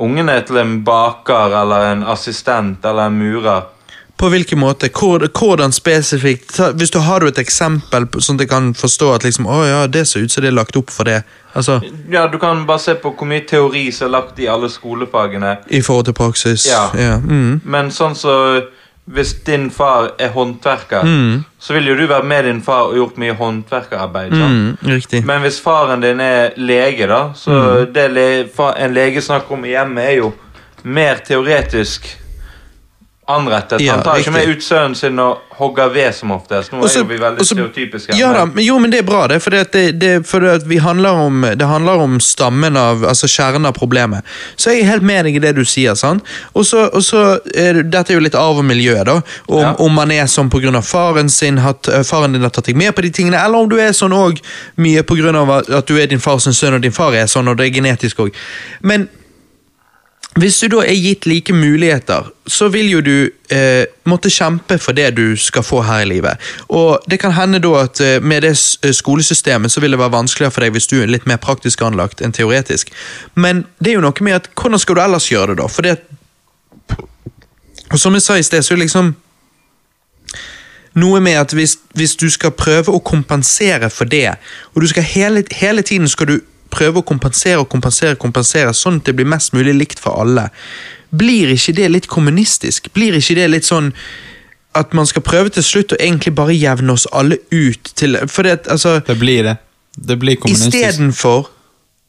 ungene 0.00 0.38
til 0.48 0.62
en 0.62 0.78
baker 0.86 1.52
eller 1.60 1.90
en 1.90 2.06
assistent 2.08 2.84
eller 2.88 3.10
en 3.10 3.18
murer. 3.20 3.68
På 4.22 4.28
hvilken 4.30 4.58
måte? 4.58 4.86
Hvor, 4.94 5.18
hvordan 5.38 5.72
spesifikt? 5.72 6.60
Hvis 6.78 6.90
du 6.90 6.98
Har 7.02 7.20
du 7.20 7.26
et 7.26 7.38
eksempel, 7.42 8.04
sånn 8.22 8.36
at 8.38 8.44
jeg 8.44 8.50
kan 8.52 8.68
forstå 8.78 9.08
at 9.16 9.24
liksom, 9.26 9.48
å 9.50 9.64
ja, 9.66 9.80
det 9.90 10.04
ser 10.06 10.22
ut 10.22 10.30
som 10.30 10.44
det 10.44 10.52
er 10.52 10.54
lagt 10.54 10.76
opp 10.78 10.92
for 10.94 11.04
det? 11.10 11.24
Altså, 11.58 11.80
Ja, 12.10 12.28
Du 12.28 12.38
kan 12.38 12.62
bare 12.66 12.78
se 12.78 12.94
på 12.94 13.10
hvor 13.18 13.26
mye 13.26 13.42
teori 13.50 13.90
som 13.92 14.06
er 14.06 14.12
lagt 14.20 14.38
i 14.38 14.46
alle 14.46 14.70
skolefagene. 14.70 15.56
I 15.66 15.80
forhold 15.82 16.04
til 16.04 16.14
praksis? 16.14 16.68
Ja. 16.70 16.84
ja. 16.94 17.16
Mm. 17.18 17.60
Men 17.64 17.90
sånn 17.90 18.14
så 18.14 18.36
Hvis 19.10 19.32
din 19.46 19.70
far 19.70 20.12
er 20.18 20.28
håndverker, 20.30 21.02
Mm. 21.02 21.44
så 21.58 21.72
vil 21.74 21.86
jo 21.88 21.96
du 21.96 22.06
være 22.06 22.22
med 22.22 22.44
din 22.44 22.62
far 22.62 22.82
og 22.92 22.94
gjort 22.94 23.18
mye 23.18 23.34
håndverkerarbeid. 23.34 24.30
Mm. 24.32 25.24
Men 25.26 25.40
hvis 25.42 25.58
faren 25.60 26.00
din 26.00 26.20
er 26.20 26.50
lege, 26.56 27.06
da, 27.08 27.32
så 27.34 27.50
Mm. 27.50 27.92
det 27.92 28.10
le 28.12 28.48
en 28.78 28.94
lege 28.94 29.20
snakker 29.20 29.52
om 29.52 29.64
i 29.64 29.68
hjemmet, 29.74 30.04
er 30.04 30.16
jo 30.16 30.32
mer 30.84 31.16
teoretisk 31.28 32.06
anrettet. 33.36 33.80
Ja, 33.80 33.94
Han 33.96 34.02
tar 34.04 34.20
ikke 34.22 34.32
med 34.34 34.48
ut 34.48 34.62
sønnen 34.64 34.94
sin 34.98 35.18
og 35.18 35.38
hogger 35.58 35.90
ved 35.94 36.14
som 36.14 36.30
oftest. 36.34 36.72
Nå 36.72 36.80
også, 36.82 37.00
er 37.00 37.04
vi 37.10 37.18
veldig 37.20 37.40
også, 37.44 37.54
stereotypiske. 37.54 38.16
Ja 38.18 38.32
da, 38.32 38.44
men- 38.46 38.64
jo, 38.64 38.78
men 38.78 38.90
det 38.90 38.98
er 39.02 39.06
bra, 39.06 39.26
det. 39.28 39.40
For 39.42 39.50
det, 39.50 39.72
det, 39.72 40.00
det, 40.00 40.26
for 40.26 40.40
vi 40.68 40.78
handler 40.82 41.10
om, 41.26 41.42
det 41.58 41.66
handler 41.68 42.00
om 42.02 42.18
stammen 42.20 42.76
av 42.76 43.04
Altså 43.04 43.26
kjernen 43.28 43.66
av 43.66 43.72
problemet. 43.76 44.22
Så 44.56 44.70
jeg 44.72 44.82
er 44.82 44.90
helt 44.92 45.02
med 45.02 45.24
deg 45.24 45.36
i 45.36 45.38
det 45.38 45.54
du 45.56 45.64
sier. 45.64 45.94
sant? 45.94 46.22
Og 46.54 46.64
så, 46.66 46.88
Dette 47.44 48.10
er 48.12 48.14
jo 48.14 48.20
litt 48.24 48.34
arv 48.34 48.58
og 48.58 48.64
miljø, 48.64 48.96
da. 49.04 49.20
Om, 49.48 49.60
Ja. 49.60 49.74
om 49.78 49.92
man 49.94 50.10
er 50.10 50.24
sånn 50.26 50.50
pga. 50.50 50.82
faren 50.82 51.28
sin, 51.28 51.58
at 51.58 51.88
øh, 51.88 52.02
faren 52.04 52.32
din 52.32 52.42
har 52.42 52.50
tatt 52.50 52.64
deg 52.66 52.76
med 52.76 52.94
på 52.94 53.02
de 53.02 53.10
tingene, 53.10 53.36
eller 53.44 53.58
om 53.58 53.68
du 53.68 53.76
er 53.78 53.90
sånn 53.92 54.12
òg 54.12 54.40
mye 54.76 55.02
pga. 55.02 55.76
At 55.78 55.86
du 55.86 55.96
er 55.98 56.06
din 56.06 56.18
fars 56.20 56.42
sønn, 56.44 56.74
og 56.74 56.80
din 56.80 56.92
far 56.92 57.12
er 57.14 57.26
sånn, 57.26 57.48
og 57.48 57.56
det 57.56 57.66
er 57.66 57.80
genetisk 57.80 58.16
òg. 58.18 58.32
Men 58.82 59.08
hvis 60.40 60.62
du 60.62 60.68
da 60.72 60.80
er 60.80 60.96
gitt 60.96 61.26
like 61.28 61.52
muligheter, 61.52 62.30
så 62.48 62.68
vil 62.72 62.88
jo 62.88 63.00
du 63.04 63.16
eh, 63.52 63.84
måtte 64.08 64.30
kjempe 64.32 64.78
for 64.80 64.96
det 64.96 65.10
du 65.18 65.36
skal 65.36 65.64
få 65.66 65.82
her 65.84 66.06
i 66.06 66.08
livet. 66.08 66.40
Og 66.72 67.04
det 67.10 67.18
kan 67.20 67.34
hende 67.36 67.60
da 67.60 67.72
at 67.82 68.00
eh, 68.00 68.16
med 68.22 68.46
det 68.46 68.54
eh, 68.56 68.94
skolesystemet 68.96 69.72
så 69.72 69.82
vil 69.84 69.92
det 69.92 70.00
være 70.00 70.14
vanskeligere 70.14 70.54
for 70.54 70.64
deg 70.64 70.72
hvis 70.72 70.88
du 70.88 71.02
er 71.02 71.12
litt 71.12 71.28
mer 71.28 71.36
praktisk 71.42 71.84
anlagt 71.84 72.24
enn 72.24 72.32
teoretisk. 72.32 72.94
Men 73.34 73.66
det 73.78 73.92
er 73.92 74.00
jo 74.00 74.06
noe 74.06 74.24
med 74.24 74.38
at 74.38 74.48
hvordan 74.56 74.80
skal 74.80 74.96
du 74.96 75.02
ellers 75.04 75.28
gjøre 75.28 75.52
det 75.52 75.60
da? 75.60 75.68
For 75.68 75.88
det 75.88 75.98
Og 77.92 77.98
som 78.00 78.14
jeg 78.16 78.24
sa 78.24 78.38
i 78.38 78.42
sted, 78.42 78.62
så 78.64 78.72
er 78.72 78.80
det 78.80 78.86
liksom 78.86 79.12
noe 80.96 81.20
med 81.20 81.36
at 81.36 81.52
hvis, 81.52 81.76
hvis 81.92 82.16
du 82.16 82.30
skal 82.32 82.54
prøve 82.56 82.92
å 82.92 83.04
kompensere 83.04 83.90
for 83.92 84.08
det, 84.08 84.38
og 84.72 84.80
du 84.80 84.88
skal 84.88 85.04
hele, 85.04 85.44
hele 85.52 85.82
tiden 85.84 86.08
skal 86.08 86.28
du 86.28 86.40
prøve 86.72 87.02
å 87.02 87.06
kompensere 87.06 87.62
og 87.62 87.70
kompensere, 87.72 88.18
kompensere, 88.20 88.74
sånn 88.76 89.00
at 89.00 89.08
det 89.08 89.16
blir 89.18 89.28
mest 89.28 89.54
mulig 89.56 89.74
likt 89.76 90.02
for 90.02 90.24
alle, 90.24 90.48
blir 91.12 91.52
ikke 91.52 91.74
det 91.76 91.88
litt 91.92 92.08
kommunistisk? 92.08 92.88
Blir 92.96 93.18
ikke 93.18 93.36
det 93.36 93.48
litt 93.52 93.68
sånn 93.68 93.92
at 94.78 94.94
man 94.96 95.06
skal 95.08 95.24
prøve 95.24 95.52
til 95.52 95.64
slutt 95.64 95.92
å 95.92 96.00
egentlig 96.00 96.32
bare 96.36 96.56
jevne 96.56 96.94
oss 96.94 97.04
alle 97.12 97.36
ut 97.52 97.92
til 97.98 98.16
For 98.32 98.48
det, 98.48 98.62
altså, 98.72 99.00
Det 99.04 99.18
blir 99.20 99.44
det. 99.44 99.56
Det 99.96 100.16
blir 100.18 100.40
kommunistisk. 100.40 100.76
Istedenfor 100.76 101.50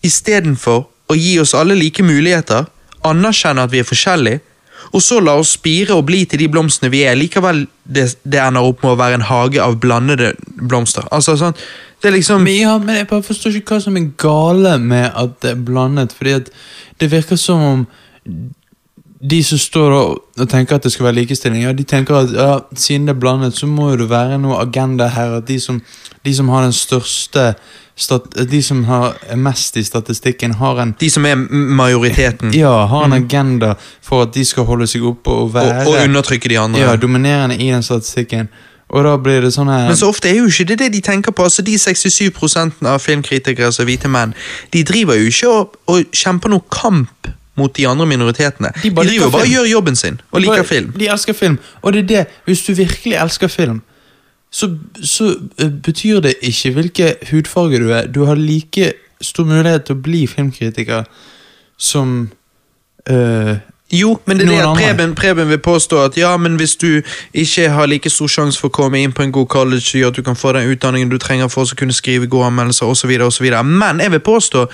Istedenfor 0.03 0.85
å 1.11 1.15
gi 1.15 1.37
oss 1.39 1.53
alle 1.55 1.75
like 1.75 2.03
muligheter, 2.03 2.65
anerkjenne 3.03 3.63
at 3.63 3.71
vi 3.71 3.79
er 3.83 3.87
forskjellige, 3.87 4.39
og 4.93 5.01
så 5.01 5.19
la 5.23 5.35
oss 5.39 5.55
spire 5.57 5.95
og 5.95 6.05
bli 6.09 6.23
til 6.29 6.41
de 6.43 6.49
blomstene 6.51 6.91
vi 6.93 7.03
er. 7.07 7.15
Likevel 7.17 7.63
det, 7.83 8.09
det 8.23 8.41
ender 8.43 8.67
opp 8.67 8.83
med 8.83 8.93
å 8.93 8.99
være 8.99 9.19
en 9.19 9.27
hage 9.29 9.61
av 9.63 9.79
blandede 9.81 10.33
blomster. 10.59 11.07
Altså 11.11 11.37
sånn, 11.39 11.55
Det 12.03 12.09
er 12.09 12.17
liksom 12.17 12.43
Men, 12.43 12.55
ja, 12.59 12.77
men 12.77 12.97
jeg 12.97 13.07
bare 13.07 13.23
forstår 13.23 13.55
ikke 13.55 13.77
hva 13.77 13.83
som 13.85 13.95
er 13.97 14.09
gale 14.19 14.75
med 14.79 15.05
at 15.15 15.37
det 15.41 15.53
er 15.53 15.61
blandet. 15.69 16.11
Fordi 16.17 16.35
at 16.35 16.49
det 16.99 17.11
virker 17.11 17.39
som 17.39 17.63
om 17.63 17.85
de 19.29 19.43
som 19.43 19.57
står 19.57 19.93
og, 19.95 20.17
og 20.39 20.49
tenker 20.51 20.75
at 20.75 20.83
det 20.83 20.91
skal 20.91 21.05
være 21.07 21.21
likestilling, 21.21 21.63
ja, 21.63 21.71
de 21.71 21.85
tenker 21.87 22.17
at 22.25 22.33
ja, 22.35 22.57
siden 22.75 23.07
det 23.07 23.13
er 23.15 23.21
blandet, 23.21 23.55
så 23.55 23.69
må 23.71 23.93
jo 23.93 24.01
det 24.01 24.09
være 24.11 24.35
noe 24.43 24.59
agenda 24.59 25.07
her. 25.15 25.37
At 25.39 25.47
de 25.47 25.59
som, 25.63 25.79
de 26.25 26.33
som 26.35 26.51
har 26.51 26.65
den 26.67 26.75
største 26.75 27.53
stat, 27.95 28.27
De 28.51 28.59
som 28.63 28.83
har 28.83 29.13
mest 29.37 29.77
i 29.77 29.83
statistikken, 29.83 30.53
har 30.59 30.81
en 30.81 30.95
De 30.99 31.09
som 31.09 31.25
er 31.25 31.35
majoriteten. 31.79 32.51
ja, 32.53 32.85
har 32.85 33.05
en 33.05 33.13
agenda 33.13 33.75
for 34.01 34.25
at 34.27 34.33
de 34.33 34.45
skal 34.45 34.65
holde 34.65 34.87
seg 34.87 35.05
oppe 35.05 35.29
og 35.29 35.43
og, 35.43 35.53
være 35.53 35.87
og 35.87 36.03
undertrykke 36.03 36.49
de 36.49 36.59
andre. 36.59 36.79
ja, 36.79 36.95
dominerende 36.95 37.55
i 37.55 37.71
den 37.71 37.83
statistikken. 37.83 38.49
Og 38.93 39.05
da 39.07 39.13
blir 39.17 39.41
det 39.41 39.53
sånn 39.55 39.71
her 39.73 39.87
Men 39.89 39.97
så 39.97 40.09
ofte 40.13 40.29
er 40.29 40.37
jo 40.37 40.49
ikke 40.51 40.67
det 40.69 40.79
det 40.83 40.89
de 40.93 41.01
tenker 41.01 41.33
på. 41.33 41.45
altså 41.47 41.63
De 41.65 41.77
67 41.81 42.85
av 42.85 42.99
filmkritikere 43.01 43.71
som 43.73 43.83
er 43.83 43.89
hvite 43.89 44.11
menn, 44.11 44.35
de 44.73 44.83
driver 44.85 45.17
jo 45.17 45.31
ikke 45.31 45.49
og, 45.49 45.79
og 45.89 46.13
kjemper 46.13 46.53
noe 46.53 46.61
kamp 46.73 47.31
mot 47.57 47.73
de 47.77 47.87
andre 47.89 48.05
minoritetene. 48.09 48.71
De 48.83 48.91
bare 48.91 49.09
de 49.09 49.15
driver 49.15 49.31
bare 49.33 49.47
og 49.47 49.51
gjør 49.53 49.69
jobben 49.69 49.95
sin, 49.97 50.21
og 50.31 50.41
liker 50.41 50.61
Bare- 50.61 50.69
film. 50.69 50.93
De 50.97 51.09
elsker 51.09 51.33
film. 51.37 51.57
Og 51.81 51.93
det 51.93 52.03
er 52.03 52.07
det, 52.11 52.23
hvis 52.45 52.63
du 52.65 52.73
virkelig 52.73 53.17
elsker 53.21 53.47
film, 53.47 53.81
så, 54.53 54.69
så 55.01 55.35
eh, 55.59 55.69
betyr 55.69 56.19
det 56.21 56.35
ikke 56.41 56.71
hvilke 56.71 57.15
hudfarge 57.31 57.79
du 57.81 57.89
er. 57.91 58.07
Du 58.07 58.25
har 58.25 58.35
like 58.35 58.93
stor 59.21 59.45
mulighet 59.49 59.85
til 59.87 59.95
å 59.97 60.01
bli 60.05 60.25
filmkritiker 60.29 61.05
som 61.77 62.29
eh, 63.09 63.55
Jo, 63.93 64.15
men 64.25 64.39
det 64.39 64.47
er 64.47 64.49
det 64.49 64.59
at. 64.59 64.77
Preben, 64.77 65.15
Preben 65.15 65.49
vil 65.49 65.59
påstå 65.61 65.99
at 66.07 66.17
ja, 66.17 66.31
men 66.37 66.55
hvis 66.57 66.75
du 66.81 67.01
ikke 67.33 67.69
har 67.69 67.85
like 67.85 68.09
stor 68.09 68.31
sjanse 68.31 68.59
for 68.59 68.71
å 68.71 68.73
komme 68.73 69.03
inn 69.03 69.13
på 69.13 69.21
en 69.21 69.33
god 69.35 69.47
college, 69.53 69.85
så 69.85 69.99
gjør 69.99 70.13
at 70.13 70.17
du 70.17 70.25
kan 70.25 70.39
få 70.39 70.55
den 70.57 70.71
utdanningen 70.73 71.11
du 71.11 71.19
trenger 71.21 71.51
for 71.53 71.61
å 71.61 71.77
kunne 71.77 71.93
skrive 71.93 72.27
gode 72.27 72.49
anmeldelser 72.49 72.89
osv. 72.89 73.13
Men 73.69 74.01
jeg 74.01 74.15
vil 74.15 74.23
påstå 74.25 74.65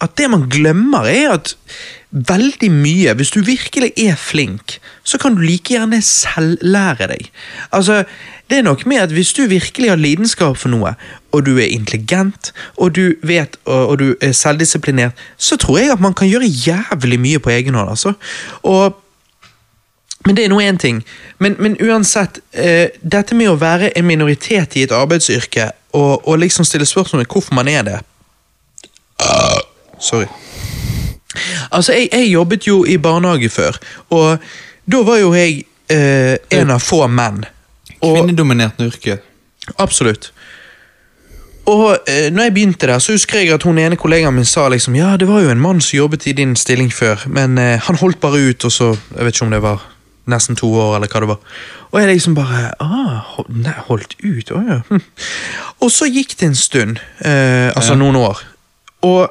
at 0.00 0.16
det 0.16 0.30
man 0.32 0.48
glemmer, 0.52 1.08
er 1.08 1.36
at 1.36 1.54
veldig 2.16 2.70
mye 2.72 3.14
Hvis 3.14 3.30
du 3.30 3.40
virkelig 3.44 3.92
er 3.96 4.16
flink, 4.16 4.78
så 5.04 5.18
kan 5.18 5.34
du 5.36 5.42
like 5.44 5.74
gjerne 5.74 6.02
selvlære 6.02 7.08
deg. 7.12 7.30
Altså, 7.72 8.04
det 8.50 8.58
er 8.58 8.62
nok 8.62 8.86
med 8.86 8.96
at 8.96 9.12
Hvis 9.12 9.32
du 9.32 9.42
virkelig 9.46 9.90
har 9.90 9.96
lidenskap 9.96 10.56
for 10.56 10.72
noe, 10.72 10.94
og 11.32 11.46
du 11.46 11.58
er 11.58 11.68
intelligent, 11.68 12.52
og 12.76 12.96
du 12.96 13.14
vet, 13.22 13.56
og 13.64 13.98
du 13.98 14.14
er 14.20 14.32
selvdisiplinert, 14.32 15.12
så 15.36 15.56
tror 15.56 15.78
jeg 15.78 15.92
at 15.92 16.00
man 16.00 16.14
kan 16.14 16.28
gjøre 16.28 16.46
jævlig 16.46 17.20
mye 17.20 17.38
på 17.38 17.50
egen 17.50 17.74
hånd. 17.74 17.90
altså. 17.90 18.12
Og 18.62 19.02
men 20.26 20.36
det 20.36 20.44
er 20.44 20.48
nå 20.48 20.60
én 20.60 20.76
ting. 20.76 21.04
Men, 21.38 21.54
men 21.58 21.76
uansett, 21.80 22.40
eh, 22.52 22.88
dette 23.02 23.34
med 23.34 23.46
å 23.46 23.60
være 23.60 23.92
en 23.98 24.06
minoritet 24.06 24.74
i 24.74 24.82
et 24.82 24.92
arbeidsyrke, 24.92 25.70
og, 25.92 26.28
og 26.28 26.38
liksom 26.38 26.64
stille 26.64 26.86
spørsmål 26.86 27.22
om 27.22 27.30
hvorfor 27.30 27.54
man 27.54 27.68
er 27.68 27.82
det 27.82 27.98
Sorry. 30.00 30.26
Altså, 31.70 31.92
jeg, 31.92 32.08
jeg 32.12 32.32
jobbet 32.32 32.66
jo 32.66 32.84
i 32.84 32.96
barnehage 32.98 33.48
før, 33.52 33.78
og 34.10 34.38
da 34.86 35.02
var 35.06 35.18
jo 35.22 35.32
jeg 35.34 35.64
eh, 35.90 36.36
en 36.60 36.70
av 36.70 36.82
få 36.82 37.06
menn. 37.10 37.44
Og, 38.00 38.12
kvinnedominert 38.18 38.80
yrke. 38.84 39.18
Absolutt. 39.82 40.30
Og 41.66 41.98
eh, 42.06 42.28
når 42.30 42.42
jeg 42.46 42.54
begynte 42.54 42.86
der, 42.86 42.98
så 43.02 43.16
husker 43.16 43.40
jeg 43.40 43.50
at 43.54 43.64
hun 43.66 43.78
ene 43.82 43.98
kollegaen 43.98 44.34
min 44.36 44.46
sa 44.46 44.68
liksom 44.70 44.94
Ja, 44.94 45.16
det 45.18 45.26
var 45.28 45.42
jo 45.42 45.50
en 45.50 45.60
mann 45.60 45.80
som 45.82 45.96
jobbet 45.96 46.28
i 46.30 46.34
din 46.36 46.54
stilling 46.56 46.92
før, 46.94 47.24
men 47.26 47.58
eh, 47.58 47.80
han 47.82 47.98
holdt 47.98 48.20
bare 48.22 48.38
ut, 48.50 48.64
og 48.64 48.72
så 48.72 48.92
Jeg 49.16 49.24
vet 49.24 49.34
ikke 49.34 49.46
om 49.48 49.56
det 49.56 49.62
var 49.64 49.82
nesten 50.26 50.56
to 50.58 50.70
år, 50.74 50.96
eller 50.96 51.10
hva 51.10 51.20
det 51.22 51.28
var. 51.30 51.56
Og 51.92 52.00
jeg 52.00 52.08
liksom 52.08 52.34
bare 52.34 52.70
ah, 52.82 53.18
hold, 53.34 53.50
nei, 53.62 53.74
Holdt 53.86 54.16
ut? 54.22 54.50
Å 54.50 54.62
ja. 54.66 54.78
Hm. 54.90 55.02
Og 55.82 55.90
så 55.94 56.08
gikk 56.10 56.34
det 56.38 56.48
en 56.50 56.58
stund, 56.58 57.02
eh, 57.22 57.70
altså 57.74 57.94
Ja. 57.94 58.00
noen 58.00 58.16
år, 58.18 58.42
og 59.06 59.30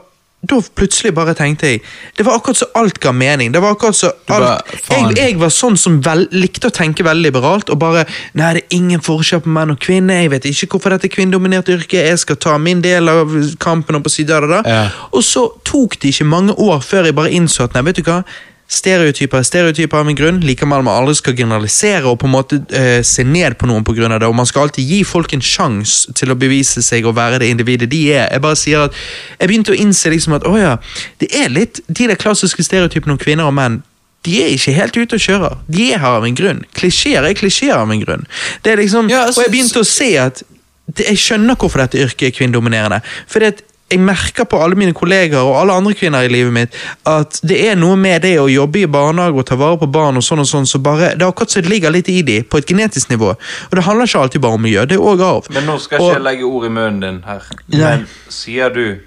da 0.49 0.59
plutselig 0.77 1.13
bare 1.15 1.33
tenkte 1.37 1.69
jeg 1.69 1.81
Det 2.17 2.25
var 2.25 2.37
akkurat 2.37 2.57
så 2.57 2.67
alt 2.75 2.99
ga 3.01 3.11
mening. 3.11 3.51
Det 3.51 3.61
var 3.61 3.75
akkurat 3.75 3.95
så 3.95 4.07
alt. 4.07 4.25
bare, 4.27 4.53
jeg, 4.89 5.17
jeg 5.17 5.37
var 5.41 5.53
sånn 5.53 5.77
som 5.79 5.99
vel, 6.05 6.25
likte 6.35 6.69
å 6.69 6.75
tenke 6.75 7.05
veldig 7.05 7.29
liberalt, 7.29 7.69
og 7.73 7.79
bare 7.81 8.05
Nei, 8.35 8.53
det 8.57 8.63
er 8.65 8.77
ingen 8.77 9.03
forskjell 9.03 9.43
på 9.45 9.51
menn 9.53 9.73
og 9.73 9.79
kvinner, 9.81 10.21
jeg 10.21 10.31
vet 10.33 10.49
ikke 10.49 10.75
hvorfor 10.75 10.95
dette 10.95 11.09
er 11.09 11.13
kvinnedominert 11.13 11.69
yrke, 11.71 12.01
jeg 12.07 12.19
skal 12.21 12.39
ta 12.41 12.57
min 12.61 12.81
del 12.83 13.09
av 13.11 13.31
kampen 13.61 13.99
og 13.99 14.05
på 14.05 14.13
siden 14.13 14.45
av 14.45 14.51
det. 14.51 14.61
Ja. 14.71 14.83
Og 15.11 15.23
så 15.25 15.47
tok 15.67 15.99
det 16.01 16.13
ikke 16.13 16.27
mange 16.29 16.55
år 16.61 16.83
før 16.85 17.09
jeg 17.09 17.17
bare 17.17 17.33
innså 17.35 17.67
at 17.67 17.77
nei, 17.77 17.85
vet 17.87 18.01
du 18.01 18.05
hva, 18.07 18.21
stereotyper 18.67 19.37
er 19.37 19.45
stereotyper 19.45 19.99
av 20.01 20.09
en 20.09 20.17
grunn, 20.17 20.39
like 20.41 20.65
man 20.65 20.87
aldri 20.89 21.15
skal 21.19 21.35
generalisere 21.37 22.09
og 22.09 22.17
på 22.21 22.29
en 22.29 22.33
måte 22.33 22.59
uh, 22.73 23.01
se 23.05 23.23
ned 23.23 23.57
på 23.59 23.69
noen 23.69 23.85
av 24.11 24.19
det, 24.19 24.27
og 24.27 24.35
man 24.35 24.45
skal 24.49 24.65
alltid 24.65 24.83
gi 24.89 25.03
folk 25.03 25.33
en 25.33 25.41
sjanse 25.41 26.13
til 26.13 26.31
å 26.31 26.37
bevise 26.39 26.81
seg 26.81 27.05
og 27.05 27.15
være 27.15 27.39
det 27.39 27.49
individet 27.53 27.89
de 27.91 28.01
er. 28.11 28.29
Jeg 28.31 28.41
bare 28.41 28.59
sier 28.59 28.87
at, 28.87 28.95
jeg 29.39 29.47
begynte 29.51 29.75
å 29.75 29.77
innse 29.77 30.09
liksom 30.09 30.37
at, 30.37 30.47
oh 30.49 30.57
ja, 30.59 30.77
det 31.21 31.29
er 31.35 31.53
litt 31.53 31.81
de 31.87 32.09
der 32.09 32.19
klassiske 32.19 32.65
stereotypene 32.65 33.13
om 33.13 33.21
kvinner 33.21 33.45
og 33.45 33.53
menn, 33.53 33.83
de 34.25 34.39
er 34.41 34.55
ikke 34.55 34.73
helt 34.73 34.97
ute 34.97 35.19
og 35.19 35.21
kjører. 35.21 35.59
De 35.69 35.91
er 35.93 36.01
her 36.01 36.17
av 36.17 36.25
en 36.25 36.37
grunn. 36.37 36.63
Klisjeer 36.73 37.27
er 37.27 37.37
klisjeer 37.37 37.77
av 37.77 37.91
en 37.93 38.01
grunn. 38.01 38.25
Det 38.65 38.73
er 38.73 38.81
liksom, 38.81 39.11
Ja, 39.13 39.27
altså, 39.27 39.43
og 39.43 39.45
jeg 39.45 39.53
begynte 39.53 39.83
å 39.83 39.87
se 39.87 40.09
at 40.17 40.41
det, 40.85 41.05
jeg 41.05 41.21
skjønner 41.21 41.57
hvorfor 41.59 41.83
dette 41.83 42.01
yrket 42.01 42.29
er 42.29 42.33
kvinnedominerende. 42.33 43.01
For 43.29 43.45
det, 43.45 43.61
jeg 43.91 43.99
merker 44.01 44.47
på 44.49 44.57
alle 44.63 44.75
mine 44.79 44.93
kollegaer 44.97 45.45
og 45.45 45.59
alle 45.59 45.73
andre 45.77 45.93
kvinner 45.93 46.25
i 46.25 46.29
livet 46.33 46.53
mitt 46.55 46.77
at 47.05 47.37
det 47.45 47.59
er 47.69 47.75
noe 47.77 47.93
med 47.99 48.23
det 48.25 48.31
å 48.41 48.47
jobbe 48.49 48.79
i 48.81 48.87
barnehage 48.89 49.37
og 49.37 49.45
ta 49.45 49.57
vare 49.59 49.77
på 49.77 49.89
barn 49.93 50.17
og 50.17 50.25
sånn 50.25 50.41
og 50.41 50.47
sånn, 50.49 50.65
så 50.65 50.79
bare, 50.81 51.11
det 51.13 51.21
er 51.21 51.29
akkurat 51.29 51.53
som 51.53 51.61
det 51.61 51.69
ligger 51.69 51.93
litt 51.93 52.09
i 52.09 52.23
de, 52.25 52.39
på 52.41 52.57
et 52.57 52.65
genetisk 52.71 53.11
nivå. 53.13 53.35
Og 53.35 53.75
det 53.77 53.83
handler 53.85 54.09
ikke 54.09 54.23
alltid 54.25 54.41
bare 54.41 54.57
om 54.57 54.65
miljø, 54.65 54.85
det 54.89 54.97
er 54.97 55.05
òg 55.05 55.21
arv. 55.21 55.51
Men 55.53 55.69
nå 55.69 55.77
skal 55.83 56.01
Og- 56.01 56.09
ikke 56.09 56.17
jeg 56.17 56.25
legge 56.25 56.49
ord 56.49 56.65
i 56.65 56.69
munnen 56.79 56.99
din 57.05 57.21
her. 57.27 57.45
Nei. 57.67 57.77
Men 57.77 58.07
sier 58.33 58.73
du 58.73 58.99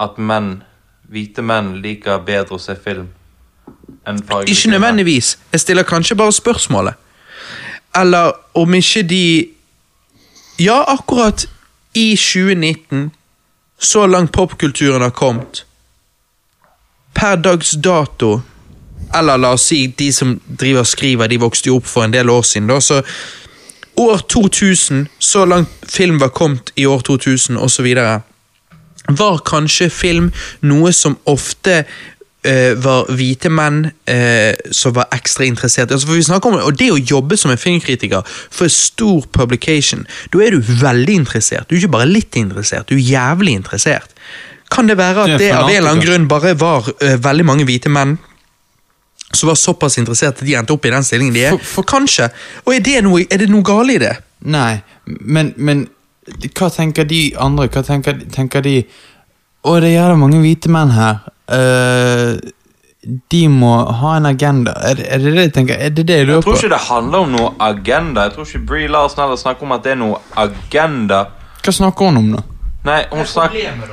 at 0.00 0.18
menn, 0.18 0.62
hvite 1.10 1.42
menn, 1.42 1.74
liker 1.82 2.22
bedre 2.22 2.54
å 2.54 2.60
se 2.62 2.76
film 2.78 3.08
enn 4.06 4.22
fargelige 4.22 4.54
Ikke 4.54 4.70
nødvendigvis. 4.70 5.36
Jeg 5.52 5.60
stiller 5.60 5.82
kanskje 5.82 6.14
bare 6.16 6.32
spørsmålet. 6.32 6.94
Eller 7.96 8.32
om 8.54 8.74
ikke 8.74 9.02
de 9.02 9.48
Ja, 10.58 10.84
akkurat 10.88 11.44
i 11.94 12.14
2019, 12.16 13.10
så 13.78 14.06
langt 14.06 14.32
popkulturen 14.32 15.02
har 15.02 15.10
kommet 15.10 15.64
Per 17.16 17.36
dags 17.36 17.70
dato, 17.80 18.42
eller 19.14 19.38
la 19.40 19.54
oss 19.56 19.70
si 19.70 19.86
de 19.86 20.10
som 20.12 20.34
driver 20.46 20.82
og 20.84 20.86
skriver, 20.90 21.28
de 21.32 21.38
vokste 21.40 21.70
jo 21.70 21.78
opp 21.78 21.86
for 21.88 22.04
en 22.04 22.12
del 22.12 22.28
år 22.30 22.42
siden. 22.44 22.68
da, 22.68 22.80
så 22.80 23.02
År 23.96 24.18
2000, 24.18 25.06
så 25.18 25.44
langt 25.44 25.68
film 25.88 26.18
var 26.18 26.28
kommet 26.28 26.72
i 26.74 26.86
år 26.86 27.00
2000 27.00 27.56
osv., 27.56 27.86
var 29.08 29.38
kanskje 29.38 29.90
film 29.90 30.32
noe 30.60 30.92
som 30.92 31.16
ofte 31.24 31.84
eh, 32.46 32.72
var 32.82 33.08
hvite 33.18 33.50
menn 33.52 33.82
uh, 33.90 34.70
som 34.74 34.94
var 34.96 35.08
ekstra 35.14 35.44
interessert. 35.48 35.90
Altså, 35.92 36.06
for 36.08 36.18
vi 36.18 36.24
snakker 36.26 36.52
om, 36.52 36.58
og 36.62 36.76
Det 36.78 36.88
å 36.94 36.98
jobbe 37.00 37.36
som 37.40 37.50
en 37.52 37.60
filmkritiker 37.60 38.22
for 38.26 38.68
en 38.68 38.74
stor 38.74 39.26
publication, 39.34 40.06
da 40.32 40.42
er 40.46 40.56
du 40.56 40.60
veldig 40.82 41.18
interessert. 41.24 41.66
Du 41.68 41.74
er 41.76 41.82
ikke 41.82 41.94
bare 41.98 42.08
litt 42.10 42.36
interessert, 42.38 42.88
du 42.88 42.94
er 42.96 43.02
jævlig 43.04 43.56
interessert. 43.60 44.14
Kan 44.70 44.88
det 44.90 44.96
være 44.98 45.26
at 45.26 45.38
det 45.38 45.50
av 45.54 45.68
en 45.68 45.76
eller 45.76 45.92
annen 45.92 46.02
grunn 46.06 46.28
bare 46.30 46.54
var 46.58 46.88
uh, 46.90 47.16
veldig 47.22 47.46
mange 47.46 47.66
hvite 47.68 47.92
menn 47.92 48.16
som 49.34 49.50
var 49.50 49.58
såpass 49.58 49.98
interessert 49.98 50.38
at 50.40 50.46
de 50.46 50.54
endte 50.56 50.72
opp 50.72 50.86
i 50.86 50.90
den 50.94 51.04
stillingen 51.04 51.34
de 51.34 51.44
er? 51.48 51.56
For- 51.56 51.82
for- 51.82 51.86
Kanskje. 51.90 52.30
Og 52.64 52.74
er 52.76 52.80
det 52.86 53.02
noe, 53.04 53.24
er 53.30 53.42
det 53.42 53.50
noe 53.50 53.66
galt 53.66 53.90
i 53.94 53.98
det? 54.02 54.14
Nei, 54.46 54.80
men, 55.06 55.52
men 55.56 55.86
hva 56.56 56.68
tenker 56.74 57.06
de 57.06 57.20
andre? 57.38 57.68
Hva 57.70 57.82
tenker, 57.86 58.18
tenker 58.34 58.62
de 58.66 58.80
Å, 59.66 59.72
det 59.82 59.88
er 59.90 59.96
jævla 59.96 60.16
mange 60.20 60.38
hvite 60.42 60.70
menn 60.70 60.92
her. 60.94 61.24
Eh, 61.48 62.36
de 63.30 63.42
må 63.48 63.72
ha 64.00 64.16
en 64.16 64.26
agenda. 64.26 64.72
Er, 64.82 64.94
det- 64.98 65.06
er 65.14 65.18
det 65.18 65.32
det 65.36 65.42
jeg 65.44 65.52
tenker? 65.54 65.74
Er 65.78 65.90
det 65.90 66.06
det 66.06 66.16
jeg 66.16 66.26
Jeg 66.28 66.42
tror 66.42 66.52
på? 66.52 66.56
ikke 66.58 66.68
det 66.74 66.80
handler 66.88 67.18
om 67.18 67.30
noe 67.32 67.52
agenda. 67.60 68.22
Jeg 68.26 68.32
tror 68.32 68.44
ikke 68.46 68.66
Brie 68.66 68.88
Larsen 68.88 69.22
heller 69.22 69.36
snakker 69.36 69.62
om 69.62 69.72
at 69.72 69.82
det 69.84 69.92
er 69.92 70.00
noe 70.00 70.18
agenda. 70.36 71.24
Hva 71.62 71.72
snakker 71.72 72.04
hun 72.10 72.16
om, 72.16 72.32
da? 72.32 72.42
Nei, 72.84 73.04
hun 73.12 73.24
snakker 73.26 73.92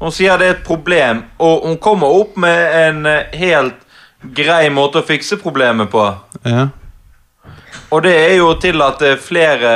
Hun 0.00 0.10
sier 0.12 0.38
det 0.38 0.46
er 0.46 0.50
et 0.54 0.64
problem, 0.64 1.24
og 1.38 1.66
hun 1.66 1.76
kommer 1.76 2.06
opp 2.08 2.36
med 2.36 2.74
en 2.88 3.06
eh, 3.06 3.26
helt 3.36 3.74
grei 4.34 4.70
måte 4.70 5.02
å 5.02 5.04
fikse 5.06 5.36
problemet 5.36 5.90
på. 5.92 6.04
Ja. 6.44 6.68
Og 7.92 8.02
det 8.02 8.14
er 8.30 8.36
jo 8.38 8.54
til 8.54 8.80
at 8.82 8.98
det 8.98 9.08
er 9.12 9.16
flere 9.20 9.72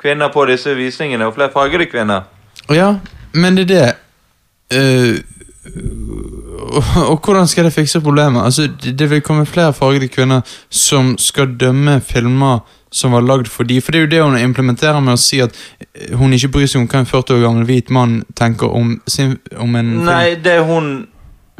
kvinner 0.00 0.28
på 0.32 0.46
disse 0.48 0.72
visningene, 0.74 1.26
og 1.26 1.34
flere 1.34 1.50
fargede 1.52 1.86
kvinner. 1.92 2.22
Ja, 2.70 2.94
men 3.34 3.54
det 3.56 3.70
er 3.70 3.74
det 3.74 3.96
Eh, 4.72 5.16
og, 6.76 6.84
og 7.10 7.16
hvordan 7.24 7.48
skal 7.50 7.66
det 7.66 7.72
fikse 7.74 8.00
problemet? 8.00 8.44
Altså, 8.44 8.68
det, 8.82 9.10
vil 9.10 9.22
komme 9.22 9.46
flere 9.46 9.72
fargede 9.72 10.08
kvinner 10.08 10.40
som 10.70 11.16
skal 11.18 11.56
dømme 11.60 12.00
filmer 12.00 12.60
som 12.90 13.12
var 13.14 13.22
lagd 13.22 13.48
for 13.48 13.64
de 13.64 13.80
For 13.80 13.92
det 13.94 14.00
er 14.00 14.04
jo 14.04 14.10
det 14.10 14.22
hun 14.22 14.38
implementerer 14.38 15.00
med 15.00 15.14
å 15.14 15.20
si 15.20 15.38
at 15.42 15.54
eh, 15.78 16.16
hun 16.18 16.34
ikke 16.34 16.50
bryr 16.56 16.66
seg 16.66 16.82
om 16.82 16.88
hva 16.90 17.04
en 17.04 17.06
40 17.06 17.36
år 17.36 17.44
gammel 17.44 17.68
hvit 17.68 17.90
mann 17.94 18.16
tenker 18.38 18.72
om, 18.74 18.96
sin, 19.06 19.36
om 19.54 19.76
en 19.78 19.92
Nei, 20.08 20.34
det 20.42 20.58
hun 20.66 20.90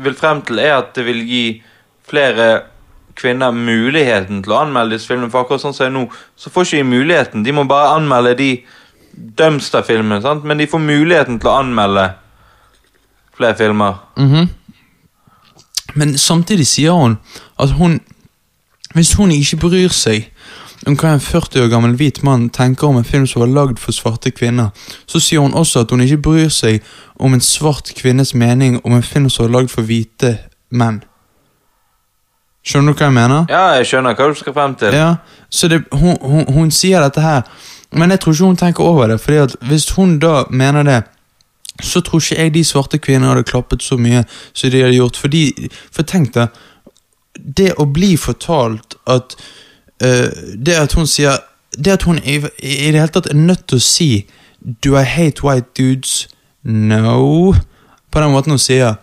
vil 0.01 0.17
frem 0.19 0.43
til, 0.49 0.59
er 0.59 0.81
at 0.81 0.95
det 0.97 1.05
vil 1.07 1.23
gi 1.29 1.45
flere 2.11 2.51
kvinner 3.21 3.55
muligheten 3.55 4.41
til 4.43 4.55
å 4.55 4.63
anmelde 4.65 4.97
disse 4.97 5.11
filmene. 5.11 5.31
For 5.31 5.45
akkurat 5.45 5.63
sånn 5.63 5.77
som 5.77 5.87
er 5.87 5.95
nå, 5.95 6.07
så 6.41 6.51
får 6.53 6.67
ikke 6.67 6.81
de 6.81 6.89
muligheten. 6.89 7.45
De 7.47 7.55
må 7.55 7.67
bare 7.69 7.95
anmelde 7.99 8.37
de 8.39 8.53
Dumpster-filmene, 9.11 10.21
sant? 10.25 10.47
men 10.47 10.61
de 10.61 10.69
får 10.71 10.81
muligheten 10.81 11.41
til 11.43 11.51
å 11.51 11.59
anmelde 11.61 12.07
flere 13.37 13.59
filmer. 13.59 14.01
Mhm. 14.17 14.49
Men 15.95 16.19
samtidig 16.19 16.67
sier 16.67 16.93
hun 16.97 17.19
at 17.59 17.71
hun 17.79 18.01
Hvis 18.95 19.13
hun 19.13 19.31
ikke 19.31 19.57
bryr 19.57 19.93
seg 19.95 20.33
om 20.89 20.97
hva 20.97 21.13
en 21.15 21.21
40 21.21 21.61
år 21.63 21.69
gammel 21.71 21.93
hvit 21.95 22.23
mann 22.25 22.49
tenker 22.51 22.89
om 22.89 22.97
en 22.97 23.05
film 23.05 23.27
som 23.29 23.43
var 23.45 23.51
lagd 23.53 23.79
for 23.79 23.93
svarte 23.93 24.33
kvinner, 24.33 24.71
så 25.07 25.21
sier 25.21 25.45
hun 25.45 25.55
også 25.55 25.85
at 25.85 25.93
hun 25.93 26.01
ikke 26.01 26.23
bryr 26.25 26.49
seg 26.49 26.81
om 27.21 27.37
en 27.37 27.45
svart 27.45 27.93
kvinnes 27.95 28.33
mening 28.35 28.81
om 28.81 28.97
en 28.97 29.05
film 29.05 29.29
som 29.31 29.45
var 29.45 29.61
lagd 29.61 29.71
for 29.71 29.87
hvite 29.87 30.39
menn. 30.71 31.03
Skjønner 32.67 32.93
du 32.93 32.99
hva 32.99 33.11
jeg 33.11 33.17
mener? 33.17 33.45
Ja, 33.53 33.63
jeg 33.79 33.89
skjønner 33.89 34.17
hva 34.17 34.29
du 34.33 34.41
skal 34.41 34.57
frem 34.57 34.75
til. 34.81 34.97
Ja, 34.97 35.15
så 35.53 35.69
det, 35.69 35.83
hun, 35.93 36.17
hun, 36.21 36.45
hun 36.49 36.75
sier 36.75 37.05
dette 37.05 37.23
her, 37.25 37.47
men 37.93 38.13
jeg 38.13 38.25
tror 38.25 38.37
ikke 38.37 38.51
hun 38.51 38.61
tenker 38.61 38.85
over 38.85 39.09
det. 39.13 39.21
fordi 39.21 39.39
at 39.45 39.57
hvis 39.69 39.91
hun 39.97 40.19
da 40.19 40.45
mener 40.51 40.83
det, 40.83 41.01
så 41.83 42.03
tror 42.05 42.23
ikke 42.23 42.39
jeg 42.39 42.55
de 42.55 42.65
svarte 42.67 43.01
kvinnene 43.03 43.33
hadde 43.33 43.49
klappet 43.49 43.85
så 43.85 43.99
mye 44.01 44.25
som 44.53 44.71
de 44.73 44.83
hadde 44.83 44.99
gjort. 44.99 45.19
Fordi, 45.21 45.45
for 45.93 46.07
tenk 46.09 46.35
deg, 46.37 46.61
det 47.41 47.73
å 47.81 47.87
bli 47.89 48.17
fortalt 48.21 48.99
at 49.09 49.37
uh, 50.03 50.29
Det 50.59 50.75
at 50.77 50.93
hun 50.99 51.07
sier 51.09 51.39
Det 51.73 51.93
at 51.95 52.03
hun 52.05 52.19
i, 52.19 52.41
i 52.59 52.91
det 52.91 52.99
hele 52.99 53.13
tatt 53.15 53.31
er 53.31 53.39
nødt 53.39 53.69
til 53.71 53.79
å 53.79 53.85
si 53.85 54.09
Do 54.61 54.97
I 54.99 55.07
hate 55.07 55.47
white 55.47 55.71
dudes? 55.79 56.27
No. 56.63 57.55
På 58.11 58.21
den 58.21 58.35
måten 58.35 58.53
hun 58.53 58.61
sier. 58.61 58.99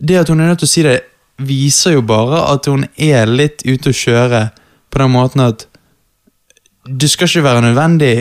Det 0.00 0.16
at 0.18 0.32
hun 0.32 0.40
er 0.40 0.50
nødt 0.50 0.64
til 0.64 0.66
å 0.66 0.72
si 0.72 0.82
det, 0.82 0.96
viser 1.38 1.94
jo 1.94 2.02
bare 2.02 2.40
at 2.50 2.66
hun 2.66 2.88
er 2.98 3.30
litt 3.30 3.62
ute 3.62 3.92
å 3.92 3.96
kjøre. 3.96 4.48
På 4.90 5.02
den 5.04 5.12
måten 5.14 5.44
at 5.44 5.68
det 6.90 7.10
skal 7.12 7.28
ikke 7.28 7.46
være 7.46 7.62
nødvendig 7.68 8.14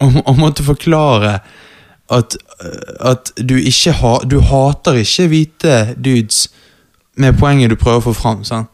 å, 0.00 0.08
å 0.08 0.34
måtte 0.38 0.64
forklare 0.64 1.38
at, 2.10 2.36
at 3.00 3.32
du 3.36 3.54
ikke 3.56 3.92
ha, 4.00 4.14
du 4.24 4.40
hater 4.40 4.98
ikke 5.02 5.26
hvite 5.28 5.74
dudes 5.96 6.48
med 7.18 7.36
poenget 7.38 7.70
du 7.70 7.76
prøver 7.76 8.00
å 8.00 8.06
få 8.08 8.14
fram. 8.16 8.44
sant? 8.44 8.68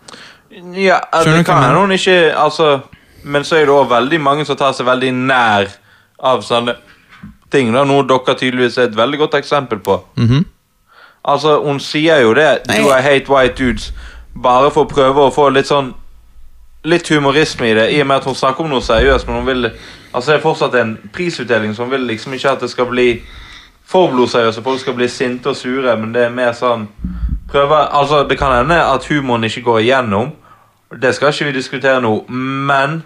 Ja, 0.77 1.01
Skjønner 1.11 1.41
det 1.41 1.47
kan 1.49 1.63
hende 1.65 1.81
hun 1.81 1.93
ikke 1.93 2.35
altså, 2.39 2.81
Men 3.25 3.45
så 3.45 3.57
er 3.57 3.65
det 3.67 3.75
også 3.75 3.91
veldig 3.95 4.21
mange 4.21 4.45
som 4.47 4.57
tar 4.57 4.73
seg 4.77 4.87
veldig 4.87 5.11
nær 5.17 5.71
av 6.21 6.43
sånne 6.45 6.77
ting. 7.51 7.73
Da, 7.73 7.85
noe 7.89 8.05
dere 8.07 8.35
tydeligvis 8.37 8.77
er 8.79 8.91
et 8.91 8.97
veldig 8.97 9.19
godt 9.25 9.35
eksempel 9.41 9.81
på. 9.81 9.99
Mhm. 10.21 10.45
Altså, 11.25 11.57
Hun 11.65 11.81
sier 11.81 12.21
jo 12.21 12.35
det. 12.37 12.61
Do 12.69 12.91
I 12.93 13.01
hate 13.03 13.33
white 13.33 13.57
dudes? 13.57 13.93
Bare 14.43 14.71
for 14.71 14.85
å 14.85 14.91
prøve 14.91 15.25
å 15.25 15.33
få 15.33 15.49
litt 15.55 15.67
sånn 15.71 15.95
Litt 16.85 17.09
humorisme 17.09 17.71
i 17.71 17.75
det, 17.75 17.85
i 17.97 18.01
og 18.03 18.07
med 18.07 18.17
at 18.19 18.25
hun 18.29 18.35
snakker 18.37 18.61
om 18.61 18.69
noe 18.69 18.85
seriøst. 18.85 19.25
Men 19.27 19.37
hun 19.39 19.47
vil 19.47 19.71
Altså 20.15 20.31
det 20.31 20.39
er 20.39 20.43
fortsatt 20.43 20.75
en 20.79 20.99
prisutdeling, 21.13 21.75
som 21.75 21.91
vil 21.91 22.07
liksom 22.07 22.33
ikke 22.33 22.51
at 22.51 22.61
det 22.61 22.71
skal 22.71 22.87
bli 22.87 23.09
for 23.85 24.09
og 24.09 24.65
folk 24.65 24.81
skal 24.81 24.95
bli 24.95 25.09
sinte 25.09 25.49
og 25.49 25.57
sure, 25.57 25.97
men 25.97 26.15
det 26.15 26.23
er 26.25 26.31
mer 26.31 26.53
sånn 26.53 26.87
prøve, 27.51 27.77
altså 27.93 28.25
Det 28.29 28.39
kan 28.39 28.53
hende 28.57 28.79
at 28.81 29.07
humoren 29.07 29.45
ikke 29.45 29.63
går 29.63 29.79
igjennom. 29.79 30.33
Det 31.03 31.15
skal 31.15 31.29
ikke 31.29 31.45
vi 31.45 31.53
diskutere 31.53 32.01
nå, 32.01 32.25
men 32.29 33.03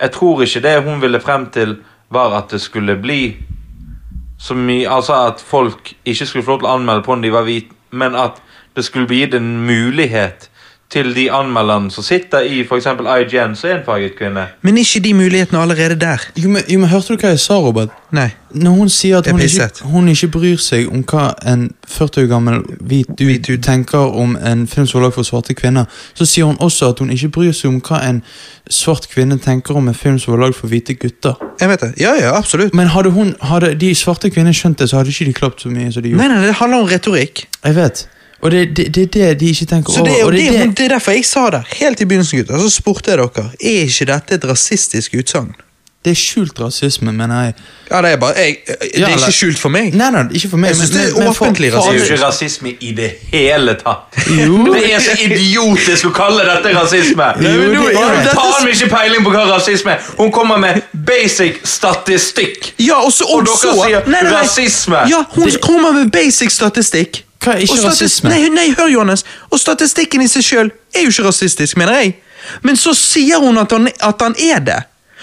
jeg 0.00 0.10
tror 0.10 0.42
ikke 0.42 0.60
det 0.60 0.82
hun 0.84 1.02
ville 1.02 1.20
frem 1.20 1.46
til, 1.50 1.76
var 2.10 2.34
at 2.38 2.50
det 2.50 2.60
skulle 2.60 2.96
bli 2.96 3.36
så 4.38 4.54
mye 4.54 4.88
Altså 4.88 5.14
at 5.26 5.40
folk 5.40 5.94
ikke 6.04 6.26
skulle 6.26 6.44
få 6.44 6.50
lov 6.50 6.60
til 6.60 6.68
å 6.68 6.74
anmelde 6.76 7.02
på 7.02 7.12
om 7.12 7.22
de 7.22 7.32
var 7.32 7.46
hvite, 7.46 7.72
men 7.90 8.14
at 8.14 8.42
det 8.76 8.84
skulle 8.84 9.06
bli 9.06 9.22
gitt 9.22 9.34
en 9.34 9.64
mulighet 9.66 10.50
til 10.90 11.14
de 11.16 11.26
anmelderne 11.34 11.90
som 11.90 12.04
sitter 12.06 12.46
i 12.46 12.60
f.eks. 12.62 12.86
IGN, 12.86 13.56
som 13.58 13.70
er 13.70 13.78
en 13.80 13.84
farget 13.86 14.14
kvinne. 14.18 14.46
Men 14.62 14.76
er 14.78 14.84
ikke 14.86 15.02
de 15.02 15.14
mulighetene 15.14 15.58
allerede 15.58 15.96
der? 16.00 16.22
Jo, 16.36 16.48
men, 16.48 16.62
jo, 16.68 16.78
men 16.78 16.88
Hørte 16.88 17.16
du 17.16 17.22
hva 17.22 17.32
jeg 17.34 17.40
sa, 17.42 17.58
Robert? 17.58 17.90
Nei. 18.14 18.28
Når 18.54 18.70
hun 18.70 18.88
sier 18.88 19.18
at 19.18 19.26
hun 19.30 19.40
ikke, 19.42 19.68
hun 19.82 20.08
ikke 20.08 20.28
bryr 20.32 20.60
seg 20.62 20.86
om 20.88 21.02
hva 21.10 21.26
en 21.46 21.66
40 21.90 22.22
år 22.22 22.30
gammel 22.30 22.62
hvit 22.80 23.10
dude 23.18 23.58
tenker 23.62 24.14
om 24.22 24.36
en 24.38 24.64
film 24.70 24.86
som 24.86 25.00
er 25.00 25.08
lagd 25.08 25.18
for 25.18 25.26
svarte 25.26 25.58
kvinner, 25.58 25.90
så 26.14 26.24
sier 26.24 26.46
hun 26.46 26.56
også 26.62 26.92
at 26.94 27.02
hun 27.02 27.10
ikke 27.10 27.32
bryr 27.34 27.52
seg 27.52 27.74
om 27.74 27.82
hva 27.82 28.00
en 28.06 28.22
svart 28.70 29.10
kvinne 29.10 29.38
tenker 29.42 29.76
om 29.76 29.90
en 29.90 29.94
film 29.94 30.20
som 30.22 30.36
var 30.36 30.46
lagd 30.46 30.60
for 30.60 30.70
hvite 30.70 30.94
gutter. 30.94 31.34
Jeg 31.60 31.68
vet 31.68 31.82
det. 31.82 31.92
Ja, 32.00 32.14
ja, 32.14 32.36
absolutt. 32.38 32.74
Men 32.74 32.94
hadde, 32.94 33.10
hun, 33.10 33.34
hadde 33.42 33.74
de 33.74 33.94
svarte 33.98 34.30
kvinnene 34.30 34.54
skjønt 34.54 34.78
det, 34.78 34.88
så 34.90 35.02
hadde 35.02 35.10
ikke 35.10 35.28
de 35.28 35.38
klappet 35.42 35.66
så 35.66 35.74
mye 35.74 35.90
som 35.92 36.06
de 36.06 36.14
gjorde. 36.14 36.22
Nei, 36.22 36.34
nei, 36.38 36.46
det 36.46 36.60
handler 36.62 36.86
om 36.86 36.90
retorikk. 36.94 37.48
Jeg 37.64 37.76
vet. 37.76 38.06
Og 38.42 38.50
det 38.50 38.60
er 38.62 38.66
det, 38.76 38.94
det, 38.94 39.02
er 39.02 39.28
det 39.34 39.40
de 39.40 39.46
ikke 39.48 39.66
tenker 39.66 39.92
Så 39.92 40.04
det 40.04 40.12
er, 40.12 40.24
over. 40.24 40.24
Og 40.26 40.32
det, 40.32 40.40
det, 40.40 40.60
er 40.60 40.66
det, 40.66 40.78
det 40.78 40.84
er 40.84 40.88
derfor 40.88 41.12
jeg 41.12 41.24
sa 41.24 41.46
det. 41.50 41.62
Helt 41.80 42.00
i 42.00 42.04
begynnelsen, 42.04 42.38
gutter. 42.38 42.58
Så 42.58 42.70
spurte 42.70 43.10
jeg 43.10 43.18
dere 43.18 43.46
er 43.60 43.86
ikke 43.86 44.04
dette 44.12 44.34
et 44.34 44.44
rasistisk 44.50 45.14
utsagn. 45.18 45.54
det 46.06 46.12
er 46.12 46.18
skjult 46.20 46.60
rasisme, 46.60 47.10
mener 47.12 47.40
jeg. 47.42 47.54
Ja, 47.90 47.98
det 48.02 48.12
er 48.12 48.16
bare 48.16 48.34
jeg, 48.38 48.56
Det 48.66 49.02
er 49.02 49.08
ikke 49.16 49.32
skjult 49.34 49.58
for 49.58 49.68
meg. 49.74 49.88
Nei, 49.94 50.10
nei, 50.14 50.22
ikke 50.38 50.50
for 50.52 50.56
meg. 50.62 50.68
Jeg 50.68 50.76
synes 50.76 50.92
men- 50.92 51.00
det 51.16 51.24
er 51.24 51.28
offentlig 51.28 51.72
for 51.72 51.80
Det 51.80 51.88
er 51.88 51.98
jo 51.98 52.04
ikke 52.04 52.26
rasisme 52.26 52.72
i 52.80 52.92
det 52.92 53.10
hele 53.32 53.74
tatt. 53.80 54.20
Jo. 54.30 54.60
Det 54.76 54.84
er 54.94 55.00
så 55.02 55.16
idiotisk 55.24 56.06
å 56.06 56.12
kalle 56.14 56.46
dette 56.46 56.76
rasisme. 56.78 57.26
Jo, 57.42 57.50
det 57.50 57.98
er 58.04 58.22
det. 58.22 58.36
faen 58.38 58.70
ikke 58.70 58.90
peiling 58.94 59.26
på 59.26 59.34
hva 59.34 59.44
rasisme 59.50 59.96
er. 59.96 60.06
Hun 60.20 60.30
kommer 60.32 60.62
med 60.62 60.82
basic 61.06 61.58
statistikk. 61.64 62.74
Ja, 62.78 63.00
også, 63.02 63.24
Og 63.24 63.40
og 63.40 63.46
dere 63.46 63.56
så- 63.56 63.84
sier 63.84 64.06
Nei, 64.06 64.22
nei, 64.22 64.30
nei. 64.30 64.40
rasisme. 64.42 64.96
Ja, 65.10 65.24
hun 65.34 65.50
kommer 65.62 65.92
med 65.92 66.12
basic 66.12 66.52
statistikk. 66.52 67.25
Hva 67.42 67.56
er 67.56 67.64
ikke 67.66 67.82
rasisme? 67.84 68.30
Nei, 68.32 68.48
nei, 68.52 68.70
hør, 68.74 68.88
Johannes. 68.92 69.24
Og 69.50 69.60
statistikken 69.60 70.24
i 70.24 70.30
seg 70.30 70.46
sjøl 70.46 70.72
er 70.94 71.06
jo 71.06 71.12
ikke 71.12 71.28
rasistisk, 71.28 71.78
mener 71.80 72.00
jeg. 72.00 72.16
Men 72.62 72.78
så 72.78 72.94
sier 72.96 73.42
hun 73.42 73.58
at 73.58 73.72
han, 73.74 73.88
at 73.88 74.22
han 74.22 74.36
er 74.38 74.62
det. 74.64 74.80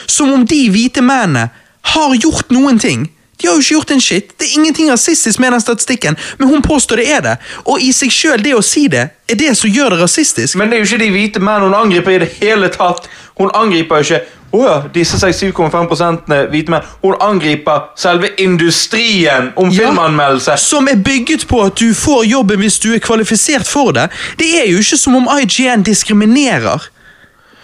Som 0.10 0.34
om 0.34 0.45
de 0.48 0.65
hvite 0.73 1.03
mennene 1.06 1.49
har 1.94 2.15
gjort 2.15 2.52
noen 2.53 2.80
ting. 2.80 3.07
De 3.41 3.48
har 3.48 3.57
jo 3.57 3.64
ikke 3.64 3.76
gjort 3.76 3.91
en 3.91 4.02
shit. 4.02 4.30
Det 4.40 4.48
er 4.48 4.60
ingenting 4.60 4.91
rasistisk 4.91 5.40
med 5.40 5.52
den 5.52 5.61
statistikken, 5.61 6.15
men 6.38 6.48
hun 6.48 6.61
påstår 6.61 7.02
det 7.02 7.07
er 7.11 7.23
det. 7.26 7.34
Og 7.65 7.81
i 7.81 7.90
seg 7.95 8.14
sjøl, 8.14 8.44
det 8.44 8.53
å 8.56 8.61
si 8.64 8.85
det, 8.91 9.07
er 9.27 9.40
det 9.40 9.56
som 9.60 9.72
gjør 9.72 9.95
det 9.95 10.03
rasistisk. 10.03 10.56
Men 10.60 10.72
det 10.72 10.77
er 10.77 10.84
jo 10.84 10.90
ikke 10.91 11.02
de 11.02 11.10
hvite 11.11 11.41
mennene 11.44 11.68
hun 11.68 11.76
angriper 11.76 12.15
i 12.15 12.22
det 12.23 12.30
hele 12.40 12.69
tatt. 12.72 13.10
Hun 13.41 13.52
angriper 13.57 13.99
jo 13.99 14.07
ikke 14.07 14.22
Å 14.54 14.60
ja, 14.62 14.74
disse 14.94 15.18
67,5 15.18 16.50
hvite 16.52 16.70
menn. 16.70 16.82
Hun 17.02 17.16
angriper 17.22 17.88
selve 17.98 18.30
industrien 18.38 19.52
om 19.56 19.70
Ja. 19.70 19.88
filmanmeldelse. 19.88 20.58
Som 20.58 20.88
er 20.88 20.96
bygget 20.96 21.48
på 21.48 21.64
at 21.66 21.80
du 21.80 21.94
får 21.94 22.26
jobben 22.26 22.60
hvis 22.60 22.80
du 22.80 22.94
er 22.94 23.00
kvalifisert 23.00 23.68
for 23.68 23.92
det. 23.92 24.10
Det 24.38 24.52
er 24.62 24.70
jo 24.72 24.78
ikke 24.78 24.98
som 24.98 25.16
om 25.16 25.28
IGN 25.42 25.84
diskriminerer. 25.84 26.90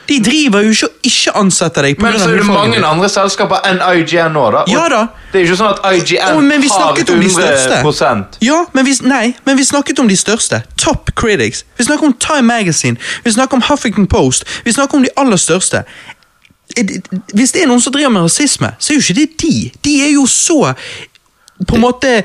De 0.10 0.24
driver 0.24 0.64
jo 0.66 0.70
ikke 0.70 0.86
og 0.86 0.92
ikke 1.04 1.32
ansetter 1.38 1.86
deg. 1.86 1.98
på 1.98 2.02
Men 2.02 2.20
så 2.20 2.30
er 2.30 2.38
det 2.42 2.46
mange 2.46 2.86
andre 2.86 3.10
selskaper 3.10 3.62
enn 3.70 3.78
IGN 3.78 4.34
nå, 4.34 4.46
da. 4.52 4.64
Og 4.66 4.72
Ja 4.74 4.88
da. 4.90 5.06
Det 5.32 5.42
er 5.42 5.46
ikke 5.46 5.58
sånn 5.60 5.76
at 5.76 5.86
IGN 5.94 6.38
oh, 6.38 6.42
men 6.42 6.62
vi 6.64 6.68
har 6.68 6.82
snakket 6.82 7.10
om 7.14 7.20
de 7.22 7.30
100 7.30 8.40
Ja, 8.42 8.66
men 8.74 8.86
vi, 8.86 8.96
nei, 9.06 9.36
men 9.46 9.58
vi 9.58 9.64
snakket 9.64 10.00
om 10.00 10.08
de 10.10 10.18
største. 10.18 10.64
Top 10.82 11.12
critics. 11.16 11.66
Vi 11.78 11.86
snakker 11.86 12.10
om 12.10 12.14
Time 12.18 12.50
Magazine. 12.50 12.98
Vi 13.24 13.32
snakker 13.32 13.62
om 13.62 13.62
Huffington 13.70 14.08
Post. 14.08 14.44
Vi 14.66 14.74
snakker 14.74 14.98
om 14.98 15.06
de 15.06 15.14
aller 15.18 15.38
største. 15.38 15.84
Hvis 17.34 17.52
det 17.52 17.64
er 17.64 17.68
noen 17.68 17.82
som 17.82 17.94
driver 17.94 18.10
med 18.14 18.28
rasisme, 18.28 18.74
så 18.80 18.94
er 18.94 19.00
jo 19.00 19.06
ikke 19.08 19.20
det 19.22 19.30
de. 19.42 19.72
De 19.86 19.96
er 20.06 20.14
jo 20.14 20.28
så 20.30 20.74
på 21.68 21.76
en 21.76 21.82
måte 21.84 22.22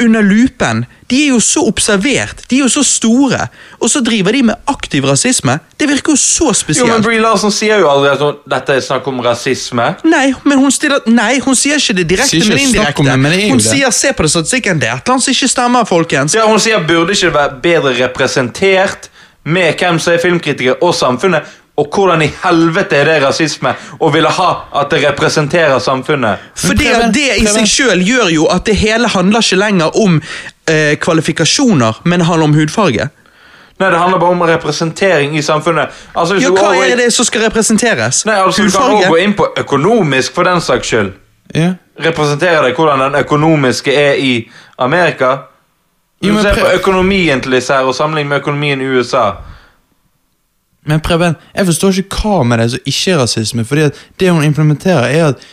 under 0.00 0.22
lupen. 0.24 0.86
De 1.10 1.18
er 1.24 1.32
jo 1.34 1.40
så 1.40 1.60
observert. 1.68 2.40
De 2.48 2.56
er 2.56 2.62
jo 2.62 2.68
så 2.72 2.82
store. 2.86 3.48
Og 3.80 3.90
så 3.90 4.00
driver 4.04 4.32
de 4.32 4.42
med 4.48 4.54
aktiv 4.68 5.04
rasisme. 5.04 5.58
Det 5.80 5.88
virker 5.88 6.12
jo 6.12 6.16
så 6.16 6.52
spesielt. 6.56 6.88
Jo, 6.88 6.94
men. 6.94 7.04
Brie 7.04 7.20
Larson 7.20 7.52
sier 7.52 7.82
jo 7.82 7.88
aldri 7.90 8.14
at 8.14 8.40
dette 8.48 8.78
er 8.78 8.80
snakk 8.84 9.08
om 9.10 9.20
rasisme. 9.24 9.90
Nei, 10.08 10.30
men 10.44 10.62
hun, 10.62 10.72
stiller, 10.72 11.04
nei, 11.06 11.36
hun 11.44 11.56
sier 11.58 11.76
ikke 11.80 11.98
det 12.00 12.06
direkte, 12.14 12.40
ikke 12.40 12.48
men 12.48 12.58
om 12.60 12.64
indirekte. 12.64 13.06
det, 13.10 13.18
men 13.26 13.36
det 13.36 13.50
hun 13.50 13.60
det. 13.60 13.66
sier 13.68 13.90
'se 13.90 14.12
på 14.12 14.22
det 14.24 14.30
statistikken'. 14.30 14.80
Det 14.80 14.88
er 14.88 14.96
et 14.96 15.02
eller 15.04 15.14
annet 15.18 15.24
som 15.24 15.36
ikke 15.36 15.48
stemmer, 15.48 15.84
folkens. 15.84 16.34
Ja, 16.34 16.46
Hun 16.48 16.60
sier 16.60 16.80
burde 16.88 17.12
ikke 17.12 17.26
det 17.28 17.34
være 17.34 17.60
bedre 17.62 17.92
representert 18.06 19.10
med 19.44 19.74
hvem 19.80 19.98
som 19.98 20.12
er 20.12 20.18
filmkritiker 20.22 20.82
og 20.82 20.94
samfunnet, 20.94 21.42
og 21.78 21.94
hvordan 21.94 22.22
i 22.26 22.30
helvete 22.42 22.96
er 22.98 23.06
det 23.06 23.18
rasisme 23.22 23.74
å 24.02 24.10
ville 24.10 24.30
ha 24.34 24.48
at 24.80 24.90
det 24.90 25.02
representerer 25.04 25.78
samfunnet? 25.82 26.48
Fordi 26.58 26.88
det 26.88 26.96
at 26.96 27.14
det 27.14 27.28
i 27.38 27.46
seg 27.46 27.68
sjøl 27.70 28.02
gjør 28.02 28.32
jo 28.34 28.48
at 28.50 28.66
det 28.66 28.74
hele 28.80 29.10
handler 29.12 29.46
ikke 29.46 29.60
lenger 29.60 29.98
om 30.02 30.18
eh, 30.18 30.96
kvalifikasjoner, 30.98 32.02
men 32.04 32.26
handler 32.26 32.50
om 32.50 32.58
hudfarge. 32.58 33.08
Nei, 33.78 33.90
det 33.90 33.98
handler 33.98 34.18
bare 34.18 34.34
om 34.34 34.42
representering 34.42 35.36
i 35.38 35.42
samfunnet. 35.42 35.94
Altså, 36.14 36.34
hvis 36.34 36.44
Ja, 36.44 36.50
Hva 36.50 36.72
er 36.82 36.96
det 36.98 37.12
som 37.14 37.24
skal 37.24 37.46
representeres? 37.46 38.24
Nei, 38.26 38.34
altså, 38.34 38.62
Du 38.66 38.70
kan 38.74 38.96
også 38.96 39.12
gå 39.12 39.20
inn 39.22 39.34
på 39.38 39.46
økonomisk, 39.56 40.34
for 40.34 40.48
den 40.48 40.60
saks 40.60 40.90
skyld. 40.90 41.12
Ja. 41.54 41.76
Representerer 42.02 42.66
det 42.66 42.74
hvordan 42.74 43.00
den 43.06 43.20
økonomiske 43.20 43.94
er 43.94 44.18
i 44.18 44.50
Amerika? 44.78 45.36
Du 46.22 46.34
ser 46.42 46.58
på 46.58 46.66
økonomien 46.74 47.40
til 47.40 47.54
disse 47.54 47.74
her, 47.74 47.86
og 47.86 47.94
sammenlign 47.94 48.28
med 48.28 48.40
økonomien 48.42 48.80
i 48.80 48.84
USA. 48.84 49.30
Men 50.88 51.00
Preben, 51.04 51.36
jeg 51.54 51.68
forstår 51.68 52.00
ikke 52.00 52.22
hva 52.22 52.42
med 52.48 52.62
det 52.62 52.70
som 52.72 52.86
ikke 52.88 53.12
er 53.12 53.18
rasisme. 53.22 53.64
Fordi 53.68 53.88
det 54.20 54.30
hun 54.32 54.44
implementerer, 54.44 55.08
er 55.08 55.26
at 55.32 55.48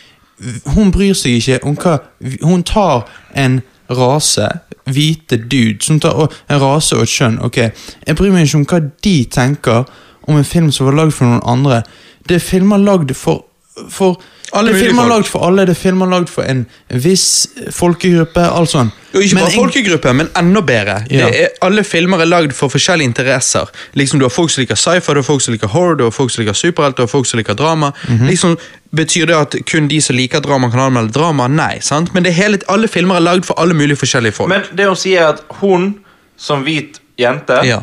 hun 0.75 0.91
bryr 0.91 1.15
seg 1.15 1.39
ikke 1.39 1.59
om 1.63 1.75
hva 1.79 1.97
Hun 2.43 2.63
tar 2.63 3.05
en 3.35 3.61
rase, 3.89 4.47
hvite 4.85 5.37
dude, 5.37 5.83
som 5.83 5.99
tar 5.99 6.27
en 6.49 6.61
rase 6.61 6.95
og 6.95 7.03
et 7.03 7.11
kjønn. 7.11 7.39
ok 7.43 7.57
Jeg 7.57 8.15
bryr 8.15 8.31
meg 8.31 8.47
ikke 8.47 8.61
om 8.61 8.65
hva 8.69 8.79
de 9.03 9.17
tenker 9.31 9.83
om 10.27 10.37
en 10.37 10.47
film 10.47 10.71
som 10.71 10.87
var 10.87 10.97
lagd 10.97 11.13
for 11.13 11.27
noen 11.27 11.43
andre. 11.45 11.83
Det 12.27 12.39
er 12.39 12.47
filmer 12.47 12.81
lagd 12.81 13.13
for, 13.13 13.45
for 13.89 14.21
Alle 14.53 14.71
det 14.71 14.81
er 14.81 14.85
filmer 14.85 15.07
lagd 15.09 15.27
for 15.27 15.45
alle. 15.47 15.65
Det 15.65 15.73
er 15.75 15.79
filmer 15.79 16.07
lagd 16.07 16.29
for 16.29 16.43
en 16.43 16.65
viss 16.89 17.47
folkegruppe. 17.71 18.43
alt 18.45 18.69
sånn. 18.69 18.91
Jo, 19.13 19.19
ikke 19.19 19.35
Men 19.35 19.43
bare 19.43 19.55
folkegruppe, 19.55 20.13
men 20.13 20.29
enda 20.35 20.61
bedre. 20.61 20.95
Ja. 21.09 21.25
Det 21.29 21.41
er, 21.41 21.49
alle 21.61 21.83
filmer 21.83 22.21
er 22.21 22.29
lagd 22.29 22.53
for 22.53 22.69
forskjellige 22.69 23.07
interesser. 23.09 23.69
Liksom 23.95 24.19
Du 24.19 24.25
har 24.25 24.29
folk 24.29 24.51
som 24.51 24.61
liker 24.61 24.75
sci-fi, 24.75 25.13
du 25.13 25.19
har 25.21 25.23
folk 25.23 25.41
som 25.41 25.53
liker 25.53 25.67
horror, 25.67 25.95
du 25.95 26.03
har 26.03 26.11
folk 26.11 26.31
som 26.31 26.43
liker 26.43 26.53
superhelt, 26.53 26.97
du 26.97 27.03
har 27.03 27.07
folk 27.07 27.25
som 27.25 27.37
liker 27.39 27.53
drama. 27.53 27.91
Mhm. 28.07 28.27
liksom, 28.27 28.57
Betyr 28.95 29.25
det 29.27 29.35
at 29.35 29.55
kun 29.65 29.87
de 29.87 30.01
som 30.01 30.15
liker 30.15 30.39
drama, 30.39 30.69
kan 30.71 30.79
anmelde 30.79 31.11
drama? 31.11 31.47
Nei. 31.47 31.79
sant? 31.81 32.13
Men 32.13 32.23
det 32.23 32.29
er 32.29 32.43
hele, 32.43 32.59
alle 32.69 32.87
filmer 32.87 33.15
er 33.15 33.19
lagd 33.19 33.45
for 33.45 33.59
alle 33.59 33.73
mulige 33.73 33.97
forskjellige 33.97 34.31
folk. 34.31 34.49
Men 34.49 34.61
det 34.75 34.85
hun 34.87 34.95
sier, 34.95 35.21
er 35.21 35.27
at 35.33 35.41
hun 35.59 35.99
som 36.37 36.63
hvit 36.63 36.99
jente 37.19 37.59
Ja. 37.65 37.81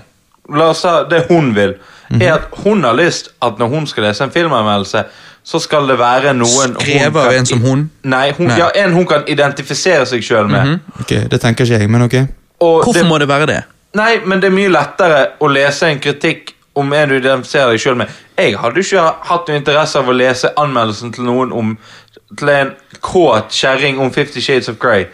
La 0.48 0.70
oss 0.70 0.82
ta 0.82 1.04
det 1.04 1.26
hun 1.28 1.54
vil. 1.54 1.74
Er 2.20 2.34
at 2.34 2.48
hun 2.64 2.82
har 2.84 2.94
lyst 2.94 3.28
at 3.42 3.58
når 3.58 3.68
hun 3.68 3.86
skal 3.86 4.04
lese 4.04 4.24
en 4.24 4.30
filmanmeldelse, 4.30 5.04
så 5.44 5.58
skal 5.58 5.88
det 5.90 5.98
være 5.98 6.32
noen 6.38 6.76
Skrevet 6.78 7.16
av 7.18 7.32
en 7.34 7.46
som 7.46 7.60
hun? 7.64 7.84
Nei, 8.06 8.30
hun, 8.36 8.46
Nei. 8.46 8.58
Ja, 8.60 8.68
en 8.84 8.92
hun 8.94 9.06
kan 9.10 9.24
identifisere 9.26 10.06
seg 10.06 10.22
sjøl 10.22 10.50
med. 10.50 10.78
Ok, 11.00 11.16
Det 11.30 11.40
tenker 11.42 11.66
ikke 11.66 11.80
jeg, 11.82 11.90
men 11.90 12.06
ok. 12.06 12.14
Og 12.62 12.84
Hvorfor 12.84 13.00
det, 13.00 13.08
må 13.08 13.18
det 13.18 13.28
være 13.28 13.46
det? 13.50 13.60
Nei, 13.98 14.20
men 14.24 14.40
det 14.40 14.48
er 14.52 14.54
mye 14.54 14.70
lettere 14.72 15.22
å 15.42 15.48
lese 15.50 15.90
en 15.90 15.98
kritikk 16.00 16.54
om 16.78 16.92
en 16.96 17.10
du 17.10 17.16
identifiserer 17.18 17.74
deg 17.74 17.82
sjøl 17.82 17.98
med. 18.00 18.12
Jeg 18.38 18.54
hadde 18.56 18.80
ikke 18.80 19.02
hatt 19.28 19.50
noe 19.50 19.58
interesse 19.58 19.98
av 19.98 20.08
å 20.08 20.14
lese 20.16 20.52
anmeldelsen 20.56 21.12
til 21.12 21.26
noen 21.28 21.52
om 21.52 21.74
Til 22.38 22.48
en 22.48 22.70
kåt 23.04 23.52
kjerring 23.52 23.98
om 24.00 24.08
Fifty 24.14 24.40
Shades 24.40 24.70
of 24.70 24.78
Grey. 24.80 25.04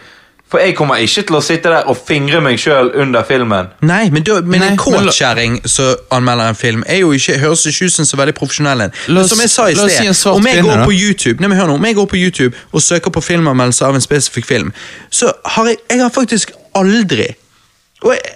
For 0.49 0.57
jeg 0.57 0.73
kommer 0.77 0.97
ikke 0.97 1.21
til 1.29 1.35
å 1.37 1.41
sitte 1.45 1.69
der 1.69 1.89
og 1.91 1.97
fingre 2.07 2.39
meg 2.41 2.57
sjøl 2.57 2.89
under 2.97 3.25
filmen. 3.27 3.69
Nei, 3.85 4.07
men, 4.09 4.23
du, 4.25 4.31
men 4.41 4.63
Nei, 4.63 4.71
en 4.71 4.79
kåtkjerring 4.81 5.59
som 5.69 5.91
anmelder 6.15 6.53
en 6.53 6.57
film, 6.57 6.81
er 6.89 7.03
jo 7.03 7.11
ikke, 7.13 7.37
høres 7.37 7.67
ikke 7.69 7.85
ut 7.85 7.93
som 7.93 8.07
så 8.09 8.17
veldig 8.17 8.33
profesjonell 8.37 8.87
Men 8.89 9.27
Som 9.29 9.43
jeg 9.43 9.51
sa 9.53 9.67
i 9.69 9.75
sted, 9.77 10.13
si 10.15 10.29
om 10.31 10.47
jeg 10.47 10.63
går 10.65 10.81
på 10.87 10.95
YouTube 10.95 11.43
Nei, 11.43 11.51
hør 11.57 11.69
nå, 11.69 11.75
om 11.77 11.85
jeg 11.85 11.97
går 11.99 12.07
på 12.09 12.17
YouTube 12.17 12.57
og 12.71 12.81
søker 12.81 13.13
på 13.13 13.21
filmanmeldelse 13.21 13.85
av 13.85 13.97
en 13.99 14.01
spesifikk 14.01 14.47
film, 14.49 14.73
så 15.13 15.29
har 15.55 15.69
jeg, 15.69 15.77
jeg 15.89 16.01
har 16.01 16.09
faktisk 16.15 16.55
aldri 16.77 17.29
og 18.01 18.15
jeg, 18.15 18.33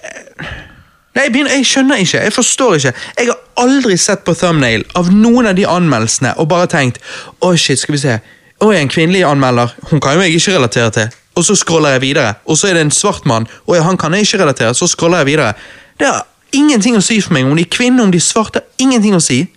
Nei, 1.14 1.28
jeg, 1.28 1.32
begynner, 1.32 1.52
jeg 1.54 1.66
skjønner 1.70 2.00
ikke. 2.02 2.22
Jeg 2.26 2.34
forstår 2.34 2.76
ikke. 2.80 2.92
Jeg 3.20 3.28
har 3.30 3.36
aldri 3.62 3.98
sett 4.02 4.24
på 4.26 4.34
thumbnail 4.34 4.82
av 4.98 5.12
noen 5.14 5.52
av 5.52 5.58
de 5.58 5.68
anmeldelsene 5.70 6.32
og 6.42 6.48
bare 6.50 6.66
tenkt 6.72 6.98
Å, 7.38 7.52
shit, 7.54 7.78
skal 7.82 7.94
vi 7.94 8.02
se. 8.02 8.16
Å, 8.58 8.70
en 8.74 8.90
kvinnelig 8.90 9.22
anmelder. 9.30 9.76
Hun 9.92 10.02
kan 10.02 10.18
jo 10.18 10.26
jeg 10.26 10.40
ikke 10.40 10.56
relatere 10.58 10.96
til. 10.96 11.20
Og 11.36 11.46
så 11.46 11.56
scroller 11.56 11.90
jeg 11.96 12.02
videre. 12.02 12.34
Og 12.46 12.58
så 12.58 12.68
er 12.70 12.74
det 12.74 12.82
en 12.82 12.92
svart 12.92 13.26
mann. 13.26 13.48
og 13.68 13.84
han 13.84 13.98
kan 13.98 14.14
jeg 14.14 14.22
ikke 14.22 14.44
relatere. 14.44 14.74
Så 14.74 14.88
scroller 14.88 15.18
jeg 15.18 15.26
videre. 15.26 15.54
Det 16.00 16.08
har 16.08 16.26
ingenting 16.52 16.98
å 16.98 17.02
si 17.02 17.22
for 17.22 17.34
meg 17.34 17.46
om 17.46 17.56
de 17.56 17.66
er 17.66 17.72
kvinner, 17.72 18.04
om 18.04 18.12
de 18.12 18.18
er 18.18 18.22
svarte. 18.22 18.62
Ingenting 18.80 19.16
å 19.16 19.20
si. 19.20 19.48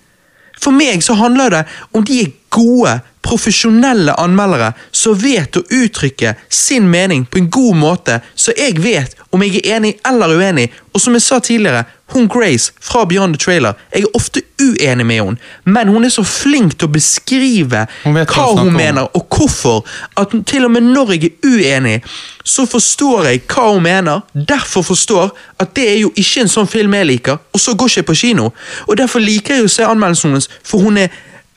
For 0.60 0.70
meg 0.70 1.02
så 1.04 1.14
handler 1.14 1.50
det 1.50 1.64
om 1.92 2.04
de 2.04 2.20
er 2.22 2.32
gode, 2.50 3.00
profesjonelle 3.26 4.14
anmeldere 4.20 4.72
som 4.94 5.16
vet 5.18 5.58
å 5.58 5.64
uttrykke 5.66 6.34
sin 6.48 6.90
mening 6.90 7.26
på 7.26 7.40
en 7.40 7.50
god 7.50 7.76
måte, 7.76 8.20
så 8.34 8.54
jeg 8.56 8.78
vet 8.82 9.16
om 9.34 9.42
jeg 9.42 9.60
er 9.60 9.76
enig 9.76 9.96
eller 10.06 10.36
uenig. 10.38 10.70
Og 10.94 11.02
som 11.02 11.16
jeg 11.16 11.24
sa 11.26 11.40
tidligere, 11.42 11.84
hun 12.14 12.28
Grace 12.30 12.72
fra 12.80 13.02
Beyond 13.04 13.34
the 13.34 13.42
Trailer, 13.42 13.74
jeg 13.92 14.06
er 14.06 14.16
ofte 14.16 14.42
uenig 14.62 15.06
med 15.06 15.18
henne, 15.18 15.36
men 15.64 15.90
hun 15.90 16.06
er 16.06 16.12
så 16.14 16.22
flink 16.24 16.76
til 16.78 16.86
å 16.86 16.94
beskrive 16.94 17.82
Hun 18.04 18.16
hva 18.22 18.46
hun 18.54 18.72
mener, 18.72 19.10
og 19.12 19.26
hvorfor. 19.26 19.82
At 20.16 20.32
til 20.46 20.64
og 20.64 20.72
med 20.76 20.86
når 20.86 21.16
jeg 21.16 21.32
er 21.32 21.50
uenig, 21.50 21.96
så 22.44 22.66
forstår 22.70 23.30
jeg 23.32 23.44
hva 23.50 23.72
hun 23.72 23.82
mener, 23.82 24.22
derfor 24.32 24.86
forstår 24.86 25.34
at 25.58 25.74
det 25.76 25.88
er 25.90 25.98
jo 26.04 26.12
ikke 26.14 26.46
en 26.46 26.52
sånn 26.52 26.70
film 26.70 26.94
jeg 26.94 27.10
liker, 27.10 27.42
og 27.52 27.60
så 27.60 27.74
går 27.74 27.90
ikke 27.90 28.04
jeg 28.04 28.10
på 28.12 28.20
kino. 28.22 28.50
Og 28.86 28.98
derfor 28.98 29.24
liker 29.24 29.58
jeg 29.58 29.66
å 29.66 29.72
se 29.72 29.84
anmeldelsen 29.84 30.30
hennes, 30.30 30.50
for 30.64 30.86
hun 30.86 31.02
er 31.02 31.10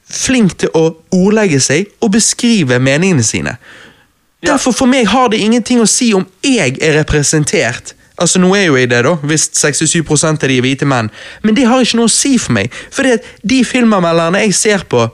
flink 0.10 0.57
til 0.60 0.73
å 0.73 0.90
ordlegge 1.14 1.60
seg 1.61 1.90
og 2.02 2.14
beskrive 2.15 2.80
meningene 2.81 3.23
sine. 3.26 3.56
Derfor 4.45 4.72
for 4.72 4.90
meg 4.90 5.10
har 5.11 5.30
det 5.31 5.41
ingenting 5.44 5.81
å 5.84 5.88
si 5.90 6.14
om 6.15 6.26
jeg 6.45 6.77
er 6.81 6.95
representert. 7.02 7.94
Altså 8.19 8.40
Nå 8.40 8.52
er 8.56 8.65
jo 8.68 8.76
jeg 8.76 8.90
det, 8.91 9.03
da, 9.06 9.15
hvis 9.23 9.48
67 9.56 10.02
av 10.27 10.40
de 10.41 10.57
er 10.57 10.64
hvite 10.64 10.88
menn. 10.88 11.10
Men 11.44 11.56
det 11.56 11.68
har 11.68 11.84
ikke 11.84 11.99
noe 11.99 12.10
å 12.10 12.14
si 12.14 12.38
for 12.40 12.56
meg. 12.56 12.73
For 12.91 13.07
de 13.44 13.60
filmanmelderne 13.68 14.44
jeg 14.44 14.56
ser 14.56 14.84
på, 14.91 15.06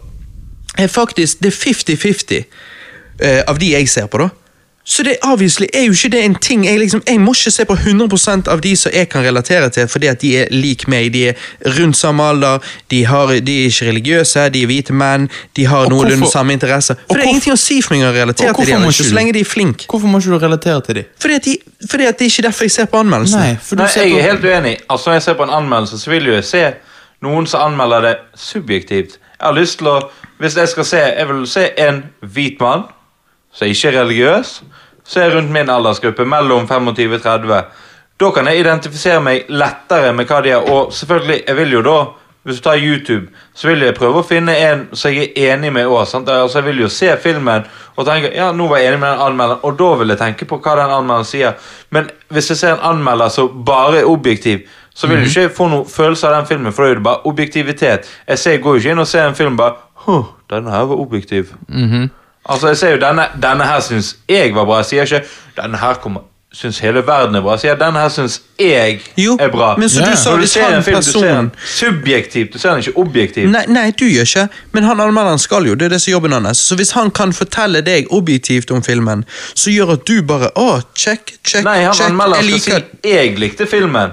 er 0.77 0.91
faktisk 0.91 1.41
det 1.43 1.53
er 1.53 1.59
50-50 1.59 2.45
uh, 3.21 3.41
av 3.47 3.61
de 3.61 3.71
jeg 3.73 3.89
ser 3.89 4.09
på. 4.11 4.21
da. 4.25 4.29
Så 4.87 5.03
det 5.03 5.15
obviously 5.25 5.65
er 5.73 5.87
jo 5.87 5.91
ikke 5.91 6.09
det 6.13 6.19
en 6.25 6.35
ting 6.35 6.65
Jeg 6.65 6.77
liksom, 6.79 7.01
jeg 7.07 7.19
må 7.19 7.33
ikke 7.33 7.51
se 7.51 7.65
på 7.65 7.73
100% 7.73 8.49
av 8.53 8.59
de 8.61 8.75
som 8.77 8.91
jeg 8.93 9.09
kan 9.09 9.23
relatere 9.25 9.69
til, 9.73 9.87
fordi 9.89 10.07
at 10.07 10.21
de 10.21 10.33
er 10.37 10.51
lik 10.53 10.85
meg. 10.87 11.09
De 11.13 11.23
er 11.29 11.33
rundt 11.79 11.97
samme 11.97 12.23
alder, 12.23 12.61
de, 12.91 13.05
har, 13.05 13.33
de 13.47 13.55
er 13.61 13.71
ikke 13.71 13.87
religiøse, 13.89 14.49
de 14.53 14.61
er 14.61 14.69
hvite 14.69 14.93
menn, 14.93 15.25
de 15.57 15.65
har 15.65 15.89
noenlunde 15.89 16.29
samme 16.29 16.53
interesser. 16.53 16.99
For 17.07 17.17
det 17.17 17.25
er 17.25 17.33
ingenting 17.33 17.55
å 17.55 17.59
si 17.59 17.79
for 17.81 17.95
meg 17.95 18.05
å 18.05 18.13
relatere 18.13 18.53
til 18.53 18.71
dem, 18.75 18.85
så 18.93 19.07
lenge 19.17 19.33
de 19.33 19.41
er 19.41 19.49
flinke. 19.49 19.89
Hvorfor 19.89 20.11
må 20.11 20.21
ikke 20.21 20.37
du 20.37 20.45
relatere 20.45 20.85
til 20.85 20.99
dem? 21.01 21.09
Fordi 21.21 21.39
at, 21.39 21.49
de, 21.49 21.57
fordi 21.89 22.09
at 22.11 22.19
det 22.19 22.27
er 22.27 22.33
ikke 22.35 22.47
derfor 22.47 22.69
jeg 22.69 22.75
ser 22.77 22.91
på 22.91 23.01
anmeldelsene. 23.01 23.41
Nei, 23.41 23.57
for 23.61 23.79
du 23.79 23.83
Nei, 23.83 23.89
ser 23.95 24.05
jeg 24.05 24.13
på 24.13 24.21
er 24.21 24.29
helt 24.29 24.45
uenig. 24.45 24.75
Altså 24.89 25.09
Når 25.09 25.17
jeg 25.17 25.25
ser 25.25 25.39
på 25.39 25.49
en 25.49 25.55
anmeldelse, 25.63 25.99
så 25.99 26.13
vil 26.13 26.29
jo 26.29 26.37
jeg 26.37 26.45
se 26.51 26.65
noen 27.25 27.49
som 27.49 27.71
anmelder 27.71 28.05
det 28.05 28.15
subjektivt. 28.37 29.17
Jeg 29.33 29.47
har 29.47 29.57
lyst 29.57 29.81
til 29.81 29.89
å 29.89 29.97
Hvis 30.39 30.55
jeg 30.57 30.67
skal 30.67 30.85
se 30.85 30.99
Jeg 30.99 31.27
vil 31.27 31.45
se 31.47 31.69
en 31.79 32.03
hvit 32.19 32.61
mann 32.61 32.85
som 33.55 33.67
ikke 33.71 33.87
er 33.87 34.01
religiøs, 34.01 34.49
som 35.05 35.21
er 35.21 35.35
rundt 35.35 35.53
min 35.53 35.69
aldersgruppe, 35.69 36.25
mellom 36.25 36.67
25 36.67 37.15
og 37.15 37.23
30. 37.23 37.63
Da 38.19 38.29
kan 38.31 38.47
jeg 38.47 38.59
identifisere 38.63 39.23
meg 39.23 39.49
lettere 39.51 40.13
med 40.15 40.29
hva 40.29 40.41
de 40.43 40.53
er. 40.55 40.69
Og 40.71 40.93
selvfølgelig, 40.93 41.41
jeg 41.47 41.57
vil 41.61 41.75
jo 41.77 41.81
da 41.85 41.97
hvis 42.45 42.59
du 42.59 42.61
tar 42.61 42.77
YouTube, 42.77 43.27
så 43.57 43.67
vil 43.67 43.81
jeg 43.81 43.95
prøve 43.97 44.21
å 44.21 44.25
finne 44.25 44.53
en 44.53 44.83
som 44.93 45.09
jeg 45.09 45.31
er 45.33 45.55
enig 45.55 45.71
med 45.73 45.87
òg. 45.89 46.03
Altså, 46.03 46.59
jeg 46.59 46.65
vil 46.67 46.83
jo 46.83 46.89
se 46.93 47.07
filmen 47.23 47.63
og 47.95 48.05
tenke 48.05 48.29
ja, 48.35 48.51
nå 48.53 48.67
var 48.69 48.83
jeg 48.83 48.91
enig 48.91 48.99
med 49.01 49.09
den 49.09 49.23
anmelderen, 49.25 49.63
og 49.65 49.79
da 49.79 49.87
vil 49.97 50.13
jeg 50.13 50.19
tenke 50.19 50.45
på 50.51 50.59
hva 50.61 50.75
den 50.77 50.93
anmelderen 50.93 51.25
sier. 51.25 51.55
Men 51.89 52.11
hvis 52.29 52.51
jeg 52.53 52.59
ser 52.59 52.75
en 52.75 52.85
anmelder 52.91 53.33
som 53.33 53.63
bare 53.65 54.03
er 54.03 54.11
objektiv, 54.11 54.61
så 54.93 55.09
vil 55.09 55.23
jeg 55.23 55.31
ikke 55.31 55.55
få 55.57 55.71
noen 55.73 55.89
følelse 55.89 56.29
av 56.29 56.37
den 56.37 56.51
filmen, 56.51 56.75
for 56.75 56.85
da 56.85 56.93
er 56.93 57.01
det 57.01 57.07
bare 57.07 57.25
objektivitet. 57.31 58.13
Jeg 58.29 58.43
ser, 58.43 58.61
går 58.61 58.77
jo 58.77 58.83
ikke 58.83 58.93
inn 58.93 59.03
og 59.07 59.09
ser 59.09 59.25
en 59.25 59.41
film 59.41 59.57
bare 59.57 59.81
Huh, 60.05 60.29
den 60.53 60.67
her 60.69 60.85
var 60.85 61.01
objektiv. 61.01 61.55
Altså, 62.49 62.67
jeg 62.67 62.77
ser 62.77 62.89
jo 62.95 62.97
denne, 63.01 63.27
denne 63.41 63.63
her 63.65 63.79
syns 63.79 64.15
jeg 64.29 64.55
var 64.55 64.65
bra. 64.65 64.77
Jeg 64.77 64.85
sier 64.85 65.01
ikke 65.03 65.27
denne 65.57 65.77
her 65.77 65.93
kommer 66.03 66.21
syns 66.55 66.79
hele 66.79 67.01
verden 67.07 67.35
er 67.35 67.41
bra. 67.43 67.57
Sier 67.59 67.75
denne 67.79 67.99
her 67.99 68.09
syns 68.13 68.37
jeg 68.59 69.01
Jo, 69.19 69.37
er 69.41 69.49
bra. 69.51 69.75
men 69.77 69.89
så 69.89 69.99
Ja. 70.01 70.11
du 70.11 70.15
sa 70.17 70.29
Når 70.31 70.41
du 70.41 70.47
ser 70.47 70.67
en 70.77 70.83
film, 70.83 70.95
du 70.95 71.01
ser 71.01 71.35
den 71.35 71.51
subjektivt, 71.65 72.53
du 72.53 72.59
ser 72.59 72.69
den 72.69 72.79
ikke 72.79 72.97
objektivt. 72.97 73.51
Nei, 73.51 73.65
nei, 73.67 73.91
du 73.91 74.05
gjør 74.05 74.21
ikke, 74.21 74.47
men 74.71 74.83
han 74.83 74.99
anmelderen 74.99 75.39
skal 75.39 75.65
jo. 75.67 75.75
Det 75.75 75.85
er 75.85 75.89
det 75.89 76.01
som 76.01 76.11
er 76.11 76.15
jobben 76.15 76.31
hans. 76.31 76.57
Så 76.57 76.75
hvis 76.75 76.91
han 76.91 77.11
kan 77.11 77.33
fortelle 77.33 77.81
deg 77.81 78.07
objektivt 78.11 78.71
om 78.71 78.83
filmen, 78.83 79.25
så 79.55 79.69
gjør 79.71 79.91
at 79.93 80.07
du 80.07 80.21
bare 80.23 80.49
Å, 80.55 80.81
check, 80.95 81.33
check, 81.43 81.63
Nei, 81.63 81.83
han 81.83 81.93
check. 81.93 82.09
anmelderen 82.09 82.59
skal 82.59 82.83
si 83.03 83.09
'jeg 83.11 83.39
likte 83.39 83.65
filmen'. 83.65 84.11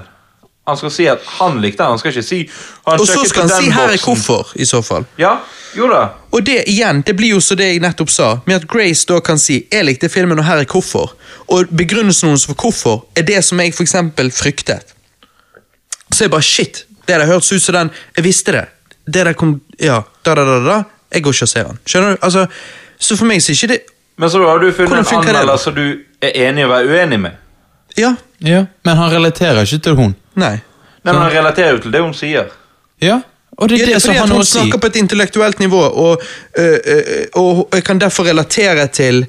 Han 0.65 0.77
skal 0.77 0.91
si 0.95 1.05
at 1.11 1.23
han 1.39 1.57
likte 1.61 1.83
den. 1.83 1.91
Han 1.91 1.99
skal 1.99 2.13
ikke 2.13 2.23
si 2.23 2.37
han 2.85 2.99
Og 2.99 3.07
så 3.07 3.25
skal 3.27 3.49
han 3.49 3.63
si 3.63 3.69
'her 3.69 3.83
er 3.83 3.97
boksen». 3.97 4.13
hvorfor', 4.13 4.53
i 4.55 4.65
så 4.65 4.81
fall. 4.81 5.05
Ja, 5.17 5.37
jo 5.77 5.89
da. 5.91 6.07
Og 6.31 6.45
det 6.45 6.63
igjen, 6.67 7.01
det 7.01 7.15
blir 7.15 7.29
jo 7.29 7.39
så 7.39 7.55
det 7.55 7.65
jeg 7.65 7.79
nettopp 7.79 8.09
sa, 8.09 8.37
med 8.45 8.55
at 8.55 8.67
Grace 8.67 9.05
da 9.05 9.19
kan 9.19 9.39
si 9.39 9.65
'jeg 9.71 9.85
likte 9.85 10.09
filmen, 10.09 10.39
og 10.39 10.45
her 10.45 10.57
er 10.57 10.65
hvorfor'. 10.65 11.13
Og 11.47 11.65
begrunnelsen 11.67 12.29
hennes 12.29 12.45
for 12.45 12.53
hvorfor 12.53 13.05
er 13.15 13.21
det 13.21 13.43
som 13.43 13.59
jeg 13.59 13.73
for 13.73 13.83
eksempel 13.83 14.31
fryktet. 14.31 14.93
Så 16.13 16.23
jeg 16.23 16.31
bare 16.31 16.41
shit, 16.41 16.85
det 17.07 17.19
der 17.19 17.25
hørtes 17.25 17.51
ut 17.51 17.61
som 17.61 17.75
den 17.75 17.91
Jeg 18.17 18.23
visste 18.23 18.51
det. 18.51 18.65
Det 19.13 19.25
der 19.25 19.33
kom 19.33 19.61
Ja, 19.79 20.01
da, 20.25 20.35
da, 20.35 20.45
da, 20.45 20.59
da. 20.65 20.83
Jeg 21.13 21.23
går 21.23 21.31
ikke 21.31 21.43
og 21.43 21.49
ser 21.49 21.63
den. 21.63 21.79
Skjønner 21.85 22.09
du? 22.09 22.17
Altså, 22.21 22.47
så 22.99 23.17
for 23.17 23.25
meg 23.25 23.41
så 23.41 23.51
er 23.51 23.53
ikke 23.53 23.67
det 23.67 23.79
Men 24.17 24.29
så 24.29 24.47
har 24.47 24.57
du 24.59 24.71
funnet 24.71 25.11
en 25.11 25.17
anmelder 25.17 25.57
som 25.57 25.75
du 25.75 25.97
er 26.21 26.31
enig 26.47 26.65
å 26.65 26.69
være 26.69 26.87
uenig 26.87 27.19
med. 27.19 27.31
Ja. 27.97 28.15
Ja, 28.43 28.65
Men 28.83 28.97
han 28.97 29.11
relaterer 29.11 29.61
ikke 29.61 29.77
til 29.83 29.95
hun. 29.95 30.15
Nei. 30.35 30.55
Nei, 31.03 31.13
men 31.13 31.21
Han 31.21 31.31
relaterer 31.31 31.71
jo 31.71 31.77
til 31.83 31.91
det 31.91 32.01
hun 32.01 32.13
sier. 32.13 32.49
Ja, 33.01 33.19
og 33.57 33.69
det 33.69 33.77
Ja, 33.77 33.83
er 33.83 33.85
det 33.85 33.91
er 33.91 33.99
det 33.99 34.01
som 34.01 34.15
har 34.15 34.27
noe 34.27 34.37
hun 34.37 34.41
å 34.41 34.45
si. 34.47 34.59
snakker 34.59 34.79
på 34.79 34.87
et 34.87 34.95
intellektuelt 34.95 35.59
nivå, 35.59 35.81
og, 35.81 36.21
øh, 36.57 36.77
øh, 36.85 37.25
og 37.35 37.69
jeg 37.73 37.83
kan 37.83 37.99
derfor 37.99 38.23
relatere 38.25 38.87
til 38.87 39.25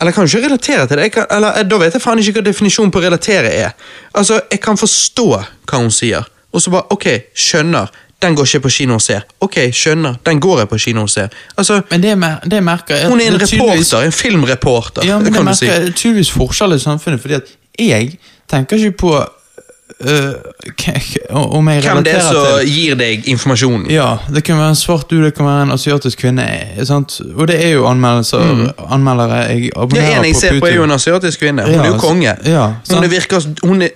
Eller 0.00 0.10
jeg 0.10 0.14
kan 0.14 0.26
jo 0.26 0.38
ikke 0.38 0.48
relatere 0.48 0.86
til 0.86 0.96
det. 0.96 1.02
Jeg 1.02 1.12
kan, 1.12 1.26
eller, 1.30 1.62
da 1.62 1.76
vet 1.78 1.92
jeg 1.94 2.02
faen 2.02 2.18
ikke 2.18 2.32
hva 2.32 2.42
definisjonen 2.42 2.90
på 2.90 3.00
relatere 3.00 3.46
er. 3.54 3.70
Altså, 4.14 4.40
Jeg 4.50 4.60
kan 4.60 4.76
forstå 4.76 5.26
hva 5.70 5.78
hun 5.78 5.90
sier, 5.90 6.24
og 6.52 6.60
så 6.62 6.70
bare 6.70 6.82
ok, 6.90 7.06
skjønner. 7.34 7.86
Den 8.22 8.34
går 8.34 8.44
ikke 8.44 8.60
på 8.60 8.68
kino 8.70 8.94
og 8.94 9.02
ser. 9.02 9.20
Ok, 9.40 9.54
skjønner. 9.72 10.16
Den 10.26 10.40
går 10.40 10.58
jeg 10.58 10.68
på 10.68 10.78
kino 10.78 11.02
og 11.02 11.10
ser. 11.10 11.28
Altså, 11.58 11.82
Men 11.90 12.02
det, 12.02 12.18
mer- 12.18 12.40
det 12.50 12.62
merker 12.62 12.94
jeg 12.96 13.08
Hun 13.10 13.20
er 13.20 13.26
en 13.26 13.40
reporter, 13.40 14.02
en 14.04 14.12
filmreporter, 14.12 15.04
Ja, 15.06 15.16
men 15.18 15.24
det 15.24 15.32
kan 15.34 15.40
du 15.40 15.44
merker 15.44 15.56
si. 15.56 15.66
jeg 15.66 15.94
tydeligvis 15.94 16.30
forskjell 16.30 16.72
i 16.74 16.78
samfunnet, 16.78 17.20
fordi 17.20 17.34
at 17.34 17.46
jeg 17.78 18.18
tenker 18.48 18.76
ikke 18.76 18.96
på 18.96 19.24
k- 20.76 21.26
om 21.32 21.68
jeg 21.68 21.82
Hvem 21.84 22.02
det 22.04 22.14
er 22.14 22.20
som 22.20 22.60
gir 22.66 22.94
deg 22.98 23.26
informasjonen. 23.28 23.86
Ja, 23.90 24.18
det 24.32 24.42
kan 24.44 24.58
være 24.58 24.72
en 24.74 24.78
svart 24.78 25.08
du, 25.10 25.18
det 25.24 25.34
kan 25.36 25.46
være 25.46 25.62
en 25.68 25.72
asiatisk 25.76 26.18
kvinne. 26.22 26.44
eh, 26.76 26.84
Sant? 26.84 27.20
Og 27.36 27.46
det 27.48 27.58
er 27.64 27.72
jo 27.76 27.86
anmeldelser, 27.86 28.72
anmeldere 28.90 29.40
jeg 29.48 29.70
abonnerer 29.76 29.86
på. 29.88 29.94
Det 29.96 30.16
ene 30.16 30.26
jeg 30.26 30.36
ser 30.36 30.60
på, 30.60 30.66
er 30.66 30.74
jo 30.76 30.84
en 30.84 30.96
asiatisk 30.96 31.38
kvinne. 31.44 31.62
Hun 31.66 31.72
Ja, 31.74 31.82
er 31.82 31.86
jo 31.92 31.98
konge. 31.98 32.36
ja, 32.46 32.66
hun 32.90 33.04
er 33.04 33.08
virker, 33.08 33.46
hun 33.62 33.82
er 33.82 33.88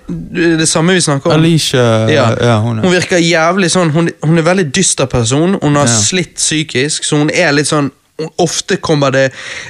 det 0.59 0.69
samme 0.69 0.93
vi 0.93 1.01
snakker 1.01 1.31
om. 1.31 1.39
Alicia 1.41 2.07
Ja. 2.09 2.59
hun. 2.61 2.79
Hun 2.79 2.93
virker 2.93 3.19
jævlig 3.19 3.71
sånn 3.71 3.91
Hun, 3.97 4.11
hun 4.23 4.39
er 4.39 4.43
veldig 4.43 4.75
dyster 4.75 5.07
person. 5.07 5.57
Hun 5.63 5.77
har 5.77 5.87
slitt 5.87 6.35
psykisk, 6.37 7.05
så 7.05 7.17
hun 7.17 7.31
er 7.35 7.53
litt 7.53 7.67
sånn 7.67 7.91
Ofte 8.41 8.77
kommer 8.81 9.11
det, 9.13 9.27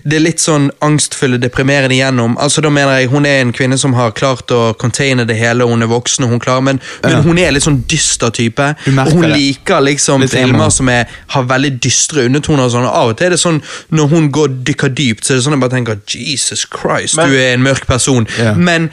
det 0.06 0.20
litt 0.23 0.39
sånn 0.39 0.68
angstfulle, 0.86 1.35
deprimerende 1.43 1.97
igjennom. 1.97 2.36
Altså 2.39 2.62
da 2.62 2.70
mener 2.70 3.01
jeg 3.01 3.09
Hun 3.10 3.27
er 3.27 3.40
en 3.43 3.51
kvinne 3.52 3.74
som 3.78 3.93
har 3.98 4.12
klart 4.14 4.52
å 4.55 4.73
containe 4.78 5.24
det 5.27 5.35
hele, 5.36 5.66
hun 5.66 5.82
er 5.82 5.90
voksen, 5.90 6.28
hun 6.31 6.39
klarer 6.39 6.62
men, 6.62 6.81
men 7.02 7.10
Ja. 7.16 7.23
hun 7.23 7.39
er 7.43 7.51
litt 7.51 7.64
sånn 7.64 7.81
dyster 7.90 8.31
type. 8.31 8.68
Og 8.86 9.10
hun 9.12 9.23
det. 9.23 9.32
liker 9.36 9.81
liksom 9.82 10.20
Litt 10.23 10.31
filmer 10.31 10.70
som 10.70 10.89
er, 10.89 11.06
har 11.35 11.43
veldig 11.43 11.81
dystre 11.81 12.24
undertoner. 12.27 12.62
og 12.64 12.70
sånn, 12.70 12.86
Av 12.86 13.09
og 13.09 13.16
til 13.18 13.27
er 13.27 13.31
det 13.31 13.40
sånn 13.40 13.62
når 13.90 14.09
hun 14.14 14.31
går 14.31 14.48
dykker 14.62 14.94
dypt, 14.94 15.24
så 15.24 15.32
er 15.32 15.36
det 15.36 15.44
sånn 15.44 15.52
jeg 15.59 15.60
bare 15.60 15.70
tenker 15.70 16.01
Jesus 16.06 16.64
Christ, 16.70 17.16
Men- 17.16 17.28
du 17.31 17.35
er 17.36 17.55
en 17.55 17.62
mørk 17.62 17.86
person. 17.86 18.27
Ja. 18.39 18.55
Men 18.55 18.90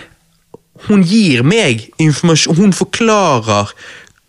hun 0.88 1.03
gir 1.03 1.43
meg 1.43 1.91
informasjon, 1.99 2.55
hun 2.57 2.73
forklarer 2.73 3.69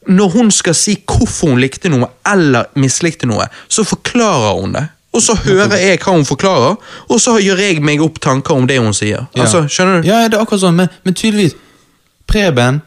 Når 0.07 0.29
hun 0.33 0.51
skal 0.51 0.75
si 0.75 0.99
hvorfor 1.07 1.49
hun 1.49 1.61
likte 1.63 1.89
noe 1.89 2.11
eller 2.27 2.67
mislikte 2.77 3.25
noe, 3.25 3.47
så 3.71 3.87
forklarer 3.89 4.61
hun 4.61 4.73
det. 4.73 4.89
Og 5.15 5.23
så 5.23 5.37
hører 5.45 5.77
jeg 5.79 6.01
hva 6.03 6.17
hun 6.17 6.27
forklarer, 6.27 6.75
og 7.07 7.21
så 7.23 7.37
gjør 7.39 7.63
jeg 7.63 7.83
meg 7.87 8.03
opp 8.03 8.19
tanker 8.23 8.57
om 8.59 8.67
det 8.67 8.81
hun 8.83 8.95
sier. 8.97 9.29
Ja. 9.35 9.45
Altså, 9.45 9.65
skjønner 9.71 10.03
du? 10.03 10.09
Ja, 10.09 10.25
det 10.27 10.39
er 10.39 10.43
akkurat 10.43 10.65
sånn, 10.65 10.81
men, 10.81 10.91
men 11.07 11.15
tydeligvis 11.15 11.55
Preben, 12.27 12.81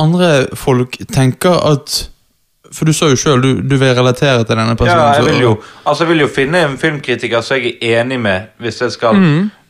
andre 0.00 0.46
folk 0.56 0.96
tenker 1.12 1.58
at 1.68 1.96
For 2.72 2.88
du 2.88 2.92
sa 2.96 3.10
jo 3.12 3.18
sjøl, 3.20 3.42
du, 3.44 3.60
du 3.62 3.76
vil 3.76 3.92
relatere 3.94 4.42
til 4.44 4.56
denne 4.58 4.74
personen. 4.76 4.98
Ja, 4.98 5.20
jeg 5.20 5.26
vil 5.28 5.42
jo, 5.44 5.52
altså 5.84 6.04
jeg 6.04 6.10
vil 6.10 6.24
jo 6.24 6.28
finne 6.34 6.64
en 6.66 6.74
filmkritiker 6.80 7.44
som 7.44 7.60
jeg 7.60 7.76
er 7.78 8.00
enig 8.00 8.18
med, 8.20 8.48
hvis 8.58 8.80
jeg 8.82 8.96
skal 8.96 9.20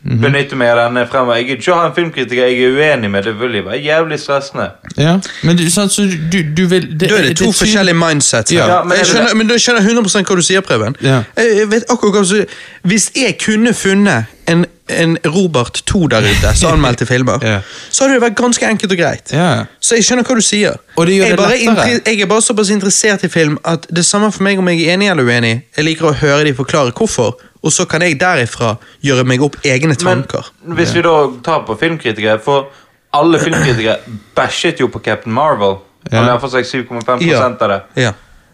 Mhm. 0.07 0.21
benytte 0.23 0.57
meg 0.57 0.69
av 0.71 0.79
denne 0.85 1.07
fremover. 1.11 1.37
Jeg 1.37 1.47
vil 1.47 1.57
ikke 1.57 1.75
ha 1.75 1.87
en 1.89 1.95
filmkritiker 1.95 2.47
jeg 2.47 2.63
er 2.63 2.77
uenig 2.77 3.11
med, 3.11 3.25
det 3.27 3.33
vil 3.41 3.57
jo 3.59 3.63
være 3.67 3.81
jævlig 3.83 4.19
stressende. 4.21 4.69
Ja, 4.97 5.19
men 5.43 5.57
du, 5.57 5.65
sant, 5.71 5.93
så 5.93 6.03
du, 6.33 6.39
du 6.57 6.67
vil 6.71 6.87
Da 7.01 7.07
er 7.07 7.23
det 7.23 7.37
to 7.37 7.45
det 7.51 7.57
forskjellige 7.59 7.95
mindsets 7.99 8.51
her. 8.51 8.59
Ja, 8.59 8.83
men 8.85 8.93
jeg 8.93 9.01
er 9.01 9.05
det 9.05 9.11
skjønner, 9.13 9.35
men 9.35 9.51
jeg 9.51 9.61
skjønner 9.61 9.81
100 9.83 10.23
hva 10.23 10.37
du 10.37 10.43
sier, 10.43 10.61
Preben. 10.61 10.97
Ja. 11.03 11.23
Jeg 11.37 11.59
jeg 11.59 11.71
vet 11.71 11.91
akkurat 11.91 12.15
hva 12.15 12.23
du 12.23 12.31
sier. 12.31 12.47
Hvis 12.83 13.11
jeg 13.17 13.39
kunne 13.43 13.75
funnet 13.75 14.31
en, 14.47 14.67
en 14.89 15.17
Robert 15.25 15.83
2 15.87 16.07
der 16.13 16.27
ute 16.27 16.53
som 16.57 16.73
anmeldte 16.77 17.07
filmer, 17.07 17.43
yeah. 17.45 17.63
så 17.91 18.05
hadde 18.05 18.15
det 18.19 18.23
vært 18.23 18.37
ganske 18.39 18.69
enkelt 18.69 18.93
og 18.93 18.99
greit. 19.01 19.33
Yeah. 19.35 19.67
Så 19.81 19.99
jeg 19.99 20.07
skjønner 20.07 20.27
hva 20.29 20.37
du 20.39 20.45
sier. 20.45 20.79
Og 20.97 21.07
det 21.09 21.19
gjør 21.19 21.27
jeg, 21.27 21.37
det 21.37 21.41
bare 21.43 21.91
jeg 22.13 22.21
er 22.23 22.31
bare 22.31 22.45
såpass 22.45 22.71
interessert 22.75 23.25
i 23.27 23.31
film 23.33 23.59
at 23.65 23.89
det 23.91 24.05
er 24.05 24.09
samme 24.09 24.31
for 24.33 24.47
meg 24.47 24.63
om 24.63 24.71
jeg 24.73 24.85
er 24.87 24.95
enig 24.95 25.11
eller 25.13 25.27
uenig. 25.27 25.55
Jeg 25.77 25.89
liker 25.89 26.11
å 26.11 26.15
høre 26.21 26.45
de 26.47 26.55
forklare 26.57 26.95
hvorfor, 26.97 27.35
og 27.63 27.73
så 27.75 27.87
kan 27.91 28.05
jeg 28.07 28.19
derifra 28.21 28.77
gjøre 29.03 29.27
meg 29.27 29.43
opp 29.43 29.59
egne 29.65 29.95
Men 29.95 30.03
tanker. 30.03 30.53
hvis 30.79 30.95
vi 30.95 31.03
da 31.03 31.17
tar 31.45 31.65
på 31.67 31.79
filmkritikere, 31.81 32.39
for 32.43 32.71
alle 33.17 33.41
filmkritikere 33.41 33.99
bæsjet 34.37 34.81
jo 34.81 34.89
på 34.93 35.03
Captain 35.03 35.35
Marvel. 35.35 35.81
Ja. 36.13 36.39
fått 36.39 36.53
seg 36.53 36.87
7,5 36.87 37.27
Ja. 37.27 37.43
av 37.43 37.69
det. 37.69 37.83
Ja. 37.97 38.13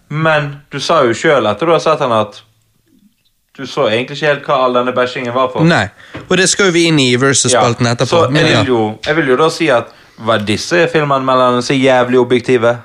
Men 0.08 0.62
du 0.72 0.80
sa 0.80 1.02
jo 1.04 1.12
sjøl 1.12 1.46
etter 1.46 1.66
du 1.66 1.72
har 1.72 1.80
sett 1.80 1.98
den 1.98 2.12
at 2.12 2.42
du 3.58 3.66
så 3.66 3.86
egentlig 3.88 4.16
ikke 4.16 4.26
helt 4.26 4.46
hva 4.48 4.56
all 4.64 4.74
denne 4.78 4.92
bæsjingen 4.96 5.34
var 5.34 5.50
for. 5.52 5.64
Nei, 5.68 5.86
og 6.28 6.36
det 6.40 6.48
skal 6.48 6.70
jo 6.70 6.72
vi 6.72 6.86
inn 6.88 6.98
i 7.02 7.10
versus-spalten 7.20 7.86
etterpå. 7.90 8.08
Så 8.08 8.20
jeg 8.32 8.46
vil, 8.48 8.68
jo, 8.68 8.98
jeg 9.06 9.16
vil 9.16 9.28
jo 9.28 9.36
da 9.36 9.48
si 9.52 9.68
at 9.68 9.90
var 10.18 10.38
disse 10.48 10.86
filmanmelderne 10.92 11.62
så 11.62 11.74
jævlig 11.76 12.18
objektive? 12.20 12.78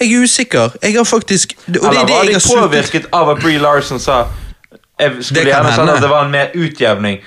Jeg 0.00 0.10
er 0.12 0.22
usikker. 0.24 0.74
Jeg 0.82 0.96
har 0.96 1.04
faktisk 1.06 1.54
det 1.66 1.76
er 1.76 1.88
Eller 1.88 2.06
det 2.06 2.14
var 2.16 2.24
jeg 2.24 2.34
de 2.34 2.58
påvirket 2.58 3.06
av 3.12 3.30
at 3.30 3.38
Brie 3.42 3.58
Larson 3.58 4.00
sa 4.02 4.24
Jeg 4.98 5.12
skulle 5.20 5.44
gjerne 5.46 5.72
sagt 5.74 5.90
at 5.90 6.02
det 6.02 6.10
var 6.10 6.24
en 6.24 6.30
mer 6.30 6.50
utjevning. 6.54 7.20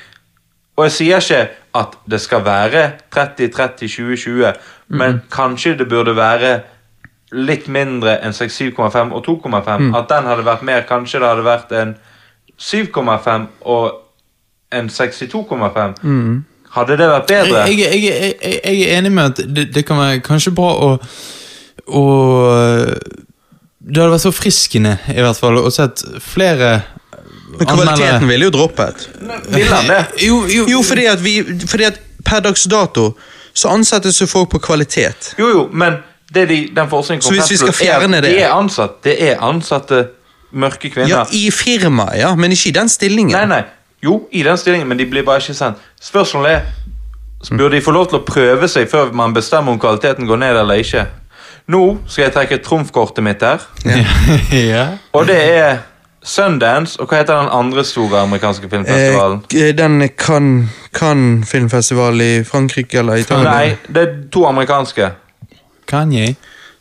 Og 0.78 0.84
jeg 0.84 0.92
sier 0.92 1.18
ikke 1.24 1.48
at 1.76 1.96
det 2.12 2.20
skal 2.22 2.44
være 2.46 2.92
30-30-20-20, 3.16 4.54
men 4.88 5.12
Mm. 5.14 5.22
kanskje 5.32 5.78
det 5.78 5.88
burde 5.90 6.16
være 6.16 6.62
litt 7.32 7.68
mindre 7.68 8.20
enn 8.24 8.34
7,5 8.34 9.12
og 9.14 9.24
2,5. 9.26 9.78
Mm. 9.80 9.96
At 9.96 10.10
den 10.10 10.26
hadde 10.26 10.46
vært 10.46 10.62
mer. 10.62 10.82
Kanskje 10.82 11.20
det 11.20 11.28
hadde 11.28 11.44
vært 11.44 11.72
en 11.72 11.96
7,5 12.60 13.48
og 13.62 13.92
en 14.74 14.90
62,5. 14.90 16.02
Mm. 16.04 16.46
Hadde 16.76 16.98
det 17.00 17.08
vært 17.10 17.28
bedre? 17.30 17.62
Jeg, 17.70 17.80
jeg, 17.80 18.04
jeg, 18.04 18.34
jeg, 18.44 18.60
jeg 18.66 18.82
er 18.90 18.98
enig 18.98 19.12
med 19.12 19.24
at 19.32 19.38
det, 19.56 19.68
det 19.76 19.86
kan 19.88 19.98
være 20.02 20.20
kanskje 20.26 20.52
bra 20.58 20.72
å, 20.84 20.90
å 21.88 22.04
Det 23.80 24.02
hadde 24.02 24.12
vært 24.12 24.26
så 24.26 24.34
friskende, 24.36 24.98
i 25.14 25.22
hvert 25.24 25.40
fall, 25.40 25.58
å 25.62 25.72
sett 25.72 26.04
flere 26.24 26.74
Men 27.58 27.70
kvaliteten 27.70 28.28
ville 28.28 28.50
jo 28.50 28.52
droppet. 28.58 29.08
Ville 29.54 29.72
han 29.72 29.88
det? 29.88 30.02
Jo, 30.26 30.42
jo, 30.52 30.66
Jo, 30.70 30.82
fordi 30.84 31.06
at, 31.08 31.22
vi, 31.24 31.38
fordi 31.68 31.88
at 31.88 32.02
per 32.28 32.44
dags 32.44 32.66
dato 32.70 33.14
så 33.58 33.72
ansettes 33.74 34.20
jo 34.22 34.28
folk 34.30 34.52
på 34.52 34.60
kvalitet. 34.68 35.32
Jo, 35.40 35.48
jo, 35.54 35.64
men 35.72 36.02
det 36.34 36.44
de, 36.52 36.58
den 36.76 36.90
forskningen 36.92 37.24
kom 37.24 37.32
frem 37.40 37.48
til, 37.48 38.18
er, 38.18 38.22
det- 38.22 38.34
Det 38.36 38.44
er 38.44 38.52
ansatt, 38.54 39.00
det 39.08 39.16
er 39.32 39.40
ansatte 39.48 40.02
mørke 40.52 40.90
kvinner. 40.90 41.10
Ja, 41.10 41.24
I 41.32 41.50
firmaet, 41.52 42.20
ja, 42.20 42.36
men 42.36 42.52
ikke 42.52 42.70
i 42.70 42.76
den 42.76 42.90
stillingen. 42.90 43.36
Nei, 43.36 43.46
nei. 43.46 43.64
Jo, 44.04 44.22
i 44.32 44.44
den 44.46 44.58
stillingen, 44.58 44.88
men 44.88 45.00
de 45.00 45.08
blir 45.10 45.26
bare 45.26 45.42
ikke 45.42 45.58
sendt. 45.58 45.82
Spørsmålet 46.02 46.52
er 46.52 46.62
Burde 47.50 47.76
de 47.76 47.82
få 47.86 47.92
lov 47.94 48.08
til 48.10 48.18
å 48.18 48.26
prøve 48.26 48.66
seg 48.66 48.88
før 48.90 49.12
man 49.14 49.34
bestemmer 49.36 49.76
om 49.76 49.78
kvaliteten 49.80 50.26
går 50.26 50.40
ned 50.42 50.58
eller 50.58 50.82
ikke? 50.82 51.04
Nå 51.70 51.82
skal 52.10 52.24
jeg 52.24 52.34
trekke 52.34 52.58
trumfkortet 52.66 53.22
mitt 53.24 53.44
her, 53.46 53.62
ja. 54.56 54.88
og 55.16 55.28
det 55.30 55.38
er 55.38 55.78
Sundance, 56.28 56.98
og 57.00 57.08
hva 57.08 57.22
heter 57.22 57.38
den 57.38 57.52
andre 57.56 57.84
store 57.88 58.24
amerikanske 58.26 58.68
filmfestivalen? 58.72 59.44
Eh, 59.54 59.70
den 59.78 60.02
Cannes 60.18 60.74
kan 60.98 61.44
filmfestival 61.48 62.22
i 62.22 62.44
Frankrike 62.44 63.00
eller 63.00 63.22
Italia. 63.22 63.54
Nei, 63.54 63.94
det 63.94 64.04
er 64.04 64.16
to 64.34 64.44
amerikanske. 64.50 65.12
Kanye. 65.88 66.34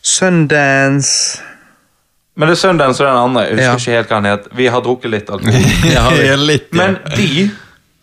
Sundance 0.03 1.43
Men 2.37 2.49
det 2.51 2.57
er 2.57 2.61
Sundance 2.61 3.01
og 3.05 3.09
den 3.09 3.17
andre. 3.23 3.43
Jeg 3.47 3.57
husker 3.57 3.65
Ja. 3.67 3.75
ikke 3.77 3.97
helt 3.97 4.09
hva 4.11 4.17
han 4.21 4.25
het. 4.31 4.49
Vi 4.53 4.67
har 4.69 4.81
drukket 4.85 5.11
litt 5.11 5.31
alkohol. 5.31 5.69
Ja, 5.97 6.37
litt, 6.37 6.69
ja. 6.73 6.77
Men 6.83 6.99
de 7.17 7.51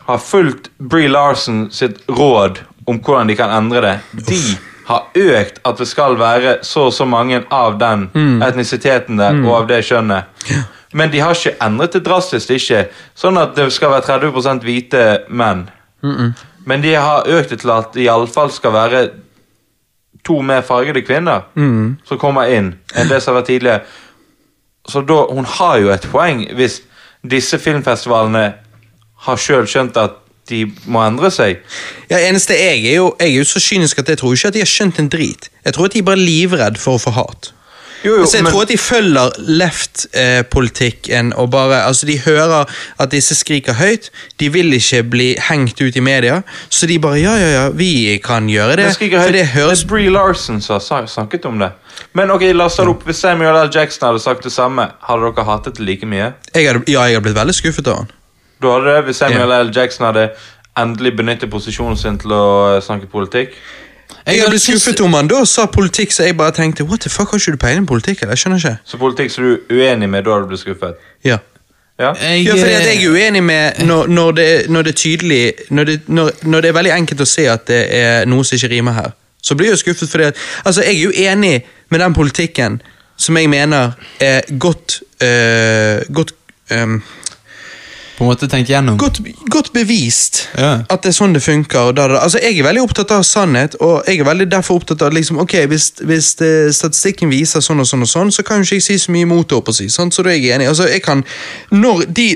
har 0.07 0.18
fulgt 0.19 0.69
Bree 0.80 1.07
Larsen 1.07 1.68
sitt 1.72 1.99
råd 2.10 2.60
om 2.89 2.97
hvordan 2.99 3.27
de 3.30 3.35
kan 3.39 3.49
endre 3.53 3.81
det. 3.81 3.93
De 4.27 4.39
har 4.89 5.05
økt 5.15 5.61
at 5.64 5.77
det 5.80 5.88
skal 5.88 6.18
være 6.19 6.57
så 6.68 6.88
og 6.89 6.93
så 6.93 7.05
mange 7.07 7.43
av 7.55 7.77
den 7.80 8.10
etnisiteten 8.43 9.18
der, 9.22 9.38
og 9.45 9.61
av 9.61 9.68
det 9.69 9.84
kjønnet. 9.88 10.26
Men 10.93 11.10
de 11.14 11.22
har 11.23 11.31
ikke 11.38 11.55
endret 11.64 11.93
det 11.95 12.03
drastisk, 12.05 12.49
ikke 12.57 12.88
sånn 13.15 13.38
at 13.39 13.55
det 13.55 13.69
skal 13.73 13.89
være 13.95 14.03
30% 14.19 14.65
hvite 14.68 15.05
menn. 15.30 15.68
Men 16.65 16.81
de 16.84 16.91
har 16.95 17.23
økt 17.27 17.49
det 17.53 17.61
til 17.64 17.72
at 17.72 17.93
det 17.95 18.03
iallfall 18.10 18.51
skal 18.51 18.73
være 18.76 19.05
to 20.23 20.41
mer 20.41 20.61
fargede 20.64 21.01
kvinner 21.03 21.41
som 22.07 22.18
kommer 22.19 22.51
inn, 22.51 22.73
enn 22.95 23.07
det 23.10 23.22
som 23.23 23.34
har 23.34 23.41
vært 23.41 23.49
tidligere. 23.53 23.81
Så 24.89 25.01
da, 25.07 25.26
hun 25.34 25.45
har 25.45 25.77
jo 25.80 25.89
et 25.93 26.07
poeng 26.11 26.43
hvis 26.55 26.81
disse 27.23 27.60
filmfestivalene 27.60 28.53
har 29.27 29.38
sjøl 29.39 29.68
skjønt 29.68 29.95
at 29.97 30.19
de 30.49 30.65
må 30.91 30.99
endre 31.07 31.30
seg. 31.31 31.61
Ja, 32.11 32.18
eneste 32.19 32.51
jeg 32.60 32.84
er 32.91 32.95
jo, 32.97 33.15
jeg 33.19 33.30
er 33.31 33.38
jo 33.38 33.43
så 33.47 33.60
kynisk 33.64 33.99
at 33.99 34.10
jeg 34.11 34.18
tror 34.19 34.34
ikke 34.35 34.47
at 34.51 34.53
de 34.53 34.60
har 34.60 34.68
skjønt 34.68 34.99
en 34.99 35.07
drit. 35.10 35.47
Jeg 35.64 35.73
tror 35.73 35.85
at 35.88 35.93
de 35.93 35.99
er 35.99 36.03
bare 36.10 36.19
livredd 36.19 36.77
for 36.77 36.97
å 36.99 37.03
få 37.05 37.14
hat. 37.15 37.53
Jo, 38.03 38.18
jo, 38.18 38.22
altså, 38.26 38.35
jeg 38.38 38.43
men- 38.43 38.51
tror 38.51 38.61
at 38.61 38.68
de 38.68 38.77
følger 38.77 39.30
left-politikken 40.14 41.34
og 41.39 41.51
bare 41.51 41.84
Altså, 41.85 42.05
de 42.05 42.19
hører 42.19 42.65
at 42.99 43.11
disse 43.11 43.35
skriker 43.35 43.73
høyt. 43.73 44.10
De 44.39 44.49
vil 44.51 44.73
ikke 44.73 45.03
bli 45.03 45.35
hengt 45.49 45.81
ut 45.81 45.95
i 45.95 45.99
media, 46.03 46.41
så 46.69 46.88
de 46.88 46.99
bare 46.99 47.19
Ja, 47.22 47.35
ja, 47.39 47.47
ja, 47.64 47.69
vi 47.69 48.18
kan 48.23 48.47
gjøre 48.49 48.76
det. 48.76 48.85
Jeg 48.85 48.93
skriker 48.93 49.19
høyt. 49.23 49.34
det 49.34 49.47
høres 49.47 49.80
Det 49.80 49.85
er 49.85 49.89
Brie 49.95 50.10
Larson 50.10 50.61
som 50.61 50.73
har 50.73 50.80
sa- 50.80 51.05
snakket 51.05 51.45
om 51.45 51.60
det. 51.60 51.72
Men 52.14 52.32
ok, 52.32 52.41
la 52.53 52.65
oss 52.70 52.76
ta 52.78 52.86
det 52.86 52.94
opp. 52.94 53.06
Hvis 53.07 53.22
Samuel 53.24 53.56
L. 53.65 53.70
Jackson 53.74 54.07
hadde 54.07 54.22
sagt 54.24 54.44
det 54.44 54.52
samme, 54.53 54.88
hadde 55.07 55.30
dere 55.30 55.45
hatet 55.48 55.78
det 55.78 55.86
like 55.88 56.06
mye? 56.10 56.34
jeg 56.56 56.68
hadde, 56.68 56.84
Ja, 56.88 57.06
jeg 57.07 57.18
hadde 57.18 57.24
blitt 57.28 57.38
veldig 57.38 57.56
skuffet 57.57 57.88
av 57.88 58.03
han. 58.03 58.11
Da 58.61 58.76
hadde 58.76 58.91
det, 58.95 59.06
Hvis 59.07 59.22
Samuel 59.24 59.52
L. 59.52 59.72
Jackson 59.76 60.06
hadde 60.06 60.30
endelig 60.78 61.15
benyttet 61.18 61.52
posisjonen 61.52 61.98
sin 61.98 62.20
til 62.22 62.34
å 62.34 62.44
eh, 62.76 62.82
snakke 62.82 63.10
politikk? 63.11 63.57
Jeg 64.26 64.40
hadde 64.40 64.53
blitt 64.53 64.64
skuffet 64.64 65.02
om 65.03 65.14
han 65.18 65.28
da 65.28 65.41
sa 65.49 65.65
politikk, 65.65 66.14
så 66.14 66.28
jeg 66.28 66.38
bare 66.38 66.53
tenkte 66.56 66.86
What 66.88 67.02
the 67.02 67.10
fuck, 67.10 67.32
har 67.32 67.41
ikke 67.41 67.52
du 67.52 67.57
peiling 67.57 67.88
på 67.88 67.98
politikk? 67.98 68.22
eller? 68.22 68.38
Jeg 68.38 68.45
skjønner 68.45 68.61
ikke. 68.61 68.78
Så 68.86 68.99
politikk 69.02 69.34
som 69.34 69.44
du 69.44 69.52
er 69.57 69.82
uenig 69.82 70.10
med, 70.10 70.24
da 70.24 70.36
hadde 70.38 70.48
du 70.48 70.53
blitt 70.53 70.64
skuffet? 70.64 71.02
Ja. 71.26 71.40
Ja? 71.99 72.14
Jeg, 72.22 72.45
Ja, 72.45 72.52
fordi 72.52 72.74
at 72.74 72.82
eh, 72.82 72.94
jeg 72.94 73.03
er 73.03 73.10
uenig 73.11 73.44
med 73.44 73.84
når, 73.86 74.07
når, 74.07 74.32
det, 74.32 74.48
når 74.70 74.82
det 74.88 74.94
er 74.94 74.98
tydelig 74.98 75.41
når 75.70 75.84
det, 75.84 75.98
når, 76.07 76.32
når 76.41 76.61
det 76.61 76.70
er 76.70 76.78
veldig 76.78 76.94
enkelt 76.95 77.22
å 77.22 77.28
se 77.30 77.45
at 77.49 77.68
det 77.70 77.82
er 77.94 78.26
noe 78.26 78.45
som 78.48 78.57
ikke 78.57 78.72
rimer 78.72 78.95
her, 78.98 79.11
så 79.44 79.56
blir 79.60 79.68
jeg 79.72 79.78
jo 79.78 79.82
skuffet 79.84 80.10
fordi 80.11 80.30
at 80.32 80.40
Altså, 80.65 80.82
jeg 80.88 80.95
er 80.95 81.03
jo 81.03 81.11
enig 81.30 81.57
med 81.91 81.99
den 81.99 82.14
politikken 82.15 82.82
som 83.18 83.38
jeg 83.38 83.49
mener 83.52 83.91
er 84.20 84.41
godt 84.60 85.02
øh, 85.22 86.02
Godt 86.15 86.34
um, 86.74 87.02
på 88.18 88.24
en 88.24 88.30
måte 88.30 88.48
tenkt 88.48 88.70
gjennom. 88.70 88.98
godt, 88.98 89.20
godt 89.49 89.72
bevist 89.74 90.49
Ja. 90.57 90.84
at 90.90 91.02
det 91.03 91.10
er 91.10 91.15
sånn 91.18 91.34
det 91.34 91.41
funker. 91.41 91.91
Da, 91.98 92.07
da. 92.07 92.20
Altså, 92.22 92.38
jeg 92.44 92.60
er 92.60 92.64
veldig 92.68 92.84
opptatt 92.86 93.11
av 93.11 93.24
sannhet, 93.26 93.74
og 93.82 94.03
jeg 94.07 94.20
er 94.22 94.28
veldig 94.28 94.45
derfor 94.52 94.78
opptatt 94.78 95.02
av 95.02 95.15
liksom, 95.18 95.40
ok, 95.41 95.56
hvis, 95.72 95.88
hvis 96.06 96.30
det, 96.38 96.52
statistikken 96.78 97.32
viser 97.34 97.60
sånn 97.65 97.82
og 97.82 97.88
sånn, 97.90 98.06
og 98.06 98.11
sånn, 98.11 98.32
så 98.32 98.45
kan 98.45 98.61
jo 98.61 98.68
ikke 98.68 98.78
jeg 98.78 98.86
si 98.86 98.98
så 99.02 99.11
mye 99.15 99.26
imot 99.26 99.49
det. 99.49 99.57
opp 99.57 99.72
og 99.74 99.76
si, 99.80 99.90
sant? 99.90 100.14
Så 100.14 100.22
da 100.24 100.30
er 100.30 100.38
jeg 100.38 100.53
enig. 100.53 100.68
Altså, 100.70 100.86
jeg 100.94 101.02
kan, 101.06 101.26
når 101.72 102.06
de, 102.14 102.28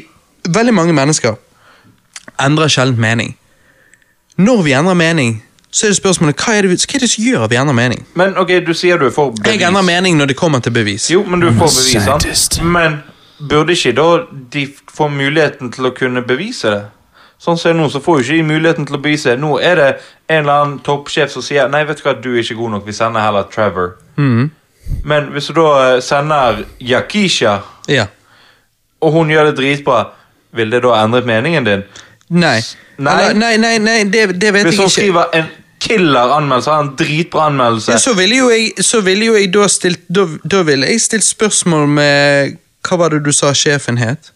Veldig 0.49 0.73
mange 0.73 0.93
mennesker 0.97 1.35
endrer 2.41 2.73
sjelden 2.73 3.01
mening. 3.01 3.35
Når 4.37 4.61
vi 4.63 4.73
endrer 4.81 4.97
mening, 4.97 5.43
så 5.71 5.85
er 5.85 5.91
det 5.91 5.97
spørsmålet 5.99 6.35
hva 6.41 6.53
er 6.57 6.61
det, 6.67 6.69
hva 6.79 6.95
er 6.95 7.03
det 7.03 7.09
som 7.11 7.23
gjør 7.23 7.43
at 7.45 7.51
vi 7.51 7.57
endrer 7.59 7.75
mening? 7.75 8.05
Men 8.15 8.37
ok, 8.39 8.51
du 8.65 8.73
sier 8.73 8.97
du 8.97 9.09
får 9.11 9.31
bevis. 9.35 9.53
Jeg 9.59 9.67
endrer 9.67 9.83
mening 9.85 10.17
når 10.17 10.25
det 10.31 10.37
kommer 10.39 10.59
til 10.63 10.71
bevis. 10.71 11.09
Jo, 11.11 11.23
men 11.27 11.39
du 11.43 11.49
får 11.51 11.67
bevis, 11.73 12.03
sant? 12.07 12.61
Men 12.63 12.99
burde 13.49 13.75
ikke 13.75 13.91
da 13.97 14.07
de 14.53 14.67
få 14.95 15.07
muligheten 15.13 15.71
til 15.75 15.85
å 15.89 15.91
kunne 15.97 16.23
bevise 16.25 16.71
det? 16.71 16.83
Sånn 17.37 17.57
som 17.59 17.69
det 17.69 17.75
er 17.75 17.77
nå, 17.83 17.89
så 17.93 17.99
får 18.01 18.15
jo 18.17 18.23
ikke 18.25 18.37
de 18.39 18.45
muligheten 18.49 18.87
til 18.89 18.95
å 18.97 19.01
bevise 19.03 19.29
det. 19.35 19.39
Nå 19.43 19.59
er 19.61 19.75
det 19.77 19.89
en 20.33 20.39
eller 20.39 20.53
annen 20.63 20.79
toppsjef 20.81 21.29
som 21.35 21.43
sier 21.45 21.67
Nei, 21.69 21.83
vet 21.85 21.99
du 21.99 22.07
hva, 22.07 22.15
du 22.17 22.31
er 22.33 22.39
ikke 22.41 22.57
god 22.57 22.71
nok, 22.77 22.87
vi 22.87 22.95
sender 22.97 23.21
heller 23.21 23.45
Trevor. 23.53 23.91
Men 24.17 25.29
hvis 25.35 25.51
du 25.51 25.53
da 25.59 25.67
eh, 25.97 25.99
sender 26.01 26.63
Yakisha, 26.81 27.59
Ja. 27.91 28.07
og 29.01 29.11
hun 29.13 29.29
gjør 29.29 29.51
det 29.51 29.57
dritbra, 29.59 29.99
vil 30.57 30.71
det 30.73 30.81
da 30.83 30.95
endre 31.03 31.21
meningen 31.27 31.63
din? 31.67 31.83
Nei. 32.29 32.59
Nei. 32.97 33.13
Eller, 33.23 33.33
nei, 33.39 33.57
nei, 33.57 33.77
nei, 33.79 34.03
det, 34.11 34.25
det 34.41 34.53
vet 34.53 34.65
Hvis 34.67 34.73
ikke 34.73 34.81
hun 34.83 34.89
ikke. 34.89 35.01
skriver 35.01 35.25
en 35.37 35.45
killer 35.79 36.31
anmeldelse, 36.37 36.69
har 36.71 36.81
en 36.83 36.95
dritbra 36.99 37.45
anmeldelse 37.51 37.91
Ja, 37.91 37.97
så 38.01 38.13
ville 38.17 38.35
jo 38.39 38.49
jeg, 38.49 38.71
så 38.83 39.01
ville 39.05 39.25
jo 39.29 39.35
jeg 39.37 39.51
da 39.53 39.67
stilt 39.69 40.01
Da, 40.09 40.25
da 40.51 40.63
ville 40.67 40.87
jeg 40.89 41.01
stilt 41.01 41.23
spørsmål 41.27 41.85
med 41.87 42.57
Hva 42.87 42.97
var 42.97 43.13
det 43.13 43.21
du 43.25 43.31
sa 43.31 43.53
sjefen 43.53 43.97
het? 44.01 44.31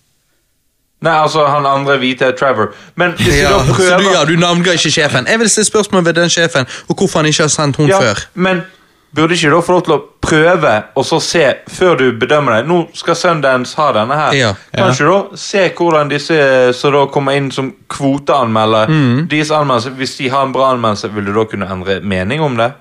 Nei, 1.01 1.15
altså 1.17 1.47
han 1.49 1.65
andre 1.65 1.95
hvite 1.97 2.27
er 2.29 2.35
Trevor. 2.37 2.75
Men 2.95 3.15
hvis 3.17 3.39
Ja, 3.41 3.49
du 3.49 3.71
da 3.71 3.73
prøver 3.73 3.97
du, 4.03 4.09
ja, 4.13 4.19
du 4.29 4.35
navnga 4.37 4.75
ikke 4.77 4.91
sjefen. 4.93 5.25
Jeg 5.27 5.39
vil 5.41 5.49
stille 5.49 5.65
spørsmål 5.65 6.03
ved 6.05 6.13
den 6.13 6.29
sjefen, 6.29 6.67
og 6.89 6.95
hvorfor 6.95 7.19
han 7.19 7.25
ikke 7.31 7.41
har 7.47 7.49
sendt 7.49 7.75
hun 7.81 7.87
Ja, 7.89 7.97
før. 8.03 8.19
Men 8.35 8.61
burde 9.15 9.35
ikke 9.35 9.49
du 9.49 9.55
da 9.55 9.61
få 9.61 9.73
lov 9.75 9.81
til 9.85 9.93
å 9.95 10.01
prøve, 10.21 10.73
og 10.95 11.05
så 11.05 11.19
se, 11.23 11.43
før 11.67 11.97
du 11.99 12.05
bedømmer 12.19 12.59
deg? 12.59 12.69
Nå 12.69 12.77
skal 12.95 13.17
Sundance 13.19 13.75
ha 13.79 13.89
denne 13.95 14.15
her. 14.15 14.37
Ja. 14.37 14.51
Kanskje 14.75 15.09
da 15.09 15.39
se 15.39 15.65
hvordan 15.77 16.11
disse 16.11 16.37
som 16.77 16.95
da 16.95 17.05
kommer 17.11 17.35
inn 17.39 17.51
som 17.51 17.73
kvoteanmelder 17.91 18.87
Mm. 18.91 19.27
Deres 19.29 19.51
anmeldelse, 19.51 19.89
Hvis 19.89 20.15
de 20.17 20.29
har 20.29 20.45
en 20.45 20.53
bra 20.53 20.71
anmeldelse, 20.73 21.11
vil 21.13 21.25
du 21.25 21.33
da 21.33 21.43
kunne 21.43 21.67
endre 21.71 21.99
mening 22.01 22.41
om 22.41 22.57
det? 22.57 22.71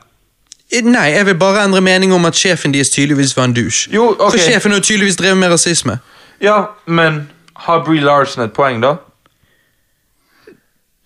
Nei, 0.83 1.09
jeg 1.17 1.27
vil 1.27 1.35
bare 1.35 1.65
endre 1.65 1.81
mening 1.81 2.13
om 2.15 2.25
at 2.25 2.35
sjefen 2.39 2.73
deres 2.73 2.91
tydeligvis 2.91 3.37
var 3.37 3.45
en 3.45 3.55
douche. 3.55 3.91
Jo, 3.93 4.15
okay. 4.19 4.39
For 4.39 4.39
sjefen 4.39 4.73
har 4.73 4.81
tydeligvis 4.81 5.17
drevet 5.17 5.37
med 5.37 5.51
rasisme. 5.51 5.99
Ja, 6.41 6.65
men 6.87 7.29
har 7.67 7.83
Brie 7.85 8.01
Larson 8.01 8.45
et 8.45 8.53
poeng, 8.53 8.81
da? 8.83 8.95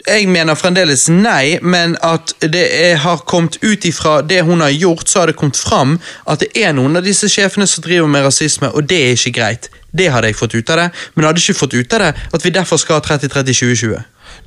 Jeg 0.06 0.26
mener 0.28 0.54
fremdeles 0.54 1.06
nei, 1.08 1.58
men 1.64 1.94
at 2.04 2.34
det 2.42 2.64
er, 2.76 2.96
har 3.00 3.22
kommet 3.24 3.56
ut 3.64 3.84
ifra 3.88 4.18
det 4.20 4.42
hun 4.44 4.60
har 4.60 4.68
gjort, 4.74 5.08
så 5.08 5.22
har 5.22 5.26
det 5.32 5.36
kommet 5.40 5.56
fram 5.56 5.94
at 6.28 6.40
det 6.44 6.50
er 6.60 6.74
noen 6.76 6.96
av 7.00 7.06
disse 7.06 7.28
sjefene 7.32 7.64
som 7.66 7.84
driver 7.86 8.10
med 8.12 8.26
rasisme, 8.26 8.68
og 8.76 8.84
det 8.88 8.98
er 9.00 9.16
ikke 9.16 9.32
greit. 9.38 9.70
Det 9.96 10.10
hadde 10.12 10.28
jeg 10.28 10.36
fått 10.36 10.54
ut 10.58 10.70
av 10.74 10.76
det, 10.82 10.88
men 11.14 11.24
hadde 11.24 11.40
ikke 11.40 11.56
fått 11.56 11.74
ut 11.78 11.96
av 11.96 12.04
det 12.04 12.10
at 12.36 12.44
vi 12.44 12.52
derfor 12.52 12.76
skal 12.82 12.98
ha 13.00 13.04
30-30-2020. 13.16 14.02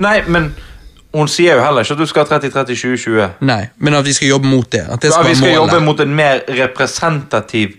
Nei, 0.06 0.22
men 0.28 0.52
hun 1.16 1.28
sier 1.32 1.58
jo 1.58 1.64
heller 1.66 1.82
ikke 1.88 1.98
at 1.98 2.04
du 2.04 2.10
skal 2.12 2.28
ha 2.28 2.38
30-30-2020. 2.38 3.28
Nei, 3.50 3.62
men 3.82 3.98
at 3.98 4.06
vi 4.06 4.14
skal 4.14 4.34
jobbe 4.36 4.46
mot 4.52 4.70
det. 4.72 4.84
At 4.86 5.02
det 5.02 5.10
Ja, 5.16 5.24
vi 5.26 5.36
skal 5.36 5.56
målet. 5.56 5.56
jobbe 5.74 5.80
mot 5.86 6.00
en 6.06 6.16
mer 6.16 6.42
representativ 6.50 7.76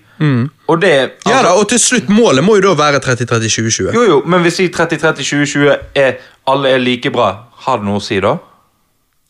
Og 0.67 0.81
det 0.83 0.89
Ja 0.91 1.07
altså- 1.25 1.43
da, 1.43 1.51
og 1.61 1.69
til 1.69 1.79
slutt, 1.79 2.09
målet 2.09 2.43
må 2.45 2.57
jo 2.57 2.61
da 2.61 2.75
være 2.75 2.99
30-30-2020. 3.01 3.93
Jo, 3.95 4.03
jo, 4.03 4.23
men 4.27 4.41
hvis 4.43 4.57
de 4.57 4.69
30-30-2020 4.69 5.77
er 5.95 6.13
alle 6.47 6.69
er 6.69 6.79
like 6.79 7.11
bra, 7.11 7.37
har 7.67 7.81
det 7.81 7.89
noe 7.89 8.01
å 8.01 8.05
si 8.05 8.21
da? 8.21 8.37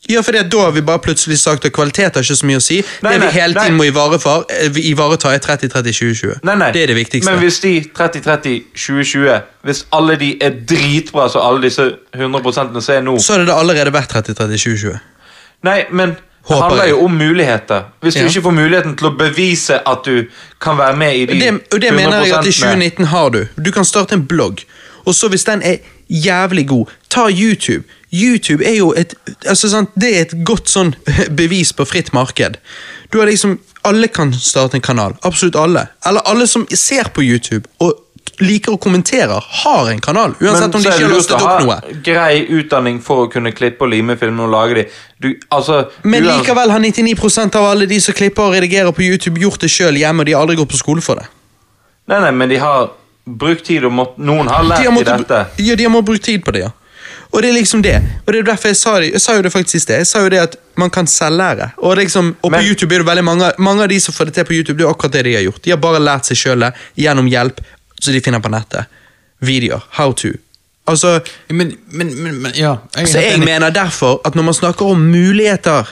Ja, 0.09 0.23
for 0.23 0.33
da 0.33 0.61
har 0.63 0.71
vi 0.73 0.81
bare 0.87 1.03
plutselig 1.03 1.41
sagt 1.43 1.65
at 1.67 1.73
kvalitet 1.75 2.15
har 2.15 2.23
ikke 2.23 2.37
så 2.39 2.47
mye 2.47 2.61
å 2.61 2.63
si. 2.63 2.77
Nei, 3.03 3.17
det 3.17 3.27
vi 3.27 3.31
hele 3.35 3.55
tiden 3.59 3.75
nei. 3.75 3.79
må 3.81 3.87
ivareta, 3.89 4.37
eh, 4.49 4.69
er 4.71 5.41
30-30-2020. 5.43 6.39
Nei, 6.47 6.55
nei. 6.55 6.71
Det 6.73 6.83
er 6.83 6.87
det 6.87 6.97
viktigste. 6.97 7.31
Men 7.31 7.43
hvis 7.43 7.59
de 7.61 7.73
30-30-2020 7.99 9.43
Hvis 9.67 9.87
alle 9.93 10.17
de 10.17 10.31
er 10.41 10.55
dritbra, 10.71 11.29
så 11.29 11.43
alle 11.43 11.63
disse 11.63 11.91
100 12.15 12.81
som 12.81 12.95
er 12.95 13.03
nå 13.03 13.19
Så 13.19 13.33
hadde 13.35 13.47
det 13.51 13.55
allerede 13.59 13.93
vært 13.93 14.15
30-30-2020. 14.15 14.99
Nei, 15.67 15.85
men 15.91 16.17
det 16.49 16.57
handler 16.57 16.89
jo 16.89 17.05
om 17.05 17.13
muligheter. 17.13 17.83
Hvis 18.01 18.15
du 18.15 18.21
Ja. 18.21 18.27
ikke 18.27 18.43
får 18.43 18.55
muligheten 18.55 18.97
til 18.97 19.07
å 19.09 19.17
bevise 19.19 19.81
at 19.87 20.05
du 20.05 20.27
kan 20.61 20.79
være 20.79 20.97
med 20.97 21.17
i 21.17 21.27
de 21.27 21.41
det, 21.41 21.61
og 21.75 21.81
det 21.81 21.93
mener 21.93 22.25
jeg 22.25 22.33
at 22.33 22.47
i 22.47 22.53
2019 22.53 23.05
har 23.07 23.29
du. 23.31 23.47
Du 23.65 23.71
kan 23.71 23.85
starte 23.85 24.15
en 24.15 24.27
blogg. 24.27 24.65
Og 25.05 25.15
så 25.15 25.29
hvis 25.29 25.45
den 25.45 25.63
er 25.63 25.77
jævlig 26.09 26.69
god, 26.69 26.87
ta 27.11 27.29
YouTube. 27.29 27.85
YouTube 28.13 28.65
er 28.65 28.79
jo 28.79 28.93
et 28.97 29.15
altså 29.47 29.69
sant, 29.69 29.91
Det 29.95 30.11
er 30.17 30.21
et 30.27 30.35
godt 30.47 30.71
sånn 30.73 30.95
bevis 31.41 31.73
på 31.77 31.85
fritt 31.89 32.13
marked. 32.17 32.59
Du 33.13 33.19
har 33.21 33.29
liksom, 33.29 33.59
Alle 33.89 34.09
kan 34.09 34.33
starte 34.33 34.77
en 34.77 34.85
kanal. 34.85 35.17
Absolutt 35.23 35.57
alle. 35.57 35.87
Eller 36.07 36.25
alle 36.29 36.47
som 36.47 36.67
ser 36.75 37.11
på 37.15 37.23
YouTube 37.25 37.69
og 37.79 38.05
liker 38.39 38.77
og 38.77 38.81
kommenterer, 38.81 39.45
har 39.63 39.89
en 39.91 40.01
kanal. 40.01 40.35
Uansett 40.39 40.75
om 40.75 40.83
de 40.83 40.91
ikke 40.91 41.09
har 41.09 41.15
å 41.17 41.39
opp 41.39 41.65
noe. 41.65 41.79
Grei 42.07 42.45
utdanning 42.55 43.01
for 43.03 43.25
å 43.25 43.31
kunne 43.33 43.51
klippe 43.57 43.87
og 43.87 43.91
lime 43.91 44.15
filmer 44.21 44.47
og 44.47 44.53
lage 44.53 44.77
de. 44.79 44.85
Du, 45.19 45.29
altså, 45.55 45.81
Men 46.05 46.27
likevel 46.27 46.71
har 46.71 46.83
99% 46.85 47.59
av 47.59 47.67
alle 47.73 47.89
de 47.91 47.99
som 48.05 48.15
klipper 48.15 48.47
og 48.47 48.55
redigerer 48.55 48.95
på 48.95 49.03
YouTube, 49.09 49.41
gjort 49.43 49.65
det 49.65 49.73
sjøl 49.73 49.99
hjemme, 49.99 50.23
og 50.23 50.29
de 50.29 50.37
har 50.37 50.47
aldri 50.47 50.59
gått 50.61 50.71
på 50.75 50.81
skole 50.81 51.03
for 51.05 51.19
det. 51.19 51.27
Nei, 52.09 52.21
nei, 52.25 52.31
men 52.31 52.53
de 52.53 52.61
har 52.63 52.93
brukt 53.29 53.67
tid 53.67 53.85
og 53.85 53.93
mått, 53.93 54.15
Noen 54.23 54.49
har 54.49 54.63
De 54.63 54.71
lært 54.71 54.93
måttet, 54.95 55.15
i 55.15 55.25
dette. 55.25 55.65
ja, 55.67 55.75
de 55.77 55.85
har 55.89 55.93
måttet 55.93 56.13
bruke 56.13 56.25
tid 56.25 56.45
på 56.47 56.55
det, 56.55 56.69
ja. 56.69 56.71
Og 57.33 57.43
det 57.43 57.51
er 57.51 57.55
liksom 57.59 57.83
det. 57.85 57.97
Og 58.27 58.33
det 58.33 58.39
er 58.41 58.47
derfor 58.49 58.69
jeg 58.69 58.77
sa 58.77 58.95
det. 59.01 59.13
Jeg 59.13 59.21
sa 59.21 59.35
jo 59.37 59.43
det 59.43 59.53
faktisk 59.53 59.75
i 59.75 59.79
sted. 59.85 59.97
Jeg 60.01 60.07
sa 60.07 60.23
jo 60.25 60.29
det 60.33 60.39
at 60.41 60.57
man 60.81 60.91
kan 60.91 61.07
selvlære. 61.07 61.71
Og, 61.79 61.97
liksom, 61.97 62.37
og 62.43 62.51
på 62.53 62.57
Men- 62.57 62.65
YouTube 62.67 62.95
er 62.95 62.99
det 62.99 63.07
veldig 63.07 63.25
mange, 63.25 63.53
mange 63.59 63.83
av 63.83 63.89
de 63.89 64.01
som 64.01 64.15
får 64.15 64.25
det 64.25 64.35
til 64.35 64.45
på 64.45 64.53
YouTube, 64.57 64.79
det 64.79 64.87
er 64.87 64.91
akkurat 64.91 65.13
det 65.13 65.25
de 65.25 65.35
har 65.35 65.43
gjort. 65.43 65.63
De 65.65 65.71
har 65.71 65.77
bare 65.83 66.01
lært 66.01 66.25
seg 66.27 66.37
sjøl 66.41 66.65
gjennom 66.97 67.29
hjelp 67.29 67.61
som 68.01 68.13
de 68.15 68.21
finner 68.21 68.41
på 68.41 68.49
nettet. 68.51 68.87
Videoer. 69.41 69.83
How 69.91 70.13
to. 70.13 70.33
Altså, 70.89 71.21
Men, 71.51 71.77
men, 71.91 72.15
men, 72.43 72.53
ja. 72.57 72.77
Jeg 72.97 73.09
så 73.09 73.19
jeg 73.21 73.35
enig. 73.35 73.45
mener 73.45 73.71
derfor 73.71 74.21
at 74.25 74.35
når 74.35 74.43
man 74.43 74.55
snakker 74.55 74.87
om 74.87 74.99
muligheter 75.11 75.85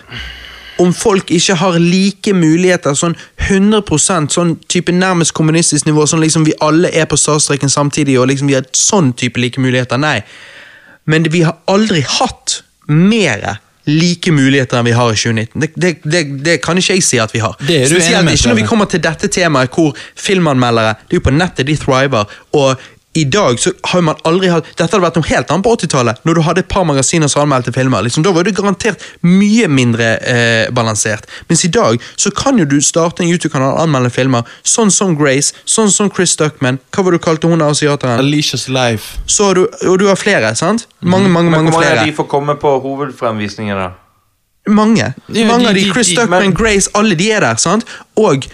om 0.79 0.93
folk 0.95 1.31
ikke 1.31 1.55
har 1.55 1.79
like 1.79 2.33
muligheter, 2.33 2.93
sånn 2.95 3.15
100% 3.49 4.29
sånn 4.33 4.57
type 4.69 4.93
nærmest 4.93 5.33
kommunistisk 5.33 5.87
nivå, 5.87 6.05
sånn 6.09 6.21
liksom 6.21 6.45
vi 6.45 6.53
alle 6.61 6.91
er 6.93 7.07
på 7.09 7.17
startstreken 7.17 7.69
samtidig, 7.73 8.19
og 8.21 8.29
liksom 8.29 8.49
vi 8.51 8.55
har 8.59 8.67
sånn 8.77 9.13
type 9.17 9.41
like 9.41 9.61
muligheter, 9.61 9.97
nei. 10.01 10.23
Men 11.07 11.29
vi 11.33 11.45
har 11.47 11.61
aldri 11.71 12.03
hatt 12.07 12.61
mer 12.91 13.59
like 13.87 14.33
muligheter 14.35 14.81
enn 14.81 14.89
vi 14.89 14.95
har 14.97 15.13
i 15.13 15.19
2019. 15.19 15.61
Det, 15.63 15.69
det, 15.79 15.93
det, 16.03 16.23
det 16.47 16.57
kan 16.65 16.79
ikke 16.79 16.97
jeg 16.97 17.07
si 17.07 17.21
at 17.23 17.35
vi 17.35 17.43
har. 17.43 17.55
Det 17.61 17.85
du 17.87 17.95
enig 17.95 18.03
Spesielt 18.03 18.33
ikke 18.35 18.51
når 18.51 18.59
vi 18.59 18.67
kommer 18.67 18.91
til 18.91 19.03
dette 19.05 19.31
temaet 19.31 19.71
hvor 19.75 19.95
filmanmeldere 20.19 20.97
Det 21.05 21.15
er 21.15 21.21
jo 21.21 21.27
på 21.29 21.35
nettet 21.35 21.69
de 21.71 21.77
thriver. 21.79 22.27
og 22.53 22.83
i 23.17 23.25
dag 23.25 23.59
så 23.63 23.71
har 23.91 24.03
man 24.05 24.19
aldri 24.29 24.51
hatt 24.53 24.67
Dette 24.77 24.87
hadde 24.93 25.01
vært 25.07 25.17
noe 25.17 25.29
helt 25.31 25.51
annet 25.55 25.65
på 25.65 25.73
80-tallet, 25.77 26.19
når 26.29 26.35
du 26.37 26.41
hadde 26.45 26.61
et 26.65 26.69
par 26.69 26.85
magasiner 26.85 27.31
som 27.33 27.43
anmeldte 27.47 27.73
filmer. 27.73 28.05
Liksom, 28.05 28.23
da 28.27 28.33
var 28.37 28.45
det 28.45 28.53
garantert 28.59 29.01
mye 29.25 29.69
mindre 29.73 30.09
eh, 30.21 30.69
balansert. 30.77 31.25
Mens 31.49 31.65
i 31.65 31.71
dag 31.73 31.97
så 32.21 32.31
kan 32.37 32.59
jo 32.61 32.67
du 32.69 32.77
starte 32.85 33.25
en 33.25 33.31
YouTube-kanal 33.33 33.73
og 33.75 33.81
anmelde 33.87 34.11
filmer, 34.13 34.45
sånn 34.63 34.93
som 34.93 35.17
Grace, 35.17 35.55
sånn 35.65 35.89
som 35.91 36.11
Chris 36.13 36.37
Duckman. 36.37 36.79
Hva 36.93 37.05
var 37.07 37.17
det 37.17 37.23
du 37.23 37.25
kalte 37.25 37.49
hun 37.49 37.65
asiateren? 37.65 38.21
Alicia's 38.21 38.69
Life. 38.69 39.17
Så 39.27 39.49
har 39.51 39.55
du, 39.63 39.65
og 39.89 39.99
du 39.99 40.07
har 40.11 40.21
flere, 40.21 40.53
sant? 40.55 40.87
Mange, 41.01 41.29
mange, 41.33 41.51
mange 41.51 41.73
flere. 41.73 41.73
Men 41.73 41.73
hvor 41.73 41.81
mange 41.81 41.87
flere. 41.87 42.01
av 42.01 42.07
de 42.13 42.17
får 42.21 42.29
komme 42.37 42.59
på 42.61 42.75
hovedfremvisningen, 42.85 43.77
da? 43.81 43.91
Mange. 44.69 45.13
Ja, 45.31 45.47
mange 45.47 45.63
de- 45.65 45.69
av 45.69 45.75
de- 45.75 45.93
Chris 45.93 46.09
de- 46.09 46.17
Duckman, 46.21 46.43
men- 46.43 46.55
Grace, 46.55 46.91
alle 46.95 47.15
de 47.15 47.31
er 47.33 47.41
der. 47.41 47.55
sant? 47.57 47.85
Og 48.17 48.47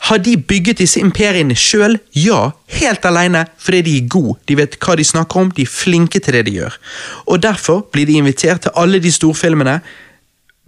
har 0.00 0.18
de 0.18 0.36
bygget 0.36 0.78
disse 0.78 1.00
imperiene 1.00 1.56
sjøl? 1.56 1.96
Ja, 2.14 2.50
helt 2.78 3.04
alene, 3.08 3.46
fordi 3.58 3.80
de 3.82 3.96
er 3.98 4.08
gode. 4.12 4.38
De 4.48 4.56
vet 4.58 4.76
hva 4.78 4.96
de 4.96 5.04
snakker 5.04 5.40
om, 5.40 5.50
de 5.50 5.64
er 5.64 5.72
flinke 5.72 6.20
til 6.20 6.36
det 6.36 6.46
de 6.46 6.58
gjør. 6.58 6.76
Og 7.26 7.42
Derfor 7.42 7.86
blir 7.92 8.06
de 8.06 8.18
invitert 8.20 8.66
til 8.66 8.76
alle 8.76 9.00
de 9.02 9.12
storfilmene 9.12 9.80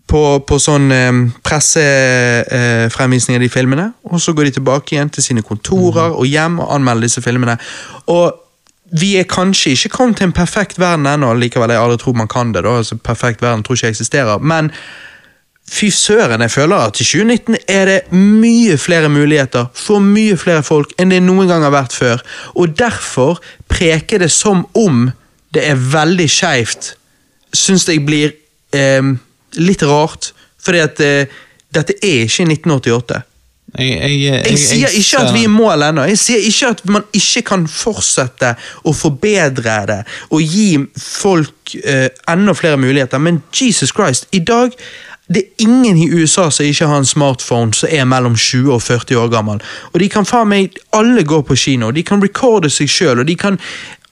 på, 0.09 0.23
på 0.49 0.59
sånn 0.63 0.91
eh, 0.95 1.13
pressefremvisning 1.45 3.37
av 3.37 3.45
de 3.45 3.53
filmene, 3.53 3.91
og 4.09 4.21
så 4.23 4.33
går 4.33 4.49
de 4.49 4.57
tilbake 4.59 4.97
igjen 4.97 5.13
til 5.13 5.27
sine 5.27 5.45
kontorer 5.45 6.17
og 6.17 6.27
hjem 6.27 6.59
og 6.65 6.73
anmelder 6.79 7.11
disse 7.11 7.23
filmene. 7.23 7.59
Og 8.09 8.33
vi 8.99 9.19
er 9.21 9.29
kanskje 9.29 9.75
ikke 9.77 9.93
kommet 9.93 10.17
til 10.17 10.31
en 10.31 10.33
perfekt 10.33 10.81
verden 10.81 11.07
ennå, 11.07 11.35
likevel 11.37 11.75
jeg 11.75 11.83
aldri 11.83 12.01
tror 12.01 12.17
man 12.17 12.31
kan 12.33 12.55
det. 12.55 12.65
da, 12.65 12.79
altså 12.81 12.97
Perfekt 12.97 13.45
verden 13.45 13.63
tror 13.63 13.77
ikke 13.77 13.91
jeg 13.91 13.99
eksisterer. 13.99 14.39
Men 14.41 14.73
fy 15.69 15.91
søren, 15.93 16.41
jeg 16.41 16.51
føler 16.51 16.89
at 16.89 17.01
i 17.01 17.05
2019 17.05 17.57
er 17.69 17.91
det 17.91 17.99
mye 18.17 18.79
flere 18.81 19.09
muligheter 19.13 19.69
for 19.77 20.03
mye 20.05 20.37
flere 20.41 20.65
folk 20.67 20.95
enn 20.99 21.13
det 21.13 21.21
noen 21.25 21.49
gang 21.51 21.65
har 21.67 21.75
vært 21.75 21.97
før. 21.97 22.25
Og 22.57 22.75
derfor 22.79 23.43
preker 23.69 24.25
det 24.25 24.31
som 24.33 24.65
om 24.79 25.09
det 25.55 25.65
er 25.69 25.81
veldig 25.93 26.29
skeivt, 26.31 26.93
syns 27.57 27.89
jeg 27.89 28.05
blir 28.07 28.35
eh, 28.77 29.15
litt 29.61 29.85
rart. 29.87 30.33
Fordi 30.61 30.85
at 30.85 31.01
eh, 31.05 31.41
dette 31.75 31.97
er 32.03 32.27
ikke 32.27 32.49
1988. 32.49 33.25
Jeg, 33.79 33.89
jeg, 33.89 34.21
jeg, 34.23 34.45
Jeg 34.49 34.59
sier 34.59 34.95
ikke 34.97 35.19
at 35.21 35.35
vi 35.35 35.43
er 35.45 35.49
i 35.51 35.53
mål 35.53 35.85
ennå. 35.91 36.07
Jeg 36.09 36.21
sier 36.21 36.45
ikke 36.49 36.71
at 36.73 36.81
man 36.89 37.05
ikke 37.13 37.43
kan 37.51 37.67
fortsette 37.69 38.55
å 38.89 38.95
forbedre 38.97 39.75
det 39.91 39.99
og 40.33 40.41
gi 40.41 40.71
folk 40.97 41.75
eh, 41.83 42.09
enda 42.33 42.57
flere 42.57 42.81
muligheter, 42.81 43.21
men 43.21 43.43
Jesus 43.53 43.93
Christ, 43.93 44.29
i 44.33 44.41
dag 44.41 44.73
det 45.29 45.43
er 45.43 45.65
ingen 45.67 45.97
i 45.97 46.09
USA 46.09 46.49
som 46.51 46.65
ikke 46.65 46.87
har 46.89 47.03
en 47.03 47.09
smartphone 47.09 47.77
som 47.77 47.91
er 47.93 48.07
mellom 48.09 48.37
20 48.37 48.73
og 48.73 48.83
40 48.83 49.19
år 49.21 49.29
gammel. 49.33 49.61
Og 49.93 50.01
de 50.01 50.09
kan 50.09 50.29
faen 50.29 50.49
meg 50.49 50.79
Alle 50.97 51.25
går 51.25 51.43
på 51.45 51.57
kino, 51.57 51.91
de 51.93 52.03
kan 52.03 52.23
recorde 52.23 52.71
seg 52.73 52.89
sjøl, 52.89 53.21
og 53.21 53.29
de 53.29 53.37
kan 53.37 53.59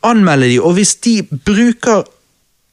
anmelde 0.04 0.50
de, 0.52 0.60
og 0.60 0.76
hvis 0.76 0.94
de 1.06 1.22
bruker 1.24 2.04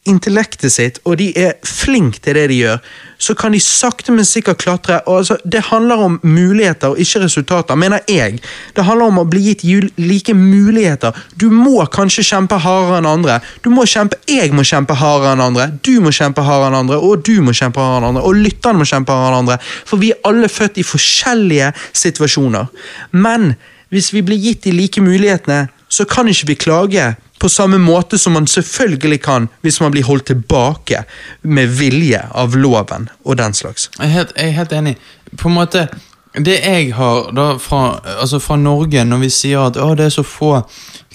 intellektet 0.09 0.73
sitt, 0.73 0.99
og 1.07 1.17
de 1.22 1.30
er 1.40 1.53
flinke 1.64 2.19
til 2.23 2.35
det 2.35 2.48
de 2.51 2.57
gjør, 2.57 2.80
så 3.23 3.35
kan 3.40 3.53
de 3.56 3.59
sakte, 3.64 4.11
men 4.11 4.25
sikkert 4.27 4.59
klatre. 4.59 4.99
Og 5.07 5.22
altså, 5.22 5.38
det 5.48 5.61
handler 5.69 6.01
om 6.03 6.17
muligheter 6.23 6.91
og 6.91 6.99
ikke 6.99 7.22
resultater, 7.23 7.77
mener 7.80 8.03
jeg. 8.11 8.41
Det 8.75 8.83
handler 8.83 9.14
om 9.14 9.22
å 9.22 9.25
bli 9.30 9.45
gitt 9.45 9.64
like 9.98 10.35
muligheter. 10.35 11.15
Du 11.40 11.48
må 11.53 11.85
kanskje 11.91 12.25
kjempe 12.27 12.59
hardere 12.59 12.99
enn 12.99 13.07
andre. 13.07 13.40
Du 13.64 13.69
må 13.72 13.88
kjempe, 13.88 14.19
Jeg 14.27 14.51
må 14.53 14.64
kjempe 14.67 14.95
hardere 14.98 15.38
enn 15.38 15.45
andre, 15.45 15.69
du 15.83 16.01
må 16.01 16.11
kjempe 16.11 16.43
hardere 16.43 16.73
enn 16.73 16.82
andre, 16.83 16.98
og 16.98 17.23
du 17.23 17.40
må 17.41 17.53
kjempe 17.56 17.80
hardere 17.80 18.01
enn 18.01 18.09
andre, 18.11 18.23
og 18.27 18.41
lytterne 18.43 18.82
må 18.82 18.88
kjempe 18.90 19.11
hardere 19.15 19.38
enn 19.38 19.43
andre. 19.45 19.59
For 19.88 20.01
vi 20.01 20.11
er 20.11 20.19
alle 20.27 20.49
født 20.51 20.82
i 20.82 20.88
forskjellige 20.88 21.72
situasjoner. 21.93 22.67
Men 23.11 23.53
hvis 23.93 24.11
vi 24.14 24.23
blir 24.25 24.41
gitt 24.41 24.65
de 24.65 24.73
like 24.75 25.01
mulighetene, 25.01 25.67
så 25.93 26.05
kan 26.09 26.30
ikke 26.30 26.47
vi 26.49 26.55
klage 26.57 27.11
på 27.43 27.49
samme 27.51 27.77
måte 27.77 28.17
som 28.17 28.33
man 28.33 28.47
selvfølgelig 28.47 29.19
kan 29.22 29.49
hvis 29.61 29.81
man 29.83 29.91
blir 29.93 30.07
holdt 30.07 30.30
tilbake 30.31 31.03
med 31.41 31.75
vilje 31.77 32.22
av 32.31 32.55
loven 32.57 33.09
og 33.23 33.38
den 33.38 33.53
slags. 33.53 33.89
Jeg 33.99 34.07
er 34.07 34.13
helt, 34.17 34.33
jeg 34.38 34.49
er 34.49 34.57
helt 34.57 34.75
enig. 34.80 34.97
På 35.38 35.51
en 35.51 35.59
måte 35.59 35.88
Det 36.33 36.55
jeg 36.65 36.93
har 36.97 37.27
da 37.38 37.59
fra, 37.61 37.99
altså 38.19 38.39
fra 38.41 38.55
Norge, 38.57 39.03
når 39.05 39.19
vi 39.22 39.27
sier 39.30 39.67
at 39.67 39.75
å, 39.77 39.91
det 39.93 40.07
er 40.07 40.13
så 40.15 40.23
få 40.25 40.63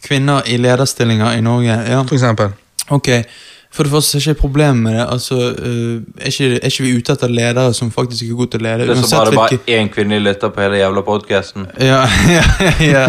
kvinner 0.05 0.47
i 0.47 0.60
lederstillinger 0.62 1.34
i 1.34 1.40
Norge 1.42 1.74
ja, 1.74 2.05
For 2.07 2.15
eksempel. 2.15 2.52
Ok, 2.94 3.08
for 3.71 3.83
det 3.83 3.93
første 3.93 4.19
er 4.19 4.29
ikke 4.29 4.41
problemet 4.41 4.77
med 4.83 4.95
det. 4.95 5.07
Altså, 5.13 5.35
øh, 5.59 6.03
er, 6.21 6.27
ikke, 6.27 6.55
er 6.55 6.65
ikke 6.65 6.83
vi 6.83 6.97
ute 6.97 7.13
etter 7.13 7.29
ledere 7.29 7.75
som 7.75 7.91
faktisk 7.91 8.25
er 8.25 8.35
gode 8.37 8.51
til 8.51 8.61
å 8.61 8.65
lede? 8.65 8.87
Det 8.89 8.95
er 8.97 9.03
som 9.03 9.19
bare 9.19 9.25
bare, 9.27 9.35
bare 9.37 9.49
hvilke- 9.49 9.83
én 9.83 9.89
kvinnelig 9.95 10.23
lytter 10.25 10.49
på 10.49 10.61
hele 10.61 10.77
jævla 10.77 11.01
podkasten. 11.01 11.67
ja, 11.81 12.01
ja, 12.37 12.45
ja. 12.81 13.05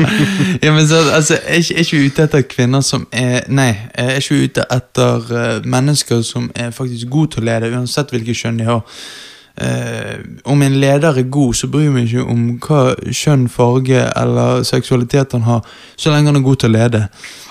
ja, 0.64 0.72
men 0.74 0.88
så, 0.88 0.96
altså, 1.14 1.40
er 1.46 1.54
ikke, 1.64 1.76
er 1.76 1.80
ikke 1.80 1.98
vi 1.98 2.06
ute 2.06 2.24
etter 2.24 2.42
kvinner 2.42 2.82
som 2.82 3.08
er 3.12 3.42
Nei, 3.48 3.72
er 3.94 4.16
ikke 4.20 4.36
vi 4.36 4.44
ute 4.44 4.66
etter 4.72 5.32
øh, 5.32 5.66
mennesker 5.66 6.22
som 6.22 6.52
er 6.56 6.72
faktisk 6.72 7.10
gode 7.10 7.32
til 7.32 7.42
å 7.42 7.46
lede, 7.46 7.72
uansett 7.78 8.12
hvilket 8.12 8.36
kjønn 8.44 8.60
de 8.60 8.70
har. 8.70 8.84
Uh, 9.60 10.20
om 10.46 10.62
en 10.62 10.76
leder 10.80 11.18
er 11.18 11.26
god, 11.28 11.54
så 11.54 11.68
bryr 11.68 11.90
vi 11.92 12.06
ikke 12.06 12.24
om 12.24 12.46
hva 12.64 12.94
kjønn, 13.12 13.50
farge 13.52 14.06
eller 14.16 14.64
seksualitet 14.64 15.36
han 15.36 15.42
har, 15.44 15.66
så 16.00 16.14
lenge 16.14 16.32
han 16.32 16.40
er 16.40 16.46
god 16.46 16.56
til 16.62 16.70
å 16.70 16.78
lede. 16.78 17.02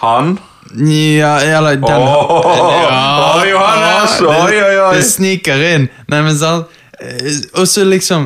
Han 0.01 0.39
Ja, 0.77 1.39
eller 1.41 1.77
den 1.77 1.85
åh, 2.03 3.43
Johannes, 3.51 4.21
oi, 4.21 4.59
oi, 4.63 4.75
oi. 4.83 4.91
Det 4.99 5.05
sniker 5.09 5.63
inn. 5.75 5.89
Nei, 6.09 6.21
men 6.27 6.37
sant 6.39 6.75
Eh, 6.99 7.37
Og 7.55 7.69
så 7.71 7.85
liksom 7.87 8.25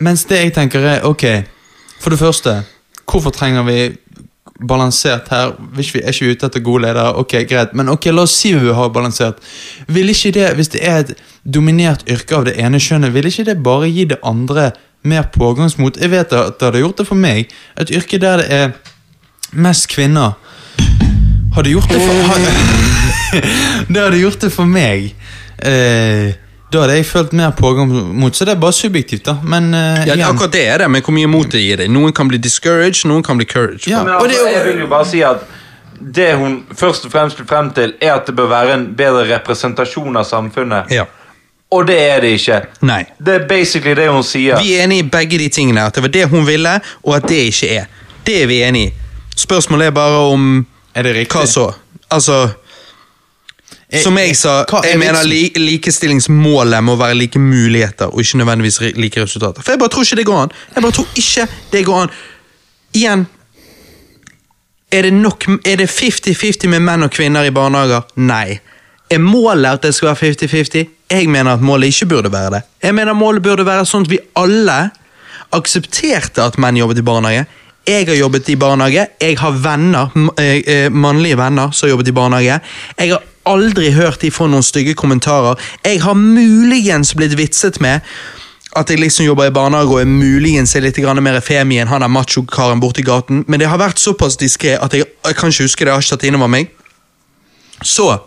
Mens 0.00 0.22
det 0.24 0.38
jeg 0.40 0.52
tenker 0.56 0.80
er, 0.80 1.02
ok 1.04 1.24
For 2.00 2.08
det 2.14 2.18
første, 2.18 2.54
hvorfor 3.04 3.34
trenger 3.36 3.66
vi 3.66 3.74
balansert 4.68 5.28
her? 5.28 5.52
Hvis 5.76 5.90
vi 5.94 6.00
er 6.00 6.14
ikke 6.14 6.30
ute 6.32 6.46
etter 6.48 6.62
gode 6.64 6.86
ledere, 6.86 7.12
ok, 7.20 7.34
greit. 7.50 7.74
Men 7.76 7.88
ok, 7.92 8.08
la 8.14 8.24
oss 8.24 8.32
si 8.40 8.54
vi 8.56 8.72
har 8.74 8.88
balansert. 8.90 9.36
Vil 9.86 10.08
ikke 10.10 10.32
det, 10.34 10.48
hvis 10.58 10.72
det 10.72 10.80
er 10.82 10.96
et 11.04 11.12
dominert 11.44 12.02
yrke 12.10 12.34
av 12.40 12.46
det 12.48 12.56
ene 12.58 12.80
kjønnet, 12.82 13.12
vil 13.14 13.28
ikke 13.30 13.44
det 13.50 13.58
bare 13.62 13.90
gi 13.92 14.06
det 14.10 14.18
andre 14.26 14.70
mer 15.06 15.28
pågangsmot? 15.36 16.00
Jeg 16.02 16.10
vet 16.10 16.32
at 16.34 16.56
det 16.58 16.66
hadde 16.70 16.82
gjort 16.82 16.98
det 17.02 17.06
for 17.06 17.14
meg. 17.28 17.52
Et 17.78 17.92
yrke 18.00 18.18
der 18.22 18.42
det 18.42 18.48
er 18.50 18.72
mest 19.52 19.86
kvinner 19.92 20.34
hadde 21.58 21.72
gjort 21.74 21.88
det 21.92 22.00
for 22.00 22.20
ha- 22.28 22.38
Det 23.92 24.00
hadde 24.02 24.20
gjort 24.22 24.40
det 24.46 24.50
for 24.54 24.68
meg. 24.70 25.10
Eh, 25.58 26.30
da 26.72 26.82
hadde 26.84 26.96
jeg 26.98 27.06
følt 27.08 27.32
mer 27.36 27.52
pågang 27.56 27.88
mot, 28.20 28.34
så 28.36 28.44
det 28.44 28.54
er 28.56 28.60
bare 28.60 28.76
subjektivt, 28.76 29.24
da. 29.28 29.36
Men 29.42 29.70
eh, 29.74 30.02
Ja, 30.08 30.16
det, 30.16 30.24
akkurat 30.28 30.52
det 30.52 30.64
er 30.68 30.82
det, 30.84 30.90
men 30.92 31.02
hvor 31.04 31.16
mye 31.16 31.30
mot 31.30 31.48
det 31.52 31.62
gir 31.64 31.80
deg. 31.82 31.90
Noen 31.94 32.12
kan 32.16 32.28
bli 32.28 32.40
discouraged, 32.44 33.06
noen 33.08 33.24
kan 33.24 33.38
bli 33.40 33.46
couraged. 33.48 33.88
Ja, 33.90 34.02
Men 34.04 34.14
altså, 34.18 34.44
det 34.44 34.52
jeg 34.56 34.66
vil 34.72 34.82
jo 34.84 34.90
bare 34.92 35.08
si 35.08 35.22
at 35.24 35.46
det 35.98 36.28
hun 36.38 36.60
først 36.78 37.08
og 37.08 37.12
fremst 37.12 37.40
vil 37.40 37.48
frem 37.50 37.70
til, 37.74 37.94
er 38.00 38.12
at 38.20 38.28
det 38.28 38.36
bør 38.38 38.50
være 38.52 38.74
en 38.78 38.84
bedre 38.98 39.24
representasjon 39.32 40.16
av 40.20 40.28
samfunnet. 40.28 40.92
Ja. 40.94 41.08
Og 41.74 41.84
det 41.88 41.96
er 42.00 42.20
det 42.24 42.30
ikke. 42.38 42.60
Nei. 42.86 43.02
Det 43.20 43.34
er 43.34 43.48
basically 43.50 43.96
det 43.98 44.06
hun 44.12 44.22
sier. 44.24 44.60
Vi 44.62 44.76
er 44.78 44.84
enige 44.86 45.04
i 45.04 45.08
begge 45.12 45.40
de 45.42 45.48
tingene. 45.52 45.82
At 45.88 45.96
det 45.98 46.04
var 46.06 46.12
det 46.14 46.28
hun 46.30 46.46
ville, 46.46 46.76
og 47.02 47.16
at 47.16 47.26
det 47.28 47.40
ikke 47.50 47.68
er. 47.80 47.88
Det 48.24 48.42
er 48.42 48.46
vi 48.48 48.60
enige 48.64 48.92
i. 48.92 48.94
Spørsmålet 49.36 49.86
er 49.90 49.96
bare 49.96 50.22
om 50.32 50.46
Er 50.98 51.06
det 51.06 51.14
riktig? 51.14 51.38
hva 51.38 51.46
så. 51.46 51.68
Altså 52.10 52.38
Som 54.02 54.18
jeg 54.20 54.34
sa, 54.36 54.64
jeg 54.84 54.98
mener 55.00 55.24
li 55.24 55.46
likestillingsmålet 55.56 56.84
må 56.84 56.96
være 57.00 57.14
like 57.16 57.40
muligheter, 57.40 58.10
og 58.12 58.20
ikke 58.20 58.38
nødvendigvis 58.42 58.80
like 58.96 59.22
resultater. 59.22 59.62
For 59.62 59.72
jeg 59.72 59.78
bare 59.80 59.88
tror 59.94 60.04
ikke 60.04 60.16
det 60.20 60.26
går 60.28 60.42
an. 60.42 60.52
Jeg 60.74 60.82
bare 60.82 60.92
tror 60.92 61.06
ikke 61.16 61.46
det 61.72 61.84
går 61.86 62.02
an. 62.02 62.10
Igjen 62.94 63.26
Er 64.92 65.02
det 65.02 65.12
nok 65.12 65.44
Er 65.64 65.76
det 65.76 65.88
50-50 65.90 66.68
med 66.68 66.80
menn 66.80 67.02
og 67.04 67.10
kvinner 67.12 67.44
i 67.44 67.50
barnehager? 67.52 68.06
Nei. 68.16 68.58
Er 69.10 69.18
målet 69.18 69.68
at 69.78 69.82
det 69.82 69.94
skal 69.94 70.08
være 70.14 70.32
50-50? 70.32 70.88
Jeg 71.10 71.28
mener 71.28 71.52
at 71.52 71.60
målet 71.64 71.86
ikke 71.86 72.06
burde 72.06 72.32
være 72.32 72.50
det. 72.50 72.62
Jeg 72.82 72.94
mener 72.94 73.12
målet 73.16 73.42
burde 73.42 73.64
være 73.66 73.84
sånn 73.88 74.04
at 74.04 74.10
vi 74.10 74.18
alle 74.36 74.90
aksepterte 75.52 76.44
at 76.44 76.58
menn 76.60 76.76
jobbet 76.76 77.00
i 77.00 77.04
barnehage. 77.04 77.46
Jeg 77.88 78.04
har 78.04 78.18
jobbet 78.18 78.48
i 78.52 78.56
barnehage. 78.60 79.06
Jeg 79.20 79.38
har 79.40 79.50
venner, 79.64 80.10
eh, 80.36 80.60
eh, 80.66 80.90
mannlige 80.92 81.36
venner 81.36 81.70
som 81.70 81.86
har 81.86 81.90
jobbet 81.90 82.08
i 82.08 82.12
barnehage. 82.12 82.60
Jeg 82.98 83.10
har 83.10 83.22
aldri 83.46 83.90
hørt 83.92 84.20
de 84.20 84.30
få 84.30 84.46
noen 84.46 84.62
stygge 84.62 84.94
kommentarer. 84.94 85.56
Jeg 85.84 86.02
har 86.02 86.14
muligens 86.14 87.14
blitt 87.14 87.36
vitset 87.38 87.80
med 87.80 88.00
at 88.76 88.90
jeg 88.90 89.00
liksom 89.00 89.24
jobber 89.24 89.46
i 89.46 89.50
barnehage 89.50 89.88
og 89.88 90.00
er 90.00 90.04
muligens 90.04 90.76
er 90.76 90.84
litt 90.84 90.98
mer 90.98 91.40
femi 91.40 91.78
enn 91.80 91.88
han 91.88 92.00
der 92.00 92.08
macho-karen 92.08 92.80
borti 92.80 93.02
gaten, 93.02 93.44
men 93.48 93.60
det 93.60 93.68
har 93.68 93.78
vært 93.78 93.98
såpass 93.98 94.36
diskré 94.36 94.76
at 94.76 94.92
jeg, 94.92 95.04
jeg 95.24 95.36
kan 95.36 95.48
ikke 95.48 95.64
huske 95.64 95.84
det. 95.84 95.88
Jeg 95.88 95.94
har 95.94 96.02
ikke 96.02 96.16
tatt 96.16 96.28
innover 96.28 96.48
meg. 96.48 96.68
Så 97.82 98.18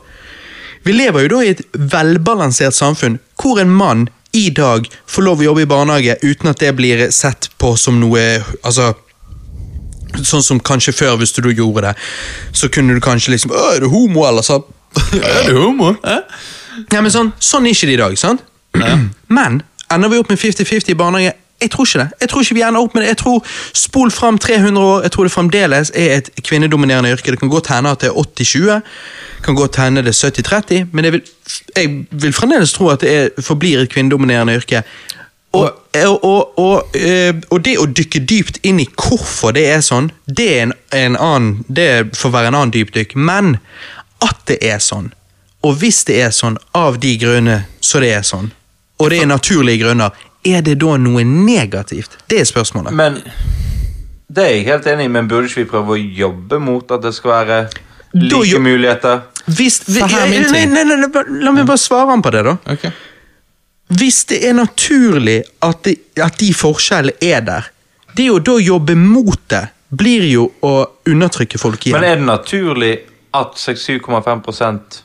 vi 0.83 0.91
lever 0.91 1.22
jo 1.22 1.35
da 1.35 1.43
i 1.43 1.53
et 1.53 1.61
velbalansert 1.73 2.73
samfunn 2.73 3.19
hvor 3.38 3.59
en 3.61 3.69
mann 3.69 4.09
i 4.33 4.49
dag 4.49 4.88
får 5.06 5.22
lov 5.23 5.40
å 5.40 5.43
jobbe 5.43 5.61
i 5.61 5.69
barnehage 5.69 6.17
uten 6.23 6.49
at 6.49 6.59
det 6.59 6.73
blir 6.75 7.11
sett 7.11 7.49
på 7.59 7.75
som 7.77 7.99
noe 7.99 8.22
Altså 8.64 8.93
Sånn 10.27 10.43
som 10.43 10.59
kanskje 10.59 10.93
før, 10.93 11.15
hvis 11.22 11.33
du 11.38 11.41
gjorde 11.49 11.88
det, 11.88 11.93
så 12.53 12.69
kunne 12.73 12.95
du 12.98 13.03
kanskje 13.03 13.35
liksom 13.35 13.53
«Å, 13.56 13.75
Er 13.75 13.85
du 13.85 13.90
homo, 13.91 14.25
eller 14.27 14.45
så? 14.45 14.61
Er 15.22 15.51
du 15.51 15.59
homo? 15.61 15.93
Ja, 16.91 17.01
men 17.01 17.11
sånn, 17.11 17.31
sånn 17.40 17.67
er 17.67 17.75
ikke 17.75 17.90
det 17.90 17.98
i 17.98 18.01
dag, 18.01 18.17
sant? 18.19 18.43
Men 19.38 19.61
ender 19.91 20.11
vi 20.11 20.19
opp 20.22 20.30
med 20.31 20.40
50-50 20.40 20.93
i 20.93 20.98
barnehage? 20.99 21.33
Jeg 21.61 21.69
tror 21.72 21.85
ikke 21.85 21.99
det. 21.99 22.09
Jeg 22.22 22.30
tror 22.30 22.41
ikke 22.41 22.56
vi 22.57 22.61
ender 22.65 22.81
opp 22.81 22.95
med 22.95 23.03
det. 23.03 23.09
Jeg 23.11 23.17
tror 23.22 23.49
Spol 23.77 24.11
fram 24.11 24.38
300 24.41 24.81
år, 24.81 25.03
jeg 25.06 25.11
tror 25.14 25.27
det 25.27 25.31
fremdeles 25.31 25.91
er 25.93 26.15
et 26.15 26.30
kvinnedominerende 26.43 27.11
yrke. 27.14 27.31
Det 27.31 27.40
kan 27.40 27.51
godt 27.51 27.69
hende 27.69 27.91
at 27.91 28.01
det 28.01 28.09
er 28.09 28.17
80-20, 28.17 28.80
kan 29.45 29.56
godt 29.56 29.77
hende 29.77 30.01
det 30.07 30.15
er 30.15 30.31
70-30, 30.31 30.88
men 30.91 31.06
jeg 31.06 31.14
vil, 31.14 31.22
jeg 31.75 32.06
vil 32.11 32.33
fremdeles 32.33 32.73
tro 32.73 32.90
at 32.90 33.06
det 33.06 33.11
er, 33.17 33.30
forblir 33.41 33.83
et 33.83 33.93
kvinnedominerende 33.93 34.56
yrke. 34.57 34.81
Og, 35.51 35.67
og, 35.99 36.23
og, 36.23 36.59
og, 36.59 36.95
eh, 36.95 37.35
og 37.51 37.63
det 37.65 37.73
å 37.81 37.88
dykke 37.91 38.21
dypt 38.23 38.61
inn 38.63 38.80
i 38.80 38.88
hvorfor 38.88 39.51
det 39.57 39.65
er 39.73 39.81
sånn, 39.83 40.07
det, 40.25 40.47
er 40.47 40.61
en, 40.63 40.73
en 40.95 41.17
annen, 41.19 41.57
det 41.67 42.15
får 42.15 42.31
være 42.31 42.51
en 42.53 42.59
annen 42.61 42.71
dypdykk. 42.75 43.17
Men 43.19 43.57
at 44.23 44.39
det 44.47 44.61
er 44.63 44.80
sånn, 44.80 45.11
og 45.67 45.75
hvis 45.81 46.05
det 46.07 46.21
er 46.23 46.31
sånn 46.33 46.55
av 46.77 47.01
de 47.03 47.17
grunner 47.21 47.65
så 47.83 47.99
det 48.01 48.13
er 48.15 48.23
sånn, 48.25 48.51
og 49.01 49.11
det 49.11 49.19
er 49.23 49.30
naturlige 49.30 49.83
grunner, 49.83 50.15
er 50.47 50.63
det 50.65 50.77
da 50.81 50.95
noe 50.97 51.25
negativt? 51.27 52.15
Det 52.31 52.39
er 52.41 52.47
spørsmålet. 52.49 52.95
Men 52.95 53.19
det 54.31 54.45
er 54.45 54.55
jeg 54.55 54.67
helt 54.69 54.88
enig 54.88 55.09
i, 55.09 55.11
men 55.11 55.27
burde 55.30 55.49
ikke 55.49 55.65
vi 55.65 55.69
prøve 55.73 55.97
å 55.97 56.01
jobbe 56.23 56.61
mot 56.63 56.95
at 56.95 57.03
det 57.03 57.11
skal 57.17 57.33
være 57.35 57.61
like 58.15 58.47
jo- 58.47 58.63
muligheter? 58.63 59.27
Hvis, 59.51 59.81
er 59.89 60.05
nei, 60.07 60.39
nei, 60.47 60.65
nei, 60.69 60.83
nei, 60.85 61.23
la 61.41 61.51
meg 61.51 61.65
bare 61.67 61.81
svare 61.81 62.13
han 62.13 62.21
på 62.23 62.31
det, 62.31 62.43
da. 62.45 62.55
Ok. 62.71 62.85
Hvis 63.92 64.24
det 64.30 64.42
er 64.48 64.56
naturlig 64.56 65.42
at, 65.64 65.84
de, 65.86 65.95
at 66.24 66.40
de 66.40 66.53
forskjellene 66.56 67.18
er 67.22 67.44
der, 67.48 67.68
det 68.16 68.28
å 68.32 68.40
da 68.44 68.58
jobbe 68.61 68.95
mot 69.00 69.40
det, 69.52 69.66
blir 69.92 70.24
jo 70.30 70.45
å 70.64 70.74
undertrykke 71.11 71.60
folk 71.60 71.86
igjen. 71.86 72.00
Men 72.00 72.08
er 72.08 72.22
det 72.22 72.28
naturlig 72.28 72.94
at 73.36 73.58
67,5% 73.60 75.02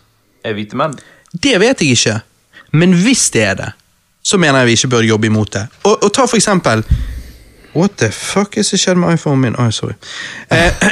er 0.46 0.54
hvite 0.54 0.78
menn? 0.78 0.94
Det 1.32 1.56
vet 1.58 1.82
jeg 1.82 1.96
ikke, 1.96 2.20
men 2.78 2.94
hvis 3.02 3.26
det 3.34 3.42
er 3.42 3.58
det, 3.58 3.72
så 4.26 4.38
mener 4.42 4.62
jeg 4.62 4.70
vi 4.70 4.76
ikke 4.78 4.92
bør 4.94 5.06
jobbe 5.06 5.30
imot 5.30 5.52
det. 5.54 5.64
Og, 5.84 6.06
og 6.06 6.12
ta 6.14 6.26
for 6.26 6.38
eksempel 6.38 6.84
What 7.76 7.98
the 8.00 8.08
fuck 8.08 8.56
is 8.56 8.70
det 8.72 8.78
skjedd 8.80 8.96
med 8.96 9.18
iPhonen 9.18 9.42
min? 9.42 9.56
Oi, 9.60 9.68
sorry. 9.74 9.98
Eh, 10.48 10.86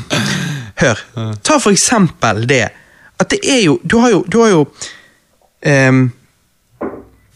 hør. 0.82 1.00
Ta 1.42 1.56
for 1.58 1.74
eksempel 1.74 2.44
det 2.48 2.68
at 3.18 3.30
det 3.30 3.40
er 3.42 3.64
jo 3.64 3.80
Du 3.82 3.98
har 3.98 4.12
jo, 4.12 4.20
du 4.28 4.38
har 4.42 4.52
jo 4.52 4.60
ehm, 5.66 6.06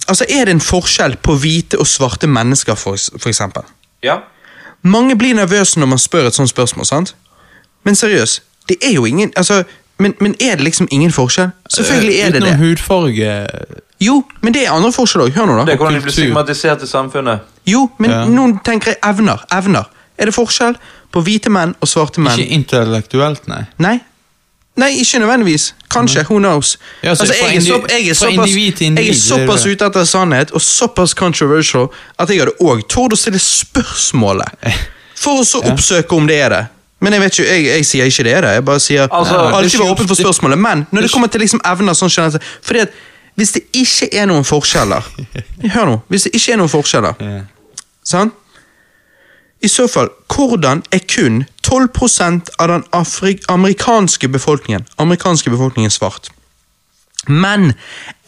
Altså, 0.08 0.24
er 0.28 0.44
det 0.44 0.54
en 0.56 0.60
forskjell 0.60 1.16
på 1.22 1.34
hvite 1.36 1.78
og 1.78 1.86
svarte 1.86 2.26
mennesker, 2.26 2.74
for, 2.74 2.96
for 3.18 3.28
eksempel? 3.28 3.62
Ja. 4.02 4.16
Mange 4.82 5.16
blir 5.18 5.34
nervøse 5.34 5.80
når 5.80 5.86
man 5.86 5.98
spør 5.98 6.26
et 6.30 6.34
sånt 6.34 6.50
spørsmål, 6.50 6.86
sant? 6.86 7.14
Men 7.84 7.94
seriøst, 7.94 8.42
det 8.68 8.76
er 8.82 8.92
jo 8.94 9.04
ingen 9.04 9.32
altså, 9.36 9.62
men, 9.98 10.14
men 10.20 10.34
er 10.40 10.54
det 10.54 10.64
liksom 10.64 10.88
ingen 10.90 11.12
forskjell? 11.12 11.50
Selvfølgelig 11.70 12.20
er 12.20 12.24
det 12.30 12.42
det. 12.42 12.42
Utenom 12.42 12.58
hudfarge 12.58 13.46
Jo, 14.00 14.22
men 14.40 14.54
det 14.54 14.66
er 14.66 14.70
andre 14.72 14.92
forskjeller 14.94 15.26
òg. 15.26 15.34
Hør 15.34 15.46
nå, 15.46 15.56
da. 15.58 15.64
Det 15.66 15.72
er 15.72 15.80
hvordan 15.80 15.96
de 15.98 16.02
blir 16.04 16.14
stigmatisert 16.14 16.82
i 16.82 16.86
samfunnet. 16.86 17.40
Jo, 17.66 17.88
men 17.98 18.10
Ja. 18.10 18.24
noen 18.30 18.58
tenker 18.64 18.92
jeg 18.94 18.98
evner. 19.04 19.42
Evner. 19.52 19.88
Er 20.18 20.30
det 20.30 20.34
forskjell 20.34 20.76
på 21.12 21.20
hvite 21.26 21.50
menn 21.50 21.74
og 21.80 21.88
svarte 21.88 22.20
menn? 22.20 22.38
Ikke 22.38 22.54
intellektuelt, 22.54 23.48
nei. 23.48 23.64
Nei. 23.78 23.98
Nei, 24.78 24.92
ikke 25.02 25.18
nødvendigvis. 25.18 25.72
Kanskje. 25.90 26.22
Who 26.28 26.38
knows? 26.38 26.76
Ja, 27.02 27.14
så 27.14 27.24
altså, 27.24 27.34
jeg, 27.34 27.56
er 27.56 27.60
så, 27.60 27.80
jeg, 27.88 28.08
er 28.08 28.14
såpass, 28.14 28.54
jeg 28.54 29.08
er 29.08 29.14
såpass 29.14 29.66
ute 29.66 29.86
etter 29.86 30.04
sannhet 30.04 30.50
og 30.54 30.62
såpass 30.62 31.14
controversial 31.18 31.88
at 32.18 32.30
jeg 32.30 32.44
hadde 32.44 32.54
òg 32.62 32.84
tort 32.90 33.16
å 33.16 33.18
stille 33.18 33.40
spørsmålet. 33.42 34.68
For 35.18 35.42
å 35.42 35.46
så 35.46 35.62
oppsøke 35.66 36.14
om 36.14 36.28
det 36.30 36.38
er 36.44 36.54
det. 36.54 36.64
Men 37.02 37.14
jeg 37.14 37.22
vet 37.22 37.38
ikke, 37.38 37.50
jeg, 37.50 37.66
jeg 37.66 37.86
sier 37.86 38.10
ikke 38.10 38.26
det 38.26 38.32
er 38.36 38.46
det. 38.46 38.54
Jeg 38.58 38.64
bare 38.66 38.82
sier 38.82 39.06
Altså, 39.06 39.36
alltid 39.58 39.78
være 39.78 39.94
åpen 39.94 40.08
for 40.10 40.18
spørsmålet. 40.18 40.58
Men 40.58 40.86
når 40.90 41.06
det 41.06 41.12
kommer 41.12 41.30
til 41.30 41.42
liksom 41.42 41.62
evner 41.66 41.94
sånn 41.98 42.10
generelt 42.10 42.50
Fordi 42.62 42.86
at 42.86 42.96
hvis 43.38 43.52
det 43.54 43.62
ikke 43.78 44.08
er 44.18 44.26
noen 44.26 44.46
forskjeller 44.46 45.06
Hør 45.74 45.86
nå. 45.86 45.98
Hvis 46.10 46.26
det 46.26 46.34
ikke 46.34 46.56
er 46.56 46.62
noen 46.62 46.72
forskjeller. 46.72 47.20
Sant? 48.06 48.34
I 49.60 49.68
så 49.68 49.88
fall, 49.90 50.08
hvordan 50.34 50.82
er 50.94 50.98
kun 50.98 51.44
12% 51.66 52.50
av 52.58 52.68
den 52.68 52.84
amerikanske 53.48 54.28
befolkningen 54.28 54.86
amerikanske 54.98 55.50
befolkningen 55.50 55.90
svart? 55.90 56.30
Men 57.26 57.72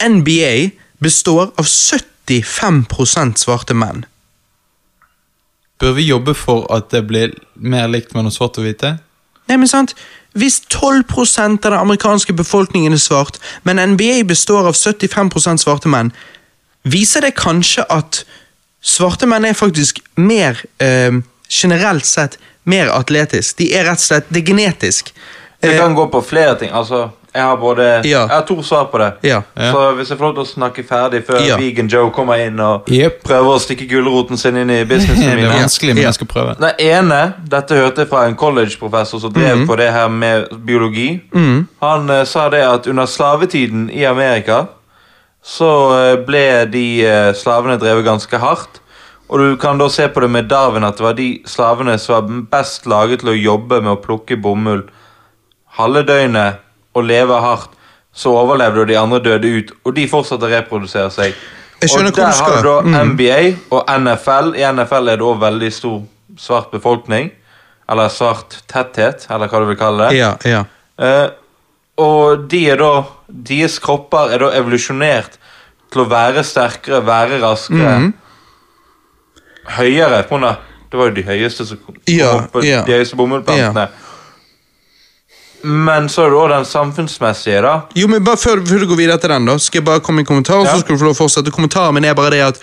NBA 0.08 0.70
består 0.98 1.52
av 1.56 1.64
75% 1.64 3.36
svarte 3.36 3.74
menn. 3.74 4.04
Bør 5.80 5.92
vi 5.96 6.02
jobbe 6.02 6.34
for 6.34 6.66
at 6.74 6.90
det 6.90 7.06
blir 7.08 7.32
mer 7.54 7.88
likt 7.88 8.14
mellom 8.14 8.30
svart 8.34 8.58
og 8.58 8.66
hvite? 8.66 8.98
Nei, 9.48 9.56
men 9.56 9.70
sant? 9.70 9.94
Hvis 10.36 10.60
12% 10.68 11.64
av 11.64 11.72
den 11.72 11.80
amerikanske 11.80 12.32
befolkningen 12.36 12.92
er 12.92 13.02
svart, 13.02 13.40
men 13.62 13.80
NBA 13.94 14.22
består 14.28 14.68
av 14.68 14.76
75% 14.76 15.64
svarte 15.64 15.88
menn, 15.90 16.12
viser 16.82 17.24
det 17.24 17.34
kanskje 17.38 17.86
at 17.90 18.24
svarte 18.82 19.26
menn 19.28 19.44
er 19.44 19.54
faktisk 19.54 20.00
mer 20.16 20.60
eh, 20.80 21.12
generelt 21.50 22.04
sett 22.06 22.38
mer 22.64 22.90
atletisk. 22.92 23.56
De 23.58 23.70
er 23.74 23.84
rett 23.88 23.98
og 23.98 24.04
slett 24.04 24.26
Det 24.28 24.42
er 24.42 24.46
genetisk. 24.52 25.12
Det 25.60 25.72
Eh, 25.74 25.78
kan 25.80 25.94
gå 25.94 26.06
på 26.08 26.20
flere 26.24 26.54
ting. 26.56 26.70
Altså, 26.72 27.10
jeg 27.34 27.42
har 27.42 27.56
både 27.56 27.82
Ja. 28.04 28.20
Jeg 28.26 28.28
har 28.28 28.42
to 28.48 28.62
svar 28.62 28.84
på 28.84 28.98
det. 28.98 29.12
Ja. 29.28 29.42
Ja. 29.56 29.72
Så 29.72 29.92
hvis 29.96 30.08
jeg 30.08 30.18
får 30.18 30.24
lov 30.24 30.34
til 30.34 30.42
å 30.42 30.46
snakke 30.54 30.84
ferdig 30.88 31.24
før 31.26 31.40
Ja. 31.46 31.56
Vegan 31.56 31.86
Joe 31.88 32.10
kommer 32.10 32.34
inn 32.40 32.60
og 32.60 32.88
yep. 32.90 33.22
prøver 33.24 33.56
å 33.56 33.58
stikke 33.60 33.86
gulroten 33.90 34.38
sin 34.38 34.56
inn 34.56 34.70
i 34.70 34.84
businessen 34.88 35.34
min 35.36 35.44
Det 35.44 35.50
er 35.52 35.60
vanskelig, 35.60 35.94
men 35.94 36.02
Ja. 36.02 36.08
jeg 36.08 36.14
skal 36.14 36.26
prøve. 36.26 36.54
Den 36.60 36.80
ene, 36.80 37.34
dette 37.50 37.74
hørte 37.74 37.98
jeg 38.04 38.08
fra 38.08 38.24
en 38.26 38.36
college-professor 38.36 39.20
som 39.20 39.32
drev 39.32 39.66
på 39.66 39.76
det 39.76 39.92
her 39.92 40.08
med 40.08 40.48
biologi. 40.66 41.20
Han 41.82 42.10
eh, 42.10 42.24
sa 42.24 42.48
det 42.48 42.62
at 42.64 42.86
under 42.86 43.06
slavetiden 43.06 43.90
i 43.90 44.04
Amerika 44.04 44.64
så 45.42 45.70
eh, 45.96 46.16
ble 46.26 46.44
de 46.70 46.86
eh, 47.06 47.32
slavene 47.36 47.78
drevet 47.80 48.06
ganske 48.06 48.40
hardt. 48.40 48.80
Og 49.30 49.38
du 49.38 49.56
kan 49.62 49.78
da 49.78 49.86
se 49.88 50.08
på 50.10 50.20
det 50.24 50.30
med 50.30 50.48
Darwin 50.50 50.84
at 50.84 50.98
det 50.98 51.06
var 51.06 51.14
de 51.18 51.28
slavene 51.46 51.94
som 52.02 52.16
var 52.16 52.40
best 52.50 52.88
laget 52.90 53.22
til 53.22 53.32
å 53.32 53.38
jobbe 53.38 53.78
med 53.80 53.94
å 53.94 54.00
plukke 54.02 54.38
bomull 54.42 54.82
halve 55.78 56.02
døgnet 56.02 56.60
og 56.98 57.06
leve 57.06 57.38
hardt. 57.40 57.76
Så 58.12 58.32
overlevde 58.34 58.82
og 58.82 58.88
de 58.90 58.96
andre 58.98 59.20
døde 59.22 59.50
ut, 59.54 59.68
og 59.86 59.94
de 59.94 60.08
fortsatte 60.10 60.48
å 60.48 60.50
reprodusere 60.50 61.12
seg. 61.14 61.36
Og 61.80 62.08
der 62.10 62.26
har 62.26 62.56
du 62.56 62.66
da 62.66 62.80
Mm. 62.82 63.12
NBA 63.14 63.56
og 63.70 63.84
NFL. 63.86 64.56
I 64.58 64.66
NFL 64.72 65.08
er 65.08 65.16
det 65.16 65.22
også 65.24 65.40
veldig 65.40 65.72
stor 65.72 66.02
svart 66.36 66.70
befolkning. 66.70 67.30
Eller 67.88 68.08
svart 68.08 68.62
tetthet, 68.66 69.26
eller 69.30 69.48
hva 69.48 69.60
du 69.60 69.66
vil 69.66 69.76
kalle 69.76 70.08
det. 70.08 70.18
Ja, 70.18 70.34
ja. 70.44 70.64
Uh, 70.98 71.30
og 71.98 72.48
de 72.50 72.70
er 72.70 72.76
da 72.76 73.04
Deres 73.32 73.78
kropper 73.82 74.32
er 74.34 74.38
da 74.42 74.50
evolusjonert 74.58 75.36
til 75.92 76.02
å 76.04 76.08
være 76.10 76.42
sterkere, 76.46 77.00
være 77.06 77.40
raskere. 77.42 77.94
Mhm. 78.00 78.12
Høyere. 79.76 80.22
på 80.28 80.34
grunn 80.36 80.44
av- 80.44 80.56
Det 80.90 80.98
var 80.98 81.06
jo 81.10 81.14
de 81.14 81.22
høyeste 81.22 81.64
som 81.66 81.76
kom 81.78 81.94
Ja, 82.06 82.30
opp 82.50 82.64
ja. 82.64 82.82
de 82.82 82.92
høyeste 82.92 83.14
bomullplantene. 83.16 83.88
Men 85.62 86.08
så 86.08 86.24
er 86.24 86.30
det 86.32 86.38
òg 86.40 86.48
den 86.48 86.64
samfunnsmessige, 86.64 87.60
da. 87.62 87.74
Jo, 87.94 88.08
men 88.08 88.24
bare 88.24 88.36
før, 88.40 88.62
før 88.66 88.80
du 88.80 88.86
går 88.86 88.96
videre 88.96 89.18
til 89.20 89.28
den, 89.30 89.44
da, 89.46 89.56
skal 89.58 89.78
jeg 89.80 89.84
bare 89.84 90.00
komme 90.00 90.18
i 90.18 90.24
en 90.24 90.26
kommentar, 90.26 90.64
Ja. 90.64 90.72
så 90.74 90.80
skal 90.80 90.96
du 90.96 90.98
få 91.02 91.04
lov 91.10 91.14
å 91.14 91.20
fortsette. 91.28 91.52
Kommentaren 91.52 91.94
min 91.94 92.04
er 92.04 92.14
bare 92.14 92.30
det 92.30 92.40
at 92.40 92.58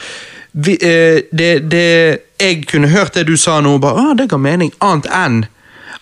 vi, 0.54 0.74
eh, 0.82 1.22
det, 1.32 1.70
det, 1.70 2.22
Jeg 2.40 2.68
kunne 2.68 2.88
hørt 2.88 3.14
det 3.14 3.26
du 3.28 3.36
sa 3.38 3.60
nå, 3.62 3.76
og 3.76 3.82
bare 3.82 3.98
ah, 3.98 4.14
det 4.14 4.28
ga 4.30 4.38
mening, 4.38 4.72
annet 4.82 5.06
enn 5.10 5.48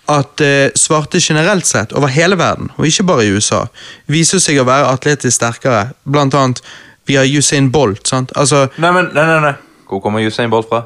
at 0.07 0.41
eh, 0.41 0.69
svarte 0.75 1.19
generelt 1.19 1.65
sett, 1.65 1.93
over 1.93 2.07
hele 2.07 2.37
verden, 2.37 2.71
og 2.77 2.85
ikke 2.87 3.03
bare 3.03 3.25
i 3.25 3.31
USA, 3.33 3.65
viser 4.07 4.39
seg 4.39 4.59
å 4.61 4.65
være 4.67 4.91
atletisk 4.93 5.35
sterkere. 5.39 5.91
Blant 6.05 6.33
annet 6.37 6.61
via 7.07 7.23
Usain 7.37 7.71
Bolt. 7.71 8.07
sant? 8.07 8.31
Altså, 8.35 8.67
Nei, 8.77 8.91
men, 8.91 9.09
nei, 9.13 9.25
nei, 9.25 9.39
nei. 9.41 9.53
Hvor 9.89 10.01
kommer 10.01 10.21
Usain 10.25 10.49
Bolt 10.49 10.69
fra? 10.69 10.83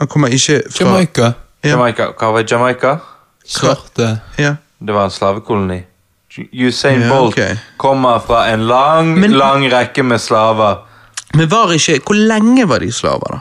Han 0.00 0.08
kommer 0.08 0.28
ikke 0.32 0.62
fra 0.72 0.84
Jamaica. 0.86 1.34
Ja. 1.62 1.74
Jamaica. 1.74 2.10
Hva 2.16 2.32
var 2.32 2.44
Jamaica? 2.48 2.98
Svarte. 3.44 4.20
Ja. 4.38 4.54
Det 4.80 4.94
var 4.94 5.04
en 5.04 5.10
slavekoloni. 5.12 5.82
Usain 6.52 7.00
Ja, 7.02 7.08
Bolt 7.10 7.34
ok. 7.38 7.58
kommer 7.76 8.18
fra 8.24 8.46
en 8.52 8.66
lang, 8.68 9.14
Men- 9.20 9.32
lang 9.36 9.64
rekke 9.72 10.02
med 10.02 10.20
slaver. 10.20 10.78
Men 11.34 11.48
var 11.48 11.72
ikke 11.74 12.00
Hvor 12.06 12.14
lenge 12.16 12.64
var 12.68 12.78
de 12.80 12.92
slaver, 12.92 13.30
da? 13.30 13.40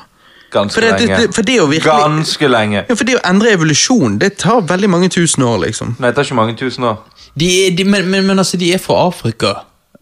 Ganske 0.52 0.74
For 0.74 0.82
det, 0.82 0.92
det, 0.98 1.08
lenge. 1.08 1.18
det, 1.28 1.36
for 1.36 1.42
det 1.46 1.56
å 1.62 1.68
virkelig 1.70 1.94
Ganske 2.04 2.48
lenge. 2.50 2.86
Ja, 2.90 2.96
for 2.96 3.06
det 3.06 3.16
å 3.20 3.24
endre 3.30 3.52
evolusjon, 3.54 4.18
det 4.22 4.32
tar 4.42 4.62
veldig 4.66 4.90
mange 4.90 5.10
tusen 5.14 5.44
år, 5.46 5.60
liksom. 5.68 5.96
Nei, 6.00 6.10
det 6.10 6.16
tar 6.16 6.24
ikke 6.26 6.36
mange 6.40 6.56
tusen 6.58 6.84
år. 6.90 6.98
De, 7.38 7.50
er- 7.68 7.76
de, 7.78 7.84
men, 7.86 8.08
men, 8.10 8.26
men 8.26 8.40
altså, 8.42 8.58
de 8.58 8.72
er 8.74 8.82
fra 8.82 8.98
Afrika. 9.08 9.54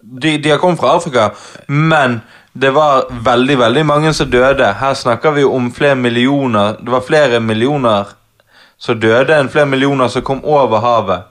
De, 0.02 0.38
de 0.40 0.50
har 0.54 0.58
kommet 0.62 0.80
fra 0.80 0.94
Afrika, 0.96 1.30
men 1.68 2.22
det 2.58 2.72
var 2.74 3.10
veldig 3.26 3.58
veldig 3.60 3.84
mange 3.86 4.14
som 4.16 4.30
døde. 4.32 4.70
Her 4.80 4.94
snakker 4.96 5.36
vi 5.36 5.42
jo 5.44 5.52
om 5.54 5.68
flere 5.76 5.96
millioner. 6.00 6.78
Det 6.80 6.90
var 6.96 7.04
flere 7.06 7.40
millioner 7.44 8.14
som 8.80 8.98
døde 9.00 9.36
enn 9.36 9.50
flere 9.52 9.68
millioner 9.70 10.08
som 10.10 10.24
kom 10.26 10.40
over 10.46 10.80
havet. 10.80 11.28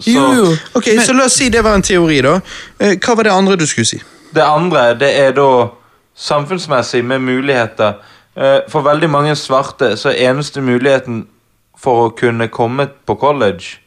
Så 0.00 0.10
Jo, 0.10 0.26
jo. 0.34 0.44
Ok, 0.74 0.84
Så 1.06 1.12
la 1.12 1.24
oss 1.28 1.34
si 1.38 1.48
det 1.52 1.62
var 1.64 1.74
en 1.78 1.82
teori, 1.84 2.20
da. 2.24 2.40
Eh, 2.80 2.96
Hva 2.98 3.14
var 3.16 3.24
det 3.28 3.32
andre 3.32 3.56
du 3.60 3.66
skulle 3.66 3.86
si? 3.88 3.98
Det 4.34 4.42
andre 4.44 4.94
det 4.98 5.10
er 5.20 5.32
da 5.36 5.48
samfunnsmessig 6.16 7.04
med 7.04 7.20
muligheter. 7.20 7.98
Eh, 8.36 8.58
For 8.68 8.84
veldig 8.84 9.10
mange 9.10 9.34
svarte 9.36 9.94
så 9.96 10.10
er 10.12 10.30
eneste 10.30 10.60
muligheten 10.64 11.26
for 11.76 12.06
å 12.06 12.14
kunne 12.16 12.48
komme 12.48 12.88
på 13.06 13.14
college, 13.20 13.78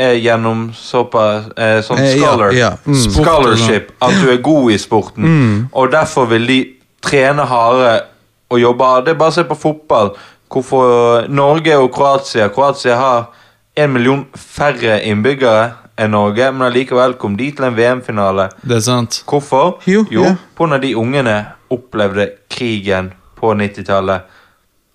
er 0.00 0.14
gjennom 0.16 0.70
såpass 0.72 1.50
eh, 1.60 1.82
sånn 1.84 2.00
scholar, 2.08 2.54
ja, 2.56 2.70
ja, 2.70 2.76
mm. 2.88 3.00
Scholarship 3.12 3.90
at 4.00 4.14
du 4.16 4.30
er 4.32 4.38
god 4.40 4.70
i 4.72 4.78
sporten. 4.80 5.68
Og 5.76 5.90
derfor 5.92 6.30
vil 6.30 6.46
de 6.48 6.60
trene 7.04 7.44
hardere 7.44 8.06
og 8.50 8.60
jobbe 8.62 8.84
hardt. 8.88 9.04
Det 9.06 9.12
er 9.12 9.20
bare 9.20 9.34
å 9.34 9.36
se 9.36 9.44
på 9.44 9.58
fotball. 9.60 10.14
Hvorfor 10.50 11.28
Norge 11.28 11.76
og 11.78 11.92
Kroatia 11.94 12.48
Kroatia 12.50 12.96
har 12.96 13.28
en 13.76 13.92
million 13.92 14.24
færre 14.34 14.96
innbyggere 15.06 15.68
enn 16.00 16.14
Norge, 16.14 16.50
men 16.54 16.66
allikevel 16.70 17.14
kom 17.20 17.36
de 17.36 17.50
til 17.52 17.68
en 17.68 17.76
VM-finale. 17.76 18.48
Det 18.64 18.78
er 18.78 18.84
sant. 18.84 19.22
Hvorfor? 19.28 19.78
Jo, 19.86 20.04
ja. 20.10 20.34
på 20.56 20.68
når 20.70 20.84
de 20.84 20.94
ungene 20.96 21.36
opplevde 21.70 22.30
krigen 22.50 23.12
på 23.38 23.52
90-tallet. 23.54 24.28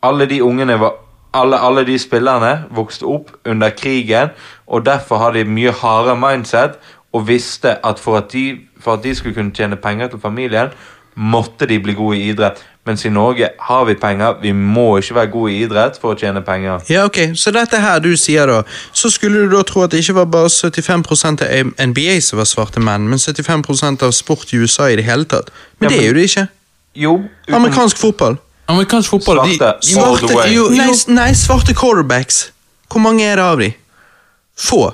Alle 0.05 0.27
de 0.29 0.41
ungene 0.43 0.79
var 0.81 1.01
alle, 1.35 1.59
alle 1.59 1.83
de 1.87 1.97
spillerne 1.99 2.51
vokste 2.75 3.07
opp 3.11 3.31
under 3.45 3.73
krigen, 3.75 4.31
og 4.67 4.85
derfor 4.85 5.19
har 5.19 5.35
de 5.35 5.43
mye 5.43 5.73
hardere 5.75 6.15
mindset 6.19 6.77
og 7.15 7.27
visste 7.27 7.77
at 7.85 7.99
for 7.99 8.19
at, 8.19 8.31
de, 8.33 8.61
for 8.79 8.95
at 8.95 9.03
de 9.03 9.15
skulle 9.15 9.35
kunne 9.35 9.55
tjene 9.55 9.75
penger 9.79 10.11
til 10.11 10.19
familien, 10.19 10.71
måtte 11.15 11.67
de 11.67 11.79
bli 11.79 11.95
gode 11.95 12.17
i 12.19 12.29
idrett. 12.31 12.59
Mens 12.85 13.05
i 13.05 13.09
Norge 13.09 13.47
har 13.59 13.85
vi 13.85 13.95
penger, 13.97 14.35
vi 14.41 14.51
må 14.53 14.97
ikke 15.01 15.15
være 15.15 15.29
gode 15.33 15.53
i 15.53 15.63
idrett 15.65 15.95
for 16.01 16.13
å 16.13 16.17
tjene 16.19 16.43
penger. 16.45 16.83
Ja, 16.89 17.05
ok, 17.07 17.17
Så 17.33 17.49
dette 17.51 17.79
her 17.81 17.99
du 17.99 18.11
sier 18.17 18.45
da, 18.45 18.59
så 18.93 19.09
skulle 19.09 19.41
du 19.45 19.55
da 19.55 19.63
tro 19.65 19.81
at 19.83 19.91
det 19.91 20.03
ikke 20.03 20.13
var 20.19 20.25
bare 20.25 20.49
75 20.53 21.41
av 21.41 21.71
NBA 21.89 22.19
som 22.21 22.37
var 22.37 22.45
svarte 22.45 22.79
menn, 22.83 23.07
men 23.09 23.17
75% 23.17 24.03
av 24.05 24.11
sport 24.13 24.53
i 24.53 24.57
USA 24.61 24.89
i 24.93 24.95
det 24.99 25.05
hele 25.07 25.25
tatt. 25.25 25.49
Men 25.79 25.89
Ja, 25.89 25.95
det 25.95 26.03
er 26.03 26.07
jo 26.07 26.13
det 26.13 26.27
ikke. 26.29 26.47
Jo, 26.95 27.15
uten- 27.47 27.55
Amerikansk 27.55 27.97
fotball. 27.97 28.37
Amerikansk 28.69 29.09
fotball 29.09 29.41
Svarte. 29.47 29.71
de, 29.81 30.27
the 30.27 30.35
way. 30.35 30.53
jo, 30.53 30.69
Nei, 30.69 30.93
nei, 31.07 31.31
svarte 31.33 31.73
quarterbacks. 31.73 32.51
Hvor 32.89 33.01
mange 33.01 33.23
er 33.25 33.35
det 33.35 33.43
av 33.43 33.59
de? 33.59 33.73
Få. 34.57 34.93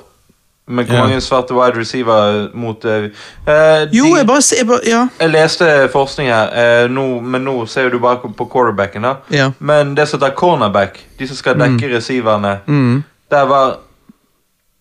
Men 0.66 0.86
hvor 0.86 0.94
Ja. 0.94 1.00
mange 1.04 1.20
svarte 1.20 1.54
wide 1.54 1.78
receiver 1.78 2.48
mot 2.54 2.84
uh, 2.84 2.90
de, 2.90 3.10
Jo, 3.92 4.04
jeg 4.16 4.26
bare 4.26 4.42
ser 4.42 4.64
bare, 4.64 4.80
Ja. 4.86 5.08
Jeg 5.20 5.30
leste 5.30 5.88
forskning 5.92 6.28
her, 6.28 6.84
uh, 6.84 6.90
nå, 6.90 7.20
men 7.20 7.44
nå 7.44 7.66
ser 7.66 7.88
du 7.90 7.98
bare 7.98 8.16
på 8.36 8.44
quarterbacken. 8.52 9.02
da 9.02 9.14
Ja. 9.30 9.50
Men 9.58 9.94
det 9.94 10.08
som 10.08 10.20
heter 10.20 10.34
cornerback, 10.36 10.98
de 11.18 11.26
som 11.28 11.36
skal 11.36 11.54
dekke 11.54 11.96
receiverne, 11.96 12.58
Mm. 12.66 13.02
der 13.30 13.44
var 13.46 13.76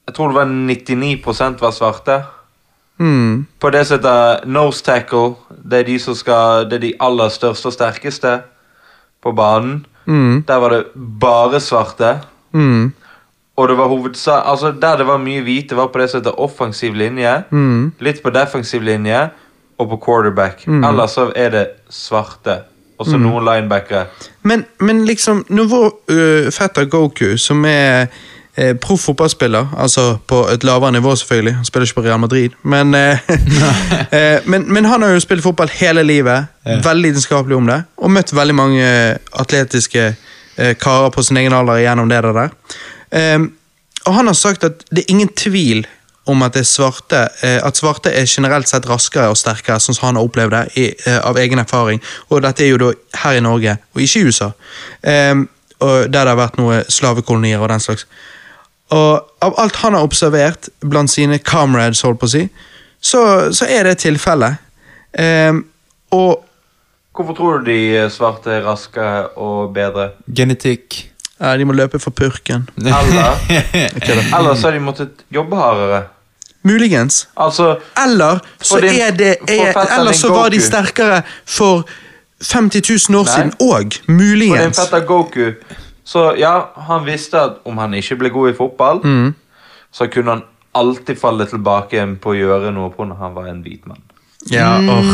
Jeg 0.07 0.15
tror 0.15 0.27
det 0.27 0.35
var 0.35 0.45
99% 0.45 1.61
var 1.61 1.71
svarte. 1.71 2.23
Mm. 2.99 3.45
På 3.59 3.69
det 3.71 3.87
som 3.87 3.97
heter 3.97 4.45
nose 4.45 4.83
tackle, 4.83 5.35
det 5.71 5.79
er 5.79 5.83
de 5.83 5.99
som 5.99 6.15
skal 6.15 6.65
Det 6.69 6.73
er 6.73 6.79
de 6.79 6.93
aller 6.99 7.29
største 7.29 7.65
og 7.65 7.73
sterkeste 7.73 8.41
på 9.23 9.31
banen. 9.35 9.85
Mm. 10.05 10.43
Der 10.47 10.55
var 10.59 10.69
det 10.69 10.83
bare 11.19 11.59
svarte. 11.59 12.19
Mm. 12.53 12.93
Og 13.61 13.69
det 13.69 13.77
var 13.77 13.87
hovedsak 13.91 14.43
Altså 14.49 14.71
Der 14.71 14.97
det 14.97 15.07
var 15.07 15.21
mye 15.21 15.41
hvite, 15.45 15.75
var 15.77 15.91
på 15.93 16.01
det 16.01 16.09
som 16.09 16.21
heter 16.21 16.39
offensiv 16.39 16.93
linje. 16.97 17.43
Mm. 17.51 17.91
Litt 17.99 18.23
på 18.23 18.33
defensiv 18.33 18.81
linje 18.81 19.29
og 19.77 19.89
på 19.89 19.97
quarterback. 20.05 20.67
Ellers 20.67 21.17
så 21.17 21.31
er 21.35 21.49
det 21.49 21.67
svarte. 21.89 22.61
Og 23.01 23.07
så 23.07 23.17
noen 23.17 23.41
linebackere. 23.41 24.05
Men, 24.45 24.65
men 24.79 25.05
liksom, 25.05 25.45
når 25.49 25.69
vår 25.71 25.87
uh, 26.11 26.51
fetter 26.53 26.85
Goku, 26.85 27.37
som 27.37 27.65
er 27.65 28.11
uh, 28.59 28.75
proff 28.77 29.07
fotballspiller, 29.09 29.71
altså 29.77 30.19
på 30.27 30.43
et 30.53 30.63
lavere 30.63 30.91
nivå 30.91 31.15
selvfølgelig, 31.15 31.55
han 31.55 31.65
spiller 31.65 31.89
ikke 31.89 31.95
på 31.95 32.03
Real 32.05 32.19
Madrid, 32.21 32.53
men, 32.61 32.93
uh, 32.93 33.33
men, 34.51 34.67
men 34.73 34.85
han 34.85 35.01
har 35.01 35.15
jo 35.15 35.23
spilt 35.23 35.41
fotball 35.43 35.73
hele 35.79 36.03
livet, 36.03 36.45
veldig 36.65 37.01
lidenskapelig 37.07 37.57
om 37.57 37.73
det, 37.73 37.81
og 37.97 38.13
møtt 38.13 38.35
veldig 38.35 38.55
mange 38.55 38.85
atletiske 39.33 40.11
karer 40.77 41.09
på 41.09 41.23
sin 41.25 41.41
egen 41.41 41.57
alder 41.57 41.81
gjennom 41.81 42.09
det 42.09 42.21
der. 42.21 42.49
Um, 43.11 43.51
og 44.05 44.13
han 44.15 44.27
har 44.27 44.37
sagt 44.37 44.63
at 44.63 44.85
det 44.89 45.03
er 45.03 45.13
ingen 45.13 45.29
tvil 45.37 45.85
om 46.29 46.41
at, 46.45 46.53
det 46.53 46.67
svarte, 46.69 47.25
eh, 47.41 47.57
at 47.65 47.77
svarte 47.77 48.11
er 48.13 48.29
generelt 48.29 48.69
sett 48.69 48.85
raskere 48.89 49.31
og 49.31 49.39
sterkere, 49.39 49.81
sånn 49.81 49.97
som 49.97 50.09
han 50.09 50.19
har 50.19 50.27
opplevd 50.27 50.53
det 50.53 50.61
i, 50.77 50.85
eh, 51.07 51.17
av 51.17 51.37
egen 51.41 51.59
erfaring. 51.59 52.01
Og 52.29 52.43
dette 52.45 52.63
er 52.65 52.69
jo 52.71 52.77
da 52.81 52.91
her 53.23 53.39
i 53.39 53.43
Norge, 53.43 53.77
og 53.95 54.03
ikke 54.03 54.21
i 54.21 54.29
USA. 54.29 54.51
Um, 55.01 55.47
og 55.81 56.11
der 56.13 56.27
det 56.27 56.29
har 56.29 56.37
vært 56.37 56.59
noen 56.61 56.85
slavekolonier 56.85 57.61
og 57.61 57.71
den 57.73 57.81
slags. 57.81 58.05
Og 58.93 59.25
av 59.41 59.57
alt 59.57 59.81
han 59.81 59.97
har 59.97 60.05
observert 60.05 60.69
blant 60.85 61.09
sine 61.09 61.39
comrades, 61.39 62.03
holdt 62.05 62.21
på 62.21 62.29
å 62.29 62.33
si, 62.35 62.45
så, 63.01 63.23
så 63.55 63.65
er 63.65 63.89
det 63.89 63.97
tilfellet. 64.03 64.61
Um, 65.17 65.65
og 66.13 66.45
Hvorfor 67.17 67.35
tror 67.35 67.57
du 67.59 67.67
de 67.67 68.05
svarte 68.13 68.53
er 68.53 68.61
raskere 68.63 69.33
og 69.41 69.73
bedre? 69.75 70.11
genetikk. 70.31 71.10
Ja, 71.41 71.57
de 71.57 71.65
må 71.65 71.73
løpe 71.73 71.99
for 71.99 72.11
purken. 72.11 72.67
Eller 72.77 73.37
Eller 74.39 74.53
så 74.55 74.67
har 74.67 74.71
de 74.71 74.79
måttet 74.79 75.23
jobbe 75.33 75.55
hardere. 75.57 76.03
Muligens. 76.63 77.27
Altså 77.37 77.79
Eller 78.05 78.39
så 78.61 78.79
din- 78.81 78.99
er 79.01 79.11
det 79.11 79.35
er, 79.49 79.73
Eller 79.99 80.11
så 80.13 80.29
var 80.29 80.49
de 80.49 80.59
sterkere 80.61 81.21
for 81.45 81.83
50 82.41 83.09
000 83.09 83.19
år 83.19 83.25
Nei. 83.25 83.33
siden 83.33 83.53
òg. 83.61 83.93
For 83.93 84.07
din 84.07 84.17
Muligens. 84.17 84.79
fetter 84.79 85.05
Goku 85.05 85.51
Så 86.05 86.33
ja, 86.37 86.61
han 86.87 87.05
visste 87.05 87.39
at 87.39 87.51
om 87.65 87.77
han 87.77 87.93
ikke 87.93 88.15
ble 88.19 88.29
god 88.29 88.49
i 88.49 88.53
fotball, 88.57 88.99
Mm. 89.03 89.33
så 89.91 90.07
kunne 90.07 90.31
han 90.31 90.43
alltid 90.75 91.17
falle 91.19 91.45
tilbake 91.45 92.05
på 92.21 92.29
å 92.31 92.35
gjøre 92.37 92.71
noe 92.73 92.89
på 92.89 93.03
når 93.05 93.15
han 93.19 93.33
var 93.35 93.45
en 93.47 93.61
hvit 93.63 93.85
mann. 93.87 94.01
Ja, 94.49 94.77
oh. 94.79 95.05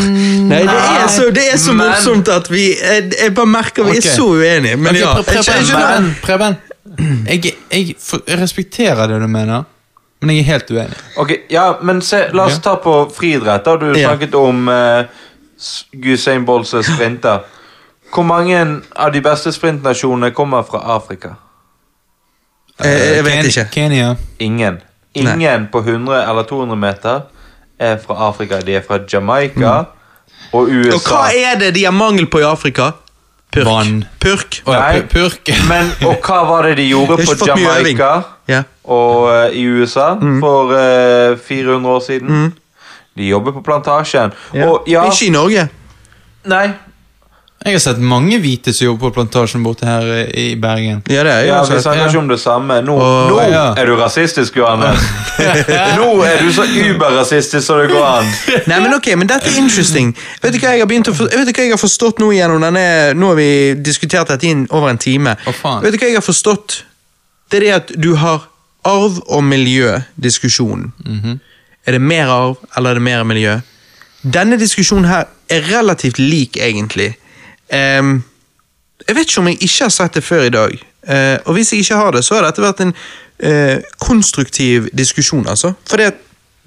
Nei, 0.47 0.61
det 0.64 0.72
er 0.72 1.07
så, 1.11 1.25
det 1.35 1.43
er 1.53 1.57
så 1.59 1.73
Men- 1.75 1.89
morsomt 1.89 2.27
at 2.31 2.47
vi 2.51 2.69
Jeg, 2.80 3.11
jeg 3.23 3.33
bare 3.35 3.45
merker 3.45 3.83
vi 3.83 3.89
okay. 3.97 3.97
er 3.97 4.15
så 4.15 4.27
uenige. 4.31 4.77
Men 4.77 4.88
okay, 4.95 4.99
ja, 5.01 5.14
Pre- 5.22 5.33
jeg, 5.35 5.43
jeg, 5.45 5.65
Preben. 5.75 6.15
Preben. 6.23 6.56
Jeg, 7.27 7.43
jeg, 7.73 7.95
jeg 8.27 8.39
respekterer 8.41 9.07
det 9.07 9.19
du 9.22 9.27
mener, 9.27 9.64
men 10.22 10.30
jeg 10.31 10.39
er 10.39 10.43
helt 10.53 10.72
uenig. 10.72 10.97
Ok, 11.17 11.33
ja, 11.51 11.65
men 11.83 11.99
se, 12.01 12.23
La 12.33 12.45
oss 12.47 12.59
ta 12.64 12.75
på 12.81 12.93
friidrett. 13.15 13.65
da 13.65 13.75
Du 13.77 13.85
Ja. 13.91 14.07
snakket 14.07 14.35
om 14.35 14.67
uh, 14.67 15.03
Usain 16.14 16.45
Bolts 16.45 16.73
sprinter. 16.88 17.39
Hvor 18.14 18.23
mange 18.23 18.81
av 18.95 19.11
de 19.11 19.22
beste 19.22 19.51
sprintnasjonene 19.51 20.31
kommer 20.31 20.64
fra 20.64 20.80
Afrika? 20.95 21.35
Jeg, 22.80 23.15
jeg 23.15 23.25
vet 23.25 23.45
ikke. 23.51 23.65
Kenya. 23.73 24.15
Ingen. 24.39 24.77
Ingen 25.17 25.67
på 25.72 25.80
100 25.83 26.23
eller 26.30 26.43
200 26.43 26.77
meter 26.80 27.22
er 27.80 27.97
fra 28.01 28.15
Afrika. 28.30 28.59
De 28.65 28.75
er 28.75 28.81
fra 28.85 28.99
Jamaica 29.14 29.73
og 30.53 30.69
USA. 30.69 30.89
Mm. 30.89 30.93
Og 30.95 31.01
hva 31.11 31.25
er 31.35 31.59
det 31.61 31.73
de 31.75 31.83
har 31.85 31.93
mangel 31.95 32.27
på 32.31 32.39
i 32.41 32.47
Afrika? 32.47 32.91
Purk. 33.51 33.65
Vann. 33.65 34.01
Purk. 34.19 34.57
Å, 34.67 34.73
ja, 34.73 34.80
Nei. 34.80 35.01
pu- 35.01 35.14
purk. 35.14 35.51
Men, 35.72 35.91
og 36.06 36.17
hva 36.25 36.39
var 36.49 36.67
det 36.67 36.75
de 36.81 36.89
gjorde 36.89 37.15
De 37.17 37.23
har 37.23 37.30
på 37.30 37.35
ikke 37.38 37.45
fått 37.45 37.61
mye 37.61 37.75
øving. 37.80 37.97
Jamaica 38.01 38.33
Ja. 38.51 38.64
og 38.88 39.30
eh, 39.31 39.56
i 39.59 39.64
USA 39.67 40.09
for 40.41 40.73
eh, 40.75 41.38
400 41.47 41.93
år 41.93 42.03
siden? 42.06 42.53
De 43.17 43.27
jobber 43.31 43.51
på 43.56 43.64
plantasjen. 43.65 44.33
Og 44.53 44.83
ja 44.88 45.06
Ikke 45.09 45.25
i 45.25 45.31
Norge. 45.33 45.67
Nei. 46.47 46.67
Jeg 47.65 47.73
har 47.73 47.81
sett 47.81 47.97
mange 47.99 48.37
hvite 48.39 48.71
som 48.71 48.85
jobber 48.85 49.09
på 49.09 49.15
plantasjen 49.17 49.63
borte 49.65 49.87
her 49.87 50.05
i 50.29 50.51
Bergen. 50.61 50.99
Ja, 51.09 51.23
det 51.25 51.31
er 51.33 51.39
jo 51.41 51.47
Ja, 51.49 51.61
Vi 51.65 51.79
snakker 51.81 52.07
ikke 52.07 52.19
om 52.19 52.27
det 52.29 52.37
samme. 52.39 52.77
Nå, 52.85 52.95
Åh, 53.01 53.29
nå 53.31 53.39
ja. 53.49 53.63
er 53.77 53.89
du 53.89 53.95
rasistisk, 53.97 54.59
Johannes. 54.61 55.01
nå 55.99 56.09
er 56.23 56.43
du 56.45 56.51
så 56.53 56.63
überrasistisk 56.63 57.65
som 57.65 57.81
det 57.81 57.89
går 57.91 58.05
an. 58.05 58.29
Nei, 58.69 58.77
men 58.85 58.93
ok, 58.95 59.09
men 59.17 59.27
dette 59.29 59.49
er 59.49 59.57
interesting. 59.59 60.13
Vet 60.43 60.53
du 60.53 60.59
hva 60.61 60.75
jeg 60.77 60.85
har 60.85 61.11
å 61.11 61.15
for, 61.17 61.33
vet 61.33 61.49
du 61.49 61.53
hva 61.57 61.65
jeg 61.65 61.73
har 61.73 61.81
forstått 61.81 62.21
nå 62.23 62.29
gjennom 62.37 62.61
denne 62.61 62.85
Nå 63.17 63.33
har 63.33 63.39
vi 63.41 63.49
diskutert 63.81 64.29
dette 64.31 64.47
i 64.47 64.53
over 64.69 64.93
en 64.93 65.01
time. 65.01 65.33
Oh, 65.49 65.53
faen. 65.57 65.81
Vet 65.83 65.97
du 65.97 65.99
hva 66.03 66.11
jeg 66.13 66.21
har 66.21 66.25
forstått? 66.29 66.81
Det 67.49 67.59
er 67.59 67.65
det 67.65 67.75
at 67.81 67.93
du 67.97 68.13
har 68.21 68.45
arv- 68.87 69.23
og 69.27 69.43
miljødiskusjonen. 69.43 70.91
Mhm. 71.05 71.39
Er 71.87 71.91
det 71.95 72.01
mer 72.01 72.27
arv, 72.27 72.57
eller 72.75 72.89
er 72.89 72.93
det 72.99 73.01
mer 73.01 73.23
miljø? 73.23 73.59
Denne 74.23 74.57
diskusjonen 74.59 75.05
her 75.07 75.25
er 75.49 75.61
relativt 75.71 76.19
lik, 76.19 76.57
egentlig. 76.59 77.13
Ehm, 77.73 78.21
jeg 79.07 79.15
vet 79.15 79.29
ikke 79.29 79.41
om 79.41 79.49
jeg 79.51 79.61
ikke 79.61 79.83
har 79.83 79.93
sett 79.93 80.17
det 80.17 80.23
før 80.23 80.45
i 80.47 80.53
dag. 80.53 80.77
Uh, 81.07 81.37
og 81.45 81.53
hvis 81.55 81.71
jeg 81.71 81.85
ikke 81.85 81.95
har 81.95 82.11
det, 82.11 82.25
så 82.25 82.35
har 82.35 82.43
dette 82.43 82.63
vært 82.63 82.81
en 82.83 82.91
uh, 82.91 83.77
konstruktiv 84.03 84.89
diskusjon, 84.91 85.45
altså. 85.47 85.71
For 85.87 86.01
det 86.01 86.13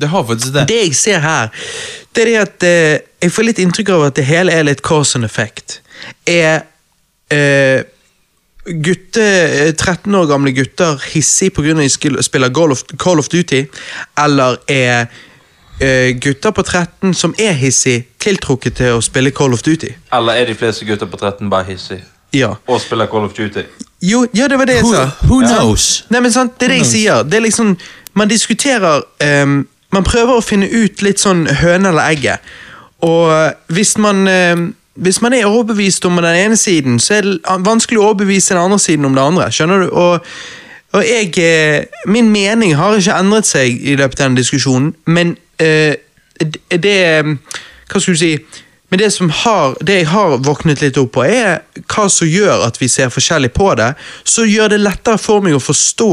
Det 0.01 0.09
har 0.09 0.25
faktisk 0.25 0.55
det. 0.55 0.69
det 0.69 0.77
jeg 0.77 0.95
ser 0.97 1.19
her, 1.21 1.49
det 2.17 2.23
er 2.23 2.27
det 2.27 2.39
at 2.41 2.65
uh, 2.65 3.07
jeg 3.21 3.33
får 3.33 3.45
litt 3.45 3.59
inntrykk 3.59 3.89
av 3.93 4.05
at 4.07 4.17
det 4.17 4.25
hele 4.25 4.53
er 4.53 4.65
litt 4.65 4.81
cause 4.83 5.19
and 5.19 5.29
effect. 5.29 5.83
Er 6.25 6.65
gutte, 8.65 9.23
eh, 9.23 9.73
13 9.75 10.15
år 10.15 10.27
gamle 10.27 10.53
gutter 10.53 11.01
hissig 11.13 11.53
pga. 11.55 11.75
de 11.75 11.89
spiller 12.23 12.51
Call 12.55 12.73
of, 12.73 12.83
Call 12.99 13.19
of 13.19 13.29
Duty, 13.29 13.65
eller 14.19 14.57
er 14.69 15.07
gutter 16.21 16.51
på 16.51 16.63
13 16.63 17.15
som 17.15 17.35
er 17.39 17.53
hissig, 17.57 18.05
tiltrukket 18.21 18.75
til 18.77 18.99
å 18.99 19.01
spille 19.05 19.31
Call 19.31 19.53
of 19.57 19.63
Duty? 19.63 19.89
Eller 20.13 20.33
er 20.43 20.51
de 20.51 20.55
fleste 20.55 20.85
gutter 20.85 21.07
på 21.09 21.17
13 21.17 21.51
bare 21.51 21.65
hissige 21.65 22.03
Ja. 22.33 22.53
og 22.69 22.81
spiller 22.81 23.07
Call 23.07 23.25
of 23.25 23.33
Duty? 23.33 23.63
Jo, 24.03 24.27
ja, 24.35 24.49
det 24.49 24.59
var 24.59 24.65
det 24.65 24.75
jeg 24.77 24.85
sa. 24.87 25.05
who 25.27 25.41
who 25.41 25.47
knows? 25.47 26.05
Nei, 26.11 26.21
men 26.21 26.33
sant, 26.33 26.59
Det 26.61 26.67
er 26.69 26.75
det 26.75 26.79
jeg 26.79 26.87
sier. 26.87 27.23
Det 27.23 27.35
er 27.35 27.41
liksom, 27.41 27.77
Man 28.15 28.29
diskuterer 28.29 29.03
um, 29.43 29.67
Man 29.93 30.05
prøver 30.05 30.37
å 30.37 30.41
finne 30.43 30.67
ut 30.71 31.03
litt 31.03 31.19
sånn 31.21 31.47
høne 31.47 31.89
eller 31.89 32.03
egget. 32.11 32.39
Og 33.03 33.53
hvis 33.69 33.97
man 33.99 34.29
um, 34.29 34.75
Hvis 34.95 35.21
man 35.23 35.33
er 35.33 35.47
overbevist 35.47 36.05
om 36.05 36.17
den 36.17 36.25
ene 36.37 36.57
siden, 36.57 36.99
så 37.01 37.15
er 37.15 37.23
det 37.23 37.39
vanskelig 37.65 37.99
å 37.99 38.09
overbevise 38.11 38.55
den 38.55 38.63
andre 38.63 38.79
siden 38.79 39.05
om 39.05 39.15
det 39.15 39.23
andre. 39.23 39.51
skjønner 39.51 39.81
du? 39.87 39.91
Og 39.91 40.21
Og 40.93 41.05
jeg 41.07 41.39
eh, 41.39 41.85
Min 42.07 42.31
mening 42.33 42.75
har 42.77 42.97
ikke 42.99 43.15
endret 43.19 43.47
seg 43.47 43.79
i 43.87 43.95
løpet 43.97 44.21
av 44.21 44.27
denne 44.27 44.37
diskusjonen, 44.43 44.95
men 45.07 45.29
eh, 45.31 45.37
det 45.61 46.81
det, 46.83 46.99
Hva 47.91 48.01
skal 48.01 48.15
du 48.15 48.21
si 48.21 48.33
Men 48.91 48.99
det 48.99 49.11
som 49.15 49.31
har, 49.31 49.77
det 49.87 50.01
jeg 50.01 50.07
har 50.11 50.39
våknet 50.43 50.81
litt 50.83 50.97
opp 50.99 51.13
på, 51.15 51.23
er 51.23 51.61
hva 51.85 52.09
som 52.11 52.27
gjør 52.27 52.65
at 52.67 52.81
vi 52.81 52.89
ser 52.91 53.13
forskjellig 53.15 53.53
på 53.55 53.69
det. 53.79 53.93
Så 54.27 54.49
gjør 54.51 54.73
det 54.73 54.81
lettere 54.81 55.21
for 55.23 55.45
meg 55.45 55.55
å 55.55 55.63
forstå 55.63 56.09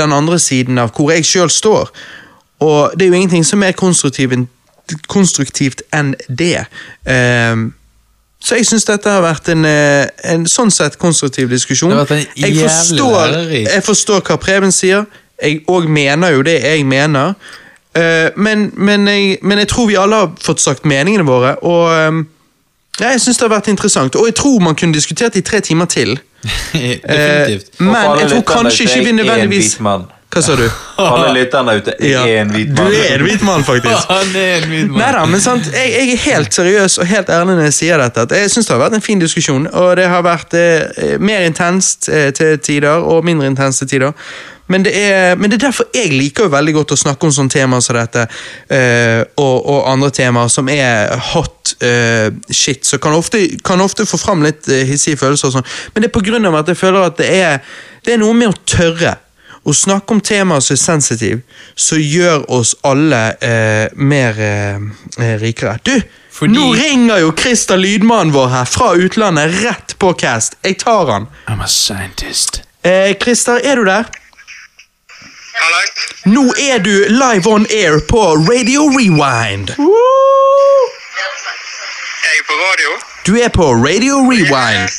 den 0.00 0.14
andre 0.16 0.38
siden 0.40 0.80
av 0.80 0.94
hvor 0.96 1.12
jeg 1.12 1.26
sjøl 1.28 1.52
står. 1.52 1.90
Og 2.64 2.96
det 2.96 3.04
er 3.04 3.12
jo 3.12 3.18
ingenting 3.18 3.44
som 3.44 3.60
er 3.66 3.76
konstruktivt, 3.76 4.48
konstruktivt 5.12 5.82
enn 5.92 6.14
det. 6.28 6.64
Ehm, 7.04 7.68
så 8.40 8.56
jeg 8.60 8.68
syns 8.68 8.88
dette 8.88 9.12
har 9.12 9.20
vært 9.24 9.48
en, 9.52 9.64
eh, 9.68 10.08
en 10.32 10.46
sånn 10.48 10.70
sett 10.70 10.98
konstruktiv 11.02 11.50
diskusjon. 11.50 11.92
Jeg, 11.92 12.56
forstår, 12.62 13.36
jeg 13.52 13.84
forstår 13.84 14.24
hva 14.24 14.40
Preben 14.40 14.72
sier. 14.72 15.04
Jeg 15.42 15.64
òg 15.68 15.88
mener 15.88 16.32
jo 16.32 16.42
det 16.46 16.62
jeg 16.62 16.86
mener. 16.86 17.34
Eh, 17.96 18.30
men, 18.36 18.70
men, 18.76 19.06
jeg, 19.08 19.38
men 19.42 19.58
jeg 19.62 19.68
tror 19.72 19.86
vi 19.90 19.96
alle 20.00 20.22
har 20.24 20.32
fått 20.42 20.60
sagt 20.60 20.84
meningene 20.88 21.24
våre, 21.28 21.54
og 21.64 21.86
ehm, 21.94 22.24
ja, 23.00 23.10
jeg 23.12 23.20
syns 23.26 23.38
det 23.40 23.44
har 23.48 23.54
vært 23.58 23.70
interessant. 23.72 24.16
Og 24.16 24.28
jeg 24.30 24.34
tror 24.38 24.60
man 24.64 24.76
kunne 24.78 24.96
diskutert 24.96 25.36
i 25.36 25.42
tre 25.44 25.60
timer 25.60 25.88
til. 25.92 26.14
Definitivt. 26.72 27.72
Eh, 27.76 27.88
men 27.88 28.20
jeg 28.22 28.30
tror 28.34 28.44
kanskje 28.48 28.86
ikke 28.88 29.02
vi 29.04 29.16
nødvendigvis. 29.18 29.74
Hva 30.36 30.42
sa 30.42 30.56
du? 30.58 30.64
Alle 31.00 31.28
lytterne 31.36 31.76
ute, 31.78 31.92
er 32.00 32.08
Ja. 32.10 32.22
en 32.42 32.50
hvit 32.52 32.72
mann. 32.74 32.90
Du 32.90 32.96
er 32.98 33.14
en 33.14 33.22
hvit 33.24 33.44
mann, 33.46 33.62
faktisk. 33.64 34.08
Han 34.12 34.34
er 34.36 34.56
en 34.62 34.68
hvit 34.72 34.88
mann. 34.90 34.98
Neida, 35.00 35.22
men 35.32 35.40
sant, 35.44 35.68
jeg, 35.72 35.92
jeg 35.94 36.16
er 36.16 36.24
helt 36.24 36.56
seriøs 36.56 36.98
og 36.98 37.06
helt 37.12 37.30
ærlig 37.32 37.54
når 37.56 37.68
jeg 37.70 37.76
sier 37.78 38.02
dette. 38.02 38.24
At 38.26 38.34
jeg 38.40 38.50
synes 38.52 38.66
det 38.68 38.74
har 38.74 38.82
vært 38.82 38.98
en 38.98 39.04
fin 39.06 39.22
diskusjon, 39.22 39.68
og 39.72 39.94
det 40.00 40.08
har 40.12 40.24
vært 40.26 40.56
eh, 40.58 41.14
mer 41.22 41.46
intenst 41.46 42.10
eh, 42.12 42.28
til 42.36 42.58
tider 42.58 43.06
og 43.06 43.24
mindre 43.28 43.48
intenst 43.52 43.84
til 43.84 43.92
tider. 43.94 44.12
Men 44.66 44.82
det, 44.82 44.92
er, 44.98 45.36
men 45.38 45.50
det 45.50 45.60
er 45.60 45.68
derfor 45.68 45.86
jeg 45.94 46.10
liker 46.10 46.46
jo 46.46 46.54
veldig 46.54 46.72
godt 46.80 46.94
å 46.96 46.98
snakke 46.98 47.28
om 47.28 47.34
sånne 47.34 47.54
temaer 47.54 47.84
som 47.84 47.96
dette, 47.98 48.24
uh, 48.26 49.20
og, 49.38 49.54
og 49.62 49.90
andre 49.92 50.10
temaer 50.14 50.50
som 50.52 50.70
er 50.72 51.12
hot 51.32 51.76
uh, 51.86 52.32
shit, 52.50 52.82
så 52.86 52.98
kan 53.02 53.14
kan 53.66 53.84
ofte 53.84 54.08
få 54.08 54.18
fram 54.18 54.42
litt 54.46 54.66
uh, 54.72 54.82
hissige 54.88 55.20
følelser 55.20 55.50
og 55.52 55.58
sånn. 55.58 55.70
Men 55.94 56.02
det 56.02 56.10
er 56.10 56.48
av 56.50 56.58
at 56.62 56.74
jeg 56.74 56.80
føler 56.82 57.06
at 57.06 57.22
det 57.22 57.30
er, 57.30 57.78
det 58.02 58.16
er 58.16 58.20
noe 58.22 58.34
med 58.34 58.50
å 58.50 58.58
tørre. 58.66 59.16
Å 59.66 59.72
snakke 59.74 60.14
om 60.14 60.20
temaer 60.22 60.62
som 60.62 60.76
er 60.76 60.78
sensitive, 60.78 61.40
som 61.74 61.98
gjør 61.98 62.44
oss 62.54 62.76
alle 62.86 63.34
mer 63.98 64.36
rikere. 65.42 65.72
Du, 65.82 65.90
Fordi- 66.30 66.54
nå 66.54 66.68
ringer 66.78 67.24
jo 67.24 67.32
Christer 67.34 67.80
lydmannen 67.82 68.30
vår 68.30 68.52
her 68.52 68.70
fra 68.70 68.92
utlandet 68.94 69.56
rett 69.64 69.96
på 69.98 70.12
cast. 70.22 70.54
Jeg 70.62 70.78
tar 70.84 71.10
han. 71.10 71.26
I'm 71.50 71.64
a 71.64 71.66
scientist. 71.66 72.62
Christer, 73.18 73.58
er 73.58 73.82
du 73.82 73.90
der? 73.90 74.06
Nå 76.26 76.42
er 76.58 76.78
du 76.82 76.90
live 77.08 77.46
on 77.48 77.66
air 77.70 78.00
på 78.10 78.22
Radio 78.48 78.86
Rewind. 78.90 79.68
Jeg 82.24 82.34
er 82.38 82.44
på 82.48 82.54
radio. 82.60 82.90
Du 83.26 83.32
er 83.38 83.48
på 83.48 83.68
Radio 83.72 84.18
Rewind. 84.30 84.90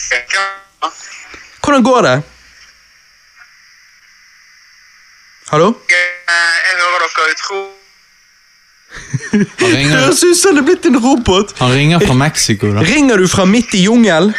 Hvordan 1.63 1.83
går 1.83 2.01
det? 2.07 2.21
Hallo? 5.51 5.73
Jeg, 5.89 6.05
hører 6.79 6.99
dere 7.03 7.31
utro... 7.31 7.59
Han 9.59 9.73
ringer, 9.75 9.97
Høres 9.99 10.23
ut 10.23 10.37
som 10.39 10.55
det 10.55 10.61
er 10.63 10.67
blitt 10.71 10.85
en 10.87 10.97
robot. 11.03 11.51
han 11.59 11.71
ringer 11.75 11.99
fra 12.01 12.13
Mexico, 12.17 12.71
da. 12.73 12.83
Ringer 12.87 13.19
du 13.19 13.27
fra 13.27 13.45
midt 13.45 13.73
i 13.75 13.83
jungel? 13.83 14.31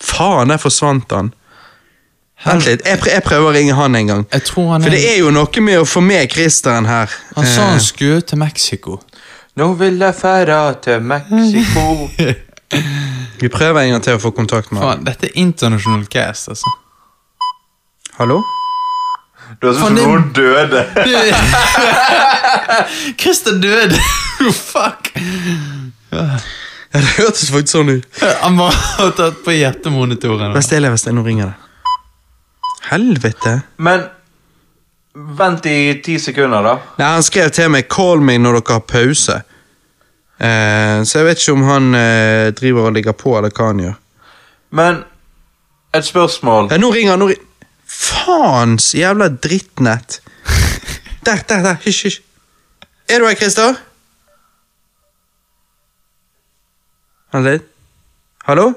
Faen, 0.00 0.48
der 0.54 0.62
forsvant 0.62 1.10
han. 1.12 1.32
Vent 2.44 2.66
litt, 2.68 2.82
jeg, 2.84 2.98
pr 3.00 3.08
jeg 3.08 3.22
prøver 3.24 3.46
å 3.48 3.52
ringe 3.56 3.74
han 3.78 3.94
en 3.96 4.06
gang. 4.10 4.24
Jeg 4.32 4.42
tror 4.50 4.66
han 4.74 4.82
For 4.84 4.92
er 4.92 4.96
det 4.98 5.04
er 5.14 5.18
jo 5.22 5.30
noe 5.32 5.60
med 5.64 5.78
å 5.80 5.84
få 5.88 6.00
med 6.04 6.28
Christeren 6.32 6.84
her. 6.88 7.08
Han 7.38 7.46
sa 7.48 7.60
han 7.70 7.78
Eh, 7.78 7.82
skulle 7.84 8.20
til 8.20 8.38
Mexico. 8.38 8.98
Nå 9.56 9.70
vil 9.80 9.96
jeg 10.02 10.14
fære 10.18 10.58
til 10.84 11.00
Mexico. 11.00 12.10
vi 13.40 13.48
prøver 13.48 13.80
en 13.86 13.90
gang 13.94 14.02
til 14.04 14.14
å 14.18 14.22
få 14.22 14.30
kontakt 14.36 14.72
med 14.72 14.82
han. 14.82 14.88
Faen, 14.90 15.04
dette 15.08 15.26
er 15.30 15.38
international 15.40 16.04
cast, 16.10 16.48
altså. 16.52 16.68
Hallo? 18.18 18.42
Du 19.60 19.66
høres 19.68 19.78
ut 19.78 19.82
som 19.86 19.94
noen 19.96 20.28
døde. 20.34 20.84
Christer 23.20 23.56
døde! 23.62 23.98
Fuck! 24.72 25.12
Ja, 26.14 26.24
det 26.94 27.02
hørtes 27.18 27.48
faktisk 27.50 27.72
sånn 27.74 27.90
ut. 27.96 28.04
Han 28.42 28.54
må 28.58 28.68
ha 28.70 29.06
tatt 29.16 29.40
på 29.46 29.54
hjertemonitoren. 29.54 30.52
Vær 30.54 30.62
stille, 30.64 30.90
vær 30.92 31.00
stille, 31.00 31.16
nå 31.18 31.24
ringer 31.26 31.50
det. 31.52 31.56
Helvete. 32.90 33.60
Men 33.76 34.04
vent 35.38 35.66
i 35.66 36.00
ti 36.04 36.18
sekunder, 36.18 36.62
da. 36.62 36.74
Nei, 36.98 37.08
Han 37.14 37.22
skrev 37.22 37.50
til 37.54 37.70
meg 37.70 37.88
'call 37.88 38.20
me 38.20 38.38
når 38.38 38.60
dere 38.60 38.72
har 38.78 38.80
pause'. 38.80 39.40
Eh, 40.40 41.02
så 41.06 41.18
jeg 41.18 41.24
vet 41.28 41.38
ikke 41.38 41.52
om 41.52 41.62
han 41.62 41.94
eh, 41.94 42.50
driver 42.50 42.88
og 42.88 42.92
ligger 42.92 43.12
på, 43.12 43.36
eller 43.38 43.50
hva 43.54 43.66
han 43.70 43.80
gjør. 43.80 43.94
Men 44.70 45.04
et 45.94 46.04
spørsmål. 46.04 46.68
Ja, 46.72 46.76
nå 46.82 46.90
ringer 46.90 47.10
han. 47.14 47.18
Nå 47.22 47.28
ri 47.30 47.36
Faens 47.86 48.94
jævla 48.94 49.28
drittnett. 49.28 50.20
Der, 51.24 51.36
der, 51.48 51.62
der. 51.62 51.76
Hysj, 51.84 52.02
hysj. 52.04 52.20
Er 53.08 53.18
du 53.18 53.26
her, 53.26 53.34
Christer? 53.34 53.76
Vent 57.32 57.46
litt. 57.48 57.64
Hallo? 58.44 58.72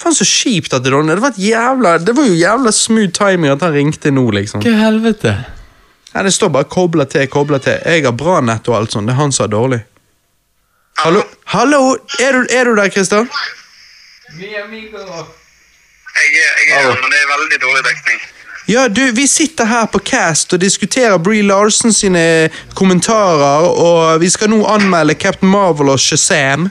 Faen, 0.00 0.14
så 0.16 0.24
kjipt 0.24 0.72
at 0.72 0.84
det 0.84 0.92
Ronny. 0.94 1.12
Det 1.12 1.20
var, 1.20 1.34
et 1.36 1.42
jævla, 1.44 1.98
det 1.98 2.16
var 2.16 2.24
jo 2.24 2.34
jævla 2.38 2.72
smooth 2.72 3.12
timing 3.12 3.52
at 3.52 3.60
han 3.66 3.74
ringte 3.74 4.12
nå, 4.14 4.24
liksom. 4.32 4.62
Hva 4.64 4.76
helvete? 4.86 5.34
Nei, 6.14 6.22
Det 6.24 6.32
står 6.34 6.48
bare 6.48 6.64
'kobla 6.64 7.04
til', 7.04 7.28
'kobla 7.28 7.58
til'. 7.58 7.84
Jeg 7.86 8.04
har 8.04 8.12
bra 8.12 8.40
nett 8.40 8.68
og 8.68 8.76
alt 8.76 8.92
sånt. 8.92 9.06
Det 9.06 9.12
er 9.12 9.20
han 9.20 9.32
som 9.32 9.44
har 9.44 9.52
dårlig. 9.52 9.80
Hallo? 10.98 11.22
Hallo? 11.44 11.96
Er 12.20 12.32
du, 12.32 12.46
er 12.50 12.64
du 12.64 12.74
der, 12.76 12.88
Christer? 12.90 13.26
Jeg 14.36 16.30
er, 16.34 16.52
jeg 16.68 16.84
er, 16.84 16.88
men 16.88 17.10
det 17.12 17.18
er 17.22 17.28
veldig 17.38 17.60
dårlig 17.62 17.84
dekning. 17.84 18.20
Ja, 18.68 18.88
du, 18.88 19.12
vi 19.12 19.26
sitter 19.26 19.64
her 19.64 19.86
på 19.86 19.98
Cast 19.98 20.52
og 20.52 20.60
diskuterer 20.60 21.18
Bree 21.18 21.42
Larsen 21.42 21.92
sine 21.92 22.50
kommentarer, 22.74 23.66
og 23.66 24.20
vi 24.20 24.28
skal 24.30 24.50
nå 24.52 24.60
anmelde 24.66 25.14
Captain 25.14 25.50
Marvel 25.50 25.88
og 25.88 25.98
Shazam. 25.98 26.68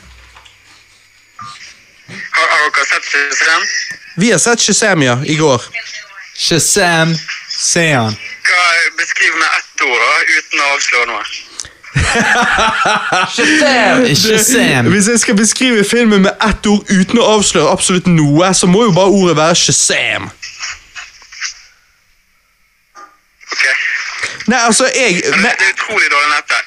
Har, 2.31 2.47
har 2.47 2.69
dere 2.75 2.85
sett 2.85 3.03
Shazam? 3.11 3.63
Vi 4.15 4.31
har 4.31 4.39
sett 4.39 4.61
Shazam, 4.61 5.01
ja, 5.03 5.19
i 5.25 5.35
går. 5.35 5.61
Shazam, 6.37 7.15
se 7.49 7.91
han. 7.93 8.15
Hva, 8.49 8.65
beskriv 8.97 9.35
med 9.35 9.47
ett 9.57 9.81
ord, 9.85 9.99
da, 9.99 10.11
uten 10.37 10.59
å 10.59 10.71
avsløre 10.73 11.05
noe. 11.11 11.23
Shazam! 13.35 14.91
Hvis 14.93 15.07
jeg 15.07 15.19
skal 15.19 15.35
beskrive 15.37 15.83
filmen 15.89 16.21
med 16.21 16.33
ett 16.49 16.65
ord 16.69 16.89
uten 16.89 17.21
å 17.21 17.29
avsløre 17.37 17.71
absolutt 17.71 18.07
noe, 18.09 18.53
så 18.53 18.69
må 18.69 18.83
jo 18.87 18.95
bare 18.95 19.13
ordet 19.21 19.37
være 19.37 19.55
Shazam. 19.55 20.29
Ok. 23.49 23.65
Nei, 24.49 24.61
altså, 24.65 24.89
jeg 24.95 25.21
Men 25.35 25.51
det 25.51 25.67
er 25.67 25.75
utrolig 25.75 26.09
dårlig 26.13 26.29
nett 26.35 26.55
der. 26.55 26.63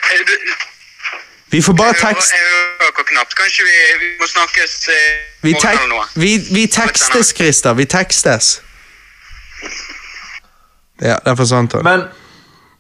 Vi 1.53 1.63
får 1.63 1.73
bare 1.73 1.93
tekst... 1.93 2.33
jeg 2.33 2.45
hører 2.49 2.93
dere 2.97 3.05
knapt. 3.13 3.35
Kanskje 3.37 3.65
vi, 3.69 3.79
vi 4.01 4.11
må 4.21 4.27
snakkes 4.27 4.77
eh, 4.89 5.01
Vi, 5.43 5.53
tek, 5.61 5.81
vi, 6.15 6.31
vi 6.49 6.67
tekstes, 6.67 7.35
Christer. 7.37 7.75
Vi 7.77 7.85
tekstes. 7.85 8.63
Ja, 11.03 11.19
der 11.25 11.37
forsvant 11.37 11.73
han. 11.77 11.85
Men 11.85 12.07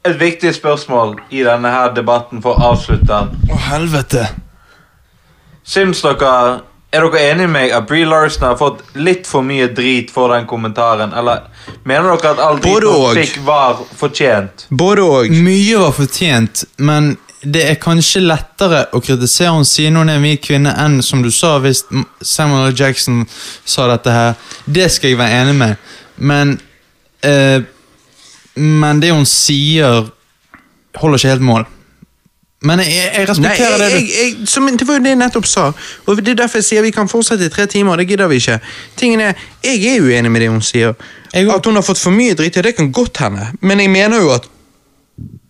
et 0.08 0.16
viktig 0.20 0.54
spørsmål 0.54 1.18
i 1.30 1.42
denne 1.44 1.68
her 1.70 1.92
debatten 1.94 2.40
for 2.42 2.56
å 2.56 2.72
avslutte 2.72 3.06
den. 3.10 3.34
Å, 3.52 3.58
helvete. 3.68 4.24
Syns 5.68 6.00
dere 6.02 6.62
Er 6.92 7.04
dere 7.06 7.20
enig 7.24 7.46
med 7.48 7.52
meg 7.54 7.74
at 7.76 7.86
Bree 7.88 8.04
Larsen 8.04 8.42
har 8.44 8.56
fått 8.60 8.82
litt 9.00 9.28
for 9.28 9.44
mye 9.46 9.68
drit 9.72 10.10
for 10.12 10.32
den 10.32 10.48
kommentaren? 10.48 11.12
Eller 11.16 11.44
mener 11.88 12.08
dere 12.16 12.32
at 12.34 12.40
all 12.40 12.60
driten 12.60 12.88
hun 12.88 13.20
fikk, 13.20 13.38
var 13.46 13.84
fortjent? 14.00 14.66
Både 14.68 15.04
og. 15.04 15.36
Mye 15.44 15.78
var 15.80 15.94
fortjent, 15.96 16.64
men 16.76 17.14
det 17.42 17.62
er 17.66 17.78
kanskje 17.82 18.22
lettere 18.22 18.84
å 18.94 19.00
kritisere 19.02 19.50
henne 19.50 19.66
siden 19.66 19.98
hun 19.98 20.10
er 20.10 20.20
en 20.20 20.22
hvit 20.26 20.42
kvinne, 20.44 20.72
enn 20.78 21.00
som 21.02 21.24
du 21.24 21.30
sa, 21.34 21.56
hvis 21.62 21.84
Samuel 22.22 22.70
L. 22.70 22.76
Jackson 22.78 23.24
sa 23.64 23.88
dette 23.90 24.14
her. 24.14 24.34
Det 24.64 24.86
skal 24.92 25.10
jeg 25.10 25.18
være 25.18 25.42
enig 25.42 25.54
med, 25.58 25.94
men 26.16 26.58
eh, 27.22 27.62
Men 28.54 29.00
det 29.00 29.14
hun 29.14 29.24
sier, 29.24 30.10
holder 31.00 31.18
ikke 31.18 31.30
helt 31.30 31.44
mål. 31.48 31.62
Men 32.62 32.82
jeg, 32.84 32.92
jeg 32.92 33.14
Nei, 33.16 33.22
respekterer 33.30 33.80
jeg, 33.80 33.92
det 33.92 33.96
jeg, 33.96 34.34
du 34.36 34.42
jeg, 34.42 34.48
som, 34.52 34.66
det 34.68 34.86
var 34.86 34.98
jo 34.98 35.02
det 35.02 35.14
jeg 35.14 35.18
nettopp 35.22 35.48
sa. 35.48 35.64
Og 36.06 36.20
det 36.20 36.34
er 36.34 36.42
derfor 36.42 36.60
jeg 36.60 36.66
sier 36.66 36.84
vi 36.84 36.92
kan 36.94 37.08
fortsette 37.08 37.48
i 37.48 37.50
tre 37.50 37.64
timer. 37.66 37.96
Det 37.96 38.06
gidder 38.12 38.28
vi 38.28 38.38
ikke. 38.42 38.58
Tingen 39.00 39.24
er, 39.24 39.40
Jeg 39.64 39.80
er 39.88 40.04
uenig 40.04 40.30
med 40.30 40.44
det 40.44 40.50
hun 40.52 40.60
sier. 40.62 40.92
Jeg. 41.32 41.48
At 41.48 41.66
hun 41.66 41.80
har 41.80 41.82
fått 41.82 41.98
for 41.98 42.14
mye 42.14 42.36
dritt, 42.38 42.56
ja, 42.60 42.62
det 42.62 42.76
kan 42.76 42.92
godt 42.92 43.22
hende. 43.24 43.48
Men 43.62 43.80
jeg 43.80 43.90
mener 43.90 44.20
jo 44.20 44.30
at 44.36 44.46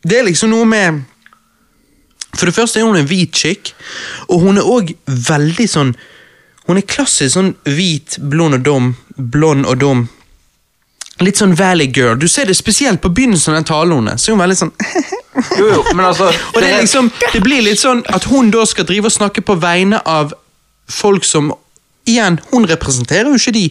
det 0.06 0.18
er 0.18 0.30
liksom 0.30 0.54
noe 0.54 0.64
med 0.64 1.02
For 2.36 2.48
det 2.48 2.56
første 2.56 2.80
er 2.80 2.88
hun 2.88 2.96
en 2.96 3.08
hvit 3.08 3.36
chick, 3.36 3.74
og 4.28 4.40
hun 4.46 4.58
er 4.58 4.68
òg 4.68 4.94
veldig 5.06 5.68
sånn 5.68 5.94
Hun 6.62 6.78
er 6.78 6.86
klassisk 6.86 7.34
sånn 7.34 7.48
hvit, 7.66 8.20
blond 8.30 8.54
og 8.54 8.62
dum 8.62 8.92
blond 9.16 9.66
og 9.66 9.78
dum. 9.80 10.04
Litt 11.22 11.38
sånn 11.38 11.54
Valley 11.58 11.90
Girl. 11.94 12.16
Du 12.18 12.26
ser 12.30 12.48
det 12.48 12.56
spesielt 12.58 13.02
på 13.02 13.10
begynnelsen 13.12 13.54
av 13.54 13.66
talen 13.68 14.00
hennes. 14.00 14.22
Så 14.24 14.32
hun 14.32 14.42
veldig 14.42 14.58
sånn 14.58 14.72
Jo, 15.58 15.68
jo, 15.68 15.82
men 15.96 16.04
altså 16.04 16.26
Og 16.28 16.58
det, 16.60 16.68
er 16.68 16.82
liksom, 16.82 17.08
det 17.32 17.40
blir 17.44 17.62
litt 17.64 17.80
sånn 17.80 18.02
at 18.12 18.26
hun 18.28 18.50
da 18.52 18.66
skal 18.68 18.84
drive 18.88 19.08
og 19.08 19.14
snakke 19.14 19.44
på 19.44 19.56
vegne 19.62 20.00
av 20.08 20.34
folk 20.92 21.24
som 21.28 21.52
Igjen, 22.08 22.40
hun 22.50 22.64
representerer 22.66 23.28
jo 23.30 23.38
ikke 23.38 23.52
de. 23.54 23.68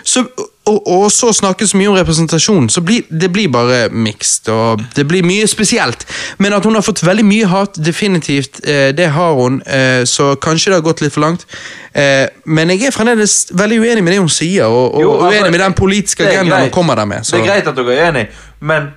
Så, 0.00 0.22
og, 0.66 0.86
og 0.86 1.12
så 1.12 1.30
snakkes 1.32 1.74
mye 1.78 1.88
om 1.92 1.96
representasjon, 1.96 2.68
så 2.72 2.82
blir 2.82 3.06
det 3.10 3.28
blir 3.32 3.48
bare 3.52 3.86
mixed, 3.92 4.48
og 4.50 4.82
det 4.96 5.06
blir 5.08 5.22
mye 5.26 5.46
spesielt. 5.46 6.06
Men 6.42 6.56
at 6.56 6.66
hun 6.66 6.74
har 6.74 6.82
fått 6.82 7.04
veldig 7.06 7.24
mye 7.26 7.46
hat, 7.50 7.78
definitivt, 7.86 8.60
eh, 8.66 8.90
det 8.96 9.08
har 9.14 9.32
hun, 9.38 9.60
eh, 9.66 10.02
så 10.04 10.34
kanskje 10.34 10.72
det 10.72 10.80
har 10.80 10.86
gått 10.88 11.04
litt 11.04 11.14
for 11.14 11.22
langt. 11.22 11.46
Eh, 11.94 12.26
men 12.44 12.74
jeg 12.74 12.88
er 12.88 12.96
fremdeles 12.96 13.46
veldig 13.54 13.80
uenig 13.80 14.04
med 14.04 14.12
det 14.12 14.20
hun 14.20 14.32
sier, 14.32 14.66
og, 14.66 14.94
og 14.94 15.02
Jo, 15.02 15.12
altså, 15.12 15.32
uenig 15.32 15.50
med 15.50 15.60
den 15.60 15.78
politiske 15.78 16.28
agendaen 16.28 16.68
hun 16.68 16.74
kommer 16.74 16.94
der 16.94 17.04
med. 17.04 17.24
Så. 17.24 17.36
Det 17.36 17.44
er 17.44 17.52
greit 17.52 17.70
at 17.70 17.76
dere 17.76 17.96
er 17.96 18.10
enig, 18.10 18.26
men 18.60 18.90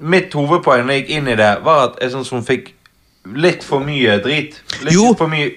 mitt 0.00 0.32
hovedpoeng 0.32 0.86
når 0.86 0.96
jeg 0.96 1.04
gikk 1.04 1.16
inn 1.18 1.28
i 1.28 1.36
det, 1.36 1.54
var 1.64 1.90
at 1.90 2.00
jeg 2.00 2.14
syns 2.14 2.32
hun 2.32 2.44
fikk 2.46 2.72
litt 3.36 3.64
for 3.64 3.84
mye 3.84 4.16
drit. 4.24 4.56
Litt 4.80 4.94
Jo. 4.94 5.12
for 5.18 5.28
mye 5.28 5.52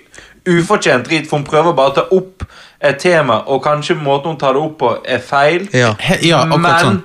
ufortjent 0.49 1.05
drit, 1.07 1.27
for 1.29 1.37
hun 1.39 1.45
prøver 1.47 1.73
bare 1.77 1.93
å 1.93 1.95
ta 1.95 2.03
opp 2.11 2.43
et 2.83 2.97
tema, 2.99 3.41
og 3.47 3.63
kanskje 3.63 3.95
måten 3.95 4.33
hun 4.33 4.37
tar 4.41 4.53
det 4.57 4.61
opp 4.63 4.77
på, 4.81 4.93
er 5.07 5.19
feil. 5.23 5.67
Ja. 5.73 5.93
He, 5.99 6.19
ja, 6.27 6.43
akkurat 6.43 6.59
men 6.65 6.79
sånn. 6.85 7.01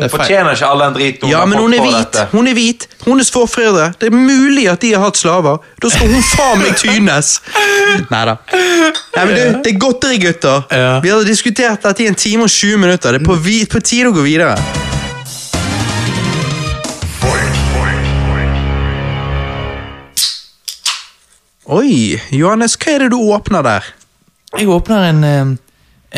Hun 0.00 0.06
er 0.06 0.12
fortjener 0.14 0.54
ikke 0.56 0.68
all 0.70 0.80
den 0.80 0.94
driten 0.96 1.26
hun 1.26 1.30
Ja, 1.32 1.38
har 1.42 1.46
men 1.50 1.58
fått 1.58 1.66
hun 1.66 1.74
er 1.76 1.82
hvit. 1.84 1.96
dette. 1.98 2.26
Hun 2.32 2.46
er 2.48 2.54
hvit. 2.56 2.86
Hennes 3.04 3.30
forfedre. 3.34 3.88
Det 4.00 4.08
er 4.08 4.14
mulig 4.16 4.64
at 4.70 4.80
de 4.80 4.92
har 4.94 5.02
hatt 5.04 5.18
slaver. 5.20 5.58
Da 5.82 5.90
skal 5.92 6.08
hun 6.14 6.22
faen 6.24 6.62
meg 6.62 6.78
tynes! 6.80 7.32
Nei 8.14 8.22
da. 8.30 8.36
Nei, 8.54 9.24
men 9.26 9.34
du, 9.34 9.42
det 9.66 9.74
er 9.74 9.80
godteri, 9.82 10.18
gutter. 10.22 10.62
Ja. 10.72 10.94
Vi 11.04 11.12
har 11.12 11.26
diskutert 11.28 11.84
dette 11.84 12.06
i 12.06 12.08
en 12.08 12.16
time 12.16 12.48
og 12.48 12.54
20 12.54 12.80
minutter. 12.86 13.12
Det 13.18 13.20
er 13.20 13.28
på, 13.28 13.36
vi, 13.44 13.60
på 13.68 13.82
tide 13.84 14.08
å 14.08 14.16
gå 14.16 14.24
videre. 14.24 14.56
Oi, 21.70 22.18
Johannes, 22.34 22.74
hva 22.80 22.96
er 22.96 23.04
det 23.04 23.10
du 23.12 23.18
åpner 23.30 23.62
der? 23.66 23.88
Jeg 24.58 24.68
åpner 24.74 25.04
en, 25.12 25.24
eh, 25.24 25.50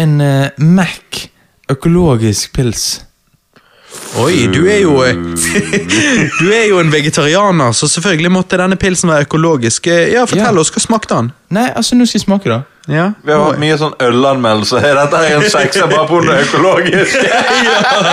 en 0.00 0.20
eh, 0.24 0.50
Mac 0.58 1.26
økologisk 1.72 2.54
pils. 2.56 3.02
Oi, 4.16 4.46
du 4.48 4.62
er 4.72 4.78
jo 4.80 4.94
Du 6.40 6.46
er 6.48 6.64
jo 6.70 6.78
en 6.80 6.88
vegetarianer, 6.92 7.72
så 7.76 7.88
selvfølgelig 7.92 8.30
måtte 8.32 8.56
denne 8.56 8.78
pilsen 8.80 9.10
være 9.12 9.26
økologisk. 9.26 9.86
Ja, 9.92 10.24
Fortell 10.24 10.56
Ja. 10.56 10.60
oss, 10.64 10.72
hva 10.72 10.80
smakte 10.80 11.18
den? 11.18 11.28
Nei, 11.52 11.66
altså, 11.76 11.98
nå 12.00 12.06
skal 12.08 12.18
jeg 12.22 12.24
smake, 12.24 12.48
da. 12.48 12.62
Ja. 12.88 13.10
Vi 13.22 13.32
har 13.36 13.44
hatt 13.50 13.60
mye 13.60 13.76
sånn 13.78 13.92
ølanmeldelse. 14.00 14.80
Dette 15.02 15.20
er 15.20 15.36
en 15.36 15.44
sekser 15.52 15.92
bare 15.92 16.08
på 16.08 16.22
det 16.24 16.38
økologiske. 16.46 17.28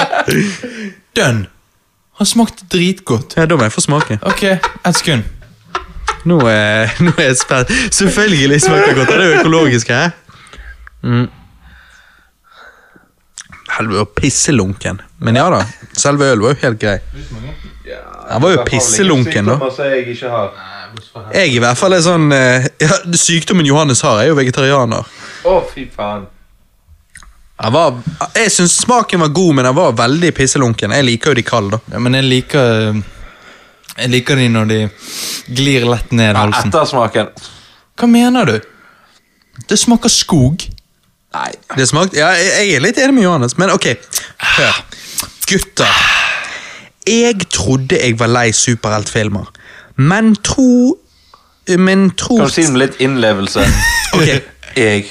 Dønn! 1.19 1.45
Har 2.19 2.27
smakt 2.27 2.65
dritgodt. 2.69 3.37
Ja, 3.39 3.45
Da 3.47 3.55
må 3.55 3.63
jeg 3.63 3.71
få 3.71 3.81
smake. 3.87 4.19
Ok, 4.27 4.43
ett 4.59 4.97
sekund. 4.99 5.23
Nå 6.27 6.39
er, 6.51 6.95
nå 7.03 7.13
er 7.17 7.29
jeg 7.29 7.37
spent. 7.39 7.71
Selvfølgelig 7.95 8.61
smaker 8.65 8.95
godt. 8.97 9.11
Det 9.11 9.19
er 9.19 9.29
jo 9.29 9.39
økologisk 9.39 9.91
her. 9.93 10.11
Mm. 11.03 11.27
Helvete, 13.77 14.05
pisselunken. 14.19 15.01
Men 15.23 15.39
ja 15.39 15.45
da, 15.53 15.61
selve 15.97 16.31
ølen 16.33 16.43
var 16.43 16.55
jo 16.55 16.61
helt 16.65 16.81
grei. 16.81 16.97
Han 18.29 18.41
var 18.41 18.51
jo 18.51 18.65
pisselunken, 18.67 19.47
da. 19.49 19.59
Jeg 21.33 21.53
i 21.53 21.61
hvert 21.61 21.77
fall 21.77 21.93
er 21.93 22.01
sånn 22.01 22.31
eh, 22.33 22.65
ja, 22.81 22.95
Sykdommen 23.17 23.67
Johannes 23.67 24.01
har, 24.05 24.23
er 24.23 24.31
jo 24.31 24.37
vegetarianer. 24.37 25.07
Å, 25.45 25.55
fy 25.69 25.85
faen. 25.93 26.27
Jeg, 27.59 27.73
var, 27.75 27.97
jeg 28.37 28.51
syns 28.55 28.77
smaken 28.85 29.21
var 29.25 29.31
god, 29.35 29.55
men 29.57 29.67
han 29.67 29.75
var 29.77 29.95
veldig 29.99 30.31
pisselunken. 30.37 30.93
Jeg 30.95 31.07
liker 31.07 31.33
jo 31.33 31.39
de 31.39 31.45
kalde, 31.45 31.77
da. 31.77 31.95
Ja, 31.95 32.03
men 32.05 32.15
jeg 32.17 32.27
liker 32.29 33.01
Jeg 33.99 34.09
liker 34.13 34.35
de 34.39 34.47
når 34.49 34.67
de 34.69 34.79
glir 35.55 35.85
lett 35.89 36.11
ned 36.15 36.35
halsen. 36.37 36.69
Ettersmaken. 36.71 37.31
Hva 37.99 38.07
mener 38.07 38.45
du? 38.45 38.59
Det 39.67 39.77
smaker 39.79 40.09
skog. 40.13 40.63
Nei, 41.35 41.49
det 41.77 41.85
smakte 41.91 42.17
Ja, 42.17 42.29
jeg, 42.33 42.47
jeg 42.65 42.77
er 42.79 42.81
litt 42.81 42.97
enig 42.97 43.13
med 43.19 43.23
Johannes, 43.27 43.57
men 43.61 43.69
ok. 43.69 43.85
Hør. 44.55 44.79
Gutter. 45.49 45.99
Jeg 47.09 47.45
trodde 47.53 47.99
jeg 47.99 48.15
var 48.19 48.29
lei 48.31 48.47
superheltfilmer, 48.53 49.47
men 49.97 50.35
tro 50.45 50.97
Men 51.77 52.09
tro 52.17 52.37
Kan 52.39 52.49
du 52.49 52.53
si 52.53 52.63
det 52.65 52.71
med 52.73 52.81
litt 52.85 52.99
innlevelse? 53.05 53.65
Ok. 54.17 54.29
Jeg 54.77 55.03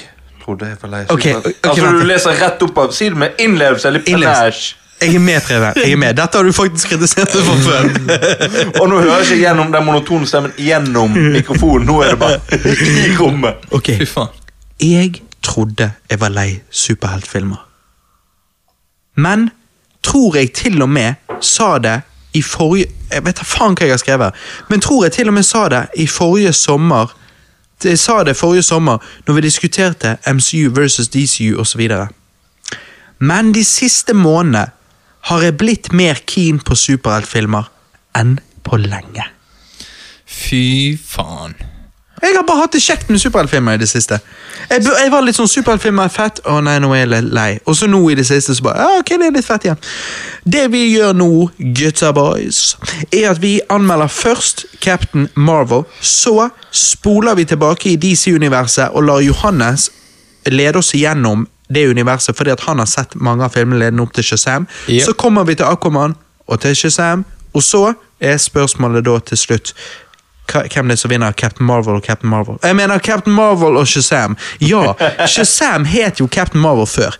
trodde 0.43 0.67
jeg 0.67 0.77
var 0.81 0.89
lei. 0.91 1.01
Ok, 1.13 1.25
ok, 1.39 1.45
altså, 1.69 1.83
vent. 1.85 2.01
du 2.01 2.07
leser 2.09 2.35
rett 2.41 2.63
opp 2.65 2.77
av 2.83 2.91
Si 2.95 3.07
det 3.11 3.19
med 3.21 3.39
innlevelse. 3.39 3.87
eller 3.87 4.03
Innlevelse. 4.09 4.41
panache. 4.43 4.75
Jeg 5.01 5.15
er 5.15 5.19
med, 5.19 5.41
Preben. 5.41 5.73
Jeg 5.75 5.91
er 5.91 5.97
med. 5.97 6.13
Dette 6.17 6.37
har 6.37 6.43
du 6.43 6.51
faktisk 6.51 6.89
kritisert 6.89 7.35
meg 7.35 7.45
for 7.45 7.61
før. 7.63 7.85
Og 8.81 8.89
nå 8.89 8.99
hører 8.99 9.21
jeg 9.21 9.27
ikke 9.29 9.37
gjennom 9.45 9.71
den 9.71 9.85
monotone 9.85 10.27
stemmen 10.27 10.51
gjennom 10.57 11.15
mikrofonen. 11.15 11.87
Nå 11.87 12.01
er 12.03 12.15
det 12.15 12.19
bare 12.19 12.39
i 13.07 13.15
rommet. 13.19 13.69
Ok, 13.71 13.93
Fy 14.01 14.07
faen. 14.09 14.35
Jeg 14.79 15.21
trodde 15.43 15.91
jeg 16.09 16.19
var 16.19 16.29
lei 16.35 16.59
superheltfilmer. 16.71 17.63
Men 19.15 19.49
tror 20.03 20.35
jeg 20.35 20.51
til 20.51 20.81
og 20.81 20.89
med 20.89 21.13
sa 21.41 21.77
det 21.79 22.01
i 22.33 22.41
forrige 22.41 22.85
Jeg 23.11 23.25
vet 23.25 23.39
da 23.39 23.43
faen 23.43 23.73
hva 23.73 23.87
jeg 23.87 23.95
har 23.95 24.01
skrevet, 24.03 24.35
men 24.69 24.81
tror 24.81 25.03
jeg 25.03 25.11
til 25.11 25.31
og 25.31 25.33
med 25.33 25.43
sa 25.43 25.63
det 25.69 25.85
i 25.97 26.05
forrige 26.07 26.53
sommer 26.53 27.15
Jeg 27.83 27.99
sa 27.99 28.23
det 28.23 28.35
forrige 28.37 28.63
sommer 28.63 28.97
når 29.27 29.33
vi 29.33 29.41
diskuterte 29.41 30.17
MCU 30.27 30.69
versus 30.75 31.07
DCU 31.09 31.59
osv. 31.59 31.81
Men 33.19 33.53
de 33.53 33.63
siste 33.63 34.13
månedene 34.13 34.67
har 35.29 35.43
jeg 35.45 35.57
blitt 35.61 35.91
mer 35.93 36.21
keen 36.25 36.61
på 36.65 36.77
superheltfilmer 36.77 37.69
enn 38.17 38.37
på 38.65 38.79
lenge. 38.81 39.25
Fy 40.25 40.97
faen. 40.97 41.57
Jeg 42.19 42.35
har 42.35 42.43
bare 42.43 42.65
hatt 42.65 42.73
det 42.75 42.81
kjekt 42.83 43.09
med 43.09 43.21
superheltfilmer 43.21 43.77
i 43.77 43.79
det 43.79 43.87
siste. 43.87 44.17
Jeg, 44.69 44.83
jeg 44.83 45.11
var 45.13 45.23
litt 45.23 45.37
sånn 45.37 45.47
superheltfilmer 45.47 46.09
er 46.09 46.11
fett, 46.11 46.41
å 46.49 46.57
nei, 46.63 46.75
nå 46.83 46.89
er 46.91 47.05
jeg 47.05 47.11
litt 47.13 47.29
lei. 47.35 47.51
Og 47.63 47.77
så 47.79 47.87
nå 47.87 48.01
i 48.11 48.17
det 48.17 48.25
siste 48.27 48.55
så 48.57 48.65
bare, 48.65 48.83
ja, 48.83 48.99
ok, 48.99 49.13
det 49.21 49.29
er 49.29 49.37
litt 49.37 49.47
fett 49.47 49.67
igjen. 49.69 49.79
Det 50.43 50.65
vi 50.73 50.81
gjør 50.89 51.15
nå, 51.15 51.29
gutta 51.77 52.11
boys, 52.15 52.73
er 53.07 53.29
at 53.31 53.39
vi 53.43 53.53
anmelder 53.71 54.11
først 54.11 54.65
Captain 54.83 55.29
Marvel, 55.39 55.85
så 56.01 56.49
spoler 56.75 57.39
vi 57.39 57.47
tilbake 57.47 57.93
i 57.93 57.99
DC-universet 58.01 58.91
og 58.91 59.07
lar 59.07 59.23
Johannes 59.23 59.87
lede 60.49 60.81
oss 60.81 60.91
igjennom 60.97 61.47
det 61.73 61.89
universet, 61.89 62.37
fordi 62.37 62.51
at 62.51 62.59
han 62.65 62.79
har 62.79 62.85
sett 62.89 63.15
mange 63.15 63.45
av 63.45 63.53
filmene 63.53 63.79
ledende 63.79 64.03
opp 64.03 64.13
til 64.13 64.23
Shazam. 64.23 64.67
Yep. 64.87 65.05
Så 65.05 65.13
kommer 65.13 65.43
vi 65.45 65.55
til 65.55 65.69
Aquaman 65.69 66.15
og 66.47 66.61
til 66.61 66.75
Shazam, 66.75 67.25
og 67.53 67.63
så 67.63 67.93
er 68.19 68.37
spørsmålet 68.37 69.05
da 69.05 69.19
til 69.19 69.37
slutt 69.37 69.73
hvem 70.49 70.89
det 70.89 70.95
er 70.95 70.97
som 70.97 71.11
vinner 71.11 71.31
Captain 71.37 71.67
Marvel 71.67 71.99
og 71.99 72.03
Captain 72.03 72.29
Marvel. 72.29 72.57
Jeg 72.63 72.75
mener 72.75 72.99
Captain 72.99 73.35
Marvel 73.35 73.77
og 73.77 73.87
Shazam. 73.87 74.37
Ja, 74.61 74.93
Shazam 75.33 75.85
het 75.85 76.19
jo 76.19 76.27
Captain 76.27 76.61
Marvel 76.61 76.87
før. 76.87 77.19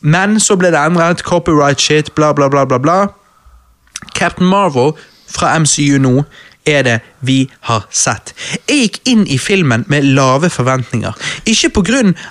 Men 0.00 0.40
så 0.40 0.56
ble 0.56 0.70
det 0.70 0.78
endret, 0.78 1.22
copyright 1.26 1.80
shit, 1.80 2.12
bla 2.14 2.32
bla 2.32 2.48
bla 2.48 2.64
bla 2.64 2.78
bla. 2.78 3.06
Captain 4.14 4.46
Marvel 4.46 4.92
fra 5.30 5.58
MCU 5.58 5.98
nå 5.98 6.22
er 6.66 6.82
det 6.86 6.98
vi 7.20 7.50
har 7.68 7.86
sett. 7.90 8.34
Jeg 8.68 8.86
gikk 8.86 8.98
inn 9.10 9.26
i 9.26 9.38
filmen 9.38 9.84
med 9.90 10.06
lave 10.14 10.50
forventninger. 10.50 11.12
Ikke 11.46 11.70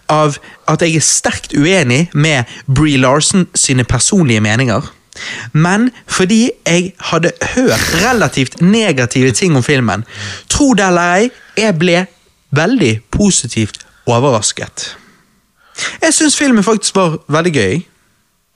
av 0.09 0.37
at 0.67 0.81
jeg 0.81 0.95
er 0.95 1.05
sterkt 1.05 1.53
uenig 1.53 2.09
med 2.13 2.43
Bree 2.67 2.97
Larsen 2.97 3.47
sine 3.55 3.83
personlige 3.83 4.41
meninger, 4.41 4.81
men 5.53 5.89
fordi 6.07 6.51
jeg 6.65 6.93
hadde 7.11 7.31
hørt 7.55 7.93
relativt 8.05 8.61
negative 8.61 9.31
ting 9.31 9.55
om 9.55 9.63
filmen. 9.63 10.05
Tro 10.49 10.73
det 10.73 10.85
eller 10.87 11.01
ei, 11.01 11.29
jeg 11.57 11.77
ble 11.79 12.05
veldig 12.51 13.01
positivt 13.11 13.85
overrasket. 14.07 14.95
Jeg 16.01 16.13
syns 16.13 16.37
filmen 16.37 16.63
faktisk 16.63 16.95
var 16.95 17.17
veldig 17.27 17.53
gøy. 17.53 17.81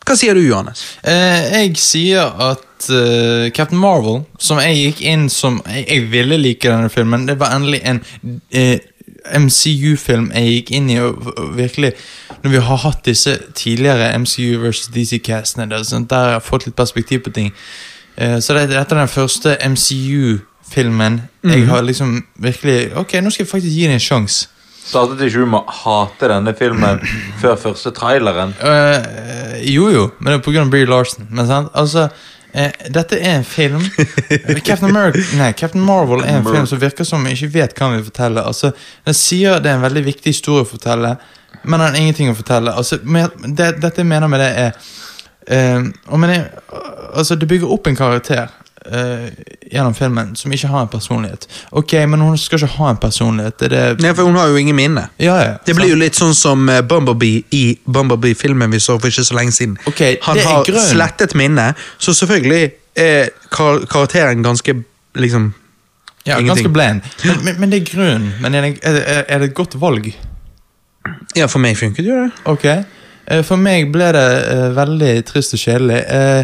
Hva 0.05 0.13
sier 0.13 0.37
du, 0.37 0.43
Johannes? 0.45 0.83
Eh, 1.01 1.45
jeg 1.55 1.77
sier 1.81 2.35
at 2.45 2.89
eh, 2.93 3.47
Captain 3.55 3.79
Marvel, 3.81 4.21
som 4.37 4.59
jeg 4.61 4.77
gikk 4.77 4.99
inn 5.01 5.29
som 5.33 5.57
Jeg, 5.65 5.87
jeg 5.89 6.11
ville 6.11 6.37
like 6.37 6.69
denne 6.69 6.91
filmen. 6.93 7.25
Det 7.25 7.39
var 7.41 7.55
endelig 7.55 7.81
en 7.89 8.03
eh, 8.53 8.77
MCU-film 9.33 10.29
jeg 10.35 10.51
gikk 10.59 10.71
inn 10.77 10.91
i. 10.93 10.99
Og, 11.01 11.25
og 11.33 11.57
virkelig 11.57 11.95
Når 12.43 12.53
vi 12.53 12.63
har 12.67 12.81
hatt 12.85 13.05
disse 13.05 13.37
tidligere 13.57 14.13
MCU 14.19 14.61
versus 14.61 14.93
DC-castene, 14.93 15.69
der, 15.69 15.81
jeg 15.81 16.37
har 16.37 16.45
fått 16.45 16.67
litt 16.67 16.77
perspektiv 16.77 17.25
på 17.25 17.33
ting. 17.33 17.53
Eh, 18.17 18.37
så 18.39 18.53
det, 18.53 18.69
dette 18.69 18.95
er 18.95 19.01
den 19.01 19.09
første 19.09 19.57
MCU-filmen 19.65 21.21
jeg 21.43 21.65
har 21.67 21.81
liksom 21.81 22.19
virkelig 22.41 22.91
Ok, 22.97 23.17
nå 23.21 23.29
skal 23.29 23.45
jeg 23.45 23.49
faktisk 23.49 23.73
gi 23.73 23.87
det 23.89 23.97
en 23.97 24.09
sjanse. 24.11 24.49
Startet 24.85 25.21
ikke 25.25 25.41
du 25.41 25.49
med 25.49 25.63
å 25.63 25.75
hate 25.81 26.29
denne 26.29 26.53
filmen 26.57 27.01
før 27.41 27.57
første 27.57 27.91
traileren? 27.95 28.53
Uh, 28.61 29.57
jo, 29.65 29.89
jo, 29.93 30.07
men 30.19 30.35
det 30.35 30.39
er 30.53 30.61
av 30.61 30.73
Brie 30.73 30.89
Larson. 30.89 31.25
Men 31.33 31.49
sant, 31.49 31.71
altså 31.73 32.07
uh, 32.11 32.89
Dette 32.93 33.17
er 33.17 33.39
en 33.39 33.47
film 33.47 33.81
Captain, 34.61 34.91
America, 34.91 35.23
nei, 35.41 35.51
Captain 35.57 35.83
Marvel 35.85 36.21
er 36.25 36.37
en 36.39 36.45
film 36.45 36.67
som 36.69 36.81
virker 36.81 37.07
som 37.07 37.25
vi 37.25 37.33
ikke 37.33 37.53
vet 37.55 37.73
hva 37.79 37.89
vi 37.93 38.01
vil 38.01 38.09
fortelle. 38.11 38.45
Altså, 38.45 38.75
Den 39.07 39.17
sier 39.17 39.57
det 39.63 39.73
er 39.73 39.79
en 39.79 39.87
veldig 39.87 40.05
viktig 40.11 40.35
historie 40.35 40.67
å 40.67 40.69
fortelle, 40.69 41.15
men 41.63 41.79
den 41.79 41.87
har 41.87 41.97
ingenting 41.99 42.29
å 42.29 42.37
fortelle. 42.37 42.75
Altså, 42.75 43.01
det, 43.01 43.71
dette 43.81 44.03
jeg 44.03 44.11
mener 44.11 44.29
med 44.29 44.43
det, 44.43 44.51
er 44.67 44.77
uh, 45.49 45.89
og 46.13 46.21
men 46.21 46.37
altså, 47.13 47.35
Det 47.39 47.49
bygger 47.49 47.73
opp 47.73 47.89
en 47.89 47.97
karakter 47.97 48.53
eh, 48.91 49.29
gjennom 49.71 49.93
filmen 49.97 50.35
som 50.35 50.51
ikke 50.53 50.67
har 50.71 50.81
en 50.85 50.87
personlighet. 50.91 51.47
Ok, 51.71 51.93
Men 52.07 52.21
hun 52.21 52.37
skal 52.37 52.59
ikke 52.59 52.77
ha 52.77 52.89
en 52.89 52.97
personlighet. 53.01 53.57
Det 53.59 53.69
det 53.69 54.01
Nei, 54.01 54.13
for 54.13 54.23
hun 54.29 54.35
har 54.35 54.47
jo 54.47 54.55
ingen 54.61 54.75
minne. 54.75 55.07
Ja, 55.19 55.35
ja, 55.43 55.53
Det 55.65 55.75
blir 55.75 55.89
jo 55.89 55.95
litt 55.99 56.15
sånn 56.15 56.33
som 56.35 56.69
eh, 56.69 56.81
Bumblebee 56.81 57.43
i 57.51 57.77
Bumblebee-filmen 57.85 58.71
vi 58.71 58.79
så 58.79 58.99
for 58.99 59.07
ikke 59.07 59.23
så 59.25 59.35
lenge 59.35 59.51
siden. 59.51 59.77
Okay, 59.87 60.17
Han 60.21 60.37
har 60.39 60.63
grøn. 60.65 60.81
slettet 60.81 61.35
minne, 61.35 61.73
så 61.97 62.13
selvfølgelig 62.13 62.71
er 62.95 63.29
kar 63.51 63.85
karakteren 63.91 64.43
ganske 64.43 64.73
liksom 65.15 65.53
ja, 66.25 66.39
ingenting. 66.39 66.47
ganske 66.47 66.69
bland. 66.73 67.01
Men, 67.25 67.43
men, 67.45 67.59
men 67.59 67.69
det 67.71 67.81
er 67.81 67.89
grunnen. 67.93 68.31
Men 68.41 68.55
er 68.55 68.61
det, 68.61 68.79
er, 68.83 69.39
det- 69.39 69.49
et 69.49 69.53
godt 69.55 69.75
valg? 69.81 70.13
Ja, 71.35 71.45
for 71.51 71.59
meg 71.61 71.77
funket 71.77 72.05
jo 72.07 72.15
det. 72.23 72.31
Ok. 72.49 72.65
Eh, 72.65 73.41
For 73.45 73.57
meg 73.57 73.91
ble 73.93 74.07
det 74.15 74.23
uh, 74.47 74.69
veldig 74.77 75.11
trist 75.27 75.53
og 75.53 75.59
kjedelig. 75.61 75.99
Eh, 76.07 76.43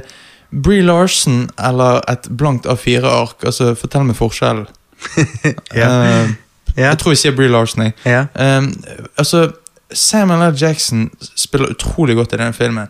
Brie 0.51 0.81
Larson 0.81 1.49
eller 1.59 2.01
et 2.11 2.27
blankt 2.38 2.65
A4-ark. 2.65 3.43
Altså, 3.45 3.73
fortell 3.75 4.03
meg 4.07 4.17
forskjellen. 4.19 4.67
yeah. 5.75 5.88
uh, 5.88 6.30
yeah. 6.75 6.89
Jeg 6.91 6.99
tror 6.99 7.15
vi 7.15 7.21
sier 7.23 7.35
Brie 7.35 7.51
Larson. 7.51 7.88
Jeg. 7.88 7.93
Ja. 8.05 8.25
Um, 8.57 8.73
altså, 9.17 9.51
Samuel 9.93 10.51
L. 10.51 10.57
Jackson 10.61 11.09
spiller 11.35 11.71
utrolig 11.71 12.15
godt 12.15 12.33
i 12.33 12.38
denne 12.38 12.53
filmen. 12.53 12.88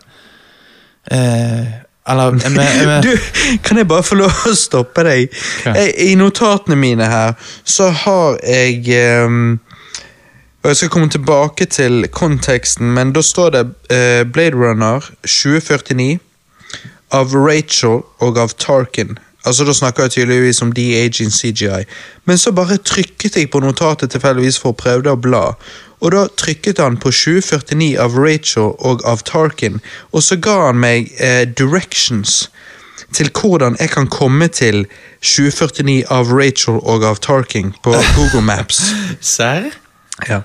Uh, 1.12 1.66
eller 2.08 2.38
jeg 2.42 2.52
med, 2.52 2.64
jeg 2.78 2.86
med. 2.92 3.02
Du, 3.02 3.16
kan 3.62 3.78
jeg 3.78 3.88
bare 3.88 4.02
få 4.02 4.18
lov 4.18 4.46
å 4.46 4.54
stoppe 4.58 5.04
deg? 5.06 5.28
Okay. 5.60 5.76
Jeg, 5.78 5.94
I 6.10 6.14
notatene 6.18 6.78
mine 6.78 7.06
her 7.06 7.36
så 7.64 7.92
har 7.94 8.40
jeg 8.42 8.82
um, 9.22 9.60
Og 10.62 10.70
jeg 10.70 10.76
skal 10.76 10.90
komme 10.94 11.10
tilbake 11.10 11.66
til 11.66 12.06
konteksten, 12.10 12.90
men 12.94 13.10
da 13.14 13.22
står 13.22 13.54
det 13.54 13.62
uh, 13.66 14.22
Blade 14.32 14.58
Runner 14.58 15.02
2049 15.22 16.18
av 17.12 17.34
Rachel 17.36 18.02
og 18.18 18.38
av 18.38 18.56
Tarkin. 18.58 19.18
Altså 19.44 19.64
Da 19.64 19.72
snakker 19.74 20.02
jeg 20.02 20.10
tydeligvis 20.10 20.62
om 20.62 20.72
de-aging 20.72 21.32
CGI. 21.32 21.84
Men 22.24 22.38
så 22.38 22.52
bare 22.52 22.76
trykket 22.78 23.36
jeg 23.36 23.50
på 23.50 23.60
notatet 23.60 24.10
tilfeldigvis 24.14 24.58
for 24.62 24.70
å 24.72 24.78
prøve 24.78 25.10
å 25.10 25.18
bla. 25.18 25.44
Og 26.02 26.14
da 26.14 26.26
trykket 26.38 26.78
han 26.82 26.96
på 26.96 27.10
2049 27.10 27.96
av 28.02 28.18
Rachel 28.18 28.72
og 28.78 29.02
av 29.06 29.22
Tarkin, 29.26 29.80
og 30.12 30.22
så 30.22 30.36
ga 30.36 30.56
han 30.66 30.80
meg 30.82 31.12
eh, 31.18 31.44
directions 31.46 32.48
til 33.12 33.30
hvordan 33.30 33.76
jeg 33.80 33.90
kan 33.92 34.08
komme 34.10 34.48
til 34.48 34.86
2049 35.20 36.02
av 36.10 36.32
Rachel 36.32 36.80
og 36.80 37.04
av 37.04 37.20
Tarkin 37.22 37.74
på 37.84 37.94
Google 38.16 38.42
Maps. 38.42 38.82
Serr? 39.34 39.70
Ja. 40.28 40.42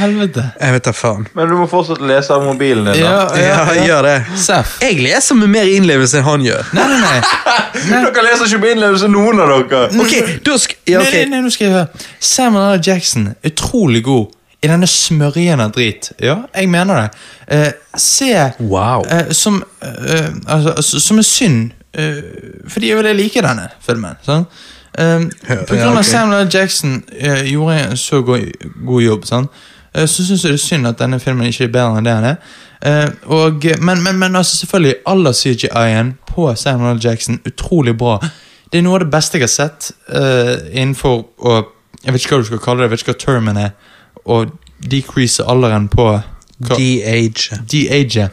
Helvete? 0.00 0.44
Jeg 0.60 0.72
vet 0.76 0.84
da 0.88 0.92
faen. 0.96 1.26
Men 1.36 1.48
du 1.50 1.54
må 1.58 1.66
fortsatt 1.70 2.00
lese 2.06 2.32
av 2.34 2.44
mobilen 2.46 2.84
din. 2.92 3.02
da. 3.04 3.26
Ja, 3.40 3.60
gjør 3.86 4.02
det. 4.08 4.14
Seff. 4.42 4.76
Jeg 4.82 4.98
leser 5.02 5.38
med 5.38 5.52
mer 5.52 5.68
innlevelse 5.70 6.20
enn 6.20 6.26
han 6.28 6.46
gjør. 6.46 6.70
Nei, 6.76 6.86
nei, 6.92 7.00
nei. 7.02 7.20
nei. 7.90 8.00
Dere 8.08 8.24
leser 8.28 8.48
ikke 8.50 8.62
med 8.64 8.74
innlevelse, 8.76 9.10
noen 9.12 9.42
av 9.44 9.52
dere. 9.54 9.84
Ok, 10.02 10.16
da 10.46 10.56
sk 10.62 10.76
ja, 10.88 11.02
Nei, 11.04 11.12
nei, 11.12 11.24
nei, 11.36 11.42
nå 11.46 11.52
skal 11.54 11.68
jeg 11.68 11.74
høre. 11.76 12.06
Samuel 12.32 12.76
L. 12.78 12.82
Jackson, 12.86 13.30
utrolig 13.46 14.02
god 14.06 14.32
i 14.64 14.70
denne 14.70 14.86
smørjen 14.90 15.60
av 15.62 15.74
drit. 15.76 16.08
Ja, 16.22 16.38
jeg 16.56 16.70
mener 16.72 17.02
det. 17.02 17.26
Eh, 17.52 17.72
se 18.00 18.30
Wow. 18.58 19.04
eh, 19.06 19.28
som 19.36 19.60
eh, 19.84 20.30
altså, 20.46 20.72
altså, 20.72 21.00
Som 21.04 21.20
er 21.20 21.26
synd, 21.28 21.70
eh, 21.94 22.22
fordi 22.72 22.88
jeg 22.90 22.98
vil 22.98 23.16
like 23.20 23.42
denne 23.44 23.68
filmen. 23.84 24.16
Sånn? 24.26 24.46
Eh, 24.98 25.20
på 25.66 25.74
grunn 25.74 25.78
ja, 25.78 25.98
av. 25.98 26.02
Samuel 26.02 26.46
L. 26.46 26.50
Jackson 26.52 27.02
uh, 27.22 27.42
gjorde 27.44 27.80
en 27.80 27.96
så 27.96 28.22
god, 28.22 28.52
god 28.86 29.02
jobb, 29.02 29.26
sånn? 29.28 29.48
Uh, 29.92 30.04
så 30.08 30.24
syns 30.24 30.44
jeg 30.44 30.54
det 30.54 30.60
er 30.60 30.62
synd 30.62 30.88
at 30.88 31.00
denne 31.02 31.20
filmen 31.20 31.50
ikke 31.50 31.66
er 31.68 31.74
bedre 31.74 32.00
enn 32.00 32.08
det 32.08 32.14
han 32.16 32.28
er. 32.30 32.38
Uh, 32.80 33.10
og, 33.36 33.66
men, 33.80 34.02
men, 34.04 34.18
men 34.18 34.36
altså 34.40 34.62
selvfølgelig, 34.62 34.94
aller 35.12 35.36
CGI-en 35.36 36.14
på 36.30 36.48
Samuel 36.56 36.96
L. 36.96 37.02
Jackson, 37.04 37.40
utrolig 37.48 37.96
bra. 37.98 38.18
Det 38.72 38.80
er 38.80 38.86
noe 38.86 38.96
av 38.98 39.04
det 39.04 39.12
beste 39.12 39.38
jeg 39.38 39.46
har 39.46 39.52
sett 39.52 39.92
innenfor 40.74 41.20
å 41.38 41.52
Jeg 42.02 42.12
vet 42.12 42.24
ikke 42.24 42.36
hva 42.36 42.42
du 42.42 42.48
skal 42.48 42.60
kalle 42.62 42.80
det, 42.80 42.86
jeg 42.86 42.90
vet 42.90 43.02
ikke 43.02 43.12
hva 43.12 43.20
termen 43.22 43.56
er. 43.58 43.70
Å 44.26 44.36
decrease 44.90 45.44
alderen 45.48 45.86
på 45.90 46.08
De-age. 46.58 47.58
De-age. 47.70 48.28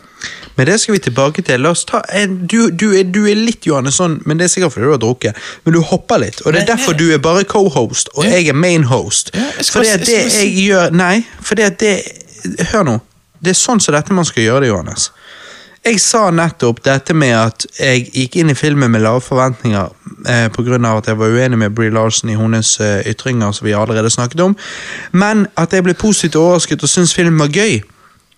Men 0.56 0.68
det 0.69 0.80
skal 0.80 0.93
vi 0.93 1.00
tilbake 1.00 1.42
til. 1.42 1.60
La 1.66 1.72
oss 1.74 1.84
ta 1.90 2.00
en, 2.14 2.35
du, 2.48 2.69
du, 2.72 2.92
er, 2.95 3.03
du 3.10 3.24
er 3.27 3.35
litt 3.35 3.66
Johannes 3.68 3.98
sånn, 4.00 4.19
men 4.26 4.38
det 4.40 4.45
er 4.48 4.53
sikkert 4.53 4.76
fordi 4.76 4.85
du 4.88 4.93
har 4.93 5.02
drukket. 5.02 5.40
Men 5.66 5.76
du 5.76 5.82
hopper 5.82 6.22
litt, 6.24 6.43
og 6.45 6.53
det 6.53 6.61
er 6.61 6.68
Nei, 6.68 6.69
derfor 6.76 6.93
nei. 6.95 7.00
du 7.02 7.14
er 7.16 7.24
bare 7.24 7.43
co-host, 7.50 8.14
og 8.16 8.26
Ja. 8.27 8.38
jeg 8.38 8.53
er 8.53 8.53
main 8.58 8.84
host. 8.88 9.34
Ja, 9.34 9.50
fordi 9.66 9.90
at 9.95 10.06
det 10.08 10.22
jeg 10.38 10.53
gjør 10.68 10.93
Nei, 10.95 11.26
fordi 11.42 11.61
at 11.68 11.80
det 11.80 11.95
Hør 12.74 12.84
nå. 12.84 12.98
Det 13.43 13.53
er 13.53 13.56
sånn 13.56 13.80
som 13.80 13.95
dette 13.95 14.11
man 14.16 14.26
skal 14.27 14.43
gjøre 14.43 14.66
det, 14.66 14.69
Johannes. 14.74 15.10
Jeg 15.84 16.00
sa 16.00 16.30
nettopp 16.32 16.82
dette 16.84 17.14
med 17.16 17.32
at 17.35 17.66
jeg 17.80 18.06
gikk 18.11 18.35
inn 18.40 18.52
i 18.52 18.56
filmen 18.56 18.92
med 18.92 19.02
lave 19.03 19.19
forventninger 19.24 19.90
eh, 20.27 20.48
pga. 20.52 20.77
at 20.98 21.08
jeg 21.08 21.18
var 21.19 21.27
uenig 21.32 21.58
med 21.60 21.76
Brie 21.76 21.92
Larsen 21.92 22.30
i 22.32 22.35
hennes 22.40 22.80
eh, 22.80 23.02
ytringer, 23.11 23.52
som 23.52 23.66
vi 23.68 23.74
allerede 23.76 24.10
snakket 24.10 24.40
om, 24.40 24.56
men 25.11 25.48
at 25.58 25.74
jeg 25.74 25.84
ble 25.84 25.93
positivt 25.93 26.35
overrasket 26.35 26.84
og 26.84 26.90
syntes 26.90 27.14
filmen 27.14 27.40
var 27.40 27.48
gøy. 27.52 27.82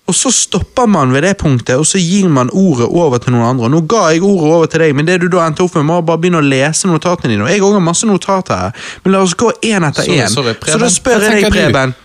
Og 0.06 0.14
så 0.14 0.30
stopper 0.32 0.86
man 0.86 1.14
ved 1.14 1.24
det 1.26 1.38
punktet, 1.38 1.80
og 1.82 1.86
så 1.90 1.98
gir 1.98 2.28
man 2.30 2.50
ordet 2.54 2.86
over 2.86 3.18
til 3.18 3.34
noen 3.34 3.48
andre. 3.48 3.70
Nå 3.74 3.82
ga 3.90 4.04
jeg 4.14 4.22
ordet 4.22 4.52
over 4.54 4.70
til 4.70 4.84
deg, 4.84 4.94
men 4.96 5.08
det 5.08 5.18
du 5.24 5.28
da 5.34 5.48
endte 5.48 5.66
opp 5.66 5.74
med, 5.80 5.88
må 5.90 5.98
bare 6.06 6.22
begynne 6.22 6.44
å 6.44 6.46
lese 6.46 6.90
notatene 6.92 7.34
dine. 7.34 7.48
Og 7.48 7.50
jeg 7.50 7.64
har 7.64 7.82
masse 7.82 8.06
notater 8.06 8.60
her, 8.68 8.90
men 9.04 9.16
la 9.16 9.24
oss 9.26 9.34
gå 9.34 9.50
én 9.66 9.88
etter 9.88 10.06
én. 10.06 10.30
Så 10.30 10.46
da 10.46 10.92
spør 10.94 11.26
jeg 11.26 11.42
deg. 11.42 11.50
Preben. 11.56 11.96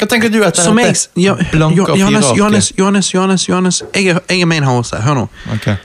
Hva 0.00 0.08
tenker 0.08 0.32
du 0.32 0.38
etter 0.40 0.64
Som 0.64 0.78
jeg, 0.80 0.96
ja, 1.20 1.34
Johannes, 1.52 2.30
Johannes, 2.32 2.72
Johannes, 2.78 3.12
Johannes, 3.12 3.48
Johannes. 3.48 3.82
Jeg 3.92 4.14
er, 4.14 4.22
jeg 4.30 4.40
er 4.40 4.48
main 4.48 4.64
house. 4.64 4.96
her, 4.96 5.04
hør 5.04 5.18
nå. 5.18 5.28
Okay. 5.58 5.76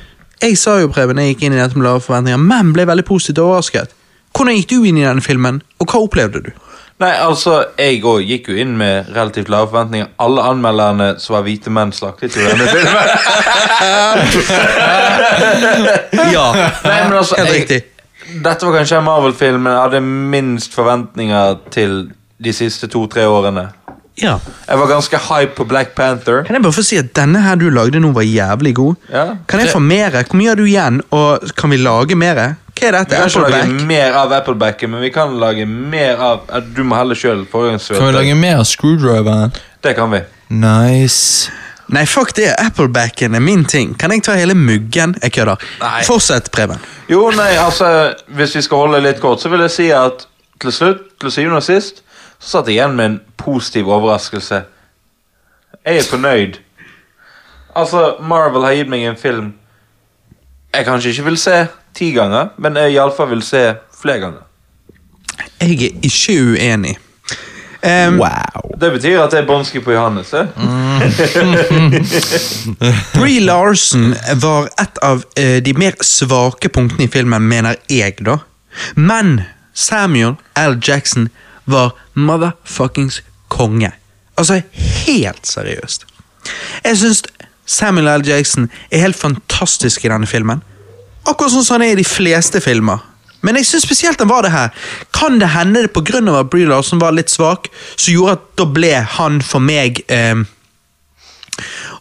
Jeg 0.42 0.58
sa 0.58 0.78
jo, 0.80 0.88
Preben, 0.88 1.20
jeg 1.20 1.36
gikk 1.36 1.44
inn 1.48 1.58
i 1.58 1.60
dette 1.60 1.76
med 1.76 1.84
lave 1.90 2.00
forventninger, 2.04 2.40
men 2.40 2.72
ble 2.76 2.88
veldig 2.88 3.04
positivt 3.08 3.44
overrasket. 3.44 3.92
Hvordan 4.36 4.56
gikk 4.56 4.72
du 4.72 4.88
inn 4.88 5.00
i 5.00 5.04
denne 5.04 5.24
filmen, 5.24 5.60
og 5.80 5.92
hva 5.92 6.00
opplevde 6.08 6.46
du? 6.48 6.50
Nei, 7.00 7.12
altså, 7.20 7.66
Jeg 7.78 7.98
òg 8.08 8.22
gikk 8.24 8.46
jo 8.48 8.56
inn 8.56 8.78
med 8.80 9.10
relativt 9.16 9.50
lave 9.52 9.68
forventninger. 9.68 10.08
Alle 10.24 10.42
anmelderne 10.48 11.10
som 11.20 11.36
var 11.36 11.44
hvite 11.44 11.70
menn, 11.74 11.92
slaktet 11.92 12.38
jo 12.38 12.46
denne 12.48 12.68
filmen. 12.72 13.10
Ja, 16.36 16.46
Nei, 16.86 17.00
men 17.04 17.14
altså, 17.18 17.36
helt 17.38 17.50
jeg- 17.52 17.62
riktig. 17.62 17.82
Dette 18.42 18.66
var 18.66 18.74
kanskje 18.80 18.98
en 18.98 19.04
Marvel-film 19.06 19.60
men 19.62 19.74
jeg 19.76 19.82
hadde 19.84 20.00
minst 20.02 20.74
forventninger 20.74 21.60
til 21.72 21.92
de 22.44 22.54
siste 22.54 22.88
to-tre 22.90 23.28
årene. 23.30 23.68
Ja. 24.18 24.38
Jeg 24.68 24.80
var 24.80 24.88
ganske 24.90 25.18
hype 25.28 25.54
på 25.58 25.64
Black 25.70 25.92
Panther. 25.96 26.44
Kan 26.48 26.56
jeg 26.58 26.64
bare 26.64 26.74
få 26.74 26.82
si 26.88 26.98
at 26.98 27.12
denne 27.16 27.42
her 27.44 27.56
du 27.60 27.68
lagde 27.70 28.00
nå 28.02 28.12
var 28.16 28.24
jævlig 28.26 28.74
god? 28.76 28.96
Ja. 29.12 29.26
Kan 29.48 29.60
jeg 29.62 29.70
få 29.76 29.80
mer? 29.84 30.10
Hvor 30.24 30.40
mye 30.40 30.48
har 30.50 30.56
du 30.56 30.64
igjen, 30.66 31.02
og 31.12 31.44
kan 31.60 31.70
vi 31.70 31.78
lage 31.78 32.16
mere? 32.16 32.56
Hva 32.86 33.02
er 33.02 33.06
Vi 33.06 33.06
dette? 33.06 33.16
kan 33.16 33.28
ikke 33.28 33.42
lage 33.50 33.62
Appleback? 33.64 33.88
mer 33.88 34.14
av 34.22 34.32
Applebacken, 34.34 34.92
men 34.92 35.02
vi 35.02 35.10
kan 35.10 35.38
lage 35.40 35.66
mer 35.66 36.16
av 36.22 36.50
Du 36.76 36.84
må 36.84 36.96
helle 37.00 37.16
sjøl. 37.16 37.46
Kan 37.52 38.08
vi 38.08 38.12
lage 38.14 38.36
mer 38.36 38.60
av 38.62 38.66
screwdriveren? 38.70 39.54
Det 39.84 39.96
kan 39.96 40.12
vi. 40.12 40.22
Nice. 40.50 41.52
Nei, 41.88 42.06
fuck 42.06 42.34
det. 42.36 42.52
Applebacken 42.60 43.36
er 43.36 43.40
min 43.40 43.66
ting. 43.66 43.94
Kan 43.98 44.12
jeg 44.12 44.24
ta 44.26 44.34
hele 44.34 44.54
muggen? 44.58 45.16
Jeg 45.22 45.32
kødder. 45.34 45.62
Fortsett, 46.06 46.52
Preben. 46.52 46.80
Jo, 47.10 47.30
nei, 47.36 47.52
altså 47.62 48.14
Hvis 48.28 48.56
vi 48.56 48.62
skal 48.66 48.78
holde 48.78 49.02
litt 49.06 49.20
kort, 49.22 49.42
så 49.42 49.50
vil 49.50 49.60
jeg 49.68 49.72
si 49.72 49.90
at 49.94 50.26
til 50.62 50.72
slutt, 50.72 51.02
til 51.22 51.32
syvende 51.32 51.58
og 51.62 51.64
sist, 51.64 52.02
så 52.40 52.58
satt 52.58 52.68
jeg 52.68 52.76
igjen 52.80 52.96
med 52.96 53.06
en 53.06 53.20
positiv 53.38 53.88
overraskelse. 53.90 54.64
Jeg 55.86 55.98
er 55.98 56.08
fornøyd. 56.10 56.58
Altså, 57.76 58.16
Marvel 58.24 58.64
har 58.64 58.74
gitt 58.74 58.90
meg 58.90 59.04
en 59.06 59.18
film 59.20 59.54
jeg 60.76 60.86
kanskje 60.86 61.10
ikke 61.14 61.24
vil 61.30 61.38
se 61.40 61.68
ti 61.96 62.12
ganger, 62.16 62.54
men 62.58 62.78
jeg 62.80 62.98
iallfall 62.98 63.30
vil 63.32 63.44
se 63.46 63.64
flere 63.96 64.20
ganger. 64.20 64.44
Jeg 65.62 65.76
er 65.82 66.06
ikke 66.06 66.40
uenig. 66.52 66.98
Um, 67.86 68.18
Wow. 68.20 68.80
Det 68.82 68.92
betyr 68.92 69.20
at 69.22 69.34
jeg 69.34 69.44
er 69.44 69.48
bånski 69.48 69.80
på 69.80 69.92
Johannes. 69.94 70.34
Eh? 70.34 70.48
Brie 73.20 73.40
Larson 73.40 74.16
var 74.42 74.70
et 74.82 74.98
av 75.06 75.22
uh, 75.22 75.58
de 75.62 75.74
mer 75.78 75.94
svake 76.02 76.70
punktene 76.74 77.06
i 77.06 77.12
filmen, 77.12 77.46
mener 77.46 77.78
jeg, 77.90 78.18
da. 78.26 78.40
Men 78.96 79.42
Samuel 79.74 80.36
L. 80.58 80.80
Jackson 80.88 81.30
var 81.66 81.94
motherfuckings 82.14 83.22
konge. 83.48 83.92
Altså, 84.38 84.62
helt 85.06 85.48
seriøst. 85.48 86.06
Jeg 86.84 86.98
syns 86.98 87.24
Samuel 87.66 88.10
L. 88.20 88.28
Jackson 88.28 88.70
er 88.92 89.06
helt 89.06 89.20
fantastisk 89.20 90.06
i 90.06 90.10
denne 90.10 90.28
filmen. 90.28 90.64
Akkurat 91.26 91.52
sånn 91.52 91.66
som 91.66 91.80
han 91.80 91.88
er 91.88 91.96
i 91.96 92.02
de 92.02 92.08
fleste 92.08 92.62
filmer. 92.64 93.04
Men 93.46 93.60
jeg 93.60 93.68
synes 93.70 93.86
spesielt 93.86 94.22
han 94.22 94.30
var 94.30 94.46
det 94.46 94.54
her. 94.54 94.74
Kan 95.14 95.40
det 95.42 95.52
hende 95.54 95.86
det 95.86 95.94
av 96.32 96.40
at 96.40 96.50
Brie 96.50 96.66
Larson 96.66 97.02
var 97.02 97.14
litt 97.14 97.30
svak, 97.30 97.70
som 97.96 98.14
gjorde 98.14 98.38
at 98.40 98.46
da 98.58 98.66
ble 98.66 98.94
han 99.18 99.42
for 99.46 99.62
meg 99.62 100.02
eh, 100.10 100.42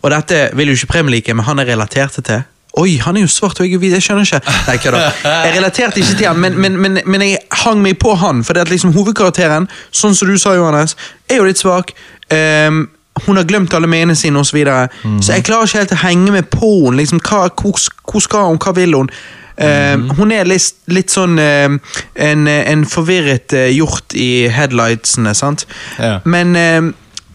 Og 0.03 0.11
dette 0.11 0.51
vil 0.57 0.73
jo 0.73 0.75
ikke 0.75 0.93
Prem 0.97 1.09
like, 1.13 1.35
men 1.35 1.45
han 1.45 1.59
er 1.59 1.69
relatert 1.75 2.17
til. 2.25 2.43
Oi, 2.75 2.97
han 2.99 3.17
er 3.17 3.23
jo 3.23 3.31
svart 3.31 3.61
og 3.63 3.69
jeg 3.69 3.79
jeg 3.79 4.03
skjønner 4.03 4.27
ikke. 4.27 4.41
Nei, 4.67 4.77
kødda. 4.83 5.03
Jeg 5.23 5.53
relaterte 5.55 6.01
ikke 6.01 6.17
til 6.19 6.27
han, 6.27 6.41
men, 6.43 6.57
men, 6.59 6.79
men, 6.81 6.99
men 7.07 7.23
jeg 7.23 7.39
hang 7.63 7.83
meg 7.83 8.01
på 8.03 8.17
han, 8.19 8.43
for 8.43 8.53
det 8.55 8.65
at 8.67 8.73
liksom 8.73 8.93
hovedkarakteren, 8.97 9.69
sånn 9.95 10.17
som 10.19 10.29
du 10.29 10.35
sa, 10.39 10.57
Johannes, 10.59 10.97
er 11.31 11.39
jo 11.39 11.47
litt 11.47 11.61
svak. 11.63 11.93
ehm, 12.35 12.89
hun 13.23 13.39
har 13.39 13.47
glemt 13.47 13.75
alle 13.75 13.87
menene 13.91 14.17
sine 14.19 14.41
osv. 14.41 14.51
Så, 14.51 14.57
videre. 14.57 14.89
så 15.23 15.37
jeg 15.37 15.45
klarer 15.47 15.69
ikke 15.69 15.83
helt 15.85 15.95
å 15.95 16.03
henge 16.03 16.35
med 16.35 16.51
på 16.51 16.71
henne. 16.87 16.99
Liksom, 16.99 17.23
hva, 17.23 17.47
hvor, 17.55 17.79
hvor 18.11 18.25
skal 18.25 18.51
hun, 18.51 18.61
hva 18.63 18.75
vil 18.77 18.97
hun? 18.99 19.11
Eh, 19.57 19.95
hun 20.19 20.35
er 20.35 20.49
litt, 20.51 20.75
litt 20.91 21.15
sånn 21.15 21.39
uh, 21.39 21.77
en, 22.19 22.49
en 22.51 22.83
forvirret 22.91 23.55
uh, 23.55 23.69
hjort 23.71 24.17
i 24.19 24.49
headlightsene, 24.51 25.35
sant? 25.39 25.63
Ja. 26.03 26.17
Men, 26.27 26.59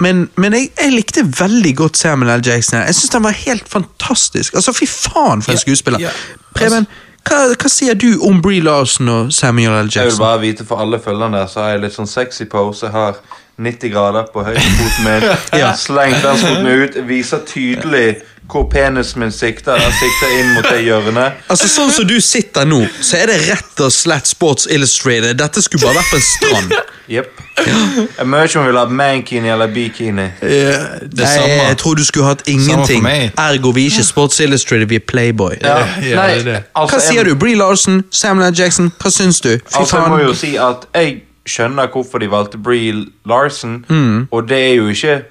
men, 0.03 0.25
men 0.35 0.58
jeg, 0.58 0.72
jeg 0.75 0.95
likte 0.98 1.24
veldig 1.24 1.75
godt 1.80 1.99
Samuel 2.01 2.35
L. 2.35 2.43
Jackson. 2.43 2.82
Jeg 2.83 2.99
synes 2.99 3.16
han 3.16 3.27
var 3.27 3.40
helt 3.45 3.72
fantastisk. 3.72 4.59
Altså, 4.59 4.75
Fy 4.75 4.88
faen, 4.91 5.45
for 5.45 5.56
en 5.56 5.64
skuespiller. 5.64 6.09
ja. 6.09 6.16
Preben, 6.56 6.90
hva, 7.27 7.41
hva 7.53 7.69
sier 7.72 7.98
du 7.99 8.14
om 8.25 8.40
Bree 8.41 8.64
Larsen 8.64 9.09
og 9.11 9.33
Samuel 9.35 9.75
L. 9.85 9.91
Jackson? 9.91 10.08
Jeg 10.08 10.16
vil 10.16 10.24
bare 10.24 10.41
vite 10.43 10.66
for 10.67 10.82
alle 10.82 10.99
følgerne 11.03 11.43
så 11.51 11.64
har 11.64 11.75
jeg 11.75 11.83
litt 11.85 11.95
sånn 11.95 12.09
sexy 12.09 12.48
pose. 12.49 12.90
Har 12.91 13.19
90 13.59 13.91
grader 13.93 14.27
på 14.33 14.43
høyrefoten 14.47 15.05
min. 15.05 15.29
Ja. 15.61 15.73
Slengt 15.75 16.23
venstrefoten 16.23 16.67
ut. 16.83 16.99
Viser 17.09 17.41
tydelig 17.47 18.21
hvor 18.49 18.65
penisen 18.71 19.19
min 19.21 19.31
sikter. 19.31 19.77
Den 19.77 19.91
sikter 19.93 20.31
inn 20.39 20.53
mot 20.55 20.65
det 20.65 20.79
hjørnet. 20.88 21.43
Altså 21.53 21.67
Sånn 21.69 21.91
som 21.93 22.07
du 22.09 22.15
sitter 22.23 22.65
nå, 22.65 22.79
så 23.05 23.19
er 23.19 23.29
det 23.29 23.35
rett 23.49 23.83
og 23.85 23.91
slett 23.93 24.29
Sports 24.31 24.65
Illustrated. 24.71 25.35
Dette 25.38 25.61
skulle 25.61 25.85
bare 25.85 25.99
vært 25.99 26.15
på 26.15 26.17
en 26.21 26.25
strand. 26.31 26.73
Jepp. 27.15 27.38
Jeg 27.59 28.25
mye 28.29 28.45
om 28.55 28.63
vi 28.63 28.69
vil 28.69 28.77
ha 28.79 28.85
mankini 28.85 29.49
eller 29.51 29.67
bikini. 29.73 30.27
Ja, 30.41 30.75
Det 31.01 31.23
Nei, 31.25 31.31
samme. 31.33 31.55
jeg 31.67 31.77
tror 31.81 31.95
du 31.99 32.03
skulle 32.05 32.29
hatt 32.29 32.43
ingenting. 32.47 33.05
Ergo 33.35 33.73
vi 33.75 33.85
er 33.88 33.91
ikke 33.91 34.05
Sports 34.07 34.39
Illustrated, 34.39 34.88
vi 34.89 34.95
er 35.01 35.05
Playboy. 35.07 35.57
Ja, 35.61 35.79
ja, 36.05 36.15
nei, 36.15 36.27
det 36.29 36.39
er 36.39 36.43
det. 36.51 36.59
altså, 36.75 36.95
Hva 36.95 37.01
sier 37.09 37.27
du? 37.27 37.33
Bree 37.35 37.57
Larson, 37.59 38.03
Samuel 38.11 38.53
L. 38.53 38.55
Jackson, 38.61 38.91
hva 39.01 39.11
syns 39.11 39.41
du? 39.43 39.55
Fy 39.57 39.81
Altså, 39.81 39.97
jeg 39.99 40.13
må 40.13 40.21
jo 40.23 40.33
si 40.38 40.53
at 40.61 40.85
jeg 40.95 41.17
skjønner 41.48 41.88
hvorfor 41.88 42.19
de 42.19 42.27
valgte 42.32 42.58
Bree 42.58 43.06
Larson, 43.26 43.85
Mm. 43.90 44.27
og 44.32 44.48
det 44.50 44.58
er 44.72 44.74
jo 44.76 44.88
ikke 44.88 45.22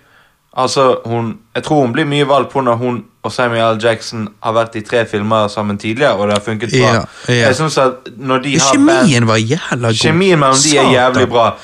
Altså, 0.59 0.97
hun 1.07 1.39
Jeg 1.55 1.63
tror 1.63 1.81
hun 1.83 1.93
blir 1.93 2.05
mye 2.05 2.25
valgt 2.29 2.51
på 2.51 2.61
når 2.61 2.75
hun 2.77 3.05
og 3.23 3.33
Samuel 3.33 3.77
L. 3.77 3.85
Jackson 3.85 4.29
har 4.43 4.53
vært 4.53 4.75
i 4.77 4.81
tre 4.81 5.05
filmer 5.07 5.49
sammen 5.49 5.79
tidligere, 5.79 6.13
og 6.17 6.27
det 6.29 6.33
har 6.39 6.41
funket 6.45 6.71
bra. 6.71 6.79
Ja, 6.95 7.01
ja. 7.29 7.47
Jeg 7.47 7.55
synes 7.55 7.79
at 7.79 7.93
når 8.17 8.39
de 8.43 8.59
har 8.59 8.73
band- 8.75 8.89
Kjemien 9.09 9.27
var 9.27 9.37
jævla 9.37 9.89
god. 9.89 9.95
Kjemien 9.95 10.39
mellom 10.39 10.57
de 10.65 10.79
er 10.79 10.91
jævlig 10.93 11.29
bra. 11.29 11.55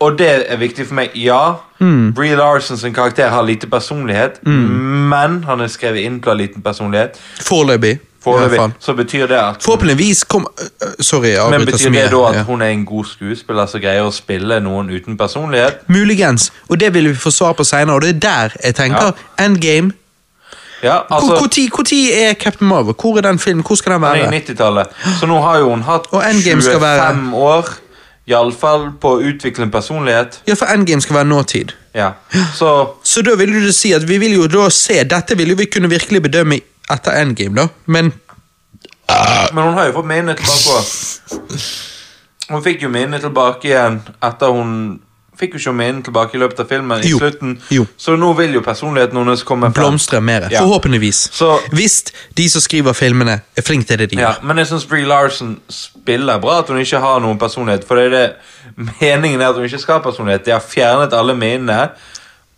Og 0.00 0.18
det 0.18 0.44
er 0.52 0.56
viktig 0.56 0.86
for 0.86 0.94
meg. 0.94 1.10
Ja, 1.14 1.52
Mm. 1.80 2.12
Brie 2.14 2.34
Larson 2.36 2.76
sin 2.76 2.92
karakter 2.94 3.28
har 3.28 3.42
lite 3.42 3.66
personlighet, 3.66 4.44
men 4.46 5.42
han 5.44 5.60
er 5.60 5.66
skrevet 5.66 6.02
inn 6.04 6.20
til 6.20 6.30
å 6.30 6.34
ha 6.34 6.38
liten 6.42 6.62
personlighet. 6.62 7.16
Foreløpig. 7.40 7.98
Foreløpig. 8.24 8.56
fall. 8.56 8.72
Så 8.80 8.92
betyr 8.92 9.26
det 9.26 9.36
at 9.36 9.62
Forhåpentligvis 9.62 10.24
kom 10.24 10.46
øh, 10.62 10.88
Sorry, 11.00 11.26
jeg 11.28 11.44
Men 11.50 11.54
avbryter 11.60 11.72
betyr 11.72 11.90
det 11.92 12.10
da 12.10 12.24
at 12.28 12.34
Ja. 12.36 12.42
hun 12.42 12.62
er 12.62 12.66
en 12.66 12.84
god 12.86 13.04
skuespiller 13.04 13.66
som 13.66 13.80
greier 13.80 14.02
å 14.02 14.10
spille 14.12 14.60
noen 14.60 14.90
uten 14.90 15.16
personlighet? 15.18 15.74
Muligens. 15.88 16.52
Og 16.68 16.80
det 16.80 16.94
vil 16.94 17.08
vi 17.08 17.14
få 17.14 17.30
svar 17.30 17.52
på 17.52 17.64
seinere, 17.64 17.94
og 17.94 18.02
det 18.02 18.08
er 18.16 18.18
der 18.20 18.56
jeg 18.64 18.74
tenker 18.74 19.12
Endgame. 19.38 19.92
Ja, 20.82 20.98
altså 21.10 21.48
tid 21.50 22.10
er 22.14 22.34
Captain 22.34 22.68
Marvel? 22.68 22.94
Hvor 22.94 23.16
er 23.16 23.20
den 23.20 23.38
filmen? 23.38 23.64
Hvor 23.66 23.74
skal 23.76 23.92
den 23.92 24.02
være? 24.02 24.34
i 24.34 24.40
90-tallet. 24.40 24.86
Så 25.20 25.26
nå 25.26 25.40
har 25.42 25.58
jo 25.58 25.68
hun 25.70 25.82
hatt 25.82 26.06
Og 26.12 26.22
Endgame 26.30 26.62
skal 26.62 26.80
25 26.80 26.80
være- 26.80 27.34
år 27.34 27.68
Iallfall 28.30 28.90
på 29.00 29.10
å 29.16 29.20
utvikle 29.32 29.62
en 29.66 29.70
personlighet. 29.70 30.40
Ja, 30.46 30.54
for 30.54 30.66
Endgame 30.66 31.00
skal 31.02 31.16
være 31.16 31.24
nåtid. 31.24 31.72
Ja. 31.94 32.10
Så 32.54 32.88
Så 33.04 33.22
da 33.22 33.34
vil 33.34 33.52
du 33.66 33.72
si 33.72 33.92
at 33.92 34.08
vi 34.08 34.18
vil 34.18 34.32
jo 34.36 34.46
da 34.46 34.68
se 34.70 35.04
Dette 35.04 35.36
vil 35.36 35.48
jo 35.48 35.56
vi 35.56 35.64
kunne 35.66 35.88
virkelig 35.90 36.22
bedømme 36.22 36.60
etter 36.90 37.20
Endgame, 37.22 37.54
da. 37.56 37.68
Men 37.86 38.12
Men 39.54 39.64
hun 39.64 39.74
har 39.74 39.86
jo 39.86 39.92
fått 39.92 40.06
minnet 40.06 40.36
tilbake 40.38 40.78
også. 40.78 41.40
Hun 42.50 42.62
fikk 42.62 42.82
jo 42.82 42.88
minnet 42.90 43.22
tilbake 43.22 43.68
igjen 43.68 44.00
etter 44.26 44.50
hun 44.50 44.70
Fikk 45.40 45.54
jo 45.54 45.60
ikke 45.60 45.72
minnet 45.72 46.04
tilbake 46.04 46.34
i 46.36 46.40
løpet 46.42 46.58
av 46.60 46.66
filmen. 46.68 47.00
i 47.00 47.08
Jo, 47.08 47.18
slutten 47.18 47.54
jo. 47.72 47.86
Så 47.96 48.12
nå 48.18 48.32
vil 48.36 48.52
jo 48.58 48.60
personligheten 48.60 49.16
hennes 49.16 49.42
komme 49.48 49.70
frem. 49.70 49.72
blomstre 49.72 50.20
mer. 50.20 50.48
Ja. 50.52 50.60
Forhåpentligvis. 50.60 51.20
Så- 51.32 51.60
Hvis 51.72 52.02
de 52.36 52.48
som 52.50 52.60
skriver 52.60 52.92
filmene, 52.92 53.40
er 53.56 53.62
flinke 53.62 53.86
til 53.86 53.98
det 53.98 54.10
de 54.10 54.16
Ja, 54.16 54.32
gjør. 54.34 54.42
men 54.44 54.56
jeg 54.58 54.66
syns 54.66 54.84
Brie 54.86 55.04
Larson 55.06 55.60
spiller 55.70 56.38
bra 56.40 56.58
at 56.58 56.68
hun 56.68 56.78
ikke 56.78 56.98
har 57.00 57.20
noen 57.20 57.38
personlighet. 57.38 57.86
For 57.88 57.94
det 57.96 58.04
er 58.06 58.10
det 58.10 58.34
meningen 59.00 59.40
er 59.40 59.48
at 59.48 59.54
hun 59.54 59.64
ikke 59.64 59.78
skal 59.80 59.94
ha 59.94 60.00
personlighet. 60.10 60.44
De 60.44 60.50
har 60.50 60.60
fjernet 60.60 61.12
alle 61.12 61.34
minnene. 61.34 61.90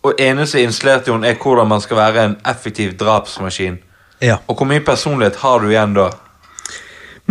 Og 0.02 0.14
eneste 0.18 0.62
installert 0.62 1.04
til 1.04 1.12
hun 1.12 1.24
er 1.24 1.34
hvordan 1.34 1.68
man 1.68 1.80
skal 1.80 1.96
være 1.96 2.24
en 2.24 2.36
effektiv 2.46 2.96
drapsmaskin. 2.98 3.78
Ja. 4.22 4.36
Og 4.48 4.56
hvor 4.60 4.68
mye 4.70 4.80
personlighet 4.86 5.36
har 5.42 5.58
du 5.62 5.68
igjen 5.72 5.94
da? 5.98 6.10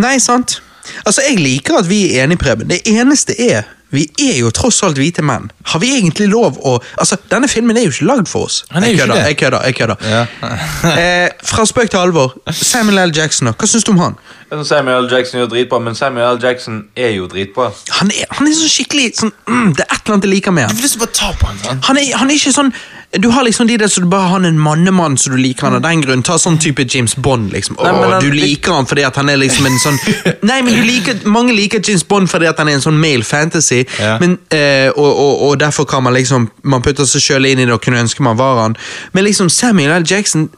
Nei, 0.01 0.17
sant? 0.19 0.59
Altså, 1.05 1.21
Jeg 1.29 1.37
liker 1.39 1.77
at 1.79 1.89
vi 1.89 2.03
er 2.17 2.23
enige, 2.25 2.37
Preben. 2.41 2.67
Det 2.69 2.81
eneste 2.89 3.35
er 3.51 3.63
vi 3.91 4.05
er 4.23 4.37
jo 4.39 4.47
tross 4.55 4.77
alt 4.87 4.95
hvite 4.95 5.19
menn. 5.19 5.49
Har 5.67 5.81
vi 5.83 5.89
egentlig 5.97 6.29
lov 6.31 6.55
å 6.63 6.77
Altså, 6.97 7.17
Denne 7.31 7.49
filmen 7.51 7.75
er 7.75 7.83
jo 7.83 7.91
ikke 7.91 8.05
lagd 8.07 8.29
for 8.31 8.47
oss. 8.47 8.61
Han 8.71 8.83
er 8.83 8.87
Jeg 8.87 8.97
jo 8.97 9.03
ikke 9.03 9.11
kødder, 9.11 9.25
jeg 9.27 9.37
kødder. 9.37 9.65
jeg 9.65 9.75
kødder. 9.75 9.95
Ja. 10.07 10.21
eh, 11.01 11.29
Fra 11.43 11.65
spøk 11.67 11.89
til 11.91 11.99
alvor. 11.99 12.37
Samuel 12.55 13.01
L. 13.09 13.11
Jackson, 13.17 13.51
hva 13.51 13.67
syns 13.67 13.83
du 13.83 13.91
om 13.91 13.99
han? 13.99 14.15
Samuel 14.63 15.03
L. 15.05 15.11
Jackson 15.11 15.41
gjør 15.41 15.51
dritbra, 15.51 15.79
men 15.83 15.95
Samuel 15.95 16.37
L. 16.37 16.39
Jackson 16.43 16.85
er 16.95 17.11
jo 17.17 17.27
dritbra. 17.27 17.67
Han 17.99 18.11
er, 18.15 18.31
han 18.31 18.47
er 18.47 18.55
så 18.61 18.71
skikkelig 18.71 19.11
sånn, 19.19 19.33
mm, 19.47 19.73
Det 19.75 19.83
er 19.83 19.91
et 19.95 19.99
eller 20.05 20.15
annet 20.15 20.29
jeg 20.29 20.33
liker 20.37 20.55
med 20.55 20.63
Du 20.63 20.67
han. 20.71 20.77
får 20.79 20.87
lyst 20.87 20.95
til 20.97 21.01
å 21.01 21.05
bare 21.05 21.17
ta 21.19 21.31
på 21.41 21.51
han? 21.51 21.83
Han 21.91 21.97
er, 21.99 22.07
han 22.23 22.31
er 22.31 22.39
ikke 22.39 22.55
sånn 22.55 22.73
Du 23.19 23.27
har 23.29 23.43
liksom 23.43 23.67
de 23.67 23.75
der 23.77 23.87
som 23.91 24.03
du 24.03 24.09
bare 24.09 24.27
har 24.29 24.39
en 24.47 24.59
mannemann 24.59 25.17
som 25.17 25.33
du 25.33 25.37
liker 25.41 25.65
han 25.67 25.73
av 25.75 25.81
den 25.83 25.99
grunn. 26.01 26.21
Ta 26.23 26.37
sånn 26.39 26.55
type 26.63 26.85
James 26.87 27.15
Bond, 27.15 27.51
liksom. 27.51 27.75
Åh, 27.79 27.83
Nei, 27.83 27.91
men 28.01 28.11
han- 28.11 28.21
du 28.23 28.31
liker 28.31 28.71
han 28.71 28.85
fordi 28.87 29.03
at 29.05 29.15
han 29.19 29.29
er 29.29 29.35
liksom 29.37 29.65
en 29.67 29.79
sånn 29.79 29.97
Nei, 30.47 30.61
men 30.61 30.73
du 30.73 30.81
liker 30.87 31.19
Mange 31.27 31.51
liker 31.53 31.81
James 31.83 32.03
Bond 32.07 32.29
fordi 32.31 32.47
at 32.47 32.57
han 32.57 32.69
er 32.69 32.73
en 32.79 32.81
sånn 32.85 32.99
male 32.99 33.23
fantasy, 33.23 33.83
Ja. 33.99 34.17
men, 34.19 34.37
eh, 34.51 34.89
og, 34.95 35.11
og, 35.19 35.41
og 35.49 35.59
derfor 35.59 35.85
kan 35.85 36.03
man 36.03 36.13
liksom 36.13 36.49
Man 36.63 36.81
putter 36.81 37.03
seg 37.05 37.21
sjøl 37.21 37.45
inn 37.51 37.59
i 37.59 37.65
det 37.65 37.73
og 37.75 37.81
kunne 37.83 37.99
ønske 37.99 38.23
man 38.23 38.37
var 38.37 38.61
han. 38.61 38.77
Men 39.13 39.25
liksom 39.27 39.49
Samuel 39.49 39.91
L. 39.91 40.03
Jackson, 40.07 40.49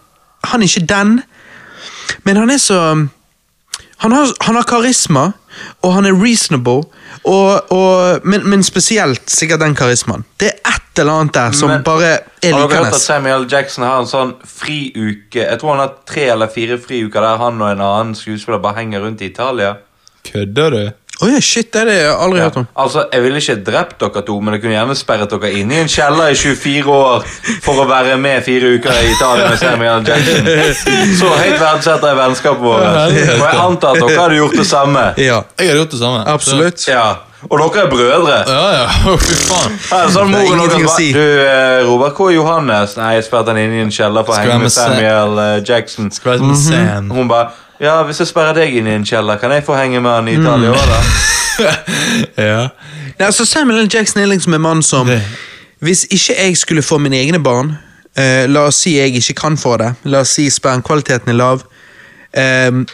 han 0.43 0.61
er 0.61 0.67
ikke 0.67 0.85
den, 0.87 1.23
men 2.23 2.35
han 2.37 2.49
er 2.51 2.57
så 2.61 3.07
han 4.03 4.11
har, 4.11 4.27
han 4.41 4.55
har 4.55 4.63
karisma, 4.67 5.31
og 5.81 5.93
han 5.93 6.05
er 6.05 6.15
reasonable, 6.23 6.83
og, 7.23 7.71
og, 7.71 8.19
men, 8.27 8.45
men 8.49 8.63
spesielt 8.63 9.29
sikkert 9.31 9.59
den 9.63 9.75
karismaen. 9.75 10.25
Det 10.39 10.47
er 10.51 10.73
et 10.75 11.01
eller 11.01 11.13
annet 11.21 11.33
der 11.33 11.51
som 11.51 11.69
Men- 11.69 11.83
bare 11.83 12.03
er 12.05 12.17
Har 12.43 12.51
dere 12.51 12.61
hørt 12.61 12.71
at 12.73 12.79
likende. 12.83 12.99
Samuel 12.99 13.45
Jackson 13.51 13.83
har 13.83 13.99
en 13.99 14.07
sånn 14.09 14.33
friuke 14.45 15.39
Jeg 15.45 15.59
tror 15.61 15.71
han 15.75 15.79
har 15.87 15.93
tre 16.05 16.25
eller 16.33 16.47
fire 16.53 16.77
friuker 16.77 17.21
der 17.21 17.37
han 17.41 17.61
og 17.61 17.71
en 17.71 17.81
annen 17.81 18.15
skuespiller 18.15 18.59
bare 18.61 18.75
henger 18.81 19.01
rundt 19.05 19.21
i 19.21 19.25
Italia. 19.31 19.73
Kødder 20.27 20.69
du? 20.69 20.83
Oi, 21.23 21.39
shit, 21.41 21.69
det 21.73 21.81
har 21.85 21.89
jeg 21.93 22.13
aldri 22.25 22.39
hørt 22.43 22.57
om. 22.61 22.67
Altså, 22.75 23.05
Jeg 23.13 23.23
ville 23.23 23.39
ikke 23.41 23.55
drept 23.71 23.99
dere 24.03 24.23
to, 24.27 24.39
men 24.41 24.53
jeg 24.57 24.61
kunne 24.63 24.75
gjerne 24.75 24.95
sperret 24.99 25.29
dere 25.33 25.51
inne 25.59 25.77
i 25.77 25.81
en 25.85 25.91
kjeller 25.91 26.31
i 26.33 26.35
24 26.35 26.95
år 26.99 27.25
for 27.63 27.83
å 27.83 27.87
være 27.89 28.17
med 28.19 28.43
fire 28.45 28.73
uker 28.77 28.91
i 29.01 29.11
Italia 29.15 29.49
med 29.49 29.59
Samuel 29.61 30.03
Jackson. 30.07 30.49
Så 31.19 31.29
høyt 31.39 31.59
verdsetter 31.61 32.11
jeg 32.11 32.17
vennskapet 32.21 32.63
vårt. 32.63 32.87
Og 32.87 33.13
jeg 33.17 33.59
antar 33.67 33.95
at 33.95 34.01
dere 34.07 34.21
hadde 34.25 34.41
gjort 34.41 34.57
det 34.59 34.67
samme. 34.67 35.05
Ja, 35.17 35.41
Jeg 35.59 35.69
hadde 35.71 35.79
gjort 35.85 35.91
det 35.95 35.99
samme. 36.03 36.23
absolutt. 36.27 36.87
Ja, 36.87 37.05
Og 37.49 37.59
dere 37.59 37.81
er 37.83 37.89
brødre. 37.91 38.35
Ja, 38.47 38.67
ja. 38.71 39.15
Fy 39.19 39.33
faen. 39.49 39.73
Sånn 40.13 40.31
Det 40.31 40.39
er 40.39 40.45
moren 40.55 40.61
å 40.63 40.85
ba- 40.85 40.93
si. 40.95 41.09
Du, 41.11 41.19
eh, 41.19 41.81
Robert 41.83 42.15
K. 42.15 42.29
Johannes 42.31 42.93
Nei, 42.95 43.09
jeg 43.17 43.25
sperret 43.27 43.47
han 43.51 43.57
inne 43.59 43.81
i 43.81 43.83
en 43.83 43.91
kjeller 43.91 44.23
for 44.23 44.31
å 44.31 44.37
henge 44.39 44.53
med 44.61 44.69
med 44.69 44.71
Samuel 44.71 45.39
eh, 45.43 45.57
Jackson. 45.67 46.07
Skal 46.15 46.37
være 46.37 46.39
som 46.39 46.55
Sam. 46.55 47.09
Hun 47.11 47.27
bare 47.27 47.49
Ja, 47.83 47.97
hvis 48.07 48.21
jeg 48.23 48.29
sperrer 48.29 48.55
deg 48.55 48.75
inn 48.79 48.87
i 48.87 48.95
en 48.95 49.05
kjeller, 49.07 49.39
kan 49.41 49.51
jeg 49.51 49.65
få 49.67 49.75
henge 49.75 49.99
med 49.99 50.11
han 50.11 50.29
i 50.31 50.37
Italia 50.39 50.71
òg, 50.71 50.91
da? 50.93 51.01
Ja. 52.39 52.61
Nei, 53.19 53.25
altså 53.27 53.45
Samuel 53.45 53.83
L. 53.83 53.89
Jackson 53.91 54.23
er 54.23 54.31
liksom 54.31 54.55
en 54.55 54.63
mann 54.63 54.79
som 54.81 55.09
Hvis 55.83 56.05
ikke 56.09 56.33
jeg 56.33 56.55
skulle 56.57 56.81
få 56.81 56.97
mine 56.97 57.19
egne 57.19 57.37
barn, 57.43 57.75
eh, 58.17 58.47
la 58.49 58.63
oss 58.71 58.79
si 58.85 58.95
jeg 58.97 59.13
ikke 59.19 59.35
kan 59.43 59.57
få 59.59 59.75
det, 59.77 59.91
la 60.09 60.23
oss 60.23 60.33
si 60.39 60.47
spermkvaliteten 60.49 61.29
er 61.29 61.37
lav 61.37 61.61
Ehm, 62.33 62.85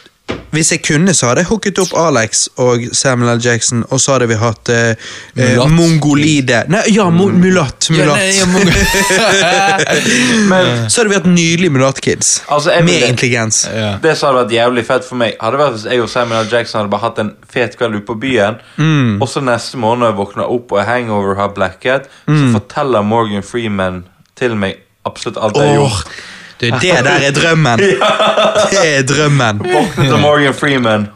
Hvis 0.52 0.72
jeg 0.74 0.82
kunne, 0.82 1.14
så 1.14 1.28
hadde 1.30 1.44
jeg 1.44 1.50
hooket 1.52 1.78
opp 1.84 1.92
Alex 1.94 2.48
og 2.58 2.82
Samuel 2.98 3.36
L. 3.38 3.42
Jackson, 3.44 3.84
og 3.94 4.00
så 4.02 4.16
hadde 4.16 4.26
vi 4.32 4.38
hatt 4.42 4.70
eh, 4.74 4.96
eh, 5.38 5.52
Mulatt. 5.54 5.76
mongolide 5.78 6.64
Nei, 6.74 6.82
ja, 6.96 7.06
mo 7.14 7.28
mulatt. 7.30 7.86
Ja, 7.94 8.08
nei, 8.16 8.32
ja, 8.34 8.48
Men 10.50 10.90
Så 10.90 11.02
hadde 11.02 11.10
vi 11.12 11.18
hatt 11.20 11.28
nydelige 11.30 11.74
mulattkids. 11.76 12.32
Altså, 12.50 12.72
jeg 12.74 12.84
med 12.86 12.94
ville- 12.94 13.08
intelligens. 13.14 13.62
Ja. 13.70 13.92
det 14.02 14.16
som 14.18 14.30
hadde 14.34 14.46
vært 14.48 14.56
jævlig 14.58 14.86
fett 14.88 15.06
for 15.08 15.20
meg, 15.22 15.36
hadde 15.42 15.60
vært 15.62 15.76
hvis 15.78 15.86
jeg 15.92 16.02
og 16.04 16.10
Samuel 16.10 16.46
L. 16.46 16.50
Jackson 16.52 16.80
hadde 16.82 16.92
bare 16.96 17.06
hatt 17.06 17.22
en 17.24 17.32
fet 17.54 17.78
kveld 17.78 17.96
ute 18.00 18.06
på 18.10 18.18
byen, 18.20 18.58
Mm. 18.78 19.22
og 19.22 19.28
så 19.30 19.42
neste 19.44 19.78
morgen 19.78 20.00
når 20.00 20.12
jeg 20.14 20.18
våkner 20.18 20.50
opp 20.50 20.72
og 20.72 20.80
er 20.80 20.86
hangover 20.90 21.32
og 21.36 21.38
har 21.38 21.54
blacket, 21.56 22.10
Mm. 22.28 22.42
så 22.42 22.60
forteller 22.60 23.02
Morgan 23.04 23.44
Freeman 23.44 24.04
til 24.36 24.56
meg 24.56 24.78
absolutt 25.06 25.38
alt 25.42 25.56
jeg 25.56 25.68
har 25.68 25.78
Åh, 25.78 25.90
gjort. 25.90 26.08
Du, 26.60 26.66
det 26.82 26.82
der 27.06 27.20
er 27.28 27.32
drømmen. 27.32 27.80
Det 28.72 28.82
er 28.84 29.02
drømmen. 29.08 29.62
Våkne 29.64 30.06
til 30.06 30.20
Morgan 30.20 30.54
Freeman. 30.54 31.08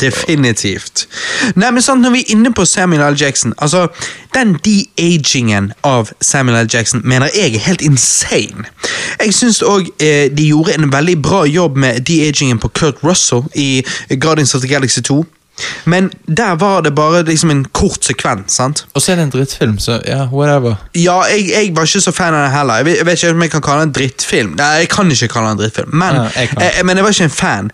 Definitivt. 0.00 1.08
Nei, 1.56 1.70
men 1.70 1.82
sant, 1.82 2.02
Når 2.02 2.10
vi 2.10 2.20
er 2.20 2.32
inne 2.32 2.52
på 2.56 2.64
Samuel 2.64 3.02
L. 3.12 3.16
Jackson 3.20 3.54
altså, 3.58 3.86
Den 4.34 4.54
de-agingen 4.64 5.72
av 5.84 6.08
Samuel 6.20 6.64
L. 6.64 6.70
Jackson 6.72 7.02
mener 7.04 7.28
jeg 7.34 7.54
er 7.54 7.64
helt 7.66 7.82
insane. 7.82 8.64
Jeg 9.20 9.34
syns 9.34 9.60
òg 9.66 9.90
eh, 10.00 10.30
de 10.32 10.46
gjorde 10.46 10.76
en 10.78 10.92
veldig 10.92 11.18
bra 11.22 11.44
jobb 11.44 11.76
med 11.76 12.00
de-agingen 12.08 12.58
på 12.58 12.68
Kurt 12.68 13.04
Russell 13.04 13.42
i 13.54 13.84
Guardians 14.20 14.54
of 14.54 14.60
the 14.60 14.68
Galaxy 14.68 15.00
2. 15.00 15.24
Men 15.84 16.10
der 16.26 16.54
var 16.60 16.80
det 16.82 16.94
bare 16.94 17.22
liksom 17.22 17.50
en 17.50 17.64
kort 17.72 18.04
sekvens. 18.04 18.52
sant? 18.52 18.84
Og 18.94 19.02
så 19.02 19.12
er 19.12 19.16
det 19.16 19.22
en 19.28 19.30
drittfilm, 19.30 19.78
så 19.78 20.00
ja, 20.06 20.24
whatever. 20.32 20.74
Ja, 20.94 21.20
jeg, 21.30 21.48
jeg 21.50 21.72
var 21.76 21.82
ikke 21.88 22.00
så 22.00 22.12
fan 22.12 22.34
av 22.34 22.42
den 22.46 22.50
heller. 22.54 22.74
Jeg 22.80 22.84
vet, 22.86 22.96
jeg 22.96 23.06
vet 23.06 23.22
ikke 23.22 23.30
om 23.34 23.42
jeg 23.42 23.50
kan 23.50 23.60
kalle 23.68 23.80
den 23.80 23.88
en 23.88 23.94
drittfilm. 23.98 24.54
Nei, 24.58 24.70
jeg 24.84 24.88
kan 24.88 25.10
ikke 25.10 25.28
kalle 25.28 25.48
den 25.48 25.58
en 25.58 25.62
drittfilm, 25.64 25.90
men, 25.92 26.14
Ja, 26.14 26.28
jeg 26.36 26.48
eh, 26.60 26.84
men 26.84 26.96
jeg 26.96 27.04
var 27.04 27.10
ikke 27.16 27.24
en 27.30 27.30
fan. 27.30 27.70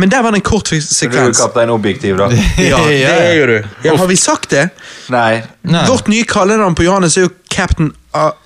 Men 0.00 0.08
der 0.10 0.22
var 0.22 0.30
det 0.32 0.36
en 0.40 0.46
kort 0.48 0.70
Du 0.70 0.74
er 0.74 0.80
jo 0.80 0.86
sekvens. 0.86 1.38
kaptein 1.38 1.70
Objektiv, 1.70 2.16
da. 2.18 2.28
Ja, 2.70 2.78
det 2.88 3.04
er 3.04 3.32
jo 3.36 3.46
du. 3.46 3.56
Ja, 3.84 3.96
har 3.96 4.06
vi 4.06 4.16
sagt 4.16 4.50
det? 4.50 4.68
Nei. 5.12 5.42
Nei. 5.62 5.82
Vårt 5.88 6.08
nye 6.08 6.24
kallenavn 6.24 6.74
på 6.74 6.82
Johannes 6.86 7.16
er 7.16 7.26
jo 7.26 7.28
Captain 7.52 7.92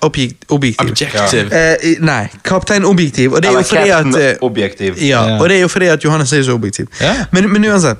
Objektiv. 0.01 0.35
Objektiv. 0.49 1.49
Ja. 1.51 1.75
Eh, 1.81 1.95
nei, 1.99 2.27
Kaptein 2.43 2.85
Objektiv. 2.85 3.33
Og 3.33 3.41
det 3.41 3.49
er 3.49 3.53
jo 3.53 3.61
fordi 3.65 3.89
at 3.89 4.19
eh, 4.19 4.35
Objektiv. 4.41 4.97
ja, 5.01 5.23
Ja. 5.27 5.37
og 5.39 5.49
det 5.49 5.57
er 5.57 5.61
jo 5.61 5.67
fordi 5.67 5.85
at 5.93 6.03
Johannes 6.03 6.33
er 6.33 6.43
så 6.43 6.53
objektiv. 6.53 6.87
Ja. 7.01 7.13
Men, 7.31 7.47
men 7.53 7.65
uansett. 7.65 7.97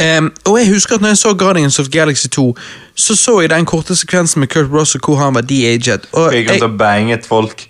Ehm, 0.00 0.32
og 0.44 0.58
jeg 0.58 0.68
husker 0.68 0.94
at 0.94 1.00
når 1.00 1.08
jeg 1.08 1.16
så 1.16 1.34
Guardians 1.34 1.78
of 1.78 1.86
Galaxy 1.92 2.26
2, 2.26 2.56
så 2.94 3.16
så 3.16 3.40
jeg 3.40 3.50
den 3.50 3.66
korte 3.66 3.96
sekvensen 3.96 4.40
med 4.40 4.48
Kurt 4.48 4.72
Russell 4.72 5.00
hvor 5.04 5.16
han 5.16 5.34
var 5.34 5.40
de-aged. 5.40 5.98
Og 6.12 6.34
jeg 6.34 6.44
jeg, 6.44 6.50
rundt 6.50 6.62
og 6.62 6.78
banget 6.78 7.26
folk. 7.26 7.68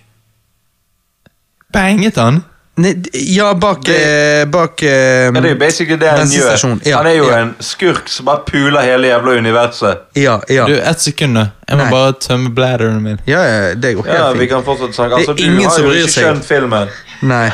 Banget 1.73 2.15
han? 2.15 2.41
ne, 2.75 2.91
ja, 3.13 3.53
bak 3.53 3.87
eh, 3.87 4.47
Bak 4.47 4.83
eh, 4.83 5.31
det 5.33 5.45
er 5.45 5.49
jo 5.49 5.59
basically 5.59 5.99
det 5.99 6.09
han 6.09 6.27
gjør. 6.27 6.79
ja, 6.85 6.97
Han 6.97 7.07
er 7.07 7.13
jo 7.15 7.29
ja. 7.29 7.39
en 7.43 7.55
skurk 7.59 8.09
som 8.11 8.25
bare 8.25 8.43
puler 8.47 8.81
hele 8.81 9.07
jævla 9.07 9.37
universet. 9.37 9.97
Ja, 10.15 10.39
ja. 10.49 10.65
Du, 10.67 10.73
ett 10.75 11.01
sekund, 11.01 11.37
da. 11.37 11.47
Jeg 11.69 11.77
må 11.77 11.83
Nei. 11.83 11.91
bare 11.91 12.13
tømme 12.19 12.51
bladderen 12.55 13.03
min. 13.03 13.19
ja, 13.27 13.41
ja, 13.43 13.73
det 13.73 13.95
går 13.95 14.05
helt 14.05 14.17
Ja, 14.19 14.31
vi 14.33 14.47
kan 14.51 14.63
fortsatt 14.63 14.95
snakke. 14.95 15.15
Det 15.15 15.23
er 15.23 15.29
Altså, 15.29 15.81
du 15.81 15.87
har 15.87 15.93
jo 15.93 16.01
ikke 16.03 16.11
skjønt 16.11 16.45
filmen. 16.45 16.91
Nei. 17.21 17.51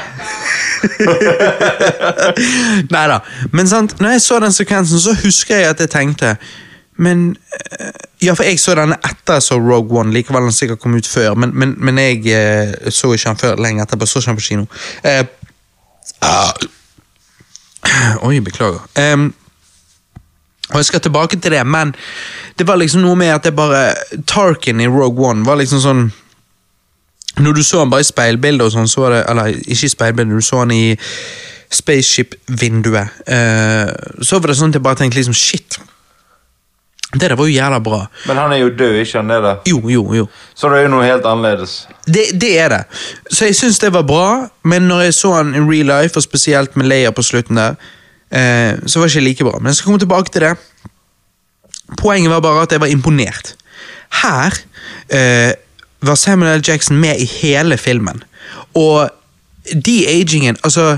Nei 2.93 3.07
da. 3.07 3.19
Men 3.51 3.69
sant, 3.69 3.99
når 4.01 4.15
jeg 4.15 4.22
så 4.22 4.40
den 4.41 4.56
sekvensen, 4.56 4.99
så 4.99 5.14
husker 5.23 5.61
jeg 5.61 5.69
at 5.69 5.80
jeg 5.80 5.91
tenkte 5.93 6.35
Men 6.98 7.35
eh, 7.53 7.91
Ja, 8.22 8.33
for 8.33 8.45
jeg 8.45 8.59
så 8.61 8.75
denne 8.77 8.98
etter 9.06 9.40
jeg 9.40 9.45
så 9.45 9.59
Rogue 9.59 9.99
One. 9.99 10.14
Likevel 10.14 10.45
den 10.45 10.56
sikkert 10.56 10.81
kom 10.81 10.98
ut 10.98 11.07
før, 11.07 11.33
men, 11.33 11.53
men, 11.57 11.75
men 11.77 11.98
jeg 11.98 12.25
eh, 12.33 12.90
så 12.90 13.14
ikke 13.14 13.30
den 13.30 13.41
før 13.41 13.61
lenge 13.61 13.83
etterpå. 13.83 14.06
Så 14.06 14.22
ikke 14.22 14.30
den 14.30 14.41
på 14.41 14.45
kino. 14.45 14.65
Eh, 15.03 15.25
ah. 16.22 16.53
Oi, 18.22 18.40
beklager. 18.40 19.14
Um, 19.14 19.33
og 20.72 20.77
jeg 20.77 20.85
skal 20.85 21.01
tilbake 21.01 21.40
til 21.40 21.51
det, 21.51 21.67
men 21.67 21.95
det 22.59 22.67
var 22.67 22.80
liksom 22.80 23.01
noe 23.01 23.15
med 23.15 23.33
at 23.33 23.43
det 23.43 23.56
bare 23.56 23.93
Tarkin 24.27 24.81
i 24.81 24.88
Rogue 24.88 25.27
One 25.27 25.45
var 25.45 25.59
liksom 25.59 25.81
sånn 25.83 26.06
når 27.39 27.53
du 27.53 27.63
så 27.63 27.79
han 27.79 27.91
bare 27.91 28.03
i 28.03 28.09
speilbildet, 28.09 28.65
og 28.65 28.73
sånn, 28.73 28.89
så 28.91 29.05
var 29.05 29.15
det, 29.15 29.21
eller 29.31 29.53
ikke 29.61 29.87
i 29.87 29.93
speilbildet, 29.93 30.35
du 30.35 30.45
så 30.45 30.63
han 30.63 30.73
i 30.75 30.83
spaceship-vinduet, 31.71 33.21
eh, 33.31 33.93
så 34.21 34.39
var 34.41 34.51
det 34.51 34.57
sånn 34.59 34.73
at 34.73 34.79
jeg 34.79 34.83
bare 34.83 34.99
tenkte 34.99 35.21
liksom, 35.21 35.37
shit, 35.37 35.79
det 37.11 37.27
der 37.27 37.35
var 37.35 37.47
jo 37.47 37.51
jævla 37.51 37.79
bra. 37.83 38.05
Men 38.27 38.37
han 38.39 38.53
er 38.55 38.61
jo 38.61 38.69
død, 38.69 38.93
ikke 39.01 39.17
han 39.19 39.31
det? 39.31 39.39
da? 39.43 39.55
Jo, 39.67 39.81
jo, 39.91 40.03
jo. 40.15 40.27
Så 40.55 40.69
det 40.71 40.79
er 40.79 40.85
jo 40.85 40.91
noe 40.93 41.03
helt 41.03 41.25
annerledes. 41.27 41.73
Det, 42.07 42.29
det 42.39 42.51
er 42.59 42.69
det. 42.71 42.83
Så 43.27 43.49
jeg 43.49 43.57
syns 43.59 43.79
det 43.83 43.91
var 43.93 44.05
bra, 44.07 44.27
men 44.63 44.87
når 44.87 45.07
jeg 45.09 45.17
så 45.19 45.33
han 45.35 45.51
in 45.55 45.67
real 45.67 45.91
life, 45.91 46.15
og 46.15 46.23
spesielt 46.23 46.77
med 46.79 46.87
Leia 46.87 47.11
på 47.11 47.25
slutten 47.25 47.59
der, 47.59 47.75
eh, 48.31 48.79
så 48.85 48.99
var 48.99 49.11
det 49.11 49.15
ikke 49.15 49.25
like 49.27 49.49
bra. 49.49 49.59
Men 49.59 49.71
jeg 49.71 49.81
skal 49.81 49.91
komme 49.91 49.99
tilbake 49.99 50.31
til 50.31 50.45
det. 50.47 50.53
Poenget 51.99 52.31
var 52.31 52.39
bare 52.39 52.63
at 52.63 52.71
jeg 52.71 52.81
var 52.81 52.87
imponert. 52.87 53.55
Her 54.23 54.55
eh, 55.11 55.51
var 56.01 56.15
Samuel 56.15 56.59
L. 56.59 56.63
Jackson 56.67 56.97
med 56.97 57.19
i 57.19 57.25
hele 57.25 57.77
filmen. 57.77 58.23
Og 58.73 59.09
de-agingen 59.85 60.57
Altså 60.63 60.97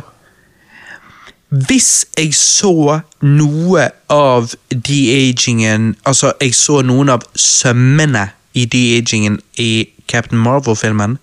Hvis 1.50 2.06
jeg 2.18 2.34
så 2.34 3.00
noe 3.22 3.90
av 4.10 4.54
de-agingen 4.70 5.96
Altså, 6.06 6.32
jeg 6.42 6.56
så 6.56 6.82
noen 6.82 7.10
av 7.10 7.26
sømmene 7.36 8.30
i 8.54 8.66
de-agingen 8.66 9.40
i 9.58 9.90
Captain 10.08 10.38
Marvel-filmen, 10.40 11.18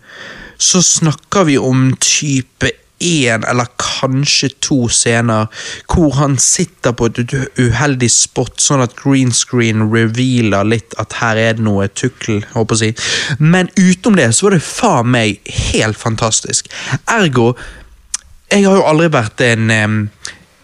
så 0.59 0.83
snakker 0.83 1.44
vi 1.47 1.59
om 1.59 1.92
type 2.02 2.73
én 3.01 3.45
eller 3.49 3.69
kanskje 3.81 4.51
to 4.61 4.89
scener 4.93 5.49
hvor 5.91 6.15
han 6.19 6.37
sitter 6.39 6.93
på 6.97 7.09
et 7.11 7.35
uheldig 7.59 8.11
spot, 8.12 8.61
sånn 8.61 8.85
at 8.85 8.97
green 9.01 9.33
screen 9.33 9.87
revealer 9.93 10.69
litt 10.69 10.97
at 11.01 11.19
her 11.20 11.41
er 11.41 11.59
det 11.59 11.65
noe 11.67 11.89
tukkel, 11.89 12.45
håper 12.55 12.85
jeg. 12.85 12.97
Men 13.39 13.73
utenom 13.77 14.20
det 14.20 14.31
så 14.37 14.49
var 14.49 14.57
det 14.59 14.65
faen 14.65 15.12
meg 15.17 15.55
helt 15.73 15.99
fantastisk. 16.01 16.70
Ergo 17.09 17.55
jeg 18.51 18.67
har 18.67 18.81
jo 18.81 18.83
aldri 18.83 19.07
vært 19.15 19.43
en 19.47 19.70
um, 19.70 19.99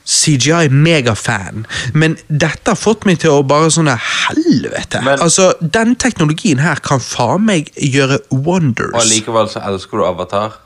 CGI-megafan, 0.06 1.64
men 1.94 2.16
dette 2.26 2.72
har 2.72 2.78
fått 2.78 3.06
meg 3.06 3.20
til 3.22 3.30
å 3.34 3.44
bare 3.46 3.70
sånn 3.74 3.90
Helvete! 3.90 5.02
Men- 5.06 5.22
altså, 5.22 5.52
Den 5.60 5.94
teknologien 5.94 6.58
her 6.62 6.82
kan 6.82 7.00
faen 7.00 7.46
meg 7.46 7.70
gjøre 7.74 8.18
wonders. 8.30 8.94
Og 8.94 9.10
likevel 9.10 9.50
så 9.50 9.62
elsker 9.66 9.98
du 9.98 10.06
Avatar. 10.06 10.58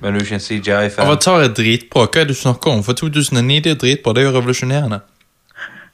Men 0.00 0.12
du 0.14 0.18
er 0.20 0.24
ikke 0.24 0.34
en 0.38 0.44
CGI-fan. 0.44 1.04
Avatar 1.06 1.44
er 1.44 1.52
dritbra. 1.56 2.06
Hva 2.06 2.20
er 2.22 2.28
det 2.28 2.34
du 2.36 2.40
snakker 2.40 2.72
om? 2.72 2.82
For 2.84 2.96
2009 2.98 3.60
det 3.64 3.74
er 3.74 3.80
dritbra. 3.80 4.12
Det 4.16 4.22
er 4.24 4.30
jo 4.30 4.36
revolusjonerende. 4.38 5.00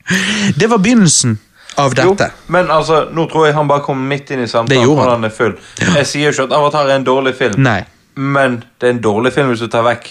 Det 0.61 0.67
var 0.71 0.79
begynnelsen 0.79 1.39
av 1.77 1.95
dette. 1.95 2.29
Jo, 2.31 2.53
men 2.55 2.71
altså, 2.71 3.01
nå 3.13 3.27
tror 3.31 3.47
jeg 3.49 3.57
han 3.57 3.69
bare 3.69 3.83
kom 3.85 3.99
midt 4.09 4.31
inn 4.31 4.39
i 4.45 4.47
Det 4.47 4.51
samtalen. 4.53 4.85
gjorde 4.87 5.03
han. 5.03 5.11
han 5.17 5.25
er 5.29 5.35
full. 5.35 5.57
Jeg 5.83 6.07
sier 6.07 6.31
jo 6.31 6.35
ikke 6.35 6.47
at 6.49 6.55
Avatar 6.61 6.87
er 6.91 7.01
en 7.01 7.07
dårlig 7.07 7.35
film, 7.39 7.59
Nei. 7.63 7.81
men 8.15 8.63
det 8.81 8.89
er 8.89 8.95
en 8.97 9.03
dårlig 9.05 9.33
film 9.35 9.51
hvis 9.53 9.65
du 9.65 9.69
tar 9.73 9.85
vekk 9.87 10.07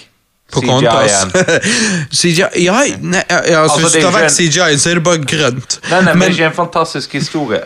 på 0.53 0.61
CGI-en. 0.61 1.31
CGI 2.13 2.65
ja, 2.67 2.75
nei, 3.01 3.23
ja, 3.29 3.39
ja, 3.49 3.61
altså, 3.63 3.79
Altså, 3.79 3.79
Hvis 3.81 3.95
du 3.95 4.01
tar 4.03 4.13
vekk 4.13 4.27
vekk 4.27 4.35
CGI-en, 4.35 4.79
så 4.83 4.91
er 4.91 4.99
det 4.99 5.05
bare 5.07 5.23
grønt. 5.25 5.79
Nei, 5.89 6.01
nei, 6.05 6.13
men 6.13 6.21
det 6.21 6.27
er 6.27 6.35
ikke 6.37 6.51
en 6.51 6.59
fantastisk 6.59 7.15
historie. 7.17 7.63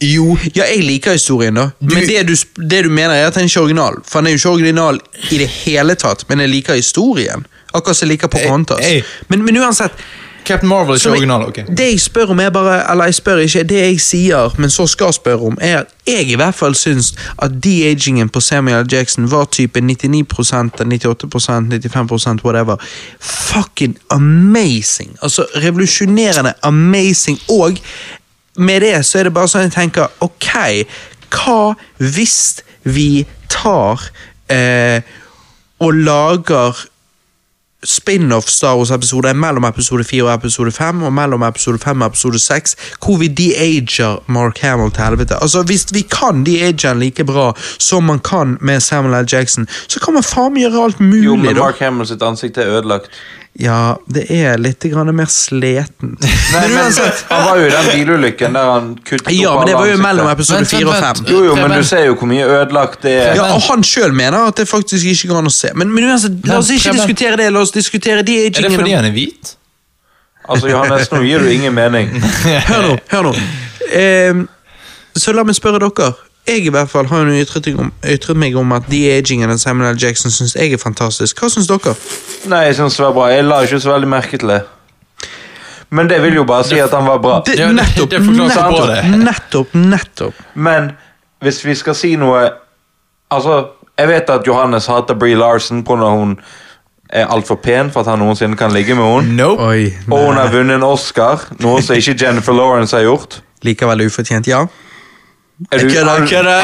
Jo, 0.00 0.36
ja, 0.54 0.62
jeg 0.62 0.84
liker 0.86 1.12
historien, 1.12 1.54
da. 1.58 1.70
Men 1.80 2.06
det 2.06 2.28
du, 2.28 2.34
det 2.70 2.84
du 2.84 2.90
mener, 2.90 3.14
er 3.14 3.26
at 3.26 3.34
den 3.34 3.48
er 3.48 3.50
ikke 3.50 3.60
original. 3.60 3.98
For 4.06 4.20
den 4.20 4.26
er 4.26 4.36
jo 4.36 4.38
ikke 4.38 4.48
original 4.48 5.00
i 5.30 5.40
det 5.42 5.48
hele 5.64 5.94
tatt, 5.98 6.22
men 6.28 6.44
jeg 6.44 6.52
liker 6.52 6.78
historien. 6.78 7.46
Akkurat 7.74 7.96
som 7.96 8.06
jeg 8.06 8.14
liker 8.14 8.30
Pocahontas. 8.30 8.84
Hey, 8.84 9.02
hey. 9.02 9.26
Men, 9.28 9.42
men 9.44 9.58
uansett 9.58 9.92
Captain 10.48 10.68
Marvel 10.68 10.94
er 10.94 10.96
ikke 10.96 11.10
original, 11.10 11.42
ok? 11.42 11.58
Det 11.76 11.86
jeg 11.90 12.00
spør 12.00 12.30
om, 12.32 12.40
er 12.40 12.50
bare 12.50 12.90
Eller 12.90 13.04
jeg 13.04 13.14
spør 13.14 13.36
ikke, 13.36 13.62
det 13.68 13.80
jeg 13.80 14.00
sier, 14.00 14.54
men 14.58 14.70
så 14.70 14.86
skal 14.86 15.12
spørre 15.12 15.50
om, 15.50 15.58
er 15.60 15.78
at 15.78 15.86
jeg 16.06 16.30
i 16.30 16.38
hvert 16.40 16.54
fall 16.54 16.74
syns 16.74 17.12
at 17.38 17.58
de-agingen 17.64 18.28
på 18.28 18.40
Samuel. 18.40 18.86
Jackson 18.92 19.30
var 19.30 19.44
type 19.44 19.80
99% 19.80 19.84
98% 19.84 21.74
95% 21.74 22.44
whatever. 22.44 22.76
Fucking 23.20 23.98
amazing! 24.10 25.16
Altså, 25.22 25.44
revolusjonerende 25.56 26.52
amazing. 26.62 27.40
Og 27.48 27.78
med 28.58 28.82
det 28.84 28.96
så 29.06 29.20
er 29.20 29.28
det 29.28 29.34
bare 29.36 29.50
sånn 29.50 29.66
jeg 29.68 29.76
tenker, 29.76 30.12
ok, 30.24 30.50
hva 31.34 31.74
hvis 32.00 32.38
vi 32.88 33.26
tar 33.52 34.04
eh, 34.52 35.02
og 35.84 35.94
lager 35.94 36.86
spin-off 37.86 38.48
Star 38.50 38.74
Wars-episoder 38.74 39.36
mellom 39.38 39.64
episode 39.68 40.04
4 40.04 40.24
og 40.24 40.32
episode 40.34 40.72
5, 40.74 41.02
og 41.06 41.12
mellom 41.14 41.42
episode 41.46 41.78
5 41.78 42.00
og 42.02 42.06
episode 42.06 42.38
6, 42.42 42.76
hvor 43.04 43.16
vi 43.20 43.28
de-ager 43.28 44.18
Mark 44.26 44.58
Hamill 44.58 44.90
til 44.90 45.04
helvete. 45.04 45.38
Altså, 45.42 45.62
Hvis 45.62 45.86
vi 45.94 46.02
kan 46.02 46.44
de-age 46.46 46.88
han 46.88 46.98
like 46.98 47.24
bra 47.24 47.52
som 47.78 48.04
man 48.04 48.18
kan 48.18 48.56
med 48.60 48.80
Samuel 48.80 49.24
L. 49.24 49.28
Jackson, 49.32 49.68
så 49.88 50.00
kan 50.00 50.14
man 50.14 50.22
faen 50.26 50.52
meg 50.52 50.66
gjøre 50.66 50.84
alt 50.84 51.00
mulig, 51.00 51.24
Jo, 51.24 51.36
men. 51.36 51.56
Mark 51.56 51.78
Hamill 51.78 52.06
sitt 52.06 52.22
ansikt 52.22 52.58
er 52.58 52.66
ødelagt. 52.66 53.10
Ja, 53.58 53.96
det 54.06 54.28
er 54.30 54.58
litt 54.60 54.84
grann 54.86 55.10
mer 55.16 55.30
sleten. 55.32 56.12
Nei, 56.54 56.64
men 56.70 56.92
Han 57.28 57.44
var 57.44 57.58
jo 57.58 57.64
i 57.66 57.70
den 57.72 57.88
bilulykken 57.90 58.54
der 58.54 58.68
han 58.70 58.90
kuttet 59.02 59.32
Ja, 59.34 59.50
opp 59.50 59.64
men 59.64 59.70
det 59.70 59.74
var 59.78 59.88
jo 59.90 59.96
mellom 60.02 60.30
episode 60.30 60.68
fire 60.68 60.84
4 60.84 60.88
og 60.92 60.94
fem. 60.94 61.22
5. 61.24 61.32
Jo, 61.32 61.40
jo, 61.48 61.56
men 61.58 61.74
du 61.74 61.86
ser 61.88 62.04
jo 62.06 62.14
hvor 62.20 62.30
mye 62.30 62.46
ødelagt 62.46 63.02
det 63.02 63.14
er. 63.18 63.32
Ja, 63.40 63.48
og 63.56 63.64
han 63.66 63.82
sjøl 63.86 64.14
mener 64.14 64.52
at 64.52 64.60
det 64.62 64.68
faktisk 64.70 65.10
ikke 65.10 65.32
går 65.32 65.40
an 65.42 65.50
å 65.50 65.54
se. 65.54 65.72
Men, 65.74 65.90
men 65.94 66.06
uansett, 66.10 66.38
la 66.46 66.60
oss 66.60 66.70
ikke 66.74 66.94
diskutere 67.00 67.40
det, 67.40 67.48
la 67.54 67.64
oss 67.64 67.74
diskutere 67.74 68.22
de 68.26 68.38
Er 68.46 68.54
det 68.54 68.74
fordi 68.76 68.94
han 68.94 69.08
er 69.08 69.16
hvit? 69.16 69.54
Altså, 70.48 70.70
Johannes, 70.70 71.10
nå 71.12 71.24
gir 71.26 71.42
du 71.44 71.50
ingen 71.52 71.74
mening. 71.76 72.14
Hør 72.70 72.86
nå, 72.92 72.98
hør 73.14 73.30
nå. 73.30 73.34
Eh, 73.88 74.36
så 75.16 75.32
la 75.32 75.40
meg 75.48 75.56
spørre 75.56 75.78
dere. 75.80 76.10
Jeg 76.48 76.64
i 76.64 76.72
hvert 76.72 76.88
fall 76.88 77.06
har 77.10 77.28
jo 77.28 77.42
ytret, 77.42 77.66
ytret 78.08 78.36
meg 78.40 78.56
om 78.56 78.72
at 78.72 78.86
de-agingen 78.88 79.50
av 79.52 79.60
Samuel 79.60 79.92
L. 79.92 79.98
Jackson 80.00 80.32
syns 80.32 80.54
jeg 80.56 80.72
er 80.72 80.80
fantastisk. 80.80 81.40
Hva 81.42 81.50
syns 81.52 81.68
dere? 81.68 81.92
Nei, 82.48 82.62
jeg 82.70 82.78
synes 82.78 82.96
det 82.96 83.04
var 83.04 83.16
bra. 83.18 83.26
Jeg 83.34 83.44
la 83.44 83.62
ikke 83.66 83.80
så 83.84 83.92
veldig 83.92 84.08
merke 84.08 84.40
til 84.40 84.54
det. 84.54 84.62
Men 85.90 86.08
det 86.08 86.22
vil 86.22 86.40
jo 86.40 86.44
bare 86.48 86.64
si 86.68 86.78
at 86.80 86.92
han 86.92 87.06
var 87.08 87.20
bra. 87.24 87.42
Det, 87.46 87.58
nettopp, 87.72 88.10
det 88.10 88.20
nettopp, 88.24 89.12
nettopp, 89.24 89.74
nettopp. 89.74 90.40
Men 90.54 90.92
hvis 91.44 91.60
vi 91.64 91.76
skal 91.78 91.96
si 91.96 92.16
noe 92.20 92.48
Altså, 93.28 93.58
jeg 93.98 94.08
vet 94.08 94.30
at 94.32 94.46
Johannes 94.46 94.86
hater 94.88 95.14
Bree 95.14 95.36
Larsen 95.36 95.82
pga. 95.84 96.08
hun 96.16 96.38
er 97.12 97.26
altfor 97.28 97.58
pen 97.60 97.90
for 97.92 98.00
at 98.00 98.06
han 98.08 98.22
noensinne 98.24 98.56
kan 98.56 98.72
ligge 98.72 98.94
med 98.96 99.04
henne. 99.04 99.36
Nope. 99.36 99.66
Og 100.08 100.26
hun 100.26 100.36
har 100.40 100.48
vunnet 100.48 100.78
en 100.78 100.86
Oscar, 100.86 101.44
noe 101.60 101.82
som 101.84 101.96
ikke 101.96 102.16
Jennifer 102.24 102.56
Lawrence 102.56 102.96
har 102.96 103.04
gjort. 103.04 103.42
Likevel 103.62 104.06
ufortjent, 104.06 104.48
ja. 104.48 104.62
Er 105.72 105.78
du, 105.78 105.88
har, 105.90 106.04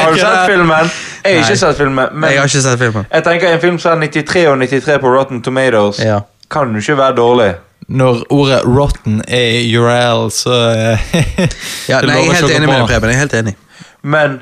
har 0.03 0.13
du 0.13 0.19
sett 0.19 0.45
filmen? 0.47 0.91
Jeg 1.25 1.35
har 1.35 1.49
ikke 1.49 1.57
sett 1.59 1.77
filmen, 1.77 2.09
men 2.13 2.29
Jeg 2.31 2.39
har 2.39 2.47
ikke 2.47 2.61
sett 2.63 2.79
filmen. 2.79 3.05
jeg 3.11 3.23
tenker 3.23 3.53
en 3.53 3.59
film 3.59 3.79
som 3.79 3.91
er 4.03 4.07
93 4.07 4.45
og 4.47 4.57
93 4.61 4.99
på 5.03 5.11
Rotten 5.17 5.41
Tomatoes, 5.41 5.99
Ja. 5.99 6.19
kan 6.51 6.71
jo 6.71 6.77
ikke 6.79 6.97
være 6.97 7.15
dårlig. 7.15 7.55
når 7.89 8.23
ordet 8.29 8.61
'rotten' 8.63 9.21
er 9.27 9.59
i 9.59 9.75
URL, 9.77 10.31
så 10.31 10.53
eh, 10.71 10.99
Ja, 11.89 12.01
nei, 12.01 12.15
jeg 12.15 12.27
er 12.27 12.33
helt 12.33 12.51
enig 12.55 12.67
med 12.69 12.79
deg, 12.79 12.87
Preben. 12.87 13.09
Jeg 13.09 13.15
er 13.15 13.19
helt 13.19 13.33
enig. 13.33 13.55
Men 14.01 14.39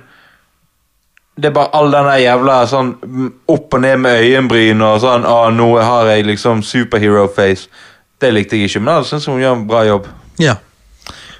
det 1.37 1.45
er 1.45 1.51
bare 1.51 1.69
all 1.73 1.91
den 1.91 2.05
der 2.05 2.17
jævla 2.21 2.59
sånn 2.69 2.93
opp 3.49 3.73
og 3.73 3.81
ned 3.81 3.97
med 3.97 4.21
øyenbryn 4.21 4.81
og 4.81 5.01
sånn 5.01 5.25
'Å, 5.25 5.49
'Nå 5.51 5.81
har 5.81 6.05
jeg 6.05 6.25
liksom 6.25 6.61
superhero 6.63 7.27
face'. 7.27 7.67
Det 8.21 8.33
likte 8.33 8.55
jeg 8.57 8.69
ikke, 8.69 8.79
men 8.81 8.95
jeg 8.95 9.05
syns 9.05 9.25
hun 9.25 9.41
gjør 9.41 9.53
en 9.53 9.67
bra 9.67 9.83
jobb. 9.83 10.07
Ja. 10.39 10.55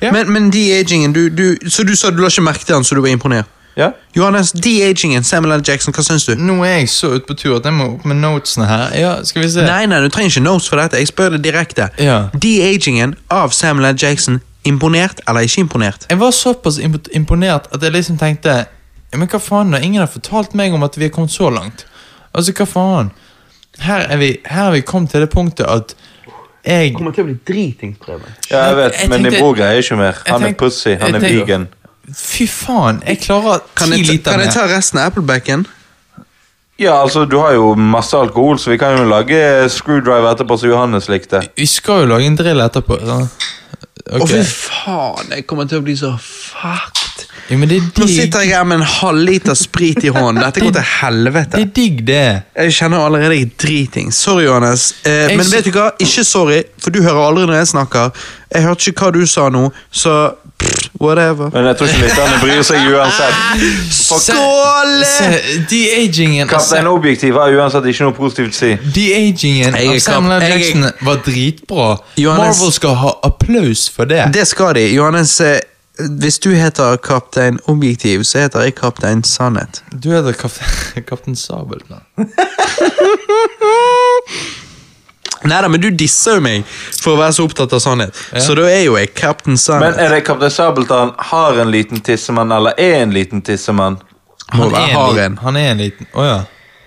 Ja. 0.03 0.11
Men, 0.11 0.31
men 0.35 0.49
de-agingen 0.51 1.13
du, 1.15 1.29
du, 1.31 1.69
Så 1.71 1.85
du 1.87 1.93
sa 1.95 2.11
du 2.11 2.19
la 2.19 2.27
ikke 2.31 2.43
merke 2.43 2.65
til 2.67 2.75
han, 2.75 2.83
så 2.83 2.95
du 2.97 3.01
var 3.01 3.13
imponert? 3.13 3.47
Ja? 3.75 3.91
Johannes, 4.13 4.51
de-agingen, 4.51 5.23
Samuel 5.23 5.55
L. 5.57 5.63
Jackson, 5.65 5.93
hva 5.95 6.03
syns 6.05 6.27
du? 6.27 6.35
Nå 6.37 6.59
er 6.61 6.75
jeg 6.83 6.89
så 6.93 7.15
ute 7.15 7.25
på 7.25 7.33
tur 7.39 7.55
at 7.57 7.65
jeg 7.65 7.73
må 7.73 7.87
opp 7.95 8.03
med 8.05 8.19
notesene 8.21 8.67
her. 8.69 8.83
Ja, 8.99 9.13
skal 9.25 9.41
vi 9.45 9.49
se. 9.49 9.63
Nei, 9.65 9.85
nei, 9.89 10.01
du 10.03 10.11
trenger 10.13 10.35
ikke 10.35 10.43
notes 10.45 10.69
for 10.69 10.81
dette. 10.81 10.99
Jeg 11.01 11.09
spør 11.09 11.33
deg 11.37 11.45
direkte. 11.47 11.87
Ja. 11.97 12.19
De-agingen 12.37 13.15
av 13.33 13.55
Samuel 13.57 13.89
L. 13.93 13.97
Jackson, 13.97 14.41
imponert 14.69 15.23
eller 15.27 15.47
ikke 15.47 15.65
imponert? 15.65 16.05
Jeg 16.11 16.21
var 16.21 16.35
såpass 16.37 16.77
imponert 16.83 17.67
at 17.73 17.83
jeg 17.83 17.95
liksom 17.95 18.19
tenkte 18.21 18.63
Men 19.13 19.29
hva 19.29 19.37
faen 19.41 19.73
da? 19.73 19.81
Ingen 19.83 20.01
har 20.01 20.09
fortalt 20.09 20.55
meg 20.57 20.73
om 20.73 20.85
at 20.85 20.95
vi 20.97 21.05
er 21.05 21.11
kommet 21.13 21.33
så 21.33 21.49
langt. 21.53 21.83
Altså, 22.33 22.53
hva 22.57 22.65
faen? 22.65 23.11
Her 23.81 24.07
er 24.09 24.17
vi, 24.21 24.29
her 24.49 24.69
er 24.69 24.77
vi 24.77 24.85
kommet 24.85 25.13
til 25.13 25.21
det 25.21 25.29
punktet 25.33 25.67
at 25.69 25.93
jeg 26.65 26.93
kommer 26.95 27.11
til 27.11 27.25
å 27.25 27.27
bli 27.27 27.37
dritings, 27.47 27.97
Preben. 27.99 28.35
Ja, 28.49 28.67
jeg 28.69 28.75
vet, 28.77 28.99
Jeg 28.99 29.09
men 29.09 29.23
din 29.23 29.31
tenkte- 29.31 29.39
bror 29.43 29.55
greier 29.57 29.81
ikke 29.83 29.97
mer. 29.97 30.19
Han 30.27 30.41
tenkte, 30.41 30.49
er 30.49 30.59
pussy, 30.69 30.95
han 30.95 31.13
jeg 31.13 31.23
er 31.23 31.39
vegan. 31.39 31.67
Fy 32.13 32.47
faen, 32.47 33.01
jeg 33.07 33.19
klarer 33.23 33.61
Kan 33.75 33.91
ti 33.91 33.97
jeg, 33.97 34.05
ta, 34.05 34.11
liter 34.11 34.31
kan 34.31 34.39
jeg 34.41 34.53
ta 34.53 34.67
resten 34.67 34.99
av 34.99 35.11
Applebacken? 35.11 35.65
Ja, 36.79 37.01
altså, 37.03 37.25
du 37.29 37.37
har 37.39 37.53
jo 37.53 37.75
masse 37.75 38.17
alkohol, 38.17 38.57
så 38.59 38.71
vi 38.71 38.77
kan 38.77 38.97
jo 38.97 39.05
lage 39.05 39.69
screwdriver 39.69 40.31
etterpå 40.33 40.57
som 40.59 40.69
Johannes 40.69 41.07
likte. 41.07 41.43
Vi 41.55 41.65
skal 41.65 42.03
jo 42.03 42.05
lage 42.15 42.25
en 42.25 42.35
drill 42.39 42.59
etterpå. 42.65 42.97
Å, 42.97 43.19
okay. 44.19 44.41
fy 44.41 44.43
faen, 44.43 45.29
jeg 45.29 45.47
kommer 45.47 45.69
til 45.69 45.79
å 45.79 45.85
bli 45.85 45.95
så 45.99 46.15
fucked. 47.13 47.29
Ja, 47.49 47.57
men 47.57 47.69
det 47.69 47.77
er 47.77 47.87
Nå 47.99 48.07
sitter 48.07 48.39
jeg 48.45 48.55
her 48.55 48.63
med 48.63 48.79
en 48.79 48.85
halvliter 48.87 49.53
sprit 49.59 50.03
i 50.03 50.07
hånden. 50.15 50.43
Dette 50.43 50.61
går 50.63 50.71
til 50.77 50.85
helvete. 51.01 51.57
Det 51.57 51.61
er 51.67 51.71
digg, 51.75 52.03
det. 52.07 52.21
Jeg 52.55 52.73
kjenner 52.77 53.03
allerede 53.05 53.35
jeg 53.37 53.51
driting. 53.59 54.13
Sorry, 54.13 54.45
Johannes. 54.45 54.93
Eh, 55.05 55.27
men 55.37 55.45
vet 55.51 55.65
du 55.67 55.71
hva? 55.75 55.89
Ikke 55.99 56.23
sorry, 56.23 56.61
for 56.81 56.89
du 56.95 57.01
hører 57.03 57.19
aldri 57.27 57.45
når 57.49 57.59
jeg 57.61 57.67
snakker. 57.75 58.09
Jeg 58.53 58.63
hørte 58.67 58.89
ikke 58.93 59.05
hva 59.07 59.11
du 59.15 59.25
sa 59.27 59.49
nå, 59.49 59.65
så 59.91 60.13
pff, 60.61 60.87
whatever. 61.01 61.49
Men 61.53 61.65
jeg 61.71 61.77
tror 61.79 61.87
ikke 61.91 62.03
lytterne 62.05 62.39
bryr 62.43 62.61
seg 62.63 62.87
uansett. 62.93 63.35
Skål! 64.23 64.95
De-agingen 65.69 66.47
Kaptein 66.47 66.87
Objektiv 66.87 67.35
har 67.41 67.53
uansett 67.57 67.89
ikke 67.91 68.07
noe 68.07 68.15
positivt 68.17 68.55
å 68.55 68.59
si. 68.61 68.71
De-agingen 68.95 69.75
av 69.75 69.99
Samuel 70.05 70.37
er- 70.41 70.55
Jackson 70.55 70.87
var 71.09 71.21
dritbra. 71.27 71.89
Johannes- 72.21 72.61
Marvel 72.61 72.73
skal 72.79 72.95
ha 73.03 73.13
applaus 73.29 73.87
for 73.89 74.05
det. 74.09 74.29
Det 74.33 74.47
skal 74.47 74.73
de. 74.79 74.87
Johannes, 74.95 75.35
eh, 75.41 75.59
hvis 75.97 76.39
du 76.41 76.49
heter 76.57 76.97
Kaptein 76.97 77.59
Objektiv, 77.69 78.23
så 78.25 78.39
heter 78.45 78.61
jeg 78.65 78.75
Kaptein 78.75 79.23
Sannhet. 79.23 79.83
Du 79.93 80.09
heter 80.09 80.33
Kaptein, 80.33 81.03
Kaptein 81.09 81.35
Sabeltann. 81.35 82.01
Neida, 85.43 85.67
men 85.69 85.81
du 85.83 85.89
disser 85.91 86.37
jo 86.37 86.43
meg 86.45 86.63
for 87.03 87.13
å 87.13 87.19
være 87.19 87.33
så 87.35 87.43
opptatt 87.43 87.73
av 87.75 87.81
sannhet. 87.83 88.15
Så 88.39 88.55
da 88.55 88.63
er 88.71 88.85
jo 88.85 88.93
jeg 88.95 89.09
Kaptein 89.17 89.57
Men 89.81 89.97
er 89.99 90.13
det 90.15 90.21
Kaptein 90.27 90.53
Sabeltann 90.55 91.11
har 91.31 91.59
en 91.59 91.71
liten 91.73 91.99
tissemann, 92.01 92.51
eller 92.55 92.73
er 92.79 93.01
en 93.03 93.11
liten 93.13 93.41
tissemann? 93.43 93.97
Han, 94.53 94.61
Han 94.69 94.73
er 94.73 94.77
en 94.89 94.95
har 94.95 95.09
liten- 95.11 95.25
en. 95.25 95.37
Han 95.43 95.55
er 95.57 95.71
en 95.71 95.77
liten 95.81 96.07
Å 96.13 96.23
ja. 96.27 96.39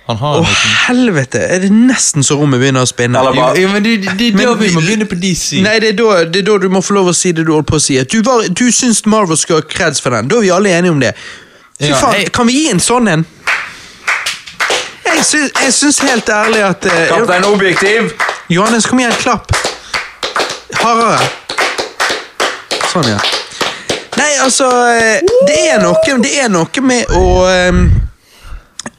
Han 0.06 0.16
har 0.20 0.36
Å, 0.38 0.42
helvete! 0.86 1.40
Er 1.50 1.64
det 1.64 1.70
nesten 1.74 2.22
så 2.22 2.36
rommet 2.38 2.60
begynner 2.62 2.84
å 2.86 2.88
spinne? 2.88 3.18
Eller 3.18 3.34
bare- 3.34 3.58
Jo, 3.58 3.68
men 3.72 3.82
det, 3.82 3.96
det, 4.04 4.12
det 4.20 4.28
er 4.28 4.36
Men 4.38 4.46
da 4.46 4.52
vi 4.60 4.68
må 4.74 4.80
begynne 4.84 5.08
på 5.10 5.18
DC. 5.18 5.58
Nei, 5.64 5.78
det 5.82 5.88
er, 5.88 5.96
da, 5.98 6.24
det 6.30 6.44
er 6.44 6.46
da 6.46 6.58
du 6.62 6.68
må 6.70 6.82
få 6.84 6.94
lov 6.94 7.10
å 7.10 7.14
si 7.16 7.32
det 7.34 7.42
du 7.48 7.50
holdt 7.56 7.66
på 7.66 7.80
å 7.80 7.82
si. 7.82 7.96
At 7.98 8.12
du, 8.14 8.20
var, 8.22 8.46
du 8.46 8.68
syns 8.72 9.02
Marvel 9.10 9.36
skal 9.40 9.58
ha 9.60 9.66
kreds 9.66 10.00
for 10.04 10.14
den. 10.14 10.28
Da 10.30 10.38
er 10.38 10.46
vi 10.46 10.52
alle 10.54 10.76
enige 10.78 10.94
om 10.94 11.00
det. 11.02 11.10
Fy 11.80 11.90
Ja, 11.90 11.98
faen, 11.98 12.14
jeg- 12.20 12.30
Kan 12.32 12.46
vi 12.46 12.52
gi 12.60 12.70
en 12.70 12.80
sånn 12.80 13.08
en? 13.16 13.26
Jeg 15.06 15.24
syns, 15.24 15.50
jeg 15.64 15.72
syns 15.74 15.98
helt 16.06 16.28
ærlig 16.28 16.62
at 16.66 16.86
uh, 16.86 17.02
Kaptein 17.10 17.44
Objektiv! 17.50 18.12
Johannes, 18.52 18.86
kom 18.86 19.00
igjen, 19.02 19.12
klapp. 19.18 19.50
Hardere. 20.76 21.18
Sånn, 22.92 23.08
ja. 23.10 23.18
Nei, 24.16 24.30
altså 24.40 24.66
eh, 24.96 25.20
Det 25.46 25.56
er 25.74 25.80
noe, 25.82 26.18
det 26.22 26.30
er 26.40 26.48
noe 26.52 26.82
med 26.86 27.10
å 27.16 27.24
eh, 27.50 27.80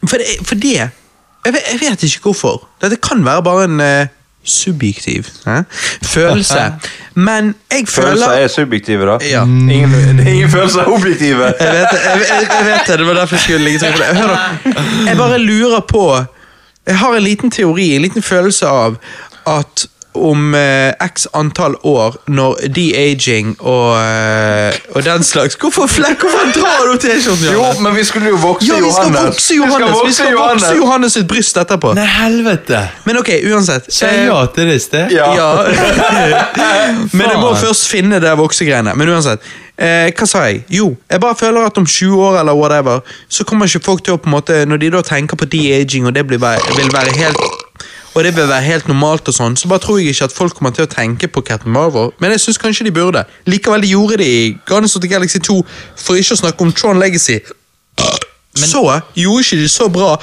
For 0.05 0.21
det, 0.21 0.37
for 0.45 0.55
det 0.55 0.75
jeg, 0.77 1.53
vet, 1.53 1.63
jeg 1.71 1.79
vet 1.81 2.03
ikke 2.03 2.29
hvorfor. 2.29 2.67
Dette 2.81 2.99
kan 3.01 3.25
være 3.25 3.43
bare 3.43 3.63
en 3.65 3.79
uh, 3.79 4.07
subjektiv 4.47 5.27
eh, 5.47 5.63
følelse. 6.03 6.73
Men 7.27 7.55
jeg 7.71 7.87
føler 7.87 8.07
Følelser 8.07 8.31
er 8.31 8.47
subjektive, 8.47 9.05
da. 9.05 9.17
Ja. 9.25 9.43
Ingen, 9.43 10.27
ingen 10.27 10.49
følelser 10.49 10.79
er 10.79 10.85
objektive. 10.85 11.43
jeg 11.59 11.73
vet, 11.73 11.87
det, 11.91 11.99
jeg, 12.05 12.25
jeg, 12.29 12.65
vet 12.65 12.87
det, 12.87 12.99
det 12.99 13.07
var 13.07 13.13
derfor 13.13 13.35
jeg 13.35 13.41
skulle 13.41 13.63
ligge 13.63 13.79
trykk 13.79 13.95
på 13.95 14.03
det. 14.03 14.15
Hør 14.17 15.07
jeg 15.07 15.17
bare 15.17 15.37
lurer 15.39 15.79
på 15.79 16.23
Jeg 16.87 16.97
har 16.97 17.15
en 17.15 17.23
liten 17.23 17.51
teori, 17.51 17.95
en 17.95 18.01
liten 18.01 18.23
følelse 18.23 18.67
av 18.67 18.97
at 19.47 19.87
om 20.17 20.55
eh, 20.55 20.93
x 21.05 21.27
antall 21.37 21.75
år, 21.83 22.15
når 22.27 22.55
de-aging 22.75 23.55
og, 23.59 23.97
eh, 24.01 24.77
og 24.95 25.03
den 25.05 25.23
slags 25.23 25.55
Hvorfor 25.61 25.87
flekk? 25.87 26.21
Hvorfor 26.25 26.51
drar 26.55 26.91
du 26.91 26.97
T-skjorten? 27.01 27.45
Jo, 27.45 27.51
Johannes? 27.59 27.81
men 27.85 27.95
vi 27.95 28.03
skulle 28.03 28.33
jo 28.33 28.39
vokse 28.41 28.67
Ja, 28.67 28.79
vi 28.81 28.91
skal 28.91 29.11
Johannes. 29.11 29.25
vokse 29.25 29.55
Johannes! 29.55 30.01
Vi 30.05 30.13
skal 30.13 30.35
vokse 30.37 30.73
Johannes 30.75 31.13
sitt 31.13 31.27
bryst 31.27 31.57
etterpå. 31.57 31.93
Nei, 31.97 32.07
helvete! 32.17 32.81
Men 33.05 33.21
ok, 33.21 33.29
uansett. 33.51 33.91
Sa 33.93 34.07
Eh, 34.07 34.25
ja 34.25 34.41
til 34.55 34.67
det 34.67 34.75
i 34.75 34.83
sted? 34.83 35.11
Ja. 35.11 35.31
Ja. 35.35 35.49
Men 37.17 37.29
jeg 37.29 37.39
må 37.39 37.53
først 37.55 37.87
finne 37.91 38.19
det 38.23 38.33
voksegreiene. 38.37 38.95
Men 38.95 39.09
uansett. 39.15 39.43
Eh, 39.77 40.09
hva 40.17 40.25
sa 40.25 40.39
jeg? 40.49 40.63
Jo, 40.73 40.95
jeg 41.05 41.21
bare 41.21 41.37
føler 41.37 41.67
at 41.67 41.77
om 41.77 41.85
20 41.85 42.17
år 42.17 42.39
eller 42.39 42.57
whatever, 42.57 43.03
så 43.29 43.45
kommer 43.45 43.69
ikke 43.69 43.85
folk 43.85 44.01
til 44.03 44.15
å 44.15 44.17
på 44.17 44.25
en 44.25 44.33
måte 44.33 44.63
Når 44.65 44.81
de 44.81 44.89
da 44.95 45.03
tenker 45.05 45.37
på 45.37 45.45
de-aging, 45.45 46.07
og 46.09 46.15
det 46.15 46.25
blir 46.25 46.41
vil 46.41 46.89
være 46.93 47.13
helt 47.17 47.66
og 48.17 48.23
det 48.25 48.33
vil 48.35 48.47
være 48.49 48.65
helt 48.65 48.87
normalt, 48.89 49.27
og 49.29 49.35
sånn, 49.35 49.55
så 49.59 49.69
bare 49.69 49.83
tror 49.83 49.99
jeg 50.01 50.15
ikke 50.15 50.25
at 50.25 50.33
folk 50.33 50.55
kommer 50.57 50.73
til 50.73 50.87
å 50.87 50.89
tenke 50.89 51.27
på 51.29 51.43
Captain 51.45 51.73
Marvel. 51.73 52.09
Men 52.19 52.33
jeg 52.33 52.41
syns 52.47 52.57
kanskje 52.61 52.87
de 52.87 52.93
burde. 52.95 53.21
Likevel 53.45 53.85
de 53.85 53.91
gjorde 53.93 54.17
det 54.23 54.27
i 54.27 54.57
Guardians 54.65 54.95
of 54.97 55.03
the 55.05 55.11
Galaxy 55.11 55.39
2, 55.45 55.57
for 55.95 56.17
ikke 56.17 56.33
å 56.33 56.41
snakke 56.41 56.65
om 56.65 56.73
Tron 56.73 56.99
Legacy. 56.99 57.39
så 58.57 58.81
gjorde 59.13 59.43
ikke 59.43 59.57
de 59.61 59.67
så 59.69 59.85
bra 59.93 60.15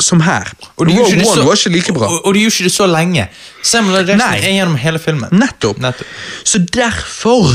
som 0.00 0.20
her. 0.24 0.48
Og 0.76 0.86
de 0.88 0.94
gjorde 0.96 1.10
ikke 1.12 1.20
det 1.20 1.58
så- 1.58 1.68
like 1.68 1.92
bra. 1.92 2.06
Og, 2.08 2.26
og 2.26 2.34
de 2.34 2.40
gjorde 2.40 2.54
ikke 2.56 2.64
det 2.64 2.72
så 2.72 2.86
lenge. 2.86 3.28
Samuel. 3.62 4.06
Jackson 4.08 4.30
Nei. 4.30 4.38
er 4.38 4.52
gjennom 4.56 4.76
hele 4.76 4.98
filmen. 4.98 5.28
Nettopp. 5.32 5.78
Nettopp. 5.78 6.06
Så 6.44 6.58
derfor 6.58 7.52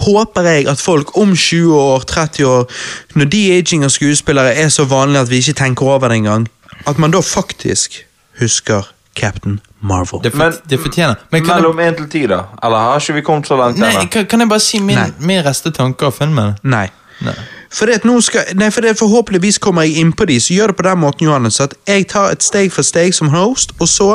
håper 0.00 0.42
jeg 0.42 0.66
at 0.68 0.80
folk 0.80 1.16
om 1.16 1.36
20 1.36 1.74
år, 1.74 2.00
30 2.00 2.44
år, 2.46 2.70
når 3.14 3.24
de-aging 3.24 3.84
av 3.84 3.90
skuespillere 3.90 4.54
er 4.56 4.68
så 4.68 4.84
vanlig 4.88 5.20
at 5.20 5.30
vi 5.30 5.36
ikke 5.42 5.52
tenker 5.60 5.86
over 5.86 6.08
det 6.08 6.16
engang, 6.16 6.48
at 6.86 6.98
man 6.98 7.10
da 7.10 7.20
faktisk 7.20 8.04
husker 8.40 8.88
Captain 9.16 9.60
Marvel. 9.80 10.20
Det, 10.22 10.30
for, 10.32 10.38
Men- 10.38 10.58
det 10.70 10.80
fortjener. 10.80 11.14
Men 11.32 11.44
kan, 11.44 11.56
Mellom 11.56 11.78
én 11.80 11.96
til 11.96 12.08
ti, 12.08 12.26
da? 12.26 12.42
Eller 12.62 12.76
har 12.76 13.00
ikke 13.00 13.14
vi 13.14 13.20
kommet 13.26 13.46
så 13.48 13.56
langt 13.56 13.78
nei, 13.78 14.06
kan, 14.12 14.26
kan 14.26 14.40
jeg 14.40 14.48
bare 14.48 14.60
si 14.60 14.78
min, 14.80 14.96
Nei. 14.96 15.10
min 15.18 15.42
reste 15.44 15.70
tanke 15.70 16.06
av 16.06 16.12
filmen? 16.16 16.54
Nei. 16.62 16.88
Nei. 17.20 17.34
For 17.70 17.86
det 17.86 18.00
at 18.00 18.04
nå 18.08 18.16
skal, 18.24 18.48
nei, 18.58 18.70
for 18.74 18.80
det 18.82 18.96
forhåpentligvis 18.98 19.58
kommer 19.62 19.82
jeg 19.86 20.00
inn 20.02 20.12
på 20.16 20.24
de, 20.26 20.40
så 20.40 20.54
gjør 20.56 20.72
det 20.72 20.76
på 20.76 20.82
den 20.82 20.98
måten, 20.98 21.26
Johannes, 21.28 21.60
at 21.60 21.74
jeg 21.86 22.06
tar 22.10 22.32
et 22.34 22.42
steg 22.42 22.72
for 22.74 22.82
steg 22.82 23.12
som 23.14 23.28
host, 23.30 23.72
og 23.78 23.88
så, 23.88 24.08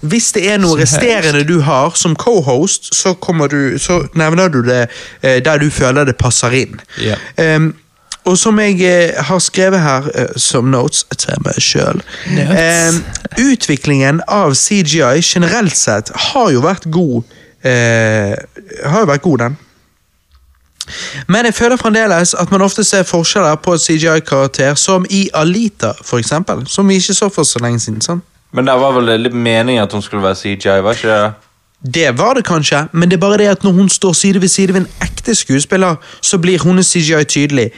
hvis 0.00 0.30
det 0.32 0.46
er 0.48 0.58
noe 0.62 0.70
Som 0.70 0.80
host. 0.80 0.94
resterende 0.96 1.42
du 1.48 1.60
har 1.60 1.90
som 1.98 2.14
co-host, 2.16 2.94
så, 2.94 3.12
kommer 3.14 3.48
du, 3.52 3.78
så 3.78 4.06
nevner 4.14 4.48
du 4.48 4.62
det 4.62 4.86
eh, 5.22 5.42
der 5.44 5.58
du 5.58 5.68
føler 5.70 6.04
det 6.08 6.16
passer 6.16 6.50
inn. 6.56 6.80
Ja. 7.02 7.16
Ehm, 7.36 7.74
og 8.24 8.38
som 8.38 8.58
jeg 8.62 8.80
eh, 8.86 9.24
har 9.24 9.38
skrevet 9.42 9.80
her 9.82 10.08
eh, 10.14 10.36
som 10.36 10.70
notes 10.70 11.04
til 11.18 11.42
meg 11.44 11.58
sjøl 11.62 12.02
Utviklingen 13.42 14.20
av 14.28 14.54
CGI 14.54 15.22
generelt 15.24 15.76
sett 15.76 16.12
har 16.30 16.50
jo 16.52 16.62
vært 16.62 16.86
god. 16.92 17.22
eh, 17.64 18.34
har 18.84 19.00
jo 19.00 19.08
vært 19.08 19.22
god, 19.22 19.38
den. 19.38 19.56
Men 21.26 21.46
jeg 21.46 21.54
føler 21.54 21.76
fremdeles 21.76 22.34
at 22.34 22.50
man 22.50 22.62
ofte 22.62 22.84
ser 22.84 23.06
forskjeller 23.08 23.54
på 23.62 23.76
CGI-karakter, 23.78 24.74
som 24.74 25.06
i 25.10 25.28
Alita, 25.34 25.92
for 26.04 26.18
eksempel. 26.18 26.66
Som 26.66 26.88
vi 26.88 26.98
ikke 27.00 27.14
så 27.14 27.28
for 27.28 27.42
så 27.48 27.62
lenge 27.62 27.80
siden. 27.80 28.00
sant? 28.00 28.24
Men 28.52 28.66
det 28.66 28.74
var 28.80 28.92
vel 28.92 29.14
litt 29.20 29.34
meningen 29.34 29.82
at 29.82 29.92
hun 29.92 30.02
skulle 30.02 30.22
være 30.22 30.34
CGI? 30.34 30.82
var 30.82 30.98
ikke 30.98 31.08
det? 31.08 31.32
Det 31.94 32.18
var 32.18 32.34
det 32.34 32.44
kanskje, 32.44 32.86
men 32.92 33.10
det 33.10 33.16
er 33.16 33.20
bare 33.20 33.38
det 33.38 33.46
at 33.46 33.64
når 33.64 33.72
hun 33.72 33.88
står 33.88 34.12
side 34.12 34.40
ved 34.40 34.48
side 34.48 34.74
ved 34.74 34.80
en 34.80 34.88
ekte 35.02 35.34
skuespiller, 35.34 35.96
så 36.20 36.38
blir 36.38 36.62
hennes 36.62 36.86
CGI 36.86 37.24
tydelig. 37.24 37.70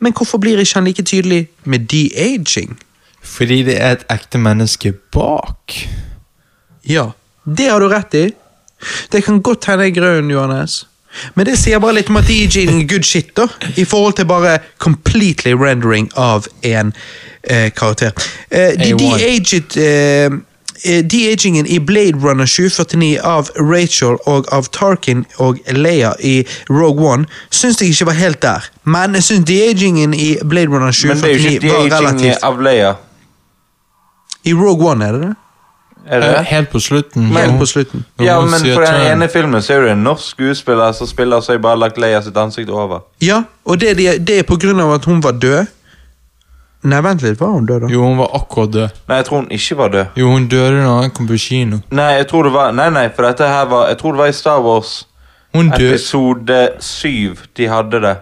Men 0.00 0.12
hvorfor 0.16 0.40
blir 0.40 0.60
ikke 0.60 0.78
han 0.78 0.88
like 0.88 1.02
tydelig 1.02 1.48
med 1.64 1.88
de-aging? 1.92 2.78
Fordi 3.22 3.62
det 3.62 3.76
er 3.80 3.98
et 3.98 4.04
ekte 4.10 4.40
menneske 4.40 4.92
bak. 5.12 5.76
Ja, 6.88 7.10
det 7.44 7.68
har 7.68 7.80
du 7.80 7.88
rett 7.92 8.14
i. 8.16 8.30
Det 9.12 9.24
kan 9.24 9.42
godt 9.44 9.68
hende 9.68 9.84
jeg 9.84 9.96
er 9.96 10.00
grønn, 10.00 10.30
Johannes. 10.32 10.86
Men 11.34 11.46
det 11.46 11.58
sier 11.58 11.80
bare 11.82 11.98
litt 11.98 12.10
om 12.10 12.20
at 12.20 12.28
de-aging 12.28 12.70
er 12.70 12.86
good 12.88 13.04
shit, 13.04 13.32
da. 13.36 13.48
I 13.76 13.84
forhold 13.84 14.16
til 14.16 14.28
bare 14.30 14.58
completely 14.78 15.52
rendering 15.52 16.08
av 16.16 16.46
en 16.62 16.94
eh, 17.42 17.68
karakter. 17.76 18.14
Eh, 18.48 18.76
de 18.78 18.94
de-aged 18.96 19.76
eh, 19.76 20.38
de-agingen 20.84 21.66
i 21.66 21.78
Blade 21.78 22.20
Runner 22.22 22.46
2049 22.46 23.18
av 23.24 23.50
Rachel 23.56 24.16
og 24.26 24.48
av 24.52 24.70
Tarkin 24.72 25.26
og 25.38 25.58
Leia 25.72 26.14
i 26.20 26.40
Rogue 26.70 27.04
One 27.12 27.28
syns 27.50 27.80
jeg 27.82 27.94
ikke 27.94 28.10
var 28.10 28.18
helt 28.20 28.42
der. 28.42 28.70
Men 28.84 29.14
jeg 29.18 29.28
syns 29.28 29.46
de-agingen 29.50 30.14
i 30.14 30.36
Blade 30.44 30.72
Runner 30.72 30.94
Men 31.06 31.22
det 31.22 31.30
er 31.30 31.36
jo 31.36 31.54
ikke 31.54 31.68
var 31.68 31.84
de-aging 31.84 31.94
relativt 31.98 32.42
av 32.50 32.60
Leia. 32.62 32.94
I 34.44 34.52
Rogue 34.56 34.88
One 34.88 35.04
er 35.04 35.12
det 35.12 35.22
det? 35.28 35.36
Er 36.06 36.20
det 36.20 36.28
Eh. 36.28 36.44
Helt 36.44 36.70
på 36.70 36.80
slutten. 36.80 37.26
Helt 37.26 37.58
på 37.58 37.66
slutten. 37.66 38.04
Ja, 38.18 38.40
men 38.40 38.60
for 38.74 38.84
den 38.84 39.12
ene 39.12 39.28
filmen 39.28 39.62
så 39.62 39.72
er 39.72 39.80
det 39.80 39.90
en 39.90 40.04
norsk 40.04 40.30
skuespiller 40.30 40.92
som 40.92 41.06
spiller, 41.06 41.40
så 41.40 41.52
jeg 41.52 41.62
bare 41.62 41.78
lagt 41.78 41.98
Leia 41.98 42.22
sitt 42.22 42.36
ansikt 42.36 42.70
over. 42.70 43.00
Ja, 43.20 43.42
og 43.64 43.80
det, 43.80 43.96
det, 43.96 44.26
det 44.26 44.38
er 44.38 44.42
på 44.42 44.56
grunn 44.56 44.80
av 44.80 44.94
at 44.94 45.04
hun 45.04 45.22
var 45.22 45.32
død. 45.32 45.66
Nei, 46.82 47.00
vent 47.04 47.20
litt, 47.22 47.36
var 47.40 47.50
hun 47.52 47.66
død 47.68 47.82
da? 47.84 47.88
Jo, 47.92 48.06
hun 48.08 48.16
var 48.22 48.30
akkurat 48.38 48.70
død. 48.72 48.94
Nei, 49.08 49.16
jeg 49.20 49.24
tror 49.26 49.36
hun 49.42 49.50
ikke 49.50 49.76
var 49.76 49.88
død. 49.92 50.06
Jo, 50.16 50.30
hun 50.32 50.46
døde 50.48 50.78
når 50.80 51.00
han 51.02 51.10
kom 51.10 51.26
på 51.28 51.36
kino. 51.38 51.80
Nei, 51.92 52.08
jeg 52.16 52.28
tror 52.30 52.48
det 52.48 52.52
var 52.54 52.72
Nei, 52.72 52.88
nei, 52.94 53.08
for 53.16 53.26
dette 53.28 53.48
her 53.48 53.66
var 53.68 53.88
Jeg 53.88 53.98
tror 54.00 54.12
det 54.16 54.22
var 54.22 54.30
i 54.32 54.36
Star 54.38 54.62
Wars 54.64 54.94
Hun 55.54 55.68
døde 55.74 55.90
episode 55.90 56.60
7 56.80 57.36
de 57.56 57.66
hadde 57.68 58.00
det. 58.00 58.14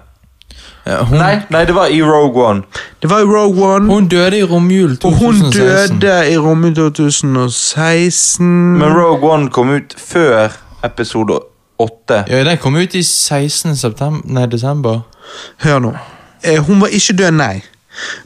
Ja, 0.88 1.02
hun, 1.04 1.18
Nei, 1.20 1.34
nei, 1.52 1.64
det 1.68 1.74
var 1.76 1.90
i 1.92 2.00
Rogue 2.02 2.44
One. 2.48 2.62
Det 3.02 3.10
var 3.10 3.20
i 3.20 3.24
Rogue 3.28 3.66
One, 3.74 3.92
hun 3.92 4.08
døde 4.08 4.38
i 4.38 4.42
romjulen 4.48 4.96
og 5.04 5.12
hun 5.20 5.42
døde 5.52 6.14
i 6.32 6.36
romjul 6.40 6.74
2016. 6.74 8.78
Men 8.78 8.94
Rogue 8.96 9.30
One 9.30 9.50
kom 9.50 9.68
ut 9.70 9.94
før 9.98 10.48
episode 10.84 11.38
8. 11.78 12.24
Ja, 12.28 12.44
Den 12.44 12.56
kom 12.58 12.76
ut 12.76 12.94
i 12.94 13.02
16. 13.02 13.76
September, 13.76 14.20
nei, 14.24 14.46
desember. 14.46 15.00
Hør 15.62 15.78
nå. 15.78 15.92
Eh, 16.42 16.58
Hun 16.66 16.80
var 16.80 16.88
ikke 16.88 17.12
død, 17.18 17.30
nei. 17.36 17.62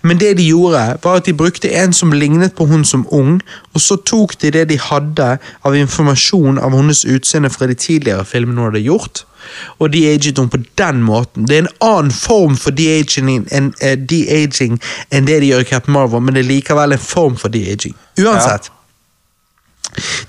Men 0.03 0.21
det 0.21 0.37
de 0.37 0.47
gjorde, 0.47 0.83
var 1.03 1.21
at 1.21 1.27
de 1.27 1.35
brukte 1.35 1.71
en 1.73 1.93
som 1.93 2.13
lignet 2.13 2.55
på 2.55 2.67
hun 2.67 2.85
som 2.85 3.07
ung, 3.11 3.41
og 3.73 3.81
så 3.81 3.97
tok 3.97 4.35
de 4.43 4.51
det 4.51 4.69
de 4.69 4.79
hadde 4.81 5.37
av 5.65 5.77
informasjon 5.77 6.59
av 6.59 6.77
hennes 6.77 7.05
utseende 7.05 7.51
fra 7.51 7.67
de 7.67 7.75
tidligere 7.75 8.25
filmene 8.25 8.61
hun 8.61 8.71
hadde 8.71 8.85
gjort, 8.85 9.25
og 9.79 9.93
de-aget 9.93 10.39
henne 10.39 10.51
på 10.51 10.63
den 10.79 11.03
måten. 11.03 11.49
Det 11.49 11.57
er 11.57 11.65
en 11.65 11.75
annen 11.81 12.13
form 12.15 12.57
for 12.57 12.75
de-aging 12.77 13.33
enn 13.51 13.73
eh, 13.81 13.97
de-aging 13.99 14.79
det 15.11 15.41
de 15.41 15.51
gjør 15.51 15.67
i 15.67 15.73
Captain 15.73 15.97
Marvel, 15.97 16.23
men 16.23 16.37
det 16.37 16.45
er 16.45 16.53
likevel 16.53 16.95
en 16.95 17.09
form 17.11 17.37
for 17.37 17.53
de-aging. 17.53 17.97
Uansett. 18.21 18.71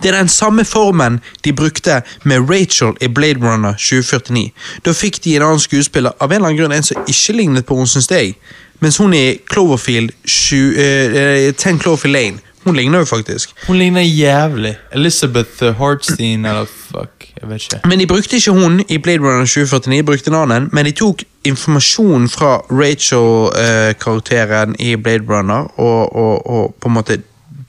Det 0.04 0.10
er 0.10 0.18
den 0.18 0.30
samme 0.30 0.66
formen 0.66 1.20
de 1.44 1.54
brukte 1.54 2.02
med 2.24 2.50
Rachel 2.50 2.94
i 3.02 3.08
Blade 3.08 3.40
Runner 3.40 3.74
2049. 3.74 4.52
Da 4.86 4.92
fikk 4.92 5.24
de 5.24 5.36
en 5.36 5.46
annen 5.48 5.60
skuespiller, 5.60 6.12
av 6.20 6.32
en 6.32 6.36
eller 6.36 6.48
annen 6.50 6.60
grunn 6.60 6.76
en 6.76 6.84
som 6.84 7.08
ikke 7.08 7.38
lignet 7.38 7.66
på 7.66 7.78
henne, 7.78 7.88
syns 7.88 8.12
jeg. 8.12 8.36
Mens 8.80 8.98
hun 8.98 9.14
i 9.14 9.40
Cloverfield 9.52 10.10
7, 10.26 10.76
eh, 10.78 11.48
eh, 11.48 11.54
10 11.54 11.80
Cloverfield 11.80 12.16
Lane, 12.16 12.38
hun 12.64 12.76
ligner 12.76 13.00
jo 13.00 13.06
faktisk. 13.06 13.50
Hun 13.68 13.78
ligner 13.78 14.02
jævlig. 14.02 14.78
Elizabeth 14.92 15.64
eh, 15.64 15.76
Hartstein, 15.76 16.46
eller 16.46 16.66
fuck, 16.66 17.34
jeg 17.42 17.50
vet 17.50 17.62
ikke. 17.62 17.80
Men 17.88 18.00
de 18.00 18.08
brukte 18.08 18.36
ikke 18.36 18.52
hun 18.52 18.84
i 18.90 18.98
Blade 18.98 19.20
Runner 19.20 19.46
2049, 19.46 19.98
de 19.98 20.04
brukte 20.04 20.32
en 20.32 20.36
annen, 20.36 20.70
men 20.72 20.86
de 20.86 20.92
tok 20.92 21.24
informasjon 21.44 22.30
fra 22.30 22.58
Rachel-karakteren 22.72 24.76
i 24.80 24.96
Blade 24.96 25.24
Runner 25.30 25.80
og, 25.80 26.16
og, 26.16 26.50
og 26.50 26.76
på 26.82 26.88
en 26.88 26.94
måte 26.94 27.18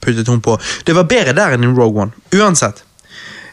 puttet 0.01 0.27
hun 0.27 0.41
på. 0.41 0.59
Det 0.87 0.95
var 0.95 1.03
bedre 1.09 1.33
der 1.35 1.51
enn 1.55 1.63
i 1.63 1.67
Rogue 1.67 2.01
One. 2.01 2.11
Uansett. 2.35 2.83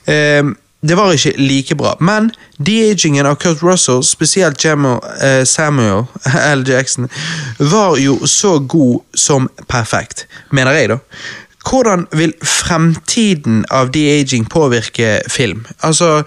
Ehm, 0.06 0.56
det 0.82 0.96
var 0.98 1.12
ikke 1.14 1.32
like 1.38 1.74
bra, 1.78 1.92
men 2.00 2.32
de-agingen 2.58 3.26
av 3.26 3.36
Kurt 3.42 3.62
Russell, 3.62 4.02
spesielt 4.02 4.64
Jamal, 4.64 4.98
eh, 5.22 5.44
Samuel 5.46 6.08
L. 6.56 6.64
Jackson, 6.68 7.08
var 7.58 7.96
jo 8.02 8.18
så 8.26 8.58
god 8.58 9.00
som 9.14 9.48
perfekt, 9.70 10.26
mener 10.50 10.74
jeg, 10.74 10.90
da. 10.90 10.98
Hvordan 11.62 12.08
vil 12.10 12.32
fremtiden 12.42 13.62
av 13.70 13.92
de-aging 13.94 14.48
påvirke 14.50 15.20
film? 15.30 15.62
Altså, 15.86 16.24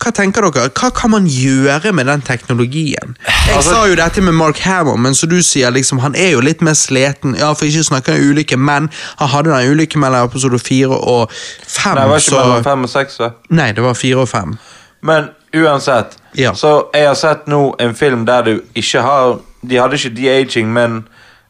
hva 0.00 0.10
tenker 0.16 0.46
dere? 0.48 0.68
Hva 0.72 0.88
kan 0.96 1.10
man 1.12 1.26
gjøre 1.28 1.92
med 1.92 2.06
den 2.08 2.22
teknologien? 2.24 3.16
Jeg 3.26 3.56
Altså- 3.56 3.70
sa 3.74 3.84
jo 3.86 3.94
dette 3.94 4.20
med 4.22 4.32
Mark 4.34 4.58
Hammer, 4.58 4.96
men 4.96 5.14
som 5.14 5.28
du 5.28 5.42
sier, 5.42 5.70
liksom, 5.70 5.98
han 6.00 6.14
er 6.14 6.30
jo 6.32 6.40
litt 6.40 6.62
mer 6.62 6.72
sleten. 6.72 7.36
Ja, 7.38 7.52
for 7.52 7.64
ikke 7.66 7.80
å 7.84 7.88
snakke 7.90 8.14
om 8.14 8.30
ulykke, 8.30 8.56
men 8.58 8.88
han 9.18 9.28
hadde 9.28 9.50
den 9.50 9.70
ulykken 9.74 10.00
mellom 10.00 10.24
episode 10.28 10.58
fire 10.58 10.96
og 10.96 11.30
fem. 11.66 11.94
Nei, 11.94 12.02
det 12.02 12.08
var 12.10 12.16
ikke 12.16 12.30
så... 12.30 12.40
mellom 12.46 12.64
5 12.64 12.82
og 12.84 12.90
6, 12.90 13.16
da. 13.18 13.30
Nei, 13.50 13.72
det 13.72 13.82
var 13.84 13.94
fire 13.94 14.16
og 14.24 14.28
fem. 14.28 14.58
Men 15.02 15.28
uansett, 15.54 16.16
Ja. 16.36 16.52
så 16.52 16.86
jeg 16.94 17.06
har 17.06 17.14
sett 17.14 17.46
nå 17.48 17.74
en 17.80 17.94
film 17.94 18.24
der 18.26 18.42
du 18.42 18.60
ikke 18.74 19.02
har 19.02 19.38
De 19.68 19.76
hadde 19.76 19.92
ikke 19.98 20.14
de-aging, 20.16 20.72
men 20.72 21.04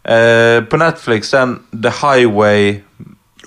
uh, 0.08 0.60
på 0.66 0.76
Netflix, 0.76 1.30
den 1.30 1.58
The 1.72 1.90
Highway 1.90 2.80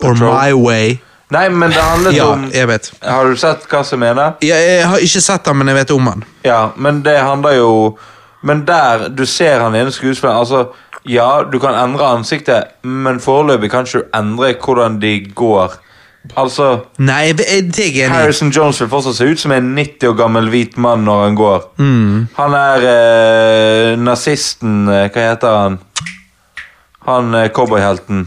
Patrol. 0.02 0.24
Or 0.24 0.44
My 0.46 0.54
Way. 0.54 1.00
Nei, 1.34 1.48
men 1.50 1.72
det 1.74 1.82
handlet 1.82 2.16
Ja, 2.16 2.30
om 2.36 2.48
jeg 2.54 2.70
vet. 2.70 2.92
Har 3.02 3.30
du 3.30 3.38
sett 3.40 3.66
hva 3.72 3.84
som 3.88 4.02
mener? 4.04 4.36
Jeg, 4.44 4.66
jeg 4.70 4.88
har 4.90 5.06
ikke 5.08 5.22
sett 5.26 5.46
den, 5.48 5.58
men 5.60 5.72
jeg 5.72 5.80
vet 5.82 5.94
om 5.96 6.10
den. 6.12 6.26
Ja, 6.46 6.62
men 6.76 7.02
det 7.06 7.18
handler 7.20 7.58
jo 7.58 7.70
Men 8.44 8.66
der 8.68 9.08
du 9.10 9.26
ser 9.26 9.62
han 9.64 9.76
ene 9.76 9.92
skuespilleren 9.92 10.42
Altså, 10.42 10.66
ja, 11.08 11.44
du 11.48 11.60
kan 11.60 11.76
endre 11.76 12.10
ansiktet, 12.16 12.76
men 12.84 13.20
foreløpig 13.24 13.72
kan 13.72 13.88
ikke 13.88 14.04
du 14.04 14.18
endre 14.20 14.54
hvordan 14.60 15.00
de 15.02 15.14
går. 15.36 15.80
Altså 16.40 16.68
Nei. 17.04 17.34
Harrison 18.08 18.52
Jones 18.52 18.80
vil 18.82 18.90
fortsatt 18.90 19.18
se 19.18 19.26
ut 19.28 19.40
som 19.40 19.52
en 19.52 19.74
90 19.76 20.08
år 20.08 20.16
gammel 20.22 20.48
hvit 20.54 20.78
mann 20.80 21.04
når 21.04 21.24
han 21.26 21.36
går. 21.36 21.66
Mm. 21.78 22.28
Han 22.38 22.56
er 22.56 22.86
eh, 22.92 23.90
nazisten 24.00 24.88
eh, 24.88 25.10
Hva 25.12 25.26
heter 25.34 25.58
han? 25.58 25.78
Han 27.10 27.36
eh, 27.36 27.50
cowboyhelten. 27.52 28.24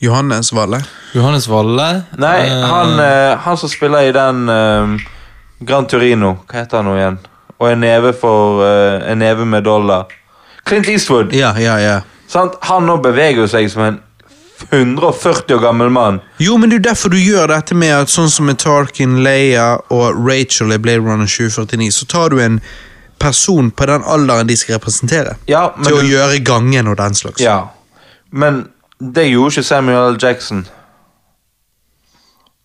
Johannes 0.00 0.52
Valle. 0.52 0.80
Johannes 1.12 1.46
Valle. 1.48 2.02
Nei, 2.16 2.46
eh, 2.48 2.68
han, 2.70 2.98
eh, 3.00 3.38
han 3.38 3.56
som 3.60 3.68
spiller 3.68 4.08
i 4.08 4.12
den 4.16 4.48
eh, 4.48 4.94
Gran 5.60 5.86
Turino. 5.86 6.38
Hva 6.48 6.62
heter 6.62 6.80
han 6.80 6.88
nå 6.88 6.94
igjen? 6.96 7.18
Og 7.60 7.68
en 7.68 7.82
neve 7.84 8.14
for 8.16 8.62
uh, 8.64 9.02
En 9.10 9.18
neve 9.20 9.44
med 9.44 9.66
dollar. 9.66 10.06
Clint 10.64 10.88
Eastwood. 10.88 11.34
Ja, 11.36 11.50
ja, 11.60 11.74
ja. 11.80 11.98
Sant? 12.28 12.54
Han 12.64 12.86
nå 12.88 12.96
beveger 13.04 13.44
seg 13.52 13.68
som 13.68 13.82
en 13.84 13.98
140 14.70 15.54
år 15.56 15.60
gammel 15.60 15.90
mann. 15.92 16.20
Jo, 16.40 16.56
men 16.56 16.70
det 16.72 16.78
er 16.80 16.86
derfor 16.90 17.12
du 17.12 17.18
gjør 17.20 17.50
dette 17.52 17.76
med 17.76 17.92
at 17.96 18.12
sånn 18.12 18.30
som 18.32 18.48
med 18.48 18.58
Tarkin, 18.60 19.18
Leia 19.24 19.74
og 19.92 20.16
Rachel 20.24 20.72
i 20.72 20.78
Blade 20.80 21.04
Runner 21.04 21.28
2049, 21.28 21.90
så 21.96 22.08
tar 22.08 22.32
du 22.32 22.40
en 22.44 22.60
person 23.20 23.70
på 23.70 23.88
den 23.92 24.04
alderen 24.08 24.48
de 24.48 24.56
skal 24.56 24.78
representere, 24.78 25.36
Ja, 25.48 25.74
men 25.76 25.84
til 25.84 25.98
å 25.98 26.00
du- 26.00 26.08
gjøre 26.14 26.38
gangen 26.44 26.88
og 26.88 26.96
den 26.96 27.14
slags. 27.14 27.40
Ja. 27.44 27.58
Men 28.30 28.68
det 29.00 29.24
gjorde 29.30 29.52
ikke 29.54 29.62
Samuel 29.62 30.14
L. 30.14 30.18
Jackson. 30.22 30.66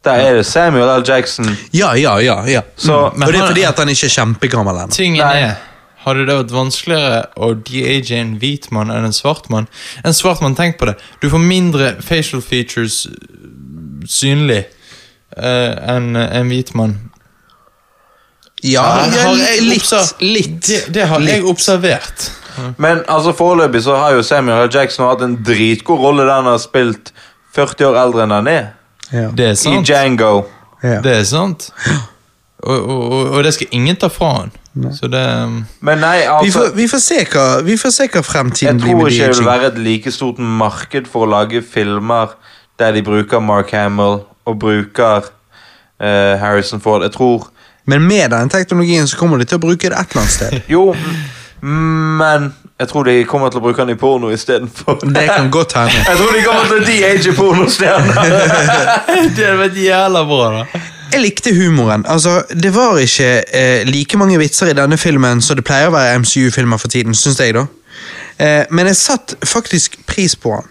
Der 0.06 0.12
er 0.12 0.34
det 0.36 0.46
Samuel 0.46 1.00
L. 1.02 1.04
Jackson. 1.08 1.46
ja, 1.74 1.94
ja. 1.94 2.18
ja, 2.20 2.44
ja. 2.48 2.62
Så- 2.76 3.10
mm. 3.10 3.20
men 3.20 3.28
Og 3.28 3.34
det 3.34 3.42
er 3.42 3.48
fordi 3.48 3.64
at 3.64 3.80
han 3.80 3.90
ikke 3.90 4.06
er 4.06 4.10
kjempegammel 4.10 4.76
ennå. 4.76 4.92
Tingen 4.92 5.22
er 5.22 5.56
Hadde 6.06 6.20
det 6.28 6.36
vært 6.38 6.52
vanskeligere 6.54 7.22
å 7.42 7.48
de-age 7.66 8.14
en 8.14 8.36
hvit 8.38 8.68
mann 8.72 8.92
enn 8.94 9.08
en 9.08 9.14
svart 9.14 9.48
mann? 9.50 9.66
En 10.06 10.14
svart 10.14 10.42
mann, 10.42 10.54
tenk 10.56 10.78
på 10.78 10.86
det. 10.86 10.94
Du 11.22 11.30
får 11.32 11.42
mindre 11.42 11.96
facial 12.02 12.44
features 12.46 13.08
øh, 13.10 14.06
synlig 14.06 14.60
uh, 15.38 15.74
enn 15.96 16.14
en 16.16 16.52
hvit 16.54 16.76
mann. 16.78 16.94
Ja, 18.64 18.84
Har 18.84 19.10
har 19.10 19.36
jeg 19.42 19.64
litt. 19.66 19.90
litt. 20.22 20.62
Det, 20.68 20.94
det 20.94 21.08
har 21.10 21.26
jeg 21.26 21.42
observert. 21.46 22.30
Men 22.78 23.04
altså 23.08 23.34
foreløpig 23.36 23.84
så 23.84 23.96
har 24.00 24.18
jo 24.18 24.24
Samuel 24.26 24.66
L. 24.68 24.74
Jackson 24.74 25.08
hatt 25.08 25.24
en 25.26 25.38
dritgod 25.46 26.00
rolle 26.00 26.26
der 26.28 26.42
han 26.42 26.50
har 26.50 26.60
spilt 26.64 27.14
40 27.56 27.90
år 27.90 28.02
eldre 28.04 28.26
enn 28.26 28.36
han 28.36 28.52
er. 28.52 28.68
Ja. 29.12 29.30
Det 29.38 29.50
er 29.52 29.56
sant. 29.60 29.90
I. 29.90 29.94
Django. 29.94 30.34
Ja. 30.84 31.00
Det 31.04 31.18
er 31.20 31.24
sant. 31.28 31.70
Og, 32.66 32.78
og, 32.78 33.02
og, 33.12 33.30
og 33.38 33.44
det 33.44 33.54
skal 33.54 33.68
ingen 33.76 33.98
ta 34.00 34.10
fra 34.12 34.32
han. 34.40 34.56
Så 34.92 35.08
det 35.08 35.44
um, 35.44 35.66
Men 35.80 36.02
nei, 36.04 36.18
Vi, 36.18 36.26
altså 36.28 36.60
får, 36.60 36.72
vi, 36.76 36.88
får 36.92 37.00
se 37.00 37.20
hva, 37.32 37.44
vi 37.64 37.78
får 37.80 37.94
se 37.96 38.08
hva 38.12 38.22
fremtiden 38.26 38.82
Jeg 38.82 38.84
tror 38.84 39.08
ikke 39.08 39.30
det 39.30 39.38
vil 39.38 39.48
være 39.48 39.70
et 39.70 39.78
like 39.80 40.12
stort 40.12 40.40
marked 40.40 41.08
for 41.08 41.24
å 41.24 41.30
lage 41.32 41.62
filmer 41.64 42.34
der 42.80 42.92
de 42.92 43.04
bruker 43.06 43.40
Mark 43.40 43.72
Hamill 43.72 44.26
og 44.46 44.58
bruker 44.60 45.30
uh, 45.30 46.34
Harrison 46.42 46.82
Ford. 46.84 47.06
Jeg 47.08 47.16
tror 47.16 47.48
Men 47.88 48.04
med 48.04 48.34
den 48.34 48.50
teknologien 48.52 49.08
så 49.08 49.18
kommer 49.18 49.40
de 49.40 49.48
til 49.48 49.62
å 49.62 49.64
bruke 49.64 49.88
det 49.88 49.96
et 49.96 50.12
eller 50.12 50.26
annet 50.26 50.36
sted. 50.36 50.60
Jo, 50.76 50.90
men 51.66 52.50
jeg 52.80 52.88
tror 52.92 53.06
de 53.08 53.14
kommer 53.30 53.50
til 53.50 53.62
å 53.62 53.64
bruke 53.64 53.82
den 53.86 53.96
i 53.96 54.00
porno 54.00 54.30
istedenfor. 54.36 55.00
Det 55.16 55.24
kan 55.30 55.48
godt 55.52 55.74
hende. 55.78 56.02
Jeg 56.10 56.18
tror 56.20 56.34
de 56.36 56.42
kommer 56.44 56.68
til 56.68 56.82
å 56.82 56.86
de-age 56.90 57.32
pornostjerner. 57.38 58.20
Det 59.38 59.46
hadde 59.48 59.56
vært 59.62 59.80
jævla 59.80 60.22
bra, 60.28 60.50
da. 60.58 60.82
Jeg 61.14 61.22
likte 61.24 61.54
humoren. 61.56 62.04
Altså, 62.12 62.42
Det 62.52 62.74
var 62.76 63.00
ikke 63.00 63.30
eh, 63.56 63.86
like 63.88 64.18
mange 64.20 64.38
vitser 64.42 64.74
i 64.74 64.76
denne 64.78 64.98
filmen 65.00 65.42
som 65.42 65.56
det 65.56 65.64
pleier 65.66 65.88
å 65.88 65.96
være 65.96 66.20
MCU-filmer 66.20 66.82
for 66.82 66.92
tiden, 66.92 67.16
syns 67.16 67.40
jeg. 67.40 67.56
da. 67.56 67.66
Eh, 68.44 68.64
men 68.70 68.92
jeg 68.92 69.00
satt 69.00 69.38
faktisk 69.48 69.96
pris 70.10 70.36
på 70.36 70.58
han. 70.58 70.68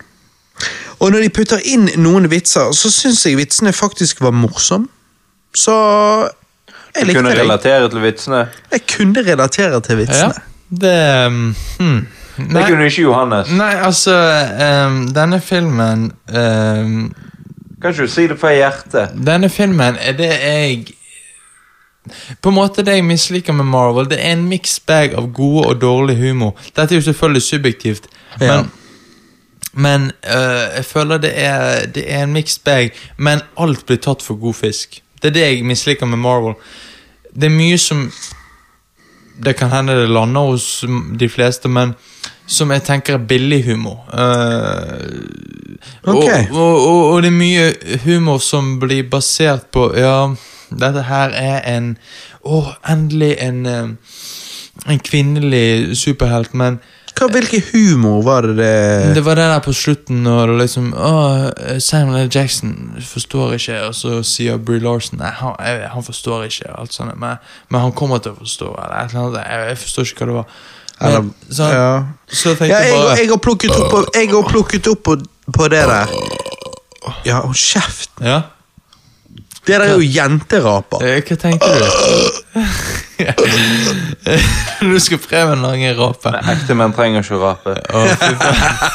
Og 1.01 1.11
når 1.13 1.25
de 1.25 1.35
putter 1.41 1.63
inn 1.73 1.89
noen 2.05 2.29
vitser, 2.31 2.71
så 2.77 2.91
syns 2.93 3.25
jeg 3.27 3.41
vitsene 3.41 3.73
faktisk 3.75 4.21
var 4.23 4.37
morsomme. 4.37 4.91
Så 5.55 5.75
jeg 6.95 7.07
likte 7.09 7.23
Kunne 7.23 7.35
relatere 7.39 7.89
til 7.91 8.03
vitsene. 8.05 8.45
Jeg 8.75 8.85
kunne 8.91 9.23
relatere 9.27 9.81
til 9.81 9.97
Ja, 9.97 10.03
vitsene. 10.05 10.51
Det 10.81 11.27
um, 11.27 11.55
hmm. 11.79 12.07
Det 12.37 12.65
kunne 12.67 12.87
ikke 12.87 13.03
Johannes. 13.03 13.51
Nei, 13.55 13.75
altså 13.79 14.15
um, 14.87 14.97
Denne 15.15 15.41
filmen 15.41 16.09
um, 16.29 17.15
Kan 17.83 17.91
ikke 17.93 18.03
du 18.03 18.11
si 18.11 18.27
det 18.27 18.39
fra 18.41 18.51
hjertet? 18.55 19.15
Denne 19.27 19.49
filmen 19.49 19.99
er 20.01 20.17
det 20.19 20.31
jeg 20.33 20.95
På 22.43 22.51
en 22.51 22.57
måte 22.59 22.83
det 22.83 22.99
jeg 22.99 23.05
misliker 23.07 23.53
med 23.53 23.65
Marvel, 23.65 24.11
det 24.11 24.19
er 24.19 24.35
en 24.35 24.49
mixed 24.49 24.83
bag 24.87 25.15
av 25.15 25.31
gode 25.33 25.67
og 25.69 25.79
dårlig 25.81 26.17
humor. 26.19 26.59
Dette 26.77 26.93
er 26.93 27.01
jo 27.01 27.07
selvfølgelig 27.07 27.43
subjektivt, 27.43 28.09
Ja. 28.41 28.57
men 28.57 28.71
men 29.75 30.03
øh, 30.05 30.77
jeg 30.77 30.85
føler 30.85 31.19
det 31.19 31.33
er, 31.35 31.87
det 31.87 32.05
er 32.07 32.23
en 32.23 32.33
mixed 32.33 32.65
bag, 32.65 32.93
men 33.17 33.41
alt 33.59 33.87
blir 33.87 33.97
tatt 33.97 34.23
for 34.23 34.35
god 34.35 34.55
fisk. 34.55 35.03
Det 35.23 35.29
er 35.29 35.33
det 35.33 35.41
jeg 35.41 35.65
misliker 35.65 36.07
med 36.07 36.19
Marvel. 36.19 36.55
Det 37.35 37.45
er 37.45 37.57
mye 37.57 37.79
som 37.79 38.11
Det 39.43 39.57
kan 39.59 39.71
hende 39.73 39.97
det 39.99 40.11
lander 40.11 40.41
hos 40.53 40.85
de 41.19 41.29
fleste, 41.29 41.69
men 41.69 41.95
som 42.47 42.71
jeg 42.71 42.85
tenker 42.85 43.17
er 43.17 43.27
billig 43.29 43.65
humor. 43.65 44.05
Uh, 44.13 45.55
Ok. 46.07 46.25
og, 46.51 46.53
og, 46.53 46.87
og, 46.87 47.13
og 47.13 47.23
det 47.23 47.29
er 47.29 47.37
mye 47.37 47.99
humor 48.05 48.39
som 48.39 48.79
blir 48.81 49.03
basert 49.11 49.67
på 49.73 49.89
Ja, 49.97 50.35
dette 50.71 51.03
her 51.09 51.33
er 51.35 51.61
en 51.77 51.97
Å, 52.45 52.61
endelig 52.89 53.35
en 53.41 53.67
eh, 53.67 53.89
En 54.91 55.01
kvinnelig 55.01 55.97
superhelt, 55.97 56.55
men 56.55 56.79
Hva, 57.15 57.29
hvilken 57.31 57.63
humor 57.71 58.23
var 58.27 58.49
det 58.49 59.15
det 59.15 59.23
var 59.23 59.39
det 59.39 59.45
der 59.47 59.61
på 59.63 59.73
slutten 59.77 60.25
når 60.25 60.51
det 60.51 60.57
liksom 60.65 60.89
Åh, 60.99 61.45
Samuel 61.79 62.25
L. 62.25 62.31
Jackson 62.35 62.73
forstår 63.07 63.55
ikke, 63.59 63.77
og 63.89 63.95
så 63.95 64.17
sier 64.27 64.59
Brie 64.59 64.83
Larson 64.83 65.21
Nei, 65.23 65.31
han, 65.39 65.55
jeg, 65.63 65.85
han 65.93 66.07
forstår 66.07 66.49
ikke, 66.49 66.73
alt 66.75 66.97
sånt, 66.97 67.15
men, 67.21 67.39
men 67.71 67.85
han 67.87 67.95
kommer 67.95 68.23
til 68.23 68.35
å 68.35 68.41
forstå. 68.41 68.73
Eller, 68.73 68.97
et 68.99 69.15
eller 69.15 69.29
annet, 69.29 69.39
jeg, 69.45 69.69
jeg 69.71 69.83
forstår 69.85 70.11
ikke 70.11 70.25
hva 70.25 70.31
det 70.33 70.39
var. 70.41 70.59
Men, 71.05 71.31
så, 71.51 71.69
ja. 71.75 71.93
så 72.31 72.55
tenkte 72.55 72.71
Ja, 72.73 72.83
jeg, 72.87 72.99
bare 72.99 73.15
jeg 73.19 73.31
har 73.31 73.41
plukket 73.47 73.77
opp 73.77 73.89
på, 73.91 74.03
jeg 74.15 74.31
har 74.31 74.51
plukket 74.51 74.91
opp 74.91 75.03
på, 75.07 75.17
på 75.55 75.71
det 75.71 75.85
der. 75.91 76.19
Ja, 77.27 77.41
hold 77.45 77.59
kjeft. 77.59 78.11
Ja? 78.23 78.41
Det 79.65 79.79
der 79.81 79.85
er 79.87 79.93
jo 79.95 80.05
jenteraper. 80.05 81.05
Eh, 81.05 81.23
Hva 81.25 81.37
tenkte 81.41 81.69
du? 81.73 81.85
du 84.93 84.99
skal 85.01 85.21
prøve 85.23 85.55
en 85.57 85.63
lang 85.65 85.85
rape. 85.99 86.33
Ekte 86.53 86.77
menn 86.77 86.93
trenger 86.97 87.25
ikke 87.25 87.39
å 87.39 87.43
rape. 87.47 87.77
Å, 87.95 88.03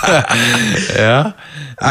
ja? 1.07 1.21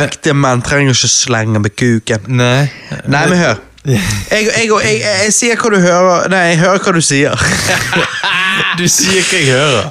Ekte 0.03 0.35
menn 0.39 0.63
trenger 0.67 0.95
ikke 0.95 1.11
slenge 1.11 1.63
med 1.65 1.75
kuken. 1.75 2.29
Nei. 2.39 2.69
Nei, 3.11 3.25
men 3.33 3.39
hør. 3.43 3.59
Jeg, 3.89 4.01
jeg, 4.31 4.49
jeg, 4.53 4.71
jeg, 4.85 5.01
jeg 5.25 5.33
sier 5.33 5.61
hva 5.61 5.71
du 5.73 5.79
hører 5.81 6.29
Nei, 6.33 6.43
jeg 6.53 6.59
hører 6.65 6.83
hva 6.85 6.97
du 6.99 7.05
sier. 7.05 7.33
Du 8.79 8.85
sier 8.91 9.23
hva 9.23 9.39
jeg 9.39 9.49
hører. 9.55 9.87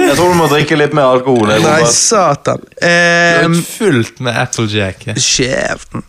Jeg 0.00 0.16
tror 0.18 0.32
du 0.32 0.36
må 0.38 0.46
drikke 0.50 0.76
litt 0.78 0.94
mer 0.96 1.10
alkohol. 1.14 1.50
jeg, 1.52 1.62
Nei, 1.62 1.86
satan. 1.94 2.62
Du 2.66 2.86
er 2.86 3.54
fullt 3.66 4.20
med 4.24 4.38
Applejack. 4.42 5.04
Kjeften. 5.14 6.02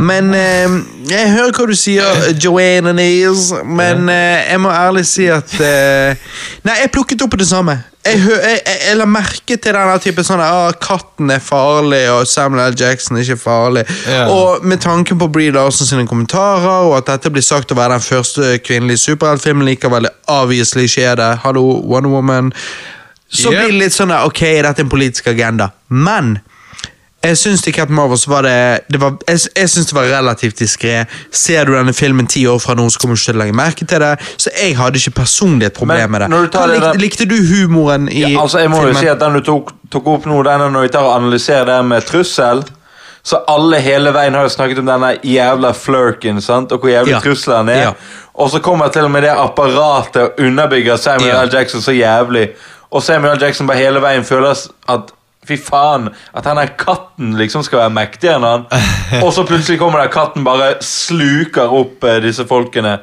Men 0.00 0.32
um, 0.32 0.78
jeg 1.10 1.32
hører 1.34 1.52
hva 1.56 1.66
du 1.68 1.74
sier, 1.76 2.22
Joanne 2.40 2.94
Nees, 2.96 3.50
men 3.64 4.08
uh, 4.08 4.40
jeg 4.48 4.60
må 4.62 4.72
ærlig 4.72 5.04
si 5.08 5.28
at 5.32 5.56
uh, 5.60 6.36
Nei, 6.68 6.78
jeg 6.80 6.92
plukket 6.94 7.24
opp 7.26 7.34
på 7.36 7.42
det 7.42 7.48
samme. 7.50 7.76
Jeg, 8.02 8.18
jeg, 8.18 8.60
jeg, 8.66 8.96
la 8.98 9.04
merke 9.06 9.56
til 9.62 9.76
denne 9.76 9.98
typen 10.02 10.26
sånn 10.26 10.40
at 10.42 10.80
Katten 10.82 11.30
er 11.30 11.42
farlig, 11.42 12.00
og 12.10 12.26
Samuel 12.26 12.72
L. 12.72 12.78
Jackson 12.80 13.16
er 13.16 13.22
ikke 13.22 13.38
farlig. 13.44 13.84
Yeah. 14.10 14.32
Og 14.32 14.64
med 14.66 14.82
tanke 14.82 15.14
på 15.18 15.28
Brie 15.30 15.52
Larsen 15.54 15.86
sine 15.86 16.06
kommentarer, 16.10 16.88
og 16.88 16.96
at 16.98 17.12
dette 17.12 17.30
blir 17.30 17.46
sagt 17.46 17.70
å 17.70 17.78
være 17.78 18.00
den 18.00 18.06
første 18.08 18.56
kvinnelige 18.66 19.04
superheltfilmen, 19.04 19.68
likevel 19.70 20.10
obviously 20.26 20.88
skjer 20.90 21.14
det. 21.22 21.30
Hallo, 21.44 21.62
Wonder 21.86 22.10
Woman. 22.10 22.50
Så 23.32 23.52
Yep. 23.52 23.60
blir 23.60 23.70
det 23.70 23.78
litt 23.84 23.94
sånn 23.94 24.10
at, 24.12 24.26
ok, 24.26 24.42
dette 24.66 24.82
er 24.82 24.84
en 24.84 24.90
politisk 24.92 25.30
agenda. 25.30 25.70
Men 25.88 26.40
jeg 27.22 27.38
syns 27.38 27.62
var 28.28 28.42
det, 28.42 28.80
det 28.92 29.00
var, 29.00 29.12
jeg, 29.28 29.38
jeg 29.56 29.68
synes 29.70 29.86
det 29.86 29.94
var 29.94 30.02
relativt 30.10 30.58
diskré. 30.58 31.04
Ser 31.30 31.64
du 31.64 31.72
denne 31.74 31.92
filmen 31.94 32.26
ti 32.26 32.46
år 32.46 32.58
fra 32.58 32.74
nå, 32.74 32.88
så 32.90 32.98
kommer 32.98 33.14
du 33.14 33.20
ikke 33.20 33.30
til 33.32 33.36
å 33.38 33.42
legge 33.42 33.54
merke 33.54 33.86
til 33.86 34.00
det. 34.02 34.12
Så 34.36 34.50
jeg 34.58 34.76
hadde 34.76 34.98
ikke 34.98 35.14
personlig 35.22 35.66
et 35.66 35.76
problem 35.78 36.10
Men 36.10 36.10
med 36.10 36.20
det. 36.20 36.30
du 36.30 36.48
tar 36.52 36.68
Hva 36.68 36.92
det 36.92 37.00
likte, 37.00 37.24
du 37.30 37.36
humoren 37.36 38.08
i 38.10 38.24
Ja, 38.24 38.40
altså, 38.42 38.58
jeg 38.58 38.70
må 38.70 38.82
jo 38.86 38.94
si 38.98 39.06
at 39.06 39.20
Den 39.20 39.38
du 39.38 39.40
tok, 39.40 39.70
tok 39.90 40.06
opp 40.06 40.26
nå, 40.26 40.42
den 40.42 40.60
er 40.66 40.70
når 40.74 40.88
vi 40.88 40.92
tar 40.96 41.06
og 41.06 41.14
analyserer 41.20 41.64
det 41.70 41.78
med 41.86 42.06
trussel 42.08 42.64
Så 43.22 43.38
alle 43.46 43.78
hele 43.78 44.10
veien 44.14 44.34
har 44.34 44.42
jo 44.48 44.50
snakket 44.56 44.82
om 44.82 44.86
denne 44.90 45.12
jævla 45.22 45.72
flirken 45.78 46.42
sant? 46.42 46.72
og 46.72 46.80
hvor 46.82 46.90
jævlig 46.90 47.14
Ja. 47.14 47.20
trusselen 47.22 47.68
er. 47.70 47.82
Ja. 47.82 47.92
Og 48.34 48.50
så 48.50 48.58
kommer 48.58 48.88
til 48.90 49.04
og 49.06 49.10
med 49.14 49.22
det 49.22 49.30
apparatet 49.30 50.22
og 50.22 50.40
underbygger 50.42 50.96
Samuel 50.96 51.28
Ja. 51.28 51.42
L. 51.44 51.50
Jackson 51.54 51.82
så 51.82 51.92
jævlig. 51.94 52.48
Og 52.90 53.02
Samuel 53.02 53.36
L. 53.36 53.42
Jackson 53.44 53.66
bare 53.66 53.78
hele 53.78 54.02
veien 54.02 54.24
føler 54.24 54.50
at 54.88 55.12
Fy 55.48 55.56
faen, 55.58 56.10
at 56.38 56.46
han 56.46 56.60
der 56.60 56.70
katten 56.78 57.32
liksom 57.38 57.64
skal 57.66 57.80
være 57.80 57.94
mektigere 57.96 58.38
enn 58.38 58.46
han. 58.46 58.66
Og 59.24 59.32
så 59.34 59.42
plutselig 59.46 59.80
kommer 59.80 60.04
der 60.04 60.12
katten 60.14 60.44
bare 60.46 60.76
sluker 60.86 61.72
opp 61.82 62.04
eh, 62.06 62.20
disse 62.22 62.46
folkene. 62.46 63.00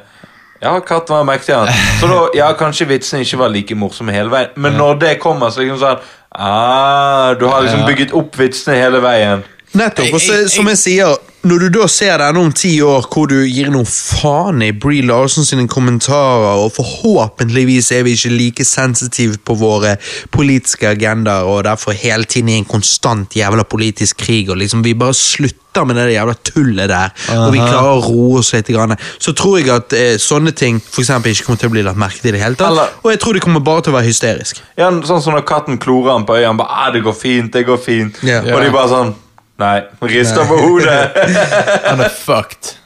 Ja, 0.60 0.72
katten 0.84 1.18
var 1.18 1.26
mektigere 1.28 1.66
enn 1.66 1.72
han. 1.72 1.90
Så 2.00 2.08
da, 2.08 2.20
ja, 2.38 2.48
kanskje 2.56 2.88
vitsene 2.88 3.26
ikke 3.26 3.42
var 3.42 3.52
like 3.52 3.76
morsom 3.76 4.08
hele 4.12 4.32
veien. 4.32 4.56
Men 4.56 4.78
når 4.80 5.00
det 5.04 5.14
kommer, 5.20 5.52
så 5.52 5.64
liksom 5.64 5.82
sånn 5.82 6.00
ah, 6.32 7.36
Du 7.36 7.44
har 7.50 7.64
liksom 7.64 7.84
bygget 7.88 8.16
opp 8.16 8.40
vitsene 8.40 8.78
hele 8.80 9.02
veien. 9.04 9.44
Nettopp. 9.76 10.16
Og 10.16 10.24
så, 10.24 10.40
som 10.50 10.66
jeg 10.72 10.80
sier, 10.80 11.29
når 11.42 11.62
du 11.62 11.68
da 11.78 11.86
ser 11.88 12.18
denne 12.20 12.40
om 12.42 12.50
ti 12.52 12.74
år 12.84 13.06
hvor 13.08 13.30
du 13.30 13.38
gir 13.48 13.70
noe 13.72 13.88
faen 13.88 14.60
i 14.64 14.74
Brie 14.76 15.04
Larsen 15.06 15.46
sine 15.48 15.64
kommentarer, 15.70 16.60
og 16.60 16.74
forhåpentligvis 16.74 17.88
er 17.96 18.04
vi 18.04 18.12
ikke 18.16 18.32
like 18.34 18.66
sensitive 18.68 19.38
på 19.48 19.56
våre 19.56 19.94
politiske 20.34 20.90
agendaer, 20.90 21.48
og 21.48 21.64
derfor 21.64 21.96
hele 21.96 22.28
tiden 22.28 22.52
i 22.52 22.58
en 22.60 22.68
konstant 22.68 23.36
jævla 23.36 23.64
politisk 23.64 24.20
krig, 24.20 24.50
og 24.52 24.60
liksom 24.60 24.84
vi 24.84 24.92
bare 24.92 25.16
slutter 25.16 25.86
med 25.88 25.96
det 25.96 26.10
jævla 26.12 26.34
tullet 26.44 26.92
der, 26.92 27.14
og 27.38 27.54
vi 27.54 27.62
klarer 27.62 27.94
å 27.94 28.04
roe 28.04 28.42
oss 28.42 28.52
litt, 28.52 28.68
grann, 28.74 28.92
så 29.22 29.32
tror 29.32 29.56
jeg 29.62 29.72
at 29.72 29.96
eh, 29.96 30.12
sånne 30.20 30.52
ting 30.52 30.82
for 30.82 31.00
eksempel 31.04 31.32
ikke 31.32 31.48
kommer 31.48 31.62
til 31.64 31.72
å 31.72 31.76
bli 31.78 31.86
lagt 31.86 32.02
merke 32.04 32.20
til 32.20 32.34
i 32.34 32.36
det 32.36 32.44
hele 32.44 32.60
tatt, 32.60 32.74
Eller- 32.74 33.00
og 33.00 33.10
jeg 33.14 33.22
tror 33.24 33.38
det 33.38 33.44
kommer 33.46 33.64
bare 33.64 33.86
til 33.86 33.94
å 33.94 33.96
være 33.96 34.10
hysterisk. 34.10 34.60
Ja, 34.76 34.90
sånn 34.90 35.24
som 35.24 35.32
når 35.32 35.48
katten 35.48 35.80
klorer 35.80 36.18
han 36.18 36.28
på 36.28 36.36
øynene, 36.36 36.58
bare 36.60 36.68
ah, 36.68 36.92
'Det 36.92 37.02
går 37.02 37.16
fint, 37.16 37.52
det 37.52 37.64
går 37.66 37.80
fint.' 37.80 38.20
yeah. 38.22 38.44
Og 38.44 38.60
de 38.60 38.70
bare 38.70 38.88
sånn 38.92 39.14
Nei. 39.60 39.78
Rister 40.00 40.46
på 40.48 40.56
hodet. 40.56 41.00
Han 41.90 42.00
er 42.00 42.12
fucked. 42.14 42.76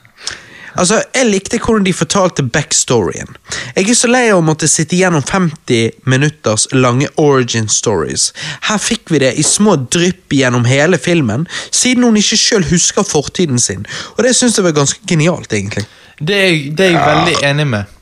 Altså, 0.75 1.03
Jeg 1.15 1.29
likte 1.29 1.57
hvordan 1.57 1.85
de 1.85 1.93
fortalte 1.93 2.43
backstoryen. 2.43 3.37
Jeg 3.75 3.89
er 3.89 3.95
så 3.95 4.09
lei 4.11 4.25
av 4.27 4.41
å 4.41 4.45
måtte 4.45 4.67
sitte 4.67 4.97
gjennom 4.99 5.23
50 5.23 6.01
minutters 6.03 6.67
lange 6.75 7.07
origin 7.21 7.69
stories. 7.71 8.33
Her 8.67 8.81
fikk 8.83 9.13
vi 9.13 9.21
det 9.23 9.33
i 9.39 9.43
små 9.47 9.77
drypp 9.95 10.35
gjennom 10.35 10.67
hele 10.67 10.99
filmen, 10.99 11.47
siden 11.71 12.03
hun 12.03 12.19
ikke 12.19 12.39
sjøl 12.39 12.67
husker 12.71 13.07
fortiden 13.07 13.59
sin. 13.59 13.87
Og 14.17 14.25
det 14.27 14.35
syns 14.35 14.59
jeg 14.59 14.67
var 14.67 14.75
ganske 14.75 14.99
genialt, 15.07 15.53
egentlig. 15.53 15.85
Det 16.19 16.35
er, 16.35 16.59
det 16.75 16.89
er 16.89 16.91
jeg 16.97 17.07
veldig 17.07 17.37
enig 17.43 17.67
med. 17.71 17.95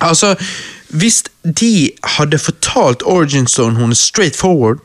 Altså, 0.00 0.34
Hvis 0.88 1.24
de 1.60 1.90
hadde 2.16 2.38
fortalt 2.38 3.02
origin 3.02 3.46
storyen 3.46 3.76
hennes 3.76 3.98
straight 3.98 4.36
forward, 4.36 4.78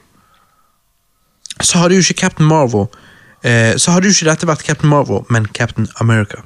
så 1.62 1.78
hadde 1.78 1.96
jo 1.96 2.04
ikke 2.04 2.22
Captain 2.22 2.48
Marvel 2.48 2.88
eh, 3.44 3.76
Så 3.78 3.92
hadde 3.92 4.08
jo 4.08 4.14
ikke 4.16 4.30
dette 4.32 4.48
vært 4.48 4.64
Captain 4.68 4.90
Marvel, 4.90 5.22
men 5.30 5.46
Captain 5.54 5.88
America. 6.00 6.42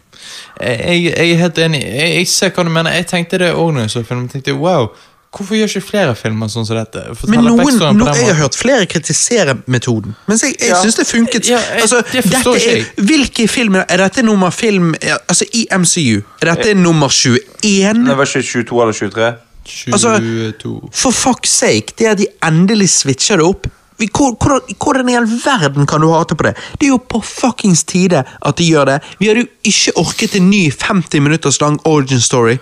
Jeg, 0.62 1.04
jeg 1.18 1.32
er 1.32 1.36
helt 1.38 1.58
enig. 1.58 1.82
Jeg, 1.84 2.14
jeg 2.16 2.28
ser 2.28 2.50
hva 2.56 2.64
du 2.64 2.70
mener. 2.70 2.92
Jeg 2.92 3.08
tenkte 3.08 3.38
det 3.42 3.54
òg 3.54 3.74
når 3.74 3.82
jeg 3.88 3.90
så 3.98 4.04
filmen. 4.08 4.30
tenkte 4.30 4.54
wow, 4.54 4.88
Hvorfor 5.34 5.56
gjør 5.58 5.66
ikke 5.72 5.82
flere 5.82 6.12
filmer 6.16 6.50
sånn 6.54 6.66
som 6.68 6.78
dette? 6.78 7.02
Forteller 7.18 7.42
Men 7.42 7.48
noen, 7.48 7.64
backstoryen 7.66 7.98
no, 7.98 8.06
jeg 8.14 8.28
har 8.28 8.36
hørt 8.38 8.54
flere 8.56 8.86
kritisere 8.86 9.56
metoden, 9.66 10.14
mens 10.30 10.44
jeg, 10.46 10.54
jeg 10.62 10.70
Ja. 10.70 10.82
syns 10.84 10.96
det 11.00 11.08
funket. 11.10 11.48
Ja, 11.50 11.58
jeg- 11.58 11.82
altså, 11.82 12.04
det 12.12 12.22
dette 12.24 12.54
ikke 12.54 12.76
er, 12.78 12.84
hvilke 13.02 13.48
filmer 13.50 13.84
Er 13.90 13.98
dette 13.98 14.22
nummer 14.22 14.50
film 14.52 14.94
Altså 15.02 15.46
i 15.54 15.66
MCU? 15.72 16.22
Er 16.42 16.54
dette 16.54 16.74
nummer 16.76 17.08
21? 17.10 18.06
Det 18.06 18.18
var 18.18 18.26
ikke 18.26 18.44
22 18.44 18.82
eller 18.82 18.94
23. 18.94 19.34
altså- 19.94 20.90
For 20.94 21.10
fuck's 21.12 21.50
sake, 21.50 21.94
det 21.98 22.06
at 22.06 22.18
de 22.18 22.28
endelig 22.44 22.90
switcher 22.90 23.38
det 23.38 23.46
opp 23.46 23.68
Vi- 24.00 24.10
hvor- 24.18 24.36
Hvordan, 24.42 24.62
hvordan 24.84 25.10
i 25.10 25.16
all 25.16 25.28
verden 25.46 25.86
kan 25.88 26.02
du 26.02 26.10
hate 26.12 26.36
på 26.36 26.44
det? 26.44 26.56
Det 26.80 26.88
er 26.88 26.92
jo 26.92 26.98
på 26.98 27.22
fuckings 27.24 27.84
tide 27.84 28.24
at 28.46 28.58
de 28.58 28.64
gjør 28.72 28.86
det. 28.86 29.02
Vi 29.20 29.28
hadde 29.28 29.40
jo 29.42 29.48
ikke 29.64 29.92
orket 29.98 30.36
en 30.36 30.50
ny 30.50 30.72
50 30.72 31.20
minutters 31.22 31.62
lang 31.62 31.80
origin 31.86 32.20
story. 32.20 32.58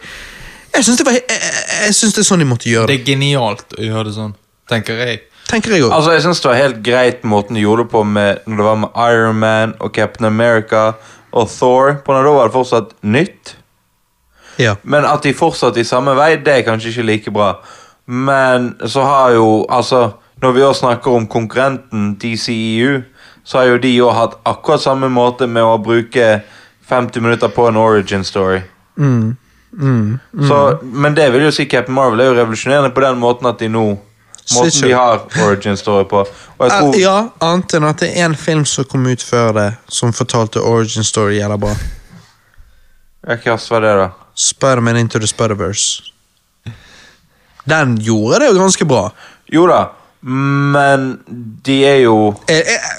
Jeg 0.75 0.83
syns 0.85 0.97
det, 0.97 1.05
var- 1.05 1.13
jeg, 1.13 1.23
jeg, 1.29 1.85
jeg 1.85 1.95
synes 1.95 2.13
det 2.13 2.21
er 2.25 2.29
sånn 2.35 2.39
de 2.39 2.45
måtte 2.45 2.69
gjøre 2.69 2.87
Det 2.87 2.97
det. 2.97 3.09
er 3.09 3.13
genialt 3.15 3.73
å 3.77 3.81
gjøre 3.83 4.03
det 4.05 4.13
sånn, 4.15 4.35
tenker 4.69 4.97
jeg. 5.05 5.19
Tenker 5.47 5.71
jeg 5.71 5.83
også. 5.83 5.93
Altså, 5.95 6.11
Jeg 6.11 6.21
syns 6.21 6.39
det 6.41 6.45
var 6.51 6.55
helt 6.55 6.83
greit 6.83 7.23
måten 7.23 7.55
de 7.55 7.61
gjorde 7.61 7.83
det 7.83 7.91
på 7.91 8.03
med, 8.05 8.39
når 8.47 8.57
det 8.57 8.65
var 8.65 8.75
med 8.75 8.89
Iron 8.95 9.35
Man 9.39 9.73
og 9.81 9.91
Captain 9.93 10.25
America 10.25 10.93
og 11.33 11.49
Thor. 11.49 11.93
På 12.05 12.13
når 12.13 12.23
da 12.23 12.31
var 12.31 12.47
det 12.47 12.53
fortsatt 12.53 12.93
nytt. 13.03 13.55
Ja. 14.59 14.75
Men 14.83 15.05
at 15.05 15.23
de 15.23 15.33
fortsatte 15.33 15.79
i 15.79 15.83
samme 15.83 16.13
vei, 16.15 16.35
det 16.37 16.47
er 16.47 16.61
kanskje 16.71 16.91
ikke 16.93 17.05
like 17.05 17.31
bra. 17.31 17.55
Men 18.07 18.75
så 18.87 19.03
har 19.03 19.31
jo 19.31 19.65
altså 19.69 20.13
Når 20.41 20.51
vi 20.51 20.63
også 20.65 20.79
snakker 20.85 21.11
om 21.11 21.27
konkurrenten 21.27 22.15
DCEU, 22.21 23.01
så 23.43 23.57
har 23.57 23.65
jo 23.71 23.77
de 23.77 23.95
jo 23.95 24.09
hatt 24.13 24.37
akkurat 24.45 24.81
samme 24.81 25.09
måte 25.09 25.47
med 25.47 25.63
å 25.63 25.77
bruke 25.81 26.41
50 26.89 27.21
minutter 27.21 27.51
på 27.53 27.67
en 27.69 27.77
origin 27.77 28.23
story. 28.23 28.61
Så, 30.47 30.79
men 30.81 31.15
det 31.15 31.29
vil 31.31 31.45
jo 31.45 31.51
si 31.55 31.65
Captain 31.65 31.95
Marvel 31.95 32.19
er 32.19 32.31
jo 32.31 32.39
revolusjonerende 32.41 32.91
på 32.91 33.03
den 33.05 33.21
måten 33.21 33.47
at 33.47 33.61
de 33.61 33.69
nå 33.71 33.85
Måten 34.51 34.81
de 34.81 34.91
har 34.91 35.21
origin 35.45 35.77
story 35.77 36.03
på. 36.09 36.25
Jeg 36.59 36.71
tror 36.73 36.95
Ja, 36.99 37.15
annet 37.45 37.75
enn 37.77 37.85
at 37.87 38.01
det 38.01 38.09
er 38.17 38.25
en 38.25 38.35
film 38.35 38.65
som 38.65 38.87
kom 38.89 39.05
ut 39.07 39.23
før 39.23 39.53
det, 39.55 39.67
som 39.87 40.11
fortalte 40.11 40.59
origin 40.59 41.05
story 41.07 41.37
jævla 41.37 41.59
bra. 41.61 41.75
Hva 43.21 43.55
var 43.69 43.85
det, 43.85 43.93
da? 44.01 44.07
Spiderman 44.35 44.97
Into 44.97 45.21
the 45.21 45.29
Spider-Verse. 45.29 46.01
Den 47.69 47.95
gjorde 48.01 48.41
det 48.41 48.49
jo 48.49 48.57
ganske 48.57 48.85
bra. 48.89 49.03
Jo 49.53 49.67
da, 49.69 49.81
men 50.21 51.19
de 51.65 51.83
er 51.85 52.01
jo 52.05 52.35
Eh, 52.47 52.57
eh, 52.57 52.89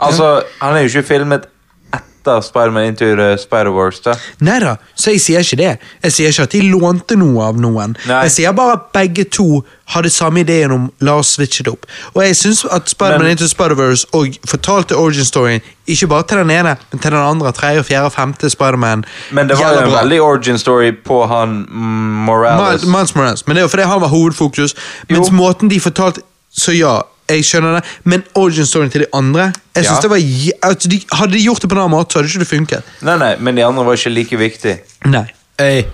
Altså, 0.00 0.42
han 0.60 0.76
er 0.76 0.80
jo 0.86 0.86
ikke 0.92 1.02
filmet 1.08 1.46
etter 1.94 2.40
Spiderman 2.40 2.84
Into 2.92 3.04
the 3.16 3.32
Spider-Wars. 3.38 3.98
Nei 4.44 4.60
da, 4.62 4.76
så 4.94 5.10
jeg 5.10 5.20
sier 5.24 5.40
ikke 5.42 5.56
det. 5.58 5.72
Jeg 6.04 6.12
sier 6.12 6.28
ikke 6.28 6.42
at 6.46 6.52
de 6.54 6.60
lånte 6.70 7.16
noe 7.18 7.42
av 7.48 7.58
noen. 7.58 7.96
Nei. 8.06 8.20
Jeg 8.28 8.30
sier 8.36 8.52
bare 8.54 8.76
at 8.76 8.84
begge 8.94 9.24
to 9.24 9.64
hadde 9.90 10.10
samme 10.14 10.44
ideen 10.44 10.70
om 10.70 10.84
la 11.00 11.16
oss 11.18 11.32
switche 11.34 11.64
det 11.66 11.72
opp. 11.72 11.88
Og 12.14 12.22
jeg 12.22 12.36
syns 12.36 12.62
at 12.70 12.86
Spiderman 12.92 13.32
Into 13.32 13.48
Spider-Verse 13.50 14.06
og 14.14 14.38
fortalte 14.46 14.94
origin-storyen 14.94 15.66
ikke 15.88 16.06
bare 16.14 16.28
til 16.30 16.42
den 16.44 16.50
ene, 16.60 16.76
men 16.92 17.00
til 17.02 17.10
den 17.10 17.18
andre, 17.24 17.52
tredje, 17.52 17.82
fjerde, 17.90 18.10
femte 18.14 18.50
Spiderman. 18.54 19.04
Men 19.32 19.48
det 19.50 19.58
var 19.58 19.72
jo 19.74 19.82
en 19.86 19.90
bra. 19.90 19.98
veldig 20.04 20.22
origin 20.22 20.58
story 20.58 20.92
på 21.04 21.24
han 21.26 21.64
mm, 21.66 22.24
Morales. 22.30 22.86
Miles 22.86 23.14
Morales. 23.18 23.46
Men 23.46 23.56
det 23.56 23.62
er 23.64 23.66
jo 23.66 23.74
fordi 23.74 23.82
han 23.90 24.00
var 24.00 24.08
hovedfokus. 24.14 24.76
Mens 25.10 25.28
Jo. 25.32 25.34
måten 25.34 25.70
de 25.70 25.80
fortalte 25.80 26.20
Så 26.50 26.72
ja, 26.76 27.00
jeg 27.28 27.44
skjønner 27.44 27.78
det, 27.78 27.82
men 28.08 28.22
origin-storyen 28.40 28.90
til 28.90 29.02
de 29.04 29.08
andre 29.12 29.50
Jeg 29.76 29.84
synes 29.84 29.98
Ja. 29.98 30.00
det 30.02 30.10
var 30.10 30.22
altså, 30.70 30.88
de, 30.88 31.00
Hadde 31.12 31.32
de 31.32 31.42
gjort 31.44 31.60
det 31.62 31.68
på 31.68 31.76
en 31.76 31.80
annen 31.82 31.92
måte, 31.92 32.12
så 32.12 32.18
hadde 32.18 32.28
ikke 32.32 32.44
det 32.44 32.48
funket. 32.48 32.94
Nei, 33.04 33.16
nei, 33.20 33.34
men 33.38 33.56
de 33.56 33.64
andre 33.66 33.84
var 33.84 33.98
ikke 34.00 34.10
like 34.14 34.38
viktig. 34.40 34.78
Nei. 35.04 35.26
Hey, 35.60 35.84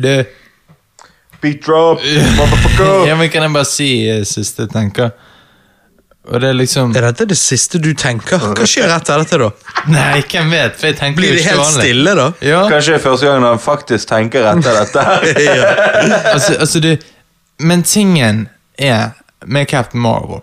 du 0.00 0.24
Beat 1.42 1.60
drop, 1.66 2.00
motherfucker! 2.38 3.06
Ja, 3.08 3.16
men 3.18 3.28
Kan 3.30 3.42
jeg 3.42 3.52
bare 3.52 3.66
si 3.68 3.90
uh, 4.08 4.22
siste 4.24 4.62
jeg 4.66 4.72
tenker? 4.72 5.10
Og 6.30 6.38
det 6.40 6.52
er 6.52 6.54
liksom 6.54 6.92
Er 6.96 7.08
dette 7.08 7.26
det 7.26 7.36
siste 7.38 7.80
du 7.82 7.90
tenker? 7.98 8.38
Hva 8.54 8.66
skjer 8.68 8.92
etter 8.94 9.18
dette, 9.24 9.38
da? 9.42 9.48
Nei, 9.90 10.20
hvem 10.22 10.52
vet? 10.54 10.76
For 10.78 10.86
jeg 10.92 10.98
tenker 11.00 11.18
Blir 11.18 11.34
det 11.34 11.42
helt 11.48 11.58
vanlig. 11.58 11.82
stille, 11.82 12.14
da? 12.14 12.28
Ja, 12.46 12.60
Kanskje 12.70 12.94
det 12.94 13.00
er 13.00 13.04
første 13.08 13.26
gang 13.26 13.46
han 13.48 13.58
faktisk 13.62 14.08
tenker 14.12 14.46
etter 14.52 14.78
dette. 14.78 15.06
ja. 15.48 15.72
altså, 16.32 16.54
altså 16.62 16.80
du 16.84 16.92
Men 17.58 17.82
tingen 17.82 18.44
er 18.78 19.10
med 19.46 19.68
Captain 19.70 20.02
Marvel 20.02 20.42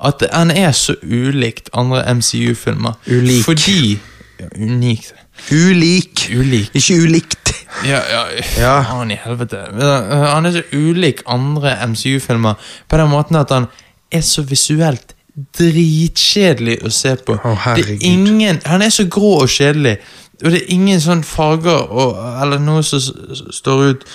at 0.00 0.22
han 0.32 0.50
er 0.50 0.72
så 0.72 0.94
ulikt 1.02 1.68
andre 1.76 2.14
MCU-filmer. 2.14 2.92
Ulik. 3.06 3.44
Fordi 3.44 3.98
ja, 4.40 4.46
Unikt. 4.56 5.14
Ulik. 5.52 6.30
Ulik. 6.32 6.70
Ikke 6.74 6.94
ulikt. 7.02 7.52
Ja, 7.84 8.00
ja, 8.10 8.22
Ja. 8.58 8.82
Faen 8.82 9.10
i 9.10 9.18
helvete. 9.24 9.56
Uh, 9.72 10.24
Han 10.34 10.46
er 10.46 10.50
så 10.52 10.62
ulik 10.72 11.22
andre 11.26 11.76
MCU-filmer 11.86 12.54
på 12.88 12.96
den 12.96 13.10
måten 13.10 13.36
at 13.36 13.50
han 13.50 13.66
er 14.12 14.20
så 14.20 14.42
visuelt 14.42 15.14
dritkjedelig 15.58 16.80
å 16.84 16.90
se 16.92 17.14
på. 17.16 17.36
Å, 17.36 17.54
det 17.76 17.84
er 17.84 18.04
ingen, 18.04 18.60
han 18.66 18.82
er 18.82 18.90
så 18.92 19.06
grå 19.08 19.36
og 19.44 19.48
kjedelig, 19.48 19.98
og 20.42 20.50
det 20.50 20.62
er 20.62 20.72
ingen 20.74 21.00
sånn 21.00 21.22
farger 21.24 21.86
og, 21.92 22.18
eller 22.42 22.60
noe 22.60 22.82
som 22.84 23.00
står 23.00 23.84
ut. 23.92 24.06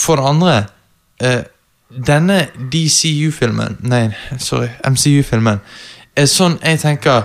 For 0.00 0.18
det 0.18 0.26
andre 0.26 0.54
eh, 1.22 1.44
Denne 2.06 2.48
DCU-filmen 2.72 3.76
Nei, 3.86 4.08
sorry, 4.38 4.68
MCU-filmen 4.88 5.60
er 6.16 6.26
sånn 6.30 6.58
jeg 6.62 6.78
tenker 6.82 7.24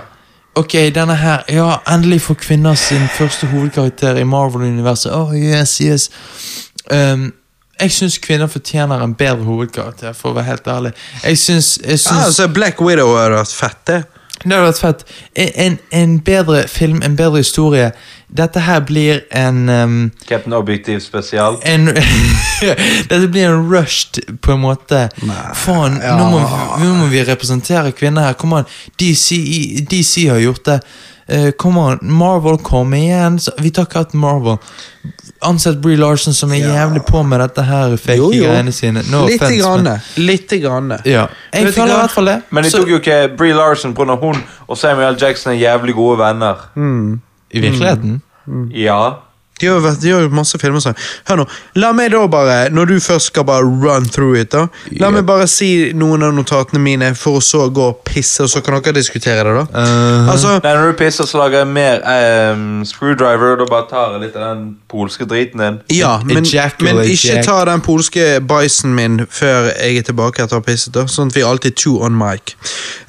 Ok, 0.58 0.74
denne 0.94 1.14
her 1.14 1.44
Ja, 1.52 1.80
endelig 1.90 2.20
får 2.26 2.38
kvinner 2.42 2.74
sin 2.78 3.06
første 3.14 3.46
hovedkarakter 3.46 4.18
i 4.18 4.24
Marvel-universet. 4.26 5.12
Oh, 5.14 5.30
yes, 5.36 5.76
yes. 5.80 6.08
Um, 6.90 7.30
jeg 7.80 7.94
syns 7.94 8.18
kvinner 8.18 8.50
fortjener 8.50 9.00
en 9.04 9.14
bedre 9.14 9.46
hovedkarakter, 9.46 10.12
for 10.12 10.32
å 10.32 10.36
være 10.40 10.48
helt 10.50 10.66
ærlig. 10.68 10.92
Jeg 11.22 11.38
synes, 11.38 11.68
jeg 11.78 11.90
Ja, 11.94 12.02
syns 12.02 12.24
altså, 12.26 12.48
Black 12.48 12.82
Widow 12.82 13.14
hadde 13.16 13.38
vært 13.38 13.54
fett, 13.56 13.78
det. 13.86 14.00
Det 14.42 14.52
hadde 14.52 14.66
vært 14.66 14.82
fett. 14.82 15.04
En, 15.36 15.78
en 16.02 16.18
bedre 16.26 16.64
film, 16.68 17.00
en 17.06 17.16
bedre 17.16 17.40
historie. 17.44 17.92
Dette 18.30 18.60
her 18.62 18.80
blir 18.86 19.20
en 19.34 19.68
um, 19.68 20.10
Captain 20.28 20.52
Objektiv 20.54 21.00
spesial. 21.02 21.56
en 21.66 21.86
Dette 23.10 23.28
blir 23.28 23.48
en 23.48 23.64
rushed, 23.72 24.20
på 24.40 24.52
en 24.54 24.60
måte. 24.62 25.08
Faen, 25.58 25.96
nå, 25.98 26.26
må, 26.30 26.38
vi- 26.44 26.84
nå 26.84 26.94
må 27.00 27.06
vi 27.10 27.24
representere 27.26 27.90
kvinner 27.92 28.28
her. 28.30 28.36
Kom 28.38 28.52
an. 28.52 28.68
DC, 29.00 29.40
DC 29.90 30.28
har 30.30 30.38
gjort 30.44 30.64
det. 30.68 30.80
Kom 31.58 31.76
uh, 31.78 31.92
an, 31.92 31.98
Marvel, 32.02 32.58
kom 32.66 32.94
igjen. 32.94 33.38
Så, 33.42 33.52
vi 33.62 33.70
tar 33.74 33.86
ikke 33.88 34.04
hatt 34.04 34.14
Marvel. 34.18 34.56
Ansett 35.46 35.78
Bree 35.80 35.96
Larson, 35.96 36.34
som 36.36 36.52
er 36.52 36.60
jævlig 36.66 37.00
på 37.08 37.22
med 37.24 37.40
dette 37.40 37.62
her 37.64 37.94
fake 37.96 38.16
Jo, 38.18 38.30
jo. 38.34 38.44
greiene 38.50 38.72
sine. 38.76 39.02
No 39.10 39.22
Litt 39.26 39.40
offense, 39.42 39.58
grann. 39.62 39.82
men- 39.86 40.26
Litt 40.26 40.50
grann. 40.62 40.90
Ja. 41.08 41.26
Jeg 41.54 41.72
føler 41.74 41.94
i 41.94 41.98
hvert 42.02 42.14
fall 42.14 42.30
det. 42.30 42.38
Men 42.50 42.66
de 42.66 42.70
tok 42.74 42.90
jo 42.94 42.98
ikke 43.00 43.20
Bree 43.38 43.54
Larson 43.56 43.94
pga. 43.96 44.18
hun 44.20 44.42
og 44.68 44.78
Samuel 44.78 45.16
Jackson 45.22 45.52
er 45.54 45.58
jævlig 45.62 45.94
gode 45.98 46.18
venner. 46.22 46.66
I 47.52 47.60
virkeligheten? 47.60 48.20
Ja. 48.74 49.16
De 49.60 49.66
har 49.68 49.80
vært- 49.84 50.00
de 50.00 50.08
har 50.10 50.22
jo 50.22 50.28
masse 50.32 50.56
filmer 50.58 50.80
sånn. 50.80 50.94
Hør 51.28 51.36
nå, 51.36 51.44
la 51.76 51.90
meg 51.92 52.12
da 52.12 52.26
bare, 52.26 52.70
når 52.72 52.86
du 52.88 52.94
først 52.96 53.26
skal 53.28 53.44
bare 53.44 53.62
run 53.62 54.06
through 54.08 54.34
it, 54.40 54.48
da 54.54 54.68
La 54.98 55.10
meg 55.10 55.26
bare 55.26 55.46
si 55.46 55.92
noen 55.92 56.22
av 56.24 56.32
notatene 56.32 56.80
mine, 56.80 57.10
for 57.14 57.36
å 57.36 57.42
så 57.44 57.66
gå 57.70 57.88
og 57.90 57.98
pisse, 58.08 58.40
og 58.40 58.48
så 58.48 58.62
kan 58.64 58.80
dere 58.80 58.94
diskutere 58.96 59.44
det, 59.44 59.52
da. 59.68 59.82
Altså, 60.32 60.62
Nei, 60.64 60.72
Når 60.72 60.86
du 60.92 60.96
pisser, 60.96 61.24
så 61.28 61.36
lager 61.42 61.58
jeg 61.58 61.66
mer 61.66 62.00
um, 62.54 62.82
screwdriver, 62.86 63.52
og 63.52 63.58
da 63.58 63.64
bare 63.66 63.86
tar 63.90 64.12
jeg 64.16 64.20
litt 64.22 64.36
av 64.40 64.56
den 64.56 64.76
polske 64.88 65.26
driten 65.28 65.58
din. 65.60 65.78
ja, 65.90 66.16
men, 66.24 66.36
men 66.80 67.04
ikke 67.04 67.44
ta 67.44 67.62
den 67.66 67.82
polske 67.82 68.40
bæsjen 68.40 68.94
min 68.94 69.26
før 69.28 69.74
jeg 69.76 69.98
er 69.98 70.02
tilbake 70.08 70.40
etter 70.40 70.56
å 70.56 70.64
ha 70.64 70.66
pisset, 70.72 70.94
da. 70.94 71.04
Sånn 71.04 71.26
at 71.28 71.34
vi 71.36 71.42
alltid 71.42 71.76
two 71.76 72.00
on 72.02 72.16
mic. 72.16 72.54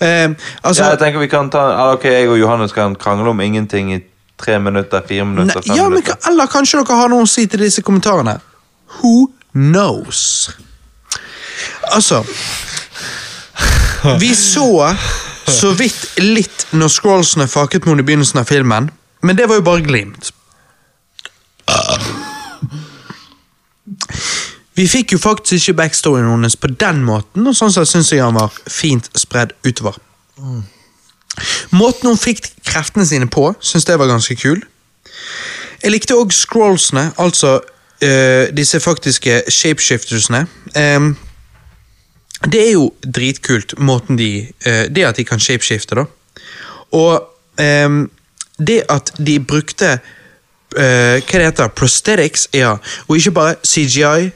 Eh, 0.02 0.28
altså, 0.66 0.84
Ja, 0.84 0.90
jeg 0.98 1.00
tenker 1.00 1.20
vi 1.20 1.28
kan 1.32 1.50
ta 1.50 1.60
ah, 1.80 1.94
Ok, 1.94 2.04
jeg 2.12 2.28
og 2.28 2.38
Johannes 2.38 2.74
kan 2.74 2.94
krangle 2.96 3.30
om 3.30 3.40
ingenting 3.40 3.94
i 3.94 4.02
tre 4.42 4.58
minutter, 4.60 5.04
fire 5.08 5.26
minutter, 5.26 5.62
fem 5.62 5.78
ja, 5.78 5.88
minutter. 5.90 6.18
Men, 6.18 6.32
eller 6.32 6.52
kanskje 6.52 6.82
dere 6.82 7.00
har 7.00 7.12
noe 7.14 7.28
å 7.28 7.30
si 7.30 7.46
til 7.48 7.64
disse 7.66 7.84
kommentarene? 7.86 8.38
Who 9.00 9.32
knows? 9.54 10.50
Altså 11.92 12.24
Vi 14.20 14.32
så 14.36 14.68
så 15.52 15.72
vidt 15.76 16.20
litt 16.22 16.68
når 16.72 16.92
scrollsene 16.94 17.48
faket 17.50 17.86
mot 17.86 18.00
i 18.00 18.06
begynnelsen 18.06 18.40
av 18.40 18.48
filmen, 18.50 18.90
men 19.22 19.38
det 19.38 19.50
var 19.50 19.60
jo 19.60 19.66
bare 19.66 19.84
glimt. 19.86 20.32
Vi 24.78 24.88
fikk 24.88 25.14
jo 25.14 25.20
faktisk 25.20 25.58
ikke 25.60 25.78
backstoryen 25.82 26.30
hennes 26.32 26.56
på 26.56 26.72
den 26.72 27.04
måten, 27.06 27.46
og 27.48 27.58
sånn 27.58 27.74
sett 27.74 27.90
syns 27.92 28.14
jeg 28.14 28.24
han 28.24 28.38
var 28.40 28.54
fint 28.72 29.10
spredd 29.20 29.54
utover. 29.68 30.00
Måten 31.72 32.10
hun 32.12 32.20
fikk 32.20 32.44
kreftene 32.68 33.06
sine 33.08 33.28
på, 33.32 33.52
syns 33.64 33.88
jeg 33.88 34.00
var 34.00 34.12
ganske 34.12 34.36
kul. 34.40 34.62
Jeg 35.82 35.94
likte 35.94 36.18
òg 36.18 36.34
scrollsene, 36.36 37.08
altså 37.22 37.58
eh, 38.04 38.52
disse 38.56 38.80
faktiske 38.84 39.42
shapeshiftersene. 39.50 40.46
Um, 40.76 41.14
det 42.52 42.62
er 42.68 42.72
jo 42.74 42.90
dritkult, 43.06 43.76
måten 43.78 44.18
de 44.18 44.48
eh, 44.66 44.88
Det 44.90 45.06
at 45.06 45.18
de 45.18 45.26
kan 45.26 45.40
shapeshifte, 45.40 45.96
da. 45.96 46.06
Og 46.98 47.62
em, 47.62 48.10
det 48.58 48.82
at 48.90 49.14
de 49.18 49.40
brukte 49.40 49.92
eh, 49.92 51.22
Hva 51.22 51.38
det 51.38 51.46
heter 51.46 51.74
Prosthetics, 51.78 52.48
ja. 52.54 52.76
Og 53.08 53.18
ikke 53.18 53.32
bare 53.32 53.56
CGI. 53.64 54.32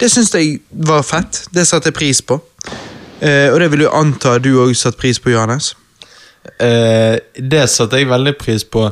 det 0.00 0.10
syns 0.10 0.34
jeg 0.34 0.60
var 0.70 1.02
fett. 1.02 1.48
Det 1.54 1.66
satte 1.66 1.88
jeg 1.88 1.94
pris 1.94 2.22
på. 2.22 2.38
Eh, 3.20 3.48
og 3.52 3.58
det 3.60 3.70
vil 3.72 3.86
jo 3.86 3.92
anta 3.98 4.36
du 4.42 4.52
òg 4.62 4.74
satte 4.78 4.98
pris 5.00 5.18
på, 5.22 5.32
Johannes. 5.34 5.72
Eh, 6.62 7.18
det 7.38 7.64
satte 7.70 7.98
jeg 8.00 8.08
veldig 8.10 8.36
pris 8.38 8.64
på. 8.64 8.88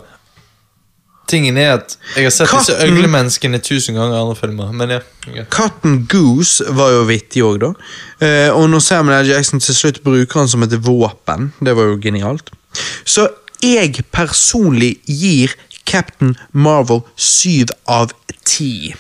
Tingen 1.27 1.57
er 1.59 1.73
at 1.81 1.97
jeg 2.15 2.29
har 2.29 2.31
sett 2.35 2.51
disse 2.53 2.75
Katten- 2.77 2.87
øglemenneskene 2.93 3.59
tusen 3.59 3.97
ganger 3.99 4.15
i 4.15 4.21
andre 4.21 4.37
filmer. 4.39 4.73
Men 4.73 4.93
ja, 4.95 5.01
ja. 5.35 5.45
Katten 5.51 6.05
Goose 6.11 6.65
var 6.71 6.93
jo 6.95 7.01
vittig 7.09 7.43
òg, 7.43 7.59
da. 7.65 7.73
Eh, 8.23 8.51
og 8.55 8.69
når 8.71 8.85
Samuel 8.85 9.25
L. 9.25 9.33
Jackson 9.33 9.61
til 9.61 9.75
slutt 9.75 10.03
bruker 10.07 10.39
han 10.43 10.49
som 10.49 10.63
et 10.63 10.77
våpen, 10.87 11.53
det 11.61 11.75
var 11.75 11.91
jo 11.91 11.99
genialt. 12.03 12.51
Så 13.05 13.27
jeg 13.65 14.05
personlig 14.15 15.01
gir 15.07 15.55
Captain 15.87 16.37
Marvel 16.53 17.03
syv 17.17 17.71
av 17.89 18.13
ti. 18.45 18.95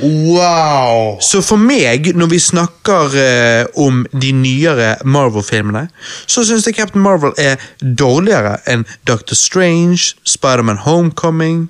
Wow! 0.00 1.18
Så 1.20 1.42
for 1.44 1.60
meg, 1.60 2.12
når 2.16 2.30
vi 2.30 2.38
snakker 2.38 3.16
eh, 3.20 3.66
om 3.80 4.04
de 4.12 4.32
nyere 4.32 4.94
Marvel-filmene, 5.04 5.86
så 6.26 6.44
syns 6.46 6.68
jeg 6.68 6.76
Captain 6.76 7.02
Marvel 7.02 7.34
er 7.38 7.60
dårligere 7.80 8.58
enn 8.70 8.86
Doctor 9.08 9.38
Strange, 9.38 10.14
Spiderman 10.24 10.82
Homecoming, 10.84 11.68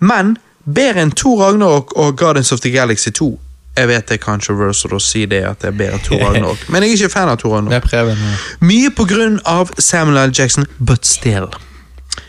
men 0.00 0.36
bedre 0.64 1.04
enn 1.04 1.14
Thor 1.16 1.44
Ragnarok 1.44 1.94
og 1.96 2.18
Guardians 2.18 2.52
of 2.52 2.60
the 2.64 2.72
Galaxy 2.72 3.12
2. 3.16 3.30
Jeg 3.76 3.88
vet 3.88 4.08
det 4.08 4.16
er 4.18 4.22
controversial 4.24 4.96
å 4.96 5.02
si 5.02 5.24
det 5.30 5.44
at 5.46 5.62
det 5.62 5.70
er 5.70 5.76
bedre 5.78 6.00
Thor 6.04 6.24
Ragnarok, 6.24 6.64
men 6.72 6.84
jeg 6.84 6.96
er 6.96 7.02
ikke 7.04 7.14
fan 7.16 7.32
av 7.32 7.40
Thor 7.42 7.56
Ragnarok. 7.58 7.92
er 7.92 8.12
ja. 8.12 8.32
Mye 8.64 8.92
på 8.94 9.06
grunn 9.08 9.38
av 9.48 9.72
Samuel 9.78 10.24
L. 10.26 10.34
Jackson, 10.36 10.68
but 10.78 11.06
still. 11.08 11.52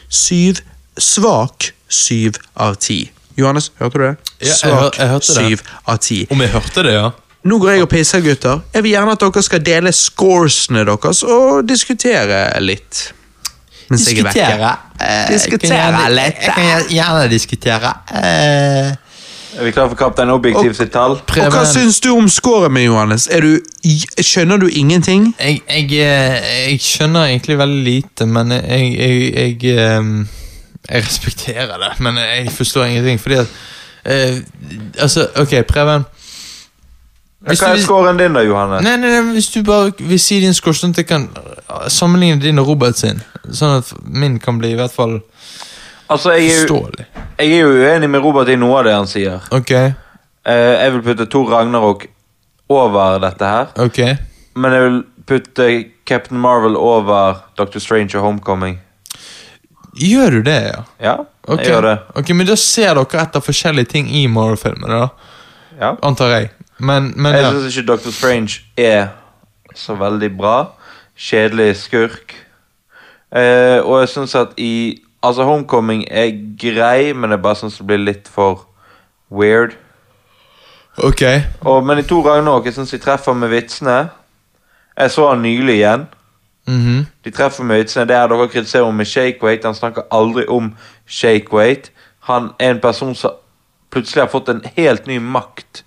Syv. 0.08 0.62
Svak 1.00 1.72
syv 1.88 2.36
av 2.60 2.76
ti. 2.84 3.06
Johannes, 3.38 3.72
hørte 3.80 3.98
du 3.98 4.04
det? 4.06 4.16
Ja, 4.48 4.54
Svak 4.56 4.98
syv 5.24 5.62
av 5.88 5.98
ti. 6.04 6.28
Om 6.32 6.42
jeg 6.42 6.50
hørte 6.50 6.84
det, 6.84 6.94
ja? 6.94 7.10
Nå 7.44 7.58
går 7.58 7.72
jeg 7.74 7.82
og 7.82 7.90
pisser, 7.90 8.22
gutter. 8.22 8.60
Jeg 8.74 8.84
vil 8.86 8.92
gjerne 8.94 9.12
at 9.16 9.20
dere 9.24 9.42
skal 9.44 9.64
dele 9.66 9.92
scoresene 9.92 10.84
deres 10.86 11.24
og 11.26 11.64
diskutere 11.68 12.44
litt. 12.62 13.14
Mens 13.90 14.06
jeg 14.08 14.20
er 14.22 14.28
vekke. 14.28 14.34
Diskutere. 14.40 14.74
Eh, 15.02 15.28
Diskutere 15.34 15.76
jeg 15.76 15.82
kan 15.82 15.96
gjerne- 15.96 16.16
litt. 16.16 16.42
Jeg 16.46 16.54
kan 16.56 16.84
gjerne- 16.90 17.30
diskutere. 17.30 17.94
Eh, 18.14 18.96
Er 19.60 19.64
vi 19.66 19.72
klare 19.72 19.90
for 19.90 19.96
Kaptein 20.00 20.30
Objektiv 20.30 20.74
sitt 20.76 20.92
tall? 20.94 21.12
Og 21.12 21.52
hva 21.52 21.66
syns 21.68 22.00
du 22.00 22.14
om 22.16 22.30
scoren 22.30 22.72
min, 22.72 22.86
Johannes? 22.86 23.28
Er 23.28 23.42
du, 23.42 23.60
skjønner 24.22 24.58
du 24.60 24.68
ingenting? 24.70 25.34
jeg, 25.40 25.62
jeg, 25.68 25.92
eh, 25.92 26.70
jeg 26.72 26.80
skjønner 26.80 27.26
egentlig 27.28 27.58
veldig 27.58 27.84
lite, 27.84 28.26
men 28.28 28.52
jeg, 28.52 28.94
jeg, 28.98 29.34
jeg, 29.62 29.78
eh, 29.78 30.26
jeg 30.92 31.06
respekterer 31.06 31.78
det. 31.82 31.92
Men 32.00 32.18
jeg 32.18 32.52
forstår 32.52 32.86
ingenting, 32.86 33.20
fordi 33.20 33.36
at 33.36 33.48
eh, 34.06 34.42
Altså, 35.00 35.28
ok, 35.40 35.56
Preben. 35.68 36.06
Hva 37.42 37.56
er 37.74 37.80
scoren 37.82 38.18
din, 38.20 38.34
da, 38.38 38.44
Johanne? 38.46 38.82
Nei, 38.86 38.98
nei, 39.02 39.10
nei, 39.10 39.34
Hvis 39.34 39.48
du 39.50 39.64
bare 39.66 39.92
vil 39.98 40.20
si 40.22 40.40
din 40.44 40.54
score, 40.54 40.78
sånn 40.78 40.92
at 40.94 41.00
jeg 41.02 41.08
kan 41.10 41.24
sammenligne 41.90 42.38
din 42.44 42.60
og 42.62 42.68
Robert 42.70 43.00
sin. 43.00 43.22
Sånn 43.50 43.80
at 43.80 43.90
min 44.06 44.36
kan 44.40 44.60
bli 44.62 44.76
i 44.76 44.78
hvert 44.78 44.94
fall 44.94 45.20
Altså, 46.12 46.34
jeg 46.36 46.52
er, 46.52 46.66
forståelig. 46.68 47.06
jeg 47.40 47.54
er 47.56 47.62
jo 47.64 47.72
uenig 47.80 48.10
med 48.12 48.20
Robert 48.22 48.50
i 48.52 48.58
noe 48.60 48.82
av 48.82 48.86
det 48.86 48.94
han 49.00 49.08
sier. 49.10 49.40
Ok, 49.56 49.72
Eh, 50.42 50.74
jeg 50.82 50.92
vil 50.96 51.02
putte 51.06 51.26
Thor 51.30 51.52
Ragnarok 51.54 52.08
over 52.74 53.20
dette 53.22 53.46
her. 53.46 53.68
ok. 53.78 54.00
Men 54.56 54.74
jeg 54.74 54.82
vil 54.88 54.96
putte 55.30 55.68
Captain 56.10 56.40
Marvel 56.42 56.76
over 56.76 57.44
Doctor 57.58 57.80
Strange 57.80 58.18
og 58.18 58.24
Homecoming. 58.26 58.80
Gjør 59.98 60.38
du 60.38 60.42
det, 60.48 60.60
ja? 60.70 60.84
Ja, 61.04 61.16
jeg 61.48 61.58
jeg 61.58 61.68
gjør 61.68 61.82
det. 61.82 61.98
Ok, 62.16 62.30
Men 62.30 62.48
da 62.48 62.56
ser 62.56 62.94
dere 62.96 63.24
etter 63.26 63.44
forskjellige 63.44 63.92
ting 63.92 64.08
i 64.10 64.28
Marvel-filmene, 64.32 65.02
da? 65.04 65.08
Ja. 65.80 65.96
Antar 66.04 66.32
jeg. 66.36 66.52
Men, 66.80 67.14
men 67.16 67.34
Jeg 67.36 67.44
ja. 67.44 67.52
syns 67.52 67.78
ikke 67.78 67.88
Dr. 67.96 68.12
Strange 68.12 68.62
er 68.78 69.08
så 69.76 69.96
veldig 69.96 70.38
bra. 70.38 70.56
Kjedelig 71.18 71.76
skurk. 71.78 72.36
Eh, 73.36 73.80
og 73.84 74.00
jeg 74.02 74.10
syns 74.10 74.36
at 74.36 74.58
i 74.58 75.02
Altså, 75.24 75.44
Homecoming 75.46 76.08
er 76.10 76.32
grei, 76.58 77.14
men 77.14 77.30
jeg 77.30 77.42
bare 77.44 77.56
syns 77.60 77.76
det 77.78 77.86
blir 77.86 78.00
litt 78.02 78.28
for 78.32 78.64
weird. 79.30 79.76
Ok. 80.98 81.22
Og, 81.62 81.84
men 81.86 82.02
i 82.02 82.06
to 82.10 82.24
Ragnarok 82.26 82.66
jeg 82.66 82.74
syns 82.74 82.90
de 82.90 82.98
treffer 82.98 83.38
med 83.38 83.52
vitsene. 83.54 84.10
Jeg 84.98 85.14
så 85.14 85.28
han 85.30 85.44
nylig 85.46 85.76
igjen. 85.78 86.08
Mhm. 86.68 87.06
De 87.26 87.32
treffer 87.32 87.64
med 87.64 87.78
vitsene. 87.78 88.08
Det 88.08 88.16
er 88.16 88.28
dere 88.28 88.48
kritiserer 88.48 88.84
om 88.84 88.96
med 88.96 89.06
shake-weight. 89.06 89.66
Han 89.66 89.76
snakker 89.76 90.02
aldri 90.12 90.46
om 90.48 90.76
shake-weight. 91.10 91.92
Han 92.20 92.52
er 92.60 92.70
en 92.70 92.80
person 92.80 93.16
som 93.16 93.32
plutselig 93.92 94.22
har 94.22 94.30
fått 94.30 94.50
en 94.50 94.62
helt 94.76 95.08
ny 95.08 95.20
makt. 95.20 95.84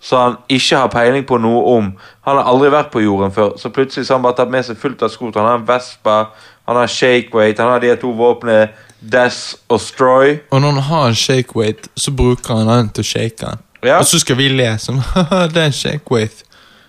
Så 0.00 0.16
han 0.16 0.36
ikke 0.48 0.76
har 0.76 0.88
peiling 0.88 1.26
på 1.26 1.36
noe 1.38 1.76
om. 1.76 1.90
Han 2.24 2.36
har 2.36 2.44
aldri 2.44 2.70
vært 2.72 2.92
på 2.92 3.02
jorden 3.04 3.32
før. 3.32 3.56
Så 3.58 3.68
plutselig 3.68 4.08
har 4.08 4.16
han 4.16 4.22
bare 4.22 4.38
tatt 4.38 4.50
med 4.50 4.64
seg 4.64 4.78
fullt 4.80 5.02
av 5.02 5.08
skot. 5.12 5.34
Han 5.36 5.44
har 5.44 5.58
en 5.58 5.66
Vespa, 5.68 6.26
han 6.68 6.76
har 6.76 6.86
shake-weight, 6.86 7.58
han 7.58 7.68
har 7.68 7.80
de 7.80 7.96
to 8.00 8.12
våpnene 8.16 8.68
Death 9.00 9.56
og 9.68 9.80
Stroy. 9.80 10.38
Og 10.50 10.60
når 10.60 10.70
han 10.70 10.82
har 10.82 11.06
en 11.08 11.14
shake 11.14 11.56
weight, 11.56 11.88
så 11.96 12.12
bruker 12.12 12.54
han 12.54 12.68
den 12.68 12.88
til 12.88 13.04
å 13.04 13.08
shake 13.08 13.36
den. 13.40 13.60
Ja. 13.82 13.98
Og 13.98 14.06
så 14.06 14.20
skal 14.20 14.36
vi 14.36 14.48
le 14.52 14.68
som 14.78 15.00
det 15.54 15.56
er 15.56 15.66
en 15.70 15.76
shake 15.76 16.12
weight. 16.12 16.44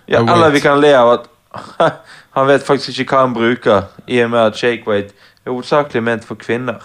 Ja, 0.08 0.20
eller 0.20 0.50
vi 0.50 0.60
kan 0.60 0.80
le 0.80 0.92
av 0.96 1.12
at 1.12 1.28
han 2.34 2.46
vet 2.48 2.62
faktisk 2.66 2.98
ikke 2.98 3.14
hva 3.16 3.20
han 3.26 3.34
bruker, 3.34 3.82
i 4.08 4.18
og 4.24 4.30
med 4.30 4.38
at 4.40 4.56
Shakeweight 4.56 5.10
er 5.46 5.50
hovedsakelig 5.50 6.02
ment 6.02 6.24
for 6.24 6.34
kvinner. 6.34 6.78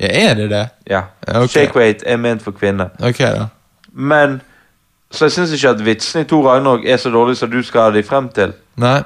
Ja, 0.00 0.06
er 0.30 0.34
det 0.34 0.50
det? 0.50 0.68
Ja, 0.90 1.02
Okay. 1.28 1.42
ok. 1.44 1.50
Shakeweight 1.50 2.02
er 2.06 2.16
ment 2.16 2.42
for 2.42 2.50
kvinner. 2.52 2.88
Ok, 3.02 3.18
da. 3.18 3.46
Men 3.92 4.40
Så 5.10 5.24
jeg 5.24 5.32
syns 5.32 5.52
ikke 5.52 5.68
at 5.68 5.84
vitsene 5.84 6.24
i 6.24 6.26
Thor 6.28 6.48
Ragnarok 6.50 6.84
er 6.84 6.96
så 6.96 7.10
dårlige 7.10 7.36
som 7.36 7.50
du 7.50 7.62
skal 7.62 7.80
ha 7.80 7.90
dem 7.90 8.04
frem 8.04 8.28
til. 8.28 8.52
Nei. 8.76 9.02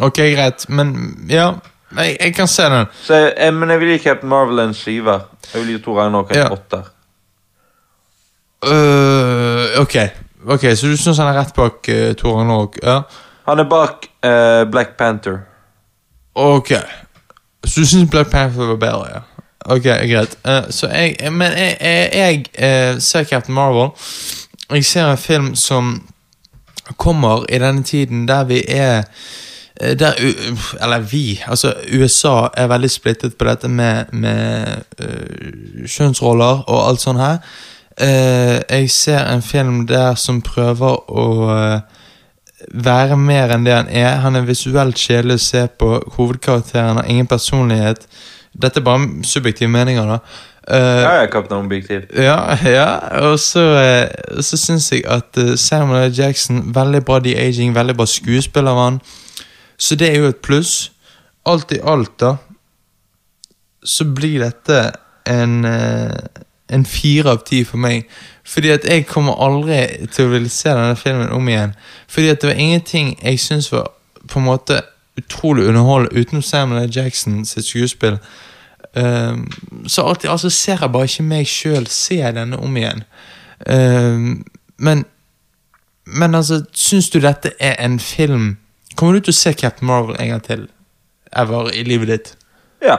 Ok, 0.00 0.16
greit. 0.16 0.68
Men 0.68 1.16
ja, 1.30 1.52
jeg, 1.96 2.16
jeg 2.20 2.34
kan 2.34 2.46
se 2.48 2.62
den. 2.62 2.86
Så 3.02 3.14
jeg, 3.14 3.32
jeg, 3.38 3.54
men 3.54 3.70
jeg 3.70 3.80
vil 3.80 3.88
gi 3.88 3.98
Captain 3.98 4.28
Marvel 4.28 4.58
en 4.58 4.74
syver. 4.74 5.20
Jeg 5.54 5.60
vil 5.62 5.70
gi 5.76 5.82
Thor 5.82 6.00
Ragnarok 6.00 6.30
en 6.30 6.36
Ja. 6.36 6.48
åtter. 6.52 6.82
Øh, 8.64 9.80
ok, 9.80 9.96
ok, 10.46 10.60
så 10.76 10.86
du 10.86 10.96
syns 10.96 11.18
han 11.18 11.26
er 11.32 11.38
rett 11.40 11.54
bak 11.54 11.88
uh, 11.88 12.12
Tor 12.14 12.36
Ragnarok? 12.38 12.76
Ja. 12.82 13.00
Han 13.48 13.58
er 13.58 13.68
bak 13.68 14.06
uh, 14.26 14.70
Black 14.70 14.96
Panther. 14.98 15.38
Ok. 16.34 16.72
Så 17.64 17.80
du 17.80 17.86
syns 17.86 18.10
Black 18.10 18.30
Panther 18.30 18.64
var 18.64 18.76
bedre, 18.76 19.06
ja? 19.14 19.20
Ok, 19.64 19.82
greit. 19.82 20.38
Uh, 20.46 20.70
så 20.70 20.88
jeg 20.88 21.32
Men 21.32 21.52
jeg, 21.52 21.76
jeg, 21.80 22.10
jeg 22.58 22.94
uh, 22.94 23.00
ser 23.00 23.24
Captain 23.24 23.54
Marvel. 23.54 23.90
Jeg 24.70 24.84
ser 24.84 25.10
en 25.10 25.18
film 25.18 25.54
som 25.54 26.02
kommer 26.96 27.44
i 27.48 27.58
denne 27.58 27.82
tiden 27.82 28.28
der 28.28 28.44
vi 28.44 28.62
er 28.68 29.02
eh, 29.80 29.98
der, 29.98 30.12
Eller 30.80 30.98
vi. 30.98 31.40
Altså, 31.46 31.74
USA 31.92 32.48
er 32.56 32.66
veldig 32.66 32.90
splittet 32.90 33.36
på 33.36 33.44
dette 33.44 33.68
med, 33.68 34.04
med 34.12 34.66
uh, 35.00 35.86
kjønnsroller 35.86 36.64
og 36.68 36.88
alt 36.88 37.00
sånt 37.00 37.20
her. 37.20 37.38
Uh, 38.00 38.60
jeg 38.70 38.90
ser 38.90 39.24
en 39.24 39.42
film 39.42 39.86
der 39.86 40.14
som 40.14 40.42
prøver 40.42 41.10
å 41.10 41.26
eh, 41.56 41.80
være 42.68 43.16
mer 43.16 43.52
enn 43.54 43.66
det 43.66 43.74
han 43.74 43.90
er. 43.90 44.20
Han 44.22 44.36
er 44.36 44.46
visuelt 44.48 44.98
kjedelig 44.98 45.38
å 45.38 45.44
se 45.46 45.66
på. 45.78 45.90
Hovedkarakteren 46.16 47.00
har 47.00 47.10
ingen 47.10 47.26
personlighet. 47.26 48.06
Dette 48.52 48.80
er 48.80 48.86
bare 48.86 49.24
subjektive 49.26 49.70
meninger, 49.72 50.06
da. 50.06 50.18
Uh, 50.62 51.02
Ja, 51.02 51.14
ja, 51.22 51.26
kaptein 51.26 51.64
Objektiv. 51.64 52.04
ja, 52.14 52.56
ja, 52.64 52.98
og 53.26 53.38
så, 53.42 53.64
uh, 53.82 54.40
så 54.40 54.56
syns 54.56 54.92
jeg 54.92 55.02
at 55.10 55.34
uh, 55.38 55.56
Samuel 55.58 56.06
L. 56.06 56.14
Jackson 56.14 56.74
Veldig 56.74 57.00
bra 57.04 57.18
de-aging, 57.18 57.74
veldig 57.74 57.96
bra 57.96 58.06
skuespiller 58.06 58.70
av 58.70 58.78
han. 58.78 59.00
Så 59.78 59.98
det 59.98 60.12
er 60.12 60.20
jo 60.20 60.28
et 60.30 60.38
pluss. 60.38 60.92
Alt 61.46 61.72
i 61.74 61.80
alt, 61.82 62.14
da, 62.20 62.36
så 63.82 64.04
blir 64.06 64.44
dette 64.44 64.92
en 65.26 65.64
eh, 65.64 66.14
en 66.72 66.86
fire 66.88 67.30
av 67.30 67.44
ti 67.46 67.62
for 67.68 67.80
meg. 67.82 68.06
Fordi 68.48 68.72
at 68.74 68.86
jeg 68.88 69.06
kommer 69.06 69.38
aldri 69.38 70.06
til 70.12 70.26
å 70.26 70.32
ville 70.32 70.50
se 70.50 70.72
denne 70.72 70.96
filmen 70.96 71.30
om 71.32 71.48
igjen. 71.48 71.74
Fordi 72.10 72.32
at 72.32 72.40
det 72.42 72.50
var 72.50 72.62
ingenting 72.62 73.12
jeg 73.22 73.40
syns 73.40 73.70
var 73.72 73.92
på 74.28 74.40
en 74.40 74.48
måte 74.48 74.80
utrolig 75.18 75.66
underholdende 75.68 76.20
utenom 76.20 76.42
Samuel 76.42 76.86
L. 76.86 76.90
Jackson 76.96 77.44
sitt 77.44 77.68
skuespill. 77.68 78.18
Um, 78.96 79.46
så 79.86 80.02
alltid, 80.02 80.30
altså 80.30 80.50
ser 80.50 80.80
jeg 80.80 80.92
bare 80.92 81.08
ikke 81.08 81.24
meg 81.24 81.46
sjøl 81.48 81.86
se 81.88 82.18
denne 82.36 82.58
om 82.60 82.76
igjen. 82.76 83.04
Um, 83.66 84.44
men 84.78 85.04
Men 86.04 86.34
altså, 86.34 86.64
syns 86.74 87.10
du 87.10 87.20
dette 87.20 87.52
er 87.60 87.76
en 87.78 88.00
film 88.00 88.56
Kommer 88.96 89.14
du 89.14 89.20
til 89.20 89.32
å 89.32 89.38
se 89.38 89.52
Captain 89.52 89.86
Marvel 89.86 90.16
en 90.20 90.28
gang 90.28 90.42
til? 90.42 90.64
Ever 91.32 91.70
i 91.72 91.84
livet 91.86 92.08
ditt? 92.08 92.32
Ja. 92.82 92.96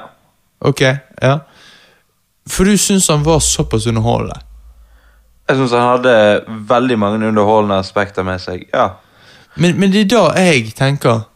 Ok, 0.59 0.81
ja. 1.21 1.33
For 2.49 2.67
du 2.67 2.77
syns 2.77 3.07
han 3.07 3.23
var 3.23 3.39
såpass 3.39 3.87
underholdende? 3.87 4.39
Jeg 5.49 5.59
syns 5.59 5.75
han 5.75 5.89
hadde 5.89 6.15
veldig 6.69 6.97
mange 6.99 7.27
underholdende 7.27 7.79
aspekter 7.79 8.23
med 8.23 8.41
seg. 8.41 8.65
Ja. 8.73 8.89
Men, 9.55 9.77
men 9.79 9.91
det 9.91 10.05
er 10.05 10.09
da 10.15 10.23
jeg 10.39 10.71
tenker 10.73 11.27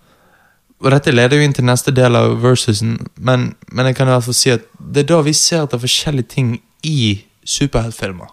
Og 0.82 0.92
dette 0.94 1.11
leder 1.11 1.38
jo 1.38 1.44
inn 1.45 1.53
til 1.53 1.66
neste 1.66 1.92
del 1.94 2.16
av 2.16 2.36
versusen, 2.42 2.95
men, 3.18 3.56
men 3.74 3.88
jeg 3.90 3.95
kan 3.98 4.08
i 4.08 4.14
hvert 4.14 4.26
fall 4.27 4.36
si 4.38 4.52
at 4.53 4.66
det 4.77 5.03
er 5.03 5.08
da 5.10 5.22
vi 5.26 5.34
ser 5.34 5.64
etter 5.64 5.82
forskjellige 5.82 6.30
ting 6.36 6.52
i 6.86 7.24
superheltfilmer. 7.50 8.30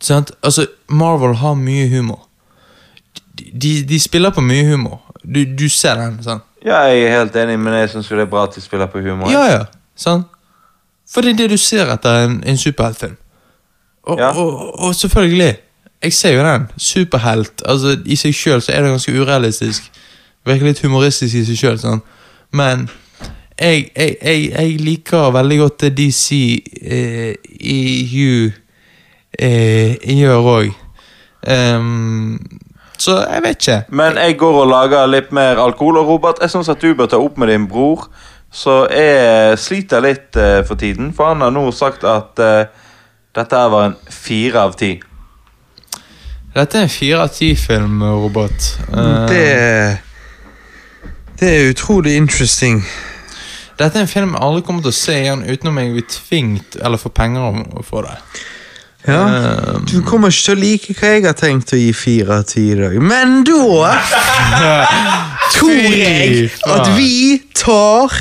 Sånn? 0.00 0.24
Altså, 0.40 0.64
Marvel 0.88 1.36
har 1.42 1.58
mye 1.60 1.84
humor. 1.92 2.22
De, 3.36 3.50
de, 3.52 3.74
de 3.90 3.98
spiller 4.00 4.32
på 4.32 4.40
mye 4.40 4.64
humor. 4.70 5.02
Du, 5.20 5.42
du 5.44 5.68
ser 5.68 6.00
den, 6.00 6.16
sant? 6.24 6.46
ja, 6.64 6.80
jeg 6.88 7.04
er 7.04 7.14
helt 7.18 7.36
enig, 7.40 7.58
men 7.60 7.76
jeg 7.78 7.92
syns 7.94 8.08
det 8.08 8.24
er 8.24 8.28
bra 8.30 8.44
at 8.48 8.56
de 8.56 8.62
spiller 8.64 8.88
på 8.90 9.00
humor. 9.04 9.30
Ja, 9.32 9.44
ja. 9.48 9.64
Sant? 9.96 10.28
For 11.14 11.20
det 11.20 11.30
er 11.30 11.36
det 11.42 11.50
du 11.50 11.56
ser 11.58 11.90
etter 11.92 12.24
en, 12.24 12.42
en 12.46 12.56
superheltfilm. 12.58 13.16
Og, 14.02 14.18
Ja. 14.18 14.30
og, 14.38 14.80
og 14.80 14.94
selvfølgelig. 14.94 15.56
Jeg 16.02 16.12
ser 16.12 16.32
jo 16.32 16.44
den. 16.44 16.68
Superhelt. 16.78 17.62
Altså, 17.66 17.98
I 18.06 18.16
seg 18.16 18.34
sjøl 18.34 18.62
så 18.62 18.72
er 18.72 18.82
det 18.82 18.90
ganske 18.94 19.12
urealistisk. 19.20 19.90
Virker 20.46 20.66
litt 20.70 20.80
humoristisk 20.82 21.34
i 21.36 21.44
seg 21.44 21.58
sjøl, 21.60 22.00
men 22.56 22.86
jeg, 23.60 23.90
jeg, 23.96 24.16
jeg, 24.22 24.50
jeg 24.50 24.78
liker 24.80 25.30
veldig 25.34 25.58
godt 25.58 25.80
det 25.84 25.90
DC 25.98 26.30
eh, 26.82 27.34
EU 27.60 28.50
eh, 29.38 29.98
gjør 30.16 30.48
òg. 30.54 30.70
så 32.98 33.16
jeg 33.20 33.42
vet 33.44 33.60
ikke. 33.60 33.82
Men 33.88 34.16
jeg 34.16 34.38
går 34.38 34.62
og 34.62 34.68
lager 34.68 35.06
litt 35.06 35.32
mer 35.32 35.60
alkohol, 35.60 35.96
og 36.00 36.08
Robert, 36.08 36.40
jeg 36.40 36.50
syns 36.50 36.68
at 36.68 36.80
du 36.82 36.94
bør 36.94 37.06
ta 37.06 37.20
opp 37.20 37.38
med 37.38 37.48
din 37.52 37.68
bror. 37.68 38.08
Så 38.52 38.86
jeg 38.90 39.58
sliter 39.62 40.02
litt 40.02 40.36
eh, 40.36 40.62
for 40.66 40.74
tiden, 40.80 41.12
for 41.14 41.30
han 41.30 41.40
har 41.44 41.52
nå 41.54 41.68
sagt 41.74 42.02
at 42.04 42.38
eh, 42.42 42.64
dette 43.36 43.56
her 43.60 43.68
var 43.70 43.84
en 43.90 43.96
fire 44.10 44.64
av 44.66 44.74
ti. 44.80 44.96
Dette 46.54 46.78
er 46.80 46.82
en 46.88 46.90
fire 46.90 47.20
av 47.22 47.30
ti-film, 47.30 48.00
Robert. 48.02 48.72
Eh, 48.90 49.26
Det 49.30 49.98
Det 51.40 51.48
er 51.56 51.70
utrolig 51.70 52.16
interesting. 52.18 52.82
Dette 53.78 53.96
er 53.96 54.02
en 54.02 54.10
film 54.10 54.34
jeg 54.34 54.42
aldri 54.44 54.62
kommer 54.66 54.82
til 54.84 54.90
å 54.92 54.98
se 54.98 55.14
igjen 55.22 55.44
uten 55.46 55.70
om 55.70 55.78
jeg 55.80 55.92
blir 55.94 56.08
tvingt 56.12 56.76
eller 56.84 56.98
får 57.00 57.14
penger 57.16 57.40
om- 57.40 57.84
for 57.86 58.02
det. 58.02 58.16
Ja. 59.08 59.22
Du 59.88 60.02
kommer 60.04 60.28
ikke 60.28 60.44
til 60.44 60.56
å 60.56 60.60
like 60.60 60.92
hva 60.98 61.08
jeg 61.14 61.24
har 61.24 61.32
tenkt 61.38 61.72
å 61.72 61.78
gi 61.80 61.92
fire 61.96 62.34
av 62.42 62.44
ti 62.50 62.66
i 62.72 62.74
dag. 62.76 62.98
Men 63.00 63.42
da 63.44 63.94
tror 65.54 65.72
jeg 65.72 66.50
at 66.68 66.90
vi 66.98 67.38
tar 67.56 68.12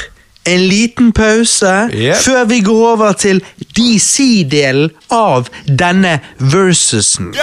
en 0.54 0.66
liten 0.70 1.12
pause 1.16 1.74
Yep. 1.94 2.16
før 2.26 2.46
vi 2.50 2.60
går 2.66 2.82
over 2.92 3.12
til 3.14 3.42
DC-delen 3.78 4.90
av 5.12 5.50
denne 5.68 6.20
versusen. 6.40 7.34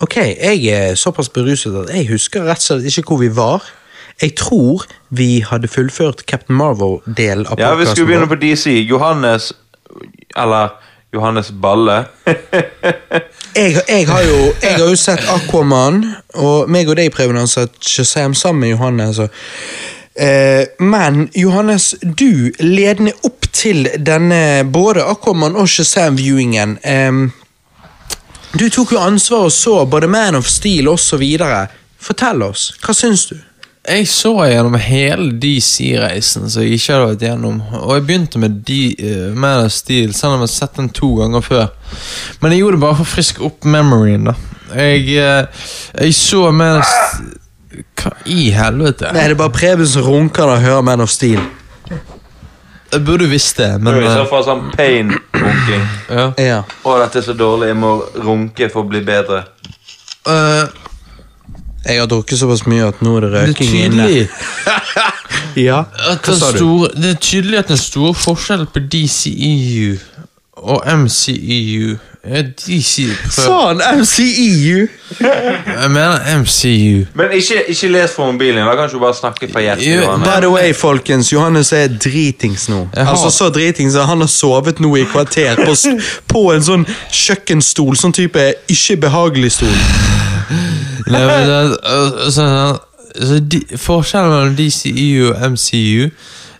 Ok, 0.00 0.16
jeg 0.16 0.64
er 0.64 0.94
såpass 0.94 1.28
beruset 1.28 1.74
at 1.82 1.94
jeg 1.94 2.08
husker 2.08 2.46
rett 2.48 2.58
og 2.58 2.66
slett 2.82 2.88
ikke 2.90 3.08
hvor 3.12 3.22
vi 3.22 3.30
var. 3.36 3.64
Jeg 4.22 4.34
tror 4.36 4.84
vi 5.14 5.44
hadde 5.46 5.68
fullført 5.68 6.26
Captain 6.26 6.56
Marvel-delen 6.58 7.46
av 7.46 7.58
Ja, 7.58 7.74
vi 7.78 7.86
skulle 7.86 8.06
begynne 8.06 8.26
på 8.26 8.34
DC. 8.34 8.66
Johannes 8.90 9.52
Eller 10.36 10.68
Johannes 11.14 11.52
Balle. 11.62 12.04
jeg, 13.56 13.76
jeg, 13.88 14.08
har 14.08 14.22
jo, 14.22 14.38
jeg 14.62 14.74
har 14.74 14.88
jo 14.88 14.96
sett 14.96 15.24
Aquaman, 15.32 16.02
og 16.34 16.68
meg 16.68 16.90
og 16.90 16.98
deg 16.98 17.12
Preben 17.14 17.38
har 17.40 17.48
sett 17.48 17.78
Shazam 17.80 18.34
sammen 18.36 18.60
med 18.66 18.74
Johannes. 18.74 19.18
Og, 19.24 19.30
men 20.78 21.28
Johannes, 21.38 21.92
du 22.02 22.50
ledende 22.58 23.12
opp 23.22 23.46
til 23.54 23.86
denne 24.02 24.64
både 24.66 25.04
Aquaman 25.06 25.54
og 25.54 25.68
Shazam-viewingen 25.70 26.72
Du 28.58 28.64
tok 28.74 28.96
jo 28.96 28.98
ansvar 28.98 29.46
og 29.46 29.54
så 29.54 29.84
både 29.86 30.10
Man 30.10 30.34
of 30.34 30.48
Steel 30.50 30.90
osv. 30.90 31.22
Fortell 32.02 32.42
oss, 32.48 32.72
hva 32.82 32.96
syns 32.96 33.28
du? 33.30 33.36
Jeg 33.88 34.04
så 34.10 34.34
gjennom 34.44 34.74
hele 34.82 35.30
DC-reisen 35.40 36.50
som 36.50 36.64
jeg 36.64 36.76
ikke 36.76 36.92
hadde 36.92 37.06
vært 37.08 37.22
gjennom. 37.24 37.60
Og 37.80 37.94
jeg 37.96 38.04
begynte 38.04 38.40
med 38.42 38.60
de, 38.68 38.82
uh, 39.00 39.32
Man 39.32 39.64
of 39.64 39.72
Steel, 39.72 40.12
selv 40.16 40.36
om 40.36 40.42
jeg 40.42 40.50
har 40.50 40.52
sett 40.52 40.76
den 40.76 40.90
to 40.92 41.14
ganger 41.16 41.44
før. 41.44 41.66
Men 42.42 42.52
jeg 42.52 42.60
gjorde 42.62 42.76
det 42.76 42.84
bare 42.84 42.98
for 42.98 43.08
å 43.08 43.12
friske 43.14 43.44
opp 43.48 43.64
memoryen. 43.64 44.28
da 44.28 44.34
Jeg, 44.76 45.06
uh, 45.16 45.68
jeg 46.02 46.16
så 46.18 46.50
Man 46.52 46.82
of 46.82 46.90
Steel 46.90 47.36
Hva 48.00 48.12
i 48.24 48.48
helvete? 48.54 49.10
Nei, 49.12 49.26
det 49.28 49.34
er 49.36 49.40
bare 49.42 49.52
Preben 49.52 49.86
som 49.86 50.02
runker 50.06 50.46
når 50.48 50.54
han 50.56 50.64
hører 50.64 50.82
Man 50.88 51.00
of 51.04 51.10
Steel. 51.12 51.40
Jeg 52.88 53.02
burde 53.04 53.26
visst 53.28 53.58
det, 53.60 53.66
men 53.84 53.98
I 54.00 54.06
så 54.08 54.22
eh, 54.22 54.28
fall 54.30 54.44
sånn 54.46 54.62
pain-runking. 54.72 55.82
ja. 56.08 56.22
Ja. 56.40 56.60
Å, 56.88 56.94
dette 57.02 57.20
er 57.20 57.26
så 57.26 57.34
dårlig. 57.36 57.68
Jeg 57.74 57.76
må 57.76 57.90
runke 58.24 58.70
for 58.72 58.86
å 58.86 58.88
bli 58.88 59.02
bedre. 59.04 59.42
Eh, 60.24 60.64
Jeg 61.88 62.00
har 62.00 62.08
drukket 62.10 62.40
såpass 62.40 62.64
mye 62.68 62.88
at 62.88 63.02
nå 63.04 63.12
er 63.18 63.26
det 63.26 63.30
Det 63.32 63.42
er 63.42 63.46
røking 63.52 63.74
inne. 63.84 64.06
tydelig 64.08 64.28
Ja, 65.68 65.82
at 66.10 66.24
hva 66.24 66.32
den 66.32 66.40
sa 66.40 66.50
du? 66.52 66.58
store, 66.58 66.88
Det 66.96 67.10
er 67.12 67.20
tydelig 67.28 67.58
at 67.60 67.68
den 67.74 67.80
store 67.80 68.14
forskjellen 68.14 68.66
på 68.72 68.80
DCEU 68.92 69.98
og 70.58 70.82
MCEU 71.04 71.98
er 72.24 72.42
DC 72.42 73.06
Faen, 73.30 73.80
MCEU! 74.00 74.86
Jeg 75.20 75.90
mener 75.90 76.18
MCU. 76.40 77.04
Men 77.14 77.30
ikke, 77.32 77.62
ikke 77.68 77.88
les 77.88 78.10
fra 78.16 78.26
mobilen. 78.32 78.66
Da 78.66 78.74
kan 78.76 78.90
du 78.92 78.98
bare 78.98 79.14
snakke 79.14 79.48
fra 79.52 79.60
hjertet. 79.60 79.86
Jo. 79.86 80.16
By 80.24 80.40
the 80.40 80.50
way, 80.50 80.74
folkens, 80.74 81.32
Johannes 81.32 81.72
er 81.72 81.86
dritings 81.88 82.68
nå. 82.68 82.88
Jeg 82.96 83.04
har- 83.06 83.12
Altså 83.12 83.30
Så 83.30 83.48
dritings 83.50 83.94
at 83.94 84.06
han 84.06 84.20
har 84.20 84.26
sovet 84.26 84.80
nå 84.80 84.94
i 84.96 85.04
kvarter 85.04 85.56
på, 85.64 85.70
s- 85.74 85.86
på 86.28 86.52
en 86.54 86.62
sånn 86.62 86.86
kjøkkenstol. 87.12 87.96
Sånn 87.96 88.12
type 88.12 88.52
ikke 88.68 88.96
behagelig 88.96 89.52
stol. 89.52 89.78
Nei, 91.08 91.20
men 91.26 91.48
det, 91.48 91.78
uh, 91.88 92.30
sånn, 92.30 92.78
så 93.18 93.38
de, 93.48 93.62
forskjellen 93.76 94.30
mellom 94.30 94.56
DCEU 94.58 95.30
og 95.32 95.50
MCU 95.52 96.10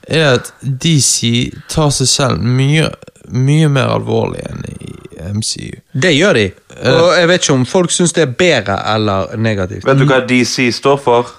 er 0.08 0.38
at 0.38 0.52
DC 0.62 1.52
tar 1.68 1.90
seg 1.94 2.08
selv 2.08 2.44
mye, 2.44 2.88
mye 3.28 3.68
mer 3.72 3.92
alvorlig 3.98 4.44
enn 4.48 4.64
i 4.72 4.94
MCU. 5.34 5.80
Det 5.92 6.12
gjør 6.14 6.38
de. 6.38 6.46
Og 6.88 7.08
jeg 7.18 7.28
vet 7.28 7.42
ikke 7.42 7.56
om 7.56 7.66
folk 7.68 7.92
syns 7.92 8.14
det 8.16 8.24
er 8.24 8.36
bedre 8.38 8.78
eller 8.94 9.34
negativt. 9.36 9.86
Vet 9.86 10.00
du 10.00 10.06
hva 10.08 10.20
DC 10.28 10.70
står 10.74 11.00
for? 11.02 11.34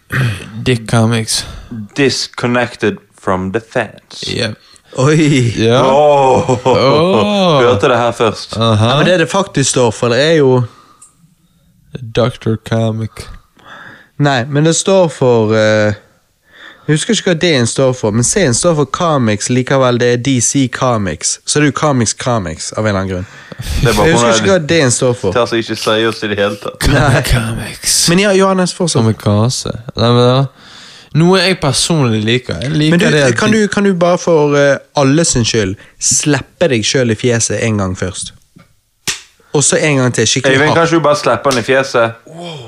Dick 0.66 0.88
Comics. 0.90 1.44
Disconnected 1.96 2.98
from 3.14 3.52
the 3.52 3.60
fans. 3.60 4.24
Yep. 4.26 4.58
Oi! 4.98 5.52
Ja. 5.60 5.82
Oh. 5.84 6.48
Hørte 7.60 7.88
det 7.88 7.96
her 8.00 8.12
først. 8.12 8.56
Aha. 8.56 8.88
Ja, 8.88 8.96
men 8.96 9.06
det 9.06 9.18
det 9.20 9.30
faktisk 9.30 9.70
står 9.70 9.90
for, 9.90 10.08
det 10.08 10.22
er 10.22 10.36
jo 10.40 10.62
Dr. 12.16 12.56
Comic. 12.68 13.28
Nei, 14.18 14.44
men 14.48 14.64
det 14.64 14.74
står 14.76 15.08
for 15.12 15.52
eh, 15.54 15.94
Jeg 16.88 16.96
husker 16.96 17.12
ikke 17.12 17.32
hva 17.34 17.36
D-en 17.36 17.66
står 17.68 17.90
for, 17.92 18.14
men 18.16 18.24
C-en 18.24 18.54
står 18.56 18.78
for 18.78 18.88
Comics 18.96 19.50
likevel. 19.52 19.98
Det 20.00 20.06
er 20.14 20.20
DC 20.24 20.70
Comics. 20.72 21.34
Så 21.44 21.60
det 21.60 21.66
er 21.66 21.72
jo 21.74 21.74
Comics 21.76 22.14
Comics, 22.16 22.70
av 22.72 22.86
en 22.86 22.88
eller 22.88 23.00
annen 23.00 23.10
grunn. 23.10 23.26
Det 23.58 23.90
er 23.90 24.06
Jeg 24.06 24.14
husker 24.14 24.38
ikke 24.38 24.54
hva 24.54 24.62
D-en 24.70 24.94
står 24.94 25.12
for. 25.20 25.36
tar 25.36 25.50
seg 25.50 25.60
ikke 25.66 25.76
seriøst 25.76 26.24
i 26.24 26.30
det 26.32 26.38
hele 26.40 26.56
tatt. 26.62 26.88
Nei. 26.94 27.20
Comics. 27.28 27.98
Men 28.08 28.22
ja, 28.24 28.32
Johannes, 28.38 28.72
fortsatt. 28.72 29.04
Kamikaze. 29.04 29.74
Nei, 29.98 30.08
men 30.16 30.24
da, 30.30 30.40
Noe 31.18 31.42
jeg 31.42 31.60
personlig 31.60 32.22
liker. 32.24 32.56
Jeg 32.62 32.72
liker 32.72 32.96
Men 32.96 33.00
du, 33.00 33.06
det 33.16 33.36
kan, 33.36 33.52
du, 33.52 33.68
kan 33.72 33.84
du 33.84 33.92
bare 33.96 34.18
for 34.20 34.56
uh, 34.56 34.80
alle 34.96 35.24
sin 35.28 35.44
skyld 35.44 35.76
slippe 36.00 36.68
deg 36.72 36.84
sjøl 36.84 37.12
i 37.12 37.16
fjeset 37.16 37.60
en 37.64 37.80
gang 37.80 37.96
først? 38.00 38.32
Og 39.56 39.64
så 39.64 39.76
en 39.76 40.00
gang 40.02 40.14
til. 40.14 40.28
Skikkelig 40.28 40.56
Øyvind, 40.56 40.68
hardt. 40.68 40.78
kanskje 40.82 40.96
du 40.96 41.04
bare 41.04 41.20
slipper 41.20 41.52
han 41.52 41.60
i 41.60 41.68
fjeset? 41.68 42.20
Fuck? 42.28 42.67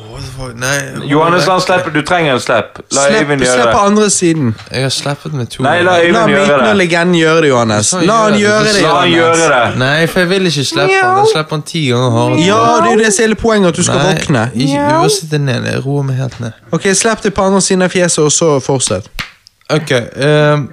Nei, 0.56 1.06
Johannes, 1.10 1.46
la 1.46 1.52
han 1.52 1.60
slippe. 1.60 1.90
Du 1.94 2.00
trenger 2.06 2.32
en 2.34 2.40
slipp. 2.40 2.78
La 2.94 3.04
Slipp, 3.06 3.20
Øyvind 3.22 3.40
slipp 3.42 3.56
gjøre 3.56 3.72
på 3.72 3.78
det. 3.78 3.86
andre 3.86 4.10
siden. 4.10 4.54
Jeg 4.72 4.82
har 4.82 4.88
slappet 4.94 5.32
med 5.32 5.46
to. 5.52 5.62
Nei, 5.62 5.82
la 5.82 5.90
La 5.90 5.98
Øyvind 6.00 6.16
gjøre 6.16 6.40
myten 6.46 6.60
og 6.60 6.66
det. 6.66 6.76
legenden 6.76 7.14
gjøre 7.14 7.40
det, 7.42 7.48
Johannes. 7.48 7.92
La 7.92 8.16
han 8.22 8.32
gjør 8.32 8.38
gjøre 8.40 8.64
det. 8.64 8.74
det, 8.74 8.82
La 8.82 8.94
han 9.00 9.10
Johannes. 9.12 9.38
gjøre 9.38 9.70
det. 9.70 9.78
Nei, 9.78 10.06
for 10.06 10.20
jeg 10.20 10.28
vil 10.30 10.46
ikke 10.46 10.64
slippe 10.64 11.00
han. 11.02 11.18
Jeg 11.18 11.26
slipper 11.34 11.56
han 11.56 11.62
ti 11.62 11.82
ganger 11.88 12.10
hardere. 12.10 12.44
Ja, 12.46 12.60
det 12.80 12.88
er 12.90 12.92
jo 12.92 12.98
det 13.04 13.12
som 13.14 13.22
er 13.22 13.26
hele 13.26 13.34
poenget, 13.34 13.68
at 13.68 13.76
du 13.76 13.82
skal 13.82 13.98
Nei, 13.98 14.14
våkne. 14.14 14.44
Ikke, 14.54 14.86
du 14.90 14.94
må 15.02 15.08
sitte 15.08 15.38
ned. 15.38 15.64
Jeg 15.72 15.84
roer 15.86 16.02
meg 16.02 16.16
helt 16.16 16.40
ned. 16.40 16.52
Ok, 16.72 16.82
Slipp 16.94 17.22
det 17.22 17.34
på 17.34 17.42
andre 17.42 17.60
siden 17.60 17.82
av 17.82 17.88
fjeset, 17.92 18.24
og 18.24 18.32
så 18.32 18.50
fortsett. 18.60 19.08
Ok, 19.70 19.90
ehm, 20.16 20.68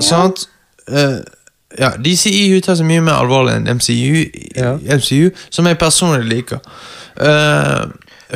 sant 0.00 0.48
Eh, 0.88 1.18
Ja, 1.78 1.88
DCEU 1.96 2.60
tar 2.60 2.74
seg 2.76 2.84
mye 2.84 3.00
mer 3.00 3.12
alvorlig 3.22 3.54
enn 3.56 3.68
MCU, 3.78 4.26
Ja. 4.56 4.74
MCU 4.96 5.30
som 5.50 5.64
jeg 5.66 5.78
personlig 5.78 6.24
liker. 6.28 6.58
Eh, 7.16 7.84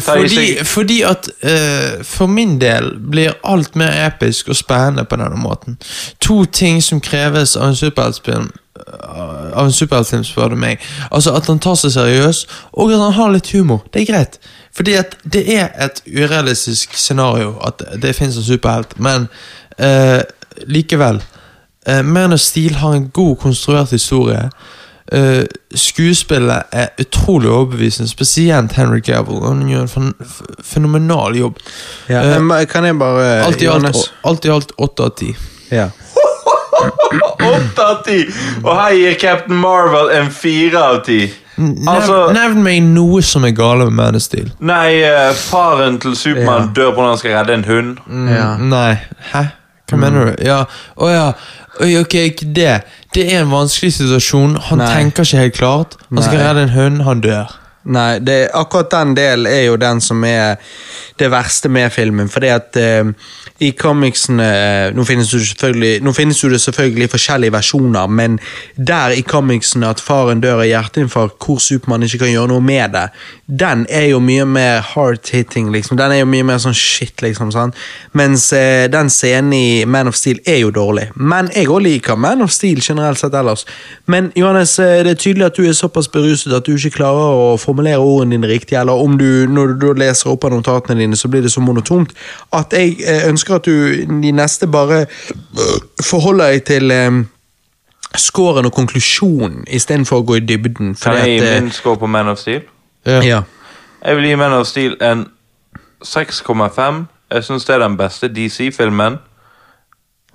fordi, 0.00 0.64
fordi 0.64 1.02
at 1.02 1.28
uh, 1.42 2.04
for 2.04 2.26
min 2.26 2.60
del 2.60 2.92
blir 3.10 3.32
alt 3.44 3.76
mer 3.76 4.06
episk 4.06 4.48
og 4.48 4.56
spennende 4.56 5.04
på 5.04 5.16
denne 5.16 5.36
måten. 5.40 5.78
To 6.20 6.44
ting 6.44 6.82
som 6.82 7.00
kreves 7.00 7.56
av 7.56 7.68
en 7.68 7.76
superheltfilm 7.76 8.50
av 9.52 9.64
en 9.64 9.72
superheltfilm, 9.72 10.24
spør 10.24 10.48
du 10.48 10.56
meg. 10.60 10.82
Altså 11.10 11.32
At 11.36 11.46
han 11.50 11.58
tar 11.58 11.74
seg 11.80 11.94
seriøs, 11.94 12.44
og 12.72 12.92
at 12.92 13.00
han 13.00 13.16
har 13.16 13.32
litt 13.32 13.50
humor. 13.54 13.84
Det 13.92 14.02
er 14.02 14.12
greit. 14.12 14.38
Fordi 14.76 14.96
at 15.00 15.16
det 15.24 15.44
er 15.54 15.70
et 15.84 16.02
urealistisk 16.06 16.94
scenario 16.94 17.56
at 17.64 17.82
det 18.02 18.16
finnes 18.16 18.36
en 18.36 18.44
superhelt, 18.44 18.98
men 19.00 19.28
uh, 19.80 20.20
likevel. 20.66 21.22
Uh, 21.88 22.02
Man 22.04 22.32
of 22.32 22.40
Steel 22.40 22.74
har 22.74 22.94
en 22.94 23.08
god 23.08 23.36
konstruert 23.36 23.90
historie. 23.90 24.50
Eh, 25.12 25.44
skuespillet 25.74 26.62
er 26.72 26.88
utrolig 27.00 27.50
overbevisende, 27.50 28.08
spesielt 28.10 28.72
Henry 28.72 29.00
Cavill. 29.00 29.42
Han 29.46 29.68
gjør 29.68 29.86
en 30.00 30.14
fenomenal 30.64 31.36
jobb. 31.38 31.58
Ja. 32.08 32.24
uh, 32.36 32.42
men 32.42 32.66
kan 32.66 32.84
jeg 32.84 32.98
bare 32.98 33.44
Alt 33.46 33.62
i 33.62 33.66
alt 33.70 34.10
alt 34.24 34.44
i 34.44 34.50
alt 34.50 34.72
8 34.78 35.04
av 35.04 35.14
ti. 35.18 35.36
Ja. 35.70 35.88
Åtte 37.46 37.82
av 37.86 38.02
10! 38.04 38.26
Og 38.64 38.72
her 38.76 38.92
gir 38.98 39.14
Captain 39.20 39.56
Marvel 39.60 40.10
en 40.16 40.30
4 40.30 40.82
av 40.82 40.98
ti. 41.06 41.20
Nev- 41.56 41.88
Altså- 41.88 42.32
Nevn 42.36 42.62
meg 42.62 42.82
noe 42.82 43.22
som 43.22 43.44
er 43.44 43.54
gale 43.56 43.84
med 43.88 43.92
Man 43.96 44.14
of 44.18 44.22
Steel. 44.22 44.50
Nei, 44.60 45.00
uh, 45.06 45.32
faren 45.32 45.98
til 46.02 46.16
Supermann 46.16 46.74
dør 46.76 46.92
på 46.92 47.00
når 47.00 47.08
han 47.14 47.18
skal 47.22 47.36
redde 47.38 47.54
en 47.54 47.64
hund. 47.64 47.96
Ja. 48.28 48.56
Nei. 48.60 48.98
Hæ? 49.32 49.44
Hva 49.86 49.96
mener 50.02 50.24
du? 50.32 50.44
Ja, 50.44 50.64
å 50.98 51.08
ja. 51.12 51.32
Oi, 51.80 51.92
ok, 52.00 52.14
ikke 52.32 52.48
det. 52.56 52.82
Det 53.16 53.24
er 53.32 53.46
en 53.46 53.48
vanskelig 53.50 53.94
situasjon. 53.96 54.58
Han 54.68 54.82
Nei. 54.82 54.88
tenker 54.92 55.24
ikke 55.24 55.38
helt 55.40 55.54
klart. 55.56 55.94
Han 56.10 56.20
skal 56.22 56.36
Nei. 56.36 56.48
redde 56.48 56.62
en 56.66 56.74
hund, 56.74 56.98
han 57.06 57.22
dør. 57.24 57.54
Nei, 57.86 58.18
det, 58.18 58.48
akkurat 58.54 58.90
den 58.90 59.14
delen 59.14 59.46
er 59.46 59.66
jo 59.68 59.76
den 59.78 60.00
som 60.02 60.24
er 60.26 60.56
det 61.18 61.30
verste 61.30 61.70
med 61.72 61.92
filmen. 61.94 62.28
Fordi 62.28 62.48
at 62.50 62.76
eh, 62.80 63.12
i 63.58 63.70
comicsene 63.78 64.46
eh, 64.46 64.94
nå, 64.94 65.04
finnes 65.08 65.30
det 65.30 65.92
nå 66.04 66.12
finnes 66.16 66.42
jo 66.42 66.50
det 66.52 66.60
selvfølgelig 66.60 67.08
forskjellige 67.14 67.54
versjoner, 67.54 68.06
men 68.06 68.38
der 68.76 69.14
i 69.16 69.22
comicsene 69.24 69.88
at 69.88 70.02
faren 70.02 70.42
dør 70.44 70.60
av 70.64 70.68
hjerteinfarkt, 70.68 71.38
hvor 71.40 71.60
Supermann 71.62 72.04
ikke 72.04 72.24
kan 72.24 72.32
gjøre 72.34 72.50
noe 72.52 72.64
med 72.64 72.92
det, 72.92 73.06
den 73.46 73.86
er 73.88 74.10
jo 74.10 74.20
mye 74.20 74.44
mer 74.44 74.82
hard-hitting, 74.82 75.70
liksom. 75.72 75.96
Den 75.96 76.12
er 76.12 76.20
jo 76.20 76.28
mye 76.28 76.44
mer 76.44 76.58
sånn 76.60 76.76
shit, 76.76 77.14
liksom. 77.22 77.52
sant? 77.54 77.78
Mens 78.18 78.50
eh, 78.56 78.90
den 78.92 79.10
scenen 79.12 79.54
i 79.56 79.84
Man 79.88 80.10
of 80.10 80.18
Steel 80.18 80.42
er 80.44 80.60
jo 80.64 80.72
dårlig. 80.74 81.08
Men 81.14 81.48
jeg 81.54 81.70
òg 81.70 81.84
liker 81.86 82.18
Man 82.20 82.42
of 82.44 82.52
Steel 82.52 82.82
generelt 82.82 83.22
sett 83.22 83.34
ellers. 83.38 83.64
Men 84.10 84.32
Johannes, 84.36 84.76
eh, 84.82 85.00
det 85.06 85.14
er 85.14 85.22
tydelig 85.22 85.48
at 85.48 85.56
du 85.56 85.64
er 85.64 85.78
såpass 85.78 86.10
beruset 86.12 86.52
at 86.52 86.66
du 86.66 86.74
ikke 86.74 86.98
klarer 86.98 87.40
å 87.46 87.56
formulere 87.76 87.98
ordene 87.98 88.30
dine 88.36 88.48
riktig, 88.48 88.76
eller 88.78 88.92
om 88.92 89.18
du, 89.18 89.46
når 89.48 89.74
du 89.80 89.92
leser 89.92 90.30
opp 90.30 90.44
av 90.44 90.50
notatene 90.54 90.98
dine, 91.00 91.16
så 91.16 91.28
blir 91.28 91.42
det 91.42 91.52
så 91.52 91.60
monotont 91.60 92.12
at 92.56 92.72
jeg 92.72 92.96
eh, 93.04 93.28
ønsker 93.28 93.54
at 93.58 93.64
du 93.64 94.06
de 94.22 94.32
neste 94.32 94.66
bare 94.66 95.04
øh, 95.06 95.80
forholder 96.04 96.52
deg 96.54 96.64
til 96.64 96.90
eh, 96.90 97.18
scoren 98.16 98.66
og 98.66 98.72
konklusjonen 98.72 99.64
istedenfor 99.68 100.22
å 100.22 100.26
gå 100.26 100.36
i 100.40 100.44
dybden. 100.48 100.94
Kan 101.02 101.18
jeg 101.20 101.28
gi 101.28 101.38
at, 101.44 101.50
eh, 101.56 101.62
min 101.62 101.72
score 101.72 101.96
på 102.00 102.06
Man 102.06 102.28
of 102.28 102.38
Steel? 102.38 102.62
Ja. 103.06 103.20
ja. 103.22 103.42
Jeg 104.04 104.16
vil 104.16 104.24
gi 104.30 104.34
Man 104.40 104.52
of 104.52 104.66
Steel 104.66 104.96
en 105.02 105.26
6,5. 106.04 107.04
Jeg 107.32 107.44
syns 107.44 107.64
det 107.66 107.74
er 107.74 107.82
den 107.84 107.96
beste 107.98 108.28
DC-filmen 108.28 109.18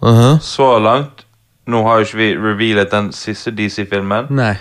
Mhm. 0.02 0.40
så 0.42 0.80
langt. 0.80 1.26
Nå 1.70 1.84
har 1.86 2.00
jo 2.00 2.08
ikke 2.08 2.18
vi 2.18 2.30
revealet 2.38 2.90
den 2.92 3.12
siste 3.14 3.52
DC-filmen. 3.54 4.32
Nei. 4.34 4.56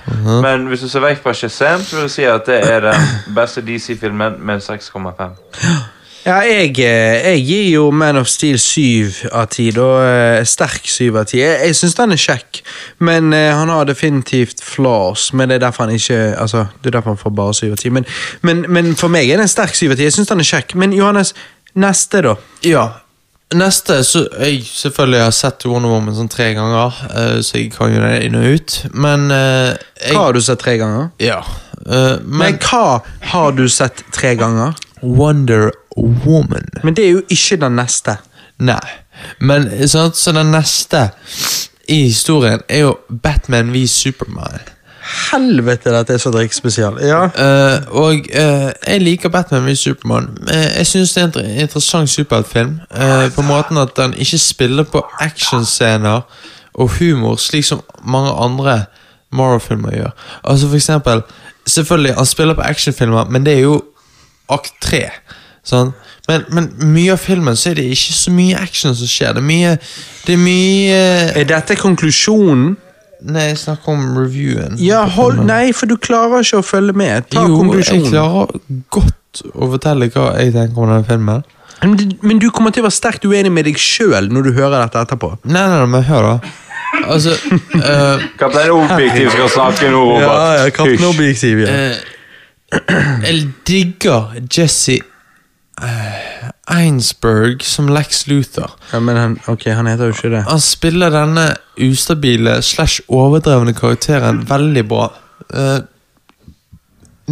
Men 0.45 0.67
hvis 0.69 0.85
du 0.85 0.89
ser 0.89 1.01
vekk 1.01 1.23
fra 1.23 1.33
Shazam, 1.33 1.81
så 1.81 1.97
vil 1.97 2.05
jeg 2.05 2.13
si 2.17 2.27
at 2.29 2.45
det 2.47 2.61
er 2.61 2.85
den 2.85 3.09
beste 3.37 3.65
DC-filmen 3.65 4.37
med 4.45 4.61
6,5. 4.61 5.33
Ja, 6.27 6.43
jeg, 6.45 6.75
eh, 6.79 7.25
jeg 7.25 7.45
gir 7.49 7.69
jo 7.71 7.91
Man 7.91 8.17
of 8.21 8.27
Steel 8.29 8.59
syv 8.59 9.23
av 9.33 9.47
ti. 9.49 9.71
da, 9.71 9.89
eh, 10.05 10.45
Sterk 10.45 10.85
syv 10.85 11.17
av 11.17 11.25
ti. 11.25 11.39
Jeg, 11.41 11.61
jeg 11.67 11.77
syns 11.77 11.97
den 11.97 12.13
er 12.13 12.21
kjekk, 12.21 12.61
men 12.99 13.33
uh, 13.33 13.57
han 13.57 13.73
har 13.73 13.85
definitivt 13.89 14.61
flaws. 14.63 15.33
Men 15.33 15.49
det 15.49 15.55
er 15.55 15.67
derfor 15.67 15.85
han 15.85 15.95
ikke 15.95 16.37
Altså, 16.37 16.67
det 16.83 16.87
er 16.87 16.99
derfor 16.99 17.11
han 17.11 17.23
får 17.23 17.31
bare 17.31 17.55
syv 17.55 17.73
av 17.73 17.77
ti. 17.77 17.89
Men, 17.89 18.05
men, 18.43 18.67
men 18.69 18.97
for 18.97 19.09
meg 19.09 19.31
er 19.31 19.41
det 19.41 19.49
en 19.49 19.55
sterk 19.57 19.75
syv 19.75 19.91
av 19.91 19.97
ti. 19.97 20.05
Jeg 20.05 20.13
syns 20.13 20.29
den 20.29 20.45
er 20.45 20.51
kjekk. 20.53 20.75
Men 20.75 20.93
Johannes, 20.93 21.33
neste, 21.75 22.21
da? 22.21 22.35
Ja. 22.65 22.89
Neste 23.55 23.97
så 24.07 24.21
Jeg 24.39 24.61
selvfølgelig 24.63 25.23
har 25.25 25.33
sett 25.35 25.65
Wonder 25.67 25.91
Woman 25.91 26.15
sånn 26.15 26.29
tre 26.31 26.53
ganger, 26.55 26.95
eh, 27.11 27.41
så 27.43 27.57
jeg 27.59 27.73
kan 27.75 27.91
jo 27.91 27.99
det 28.05 28.13
inn 28.29 28.37
og 28.39 28.47
ut. 28.55 28.77
Men 28.95 29.25
eh, 29.35 29.73
jeg, 29.99 30.15
Hva 30.15 30.29
har 30.29 30.37
du 30.37 30.41
sett 30.47 30.61
tre 30.63 30.77
ganger? 30.79 31.09
Ja. 31.19 31.41
eh, 31.87 32.21
Men 32.23 32.39
men 32.45 32.59
hva 32.63 33.01
har 33.33 33.53
du 33.59 33.65
sett 33.69 34.05
tre 34.15 34.37
ganger? 34.39 34.77
Wonder 35.03 35.73
Woman 35.97 36.69
Men 36.85 36.95
det 36.95 37.07
er 37.09 37.15
jo 37.17 37.23
ikke 37.33 37.57
den 37.65 37.75
neste. 37.81 38.19
Nei. 38.61 38.83
Men 39.41 39.67
sånn, 39.89 40.13
så 40.15 40.33
den 40.37 40.53
neste 40.55 41.09
i 41.91 42.05
historien 42.07 42.61
er 42.71 42.85
jo 42.85 42.93
Batman 43.11 43.73
v 43.75 43.83
Superman. 43.91 44.61
Helvete, 45.01 45.93
dette 45.95 46.13
er 46.13 46.21
så 46.21 46.31
drikkspesial. 46.35 46.99
Ja. 47.03 47.23
Uh, 47.25 47.97
og 48.03 48.27
uh, 48.31 48.69
jeg 48.87 49.01
liker 49.01 49.33
Batman 49.33 49.67
v 49.67 49.75
Superman. 49.77 50.29
Uh, 50.45 50.77
jeg 50.77 50.87
syns 50.87 51.15
det 51.17 51.23
er 51.23 51.41
en 51.41 51.61
interessant 51.65 52.11
superheltfilm. 52.11 52.81
eh, 52.95 53.33
på 53.35 53.43
måten 53.43 53.79
at 53.79 53.97
den 53.97 54.15
ikke 54.15 54.39
spiller 54.39 54.83
på 54.83 55.07
actionscener 55.21 56.21
og 56.75 56.89
humor, 56.99 57.37
slik 57.37 57.65
som 57.65 57.81
mange 58.05 58.31
andre 58.31 58.85
Marvel-filmer 59.33 59.95
gjør. 59.95 60.11
Altså 60.45 60.69
for 60.69 60.77
eksempel 60.77 61.23
Selvfølgelig, 61.67 62.15
han 62.15 62.27
spiller 62.27 62.55
på 62.55 62.61
actionfilmer, 62.61 63.25
men 63.25 63.47
det 63.47 63.55
er 63.55 63.61
jo 63.61 63.83
akt 64.49 64.73
tre. 64.83 65.11
Sånn? 65.65 65.93
Men, 66.29 66.45
men 66.51 66.71
mye 66.95 67.13
av 67.13 67.21
filmen 67.21 67.57
så 67.57 67.71
er 67.71 67.79
det 67.79 67.85
ikke 67.93 68.15
så 68.17 68.33
mye 68.35 68.59
action 68.59 68.95
som 68.97 69.11
skjer. 69.11 69.37
Det 69.37 69.43
er 69.43 69.47
mye 69.47 69.75
Det 70.27 70.35
er 70.35 70.41
mye 70.41 71.03
Er 71.41 71.45
dette 71.45 71.77
konklusjonen? 71.77 72.77
Nei, 73.23 73.51
jeg 73.51 73.59
snakker 73.61 73.93
om 73.93 74.05
reviewen. 74.17 74.77
Ja, 74.81 75.05
hold. 75.17 75.43
Nei, 75.45 75.73
for 75.77 75.91
du 75.91 75.97
klarer 76.01 76.45
ikke 76.45 76.63
å 76.63 76.67
følge 76.67 76.97
med. 76.97 77.29
Ta 77.33 77.45
jo, 77.45 77.59
konklusjonen. 77.61 78.07
jeg 78.07 78.13
klarer 78.15 78.61
godt 78.97 79.43
å 79.53 79.71
fortelle 79.75 80.09
hva 80.15 80.31
jeg 80.41 80.55
tenker 80.57 80.81
om 80.81 80.89
denne 80.91 81.07
filmen. 81.09 81.45
Men, 81.83 82.17
men 82.21 82.41
du 82.41 82.51
kommer 82.53 82.75
til 82.75 82.85
å 82.85 82.89
være 82.89 82.97
sterkt 82.97 83.25
uenig 83.25 83.53
med 83.53 83.65
deg 83.69 83.79
sjøl 83.81 84.29
når 84.33 84.49
du 84.49 84.51
hører 84.57 84.83
dette 84.83 85.05
etterpå. 85.07 85.33
Nei, 85.45 85.63
nei, 85.63 85.79
nei, 85.81 85.89
men 85.95 86.05
hør 86.09 86.29
da. 86.29 86.35
Altså 87.01 87.33
uh, 87.33 88.25
Kaptein 88.39 88.73
Objektiv 88.75 89.31
skal 89.31 89.53
snakke 89.55 89.93
nå, 89.93 90.03
Robert. 90.19 90.81
Hysj. 90.81 91.05
Objektiv, 91.07 91.63
eh, 91.65 92.01
Jeg 93.25 93.47
digger 93.67 94.35
Jesse 94.51 94.99
eh, 94.99 96.40
Einsberg 96.71 97.63
som 97.67 97.89
Lex 97.91 98.27
Luther. 98.31 98.71
Ja, 98.93 99.01
men 99.03 99.17
han, 99.19 99.37
ok, 99.51 99.67
han 99.75 99.89
heter 99.91 100.11
jo 100.11 100.17
ikke 100.17 100.31
det. 100.37 100.43
Han 100.49 100.61
spiller 100.63 101.11
denne 101.15 101.49
ustabile 101.83 102.59
slash 102.63 103.01
overdrevne 103.09 103.75
karakteren 103.75 104.43
veldig 104.49 104.85
bra. 104.91 105.09
Eh, 105.51 105.79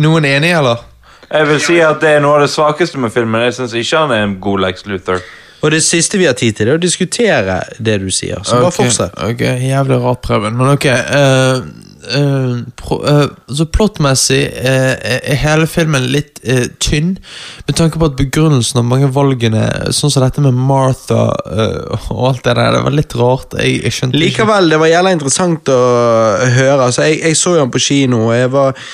noen 0.02 0.26
enig, 0.28 0.52
eller? 0.58 0.84
Jeg 1.28 1.48
vil 1.50 1.60
si 1.60 1.76
at 1.84 2.00
det 2.00 2.14
er 2.16 2.22
noe 2.24 2.38
av 2.38 2.46
det 2.46 2.52
svakeste 2.52 3.00
med 3.02 3.12
filmen. 3.12 3.42
Jeg 3.48 3.58
syns 3.58 3.74
ikke 3.76 4.04
han 4.06 4.14
er 4.16 4.24
en 4.26 4.38
god 4.42 4.62
Lex 4.64 4.86
Luthor. 4.88 5.20
Og 5.58 5.72
det 5.74 5.80
siste 5.82 6.18
vi 6.20 6.26
har 6.28 6.36
tid 6.38 6.54
til, 6.54 6.68
det 6.68 6.72
er 6.76 6.78
å 6.78 6.82
diskutere 6.82 7.56
det 7.82 7.96
du 8.00 8.08
sier. 8.14 8.38
Så 8.46 8.60
bare 8.60 8.70
Ok, 8.70 8.76
fortsett. 8.78 9.16
Ok, 9.26 9.42
Jævlig 9.66 9.98
rart, 10.04 10.20
Preben, 10.22 10.54
men 10.56 10.70
ok. 10.70 10.86
eh, 10.86 11.62
eh, 12.14 12.58
pro, 12.76 12.98
eh, 13.06 13.26
så 13.54 13.66
Plottmessig 13.72 14.40
eh, 14.46 14.94
er 15.32 15.38
hele 15.42 15.68
filmen 15.70 16.08
litt 16.12 16.40
tynn, 16.82 17.16
med 17.66 17.76
tanke 17.76 17.98
på 18.00 18.08
at 18.08 18.16
begrunnelsen 18.18 18.80
av 18.80 18.86
mange 18.88 19.08
valgene, 19.12 19.64
sånn 19.94 20.12
som 20.12 20.22
dette 20.22 20.42
med 20.44 20.56
Martha 20.56 21.24
og 21.34 22.20
alt 22.30 22.44
det 22.46 22.54
der, 22.54 22.76
det 22.76 22.82
var 22.86 22.94
litt 22.94 23.16
rart. 23.18 23.56
Jeg, 23.58 23.80
jeg 23.84 24.12
Likevel, 24.14 24.70
det 24.72 24.78
var 24.80 24.92
jævla 24.92 25.14
interessant 25.16 25.72
å 25.74 25.80
høre. 26.54 26.86
Altså, 26.86 27.08
jeg, 27.08 27.18
jeg 27.26 27.40
så 27.40 27.56
jo 27.56 27.64
han 27.64 27.74
på 27.74 27.82
kino, 27.82 28.28
og 28.28 28.36
jeg 28.38 28.52
var 28.54 28.86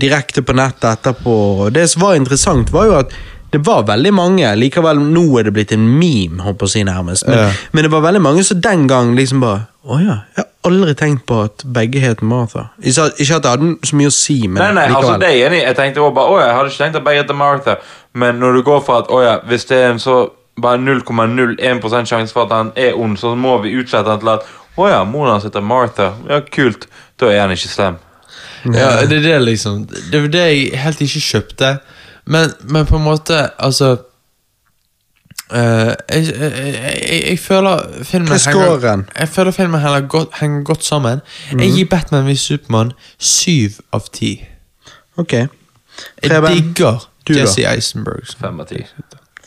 direkte 0.00 0.42
på 0.46 0.56
nettet 0.56 0.88
etterpå. 0.94 1.36
Det 1.74 1.84
som 1.92 2.06
var 2.08 2.16
interessant, 2.18 2.72
var 2.74 2.88
jo 2.88 2.96
at 3.02 3.14
det 3.50 3.58
var 3.66 3.82
veldig 3.88 4.12
mange 4.14 4.50
Likevel, 4.56 5.00
nå 5.10 5.24
er 5.40 5.48
det 5.48 5.54
blitt 5.56 5.74
en 5.74 5.86
meme, 5.98 6.38
håper 6.44 6.66
jeg 6.66 6.70
å 6.70 6.74
si 6.74 6.84
nærmest. 6.86 7.26
Men, 7.26 7.38
Ja. 7.38 7.50
men 7.72 7.84
det 7.86 7.90
var 7.92 8.04
veldig 8.06 8.22
mange 8.22 8.44
som 8.46 8.60
den 8.60 8.86
gang 8.86 9.14
liksom 9.16 9.42
bare 9.42 9.66
Å 9.80 9.96
ja, 9.96 10.16
jeg 10.36 10.44
har 10.44 10.68
aldri 10.68 10.92
tenkt 10.98 11.22
på 11.28 11.38
at 11.46 11.62
begge 11.74 12.02
het 12.02 12.20
Martha. 12.20 12.66
Ikke 12.84 13.06
at 13.08 13.20
ikke 13.22 13.38
at 13.38 13.46
det 13.46 13.52
hadde 13.54 13.70
så 13.88 13.96
mye 13.96 14.10
å 14.10 14.12
si, 14.12 14.36
men 14.44 14.60
Nei, 14.60 14.72
nei, 14.76 14.84
altså 14.92 15.14
det 15.22 15.30
er 15.30 15.46
enig. 15.46 15.62
Jeg 15.62 15.78
tenkte 15.78 16.02
også 16.04 16.16
bare, 16.18 16.34
å, 16.34 16.42
jeg 16.42 16.56
hadde 16.58 16.72
ikke 16.72 16.82
tenkt 16.82 16.98
at 17.00 17.06
begge 17.06 17.22
heter 17.22 17.38
Martha. 17.38 17.76
Men 18.12 18.42
når 18.42 18.58
du 18.58 18.62
går 18.66 18.82
for 18.84 19.00
at 19.00 19.08
å 19.08 19.22
ja, 19.24 19.38
hvis 19.48 19.64
det 19.70 19.78
er 19.80 19.94
en 19.94 20.02
så 20.02 20.18
bare 20.60 20.82
0,01 20.82 22.10
sjanse 22.10 22.36
for 22.36 22.44
at 22.44 22.52
han 22.52 22.74
er 22.76 22.98
ond, 22.98 23.16
så 23.18 23.32
må 23.38 23.56
vi 23.64 23.72
utsette 23.80 24.10
han 24.10 24.20
til 24.20 24.34
at 24.34 24.44
å 24.76 24.90
ja, 24.90 25.00
moren 25.08 25.34
hans 25.34 25.48
heter 25.48 25.64
Martha. 25.64 26.12
Ja, 26.28 26.42
kult. 26.44 26.86
Da 27.20 27.32
er 27.32 27.42
han 27.46 27.56
ikke 27.56 27.72
slem. 27.72 27.96
Ja, 28.68 29.00
det 29.08 29.22
er 29.22 29.24
det 29.24 29.36
liksom 29.46 29.86
Det 29.88 30.18
var 30.20 30.32
det 30.34 30.40
jeg 30.44 30.80
helt 30.82 31.00
ikke 31.00 31.22
kjøpte. 31.24 31.70
Men, 32.28 32.52
men 32.68 32.86
på 32.86 32.98
en 33.00 33.06
måte, 33.06 33.38
altså 33.58 33.96
jeg, 35.52 35.96
jeg, 36.10 36.52
jeg, 37.10 37.22
jeg 37.30 37.38
føler 37.38 38.04
filmen 38.04 38.32
er 38.32 38.50
henger, 38.50 39.04
Jeg 39.18 39.28
føler 39.28 39.50
filmen 39.50 39.80
henger 39.80 40.06
godt, 40.06 40.28
henger 40.40 40.62
godt 40.64 40.84
sammen. 40.84 41.20
Jeg 41.50 41.72
gir 41.72 41.86
Batman 41.90 42.26
v 42.26 42.36
Supermann 42.36 42.92
syv 43.18 43.80
av 43.92 44.10
ti. 44.12 44.46
Ok. 45.16 45.32
Jeg 45.32 45.48
digger 46.22 47.06
du? 47.28 47.34
Jesse 47.34 47.66
Eisenberg. 47.66 48.22
Eisenbergs. 48.22 48.36
Fem 48.40 48.60
av 48.60 48.66
ti. 48.66 48.84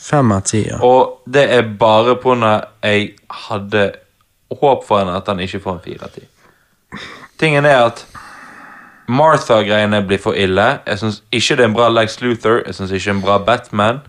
Fem 0.04 0.32
av 0.32 0.42
ti, 0.42 0.64
ja. 0.68 0.80
Og 0.84 1.24
det 1.34 1.46
er 1.56 1.68
bare 1.80 2.16
på 2.22 2.36
når 2.36 2.66
jeg 2.84 3.14
hadde 3.48 3.92
håp 4.62 4.84
for 4.88 5.00
henne 5.00 5.16
at 5.18 5.28
han 5.32 5.40
ikke 5.40 5.62
får 5.64 5.78
en 5.78 5.84
fire 5.86 6.10
av 6.10 6.14
ti. 6.18 6.26
Tingen 7.40 7.66
er 7.66 7.86
at 7.88 8.06
Martha-greiene 9.08 10.04
blir 10.08 10.20
for 10.22 10.38
ille. 10.40 10.68
Jeg 10.88 11.00
syns 11.00 11.22
ikke 11.32 11.58
det 11.58 11.66
er 11.66 11.72
en 11.72 11.76
bra 11.76 11.90
Lex 11.92 12.20
Luthor. 12.22 12.62
Jeg 12.66 12.76
synes 12.76 12.92
ikke 12.92 13.04
det 13.04 13.12
er 13.12 13.18
en 13.18 13.24
bra 13.26 13.38
Batman. 13.44 14.00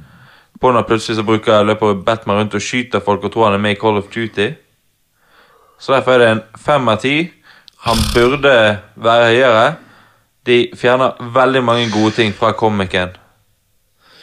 På 0.61 0.73
når 0.73 0.87
plutselig 0.89 1.17
så 1.19 1.25
bruker 1.27 1.65
løper 1.67 1.95
Batman 2.07 2.37
rundt 2.37 2.55
og 2.55 2.63
skyter 2.63 3.03
folk 3.05 3.25
og 3.25 3.33
tror 3.33 3.49
han 3.49 3.59
er 3.59 3.63
med 3.63 3.77
i 3.77 3.81
Call 3.81 3.99
of 3.99 4.11
Duty. 4.15 4.51
Så 5.79 5.93
derfor 5.93 6.13
er 6.13 6.19
det 6.19 6.31
en 6.31 6.43
fem 6.59 6.89
av 6.89 7.01
ti. 7.03 7.17
Han 7.85 8.01
burde 8.15 8.55
være 8.97 9.27
høyere. 9.33 9.67
De 10.47 10.59
fjerner 10.77 11.21
veldig 11.35 11.65
mange 11.65 11.91
gode 11.93 12.15
ting 12.17 12.35
fra 12.37 12.53
komikken. 12.53 13.13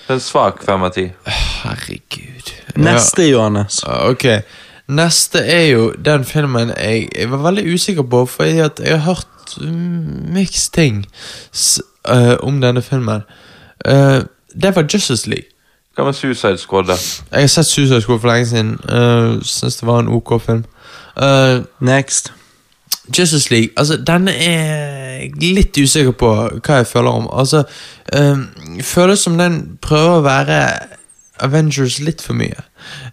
Det 0.02 0.10
er 0.10 0.18
en 0.18 0.24
svak 0.24 0.64
fem 0.66 0.84
av 0.84 0.94
ti. 0.96 1.08
Herregud. 1.28 2.52
Neste, 2.76 3.30
Johannes. 3.30 3.84
Ja, 3.86 4.10
Ok. 4.10 4.28
Neste 4.92 5.40
er 5.48 5.66
jo 5.70 5.84
den 5.96 6.26
filmen 6.28 6.74
jeg, 6.76 7.06
jeg 7.16 7.30
var 7.32 7.46
veldig 7.46 7.64
usikker 7.74 8.04
på, 8.04 8.26
for 8.28 8.44
at 8.44 8.82
jeg 8.84 9.00
har 9.00 9.06
hørt 9.14 9.54
miks 10.34 10.70
ting 10.70 11.06
s, 11.54 11.80
eh, 12.10 12.36
om 12.44 12.60
denne 12.62 12.82
filmen. 12.82 13.24
Uh, 13.88 14.28
det 14.52 14.76
var 14.76 14.88
Justice 14.94 15.30
League. 15.30 15.51
Hva 15.96 16.06
med 16.08 16.14
Suicide 16.16 16.58
Squad, 16.58 16.88
da? 16.88 16.96
Jeg 17.32 17.42
har 17.42 17.48
sett 17.52 17.68
Suicide 17.68 18.02
Squad 18.02 18.20
for 18.20 18.32
lenge 18.32 18.46
siden. 18.48 18.78
Uh, 18.88 19.42
Syns 19.44 19.76
det 19.82 19.88
var 19.88 20.00
en 20.00 20.08
ok 20.08 20.38
film. 20.42 20.64
Uh, 21.18 21.64
Next. 21.80 22.34
Justice 23.18 23.52
League, 23.52 23.70
altså 23.78 23.98
denne 24.08 24.32
er 24.32 25.02
jeg 25.22 25.54
litt 25.56 25.78
usikker 25.78 26.14
på 26.16 26.30
hva 26.64 26.80
jeg 26.80 26.88
føler 26.88 27.12
om. 27.12 27.28
Altså, 27.34 27.64
um, 28.16 28.48
Føles 28.84 29.20
som 29.26 29.38
den 29.38 29.62
prøver 29.82 30.20
å 30.20 30.26
være 30.26 30.60
Avengers 31.42 32.00
litt 32.00 32.22
for 32.22 32.38
mye. 32.38 32.64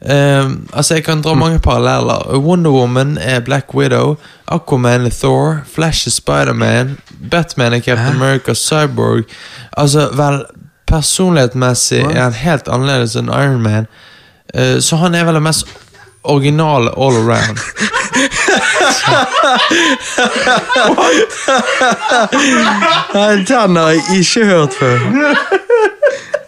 Um, 0.01 0.69
altså 0.73 0.95
Jeg 0.99 1.05
kan 1.05 1.23
dra 1.25 1.35
mange 1.35 1.59
paralleller. 1.65 2.39
Wonder 2.45 2.71
Woman 2.71 3.19
er 3.19 3.41
Black 3.41 3.75
Widow. 3.75 4.17
Aquaman 4.47 5.07
er 5.07 5.15
Thor. 5.21 5.63
Flash 5.67 6.07
er 6.07 6.15
Spiderman. 6.15 6.99
Batman 7.31 7.73
er 7.73 7.81
Captain 7.81 8.17
America. 8.17 8.55
Cyborg 8.55 9.25
Altså, 9.73 10.09
vel 10.17 10.45
Personlighetsmessig 10.89 12.03
er 12.05 12.23
han 12.23 12.39
helt 12.39 12.69
annerledes 12.73 13.17
enn 13.19 13.29
Iron 13.33 13.63
Man. 13.65 13.89
Uh, 14.55 14.79
så 14.81 14.97
han 15.03 15.15
er 15.15 15.29
vel 15.29 15.39
den 15.39 15.47
mest 15.47 15.69
originale 16.29 16.91
all 16.97 17.17
around. 17.17 17.59
Nei, 23.15 23.45
Den 23.49 23.77
har 23.77 23.91
jeg 23.95 24.21
ikke 24.23 24.45
hørt 24.49 24.77
før. 24.77 24.99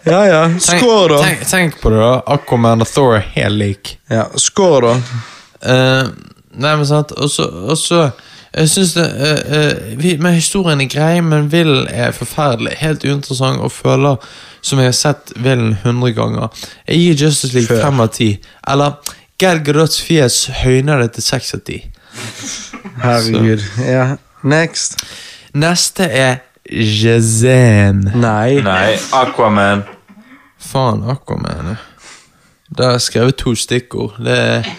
Ja, 0.03 0.21
ja. 0.25 0.41
Skår, 0.59 1.09
da. 1.13 1.21
Tenk, 1.23 1.45
tenk 1.49 1.79
på 1.81 1.91
det, 1.93 2.01
da. 2.01 2.13
Aquaman 2.33 2.81
og 2.81 2.89
Thor 2.89 3.15
er 3.19 3.25
helt 3.35 3.59
lik. 3.61 3.95
Ja, 4.09 4.25
Skår, 4.35 4.87
da. 4.87 4.93
Eh, 5.61 6.09
nei, 6.57 6.71
men 6.73 6.87
sant 6.89 7.11
Og 7.13 7.29
så 7.29 7.45
og 7.45 7.77
så, 7.77 8.07
Jeg 8.53 8.69
synes 8.69 8.93
det, 8.93 9.05
uh, 9.15 9.51
uh, 9.57 10.03
vi, 10.03 10.17
men 10.19 10.33
Historien 10.33 10.81
er 10.81 10.89
grei, 10.91 11.21
men 11.21 11.51
Villen 11.51 11.87
er 11.89 12.11
forferdelig. 12.11 12.73
Helt 12.81 13.05
uinteressant 13.05 13.61
og 13.63 13.71
føler 13.71 14.15
som 14.61 14.79
jeg 14.79 14.91
har 14.91 14.97
sett 14.97 15.31
Villen 15.35 15.77
100 15.83 16.13
ganger. 16.13 16.47
Jeg 16.87 16.97
gir 16.97 17.25
Justice 17.25 17.53
League 17.53 17.67
Før. 17.67 17.85
5 17.85 17.99
av 17.99 18.07
10. 18.13 18.37
Eller 18.73 19.15
Gal 19.41 19.63
Gadots 19.65 20.01
fjes 20.05 20.45
høyner 20.61 21.01
det 21.01 21.11
til 21.15 21.23
6 21.23 21.53
av 21.53 21.63
10. 21.65 21.79
Herregud. 23.01 23.63
Ja. 23.87 24.05
Next. 24.43 24.99
Neste 25.53 26.03
er 26.03 26.35
Jazan. 26.71 28.03
Nei. 28.15 28.61
Nei, 28.61 28.97
Aquaman. 29.13 29.83
Faen, 30.61 31.03
Aquaman. 31.09 31.75
Da 32.77 32.83
har 32.83 32.91
jeg 32.91 33.01
skrevet 33.01 33.35
to 33.35 33.55
stikkord. 33.55 34.19
Det 34.23 34.37
er 34.37 34.69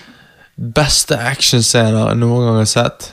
beste 0.63 1.19
actionscener 1.19 2.13
jeg 2.13 2.21
noen 2.21 2.47
gang 2.47 2.59
har 2.61 2.71
sett. 2.71 3.11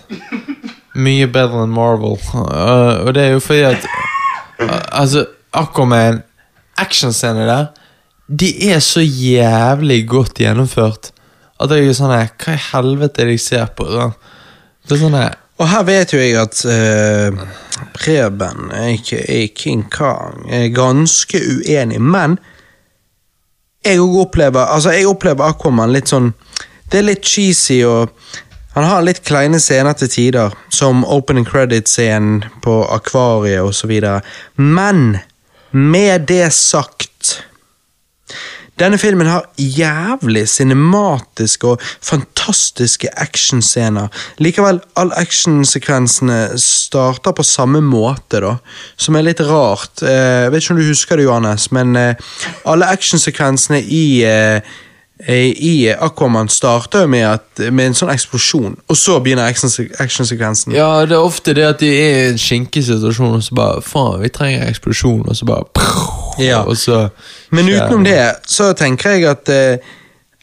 Mye 0.99 1.27
bedre 1.31 1.63
enn 1.65 1.73
Marvel. 1.73 2.17
Uh, 2.33 3.05
og 3.07 3.13
det 3.17 3.25
er 3.25 3.35
jo 3.35 3.43
fordi 3.43 3.65
at 3.71 3.85
uh, 4.61 4.79
Altså, 5.01 5.25
Aquaman 5.55 6.23
Actionscenene 6.79 7.47
der, 7.47 7.69
de 8.29 8.49
er 8.71 8.81
så 8.83 9.01
jævlig 9.01 10.03
godt 10.07 10.39
gjennomført 10.39 11.11
at 11.59 11.73
jeg 11.75 11.89
er 11.89 11.97
sånn 11.97 12.13
her 12.13 12.29
Hva 12.39 12.55
i 12.55 12.65
helvete 12.69 13.23
er 13.23 13.29
det 13.29 13.37
jeg 13.37 13.45
ser 13.45 13.71
på? 13.75 13.87
Det 13.89 14.95
er 14.95 15.01
sånn 15.01 15.17
her 15.17 15.35
Og 15.59 15.67
her 15.67 15.87
vet 15.87 16.13
jo 16.13 16.21
jeg 16.21 16.37
at 16.39 16.61
uh, 16.69 17.41
Preben, 17.95 18.69
aka 18.75 19.41
King 19.55 19.85
Kong, 19.91 20.45
er 20.51 20.69
ganske 20.75 21.39
uenig, 21.39 21.99
men 21.99 22.37
jeg 23.85 23.99
opplever 24.03 24.71
Altså, 24.71 24.93
jeg 24.95 25.07
opplever 25.07 25.51
Aquaman 25.51 25.93
litt 25.95 26.11
sånn 26.11 26.33
Det 26.89 26.99
er 26.99 27.05
litt 27.05 27.25
cheesy 27.25 27.83
og 27.85 28.09
han 28.73 28.85
har 28.85 29.03
litt 29.03 29.23
kleine 29.27 29.59
scener 29.59 29.97
til 29.97 30.09
tider, 30.13 30.53
som 30.71 31.01
opening 31.03 31.45
credit-scenen 31.45 32.45
på 32.63 32.79
Akvariet 32.93 33.65
osv. 33.65 33.91
Men 34.55 35.19
med 35.73 36.29
det 36.29 36.47
sagt 36.55 37.39
denne 38.79 38.95
filmen 38.95 39.27
har 39.27 39.49
jævlig 39.59 40.45
cinematiske 40.47 41.67
og 41.67 41.81
fantastiske 41.83 43.09
actionscener. 43.19 44.07
Likevel, 44.39 44.79
alle 44.95 45.17
actionsekvensene 45.19 46.37
starter 46.63 47.35
på 47.35 47.43
samme 47.43 47.81
måte, 47.83 48.39
da. 48.39 48.53
Som 48.95 49.19
er 49.19 49.27
litt 49.27 49.43
rart. 49.43 49.99
Eh, 49.99 50.45
Jeg 50.45 50.53
vet 50.53 50.63
ikke 50.63 50.77
om 50.77 50.79
du 50.79 50.87
husker 50.87 51.19
det, 51.19 51.27
Johannes, 51.27 51.71
men 51.75 51.95
eh, 51.99 52.15
alle 52.63 52.87
actionsekvensene 52.87 53.81
i 53.83 54.23
eh, 54.23 54.61
i 55.27 55.89
Aquaman 55.99 56.47
starter 56.49 57.07
med, 57.11 57.25
at, 57.27 57.59
med 57.75 57.89
en 57.89 57.93
sånn 57.97 58.11
eksplosjon, 58.13 58.77
og 58.87 58.95
så 58.97 59.17
begynner 59.19 59.49
action- 59.51 59.91
actionsekvensen. 59.99 60.71
Ja, 60.77 61.05
det 61.05 61.17
er 61.17 61.25
ofte 61.27 61.53
det 61.57 61.65
at 61.67 61.81
de 61.83 61.89
er 61.91 62.19
i 62.21 62.29
en 62.29 62.39
skinkesituasjon, 62.39 63.35
og 63.35 63.43
så 63.43 63.55
bare 63.59 63.81
Faen, 63.83 64.21
vi 64.23 64.29
trenger 64.31 64.67
eksplosjon, 64.69 65.25
og 65.27 65.35
så 65.35 65.45
bare 65.49 65.67
Ja. 66.39 66.61
Og 66.63 66.77
så 66.79 67.09
Men 67.51 67.67
utenom 67.67 68.03
det, 68.07 68.21
så 68.47 68.71
tenker 68.73 69.17
jeg 69.17 69.25
at 69.27 69.49
eh, 69.51 69.89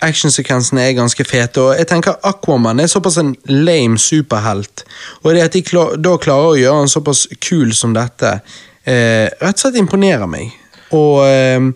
actionsekvensene 0.05 0.83
er 0.85 0.93
ganske 0.99 1.25
fete. 1.25 1.63
Og 1.63 1.79
jeg 1.79 1.89
tenker 1.89 2.19
Aquaman 2.29 2.81
er 2.81 2.91
såpass 2.93 3.17
en 3.23 3.33
lame 3.49 3.97
superhelt. 3.99 4.85
Og 5.25 5.33
det 5.35 5.47
at 5.47 5.57
de 5.57 5.63
klar, 5.65 5.97
da 5.97 6.19
klarer 6.21 6.53
å 6.53 6.59
gjøre 6.61 6.83
han 6.83 6.93
såpass 6.93 7.25
kul 7.41 7.73
som 7.73 7.95
dette, 7.97 8.41
eh, 8.85 9.31
rett 9.41 9.55
og 9.57 9.63
slett 9.65 9.81
imponerer 9.81 10.29
meg. 10.29 10.53
Og, 10.93 11.25
eh, 11.25 11.73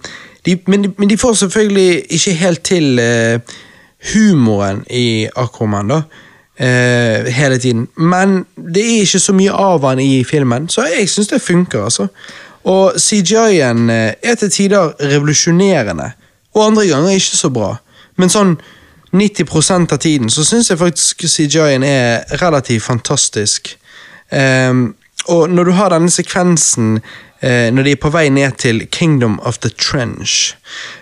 de, 0.46 0.56
men, 0.66 0.84
de, 0.84 0.92
men 0.98 1.10
de 1.10 1.18
får 1.18 1.34
selvfølgelig 1.34 2.04
ikke 2.08 2.32
helt 2.34 2.62
til 2.62 2.98
eh, 2.98 3.40
humoren 4.12 4.84
i 4.90 5.28
Aquaman, 5.36 5.88
da. 5.88 6.02
Eh, 6.60 7.26
hele 7.32 7.58
tiden. 7.58 7.88
Men 7.96 8.46
det 8.56 8.84
er 8.84 9.00
ikke 9.00 9.18
så 9.18 9.32
mye 9.32 9.52
av 9.52 9.84
han 9.88 10.00
i 10.00 10.24
filmen, 10.24 10.68
så 10.68 10.84
jeg 10.88 11.08
syns 11.08 11.28
det 11.28 11.42
funker. 11.42 11.84
altså. 11.84 12.06
Og 12.64 12.92
CGI-en 13.00 13.90
eh, 13.90 14.12
er 14.22 14.34
til 14.34 14.50
tider 14.50 14.92
revolusjonerende, 15.00 16.10
og 16.54 16.66
andre 16.66 16.86
ganger 16.86 17.10
ikke 17.10 17.36
så 17.36 17.50
bra. 17.50 17.74
Men 18.16 18.28
sånn 18.28 18.58
90 19.12 19.92
av 19.92 19.98
tiden 19.98 20.30
så 20.30 20.44
syns 20.44 20.70
jeg 20.70 20.78
faktisk 20.78 21.24
CGI-en 21.26 21.82
er 21.82 22.24
relativt 22.42 22.84
fantastisk. 22.84 23.76
Ehm, 24.32 24.94
og 25.28 25.50
når 25.50 25.64
du 25.64 25.70
har 25.72 25.88
denne 25.90 26.10
sekvensen 26.10 27.00
eh, 27.42 27.70
når 27.72 27.82
de 27.84 27.90
er 27.92 27.96
på 28.02 28.10
vei 28.12 28.28
ned 28.30 28.56
til 28.58 28.86
Kingdom 28.90 29.38
of 29.44 29.58
the 29.60 29.70
Trench 29.70 30.54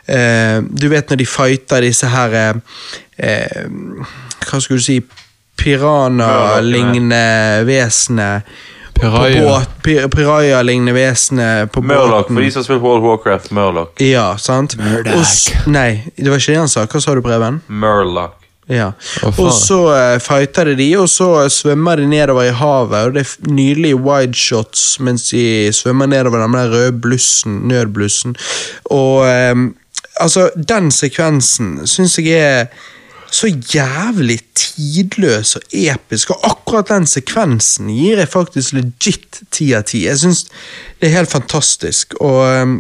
eh, 0.07 0.61
Du 0.63 0.89
vet 0.89 1.09
når 1.11 1.17
de 1.23 1.27
fighter 1.27 1.81
disse 1.87 2.07
her 2.07 2.35
eh, 2.35 2.55
eh, 3.19 3.65
Hva 4.49 4.61
skulle 4.61 4.79
du 4.79 4.83
si 4.85 5.01
Piranha-lignende 5.59 7.65
vesener. 7.67 8.41
På 8.95 9.01
Piraya. 9.01 9.43
båt, 9.43 9.69
pi- 9.83 10.09
Piraya-lignende 10.09 10.93
vesener 10.93 11.67
på 11.67 11.81
båten. 11.83 12.35
for 12.37 12.41
de 12.43 12.51
som 12.51 12.61
har 12.61 12.65
spilt 12.65 12.83
World 12.83 13.03
Warcraft. 13.05 13.51
Murloc. 13.51 13.89
Ja, 14.01 14.37
sant? 14.39 14.77
Og 14.79 15.67
nei, 15.71 16.03
det 16.17 16.31
var 16.31 16.39
ikke 16.39 16.53
det 16.53 16.59
han 16.59 16.69
sa. 16.71 16.87
Hva 16.87 17.01
sa 17.03 17.15
du, 17.15 17.21
Breven? 17.23 17.61
Murloc. 17.69 18.35
Ja. 18.69 18.91
Og 19.39 19.53
så 19.53 19.79
uh, 19.89 20.21
fighter 20.21 20.75
de 20.77 20.89
og 21.01 21.09
så 21.09 21.29
eh, 21.43 21.51
svømmer 21.53 21.97
de 21.97 22.09
nedover 22.09 22.51
i 22.51 22.53
havet. 22.53 23.07
Og 23.09 23.15
det 23.17 23.25
er 23.25 23.51
nydelige 23.53 23.97
wideshots 23.97 25.01
mens 25.01 25.31
de 25.33 25.73
svømmer 25.73 26.11
nedover 26.11 26.45
den 26.45 26.59
røde 26.73 26.93
blussen, 26.93 27.63
nødblussen. 27.71 28.37
Og 28.85 29.25
um, 29.25 29.75
altså, 30.21 30.51
den 30.69 30.91
sekvensen 30.91 31.87
syns 31.87 32.19
jeg 32.19 32.39
er 32.39 32.67
så 33.31 33.49
jævlig 33.75 34.39
tidløs 34.57 35.57
og 35.57 35.63
episk, 35.73 36.31
og 36.31 36.51
akkurat 36.51 36.89
den 36.89 37.07
sekvensen 37.07 37.91
gir 37.93 38.23
jeg 38.23 38.31
faktisk 38.33 38.73
legit 38.73 39.43
ti 39.53 39.73
av 39.77 39.85
ti. 39.89 40.07
Jeg 40.07 40.21
syns 40.23 40.47
det 41.01 41.11
er 41.11 41.19
helt 41.19 41.33
fantastisk, 41.33 42.17
og 42.25 42.41
ehm, 42.49 42.79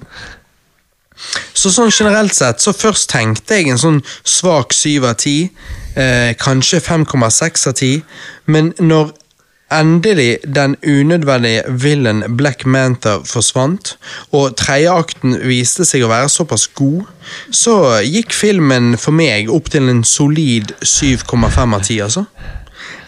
så 1.54 1.72
sånn 1.72 1.92
generelt 1.92 2.34
sett, 2.36 2.62
så 2.62 2.74
først 2.76 3.10
tenkte 3.12 3.58
jeg 3.58 3.72
en 3.72 3.80
sånn 3.80 4.02
svak 4.24 4.74
7 4.76 5.06
av 5.08 5.16
10, 5.16 5.48
eh, 5.96 6.34
kanskje 6.38 6.80
5,6 6.84 7.66
av 7.70 7.74
10, 7.78 8.02
men 8.46 8.72
når 8.78 9.14
endelig 9.72 10.38
den 10.54 10.76
unødvendige 10.86 11.62
villain 11.68 12.22
Black 12.36 12.64
Manta 12.66 13.18
forsvant, 13.24 13.96
og 14.32 14.56
tredjeakten 14.56 15.36
viste 15.44 15.84
seg 15.84 16.04
å 16.04 16.12
være 16.12 16.30
såpass 16.32 16.68
god, 16.78 17.04
så 17.52 17.98
gikk 18.04 18.32
filmen 18.32 18.94
for 18.96 19.16
meg 19.16 19.50
opp 19.52 19.68
til 19.72 19.90
en 19.90 20.04
solid 20.04 20.72
7,5 20.80 21.76
av 21.76 21.82
10, 21.82 22.00
altså. 22.06 22.24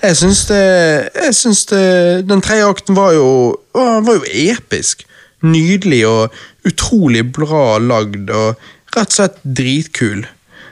Jeg 0.00 0.16
syns 0.16 0.46
det, 0.48 0.64
jeg 1.12 1.34
syns 1.36 1.66
det 1.68 1.84
Den 2.28 2.40
tredje 2.40 2.68
akten 2.68 2.96
var 2.96 3.12
jo, 3.12 3.26
var 3.74 4.16
jo 4.16 4.22
episk. 4.24 5.04
Nydelig 5.44 6.06
og 6.08 6.40
utrolig 6.66 7.24
bra 7.32 7.78
lagd, 7.78 8.30
og 8.30 8.60
rett 8.96 9.10
og 9.10 9.16
slett 9.16 9.40
dritkul. 9.44 10.26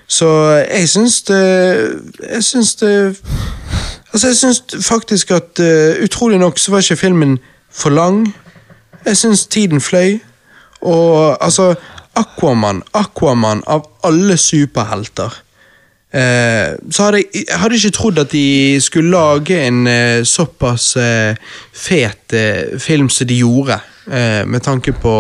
Så 0.08 0.28
jeg 0.64 0.88
syns 0.88 1.22
det 1.28 1.40
Jeg 2.30 2.44
syns 2.44 2.74
det 2.80 2.92
Altså, 4.08 4.26
jeg 4.30 4.36
syns 4.36 4.62
faktisk 4.86 5.30
at 5.36 5.60
uh, 5.60 6.00
utrolig 6.04 6.38
nok 6.40 6.58
så 6.58 6.72
var 6.72 6.80
ikke 6.80 6.96
filmen 6.96 7.38
for 7.70 7.92
lang. 7.92 8.22
Jeg 9.04 9.16
syns 9.16 9.46
tiden 9.46 9.80
fløy. 9.80 10.16
Og 10.80 11.36
altså 11.44 11.74
Aquaman, 12.16 12.82
Aquaman 12.94 13.62
av 13.66 13.84
alle 14.02 14.36
superhelter. 14.36 15.36
Eh, 16.08 16.72
så 16.90 17.04
hadde 17.04 17.20
jeg, 17.20 17.44
hadde 17.52 17.76
ikke 17.76 17.92
trodd 17.92 18.18
at 18.22 18.32
de 18.32 18.78
skulle 18.80 19.12
lage 19.12 19.58
en 19.60 19.82
eh, 19.86 20.24
såpass 20.24 20.94
eh, 20.96 21.36
fet 21.76 22.32
eh, 22.32 22.78
film 22.80 23.10
som 23.12 23.28
de 23.28 23.36
gjorde, 23.42 23.76
eh, 24.08 24.46
med 24.48 24.64
tanke 24.64 24.94
på 24.96 25.12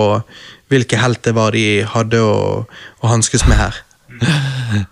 hvilke 0.68 0.96
helter 1.00 1.32
var 1.36 1.50
de 1.56 1.66
hadde 1.94 2.20
å, 2.22 2.64
å 3.02 3.12
hanskes 3.14 3.46
med 3.48 3.56
her. 3.60 3.82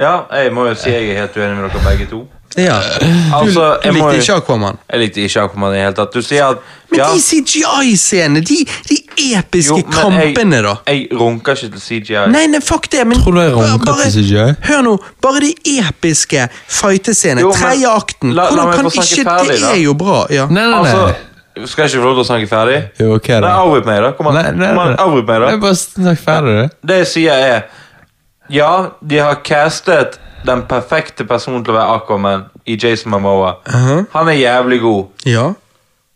Ja, 0.00 0.22
jeg 0.32 0.52
må 0.56 0.62
jo 0.70 0.74
si 0.78 0.88
jeg 0.88 1.10
er 1.12 1.18
helt 1.26 1.34
uenig 1.36 1.56
med 1.58 1.66
dere 1.74 1.80
begge 1.84 2.06
to. 2.08 2.20
Ja, 2.58 2.78
Altså, 3.36 3.64
Du 3.82 3.86
jeg 3.86 3.92
likte 3.94 4.14
ikke 4.22 4.36
Aquaman. 4.40 4.78
Jeg 4.90 5.00
likte 5.02 5.20
ikke 5.26 5.42
Aquaman 5.44 5.74
i 5.74 5.76
det 5.76 5.82
hele 5.84 5.96
tatt. 5.98 6.14
Du 6.16 6.24
sier 6.24 6.46
at 6.54 6.62
Men 6.90 6.98
ja, 7.02 7.08
de 7.12 7.20
CGI-scenene, 7.22 8.40
de, 8.48 8.56
de 8.88 8.96
episke 9.36 9.76
jo, 9.76 9.84
kampene, 9.92 10.22
kampene, 10.30 10.62
da. 10.64 10.72
Jeg, 10.88 11.02
jeg 11.10 11.20
runker 11.20 11.58
ikke 11.58 11.70
til 11.76 11.84
CGI. 11.84 12.24
Nei, 12.32 12.46
nei, 12.50 12.62
fuck 12.64 12.88
det, 12.90 13.04
men 13.10 13.20
Tror 13.20 13.36
du 13.36 13.42
jeg 13.42 13.52
runker 13.58 13.84
bare- 13.92 14.08
til 14.08 14.16
CGI? 14.24 14.46
Hør 14.70 14.82
nå, 14.88 14.96
bare 15.22 15.44
de 15.44 15.52
episke 15.84 16.48
fightescenene, 16.80 17.52
tredje 17.60 17.92
akten, 17.92 18.32
La- 18.34 18.48
la 18.48 18.64
hvordan 18.64 18.70
meg 18.72 18.80
kan 18.80 18.88
få 18.88 18.94
snakke 18.96 19.20
ikke 19.20 19.30
ferdig, 19.30 19.60
Det 19.60 19.72
er 19.76 19.82
jo 19.84 19.94
bra, 20.00 20.18
ja. 20.34 20.48
Nei, 20.50 20.64
nei, 20.64 20.70
nei. 20.70 20.80
Altså, 20.80 21.29
skal 21.66 21.82
jeg 21.84 21.90
ikke 21.94 22.02
få 22.02 22.08
lov 22.08 22.14
til 22.14 22.24
å 22.24 22.28
snakke 22.28 22.48
ferdig? 22.48 22.78
Jo, 23.00 23.14
ok 23.16 23.28
Nei, 23.28 23.40
da. 23.40 23.52
avbryt 23.60 23.86
meg, 23.86 24.00
da. 24.02 24.10
Kom 24.12 24.26
an, 24.30 24.34
Nei, 24.34 24.50
nei, 24.52 24.68
Kom 24.68 24.78
an 24.78 24.90
nei. 24.94 24.96
avbryt 25.04 25.26
meg, 25.26 25.40
Nei, 25.40 25.50
da. 25.50 25.56
Bare 25.64 25.74
snakk 25.80 26.18
ferdig, 26.24 26.56
du. 26.56 26.76
Det 26.88 26.96
jeg 27.02 27.06
sier, 27.06 27.32
er 27.32 27.62
Ja, 28.50 28.70
de 29.06 29.18
har 29.22 29.34
castet 29.46 30.18
den 30.46 30.62
perfekte 30.66 31.24
personen 31.28 31.62
til 31.64 31.74
å 31.74 31.76
være 31.76 31.96
Aquaman 31.98 32.44
i 32.66 32.76
Jason 32.80 33.10
Momoa. 33.12 33.56
Uh-huh. 33.68 34.04
Han 34.14 34.28
er 34.28 34.38
jævlig 34.40 34.80
god. 34.80 35.06
Ja. 35.28 35.48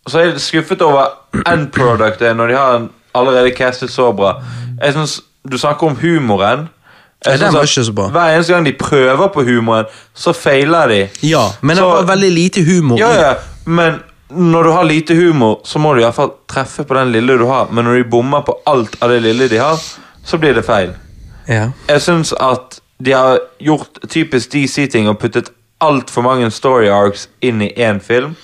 Og 0.04 0.10
så 0.10 0.18
er 0.18 0.24
jeg 0.32 0.40
skuffet 0.40 0.82
over 0.82 1.12
end 1.46 1.68
productet 1.72 2.34
når 2.36 2.48
de 2.48 2.56
har 2.56 2.76
en 2.80 2.88
allerede 3.14 3.52
castet 3.56 3.90
så 3.90 4.12
bra. 4.16 4.38
Jeg 4.82 4.92
synes, 4.96 5.20
Du 5.46 5.58
snakker 5.58 5.86
om 5.86 5.96
humoren. 6.00 6.68
Jeg 7.24 7.32
den 7.38 7.38
synes 7.38 7.54
var 7.54 7.60
at 7.62 7.68
ikke 7.68 7.84
så 7.84 7.92
bra. 7.92 8.06
Hver 8.08 8.34
eneste 8.34 8.52
gang 8.54 8.64
de 8.66 8.72
prøver 8.80 9.28
på 9.28 9.42
humoren, 9.44 9.84
så 10.14 10.32
feiler 10.32 10.88
de. 10.88 11.08
Ja, 11.22 11.42
men 11.60 11.76
det 11.76 11.82
Så- 11.82 11.88
var 11.90 12.02
veldig 12.02 12.30
lite 12.32 12.64
humor. 12.64 12.98
Ja, 12.98 13.10
ja. 13.28 13.34
Men 13.66 14.00
når 14.36 14.62
du 14.64 14.70
har 14.74 14.84
lite 14.84 15.14
humor, 15.14 15.60
så 15.64 15.78
må 15.78 15.94
du 15.94 16.00
i 16.00 16.04
hvert 16.04 16.14
fall 16.16 16.32
treffe 16.50 16.84
på 16.84 16.94
den 16.98 17.12
lille 17.12 17.36
du 17.38 17.46
har. 17.46 17.68
Men 17.72 17.84
når 17.88 18.00
de 18.02 18.08
bommer 18.10 18.40
på 18.46 18.56
alt 18.66 18.96
av 19.02 19.10
det 19.10 19.22
lille 19.22 19.48
de 19.48 19.58
har, 19.60 19.80
så 20.24 20.38
blir 20.38 20.54
det 20.54 20.64
feil. 20.66 20.94
Ja. 21.48 21.68
Jeg 21.88 22.00
syns 22.02 22.32
at 22.40 22.80
de 23.04 23.12
har 23.12 23.38
gjort 23.60 23.98
typisk 24.08 24.52
DC-ting 24.54 25.08
og 25.10 25.18
puttet 25.20 25.50
altfor 25.84 26.22
mange 26.24 26.48
story 26.54 26.88
arcs 26.88 27.28
inn 27.44 27.60
i 27.62 27.72
én 27.76 28.00
film. 28.00 28.36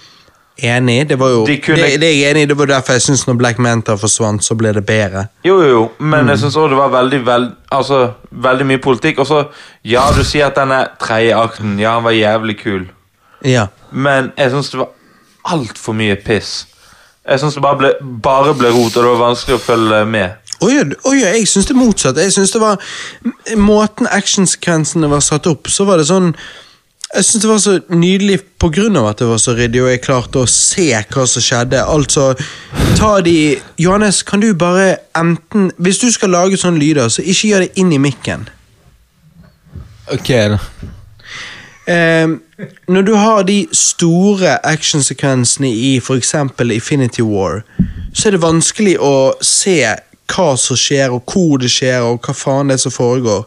Enig. 0.60 1.09
Det 1.09 1.17
var 1.19 1.28
jo 1.33 1.47
De 1.47 1.57
kunne- 1.59 1.77
det, 1.81 2.01
det 2.01 2.09
er 2.10 2.31
enig 2.31 2.43
i. 2.43 2.47
Det 2.47 2.57
var 2.59 2.67
derfor 2.67 2.93
jeg 2.93 3.02
syns 3.02 3.27
når 3.27 3.35
Black 3.39 3.59
Manta 3.59 3.94
forsvant, 3.97 4.44
så 4.44 4.55
ble 4.55 4.73
det 4.77 4.85
bedre. 4.86 5.27
Jo, 5.44 5.62
jo, 5.62 5.69
jo, 5.69 5.91
men 5.99 6.28
jeg 6.28 6.39
syns 6.43 6.57
også 6.57 6.69
det 6.69 6.77
var 6.77 6.89
veldig, 6.93 7.20
veld, 7.27 7.51
altså, 7.73 8.12
veldig 8.31 8.67
mye 8.67 8.78
politikk. 8.78 9.19
Og 9.19 9.27
så, 9.27 9.44
ja, 9.85 10.02
du 10.17 10.20
sier 10.25 10.47
at 10.51 10.57
denne 10.60 10.83
tredje 11.01 11.33
akten 11.36 11.78
Ja, 11.81 11.94
han 11.94 12.05
var 12.05 12.10
jævlig 12.12 12.59
kul. 12.60 12.89
Ja. 13.44 13.67
Men 13.91 14.33
jeg 14.36 14.51
syns 14.51 14.69
det 14.70 14.78
var 14.83 14.89
altfor 15.55 15.97
mye 15.97 16.17
piss. 16.20 16.65
Jeg 17.31 17.43
syns 17.43 17.57
det 17.57 17.62
bare 17.62 17.79
ble, 17.79 17.91
bare 18.25 18.55
ble 18.57 18.70
rot, 18.73 18.97
og 18.97 19.05
det 19.05 19.11
var 19.12 19.20
vanskelig 19.29 19.59
å 19.59 19.62
følge 19.62 20.05
med. 20.09 20.39
Oi, 20.61 20.75
oi, 21.09 21.19
jeg 21.20 21.47
syns 21.49 21.69
det 21.70 21.77
motsatte. 21.77 22.25
Jeg 22.25 22.35
synes 22.35 22.53
det 22.53 22.61
var 22.61 22.81
Måten 23.57 24.09
actionsekvensene 24.11 25.09
var 25.09 25.23
satt 25.25 25.49
opp, 25.49 25.70
så 25.73 25.87
var 25.89 26.01
det 26.01 26.09
sånn 26.11 26.35
Jeg 27.15 27.27
syns 27.27 27.43
det 27.45 27.49
var 27.49 27.62
så 27.65 27.79
nydelig 27.89 28.41
av 29.01 29.07
at 29.09 29.19
det 29.19 29.29
var 29.31 29.41
så 29.41 29.55
ryddig, 29.57 29.83
og 29.83 29.91
jeg 29.91 30.03
klarte 30.05 30.43
å 30.45 30.47
se 30.47 30.93
hva 30.93 31.27
som 31.27 31.43
skjedde. 31.43 31.81
Altså, 31.81 32.35
ta 32.97 33.20
de 33.20 33.59
Johannes, 33.79 34.23
kan 34.23 34.41
du 34.41 34.53
bare 34.55 34.99
enten 35.17 35.73
Hvis 35.79 35.99
du 35.99 36.11
skal 36.12 36.31
lage 36.31 36.61
sånne 36.61 36.79
lyder, 36.79 37.09
så 37.09 37.23
ikke 37.23 37.49
gjør 37.49 37.67
det 37.67 37.73
inn 37.81 37.93
i 37.93 37.99
mikken. 37.99 38.49
Ok, 40.12 40.29
da. 40.29 40.59
Eh, 41.91 42.28
når 42.89 43.02
du 43.02 43.15
har 43.15 43.43
de 43.43 43.67
store 43.73 44.59
actionsekvensene 44.67 45.70
i 45.70 45.97
f.eks. 45.99 46.35
Infinity 46.60 47.20
War, 47.20 47.65
så 48.15 48.28
er 48.28 48.36
det 48.36 48.43
vanskelig 48.43 48.94
å 49.01 49.35
se 49.43 49.81
hva 50.31 50.51
som 50.60 50.78
skjer, 50.78 51.10
og 51.10 51.27
hvor 51.27 51.59
det 51.59 51.70
skjer, 51.73 52.05
og 52.07 52.23
hva 52.23 52.35
faen 52.36 52.70
det 52.70 52.78
er 52.78 52.85
som 52.85 52.94
foregår. 52.94 53.47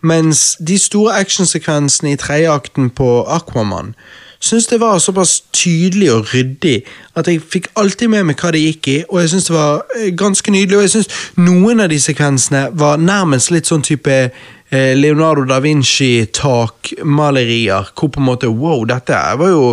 Mens 0.00 0.56
de 0.60 0.76
store 0.78 1.16
actionsekvensene 1.18 2.12
i 2.12 2.20
tredjeakten 2.20 2.90
på 2.90 3.08
Aquaman 3.24 3.94
syns 4.40 4.66
det 4.70 4.80
var 4.80 4.98
såpass 5.02 5.42
tydelig 5.52 6.12
og 6.14 6.26
ryddig 6.34 6.82
at 7.18 7.26
jeg 7.26 7.42
fikk 7.42 7.66
alltid 7.80 8.08
med 8.12 8.24
meg 8.28 8.36
hva 8.38 8.50
det 8.54 8.60
gikk 8.62 8.88
i, 8.92 9.04
og 9.08 9.16
jeg 9.22 9.30
syns 9.32 9.46
det 9.48 9.56
var 9.56 9.72
eh, 9.96 10.10
ganske 10.14 10.50
nydelig. 10.54 10.76
Og 10.78 10.84
jeg 10.86 10.94
syns 10.96 11.10
noen 11.40 11.78
av 11.84 11.88
de 11.92 11.98
sekvensene 12.02 12.62
var 12.78 12.94
nærmest 13.02 13.48
litt 13.54 13.66
sånn 13.70 13.86
type 13.86 14.14
eh, 14.14 14.92
Leonardo 14.98 15.42
da 15.48 15.58
Vinci-takmalerier, 15.64 17.82
hvor 17.94 18.08
på 18.14 18.18
en 18.22 18.30
måte 18.30 18.46
Wow, 18.48 18.80
dette 18.88 19.16
var 19.40 19.50
jo 19.50 19.64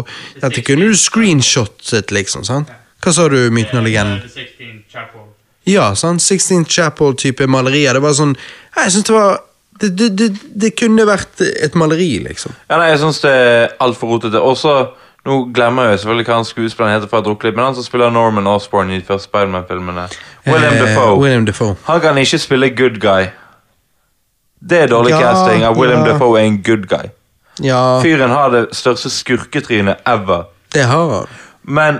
Dette 0.42 0.62
kunne 0.66 0.86
du 0.90 0.96
screenshotet, 0.98 2.08
liksom. 2.12 2.44
sant? 2.48 2.68
Hva 3.04 3.12
sa 3.14 3.24
du, 3.30 3.52
Myten 3.54 3.80
og 3.80 3.86
legenden? 3.86 4.20
16 4.26 4.84
Chapel. 4.90 5.22
Ja, 5.66 5.90
sant? 5.98 6.22
Sixteen 6.22 6.66
Chapel-type 6.66 7.48
malerier. 7.50 7.98
Det 7.98 8.04
var 8.06 8.14
sånn 8.18 8.36
Jeg 8.76 8.94
syns 8.94 9.08
det 9.10 9.16
var 9.16 9.40
det, 9.82 9.90
det, 9.98 10.10
det, 10.18 10.28
det 10.62 10.70
kunne 10.80 11.06
vært 11.08 11.42
et 11.42 11.76
maleri, 11.76 12.20
liksom. 12.24 12.54
Ja, 12.70 12.78
nei, 12.80 12.90
Jeg 12.94 13.00
syns 13.02 13.20
det 13.24 13.32
er 13.32 13.74
altfor 13.84 14.08
rotete. 14.16 14.40
Også, 14.42 14.76
Nå 15.26 15.40
glemmer 15.58 15.88
jeg 15.88 15.96
jo 15.96 15.98
selvfølgelig 16.04 16.26
hva 16.28 16.36
han 16.38 16.46
skuespilleren 16.46 16.94
heter, 17.00 17.10
fra 17.10 17.20
Drukkelitt, 17.26 17.56
men 17.58 17.66
han 17.66 17.74
som 17.76 17.84
spiller 17.84 18.12
Norman 18.14 18.46
Osborn 18.48 18.92
i 18.94 19.00
de 19.00 19.06
første 19.08 19.26
Spiderman-filmene. 19.26 20.04
William 20.46 20.74
Eh. 20.78 21.18
William 21.18 21.46
Defoe. 21.48 21.76
Han 21.88 22.02
kan 22.04 22.18
ikke 22.22 22.38
spille 22.44 22.70
good 22.78 23.00
guy. 23.02 23.26
Det 24.70 24.84
er 24.84 24.88
dårlig 24.88 25.10
Ja, 25.16 25.22
casting. 25.22 25.64
av 25.66 25.78
William 25.80 26.06
ja. 26.06 26.14
Defoe 26.14 26.40
er 26.40 26.46
en 26.46 26.60
good 26.64 26.86
guy. 26.88 27.10
Ja, 27.64 28.00
Fyren 28.04 28.30
har 28.30 28.50
det 28.54 28.68
største 28.78 29.10
skurketrynet 29.10 29.96
ever. 30.06 30.44
det 30.74 30.84
har 30.86 31.10
han. 31.10 31.28
Men 31.64 32.00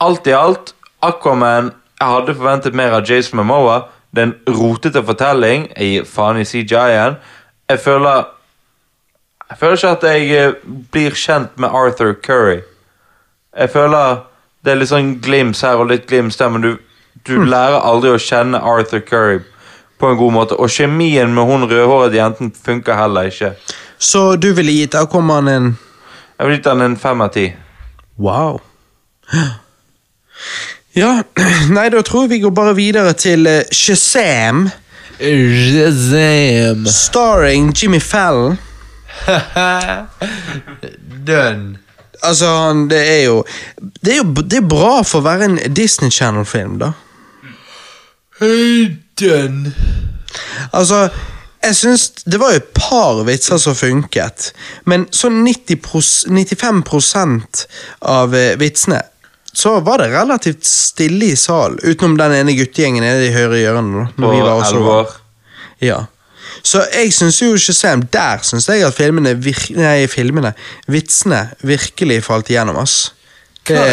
alt 0.00 0.26
i 0.26 0.30
alt, 0.36 0.74
Aquaman 1.02 1.72
Jeg 2.00 2.08
hadde 2.08 2.34
forventet 2.34 2.74
mer 2.74 2.90
av 2.96 3.04
Jason 3.08 3.36
Momoa. 3.36 3.82
Det 4.14 4.22
er 4.22 4.28
en 4.30 4.56
rotete 4.58 5.02
fortelling. 5.06 5.68
Jeg 5.76 5.92
gir 5.92 6.08
faen 6.08 6.40
i 6.40 6.44
CGI-en. 6.44 7.16
Jeg 7.70 7.80
føler 7.80 8.24
Jeg 9.50 9.58
føler 9.58 9.76
ikke 9.76 9.88
at 9.88 10.02
jeg 10.02 10.46
eh, 10.46 10.52
blir 10.92 11.14
kjent 11.14 11.58
med 11.58 11.68
Arthur 11.74 12.12
Curry. 12.22 12.60
Jeg 13.58 13.70
føler 13.70 14.20
det 14.64 14.72
er 14.72 14.78
litt 14.78 14.90
sånn 14.92 15.14
glims 15.24 15.62
her 15.64 15.80
og 15.80 15.88
litt 15.90 16.04
glims 16.06 16.36
der, 16.38 16.50
men 16.52 16.62
du, 16.62 16.76
du 17.26 17.40
lærer 17.42 17.80
aldri 17.80 18.12
å 18.12 18.20
kjenne 18.20 18.60
Arthur 18.60 19.00
Curry 19.00 19.40
på 20.00 20.10
en 20.10 20.18
god 20.20 20.32
måte. 20.36 20.58
Og 20.60 20.70
kjemien 20.70 21.34
med 21.34 21.48
hun 21.48 21.66
rødhårede 21.66 22.20
jenten 22.20 22.52
funker 22.52 22.94
heller 22.94 23.30
ikke. 23.30 23.54
Så 23.98 24.36
du 24.36 24.52
ville 24.56 24.72
gitt 24.72 24.94
han 24.94 25.48
en 25.48 25.76
Jeg 26.38 26.46
ville 26.46 26.56
gitt 26.56 26.66
han 26.66 26.80
en 26.80 26.96
fem 26.96 27.20
av 27.20 27.32
ti. 27.34 27.50
Wow. 28.18 28.60
Ja, 30.96 31.22
nei, 31.76 31.88
da 31.92 32.02
tror 32.02 32.24
jeg 32.26 32.30
vi 32.34 32.40
går 32.44 32.54
bare 32.56 32.74
videre 32.74 33.12
til 33.18 33.46
eh, 33.46 33.62
Shazam, 33.72 34.68
Shazam! 35.20 36.86
starring 36.88 37.72
Jimmy 37.76 38.00
Fallon. 38.00 38.58
Done. 41.26 41.76
Altså, 42.22 42.46
han, 42.46 42.88
det 42.90 43.00
er 43.10 43.22
jo 43.24 43.44
Det 44.04 44.12
er 44.12 44.16
jo 44.16 44.24
det 44.42 44.56
er 44.60 44.68
bra 44.68 45.00
for 45.04 45.20
å 45.20 45.24
være 45.26 45.44
en 45.48 45.58
Disney 45.76 46.10
Channel-film, 46.12 46.78
da. 46.80 46.90
Done. 49.20 49.72
Altså, 50.72 51.08
jeg 51.64 51.76
syns 51.76 52.06
Det 52.24 52.40
var 52.40 52.54
jo 52.54 52.60
et 52.62 52.70
par 52.76 53.20
vitser 53.28 53.60
som 53.60 53.76
funket, 53.76 54.52
men 54.88 55.04
sånn 55.12 55.42
90 55.44 55.80
pros- 55.84 56.24
95% 56.28 57.64
av 58.08 58.34
eh, 58.36 58.54
vitsene 58.60 59.02
så 59.52 59.80
var 59.84 60.02
det 60.02 60.12
relativt 60.12 60.66
stille 60.66 61.32
i 61.32 61.36
salen, 61.38 61.80
utenom 61.82 62.16
den 62.20 62.36
ene 62.38 62.54
guttegjengen 62.58 63.04
nede 63.04 63.26
i 63.26 63.34
høyre 63.34 63.58
hjørne. 63.58 64.04
da, 64.04 64.22
når 64.22 64.34
vi 64.34 64.40
var 64.44 64.52
også 64.54 64.76
elleve 64.76 64.96
år. 65.02 65.14
Ja. 65.80 66.00
Så 66.62 66.82
jeg 66.92 67.12
syns 67.16 67.38
jo 67.40 67.54
Shazam 67.56 68.02
Der 68.12 68.42
syns 68.44 68.66
jeg 68.68 68.82
at 68.84 68.92
filmene 68.92 69.30
vir 69.40 69.56
Nei, 69.78 70.04
filmene 70.12 70.50
Vitsene 70.92 71.46
virkelig 71.64 72.18
falt 72.26 72.50
igjennom, 72.52 72.76
ass. 72.82 73.14
Hva 73.64 73.84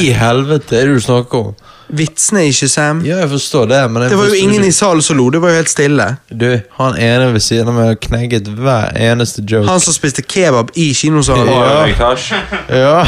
i 0.00 0.12
helvete 0.14 0.78
er 0.78 0.88
det 0.88 1.00
du 1.00 1.04
snakker 1.04 1.50
om? 1.50 1.54
Vitsene 1.88 2.46
i 2.48 2.52
Shazam 2.52 3.02
Ja, 3.04 3.18
jeg 3.20 3.28
forstår 3.30 3.66
det, 3.68 3.80
men 3.90 4.02
jeg 4.02 4.10
Det 4.10 4.18
var 4.18 4.24
jo 4.24 4.30
forstår 4.30 4.42
ingen 4.42 4.62
ikke- 4.62 4.68
i 4.68 4.72
salen 4.72 5.02
som 5.02 5.16
lo, 5.16 5.30
det 5.30 5.40
var 5.42 5.48
jo 5.48 5.54
helt 5.56 5.68
stille. 5.70 6.06
Du, 6.40 6.60
han 6.78 6.96
ene 6.98 7.32
ved 7.32 7.40
siden 7.40 7.68
av 7.68 7.74
meg 7.74 7.86
har 7.86 7.94
knegget 7.94 8.48
hver 8.48 8.92
eneste 8.96 9.42
joke. 9.50 9.66
Han 9.68 9.80
som 9.80 9.92
spiste 9.92 10.22
kebab 10.22 10.70
i 10.74 10.92
kinosalen. 10.94 11.46
Ja, 11.46 11.60
Ja. 11.74 11.84
røykt 11.84 11.98
hasj. 11.98 12.32
Ja. 12.70 13.04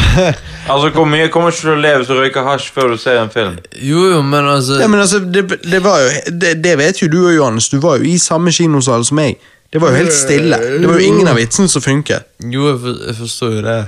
Altså, 0.68 0.90
Hvor 0.90 1.04
mye 1.08 1.28
kommer 1.28 1.50
ikke 1.50 1.60
til 1.60 1.70
å 1.70 1.80
leve 1.80 1.98
hvis 2.02 2.08
du 2.08 2.14
røyker 2.20 2.44
hasj 2.44 2.70
før 2.74 2.88
du 2.92 2.96
ser 2.96 3.22
en 3.22 3.30
film? 3.30 3.56
jo, 3.82 4.08
jo, 4.12 4.22
men 4.22 4.44
altså 4.44 4.80
Ja, 4.80 4.86
men 4.88 5.00
altså, 5.00 5.18
det, 5.32 5.48
det 5.62 5.82
var 5.84 5.98
jo 6.00 6.08
det, 6.40 6.62
det 6.64 6.78
vet 6.78 7.02
jo 7.02 7.08
du 7.08 7.26
og 7.26 7.34
Johannes, 7.36 7.68
du 7.68 7.78
var 7.80 7.96
jo 7.98 8.04
i 8.04 8.18
samme 8.18 8.52
kinosal 8.52 9.04
som 9.04 9.16
meg. 9.16 9.36
Det 9.72 9.80
var 9.80 9.90
jo 9.90 9.96
helt 9.96 10.12
stille. 10.14 10.56
Det 10.80 10.86
var 10.88 10.94
jo 11.00 11.06
ingen 11.06 11.28
av 11.28 11.36
vitsene 11.36 11.68
som 11.68 11.82
funket. 11.82 12.22
Jo, 12.44 12.68
jeg, 12.70 12.78
for, 12.80 12.94
jeg 13.06 13.16
forstår 13.18 13.54
jo 13.56 13.62
det, 13.62 13.78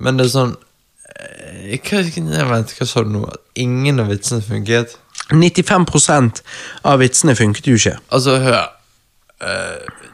men 0.00 0.16
det 0.18 0.26
er 0.26 0.30
sånn 0.32 0.56
hva, 1.12 2.02
jeg 2.02 2.48
vet, 2.50 2.74
hva 2.78 2.86
sa 2.88 3.02
du 3.04 3.12
nå? 3.14 3.24
At 3.28 3.60
ingen 3.60 4.00
av 4.02 4.12
vitsene 4.12 4.42
funket? 4.44 4.96
95% 5.32 6.42
av 6.88 7.02
vitsene 7.02 7.34
funket 7.38 7.68
jo 7.68 7.78
ikke. 7.78 7.96
Altså, 8.12 8.38
hør 8.42 8.58
uh, 9.42 10.08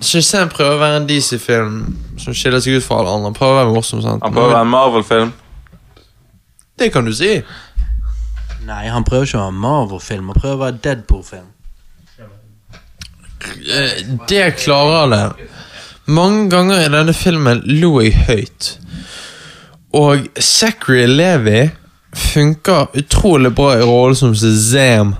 Shazam 0.00 0.50
prøver 0.52 0.76
å 0.76 0.82
være 0.82 1.00
en 1.02 1.08
DC-film 1.08 1.80
som 2.20 2.36
skiller 2.36 2.62
seg 2.62 2.78
ut 2.78 2.86
fra 2.86 3.00
alle 3.00 3.14
andre. 3.14 3.30
Han 3.30 3.38
Prøver 3.38 3.54
å 3.54 3.60
være 3.60 3.74
morsom, 3.74 4.02
sant? 4.04 4.24
Han 4.24 4.34
prøver 4.34 4.50
å 4.50 4.54
være 4.56 4.66
en 4.66 4.72
Marvel-film. 4.74 5.34
Det 6.78 6.90
kan 6.92 7.06
du 7.06 7.12
si. 7.14 7.36
Nei, 8.64 8.84
han 8.90 9.04
prøver 9.06 9.28
ikke 9.28 9.38
å 9.38 9.44
være 9.44 9.60
Marvel-film, 9.66 10.30
han 10.32 10.40
prøver 10.40 10.56
å 10.56 10.62
være 10.64 10.80
Deadpool-film. 10.86 11.50
Eh, 13.44 14.00
det 14.28 14.46
klarer 14.62 15.12
han. 15.14 15.44
Mange 16.04 16.48
ganger 16.52 16.82
i 16.82 16.90
denne 16.92 17.14
filmen 17.16 17.62
lo 17.80 17.98
jeg 18.02 18.16
høyt. 18.28 18.74
Og 19.94 20.26
Zachary 20.40 21.06
Levi 21.06 21.68
funker 22.14 22.90
utrolig 22.98 23.52
bra 23.54 23.76
i 23.78 23.84
rollen 23.86 24.18
som 24.18 24.34
Zam. 24.34 25.14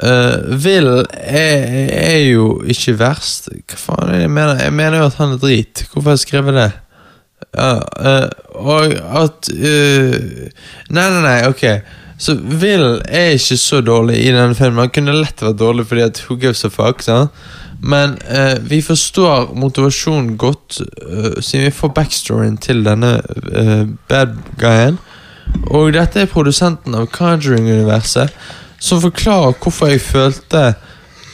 Uh, 0.00 0.56
Will 0.64 0.88
er, 1.12 1.64
er 1.92 2.20
jo 2.30 2.60
ikke 2.64 2.96
verst. 2.98 3.50
Hva 3.68 3.78
faen 3.78 4.08
er 4.08 4.14
det 4.14 4.22
jeg 4.24 4.32
mener? 4.32 4.62
Jeg 4.64 4.76
mener 4.76 5.02
jo 5.02 5.08
at 5.10 5.18
han 5.20 5.34
er 5.34 5.42
drit. 5.42 5.84
Hvorfor 5.90 6.10
har 6.10 6.16
jeg 6.16 6.24
skrevet 6.24 6.56
det? 6.56 6.70
Uh, 7.50 7.82
uh, 7.98 8.28
og 8.60 8.92
at 8.94 9.48
eh, 9.50 10.50
Nei, 10.92 11.06
nei, 11.10 11.22
nei, 11.24 11.38
ok. 11.48 11.64
Så 12.20 12.36
Will 12.36 13.00
er 13.08 13.34
ikke 13.36 13.56
så 13.60 13.80
dårlig 13.84 14.18
i 14.20 14.32
denne 14.32 14.54
filmen. 14.54 14.84
Han 14.84 14.92
kunne 14.94 15.16
lett 15.16 15.42
vært 15.42 15.60
dårlig 15.60 15.86
fordi 15.88 16.04
at 16.04 16.20
who 16.26 16.36
gives 16.40 16.64
a 16.68 16.70
fuck, 16.72 17.02
sant? 17.04 17.32
Men 17.82 18.18
eh, 18.28 18.58
vi 18.60 18.82
forstår 18.84 19.54
motivasjonen 19.56 20.34
godt, 20.38 20.80
eh, 20.80 21.40
siden 21.40 21.64
vi 21.66 21.70
får 21.70 21.88
backstoryen 21.96 22.56
til 22.60 22.82
denne 22.84 23.14
eh, 23.56 23.86
bad 24.08 24.34
guyen. 24.60 24.98
Og 25.70 25.92
dette 25.96 26.20
er 26.20 26.26
produsenten 26.30 26.94
av 26.94 27.08
Conjuring-universet, 27.10 28.30
som 28.78 29.00
forklarer 29.02 29.56
hvorfor 29.62 29.90
jeg 29.94 30.00
følte 30.00 30.74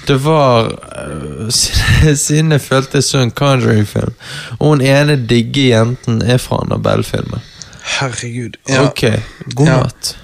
det 0.06 0.20
var 0.22 0.68
øh, 0.70 1.48
siden- 2.14 2.52
jeg 2.54 2.60
følte 2.62 3.00
jeg 3.00 3.04
så 3.04 3.18
en 3.24 3.30
Conjuring-film. 3.34 4.14
Og 4.60 4.66
hun 4.68 4.80
ene 4.86 5.16
digge 5.28 5.68
jenten 5.72 6.22
er 6.22 6.38
fra 6.38 6.60
Annabelle-filmen. 6.62 7.42
Herregud. 7.98 8.54
Ja. 8.68 8.84
Ok, 8.86 9.02
god 9.54 9.66
Ja. 9.66 9.76
natt. 9.82 10.16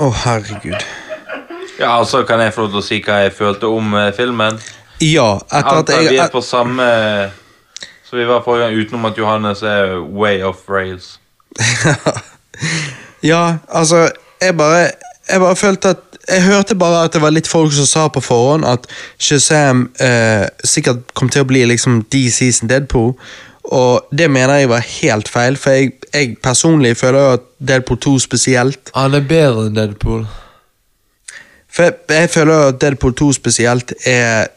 Å, 0.00 0.08
herregud. 0.24 0.80
Ja, 1.80 1.98
altså 1.98 2.22
Kan 2.28 2.40
jeg 2.40 2.52
få 2.54 2.60
lov 2.66 2.70
til 2.74 2.80
å 2.80 2.84
si 2.84 2.98
hva 3.04 3.20
jeg 3.26 3.32
følte 3.36 3.68
om 3.68 3.94
eh, 4.00 4.10
filmen? 4.16 4.56
Ja, 5.00 5.38
etter 5.48 5.80
at 5.80 5.92
jeg 5.94 6.10
vi 6.10 6.18
er 6.20 6.32
på 6.32 6.42
samme 6.44 6.84
Så 8.04 8.18
vi 8.18 8.26
var 8.28 8.42
forrige 8.44 8.66
gang, 8.66 8.80
utenom 8.80 9.04
at 9.08 9.18
Johannes 9.18 9.62
er 9.62 9.96
way 10.02 10.42
off 10.42 10.68
rails. 10.68 11.18
Ja, 13.22 13.56
altså, 13.68 14.10
jeg 14.40 14.56
bare 14.56 14.90
Jeg 15.28 15.40
bare 15.40 15.56
følte 15.56 15.88
at 15.88 15.96
Jeg 16.28 16.42
hørte 16.42 16.74
bare 16.74 17.04
at 17.04 17.12
det 17.12 17.22
var 17.22 17.30
litt 17.30 17.48
folk 17.48 17.72
som 17.72 17.86
sa 17.86 18.08
på 18.08 18.20
forhånd 18.20 18.64
at 18.64 18.86
Shazam 19.18 19.90
eh, 20.00 20.46
sikkert 20.64 21.14
kom 21.14 21.28
til 21.28 21.42
å 21.42 21.48
bli 21.48 21.64
liksom 21.66 22.04
DC 22.12 22.52
sin 22.54 22.70
Deadpool. 22.70 23.16
Og 23.64 24.06
det 24.14 24.28
mener 24.30 24.60
jeg 24.60 24.68
var 24.70 24.84
helt 24.84 25.28
feil, 25.28 25.56
for 25.58 25.74
jeg, 25.74 25.96
jeg 26.14 26.36
personlig 26.42 26.96
føler 26.96 27.18
jo 27.18 27.32
at 27.38 27.48
Deadpool 27.58 27.98
2 27.98 28.14
spesielt 28.18 28.92
Han 28.94 29.16
er 29.16 29.26
bedre 29.26 29.66
enn 29.66 29.74
Deadpool. 29.74 30.22
For 31.72 31.88
jeg, 31.88 31.98
jeg 32.10 32.30
føler 32.30 32.54
jo 32.54 32.68
at 32.68 32.80
Deadpool 32.84 33.16
2 33.24 33.32
spesielt 33.40 33.94
er 34.06 34.52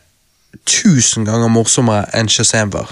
tusen 0.66 1.26
ganger 1.26 1.48
morsommere 1.52 2.06
enn 2.16 2.30
Shazam 2.30 2.74
var. 2.74 2.92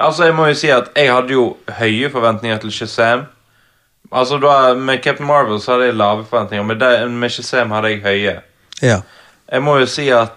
Altså 0.00 0.24
Jeg 0.24 0.34
må 0.34 0.46
jo 0.48 0.54
si 0.54 0.70
at 0.72 0.88
jeg 0.96 1.12
hadde 1.12 1.32
jo 1.34 1.56
høye 1.78 2.08
forventninger 2.10 2.58
til 2.58 2.72
Shazam. 2.72 3.26
Altså 4.12 4.38
da, 4.40 4.74
Med 4.74 4.98
Captain 5.02 5.26
Marvel 5.26 5.60
så 5.60 5.72
hadde 5.72 5.84
jeg 5.90 5.94
lave 5.94 6.24
forventninger, 6.30 6.64
med, 6.66 6.76
det- 6.80 7.10
med 7.10 7.30
Shazam 7.30 7.70
hadde 7.70 7.88
jeg 7.88 8.00
høye. 8.02 8.40
Ja, 8.82 9.00
Jeg 9.52 9.62
må 9.62 9.76
jo 9.78 9.86
si 9.86 10.08
at 10.08 10.30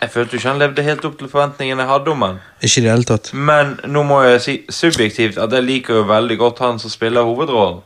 jeg 0.00 0.10
følte 0.10 0.32
jo 0.32 0.38
ikke 0.38 0.48
han 0.48 0.58
levde 0.58 0.82
helt 0.82 1.04
opp 1.04 1.18
til 1.18 1.28
forventningene 1.28 1.82
jeg 1.82 1.88
hadde 1.90 2.10
om 2.10 2.22
han. 2.22 2.38
Ikke 2.62 2.80
i 2.80 2.84
det 2.84 2.90
hele 2.90 3.04
tatt. 3.04 3.30
Men 3.34 3.80
nå 3.84 4.02
må 4.02 4.22
jeg 4.22 4.40
si 4.40 4.54
subjektivt 4.70 5.38
at 5.38 5.52
jeg 5.52 5.62
liker 5.64 5.94
jo 5.94 6.02
veldig 6.02 6.38
godt 6.38 6.58
han 6.58 6.78
som 6.78 6.90
spiller 6.90 7.22
hovedrollen. 7.24 7.80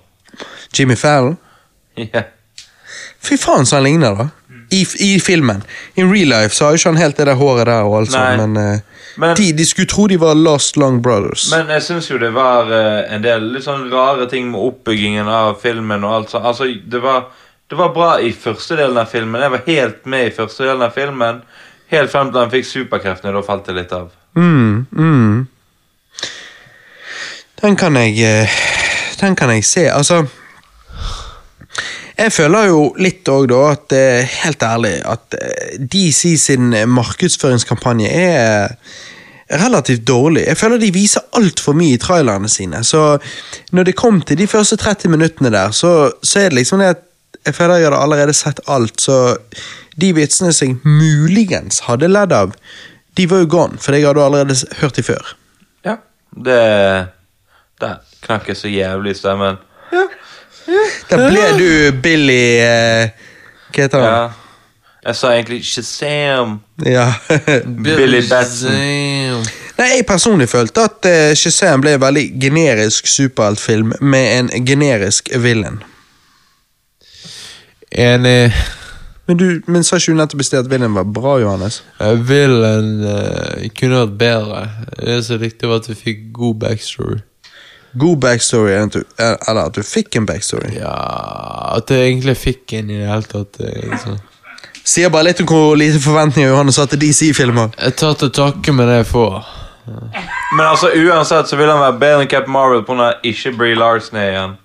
Jimmy 0.79 0.97
Fallon? 0.97 1.39
Ja. 1.97 2.23
Fy 3.21 3.37
faen 3.37 3.67
så 3.67 3.77
han 3.77 3.85
ligner, 3.85 4.15
da. 4.17 4.29
I, 4.71 4.87
I 5.01 5.19
filmen. 5.21 5.63
In 5.95 6.13
real 6.13 6.29
life 6.29 6.55
så 6.55 6.65
har 6.65 6.73
jo 6.73 6.81
ikke 6.81 6.89
han 6.93 6.97
helt 7.01 7.17
det 7.17 7.27
der 7.27 7.35
håret 7.35 7.67
der, 7.67 7.83
og 7.83 7.97
alt 8.01 8.13
sånt, 8.13 8.37
men, 8.39 8.57
uh, 8.57 9.01
Men- 9.17 9.37
de, 9.37 9.53
de 9.53 9.67
skulle 9.67 9.89
tro 9.91 10.07
de 10.07 10.17
var 10.21 10.35
Lost 10.35 10.77
Long 10.77 11.03
Brothers. 11.03 11.49
Men 11.51 11.69
jeg 11.75 11.83
syns 11.83 12.11
jo 12.11 12.19
det 12.19 12.31
var 12.35 12.71
uh, 12.71 13.15
en 13.15 13.23
del 13.23 13.51
litt 13.55 13.67
sånn 13.67 13.89
rare 13.93 14.29
ting 14.31 14.51
med 14.53 14.61
oppbyggingen 14.61 15.29
av 15.29 15.59
filmen 15.63 16.05
og 16.05 16.15
alt 16.15 16.31
sånt. 16.31 16.47
Altså, 16.47 16.71
det 16.87 17.03
var, 17.03 17.27
det 17.71 17.79
var 17.79 17.95
bra 17.95 18.13
i 18.21 18.33
første 18.33 18.79
delen 18.79 18.99
av 18.99 19.11
filmen. 19.11 19.43
Jeg 19.43 19.51
var 19.57 19.67
helt 19.67 20.07
med 20.07 20.27
i 20.29 20.35
første 20.37 20.65
delen 20.65 20.87
av 20.87 20.95
filmen. 20.95 21.43
Helt 21.91 22.11
frem 22.13 22.31
til 22.31 22.41
han 22.41 22.51
fikk 22.53 22.67
superkreftene. 22.71 23.35
Da 23.35 23.43
falt 23.43 23.67
det 23.67 23.75
litt 23.75 23.93
av. 23.93 24.13
Mm, 24.39 24.87
mm. 24.95 25.47
Den 27.63 27.77
kan 27.77 27.97
jeg 27.99 28.15
eh, 28.25 28.61
Den 29.21 29.35
kan 29.37 29.51
jeg 29.51 29.65
se. 29.65 29.89
Altså 29.91 30.23
Jeg 32.21 32.33
føler 32.37 32.67
jo 32.69 32.81
litt 33.01 33.29
òg, 33.33 33.47
da, 33.49 33.61
at 33.73 33.95
eh, 33.97 34.35
helt 34.43 34.63
ærlig 34.63 34.99
at 35.09 35.37
eh, 35.39 35.79
DC 35.81 36.35
sin 36.43 36.75
markedsføringskampanje 36.93 38.11
er 38.13 38.75
relativt 39.61 40.05
dårlig. 40.09 40.45
Jeg 40.47 40.59
føler 40.61 40.79
de 40.83 40.91
viser 40.95 41.25
altfor 41.39 41.75
mye 41.75 41.97
i 41.97 42.01
trailerne 42.01 42.49
sine. 42.49 42.83
Så 42.85 43.19
når 43.73 43.89
det 43.89 43.97
kom 43.99 44.21
til 44.23 44.39
de 44.39 44.47
første 44.51 44.77
30 44.77 45.11
minuttene 45.11 45.51
der, 45.51 45.73
så, 45.73 46.13
så 46.23 46.43
er 46.45 46.51
det 46.51 46.61
liksom 46.61 46.85
det 46.85 46.93
at 46.95 47.07
jeg 47.47 47.57
føler 47.57 47.81
jeg 47.81 47.89
hadde 47.89 48.03
allerede 48.05 48.37
sett 48.37 48.61
alt, 48.69 49.01
så 49.01 49.17
de 50.01 50.13
vitsene 50.15 50.53
som 50.53 50.69
jeg 50.69 50.77
muligens 50.85 51.81
hadde 51.87 52.11
ledd 52.11 52.35
av, 52.37 52.53
de 53.17 53.27
var 53.31 53.43
jo 53.43 53.49
gone, 53.51 53.81
for 53.81 53.97
jeg 53.97 54.07
hadde 54.07 54.25
allerede 54.25 54.57
hørt 54.83 55.01
de 55.01 55.07
før. 55.07 55.33
Ja. 55.89 55.97
Det 56.37 56.61
Der 57.81 57.97
knakk 58.21 58.49
jeg 58.49 58.57
så 58.61 58.69
jævlig 58.69 59.17
i 59.17 59.19
stemmen. 59.19 59.57
Der 61.11 61.25
ble 61.31 61.47
du 61.59 61.99
Billy 62.03 62.43
eh, 62.63 63.11
Hva 63.75 63.83
heter 63.87 63.99
Ja. 64.05 64.13
han? 64.21 64.37
Jeg 65.07 65.17
sa 65.17 65.31
egentlig 65.33 65.63
Shazam. 65.65 66.59
Ja. 66.85 67.07
Billy 67.65 68.21
Batson. 68.29 68.75
Nei, 69.79 69.87
Jeg 69.97 70.05
personlig 70.07 70.49
følte 70.53 70.83
at 70.91 71.07
uh, 71.09 71.31
Shazam 71.41 71.81
ble 71.81 71.95
en 71.97 72.03
veldig 72.03 72.27
generisk 72.43 73.09
superheltfilm 73.09 73.95
med 74.01 74.27
en 74.53 74.67
generisk 74.69 75.31
villain. 75.41 75.81
Enig. 77.97 78.53
Men 79.27 79.37
du 79.39 79.47
men 79.71 79.85
sa 79.87 79.97
ikke 79.97 80.13
du 80.13 80.19
nettopp 80.19 80.41
i 80.43 80.47
sted 80.51 80.65
at 80.65 80.71
villain 80.71 80.95
var 80.95 81.07
bra, 81.09 81.37
Johannes? 81.41 81.81
Jeg 82.01 82.21
vil 82.29 82.55
eh, 82.67 83.67
kunne 83.79 84.03
vært 84.05 84.17
bedre. 84.21 84.63
Det 85.01 85.19
som 85.27 85.41
likte, 85.43 85.69
var 85.71 85.81
at 85.81 85.89
vi 85.89 85.97
fikk 85.99 86.25
god 86.37 86.55
backstory. 86.65 87.21
God 87.99 88.19
backstory, 88.23 88.71
eller 88.73 88.87
at 88.87 88.93
du, 88.93 89.05
eh, 89.19 89.37
eller 89.49 89.63
at 89.63 89.75
du 89.75 89.83
fikk 89.83 90.17
en 90.17 90.27
backstory. 90.27 90.75
Ja 90.77 90.95
At 91.77 91.91
jeg 91.91 92.11
egentlig 92.13 92.37
fikk 92.37 92.73
en 92.79 92.91
i 92.91 92.99
det 93.01 93.09
hele 93.09 93.23
tatt. 93.23 93.59
Liksom. 93.59 94.19
Sier 94.85 95.11
bare 95.11 95.31
litt 95.31 95.41
om 95.43 95.49
hvor 95.51 95.75
lite 95.79 96.01
forventninger 96.03 96.51
Johannes 96.51 96.79
har 96.81 96.87
til 96.91 97.01
DC-filmer. 97.03 97.75
Jeg 97.79 97.97
tar 98.01 98.15
til 98.19 98.31
takke 98.35 98.73
med 98.73 98.89
det 98.89 99.01
jeg 99.03 99.11
får. 99.11 99.41
Men 100.57 100.67
altså 100.67 100.91
uansett 100.95 101.49
så 101.49 101.57
vil 101.57 101.71
han 101.71 101.81
være 101.81 101.99
bedre 101.99 102.25
enn 102.25 102.31
Captain 102.31 102.53
Marvel 102.53 102.83
pga. 102.87 103.13
ikke 103.25 103.53
Brie 103.59 103.75
Larson 103.75 104.19
er 104.19 104.31
igjen. 104.31 104.57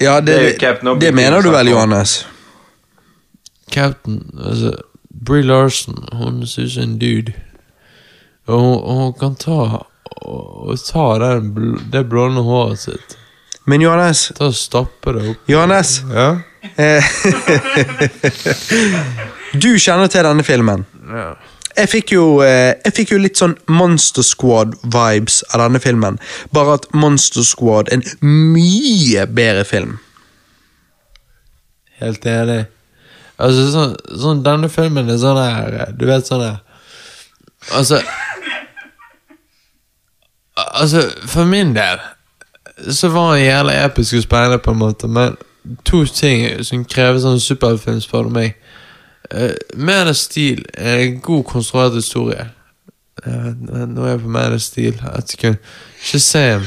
Ja, 0.00 0.20
det, 0.20 0.58
Det 0.60 1.00
det, 1.00 1.14
mener 1.14 1.42
du 1.42 1.50
vel. 1.50 1.68
Johannes? 1.68 2.26
Captain 3.72 4.22
altså, 4.46 4.72
Brie 5.26 5.42
Larson, 5.42 6.08
hun 6.12 6.46
ser 6.46 6.62
ut 6.62 6.72
som 6.72 6.82
en 6.82 6.98
dude. 6.98 7.32
Og 8.46 8.60
hun, 8.60 8.96
hun 8.96 9.12
kan 9.20 9.34
ta 9.34 9.86
og, 10.16 10.78
tar 10.86 11.22
ta 11.22 11.32
bl 11.40 11.74
det 11.92 12.04
blonde 12.10 12.44
håret 12.46 12.80
sitt. 12.86 13.16
Men 13.64 13.82
Johannes 13.84 14.32
Ta 14.34 14.48
og 14.50 14.56
Stappe 14.58 15.12
det 15.14 15.22
opp. 15.30 15.42
Johannes! 15.50 16.00
Ja? 16.10 16.28
Eh, 16.76 17.04
du 19.62 19.70
kjenner 19.78 20.10
til 20.10 20.26
denne 20.26 20.44
filmen. 20.46 20.84
Jeg 21.72 21.88
fikk, 21.88 22.12
jo, 22.16 22.24
eh, 22.44 22.74
jeg 22.84 22.94
fikk 22.96 23.14
jo 23.14 23.20
litt 23.22 23.38
sånn 23.38 23.54
Monster 23.70 24.26
Squad-vibes 24.26 25.40
av 25.52 25.64
denne 25.64 25.80
filmen. 25.82 26.18
Bare 26.52 26.76
at 26.80 26.90
Monster 26.94 27.46
Squad 27.46 27.88
er 27.88 28.00
en 28.02 28.34
mye 28.52 29.24
bedre 29.30 29.64
film. 29.68 29.96
Helt 32.02 32.26
enig. 32.26 32.64
Altså, 33.42 33.68
sånn, 33.72 33.94
sånn 34.20 34.42
Denne 34.44 34.68
filmen 34.70 35.08
er 35.10 35.16
sånn 35.18 35.38
her 35.40 35.94
Du 35.96 36.04
vet 36.06 36.26
sånn 36.28 36.42
her 36.44 36.58
Altså 37.78 38.02
Altså, 40.56 41.10
for 41.26 41.44
min 41.44 41.76
del 41.76 41.98
så 42.90 43.08
var 43.08 43.34
det 43.34 43.44
jævlig 43.44 43.84
episk 43.84 44.14
og 44.14 44.22
spennende, 44.22 44.58
på 44.58 44.70
en 44.70 44.78
måte, 44.78 45.08
men 45.08 45.36
to 45.84 46.04
ting 46.04 46.64
som 46.64 46.84
krever 46.84 47.20
sånn 47.22 47.40
superheltfilm, 47.40 48.00
spør 48.02 48.30
meg. 48.32 48.56
Uh, 49.32 49.54
mer 49.76 50.12
stil 50.12 50.64
en 50.74 51.20
god 51.20 51.44
konstruert 51.44 51.94
historie. 51.94 52.48
Uh, 53.22 53.52
nå 53.86 54.02
er 54.02 54.14
jeg 54.16 54.20
på 54.24 54.30
mer 54.34 54.58
stil. 54.58 54.94
Et 55.18 55.28
sekund. 55.30 55.56
Shazam. 56.02 56.64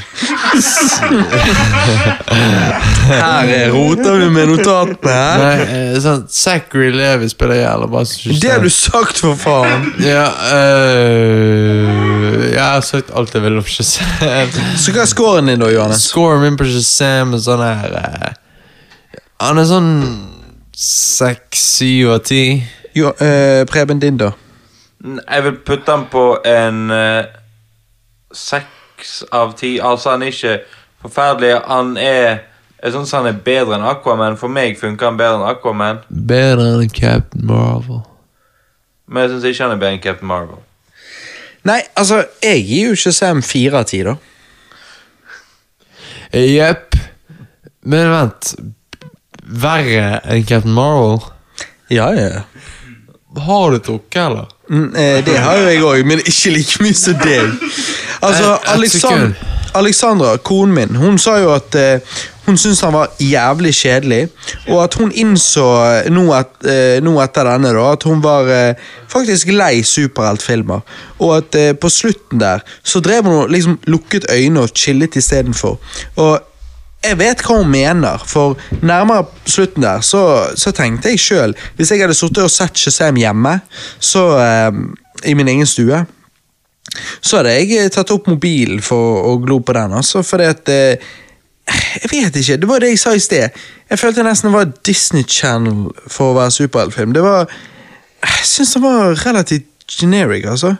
Her 3.06 3.50
er 3.52 3.70
roter 3.74 4.14
vi 4.22 4.28
med 4.32 4.46
notatene. 4.48 5.12
her. 5.12 5.42
Nei, 5.42 5.66
eh, 5.66 5.98
sånn 6.00 6.22
Zachary 6.32 6.88
Levi 6.94 7.28
spiller 7.28 7.58
jævla 7.60 7.88
bra 7.92 8.00
som 8.08 8.38
Det 8.40 8.50
har 8.54 8.62
du 8.64 8.70
sagt, 8.72 9.20
for 9.20 9.36
faen! 9.36 9.90
Ja, 10.00 10.24
øh, 10.56 12.46
jeg 12.54 12.62
har 12.64 12.80
sagt 12.88 13.12
alt 13.12 13.34
jeg 13.36 13.44
vil 13.44 13.60
om 13.60 13.68
Shazam. 13.68 14.08
Så 14.80 14.94
hva 14.96 15.04
er 15.04 15.10
scoren 15.12 15.52
din, 15.52 15.60
da, 15.60 15.68
Johannes? 15.74 16.08
Scoren 16.08 16.40
min 16.46 16.56
på 16.56 16.64
Shazam 16.72 17.36
er 17.36 17.44
sånn 17.44 17.64
her 17.66 18.00
øh, 18.00 18.32
Han 19.44 19.60
er 19.60 19.68
sånn 19.68 19.92
seks, 20.76 21.60
syv 21.76 22.16
av 22.16 22.24
ti. 22.24 22.42
Jo, 22.96 23.12
eh, 23.20 23.62
Preben 23.68 24.00
din, 24.00 24.16
da? 24.20 24.32
Jeg 25.06 25.44
vil 25.44 25.58
putte 25.66 25.92
han 25.94 26.06
på 26.10 26.24
en 26.46 26.90
seks 28.34 29.22
uh, 29.22 29.38
av 29.38 29.54
ti. 29.58 29.76
Altså, 29.78 30.14
han 30.14 30.24
er 30.26 30.34
ikke 30.34 30.58
forferdelig. 31.04 31.54
Han 31.66 31.96
er 31.96 32.44
Jeg 32.82 32.92
syns 32.92 33.14
han 33.16 33.26
er 33.26 33.38
bedre 33.44 33.78
enn 33.78 33.86
Aquaman. 33.88 34.36
For 34.36 34.52
meg 34.52 34.76
funker 34.78 35.08
han 35.08 35.18
bedre 35.18 35.38
enn 35.40 35.48
Aquaman. 35.48 36.02
Bedre 36.10 36.66
enn 36.74 36.92
Captain 36.92 37.46
Marvel. 37.48 38.02
Men 39.06 39.24
jeg 39.24 39.36
syns 39.36 39.46
ikke 39.48 39.64
han 39.64 39.76
er 39.76 39.80
bedre 39.80 39.96
enn 39.96 40.02
Captain 40.04 40.28
Marvel. 40.28 40.60
Nei, 41.66 41.80
altså, 41.98 42.20
jeg 42.44 42.62
gir 42.66 42.90
jo 42.90 42.96
ikke 42.98 43.14
Sam 43.16 43.42
fire 43.42 43.80
av 43.80 43.88
ti, 43.90 44.02
da. 44.06 44.14
Jepp. 46.36 46.98
Men 47.86 48.10
vent. 48.12 48.52
Verre 49.46 50.20
enn 50.26 50.46
Captain 50.46 50.74
Marvel? 50.74 51.22
Ja, 51.90 52.10
ja. 52.14 52.44
Har 53.46 53.74
du 53.74 53.78
drukket, 53.78 54.20
eller? 54.26 54.52
Mm, 54.68 54.94
eh, 54.96 55.18
det 55.26 55.36
har 55.38 55.58
jo 55.60 55.66
jeg 55.68 55.82
òg, 55.82 56.06
men 56.06 56.22
ikke 56.24 56.50
like 56.56 56.82
mye 56.82 56.94
som 56.98 57.18
deg. 57.22 57.52
Altså, 58.22 58.54
et 58.54 58.72
Alexand. 58.74 59.36
Alexandra, 59.76 60.36
konen 60.40 60.74
min, 60.74 60.96
hun 60.96 61.18
sa 61.20 61.36
jo 61.42 61.50
at 61.52 61.76
eh, 61.76 62.16
hun 62.46 62.56
syntes 62.56 62.80
han 62.80 62.94
var 62.94 63.12
jævlig 63.20 63.74
kjedelig, 63.76 64.20
og 64.68 64.80
at 64.84 64.94
hun 64.94 65.12
innså 65.12 65.66
eh, 65.84 66.10
nå, 66.12 66.24
et, 66.38 66.56
eh, 66.70 66.96
nå 67.04 67.16
etter 67.22 67.50
denne 67.50 67.74
da, 67.76 67.86
at 67.92 68.06
hun 68.08 68.22
var 68.24 68.48
eh, 68.52 68.88
faktisk 69.12 69.52
lei 69.52 69.82
superheltfilmer, 69.86 70.80
og 71.18 71.36
at 71.36 71.60
eh, 71.60 71.72
på 71.76 71.90
slutten 71.92 72.40
der 72.40 72.64
så 72.82 73.02
drev 73.04 73.28
hun 73.28 73.40
og 73.42 73.52
liksom 73.52 73.78
lukket 73.90 74.30
øynene 74.32 74.64
og 74.64 74.74
chillet 74.74 75.18
istedenfor. 75.20 75.76
Og 76.16 76.38
jeg 77.06 77.18
vet 77.20 77.42
hva 77.44 77.58
hun 77.60 77.70
mener, 77.70 78.22
for 78.26 78.56
nærmere 78.82 79.26
slutten 79.48 79.84
der 79.86 80.02
så, 80.04 80.22
så 80.58 80.72
tenkte 80.74 81.12
jeg 81.12 81.22
sjøl 81.22 81.54
Hvis 81.76 81.92
jeg 81.92 82.02
hadde 82.02 82.16
sittet 82.16 82.44
og 82.44 82.52
sett 82.52 82.78
Shazam 82.78 83.18
hjemme, 83.20 83.58
så 83.98 84.24
eh, 84.40 84.80
i 85.30 85.34
min 85.38 85.48
egen 85.48 85.68
stue, 85.68 86.02
så 87.20 87.40
hadde 87.40 87.54
jeg 87.56 87.70
eh, 87.76 87.92
tatt 87.92 88.12
opp 88.14 88.28
mobilen 88.30 88.82
for 88.84 89.22
å 89.28 89.36
glo 89.42 89.60
på 89.64 89.76
den, 89.76 89.94
altså, 89.96 90.24
fordi 90.26 90.50
at 90.50 90.72
eh, 90.72 91.14
Jeg 91.66 92.10
vet 92.12 92.36
ikke, 92.38 92.58
det 92.62 92.68
var 92.70 92.82
det 92.82 92.92
jeg 92.92 93.00
sa 93.02 93.12
i 93.16 93.22
sted. 93.22 93.54
Jeg 93.90 93.98
følte 93.98 94.22
nesten 94.22 94.52
det 94.52 94.54
var 94.54 94.68
Disney 94.86 95.24
Channel 95.26 95.88
for 96.06 96.30
å 96.30 96.36
være 96.36 96.54
superheltfilm. 96.54 97.14
Det 97.16 97.24
var 97.24 97.50
Jeg 98.22 98.46
syns 98.46 98.76
den 98.76 98.84
var 98.84 99.16
relativt 99.24 99.66
generic, 99.90 100.46
altså. 100.46 100.76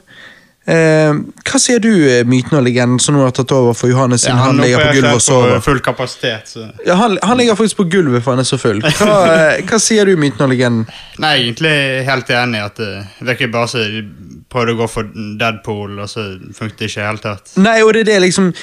Eh, 0.67 1.12
hva 1.47 1.59
sier 1.62 1.78
du, 1.78 1.93
eh, 2.11 2.25
myten 2.27 2.59
og 2.59 2.65
legenden, 2.67 2.99
som 2.99 3.15
nå 3.15 3.23
har 3.23 3.35
tatt 3.36 3.53
over 3.55 3.77
for 3.78 3.86
Johannes 3.86 4.25
Ja, 4.27 4.35
han, 4.41 4.59
ligger 4.59 4.83
på 4.83 4.97
gulvet 4.97 5.15
og 5.15 5.23
sover? 5.23 5.61
full 5.62 5.78
kapasitet. 5.81 6.49
Så. 6.51 6.67
Ja, 6.86 6.97
han, 6.99 7.19
han 7.23 7.39
ligger 7.39 7.55
faktisk 7.55 7.77
på 7.77 7.86
gulvet 7.93 8.25
for 8.25 8.35
han 8.35 8.43
er 8.43 8.49
så 8.49 8.59
full. 8.59 8.83
Hva, 8.83 9.19
eh, 9.31 9.62
hva 9.62 9.78
sier 9.78 10.11
du, 10.11 10.17
myten 10.19 10.43
og 10.43 10.51
legenden? 10.51 10.89
Nei, 11.23 11.36
egentlig 11.45 11.77
helt 12.09 12.35
enig 12.35 12.65
at 12.65 12.83
det 12.83 12.91
virker 13.31 13.53
bare 13.55 13.70
som 13.70 13.86
de 13.86 14.03
prøvde 14.51 14.75
å 14.75 14.81
gå 14.83 14.91
for 14.91 15.15
Deadpool, 15.39 16.01
og 16.03 16.11
så 16.11 16.27
funket 16.57 16.83
det 16.83 16.91
ikke 16.91 16.99
i 16.99 17.03
det 17.05 17.09
hele 17.12 17.25
tatt. 17.28 17.57
Nei, 17.62 17.78
og 17.85 17.95
det 17.95 18.03
er 18.03 18.12
det 18.15 18.23
liksom 18.27 18.55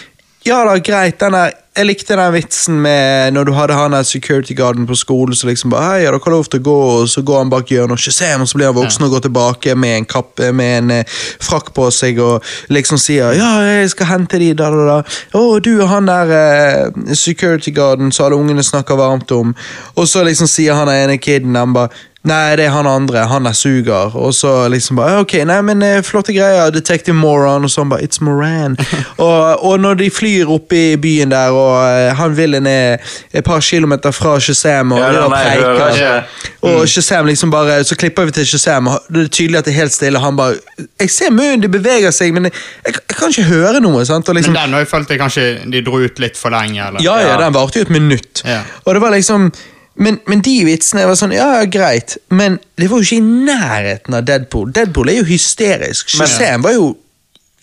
Ja 0.43 0.59
da, 0.67 0.75
greit, 0.83 1.21
den 1.23 1.37
der 1.37 1.55
Jeg 1.73 1.87
likte 1.89 2.13
den 2.13 2.33
vitsen 2.35 2.75
med 2.83 3.33
når 3.33 3.47
du 3.49 3.51
hadde 3.57 3.73
han 3.73 3.95
der 3.95 4.03
security 4.05 4.53
guarden 4.53 4.85
på 4.85 4.93
skolen 4.93 5.33
som 5.33 5.49
liksom 5.49 5.71
bare 5.73 5.87
Hei, 5.87 6.03
har 6.05 6.13
dere 6.13 6.33
lov 6.35 6.45
til 6.45 6.61
å 6.61 6.65
gå, 6.67 6.75
og 6.99 7.07
så 7.09 7.23
går 7.25 7.39
han 7.41 7.49
bak 7.49 7.71
hjørnet, 7.73 7.97
og 7.97 8.03
Shazam, 8.03 8.43
og 8.45 8.51
så 8.51 8.59
blir 8.59 8.69
han 8.69 8.77
voksen 8.77 9.07
og 9.07 9.15
går 9.15 9.23
tilbake 9.25 9.73
med 9.75 9.97
en 9.97 10.05
kappe 10.05 10.51
med 10.53 10.75
en 10.83 10.93
eh, 10.99 11.15
frakk 11.41 11.71
på 11.73 11.87
seg 11.89 12.21
og 12.21 12.45
liksom 12.69 13.01
sier 13.01 13.33
Ja, 13.39 13.49
jeg 13.65 13.89
skal 13.95 14.11
hente 14.11 14.37
de, 14.37 14.51
da, 14.59 14.69
da, 14.69 14.85
da. 14.91 15.17
Å, 15.33 15.43
du 15.65 15.71
og 15.79 15.89
han 15.89 16.11
der 16.11 16.35
eh, 16.37 17.17
security 17.17 17.73
guarden 17.73 18.13
som 18.13 18.27
alle 18.27 18.37
ungene 18.37 18.61
snakker 18.63 18.99
varmt 18.99 19.33
om. 19.33 19.57
Og 19.97 20.05
så 20.09 20.21
liksom 20.27 20.49
sier 20.51 20.77
han 20.77 20.93
ene 20.93 21.17
kiden 21.17 21.57
han 21.57 21.73
bare 21.73 21.89
Nei, 22.23 22.55
det 22.55 22.69
er 22.69 22.71
han 22.71 22.87
andre. 22.87 23.25
Han 23.27 23.47
er 23.49 23.55
suger. 23.57 24.13
Og 24.15 24.31
så 24.35 24.51
liksom 24.71 24.95
bare 24.95 25.17
Ok, 25.25 25.33
nei, 25.43 25.57
men 25.67 25.81
eh, 25.83 25.97
flotte 26.07 26.31
greier. 26.31 26.69
Detective 26.71 27.15
Moran. 27.17 27.65
Og 27.67 27.71
sånn 27.73 27.89
bare 27.91 28.05
It's 28.07 28.21
Moran. 28.23 28.77
og, 29.25 29.59
og 29.59 29.81
når 29.83 29.97
de 29.99 30.07
flyr 30.13 30.47
opp 30.55 30.71
i 30.71 30.95
byen 31.03 31.33
der, 31.35 31.51
og 31.51 31.81
eh, 31.83 32.13
han 32.15 32.37
vil 32.37 32.55
ned 32.63 33.03
et 33.35 33.43
par 33.43 33.59
kilometer 33.59 34.15
fra 34.15 34.37
Shazam, 34.39 34.95
og 34.95 35.03
Ja, 35.03 35.27
nei, 35.27 35.41
preiker. 35.59 36.31
Og 36.63 36.87
Shazam 36.87 37.27
liksom 37.27 37.51
bare 37.51 37.81
Så 37.83 37.97
klipper 37.99 38.29
vi 38.29 38.37
til 38.37 38.47
Shazam, 38.53 38.87
og 38.93 39.03
det 39.11 39.25
er 39.25 39.33
tydelig 39.41 39.59
at 39.59 39.67
det 39.67 39.73
er 39.75 39.79
helt 39.81 39.97
stille. 39.97 40.23
Han 40.23 40.39
bare 40.39 40.55
Jeg 41.03 41.11
ser 41.11 41.35
munnen, 41.35 41.59
det 41.65 41.73
beveger 41.75 42.15
seg, 42.15 42.31
men 42.35 42.47
jeg, 42.47 42.55
jeg, 42.87 42.95
jeg 43.03 43.17
kan 43.19 43.35
ikke 43.35 43.49
høre 43.51 43.83
noe. 43.83 44.05
sant? 44.07 44.31
Liksom, 44.31 44.55
Men 44.55 44.71
den 44.79 44.87
følte 44.87 45.17
jeg 45.17 45.23
kanskje 45.25 45.45
de 45.75 45.83
dro 45.83 45.99
ut 45.99 46.23
litt 46.23 46.39
for 46.39 46.55
lenge. 46.55 46.79
eller? 46.87 47.03
ja, 47.03 47.19
ja, 47.19 47.33
Ja. 47.35 47.37
den 47.43 47.53
varte 47.59 47.79
jo 47.83 47.87
et 47.89 47.91
minutt. 47.93 48.45
Ja. 48.47 48.61
Og 48.85 48.95
det 48.95 49.01
var 49.03 49.11
liksom 49.11 49.51
men, 49.95 50.19
men 50.27 50.41
de 50.41 50.53
vitsene 50.65 51.03
var 51.05 51.15
sånn, 51.19 51.33
ja, 51.35 51.47
ja, 51.59 51.65
greit, 51.69 52.15
men 52.33 52.55
det 52.81 52.87
var 52.89 52.97
jo 53.01 53.05
ikke 53.05 53.19
i 53.19 53.45
nærheten 53.45 54.15
av 54.17 54.23
Deadpool. 54.25 54.71
Deadpool 54.73 55.11
er 55.11 55.19
jo 55.19 55.27
hysterisk. 55.27 56.09
Shazam 56.09 56.63
var 56.65 56.73
jo 56.73 56.87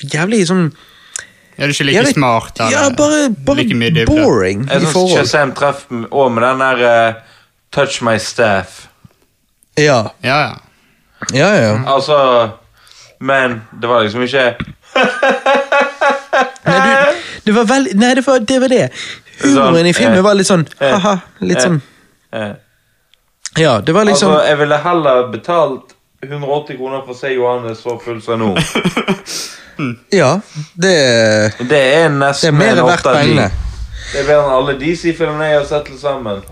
jævlig 0.01 0.45
sånn 0.49 0.69
Er 1.59 1.67
det 1.67 1.75
ikke 1.75 1.85
like 1.89 1.97
jævlig- 1.99 2.15
smart? 2.15 2.61
eller 2.61 2.71
Ja, 2.73 2.85
bare, 2.97 3.29
bare 3.31 3.65
like 3.67 4.07
boring 4.07 4.63
Jeg 4.71 4.81
forhold. 4.93 5.19
Shazam 5.19 5.53
traff 5.59 5.83
òg 5.91 6.31
med 6.33 6.43
den 6.47 6.59
der 6.63 6.85
uh, 7.11 7.15
Touch 7.71 8.01
my 8.03 8.17
staff. 8.19 8.87
Ja, 9.77 10.11
Ja, 10.23 10.39
ja. 10.41 10.57
ja, 11.35 11.51
ja. 11.55 11.75
Altså 11.87 12.17
Men 13.21 13.61
det 13.81 13.89
var 13.89 14.03
liksom 14.07 14.23
ikke 14.23 14.55
Nei, 16.65 16.81
du, 16.81 17.21
det 17.45 17.55
var 17.55 17.65
veldig 17.69 17.95
Nei, 17.99 18.15
det 18.15 18.27
var 18.27 18.39
det. 18.47 18.61
Var 18.61 18.69
det. 18.69 18.89
Humoren 19.43 19.87
i 19.87 19.93
filmen 19.97 20.23
var 20.25 20.35
litt 20.37 20.49
sånn 20.49 20.65
ha-ha. 20.81 21.15
Litt 21.41 21.63
sånn 21.65 21.81
eh, 22.33 22.53
Ja, 23.59 23.81
det 23.81 23.93
var 23.93 24.05
liksom 24.05 24.33
Altså, 24.33 24.47
jeg 24.49 24.59
ville 24.59 24.79
heller 24.85 25.27
betalt 25.33 25.97
180 26.23 26.77
kroner 26.77 27.01
for 27.07 27.15
å 27.15 27.19
se 27.19 27.33
Johannes 27.35 27.81
så 27.81 27.97
full 28.05 28.21
som 28.23 28.39
nå. 28.43 28.51
Ja, 30.13 30.41
det 30.75 30.95
Det 31.59 31.81
er 31.81 32.09
Det 32.11 32.49
er 32.49 32.53
mer 32.53 32.77
en 32.79 32.87
verdt 32.87 33.07
8 33.07 33.11
av 33.11 33.17
10. 33.17 33.21
pengene. 33.21 33.51
Det 34.13 34.21
er 34.21 34.27
bedre 34.27 34.43
enn 34.45 34.57
alle 34.59 34.75
DC-filmene 34.81 35.49
jeg 35.49 35.59
har 35.61 35.69
sett 35.71 35.87
til 35.87 35.99
sammen. 35.99 36.43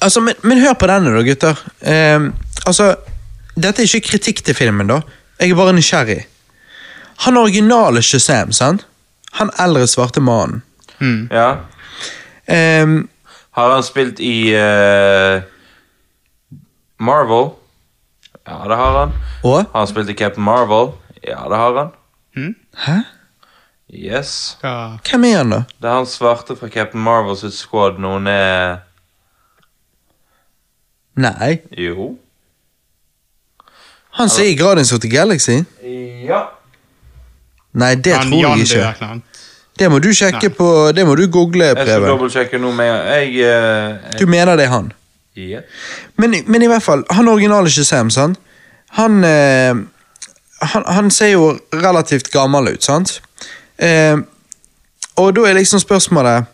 Altså, 0.00 0.20
men, 0.20 0.34
men 0.42 0.60
hør 0.62 0.74
på 0.78 0.86
denne, 0.88 1.12
da, 1.16 1.22
gutter. 1.26 1.58
Eh, 1.80 2.28
altså, 2.66 2.94
dette 3.56 3.82
er 3.82 3.90
ikke 3.90 4.08
kritikk 4.12 4.44
til 4.46 4.54
filmen, 4.56 4.88
da. 4.88 5.00
Jeg 5.40 5.50
er 5.50 5.58
bare 5.58 5.74
nysgjerrig. 5.76 6.20
Han 7.26 7.36
originale 7.36 8.02
Shazam, 8.02 8.52
sant? 8.56 8.86
Han 9.38 9.50
eldre 9.60 9.86
svarte 9.90 10.22
mannen. 10.24 10.62
Ja. 11.32 11.48
Ehm, 12.46 13.08
Har 13.52 13.70
han 13.74 13.82
spilt 13.84 14.20
i 14.20 14.54
eh, 14.56 15.42
Marvel? 16.98 17.50
Ja, 18.46 18.62
det 18.68 18.76
har 18.76 18.98
han. 18.98 19.12
og? 19.44 19.58
Har 19.72 19.78
han 19.78 19.86
spilt 19.90 20.08
i 20.10 20.14
Captain 20.18 20.44
Marvel? 20.44 20.92
Ja, 21.22 21.44
det 21.48 21.56
har 21.60 21.76
han. 21.78 21.90
Hæ? 22.86 22.96
Yes. 23.92 24.56
Hva? 24.62 24.96
Hvem 25.04 25.24
er 25.28 25.36
han, 25.36 25.50
da? 25.52 25.58
Det 25.82 25.88
er 25.90 25.98
han 26.00 26.06
svarte 26.08 26.56
fra 26.56 26.68
Captain 26.72 27.02
Marvel 27.04 27.36
sitt 27.36 27.52
squad 27.54 27.98
når 28.00 28.12
hun 28.18 28.26
er 28.32 28.78
Nei. 31.20 31.58
Jo. 31.76 32.14
Han 34.16 34.28
som 34.32 34.44
er 34.46 34.48
i 34.48 34.56
Guardians 34.56 34.92
of 34.96 35.00
the 35.04 35.10
Galaxy? 35.12 35.58
Ja. 36.24 36.40
Nei, 37.72 37.94
det 37.94 38.14
Han 38.16 38.30
tror 38.32 38.56
jeg 38.56 38.64
ikke. 38.64 39.20
Det 39.78 39.88
må 39.90 39.98
du 40.04 40.10
sjekke 40.12 40.50
på 40.52 40.66
Det 40.94 41.06
må 41.06 41.14
du 41.16 41.26
google, 41.32 41.64
Jeg 41.64 41.76
skal 41.76 41.86
Preben. 41.86 42.08
dobbeltsjekke 42.08 42.58
noe 42.60 42.74
med 42.76 42.90
Jeg, 43.08 43.40
eh, 43.46 44.18
Du 44.20 44.26
mener 44.26 44.56
det 44.56 44.64
er 44.66 44.68
han? 44.74 44.92
ja. 45.36 45.60
Men, 46.16 46.34
men 46.46 46.62
i 46.62 46.66
hvert 46.68 46.82
fall, 46.82 47.04
han 47.10 47.28
originale 47.28 47.70
Shazam, 47.70 48.10
sant? 48.10 48.38
Han, 48.98 49.24
eh, 49.24 49.74
han, 50.62 50.82
han 50.86 51.10
ser 51.10 51.32
jo 51.32 51.58
relativt 51.72 52.28
gammel 52.30 52.68
ut, 52.74 52.84
sant? 52.84 53.20
Eh, 53.78 54.16
og 55.16 55.32
da 55.36 55.46
er 55.48 55.54
liksom 55.54 55.80
spørsmålet 55.80 56.44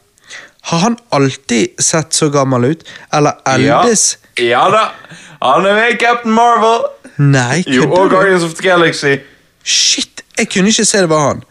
Har 0.70 0.78
han 0.78 0.96
alltid 1.12 1.68
sett 1.82 2.14
så 2.14 2.28
gammel 2.30 2.64
ut? 2.70 2.84
Eller 3.12 3.32
eldes 3.46 4.18
Ja 4.38 4.44
ja 4.48 4.64
da. 4.70 4.84
Han 5.42 5.66
er 5.66 5.74
med 5.74 5.92
i 5.94 5.96
Captain 5.98 6.34
Marvel. 6.34 6.84
Nei, 7.18 7.64
Jo, 7.66 7.88
og? 7.92 8.10
Guardians 8.10 8.44
of 8.44 8.54
the 8.54 8.62
Galaxy. 8.62 9.16
Shit, 9.64 10.22
jeg 10.38 10.48
kunne 10.52 10.68
ikke 10.70 10.84
se 10.84 10.98
det 11.02 11.08
var 11.10 11.24
han. 11.28 11.42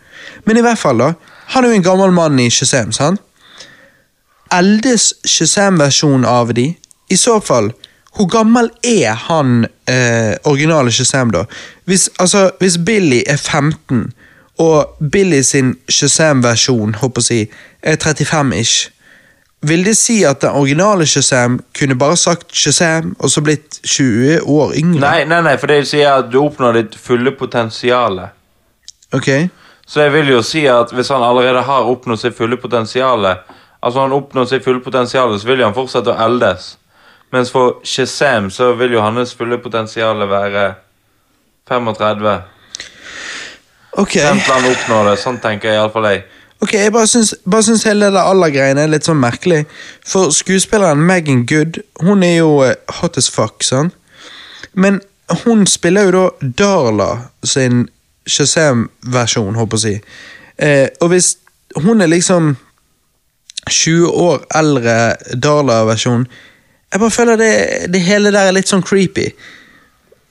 Men 0.45 0.57
i 0.57 0.61
hvert 0.63 0.77
fall, 0.79 0.97
da. 0.99 1.09
Han 1.53 1.65
er 1.65 1.73
jo 1.73 1.79
en 1.79 1.83
gammel 1.83 2.13
mann 2.15 2.39
i 2.39 2.49
Shazam, 2.51 2.91
sant? 2.95 3.21
Eldes 4.53 5.13
Shazam-versjonen 5.27 6.25
av 6.27 6.53
de? 6.55 6.69
I 7.09 7.17
så 7.19 7.39
fall, 7.43 7.71
hvor 8.15 8.29
gammel 8.31 8.69
er 8.83 9.15
han 9.27 9.65
eh, 9.89 10.35
originale 10.47 10.91
Shazam, 10.91 11.31
da? 11.35 11.45
Hvis, 11.85 12.09
altså, 12.19 12.49
hvis 12.59 12.77
Billy 12.77 13.21
er 13.27 13.37
15, 13.37 14.11
og 14.57 15.09
Billy 15.11 15.41
sin 15.41 15.75
Shazam-versjon, 15.89 16.97
håper 17.01 17.21
jeg 17.21 17.25
å 17.25 17.27
si, 17.27 17.41
er 17.83 17.99
35-ish, 18.01 18.89
vil 19.67 19.85
det 19.85 19.95
si 19.97 20.21
at 20.27 20.41
den 20.41 20.53
originale 20.57 21.05
Shazam 21.09 21.59
kunne 21.77 21.97
bare 21.97 22.17
sagt 22.17 22.55
Shazam, 22.55 23.15
og 23.19 23.31
så 23.33 23.41
blitt 23.45 23.79
20 23.83 24.41
år 24.45 24.73
yngre? 24.77 25.01
Nei, 25.01 25.23
nei, 25.29 25.41
nei, 25.45 25.55
for 25.61 25.71
det 25.71 25.83
sier 25.89 26.19
at 26.19 26.31
du 26.31 26.39
oppnår 26.43 26.81
ditt 26.81 26.97
fulle 27.01 27.33
potensial. 27.37 28.21
Ok. 29.13 29.29
Så 29.87 30.03
jeg 30.03 30.13
vil 30.13 30.33
jo 30.33 30.41
si 30.43 30.65
at 30.67 30.91
hvis 30.91 31.09
han 31.13 31.23
allerede 31.23 31.63
har 31.63 31.87
oppnådd 31.87 32.19
sitt 32.19 32.35
fulle 32.37 32.57
potensiale, 32.59 33.37
altså 33.81 34.03
han 34.03 34.15
oppnådd 34.15 34.51
sitt 34.51 34.65
fulle 34.65 34.83
potensiale, 34.83 35.39
så 35.39 35.47
vil 35.47 35.63
jo 35.63 35.69
han 35.69 35.77
fortsette 35.77 36.11
å 36.11 36.19
eldes. 36.27 36.73
Mens 37.31 37.51
for 37.51 37.79
Shazam 37.87 38.49
så 38.51 38.73
vil 38.79 38.97
jo 38.97 39.03
hans 39.03 39.33
fulle 39.35 39.57
potensiale 39.63 40.27
være 40.29 40.67
35. 41.69 42.37
Ok. 43.97 44.13
Frem 44.19 44.39
til 44.43 44.53
han 44.53 44.67
oppnår 44.71 45.09
det. 45.11 45.15
Sånn 45.23 45.39
tenker 45.43 45.71
jeg 45.71 45.79
iallfall 45.81 46.07
jeg. 46.11 46.23
Ok, 46.63 46.73
Jeg 46.73 46.93
bare 46.93 47.07
syns, 47.07 47.35
bare 47.45 47.63
syns 47.67 47.83
hele 47.85 48.09
det 48.13 48.21
aller 48.21 48.51
greiene 48.53 48.83
er 48.83 48.91
litt 48.91 49.05
sånn 49.05 49.19
merkelig. 49.21 49.65
For 50.07 50.31
skuespilleren 50.33 51.03
Megan 51.05 51.45
Good 51.49 51.81
hun 52.01 52.23
er 52.25 52.39
jo 52.39 52.63
eh, 52.65 52.77
hot 52.99 53.19
as 53.19 53.29
fuck, 53.29 53.61
sant? 53.63 53.93
Men 54.73 55.01
hun 55.43 55.65
spiller 55.67 56.07
jo 56.07 56.15
da 56.15 56.51
Darla 56.63 57.09
sin 57.45 57.85
Shazam-versjon, 58.27 59.55
håper 59.57 59.77
jeg 59.77 59.79
å 59.79 59.83
si. 59.83 60.15
Eh, 60.57 60.87
og 61.01 61.11
hvis 61.13 61.35
hun 61.75 62.01
er 62.01 62.09
liksom 62.11 62.55
20 63.69 64.07
år 64.07 64.45
eldre 64.55 64.93
Darla-versjon 65.35 66.23
Jeg 66.93 67.01
bare 67.01 67.11
føler 67.11 67.37
det, 67.37 67.51
det 67.93 68.01
hele 68.01 68.31
der 68.31 68.47
er 68.47 68.55
litt 68.55 68.71
sånn 68.71 68.85
creepy. 68.85 69.27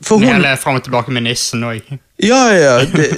For 0.04 0.20
hun 0.20 0.28
Hele 0.28 0.54
fram 0.60 0.78
og 0.80 0.86
tilbake 0.86 1.12
med 1.12 1.26
nissen 1.28 1.64
òg. 1.64 1.84
ja, 2.22 2.40
ja. 2.52 2.78
Det, 2.84 3.10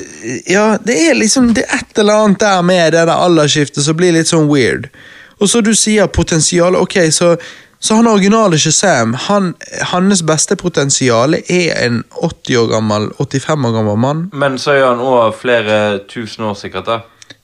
ja, 0.51 0.67
det 0.83 0.97
er 1.09 1.15
liksom 1.15 1.53
Det 1.55 1.65
er 1.67 1.81
et 1.81 2.03
eller 2.03 2.25
annet 2.25 2.41
der 2.41 2.63
med 2.63 2.93
det 2.93 3.07
der 3.07 3.15
aldersskiftet 3.15 3.85
som 3.85 3.97
blir 3.97 4.15
litt 4.15 4.31
sånn 4.31 4.51
weird. 4.51 4.91
Og 5.39 5.51
så 5.51 5.63
du 5.63 5.71
sier 5.75 6.11
potensial, 6.11 6.75
ok, 6.77 6.99
så, 7.15 7.37
så 7.81 7.95
han 7.95 8.07
originale 8.11 8.59
Shazam, 8.59 9.15
han, 9.15 9.53
hans 9.93 10.23
beste 10.27 10.57
potensial 10.59 11.37
er 11.39 11.77
en 11.85 12.01
80 12.11 12.57
år 12.59 12.73
gammel, 12.73 13.07
85 13.19 13.69
år 13.69 13.77
gammel 13.77 14.01
mann. 14.03 14.25
Men 14.33 14.59
så 14.59 14.75
er 14.75 14.89
han 14.89 15.03
òg 15.03 15.37
flere 15.39 15.77
tusen 16.11 16.49
år 16.49 16.59
sikkert, 16.59 16.91
da. 16.91 16.99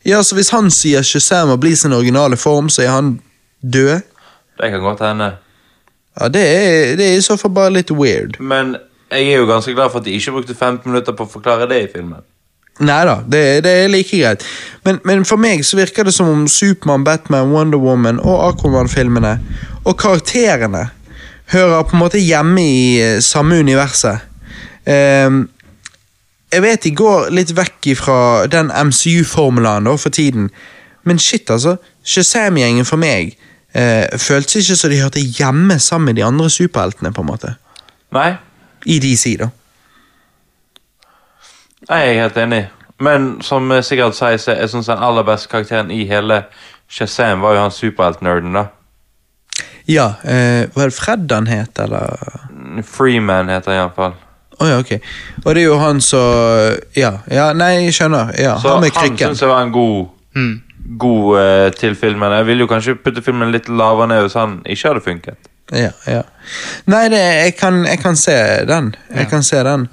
Ja, 0.05 0.23
så 0.23 0.35
hvis 0.37 0.51
han 0.53 0.73
sier 0.75 1.07
Shazam 1.07 1.55
og 1.55 1.63
blir 1.63 1.77
sin 1.79 1.95
originale 1.95 2.37
form, 2.37 2.69
så 2.69 2.83
er 2.83 2.93
han 2.97 3.15
død? 3.63 4.03
Det 4.59 4.71
kan 4.71 4.83
godt 4.83 5.07
hende. 5.07 5.31
Ja, 6.21 6.29
det 6.29 6.43
er, 6.43 6.97
det 6.99 7.07
er 7.07 7.17
i 7.17 7.25
så 7.25 7.39
fall 7.39 7.55
bare 7.55 7.73
litt 7.75 7.91
weird. 7.95 8.37
Men 8.41 8.77
jeg 9.11 9.31
er 9.31 9.43
jo 9.43 9.47
ganske 9.49 9.75
glad 9.75 9.91
for 9.91 10.03
at 10.03 10.07
de 10.07 10.19
ikke 10.19 10.35
brukte 10.35 10.55
15 10.55 10.91
minutter 10.91 11.15
på 11.15 11.27
å 11.27 11.31
forklare 11.31 11.71
det 11.71 11.81
i 11.85 11.91
filmen. 11.95 12.23
Nei 12.83 13.05
da, 13.07 13.21
det, 13.31 13.63
det 13.63 13.73
er 13.85 13.91
like 13.93 14.19
greit. 14.19 14.43
Men, 14.85 14.99
men 15.07 15.23
for 15.29 15.39
meg 15.39 15.63
så 15.67 15.79
virker 15.79 16.07
det 16.07 16.15
som 16.17 16.29
om 16.29 16.49
Supermann, 16.51 17.05
Batman, 17.07 17.53
Wonder 17.55 17.79
Woman 17.79 18.19
og 18.19 18.49
Aquaman-filmene 18.49 19.37
og 19.85 19.99
karakterene 20.01 20.89
hører 21.53 21.85
på 21.87 21.95
en 21.95 22.03
måte 22.03 22.19
hjemme 22.19 22.63
i 22.65 23.01
eh, 23.01 23.21
samme 23.23 23.61
universet. 23.61 24.25
Um, 24.85 25.45
jeg 26.53 26.63
vet 26.63 26.85
de 26.85 26.93
går 26.95 27.31
litt 27.35 27.55
vekk 27.57 27.89
fra 27.99 28.19
den 28.51 28.71
MCU-formulaen 28.71 29.89
for 29.99 30.11
tiden, 30.15 30.51
men 31.05 31.19
shit, 31.19 31.51
altså. 31.51 31.77
Shazam-gjengen 32.05 32.85
for 32.85 33.01
meg 33.01 33.35
uh, 33.77 34.07
føltes 34.21 34.65
ikke 34.65 34.77
som 34.77 34.93
de 34.93 35.01
hørte 35.01 35.23
hjemme 35.25 35.79
sammen 35.81 36.13
med 36.13 36.19
de 36.21 36.25
andre 36.25 36.51
superheltene, 36.51 37.13
på 37.13 37.25
en 37.25 37.31
måte. 37.31 37.55
Nei, 38.15 38.35
I 38.87 38.99
DC, 39.03 39.37
da. 39.41 39.51
Jeg 41.89 42.09
er 42.17 42.21
helt 42.23 42.37
enig. 42.37 42.63
Men 43.01 43.41
som 43.43 43.69
sikkert 43.83 44.15
sier, 44.17 44.37
så 44.39 44.55
jeg 44.57 44.69
synes 44.71 44.87
den 44.87 45.03
aller 45.03 45.23
beste 45.27 45.49
karakteren 45.51 45.91
i 45.91 46.05
hele 46.09 46.45
Shazam 46.89 47.41
var 47.43 47.55
jo 47.57 47.61
han 47.65 47.71
superheltnerden, 47.75 48.53
da. 48.55 48.67
Ja, 49.89 50.07
eh, 50.25 50.67
var 50.75 50.89
det 50.89 50.95
Fred 50.97 51.33
han 51.33 51.47
het, 51.51 51.79
eller? 51.79 52.17
Freeman 52.87 53.49
heter 53.53 53.73
han 53.73 53.81
iallfall. 53.83 54.15
Å 54.63 54.69
ja, 54.71 54.77
ok. 54.79 54.93
Og 55.45 55.49
det 55.55 55.63
er 55.65 55.67
jo 55.67 55.79
han 55.83 56.01
som 56.01 56.77
Ja, 56.97 57.11
ja, 57.31 57.49
nei, 57.53 57.73
jeg 57.85 57.97
skjønner. 57.97 58.31
Ja, 58.39 58.55
Så 58.63 58.71
han 58.77 58.81
med 58.81 58.93
krykken. 58.95 59.33
syns 59.35 59.41
jeg 59.43 59.49
var 59.51 59.63
en 59.63 59.73
god, 59.73 60.09
Mm. 60.35 60.63
god 60.99 61.39
eh, 61.41 61.71
til 61.71 61.95
filmen. 61.95 62.33
Jeg 62.33 62.47
ville 62.47 62.61
jo 62.61 62.67
kanskje 62.67 62.95
putte 62.95 63.23
filmen 63.23 63.53
litt 63.53 63.69
lavere 63.69 64.07
ned 64.09 64.23
hvis 64.23 64.35
han 64.35 64.63
ikke 64.67 64.89
hadde 64.89 65.01
funket. 65.05 65.37
Ja, 65.73 65.91
ja. 66.07 66.23
Nei, 66.87 67.09
det, 67.09 67.19
jeg, 67.45 67.57
kan, 67.57 67.85
jeg 67.85 67.99
kan 68.03 68.17
se 68.17 68.35
den. 68.69 68.95
Jeg 69.11 69.25
Ja. 69.25 69.31
kan 69.31 69.43
se 69.43 69.63
den. 69.65 69.89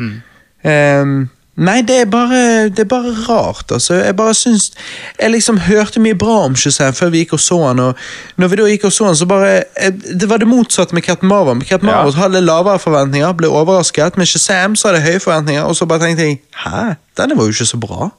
Ehm, 0.64 1.30
nei, 1.56 1.82
det 1.82 1.96
er 2.02 2.06
bare 2.06 2.70
Det 2.70 2.80
er 2.80 2.90
bare 2.90 3.12
rart, 3.28 3.72
altså. 3.72 3.94
Jeg 4.00 4.16
bare 4.16 4.34
syns 4.34 4.72
Jeg 5.20 5.32
liksom 5.32 5.58
hørte 5.68 6.00
mye 6.00 6.16
bra 6.16 6.46
om 6.46 6.56
Shazam 6.56 6.94
før 6.94 7.12
vi 7.12 7.24
gikk 7.26 7.34
og 7.34 7.40
så 7.44 7.58
han, 7.68 7.80
og 7.80 7.96
når 8.38 8.48
vi 8.48 8.56
da 8.62 8.70
gikk 8.72 8.86
og 8.90 8.94
så 8.96 9.06
han, 9.06 9.16
så 9.16 9.26
bare 9.26 9.50
jeg, 9.52 9.98
Det 10.22 10.30
var 10.30 10.38
det 10.38 10.48
motsatte 10.48 10.96
med 10.96 11.04
Captain 11.04 11.30
Marvel. 11.30 11.56
Med 11.56 11.84
Marvel 11.84 12.14
Ja. 12.14 12.22
Hadde 12.22 12.42
lavere 12.42 12.80
forventninger, 12.80 13.34
ble 13.34 13.48
overrasket. 13.48 14.18
Med 14.18 14.26
Shazam 14.26 14.76
så 14.76 14.88
hadde 14.88 15.02
jeg 15.04 15.12
høye 15.12 15.20
forventninger, 15.20 15.64
og 15.64 15.76
så 15.76 15.86
bare 15.86 16.00
tenkte 16.00 16.24
jeg 16.24 16.42
Hæ? 16.66 16.96
Denne 17.18 17.38
var 17.38 17.44
jo 17.44 17.50
ikke 17.58 17.66
så 17.66 17.78
bra. 17.78 18.10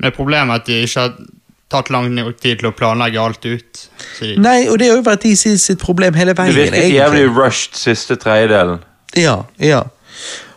Men 0.00 0.12
problemet 0.16 0.54
er 0.54 0.60
at 0.60 0.66
de 0.66 0.82
ikke 0.82 1.00
har 1.00 1.14
tatt 1.70 1.90
lang 1.90 2.10
nok 2.14 2.38
tid 2.42 2.60
til 2.60 2.70
å 2.70 2.74
planlegge 2.74 3.20
alt 3.22 3.46
ut. 3.46 3.84
Så 4.18 4.34
Nei, 4.42 4.64
og 4.68 4.80
det 4.80 4.90
har 4.90 4.98
jo 4.98 5.06
vært 5.06 5.26
de 5.26 5.34
sitt 5.38 5.78
problem 5.82 6.16
hele 6.18 6.34
veien. 6.36 6.54
Det 6.54 6.70
virket 6.70 6.94
jævlig 6.96 7.26
rushed 7.36 7.78
siste 7.78 8.16
tredjedelen. 8.20 8.82
Ja, 9.18 9.42
ja. 9.62 9.84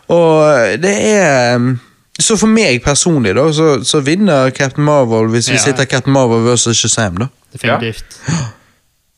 Og 0.08 0.82
det 0.82 0.94
er 1.14 1.56
um, 1.56 1.80
Så 2.20 2.36
for 2.36 2.46
meg 2.46 2.82
personlig, 2.84 3.34
da, 3.34 3.46
så, 3.52 3.84
så 3.84 4.00
vinner 4.04 4.50
Captain 4.54 4.84
Marvel 4.84 5.28
hvis 5.32 5.48
vi 5.50 5.54
Ja. 5.56 5.62
sitter 5.64 5.84
Captain 5.84 6.12
Marvel 6.12 6.44
versus 6.44 6.76
Shazam, 6.78 7.16
da. 7.18 7.26
definitivt. 7.52 8.20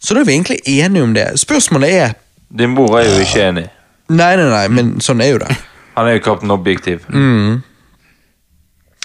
Så 0.01 0.15
da 0.15 0.21
er 0.21 0.25
vi 0.25 0.33
egentlig 0.33 0.59
enige 0.67 1.03
om 1.03 1.15
det. 1.15 1.27
Spørsmålet 1.41 1.95
er 1.95 2.13
Din 2.59 2.71
mor 2.71 2.99
er 2.99 3.05
jo 3.09 3.19
ikke 3.21 3.43
enig. 3.49 3.67
Nei, 4.09 4.37
nei, 4.37 4.47
nei, 4.49 4.69
men 4.69 5.01
sånn 5.01 5.21
er 5.21 5.33
jo 5.35 5.39
det. 5.43 5.57
Han 5.97 6.07
er 6.07 6.13
jo 6.19 6.23
Kaptein 6.25 6.51
Objektiv. 6.55 7.01
Mm. 7.11 7.63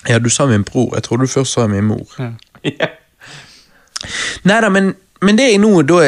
Ja, 0.10 0.20
du 0.20 0.30
sa 0.30 0.46
min 0.46 0.64
bror. 0.64 0.92
Jeg 0.96 1.04
trodde 1.04 1.26
du 1.26 1.32
først 1.32 1.54
sa 1.54 1.68
min 1.68 1.84
mor. 1.90 2.06
Ja. 2.64 2.88
Nei 4.44 4.60
da, 4.62 4.70
men, 4.70 4.94
men 5.22 5.38
det 5.38 5.48
er 5.54 5.60
nå 5.62 5.82
da 5.86 6.02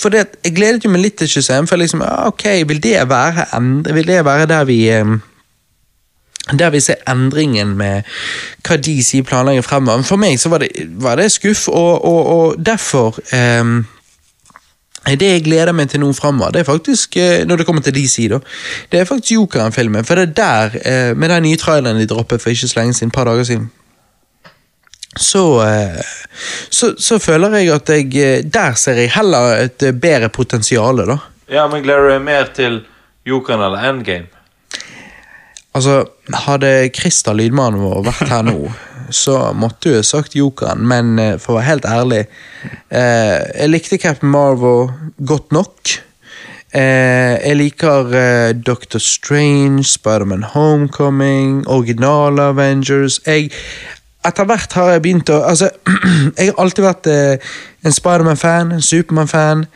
For 0.00 0.12
det, 0.12 0.26
jeg 0.44 0.54
gledet 0.56 0.84
jo 0.84 0.90
meg 0.90 1.02
litt 1.02 1.18
til 1.20 1.28
Shazam, 1.28 1.66
for 1.68 1.76
liksom, 1.76 2.00
ja, 2.04 2.26
ok, 2.30 2.44
vil 2.68 2.82
det 2.82 3.08
være 3.08 3.46
Vil 3.92 4.06
det 4.06 4.24
være 4.24 4.46
der 4.46 4.64
vi 4.64 4.80
der 6.46 6.70
vi 6.70 6.80
ser 6.80 7.02
endringen 7.10 7.74
med 7.78 8.06
hva 8.66 8.76
de 8.78 8.94
sier 9.02 9.26
planlegger 9.26 9.64
fremover. 9.66 10.04
For 10.06 10.20
meg 10.20 10.38
så 10.38 10.50
var 10.52 10.62
det, 10.62 10.70
var 11.02 11.18
det 11.18 11.32
skuff, 11.34 11.66
og, 11.68 12.04
og, 12.04 12.26
og 12.26 12.66
derfor 12.66 13.18
em, 13.34 13.80
det 15.06 15.30
jeg 15.32 15.44
gleder 15.46 15.74
meg 15.74 15.90
til 15.90 16.02
nå 16.02 16.12
fremover, 16.14 16.54
det 16.54 16.62
er 16.62 16.68
faktisk, 16.68 17.16
eh, 17.16 17.44
når 17.46 17.56
det 17.56 17.66
kommer 17.66 17.82
til 17.82 17.94
DC, 17.94 18.28
da, 18.30 18.38
det 18.92 19.00
er 19.00 19.04
faktisk 19.04 19.32
Jokeren-filmen. 19.32 20.04
For 20.04 20.14
det 20.14 20.28
er 20.28 20.34
der, 20.38 20.78
eh, 20.84 21.16
med 21.16 21.28
den 21.28 21.42
nye 21.42 21.56
traileren 21.56 21.98
de 21.98 22.06
droppet 22.06 22.42
for 22.42 22.50
ikke 22.50 22.68
så 22.68 22.80
lenge 22.80 22.94
siden, 22.94 23.08
et 23.08 23.14
par 23.14 23.24
dager 23.24 23.44
siden, 23.44 23.70
så, 25.16 25.44
eh, 25.64 26.00
så, 26.70 26.92
så 26.98 27.18
føler 27.22 27.56
jeg 27.58 27.72
at 27.74 27.92
jeg 27.92 28.08
eh, 28.20 28.44
Der 28.44 28.76
ser 28.78 29.00
jeg 29.00 29.14
heller 29.16 29.56
et 29.66 29.82
eh, 29.82 29.94
bedre 29.96 30.28
potensial, 30.28 31.02
da. 31.08 31.18
ja, 31.48 31.66
men 31.72 31.84
gleder 31.84 32.08
du 32.08 32.14
deg 32.14 32.24
mer 32.26 32.50
til 32.56 32.80
Jokeren 33.26 33.64
eller 33.64 33.88
Endgame? 33.88 34.28
Altså, 35.76 36.04
hadde 36.46 36.88
Christer, 36.96 37.36
lydmannen 37.36 37.82
vår, 37.82 38.04
vært 38.06 38.30
her 38.30 38.44
nå, 38.46 38.70
så 39.12 39.52
måtte 39.52 39.90
du 39.90 39.98
ha 39.98 40.04
sagt 40.06 40.36
Jokeren, 40.36 40.86
men 40.88 41.18
for 41.42 41.52
å 41.52 41.58
være 41.58 41.68
helt 41.68 41.88
ærlig 41.90 42.22
eh, 42.22 43.36
Jeg 43.60 43.68
likte 43.70 44.00
Captain 44.00 44.32
Marvel 44.32 44.88
godt 45.28 45.52
nok. 45.52 45.98
Eh, 46.76 47.36
jeg 47.40 47.56
liker 47.56 48.10
eh, 48.12 48.50
Doctor 48.66 48.98
Strange, 49.00 49.84
Spiderman 49.84 50.42
Homecoming, 50.42 51.62
originale 51.68 52.50
Avengers. 52.50 53.20
Jeg, 53.26 53.50
etter 54.28 54.48
hvert 54.48 54.72
har 54.78 54.94
jeg 54.94 55.02
begynt 55.04 55.30
å 55.32 55.40
Altså, 55.46 55.70
jeg 56.38 56.50
har 56.50 56.62
alltid 56.62 56.84
vært 56.84 57.10
eh, 57.10 57.52
en 57.86 57.94
Spiderman-fan, 57.94 58.72
en 58.76 58.82
Supermann-fan. 58.82 59.66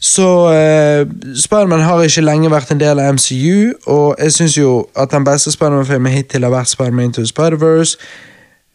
Så 0.00 0.28
eh, 0.52 1.06
Spiderman 1.36 1.84
har 1.86 2.02
ikke 2.04 2.24
lenge 2.24 2.52
vært 2.52 2.70
en 2.72 2.80
del 2.80 3.00
av 3.00 3.16
MCU, 3.16 3.72
og 3.86 4.20
jeg 4.20 4.32
syns 4.32 4.58
jo 4.58 4.72
at 4.96 5.12
den 5.12 5.24
beste 5.24 5.52
Spiderman-filmen 5.54 6.12
hittil 6.12 6.44
har 6.44 6.52
vært 6.52 6.72
Spiderman 6.72 7.08
Into 7.10 7.24
Spider-Verse. 7.26 7.96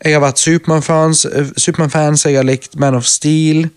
Jeg 0.02 0.18
har 0.18 0.24
vært 0.24 0.42
Supermann-fans, 0.42 1.26
uh, 1.30 1.54
Superman-fans, 1.58 2.26
jeg 2.26 2.40
har 2.40 2.48
likt 2.48 2.80
Man 2.80 2.98
of 2.98 3.06
Steel. 3.06 3.70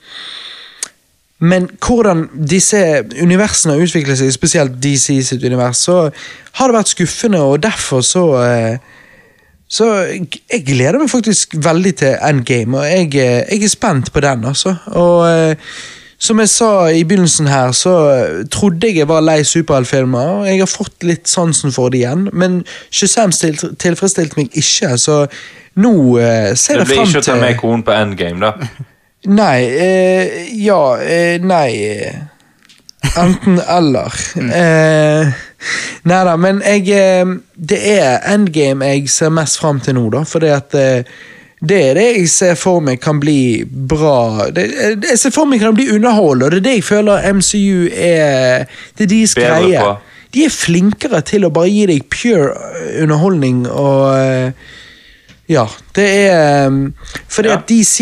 Men 1.44 1.68
hvordan 1.86 2.28
disse 2.48 2.80
universene 3.20 3.74
har 3.74 3.84
utviklet 3.84 4.18
seg, 4.18 4.32
spesielt 4.32 4.80
DC 4.82 5.20
sitt 5.28 5.44
univers, 5.44 5.84
så 5.84 6.08
har 6.56 6.70
det 6.70 6.78
vært 6.78 6.94
skuffende, 6.94 7.42
og 7.44 7.62
derfor 7.62 8.00
så 8.00 8.24
uh, 8.40 8.94
så 9.68 9.90
jeg, 10.06 10.28
jeg 10.52 10.64
gleder 10.66 11.00
meg 11.00 11.10
faktisk 11.10 11.56
veldig 11.64 11.92
til 12.02 12.16
Endgame, 12.28 12.78
og 12.78 12.86
jeg, 12.86 13.10
eh, 13.18 13.42
jeg 13.50 13.64
er 13.64 13.72
spent 13.72 14.12
på 14.12 14.22
den, 14.24 14.44
altså. 14.44 14.76
Og 14.92 15.24
eh, 15.28 15.74
som 16.24 16.40
jeg 16.40 16.48
sa 16.48 16.70
i 16.88 17.02
begynnelsen 17.04 17.48
her, 17.50 17.72
så 17.72 17.94
trodde 18.52 18.88
jeg 18.88 19.02
jeg 19.02 19.08
var 19.08 19.24
lei 19.24 19.42
superheltfilmer, 19.44 20.30
og 20.40 20.48
jeg 20.48 20.62
har 20.62 20.70
fått 20.70 21.04
litt 21.04 21.28
sansen 21.28 21.74
for 21.74 21.92
det 21.92 22.04
igjen, 22.04 22.28
men 22.32 22.62
Shazam 22.90 23.34
til, 23.34 23.58
tilfredsstilte 23.80 24.38
meg 24.38 24.54
ikke, 24.54 24.94
så 25.00 25.24
nå 25.74 25.94
eh, 26.22 26.52
ser 26.56 26.80
Det 26.80 26.88
blir 26.88 27.02
ikke 27.02 27.18
å 27.18 27.24
ta 27.24 27.32
til 27.32 27.42
med 27.42 27.58
konen 27.60 27.82
på 27.86 27.96
Endgame, 27.96 28.52
da. 28.52 28.84
Nei, 29.40 29.58
eh, 29.64 30.38
ja, 30.60 30.80
eh, 31.00 31.40
nei 31.40 31.70
Enten 33.20 33.58
eller. 33.68 34.12
Eh, 34.40 35.32
nei 36.08 36.22
da, 36.28 36.34
men 36.40 36.62
jeg 36.64 36.88
eh, 36.92 37.36
Det 37.54 37.78
er 37.94 38.24
endgame 38.34 38.90
jeg 38.94 39.08
ser 39.12 39.32
mest 39.34 39.60
fram 39.60 39.80
til 39.80 39.96
nå, 39.98 40.08
da, 40.12 40.24
fordi 40.28 40.50
at 40.52 40.76
eh, 40.78 41.14
det 41.64 41.78
er 41.80 41.94
det 41.96 42.06
jeg 42.18 42.28
ser 42.28 42.56
for 42.60 42.82
meg 42.84 43.00
kan 43.00 43.20
bli 43.22 43.64
bra 43.64 44.50
det, 44.52 44.64
eh, 44.74 44.96
Jeg 45.10 45.20
ser 45.20 45.34
for 45.34 45.48
meg 45.48 45.62
kan 45.62 45.76
bli 45.76 45.88
underholdende, 45.94 46.46
og 46.46 46.52
det 46.52 46.60
er 46.60 46.66
det 46.68 46.76
jeg 46.78 46.88
føler 46.90 47.28
MCU 47.32 47.88
er 47.88 48.66
Det 48.98 49.06
er 49.06 49.12
deres 49.14 49.34
greie. 49.38 49.84
De 50.34 50.42
er 50.44 50.50
flinkere 50.50 51.20
til 51.22 51.46
å 51.46 51.52
bare 51.54 51.70
gi 51.70 51.84
deg 51.86 52.08
pure 52.10 52.50
underholdning 53.02 53.68
og 53.70 54.56
ja, 55.48 55.66
det 55.94 56.04
er 56.30 56.66
um, 56.66 56.94
Fordi 57.28 57.48
Ja. 57.48 57.54
at 57.58 57.68
DC 57.68 57.98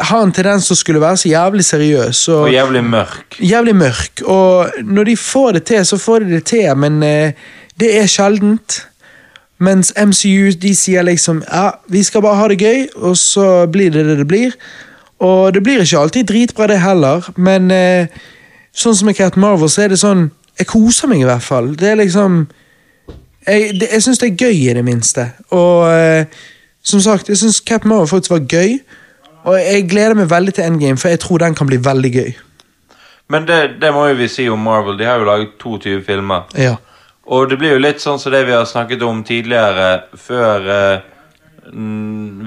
har 0.00 0.22
en 0.22 0.32
tendens 0.32 0.66
til 0.66 0.74
å 0.74 0.78
skulle 0.80 1.00
være 1.00 1.16
så 1.16 1.28
jævlig 1.30 1.64
seriøs. 1.64 2.28
Og, 2.28 2.40
Og 2.42 2.52
jævlig 2.52 2.84
mørk. 2.84 3.36
jævlig 3.40 3.74
mørk. 3.76 4.22
Og 4.26 4.70
når 4.84 5.04
de 5.04 5.16
får 5.16 5.52
det 5.52 5.64
til, 5.64 5.84
så 5.86 5.96
får 5.98 6.18
de 6.24 6.30
det 6.34 6.44
til, 6.44 6.76
men 6.76 7.02
eh, 7.02 7.32
det 7.80 7.92
er 8.02 8.06
sjeldent. 8.06 8.86
Mens 9.60 9.92
MCU 9.96 10.50
de 10.56 10.74
sier 10.74 11.02
liksom 11.04 11.42
ja, 11.52 11.70
vi 11.88 12.02
skal 12.02 12.22
bare 12.22 12.36
ha 12.40 12.48
det 12.48 12.58
gøy, 12.58 12.86
og 12.96 13.16
så 13.16 13.66
blir 13.70 13.90
det 13.92 14.06
det 14.06 14.18
det 14.18 14.26
blir. 14.28 14.54
Og 15.20 15.52
det 15.54 15.62
blir 15.62 15.82
ikke 15.84 15.98
alltid 16.00 16.26
dritbra, 16.26 16.66
det 16.66 16.80
heller, 16.80 17.26
men 17.36 17.70
eh, 17.70 18.06
sånn 18.72 18.96
som 18.96 19.06
med 19.06 19.16
Captain 19.18 19.42
Marvel, 19.44 19.68
så 19.68 19.82
er 19.84 19.88
det 19.88 19.98
sånn 20.00 20.30
Jeg 20.58 20.66
koser 20.66 21.08
meg 21.08 21.20
i 21.20 21.24
hvert 21.28 21.42
fall. 21.44 21.74
Det 21.76 21.88
er 21.92 21.96
liksom 21.96 22.46
Jeg, 23.46 23.78
det, 23.80 23.88
jeg 23.92 24.02
syns 24.02 24.18
det 24.18 24.30
er 24.32 24.46
gøy, 24.48 24.56
i 24.70 24.74
det 24.74 24.84
minste. 24.84 25.30
Og 25.56 25.86
eh, 25.92 26.24
som 26.82 27.00
sagt, 27.00 27.28
jeg 27.28 27.36
syns 27.40 27.60
Cap 27.60 27.84
Marvel 27.84 28.08
faktisk 28.08 28.30
var 28.30 28.46
gøy. 28.48 28.78
Og 29.44 29.56
jeg 29.56 29.88
gleder 29.88 30.14
meg 30.14 30.30
veldig 30.30 30.54
til 30.54 30.64
Endgame, 30.64 30.98
for 31.00 31.08
jeg 31.08 31.20
tror 31.20 31.38
den 31.40 31.54
kan 31.56 31.68
bli 31.68 31.78
veldig 31.84 32.12
gøy. 32.12 32.30
Men 33.30 33.46
det, 33.48 33.58
det 33.80 33.92
må 33.94 34.06
jo 34.10 34.18
vi 34.18 34.28
si 34.28 34.48
om 34.50 34.58
Marvel. 34.58 34.98
De 34.98 35.06
har 35.06 35.20
jo 35.20 35.28
laget 35.28 35.54
22 35.62 36.02
filmer. 36.04 36.48
Ja. 36.58 36.76
Og 37.30 37.50
det 37.50 37.60
blir 37.60 37.76
jo 37.76 37.82
litt 37.82 38.02
sånn 38.02 38.18
som 38.18 38.32
det 38.34 38.42
vi 38.48 38.56
har 38.56 38.66
snakket 38.66 39.04
om 39.06 39.22
tidligere, 39.24 39.90
før 40.18 40.70
eh, 40.74 41.10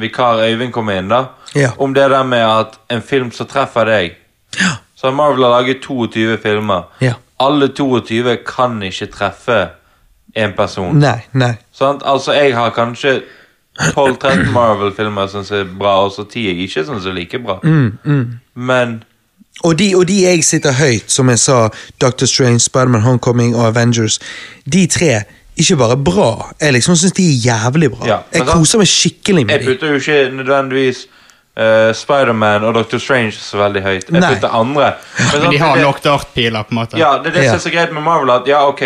vikar 0.02 0.44
Øyvind 0.44 0.74
kom 0.76 0.92
inn, 0.92 1.08
da. 1.14 1.24
Ja. 1.56 1.72
Om 1.78 1.94
det 1.96 2.10
der 2.12 2.24
med 2.28 2.44
at 2.44 2.76
en 2.92 3.02
film 3.02 3.32
som 3.32 3.48
treffer 3.48 3.86
deg 3.86 4.16
Så 4.98 5.12
Marvel 5.12 5.44
har 5.44 5.52
laget 5.62 5.82
22 5.84 6.38
filmer. 6.42 6.84
Ja. 7.02 7.14
Alle 7.40 7.68
22 7.68 8.38
kan 8.48 8.78
ikke 8.84 9.10
treffe 9.12 9.58
en 10.36 10.54
person. 10.56 10.96
Nei, 11.00 11.20
nei. 11.32 11.56
Sånn? 11.76 12.00
Altså, 12.08 12.34
jeg 12.38 12.54
har 12.56 12.72
kanskje 12.76 13.18
12-13 13.80 14.52
Marvel-filmer 14.54 15.28
som 15.28 15.46
er 15.50 15.64
bra, 15.80 15.96
og 16.06 16.12
så 16.12 16.24
10 16.30 16.48
jeg 16.48 16.58
ikke 16.68 16.84
syns 16.86 17.06
er 17.06 17.14
like 17.14 17.40
bra. 17.40 17.60
Mm, 17.64 18.40
Men 18.56 19.04
Og 19.64 19.80
de, 19.80 19.96
og 19.96 20.08
de 20.08 20.24
jeg 20.24 20.44
sitter 20.44 20.74
høyt, 20.74 21.12
som 21.12 21.30
jeg 21.30 21.40
sa, 21.40 21.70
Doctor 22.02 22.26
Strange, 22.26 22.60
Spiderman, 22.60 23.02
Homecoming 23.02 23.56
og 23.56 23.68
Avengers, 23.68 24.20
de 24.66 24.88
tre 24.88 25.24
ikke 25.58 25.76
bare 25.78 25.98
bra, 25.98 26.30
jeg 26.62 26.74
liksom 26.74 26.96
syns 26.96 27.14
de 27.14 27.26
er 27.30 27.36
jævlig 27.46 27.92
bra. 27.94 28.08
Ja, 28.08 28.18
jeg 28.34 28.46
koser 28.50 28.82
meg 28.82 28.90
skikkelig 28.90 29.46
med 29.46 29.60
dem. 29.60 29.68
jeg 29.68 29.76
putter 29.76 29.92
jo 29.94 30.00
ikke 30.02 30.36
nødvendigvis 30.38 31.04
uh, 31.58 31.94
Spiderman 31.94 32.64
og 32.66 32.74
Doctor 32.74 32.98
Strange 32.98 33.32
så 33.38 33.58
veldig 33.62 33.84
høyt. 33.86 34.10
Jeg 34.10 34.20
Nei. 34.20 34.34
putter 34.34 34.50
andre. 34.50 34.94
Men, 35.20 35.42
Men 35.42 35.52
de 35.52 35.60
har 35.62 35.82
nok 35.82 36.02
dartpiler, 36.04 36.64
på 36.64 36.74
en 36.74 36.80
måte. 36.82 36.98
Ja, 36.98 37.12
det 37.24 37.34
er 37.34 37.38
det 37.38 37.46
som 37.50 37.60
er 37.60 37.66
så 37.68 37.74
greit 37.76 37.94
med 37.94 38.02
Marvel. 38.02 38.34
At 38.34 38.50
ja, 38.50 38.64
ok, 38.68 38.82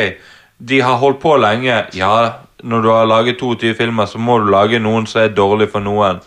de 0.70 0.82
har 0.82 1.00
holdt 1.00 1.22
på 1.24 1.38
lenge. 1.40 1.86
Ja, 1.96 2.12
når 2.64 2.82
du 2.82 2.90
har 2.90 3.06
laget 3.06 3.38
22 3.40 3.76
filmer, 3.78 4.06
så 4.06 4.18
må 4.18 4.40
du 4.40 4.50
lage 4.52 4.80
noen 4.80 5.06
som 5.08 5.22
er 5.22 5.28
dårlig 5.28 5.70
for 5.72 5.84
noen. 5.86 6.20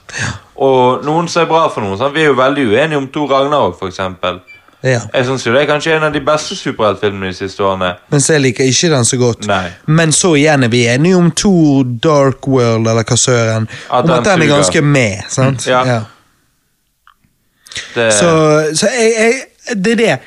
Og 0.57 1.05
noen 1.05 1.28
som 1.28 1.42
er 1.42 1.50
bra 1.50 1.65
for 1.73 1.83
noen. 1.83 1.99
Sant? 1.99 2.15
Vi 2.15 2.23
er 2.23 2.31
jo 2.31 2.39
veldig 2.39 2.67
uenige 2.70 3.00
om 3.00 3.09
Thor 3.10 3.33
Ragnarok, 3.33 3.83
eksempel. 3.89 4.39
Ja. 4.83 5.00
Jeg 5.15 5.25
synes 5.25 5.47
jo 5.47 5.52
det 5.52 5.62
er 5.62 5.67
kanskje 5.68 5.97
en 5.97 6.07
av 6.07 6.12
de 6.15 6.20
beste 6.25 6.57
superheltfilmene 6.57 7.28
de 7.28 7.36
siste 7.36 7.65
årene. 7.65 7.91
Mens 8.12 8.31
jeg 8.31 8.41
liker 8.41 8.65
ikke 8.65 8.89
den 8.94 9.05
så 9.05 9.18
godt. 9.20 9.49
Nei. 9.50 9.67
Men 9.86 10.15
så 10.17 10.33
igjen 10.39 10.65
er 10.65 10.73
vi 10.73 10.86
enige 10.89 11.18
om 11.18 11.28
Thor 11.36 11.84
Dark 12.05 12.49
World, 12.49 12.89
eller 12.89 13.05
hva 13.05 13.18
søren. 13.20 13.68
At 13.91 14.09
Om 14.09 14.15
at 14.15 14.25
den 14.25 14.47
er 14.47 14.52
ganske 14.55 14.83
med, 14.83 15.26
sant? 15.28 15.67
Ja. 15.68 16.00
Det, 17.94 18.12
Så, 18.15 18.31
så 18.75 18.89
jeg, 18.94 19.12
jeg, 19.18 19.84
det 19.84 19.92
er 19.92 20.00
det. 20.00 20.18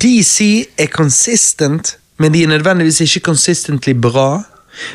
DC 0.00 0.40
er 0.78 0.86
consistent, 0.86 1.96
men 2.18 2.32
de 2.34 2.42
er 2.42 2.48
nødvendigvis 2.48 3.00
ikke 3.00 3.20
consistently 3.20 3.92
bra. 3.92 4.42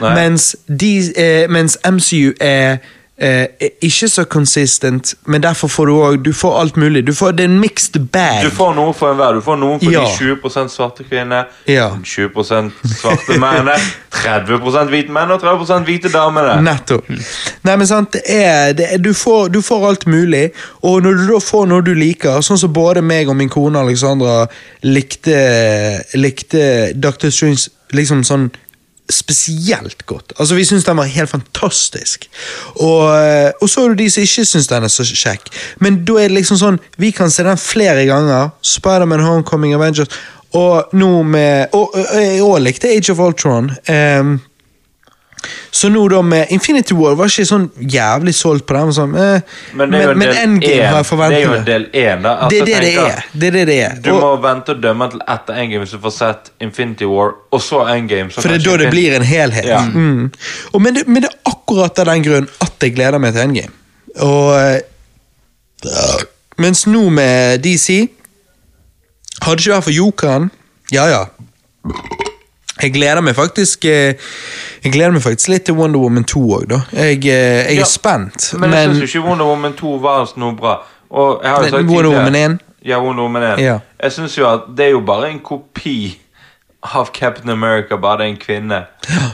Mens, 0.01 0.55
de, 0.67 1.13
eh, 1.15 1.47
mens 1.49 1.77
MCU 1.85 2.33
er, 2.41 2.77
eh, 3.17 3.45
ikke 3.81 4.07
så 4.07 4.23
consistent, 4.23 5.13
men 5.27 5.43
derfor 5.43 5.67
får 5.67 5.85
du 5.85 5.91
òg 5.93 6.23
Du 6.23 6.31
får 6.33 6.59
alt 6.61 6.77
mulig. 6.77 7.01
Du 7.07 7.13
får, 7.13 7.31
det 7.31 7.43
er 7.45 7.49
en 7.49 7.59
mixed 7.59 7.99
bag. 8.11 8.43
du 8.43 8.49
får 8.49 8.75
noe 8.75 8.93
for 8.93 9.11
enhver. 9.11 9.33
Du 9.33 9.41
får 9.41 9.57
noen 9.59 9.79
for 9.83 9.91
Ja. 9.91 9.99
de 10.05 10.17
20 10.17 10.69
svarte 10.69 11.03
kvinner, 11.09 11.43
Ja. 11.67 11.89
20% 12.03 12.71
svarte 12.95 13.39
mennene, 13.39 13.75
30% 14.23 14.89
hvite 14.89 15.11
menn 15.11 15.31
og 15.31 15.41
30% 15.41 15.83
hvite 15.85 16.09
damene. 16.13 16.61
Nettopp. 16.63 17.09
Nei, 17.63 17.75
men 17.75 17.87
sant, 17.87 18.11
det 18.13 18.21
er, 18.27 18.73
det 18.73 18.85
er, 18.93 18.97
du, 18.97 19.13
får, 19.13 19.47
du 19.51 19.61
får 19.61 19.87
alt 19.89 20.07
mulig, 20.07 20.51
og 20.83 21.01
når 21.03 21.27
du 21.27 21.39
får 21.39 21.67
noe 21.67 21.81
du 21.81 21.93
liker, 21.93 22.39
sånn 22.41 22.57
som 22.59 22.71
både 22.73 23.01
meg 23.01 23.27
og 23.29 23.35
min 23.35 23.49
kone 23.49 23.79
Alexandra 23.79 24.45
likte, 24.83 25.35
likte 26.15 26.93
Dr. 26.95 27.29
Strange 27.29 27.67
liksom 27.95 28.23
sånn 28.23 28.49
spesielt 29.09 30.05
godt. 30.05 30.33
Altså, 30.39 30.55
Vi 30.55 30.65
syns 30.65 30.83
den 30.83 30.97
var 30.97 31.03
helt 31.09 31.29
fantastisk. 31.29 32.29
Og, 32.75 33.17
eh, 33.17 33.51
og 33.61 33.69
så 33.69 33.83
er 33.85 33.89
det 33.89 33.97
de 34.03 34.09
som 34.09 34.23
ikke 34.23 34.45
syns 34.45 34.67
den 34.67 34.83
er 34.83 34.87
så 34.93 35.03
kjekk. 35.03 35.49
Men 35.79 36.03
da 36.05 36.19
er 36.19 36.27
det 36.29 36.37
liksom 36.37 36.57
sånn 36.57 36.79
Vi 36.97 37.11
kan 37.11 37.31
se 37.31 37.43
den 37.43 37.57
flere 37.57 38.05
ganger. 38.05 38.49
Spiderman 38.61 39.23
Homecoming 39.25 39.73
Avengers. 39.73 40.07
Og 40.53 40.89
nå 40.93 41.23
med 41.23 41.67
Og, 41.73 41.93
jeg 42.13 42.61
likte 42.61 42.89
Age 42.89 43.11
of 43.11 43.19
Ultron. 43.19 43.71
Ehm, 43.87 44.39
så 45.71 45.89
nå 45.89 46.01
da 46.11 46.21
med 46.25 46.49
Infinity 46.51 46.95
War 46.97 47.15
var 47.15 47.29
ikke 47.31 47.45
sånn 47.47 47.67
jævlig 47.79 48.33
solgt 48.35 48.65
på 48.67 48.75
den. 48.75 48.91
Sånn, 48.93 49.13
eh, 49.15 49.41
Men 49.77 49.93
en 49.93 50.21
Endgame 50.21 50.73
én. 50.73 50.89
har 50.89 51.03
jeg 51.03 51.17
Det 51.19 51.37
er 51.37 51.45
jo 51.45 51.53
en 51.53 51.65
del 51.65 51.85
én, 51.93 52.21
da. 52.23 52.33
Altså, 52.35 52.49
det 52.49 52.59
er 52.59 52.65
det 52.65 52.73
tenker, 52.73 52.81
det 52.81 53.13
er. 53.13 53.23
Det 53.33 53.47
er 53.47 53.51
det 53.51 53.65
det 53.67 53.77
er. 53.83 53.95
Du 54.03 54.09
Og- 54.11 54.21
må 54.21 54.41
vente 54.41 54.69
og 54.69 54.81
dømme 54.81 55.09
til 55.11 55.21
etter 55.27 55.53
Endgame 55.53 55.85
hvis 55.85 55.91
du 55.91 55.99
får 55.99 56.11
sett 56.17 56.51
Infinity 56.59 57.05
War, 57.05 57.33
og 57.51 57.61
så 57.61 57.85
Endgame. 57.95 58.31
Så 58.31 58.41
For 58.41 58.49
det 58.49 58.61
er 58.61 58.71
da 58.71 58.77
det 58.83 58.91
blir 58.91 59.15
en 59.15 59.23
helhet. 59.23 59.65
Ja. 59.65 59.81
Mm. 59.85 60.31
Og 60.73 60.81
men, 60.81 60.93
det, 60.95 61.07
men 61.07 61.23
det 61.23 61.29
er 61.31 61.51
akkurat 61.51 61.99
av 61.99 62.05
den 62.05 62.23
grunn 62.23 62.49
at 62.61 62.73
jeg 62.81 62.95
gleder 62.95 63.19
meg 63.19 63.33
til 63.33 63.41
Endgame. 63.41 63.73
Og 64.19 64.81
uh, 65.85 66.21
Mens 66.57 66.87
nå 66.87 67.09
med 67.09 67.61
DC 67.63 68.09
Hadde 69.41 69.61
ikke 69.61 69.75
vært 69.77 69.83
for 69.83 69.95
jokeren 69.95 70.49
Ja, 70.91 71.05
ja. 71.07 71.25
Jeg 72.81 72.93
gleder 72.95 73.21
meg 73.21 73.35
faktisk 73.35 73.85
eh, 73.85 74.13
Jeg 74.83 74.91
gleder 74.93 75.11
meg 75.11 75.21
faktisk 75.25 75.51
litt 75.51 75.65
til 75.67 75.75
Wonder 75.75 75.99
Woman 75.99 76.23
2 76.23 76.43
òg, 76.59 76.65
da. 76.71 76.79
Jeg, 76.95 77.19
jeg 77.25 77.65
er 77.65 77.73
Ja, 77.81 77.87
spent. 77.89 78.53
Men 78.59 78.73
jeg 78.73 78.93
syns 78.95 79.15
ikke 79.15 79.25
Wonder 79.27 79.45
Woman 79.49 79.73
2 79.79 79.97
var 80.03 80.31
noe 80.39 80.55
bra. 80.55 80.77
Og 81.09 81.41
jeg 81.43 81.51
har 81.51 81.63
jo 81.65 81.69
sagt 81.73 81.89
Wonder 81.91 82.11
Woman 82.15 82.35
1? 82.35 82.57
Ja, 82.85 83.01
Wonder 83.03 83.23
Woman 83.27 83.43
1. 83.43 83.59
Ja. 83.65 83.77
Jeg 84.03 84.11
syns 84.15 84.37
jo 84.37 84.47
at 84.49 84.69
det 84.77 84.85
er 84.85 84.93
jo 84.95 85.01
bare 85.05 85.29
en 85.33 85.39
kopi 85.43 85.97
av 86.81 87.09
Captain 87.13 87.49
America, 87.49 87.97
bare 87.97 88.25
en 88.29 88.37
kvinne. 88.39 88.85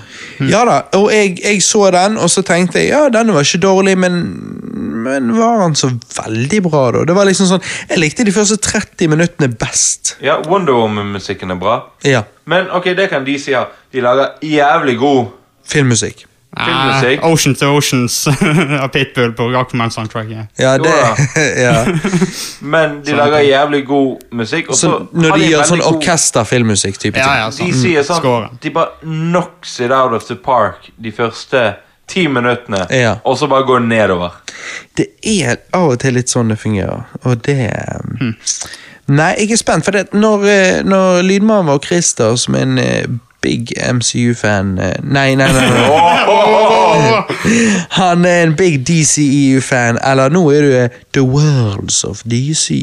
Ja 0.51 0.65
da, 0.67 0.82
og 0.99 1.06
jeg, 1.14 1.38
jeg 1.40 1.61
så 1.64 1.85
den, 1.95 2.17
og 2.19 2.27
så 2.27 2.41
tenkte 2.43 2.82
jeg 2.82 2.90
ja, 2.90 3.06
denne 3.14 3.32
var 3.32 3.45
ikke 3.48 3.61
dårlig, 3.64 3.93
men, 4.03 4.17
men 5.06 5.30
var 5.38 5.61
han 5.61 5.77
så 5.80 5.88
veldig 6.17 6.59
bra, 6.65 6.82
da? 6.91 7.03
Det 7.07 7.15
var 7.15 7.30
liksom 7.30 7.48
sånn, 7.53 7.64
Jeg 7.88 8.01
likte 8.01 8.25
de 8.27 8.33
første 8.35 8.57
30 8.59 9.07
minuttene 9.14 9.48
best. 9.56 10.17
Ja, 10.25 10.35
Wonder 10.49 10.75
Woman-musikken 10.75 11.56
er 11.56 11.59
bra. 11.61 11.77
Ja, 12.03 12.25
Men 12.51 12.67
ok, 12.67 12.91
det 12.99 13.07
kan 13.14 13.24
de 13.24 13.38
si. 13.40 13.53
ja. 13.56 13.64
De 13.95 14.03
lager 14.03 14.35
jævlig 14.43 14.98
god 14.99 15.32
Filmmusikk. 15.72 16.25
Filmmusikk. 16.58 17.19
Ah, 17.24 17.27
Oceans 17.32 17.59
to 17.59 17.66
Oceans 17.77 18.27
av 18.84 18.88
Pitbull 18.93 19.34
på 19.34 19.50
Rockman-soundtracket. 19.51 20.48
Ja, 20.58 20.77
det 20.77 20.93
ja. 21.61 21.85
Men 22.61 23.01
de 23.06 23.14
lager 23.17 23.40
jævlig 23.40 23.85
god 23.88 24.24
musikk. 24.32 24.69
Og 24.69 24.75
så 24.75 24.90
Så 24.92 25.08
Når 25.14 25.38
de 25.38 25.50
gjør 25.51 25.64
sånn 25.72 25.80
god- 25.84 25.95
orkesterfilmmusikk 25.95 26.98
type 27.01 27.17
Ja, 27.19 27.35
ja, 27.38 27.50
De 27.50 27.58
sånn. 27.58 27.74
sier 27.82 28.03
sånn 28.08 28.22
Skåren. 28.22 28.58
De 28.61 28.69
bare 28.69 28.90
knocks 29.03 29.80
it 29.80 29.92
out 29.92 30.14
of 30.14 30.25
the 30.27 30.35
park 30.35 30.90
de 31.01 31.11
første 31.11 31.75
ti 32.08 32.27
minuttene, 32.27 32.85
Ja. 32.93 33.16
og 33.25 33.38
så 33.38 33.48
bare 33.50 33.64
går 33.66 33.80
det 33.80 33.88
nedover. 33.90 34.32
Det 34.98 35.08
er 35.24 35.58
av 35.74 35.90
og 35.95 36.00
til 36.00 36.14
litt 36.14 36.30
sånn 36.30 36.50
det 36.50 36.59
fungerer, 36.61 37.03
og 37.24 37.42
det 37.42 37.72
Hmm. 38.19 38.35
Nei, 39.08 39.35
jeg 39.38 39.51
er 39.51 39.58
spent, 39.58 39.85
for 39.85 39.92
det, 39.92 40.14
når, 40.14 40.45
eh, 40.50 40.84
når 40.84 41.22
lydmannen 41.24 41.66
var 41.67 41.77
Christer, 41.80 42.35
som 42.35 42.56
er 42.56 42.61
en 42.61 42.77
eh, 42.80 43.06
big 43.45 43.74
MCU-fan 43.77 44.77
eh, 44.82 44.95
Nei, 45.03 45.35
nei, 45.38 45.51
nei. 45.53 45.69
nei. 45.69 46.15
Han 47.99 48.25
er 48.25 48.43
en 48.43 48.56
big 48.57 48.80
DCEU-fan, 48.88 49.99
eller 50.03 50.33
nå 50.33 50.41
er 50.53 50.65
du 50.65 50.74
eh, 50.80 50.95
The 51.14 51.22
Worlds 51.22 52.03
of 52.07 52.24
DC. 52.25 52.80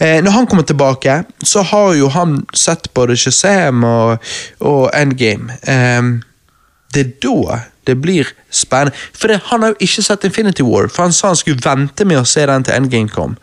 Eh, 0.00 0.22
når 0.24 0.30
han 0.30 0.46
kommer 0.46 0.64
tilbake, 0.64 1.22
så 1.44 1.62
har 1.62 1.94
jo 1.98 2.08
han 2.08 2.38
sett 2.54 2.88
både 2.94 3.16
Shazam 3.16 3.84
og, 3.84 4.32
og 4.60 4.88
Endgame. 4.96 5.58
Ehm, 5.68 6.22
det 6.94 7.06
er 7.06 7.12
da 7.26 7.58
det 7.86 7.98
blir 8.00 8.28
spennende. 8.50 8.96
For 9.12 9.28
det, 9.28 9.40
han 9.50 9.62
har 9.62 9.74
jo 9.74 9.80
ikke 9.88 10.02
sett 10.06 10.24
Infinity 10.24 10.62
War, 10.62 10.88
for 10.88 11.02
han 11.08 11.12
sa 11.12 11.32
han 11.32 11.38
skulle 11.40 11.62
vente 11.64 12.06
med 12.06 12.20
å 12.22 12.26
se 12.28 12.46
den 12.46 12.64
til 12.64 12.76
Endgame 12.78 13.10
kom. 13.10 13.36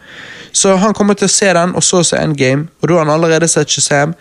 Så 0.55 0.77
han 0.81 0.95
kommer 0.97 1.17
til 1.19 1.27
å 1.29 1.33
se 1.33 1.51
den, 1.53 1.75
og 1.75 1.83
så 1.85 2.01
se 2.07 2.17
Endgame, 2.17 2.69
og 2.81 2.89
da 2.89 2.97
har 2.97 3.05
han 3.05 3.15
allerede 3.17 3.47
sett 3.51 3.69
Shazam. 3.69 4.15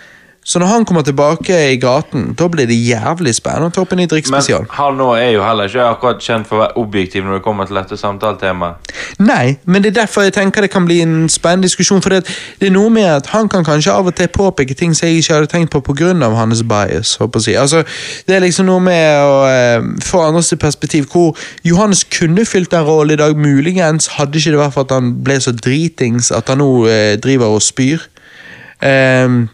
Så 0.49 0.61
når 0.63 0.71
han 0.71 0.85
kommer 0.89 1.03
tilbake 1.05 1.57
i 1.73 1.77
gaten, 1.77 2.31
da 2.39 2.47
blir 2.49 2.65
det 2.69 2.77
jævlig 2.81 3.35
spennende 3.37 3.69
å 3.69 3.75
ta 3.75 3.83
opp 3.85 3.91
en 3.93 4.01
ny 4.01 4.07
drikkspesial. 4.09 4.65
Men 4.65 4.77
han 4.79 4.97
nå 4.97 5.09
er 5.19 5.35
jo 5.35 5.43
heller 5.45 5.69
ikke 5.69 5.85
akkurat 5.85 6.23
kjent 6.25 6.49
for 6.49 6.57
å 6.57 6.63
være 6.63 6.81
objektiv 6.81 7.27
når 7.27 7.37
det 7.37 7.43
kommer 7.45 7.69
til 7.69 7.77
dette 7.77 7.99
samtaletemaet. 8.01 8.95
Nei, 9.21 9.59
men 9.69 9.85
det 9.85 9.91
er 9.93 9.99
derfor 9.99 10.25
jeg 10.25 10.33
tenker 10.39 10.65
det 10.65 10.71
kan 10.73 10.87
bli 10.89 11.03
en 11.05 11.29
spennende 11.29 11.69
diskusjon. 11.69 12.01
For 12.01 12.17
det, 12.17 12.33
det 12.63 12.71
er 12.71 12.73
noe 12.73 12.89
med 12.95 13.11
at 13.11 13.29
han 13.35 13.51
kan 13.53 13.67
kanskje 13.67 13.93
av 13.93 14.09
og 14.09 14.17
til 14.17 14.31
påpeke 14.33 14.77
ting 14.79 14.97
som 14.97 15.11
jeg 15.11 15.21
ikke 15.21 15.37
hadde 15.37 15.51
tenkt 15.53 15.75
på 15.75 15.83
pga. 15.85 16.15
hans 16.39 16.65
bias. 16.65 17.17
håper 17.21 17.45
jeg. 17.45 17.61
Altså, 17.61 17.85
det 18.27 18.37
er 18.37 18.41
liksom 18.47 18.71
noe 18.71 18.81
med 18.81 19.21
å 19.21 19.37
eh, 19.51 19.85
få 20.05 20.23
andres 20.31 20.55
perspektiv. 20.61 21.11
Hvor 21.13 21.37
Johannes 21.65 22.05
kunne 22.05 22.47
fylt 22.49 22.73
en 22.73 22.89
rolle 22.89 23.13
i 23.13 23.21
dag, 23.21 23.37
muligens 23.37 24.15
hadde 24.17 24.39
ikke 24.39 24.57
det 24.57 24.65
vært 24.65 24.79
for 24.79 24.89
at 24.89 24.97
han 24.97 25.13
ble 25.25 25.41
så 25.45 25.53
dritings 25.53 26.33
at 26.33 26.49
han 26.49 26.63
nå 26.65 26.73
eh, 26.89 27.15
driver 27.21 27.59
og 27.59 27.63
spyr. 27.69 28.09
Ehm, 28.81 29.49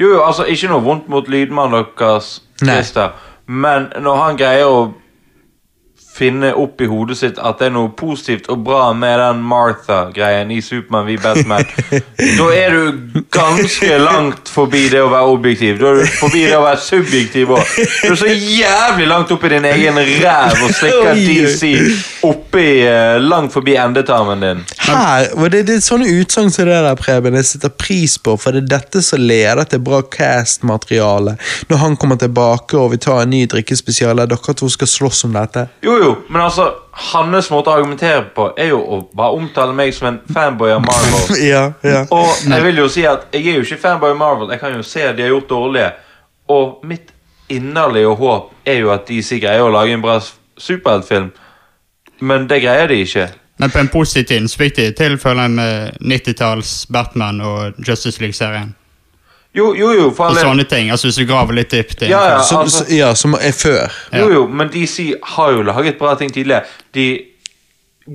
Jo, 0.00 0.08
jo, 0.08 0.20
altså, 0.22 0.44
ikke 0.44 0.68
noe 0.68 0.84
vondt 0.84 1.08
mot 1.08 1.28
lydmannen 1.28 1.86
deres. 1.98 2.42
Christer, 2.60 3.16
men 3.46 3.90
når 4.00 4.16
han 4.22 4.38
greier 4.40 4.68
å 4.68 4.78
finne 6.16 6.52
opp 6.56 6.80
i 6.80 6.88
hodet 6.90 7.18
sitt 7.20 7.38
at 7.38 7.60
det 7.60 7.68
er 7.68 7.74
noe 7.76 7.92
positivt 7.96 8.48
og 8.52 8.62
bra 8.66 8.90
med 8.96 9.18
den 9.20 9.42
Martha-greien 9.46 10.50
i 10.54 10.60
Supermann 10.64 11.06
v 11.08 11.18
Batman, 11.22 11.66
da 12.38 12.46
er 12.56 12.76
du 12.76 13.22
ganske 13.32 13.98
langt 14.00 14.50
forbi 14.52 14.86
det 14.92 15.02
å 15.04 15.10
være 15.12 15.32
objektiv. 15.34 15.78
Da 15.80 15.92
er 15.92 16.00
du 16.00 16.16
forbi 16.20 16.44
det 16.46 16.56
å 16.56 16.64
være 16.64 16.80
subjektiv 16.82 17.52
òg. 17.56 17.74
Du 17.76 18.12
er 18.14 18.18
så 18.20 18.30
jævlig 18.32 19.08
langt 19.10 19.32
oppi 19.34 19.52
din 19.52 19.68
egen 19.68 20.00
ræv 20.00 20.64
og 20.64 20.74
slikker. 20.76 21.20
DC 21.26 21.72
oppi 22.26 22.66
uh, 22.86 23.16
langt 23.22 23.52
forbi 23.54 23.76
endetarmen 23.80 24.42
din. 24.42 24.64
her, 24.86 25.28
det, 25.52 25.62
det 25.68 25.78
er 25.78 25.84
sånne 25.84 26.08
utsagn 26.20 26.50
som 26.52 26.68
det 26.68 26.78
der, 26.86 26.98
Preben, 26.98 27.36
jeg 27.38 27.50
setter 27.50 27.72
pris 27.72 28.16
på, 28.18 28.36
for 28.40 28.56
det 28.56 28.64
er 28.64 28.72
dette 28.76 29.02
som 29.04 29.22
leder 29.22 29.64
til 29.68 29.82
bra 29.84 30.00
cast-materiale. 30.02 31.36
Når 31.70 31.82
han 31.82 31.96
kommer 32.00 32.20
tilbake 32.20 32.78
og 32.80 32.92
vi 32.94 33.00
tar 33.02 33.24
en 33.24 33.34
ny 33.34 33.44
drikkespesial 33.50 34.22
der 34.22 34.30
dere 34.32 34.56
to 34.56 34.68
skal 34.72 34.90
slåss 34.90 35.26
om 35.28 35.36
dette. 35.36 35.66
Jo, 35.84 35.98
jo, 36.02 36.05
men 36.28 36.40
altså 36.42 36.66
hans 37.12 37.50
måte 37.52 37.70
å 37.70 37.76
argumentere 37.78 38.22
på 38.36 38.48
er 38.58 38.70
jo 38.72 38.78
å 38.80 38.98
bare 39.16 39.38
omtale 39.38 39.74
meg 39.76 39.94
som 39.94 40.08
en 40.10 40.20
fanboy 40.32 40.72
av 40.74 40.84
Marvel. 40.84 41.36
Ja, 41.52 41.64
ja. 41.84 42.04
Og 42.14 42.46
jeg 42.46 42.64
vil 42.68 42.82
jo 42.82 42.88
si 42.92 43.06
at 43.08 43.28
jeg 43.34 43.46
er 43.46 43.58
jo 43.60 43.66
ikke 43.66 43.80
fanboy 43.82 44.14
av 44.14 44.20
Marvel. 44.20 44.52
Jeg 44.54 44.62
kan 44.62 44.76
jo 44.76 44.84
se 44.86 45.04
at 45.06 45.16
de 45.16 45.26
har 45.26 45.34
gjort 45.34 45.50
dårlige. 45.50 45.90
Og 46.52 46.86
mitt 46.86 47.10
inderlige 47.52 48.14
håp 48.20 48.52
er 48.66 48.80
jo 48.82 48.92
at 48.94 49.08
de 49.08 49.22
sikkert 49.22 49.50
greier 49.50 49.66
å 49.66 49.74
lage 49.74 49.96
en 49.96 50.04
bra 50.04 50.20
superheltfilm. 50.22 51.32
Men 52.20 52.46
det 52.50 52.62
greier 52.64 52.88
de 52.90 53.02
ikke. 53.04 53.28
Men 53.58 53.72
på 53.72 53.80
en 53.80 53.88
positiv 53.92 54.46
så 54.52 54.60
fikk 54.60 54.76
de 54.76 54.90
til, 54.96 55.18
føler 55.18 55.48
med 55.48 56.00
90-talls 56.04 56.86
Batman 56.92 57.40
og 57.40 57.78
Justice 57.80 58.20
League-serien. 58.20 58.75
Jo, 59.56 59.70
jo, 59.74 59.92
jo, 59.96 60.10
for 60.16 60.24
Og 60.30 60.36
sånne 60.36 60.64
ting. 60.68 60.90
altså 60.90 61.06
Hvis 61.08 61.16
du 61.16 61.24
graver 61.26 61.52
litt 61.56 61.70
dypt 61.72 62.02
inn. 62.02 62.10
Ja, 62.10 62.20
ja. 62.34 62.42
Som, 62.42 62.60
altså- 62.66 62.84
s- 62.84 62.92
ja, 62.92 63.14
som 63.14 63.34
er 63.34 63.52
før. 63.56 63.90
Jo, 64.18 64.28
jo, 64.32 64.46
men 64.46 64.68
DC 64.68 65.14
har 65.22 65.50
jo 65.52 65.62
laget 65.62 65.98
bra 65.98 66.14
ting 66.14 66.30
tidligere. 66.32 66.62
De 66.94 67.06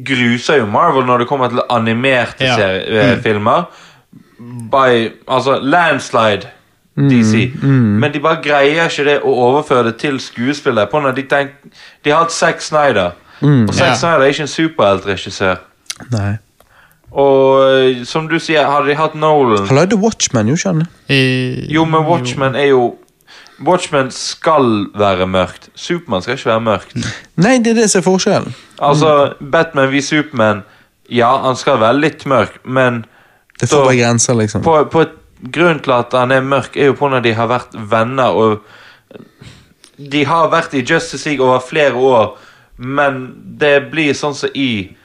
gruser 0.06 0.58
jo 0.62 0.66
Marvel 0.66 1.04
når 1.06 1.18
det 1.24 1.28
kommer 1.28 1.50
til 1.50 1.62
animerte 1.70 2.46
Ja. 2.46 2.58
eh, 2.70 3.18
filmer. 3.24 3.66
By 4.72 5.12
Altså 5.28 5.60
Landslide, 5.62 6.48
DC. 6.98 7.52
Men 7.64 8.12
de 8.14 8.20
bare 8.20 8.42
greier 8.44 8.88
ikke 8.90 9.04
det 9.06 9.20
å 9.24 9.34
overføre 9.34 9.84
det 9.86 9.98
til 10.00 10.20
skuespillet. 10.20 10.90
På 10.92 11.00
når 11.02 11.12
de, 11.16 11.24
tenk, 11.24 11.50
de 12.04 12.10
har 12.12 12.20
hatt 12.24 12.32
Zack 12.32 12.62
Snyder. 12.62 13.12
Og 13.42 13.74
Zack 13.74 13.88
Ja. 13.88 13.96
Snyder 13.96 14.22
er 14.26 14.30
ikke 14.34 14.42
en 14.42 14.48
superheltregissør. 14.48 15.58
Nei. 16.12 16.38
Og 17.12 17.64
eh, 17.68 18.04
som 18.08 18.28
du 18.32 18.38
sier, 18.40 18.64
hadde 18.72 18.88
de 18.88 18.96
hatt 18.96 19.16
Nolan 19.20 19.66
Han 19.68 19.76
lagde 19.82 19.98
Watchman, 20.00 20.48
jo, 20.48 20.56
skjønner? 20.56 20.88
I, 21.12 21.68
Jo, 21.72 21.84
men 21.86 22.06
Watchmen 22.08 22.56
er 22.56 22.70
jo 22.72 22.86
Watchmen 23.62 24.08
skal 24.16 24.88
være 24.98 25.28
mørkt. 25.30 25.68
Supermann 25.78 26.24
skal 26.26 26.34
ikke 26.34 26.50
være 26.50 26.62
mørkt. 26.66 26.96
Nei, 27.44 27.58
det 27.62 27.76
er 27.76 27.82
det 27.84 27.90
som 27.92 28.00
er 28.02 28.06
forskjellen. 28.08 28.56
Altså, 28.82 29.12
Batman 29.54 29.92
v 29.92 30.02
Superman 30.02 30.64
Ja, 31.12 31.30
han 31.44 31.60
skal 31.60 31.78
være 31.82 32.00
litt 32.00 32.24
mørk, 32.26 32.62
men 32.64 33.04
Det 33.60 33.68
får 33.70 33.84
bare 33.84 33.90
være 33.92 34.00
grenser, 34.00 34.38
liksom. 34.40 34.64
på, 34.66 34.78
på 34.90 35.04
et 35.04 35.18
grunn 35.54 35.82
til 35.84 35.94
at 35.94 36.14
han 36.16 36.32
er 36.32 36.42
mørk, 36.42 36.78
er 36.78 36.90
jo 36.90 36.96
på 36.98 37.10
når 37.12 37.26
de 37.28 37.34
har 37.38 37.50
vært 37.52 37.76
venner 37.92 38.34
og 38.38 38.64
De 40.12 40.24
har 40.26 40.50
vært 40.50 40.74
i 40.74 40.82
Justice 40.82 41.28
League 41.30 41.46
over 41.46 41.60
flere 41.62 41.94
år, 41.94 42.38
men 42.78 43.22
det 43.62 43.92
blir 43.92 44.16
sånn 44.18 44.34
som 44.34 44.50
i 44.58 44.96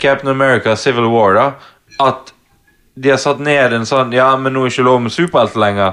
Captain 0.00 0.28
America 0.30 0.76
Civil 0.76 1.06
War, 1.12 1.34
da, 1.34 1.52
at 2.08 2.32
de 2.98 3.10
har 3.12 3.18
satt 3.22 3.38
ned 3.40 3.72
en 3.72 3.84
sånn 3.86 4.10
Ja, 4.12 4.32
men 4.36 4.52
nå 4.52 4.64
er 4.66 4.72
ikke 4.72 4.82
lov 4.86 5.00
med 5.04 5.12
superhelter 5.14 5.60
lenger. 5.62 5.92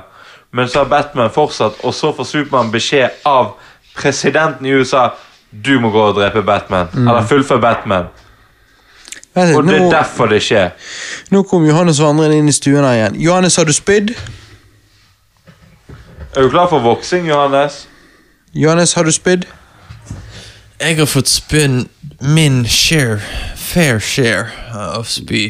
Men 0.55 0.67
så 0.71 0.79
har 0.83 0.85
Batman 0.89 1.29
fortsatt, 1.29 1.81
og 1.83 1.93
så 1.93 2.13
får 2.15 2.25
Supermann 2.25 2.71
beskjed 2.71 3.11
av 3.27 3.51
presidenten 3.95 4.65
i 4.65 4.71
USA 4.71 5.09
Du 5.51 5.75
må 5.79 5.89
gå 5.93 6.01
og 6.09 6.15
drepe 6.17 6.41
Batman. 6.43 6.87
Eller 6.95 7.27
fullføre 7.29 7.61
Batman. 7.61 8.07
Vet, 9.35 9.55
Og 9.55 9.63
det 9.67 9.75
er 9.75 9.79
nå, 9.83 9.91
derfor 9.91 10.27
det 10.31 10.41
skjer. 10.43 10.71
nå 11.31 11.43
kom 11.43 11.65
Johannes 11.67 11.99
vandrende 11.99 12.37
inn 12.39 12.47
i 12.49 12.55
stuen 12.55 12.83
her 12.87 12.93
igjen. 12.95 13.15
Johannes, 13.21 13.55
har 13.59 13.65
du 13.67 13.73
spydd? 13.75 14.13
Er 16.35 16.41
du 16.41 16.49
klar 16.49 16.67
for 16.71 16.79
voksing, 16.79 17.27
Johannes? 17.27 17.87
Johannes, 18.53 18.93
har 18.93 19.03
du 19.03 19.11
spydd? 19.11 19.45
Jeg 20.79 20.97
har 20.97 21.05
fått 21.07 21.27
spydd 21.31 21.85
min 22.21 22.65
share, 22.67 23.19
fair 23.75 23.99
share 23.99 24.47
av 24.73 25.03
spy. 25.03 25.49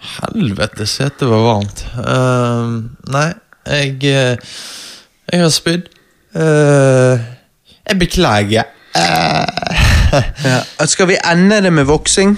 Helvete, 0.00 0.86
setet 0.88 1.28
var 1.28 1.44
varmt. 1.44 1.84
Uh, 1.94 2.80
nei, 3.12 3.28
jeg 3.68 3.98
eh, 4.08 4.54
Jeg 5.30 5.42
har 5.44 5.52
spydd. 5.54 5.90
Uh, 6.34 7.20
jeg 7.86 7.98
beklager. 8.00 8.70
Uh. 8.96 9.46
Ja. 10.42 10.86
Skal 10.90 11.06
vi 11.06 11.20
ende 11.22 11.60
det 11.62 11.70
med 11.72 11.86
voksing? 11.86 12.32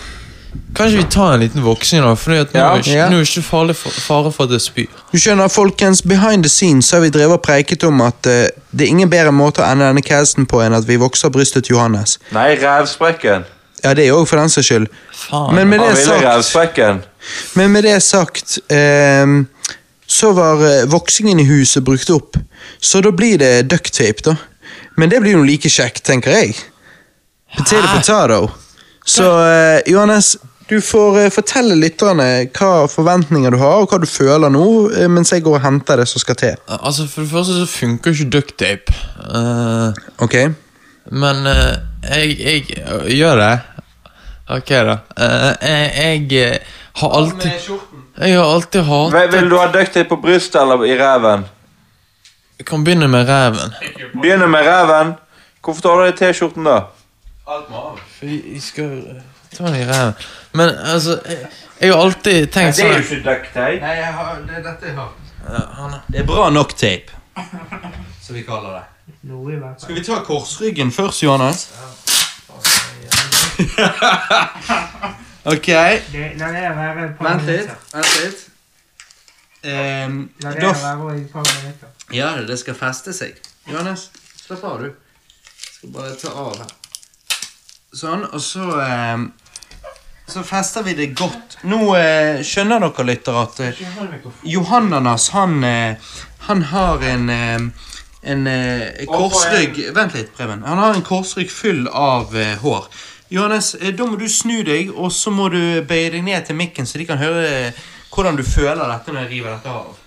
Kanskje 0.76 0.98
vi 0.98 1.04
tar 1.08 1.38
en 1.38 1.40
liten 1.40 1.64
voksing, 1.64 2.02
da? 2.04 2.10
For 2.14 2.34
nå, 2.34 2.36
Ja. 2.36 2.42
er 2.42 2.76
det 2.76 2.86
ikke, 2.86 2.98
Ja. 2.98 3.06
nå 3.08 3.16
er 3.16 3.24
ikke 3.24 3.42
farlig 3.42 3.76
for, 3.76 3.90
fare 3.90 4.32
for 4.32 4.44
at 4.44 4.50
jeg 4.50 4.60
spyr. 4.60 4.98
Du 5.12 5.16
skjønner, 5.16 5.48
folkens, 5.48 6.02
behind 6.02 6.44
the 6.44 6.50
scenes 6.52 6.90
har 6.90 7.00
vi 7.00 7.08
drevet 7.08 7.38
og 7.38 7.42
preiket 7.46 7.84
om 7.88 8.00
at 8.04 8.28
uh, 8.28 8.44
det 8.76 8.84
er 8.84 8.92
ingen 8.92 9.08
bedre 9.10 9.32
måte 9.32 9.64
å 9.64 9.70
ende 9.70 9.88
denne 9.88 10.04
casten 10.04 10.44
på 10.46 10.60
enn 10.60 10.76
at 10.76 10.84
vi 10.88 11.00
vokser 11.00 11.32
brystet 11.32 11.64
til 11.64 11.78
Johannes. 11.78 12.18
Nei, 12.36 12.58
rævsprekken. 12.60 13.48
Ja, 13.82 13.94
det 13.98 14.06
er 14.06 14.14
òg 14.14 14.28
for 14.30 14.38
den 14.38 14.52
saks 14.52 14.68
skyld. 14.70 14.86
Faen. 15.24 15.54
Men 15.56 15.68
med 15.72 15.82
det 15.82 15.96
sagt, 16.46 16.94
men 17.58 17.72
med 17.74 17.84
det 17.86 17.96
sagt 18.02 18.58
eh, 18.70 19.26
så 20.06 20.32
var 20.36 20.62
eh, 20.66 20.86
voksingen 20.90 21.40
i 21.40 21.48
huset 21.48 21.84
brukt 21.84 22.10
opp. 22.10 22.38
Så 22.80 23.00
da 23.02 23.10
blir 23.14 23.38
det 23.42 23.68
ducktape, 23.70 24.22
da. 24.26 24.36
Men 24.96 25.10
det 25.10 25.22
blir 25.24 25.38
jo 25.38 25.44
like 25.46 25.70
kjekt, 25.72 26.04
tenker 26.06 26.34
jeg. 26.36 26.56
Potato 27.56 27.88
potato. 27.96 28.40
Så 29.04 29.26
eh, 29.48 29.80
Johannes, 29.90 30.36
du 30.68 30.80
får 30.80 31.18
eh, 31.20 31.30
fortelle 31.32 31.76
lytterne 31.76 32.26
hva 32.54 32.86
forventninger 32.90 33.54
du 33.54 33.58
har, 33.60 33.82
og 33.82 33.90
hva 33.90 33.98
du 34.02 34.08
føler 34.08 34.52
nå, 34.52 34.66
eh, 34.94 35.08
mens 35.10 35.32
jeg 35.34 35.44
går 35.46 35.58
og 35.58 35.64
henter 35.64 36.02
det 36.02 36.08
som 36.10 36.22
skal 36.22 36.38
til. 36.38 36.60
Altså, 36.78 37.08
For 37.10 37.24
det 37.24 37.32
første 37.32 37.56
så 37.58 37.66
funker 37.70 38.14
ikke 38.14 38.30
ducktape. 38.38 39.00
Uh, 39.18 39.90
Ok? 40.22 40.36
men 41.10 41.46
uh, 41.50 41.74
jeg, 42.06 42.36
jeg 42.38 43.16
gjør 43.18 43.40
det. 43.40 43.52
Ok, 44.48 44.68
da. 44.68 44.96
Eh, 45.16 45.68
jeg 45.68 46.32
jeg 46.32 46.52
eh, 46.52 46.58
har 46.94 47.10
alltid 47.16 47.50
Jeg 48.18 48.36
har 48.38 48.44
alltid 48.54 48.80
Vil, 48.80 48.90
hatet 48.90 49.32
vil 49.32 49.50
du 49.50 49.56
ha 49.58 49.66
ducktape 49.72 50.08
på 50.08 50.16
brystet 50.16 50.60
eller 50.62 50.84
i 50.84 50.96
ræven? 50.98 51.44
Jeg 52.58 52.66
kan 52.66 52.84
begynne 52.84 53.08
med 53.08 53.28
ræven. 53.28 53.72
Begynne 54.22 54.46
med 54.48 54.66
ræven. 54.66 55.14
Hvorfor 55.64 55.82
tar 55.82 55.88
du 55.96 56.02
av 56.02 56.10
deg 56.10 56.18
T-skjorten, 56.18 56.64
da? 56.64 56.80
For 57.46 58.26
jeg 58.26 58.42
jeg 58.54 58.62
skal 58.62 58.84
øh, 58.84 59.22
ta 59.56 59.64
den 59.66 59.74
i 59.80 59.84
ræven. 59.86 60.14
Men 60.52 60.68
altså, 60.94 61.20
jeg, 61.28 61.38
jeg 61.80 61.92
har 61.94 62.02
alltid 62.02 62.46
tenkt 62.54 62.76
sånn 62.76 62.92
ikke 62.98 63.22
ducktape. 63.24 63.80
Nei, 63.80 63.94
har, 64.18 64.38
det 64.48 64.58
er 64.58 64.64
dette 64.68 64.86
jeg 64.90 64.94
har. 64.98 65.10
Ja, 65.48 65.62
er- 65.86 66.00
Det 66.12 66.20
er 66.20 66.26
bra 66.26 66.50
nok 66.50 66.74
tape, 66.76 67.14
som 68.26 68.34
vi 68.36 68.42
kaller 68.42 68.78
det. 68.78 68.88
Skal 69.78 69.94
vi 69.94 70.04
ta 70.04 70.20
korsryggen 70.26 70.92
først, 70.92 71.22
Johannes? 71.22 71.68
ok, 75.52 75.68
Det, 76.12 76.32
la 76.38 76.48
det 76.54 76.62
være 76.76 77.04
et 77.06 77.22
vent 77.22 77.46
litt. 77.48 77.70
Vent 77.94 78.16
litt. 78.22 78.48
Um, 79.62 80.16
La 80.42 80.50
det 80.56 80.62
da, 80.64 80.72
være 80.74 81.12
i 81.16 81.20
et 81.22 81.30
par 81.30 81.46
minutter. 81.46 81.90
ja, 82.12 82.32
det 82.48 82.58
skal 82.58 82.74
feste 82.74 83.14
seg. 83.14 83.36
Johannes, 83.70 84.08
slapp 84.42 84.64
av, 84.66 84.82
du. 84.82 84.90
Skal 85.76 85.92
bare 85.94 86.16
ta 86.18 86.32
av 86.34 86.56
her. 86.58 86.72
Sånn, 87.92 88.24
og 88.32 88.40
så 88.42 88.64
um, 88.80 89.28
Så 90.32 90.42
fester 90.46 90.82
vi 90.86 90.94
det 90.96 91.10
godt. 91.18 91.58
Nå 91.68 91.92
eh, 91.98 92.40
skjønner 92.46 92.80
dere, 92.82 93.04
lytter, 93.06 93.38
at 93.42 93.58
eh, 93.60 93.80
Johannanas, 94.48 95.28
han, 95.34 95.58
eh, 95.66 96.12
han 96.48 96.62
har 96.72 97.02
en 97.04 97.30
eh, 97.30 97.88
en 98.22 98.46
eh, 98.46 99.02
korsrygg 99.10 99.80
Vent 99.96 100.14
litt, 100.14 100.30
Preben. 100.36 100.62
Han 100.62 100.78
har 100.78 100.94
en 100.94 101.02
korsrygg 101.02 101.50
full 101.50 101.88
av 101.88 102.36
eh, 102.38 102.54
hår. 102.62 102.86
Johannes, 103.32 103.74
eh, 103.80 103.94
da 103.96 104.06
må 104.06 104.18
du 104.20 104.28
snu 104.28 104.60
deg, 104.66 104.92
og 104.92 105.12
så 105.12 105.32
må 105.32 105.48
du 105.52 105.58
bøye 105.88 106.10
deg 106.12 106.24
ned 106.26 106.46
til 106.46 106.58
mikken, 106.58 106.86
så 106.86 107.00
de 107.00 107.06
kan 107.08 107.20
høre 107.20 107.42
eh, 107.48 107.82
hvordan 108.12 108.36
du 108.36 108.44
føler 108.44 108.84
dette 108.84 109.12
når 109.14 109.24
jeg 109.24 109.30
river 109.30 109.54
dette 109.54 109.72
av. 109.72 109.98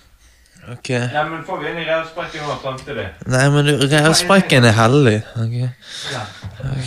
Ok. 0.73 0.89
Ja, 0.89 1.23
men 1.29 1.43
får 1.45 1.59
vi 1.61 1.69
inn 1.69 1.77
i 1.77 1.85
rævsprekken 1.85 2.45
nå 2.45 2.55
samtidig? 2.61 3.05
Nei, 3.29 3.43
men 3.53 3.67
du, 3.67 3.73
rævsprekken 3.91 4.65
er 4.65 4.75
hellig. 4.77 5.15
Ok. 5.41 5.57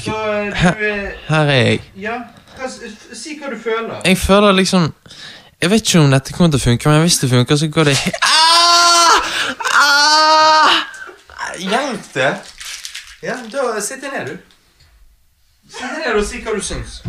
Så 0.03 0.19
eh, 0.35 0.69
du 0.79 0.87
Her 1.29 1.53
er 1.55 1.61
jeg. 1.63 1.83
Ja, 2.03 2.19
hva 2.59 2.71
si 2.71 3.39
hva 3.39 3.53
du 3.53 3.59
føler. 3.63 4.01
Jeg 4.05 4.19
føler 4.19 4.53
liksom 4.59 4.93
Jeg 5.63 5.71
vet 5.71 5.83
ikke 5.83 6.01
om 6.05 6.13
dette 6.15 6.35
kommer 6.35 6.53
til 6.55 6.61
å 6.61 6.67
funke, 6.69 6.91
men 6.91 7.03
hvis 7.03 7.19
det 7.19 7.31
funker, 7.31 7.59
så 7.59 7.67
går 7.75 7.91
det 7.91 7.97
ah! 8.23 9.17
Ah! 9.75 10.77
Hjelp 11.59 12.13
det! 12.15 12.31
Ja, 13.23 13.35
da 13.51 13.81
sitter 13.83 14.07
jeg 14.07 14.15
ned, 14.15 14.29
du. 14.31 14.58
Sitt 15.69 15.81
her 15.85 15.99
ned 16.07 16.21
og 16.21 16.27
si 16.27 16.41
hva 16.45 16.55
du 16.57 16.63
syns. 16.65 17.01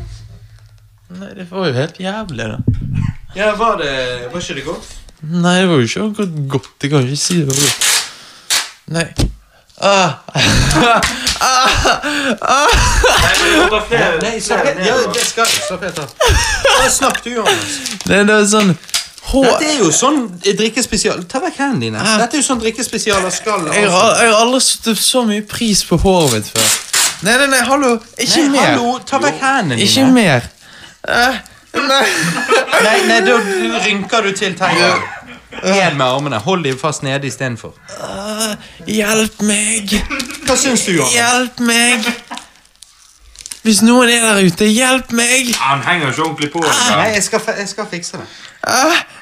Nei, 1.09 1.31
det 1.37 1.47
var 1.49 1.67
jo 1.69 1.73
helt 1.73 1.97
jævlig, 1.99 2.45
da. 2.51 2.57
Ja, 3.35 3.51
Var 3.57 3.77
det 3.81 3.93
Var 4.33 4.41
ikke 4.41 4.55
det 4.59 4.65
godt? 4.65 4.87
Nei, 5.21 5.55
det 5.61 5.69
var 5.69 5.75
jo 5.81 5.87
ikke 5.87 6.03
akkurat 6.05 6.37
godt. 6.49 6.69
Jeg 6.83 6.91
kan 6.91 7.07
ikke 7.07 7.17
si 7.19 7.39
det 7.39 7.47
var 7.47 7.55
godt. 7.63 7.87
Nei. 8.89 9.07
Ah. 9.81 10.11
Nei, 14.21 14.39
slapp 14.43 14.65
helt 14.65 14.81
Ja, 14.83 14.95
det 15.13 15.23
skal 15.23 15.47
Slapp 15.47 15.83
helt 15.87 15.99
av. 16.03 16.09
Hva 16.65 16.89
snakk 16.91 17.21
du, 17.23 17.29
Johannes. 17.37 17.77
Det, 18.03 18.19
det 18.27 18.35
er 18.35 18.47
sånn 18.49 18.73
hår 19.29 19.45
Dette 19.45 19.69
er 19.69 19.77
jo 19.79 19.89
sånn 19.93 20.19
drikkespesial 20.43 21.23
Ta 21.31 21.39
vekk 21.43 21.61
hendene 21.61 21.85
dine. 21.85 22.17
Dette 22.21 22.37
er 22.37 22.41
jo 22.41 22.47
sånn 22.49 22.61
drikkespesialer 22.63 23.31
skal 23.33 23.67
jeg, 23.71 23.87
har, 23.93 24.15
jeg 24.19 24.33
har 24.33 24.39
aldri 24.41 24.61
satt 24.65 24.91
så 24.99 25.23
mye 25.27 25.45
pris 25.47 25.85
på 25.87 25.99
håret 26.03 26.31
mitt 26.35 26.51
før. 26.51 26.69
Nei, 27.21 27.37
nei, 27.37 27.47
nei, 27.47 27.59
hallo. 27.67 27.97
Ikke 28.17 28.41
Nei, 28.45 28.49
mer. 28.49 28.65
hallo, 28.69 28.99
ta 29.05 29.19
vekk 29.19 29.41
hendene 29.43 29.81
Ikke 29.83 30.05
mer. 30.07 30.45
Eh, 31.07 31.39
nei. 31.75 32.05
Nei, 32.83 32.97
nei, 33.09 33.19
da 33.27 33.37
rynker 33.83 34.23
du 34.23 34.31
til 34.37 34.55
tegnet. 34.55 35.07
Én 35.59 35.97
med 35.97 36.05
armene. 36.05 36.37
Hold 36.45 36.63
dem 36.63 36.77
fast 36.79 37.03
nede 37.03 37.27
istedenfor. 37.27 37.73
Hjelp 38.87 39.41
meg. 39.43 39.91
Hva 40.47 40.55
syns 40.55 40.85
du, 40.87 40.93
Johan? 40.95 41.11
Hjelp 41.11 41.59
meg. 41.67 42.07
Hvis 43.65 43.81
noen 43.83 44.07
er 44.13 44.23
der 44.23 44.45
ute, 44.47 44.69
hjelp 44.71 45.11
meg! 45.11 45.49
Han 45.59 45.81
henger 45.83 46.13
ikke 46.13 46.23
ordentlig 46.23 46.51
på. 46.53 46.61
Nei, 46.63 46.69
engang. 46.93 47.13
jeg 47.17 47.23
skal, 47.25 47.41
jeg 47.57 47.67
skal 47.67 47.89
fikse 47.91 48.21
det. 48.21 48.27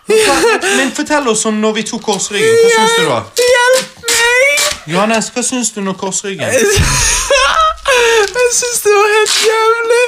Men, 0.08 0.68
men 0.78 0.92
fortell 0.96 1.26
oss 1.34 1.42
om 1.50 1.58
når 1.64 1.74
vi 1.80 1.88
tok 1.90 2.06
korsryggen. 2.06 2.60
Hva 2.62 2.76
syns 2.76 3.00
du 3.00 3.10
da? 3.10 3.18
Hjelp 3.42 4.06
meg! 4.12 4.68
Johannes, 4.94 5.32
hva 5.34 5.44
syns 5.44 5.74
du 5.74 5.82
når 5.82 5.98
korsryggen? 6.04 6.54
Jeg 7.88 8.50
syns 8.54 8.80
det 8.84 8.92
var 8.98 9.08
helt 9.18 9.36
jævlig. 9.50 10.06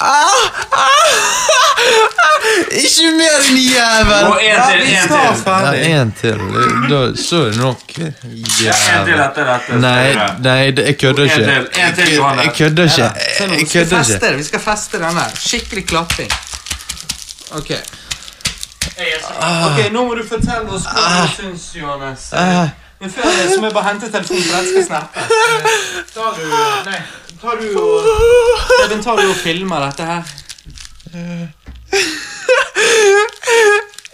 Ah, 0.00 0.44
ah, 0.72 0.82
ah. 0.82 2.46
Ikke 2.70 3.08
mer, 3.18 3.38
enn 3.48 3.56
jævel! 3.58 4.26
Og 4.28 4.42
en 4.44 4.60
til, 4.70 4.80
en 4.86 5.08
til. 5.08 5.16
Ja, 5.48 5.72
en 6.00 6.12
til. 6.20 6.38
Da, 6.90 7.00
så 7.22 7.36
er 7.36 7.50
det 7.50 7.56
nok. 7.58 7.82
Jævel. 8.62 9.80
Nei, 9.80 10.14
nei, 10.46 10.70
det- 10.70 10.86
jeg 10.86 10.98
kødder 10.98 11.22
En 11.22 11.30
ikke. 11.30 11.56
en 11.82 11.94
til, 11.94 12.12
Jeg 12.12 12.52
kødder 12.58 12.84
ikke. 12.84 13.02
Jeg 13.02 13.50
vi 13.50 13.66
skal 13.66 13.84
kødder 13.84 13.98
feste 13.98 14.14
ikke. 14.26 14.36
Vi 14.36 14.44
skal 14.44 14.60
feste 14.60 14.98
den 14.98 15.04
her. 15.22 15.30
Skikkelig 15.46 15.86
klapping. 15.88 16.32
Ok. 17.50 17.70
Ok, 19.66 19.92
Nå 19.92 20.04
må 20.06 20.14
du 20.14 20.22
fortelle 20.28 20.70
oss 20.74 20.86
hva 20.86 21.22
du 21.22 21.28
syns, 21.36 21.66
Johannes. 21.74 22.30
Ah. 22.98 23.04
Men 23.04 23.10
før 23.10 23.22
det 23.22 23.50
så 23.54 23.60
må 23.60 23.66
jeg 23.66 23.74
bare 23.74 23.88
hente 23.88 24.10
telefonen, 24.12 24.42
for 24.42 24.56
den 24.56 24.66
skal 24.68 24.84
snappe. 24.86 25.20
Tar 26.14 26.30
du 26.34 26.42
Nei, 26.88 27.00
tar 27.40 27.54
du 27.60 27.66
og 27.78 29.02
tar 29.04 29.16
du 29.16 29.28
og 29.28 29.36
filmer 29.36 29.84
dette 29.86 30.02
her? 30.08 30.22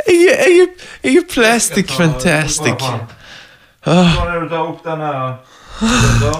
Jeg, 0.07 0.27
jeg, 0.29 0.69
jeg 1.05 1.17
er 1.17 1.27
plastic 1.33 1.91
fantastic. 1.97 2.75
Du 2.75 4.49
tar 4.51 4.61
opp 4.61 4.85
denne 4.85 5.13
Ja, 5.81 6.33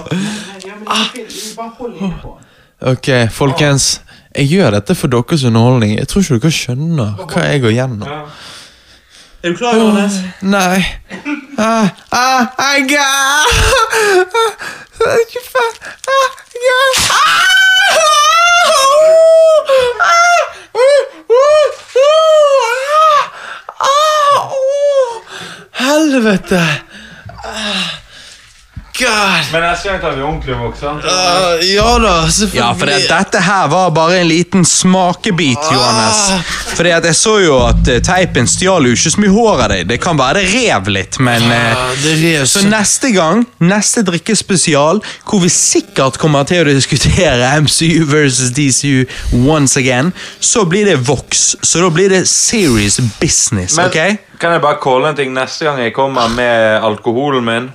på 1.77 1.87
den. 1.87 2.45
Ok, 2.81 3.09
folkens. 3.31 4.01
Jeg 4.35 4.47
gjør 4.51 4.69
dette 4.77 4.95
for 4.95 5.07
deres 5.07 5.43
underholdning. 5.43 5.97
Jeg 5.97 6.07
tror 6.07 6.21
ikke 6.21 6.39
dere 6.45 6.51
skjønner 6.51 7.25
hva 7.25 7.47
jeg 7.49 7.61
går 7.63 7.73
gjennom. 7.73 8.07
Er 9.45 9.49
du 9.49 9.57
klar, 9.57 9.75
Johannes? 9.77 10.19
Nei. 10.41 10.85
Ah, 11.57 11.89
ah, 12.11 12.45
jeg 12.75 12.89
ga- 12.89 13.45
Ah, 15.05 15.15
Ikke 15.21 15.39
faen. 15.51 15.75
Ah, 16.07 16.29
jeg 16.53 16.61
ga- 16.65 17.13
Ah! 17.15 17.43
Ah! 17.95 18.65
Ah! 23.79 24.51
Oh! 24.51 25.21
Helvete. 25.71 26.63
Ah. 28.95 29.41
God. 29.41 29.51
Men 29.51 29.61
neste 29.69 29.89
gang 29.89 30.01
tar 30.01 30.11
vi 30.15 30.21
ordentlig 30.23 30.55
voksen. 30.55 31.01
sant? 31.01 31.05
Ah, 31.05 31.55
ja 31.63 31.97
da, 31.99 32.13
selvfølgelig. 32.31 32.59
Ja, 32.61 32.69
for 32.79 32.85
det, 32.85 32.99
dette 33.09 33.41
her 33.43 33.67
var 33.67 33.89
bare 33.91 34.19
en 34.21 34.27
liten 34.29 34.65
smakebit, 34.65 35.59
Johannes. 35.73 36.45
Fordi 36.75 36.91
at 36.95 37.05
jeg 37.09 37.15
så 37.19 37.33
jo 37.43 37.57
at 37.67 37.87
eh, 37.91 37.99
teipen 38.03 38.47
stjal 38.47 38.87
jo 38.87 38.95
ikke 38.95 39.11
så 39.15 39.21
mye 39.23 39.33
hår 39.35 39.63
av 39.65 39.69
deg. 39.73 39.83
Det 39.91 39.99
kan 40.03 40.17
være 40.19 40.41
det 40.43 40.53
rev 40.53 40.89
litt, 40.95 41.19
men 41.19 41.43
Ah, 41.51 41.91
det 42.03 42.15
rev 42.23 42.45
Så 42.47 42.61
så- 42.61 42.69
neste 42.71 43.11
gang, 43.15 43.45
neste 43.59 44.03
drikkespesial, 44.07 45.01
hvor 45.27 45.39
vi 45.43 45.49
sikkert 45.49 46.17
kommer 46.21 46.43
til 46.47 46.63
å 46.65 46.73
diskutere 46.73 47.51
MCU 47.61 48.05
versus 48.05 48.51
DCU 48.55 49.05
once 49.47 49.77
again, 49.77 50.13
så 50.39 50.65
blir 50.65 50.85
det 50.85 50.95
Vox. 51.07 51.55
Så 51.61 51.81
da 51.83 51.89
blir 51.89 52.09
det 52.09 52.27
serious 52.27 52.99
business, 53.19 53.75
Men 53.77 53.85
ok? 53.91 54.17
kan 54.39 54.51
jeg 54.51 54.61
bare 54.61 54.79
calle 54.83 55.09
en 55.09 55.15
ting? 55.15 55.33
Neste 55.33 55.65
gang 55.65 55.79
jeg 55.79 55.93
kommer 55.93 56.27
med 56.29 56.81
alkoholen 56.83 57.43
min, 57.45 57.71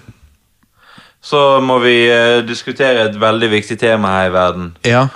så 1.23 1.61
må 1.61 1.79
vi 1.83 1.95
eh, 2.11 2.41
diskutere 2.49 3.09
et 3.11 3.17
veldig 3.21 3.51
viktig 3.53 3.77
tema 3.81 4.09
her 4.19 4.31
i 4.31 4.33
verden. 4.35 4.71
Ja. 4.89 5.07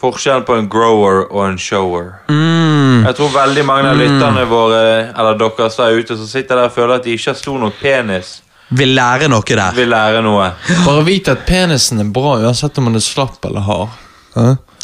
Forskjellen 0.00 0.44
på 0.44 0.54
en 0.58 0.66
grower 0.68 1.22
og 1.32 1.46
en 1.48 1.56
shower. 1.58 2.10
Mm. 2.28 3.06
Jeg 3.06 3.16
tror 3.16 3.30
veldig 3.32 3.64
mange 3.64 3.88
av 3.88 3.96
lytterne 3.96 4.42
våre, 4.50 4.82
eller 5.16 5.38
dere 5.40 5.70
som 5.72 5.86
er 5.86 5.96
ute, 6.02 6.16
som 6.20 6.28
sitter 6.28 6.58
der 6.60 6.68
og 6.68 6.74
føler 6.76 6.98
at 6.98 7.06
de 7.08 7.14
ikke 7.16 7.30
har 7.32 7.38
stor 7.40 7.56
nok 7.62 7.78
penis, 7.80 8.42
Vil 8.76 8.92
lære 8.98 9.28
noe 9.30 9.46
der. 9.46 9.72
vil 9.76 9.88
lære 9.88 10.20
noe. 10.26 10.50
Bare 10.84 11.04
vit 11.06 11.28
at 11.32 11.44
penisen 11.46 12.00
er 12.02 12.08
bra 12.12 12.32
uansett 12.42 12.76
om 12.82 12.88
man 12.90 12.98
er 12.98 13.04
slapp 13.04 13.44
eller 13.46 13.62
hard. 13.62 13.94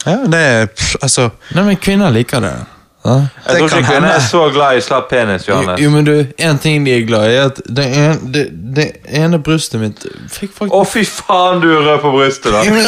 Ja, 0.07 0.17
det 0.27 0.39
er 0.41 0.67
pff, 0.71 0.95
Altså 1.03 1.29
Nei, 1.55 1.65
men 1.67 1.77
kvinner 1.77 2.11
liker 2.15 2.41
det. 2.41 2.53
Jeg 3.03 3.57
tror 3.57 3.65
ikke 3.67 3.81
kvinner 3.89 4.13
er 4.15 4.21
så 4.23 4.41
glad 4.55 4.79
i 4.79 4.83
slapp 4.85 5.09
penis, 5.11 5.49
Johannes. 5.49 5.81
jo, 5.83 5.89
men 5.91 6.05
du, 6.07 6.13
en 6.39 6.59
ting 6.63 6.85
de 6.87 6.93
er 6.95 7.01
glad 7.07 7.25
i, 7.27 7.33
er 7.35 7.49
at 7.51 7.59
det, 7.67 7.87
en, 7.99 8.21
det, 8.35 8.45
det 8.77 8.85
ene 9.19 9.41
brystet 9.43 9.83
mitt 9.83 10.05
fikk 10.31 10.53
faktisk 10.55 10.77
Å, 10.79 10.83
fy 10.87 11.03
faen, 11.09 11.59
du 11.65 11.67
er 11.73 11.83
rød 11.83 11.99
på 12.05 12.13
brystet, 12.15 12.55
da. 12.55 12.63
Jo, 12.63 12.77
men, 12.77 12.87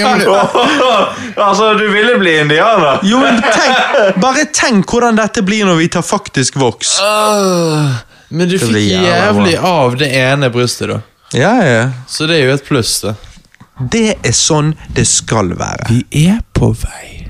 jo, 0.00 0.10
men, 0.18 1.38
altså, 1.48 1.68
du 1.78 1.84
ville 1.94 2.16
bli 2.18 2.34
indianer. 2.42 3.04
Jo, 3.06 3.20
men 3.22 3.38
tenk, 3.44 4.18
Bare 4.24 4.48
tenk 4.50 4.90
hvordan 4.90 5.20
dette 5.20 5.46
blir 5.46 5.62
når 5.68 5.78
vi 5.84 5.88
tar 5.94 6.06
faktisk 6.06 6.58
voks. 6.58 6.96
Uh, 6.98 7.94
men 8.34 8.50
du 8.50 8.58
fikk 8.58 8.82
jævlig 8.82 9.54
av 9.62 9.94
det 10.00 10.10
ene 10.24 10.50
brystet, 10.50 10.90
da. 10.90 10.98
Ja, 11.36 11.54
ja. 11.62 11.86
Så 12.10 12.26
det 12.26 12.40
er 12.40 12.50
jo 12.50 12.58
et 12.58 12.66
pluss, 12.66 12.98
da. 13.06 13.14
Det 13.78 14.16
er 14.24 14.34
sånn 14.34 14.74
det 14.96 15.06
skal 15.06 15.54
være. 15.54 15.86
Vi 15.92 16.26
er 16.26 16.42
på 16.56 16.72
vei. 16.82 17.28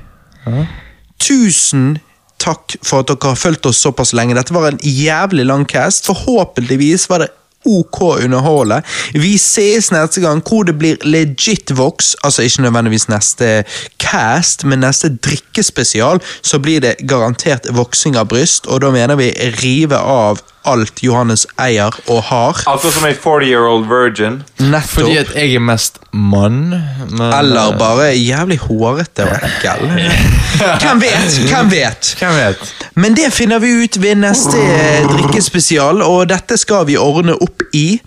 Tusen 1.21 1.97
takk 2.41 2.77
for 2.85 3.01
at 3.01 3.11
dere 3.11 3.33
har 3.33 3.39
fulgt 3.39 3.65
oss 3.69 3.81
såpass 3.81 4.13
lenge. 4.17 4.35
Dette 4.37 4.55
var 4.55 4.71
en 4.71 4.79
jævlig 4.81 5.45
lang 5.45 5.65
cast. 5.69 6.05
Forhåpentligvis 6.09 7.09
var 7.09 7.25
det 7.25 7.33
OK 7.67 8.01
underholde. 8.01 8.81
Vi 9.13 9.35
ses 9.41 9.89
neste 9.91 10.21
gang 10.23 10.41
hvor 10.45 10.63
det 10.67 10.77
blir 10.79 11.01
legit 11.03 11.73
vox. 11.77 12.15
Altså 12.23 12.45
ikke 12.45 12.67
nødvendigvis 12.67 13.09
neste 13.11 13.63
cast, 13.99 14.63
men 14.65 14.85
neste 14.85 15.11
drikkespesial. 15.15 16.21
Så 16.41 16.59
blir 16.59 16.81
det 16.81 16.97
garantert 17.09 17.67
voksing 17.75 18.17
av 18.17 18.29
bryst, 18.31 18.67
og 18.67 18.81
da 18.81 18.93
mener 18.93 19.19
vi 19.19 19.33
rive 19.61 19.97
av 19.99 20.41
alt 20.67 21.03
Johannes 21.03 21.45
eier 21.61 21.93
og 22.07 22.23
har. 22.29 22.61
Akkurat 22.67 22.93
som 22.93 23.05
ei 23.07 23.13
40-year-old 23.15 23.87
virgin. 23.89 24.41
Nettopp. 24.59 24.89
Fordi 24.97 25.17
at 25.21 25.35
jeg 25.35 25.55
er 25.55 25.63
mest 25.63 25.99
mann. 26.11 26.73
Men, 27.11 27.27
Eller 27.33 27.71
eh, 27.73 27.77
bare 27.79 28.09
jævlig 28.15 28.57
hårete 28.65 29.27
og 29.27 29.45
ekkel. 29.49 29.85
Hvem 30.83 31.01
vet? 31.01 31.37
Hvem 31.51 31.71
vet? 31.71 32.15
Hvem 32.19 32.35
vet? 32.35 32.73
Men 32.95 33.15
det 33.17 33.31
finner 33.33 33.59
vi 33.59 33.71
ut 33.83 34.01
ved 34.01 34.15
neste 34.15 34.57
eh, 34.57 35.05
drikkespesial, 35.11 36.01
og 36.01 36.29
dette 36.29 36.57
skal 36.57 36.87
vi 36.87 36.97
ordne 36.97 37.37
opp 37.37 37.63
i. 37.73 38.01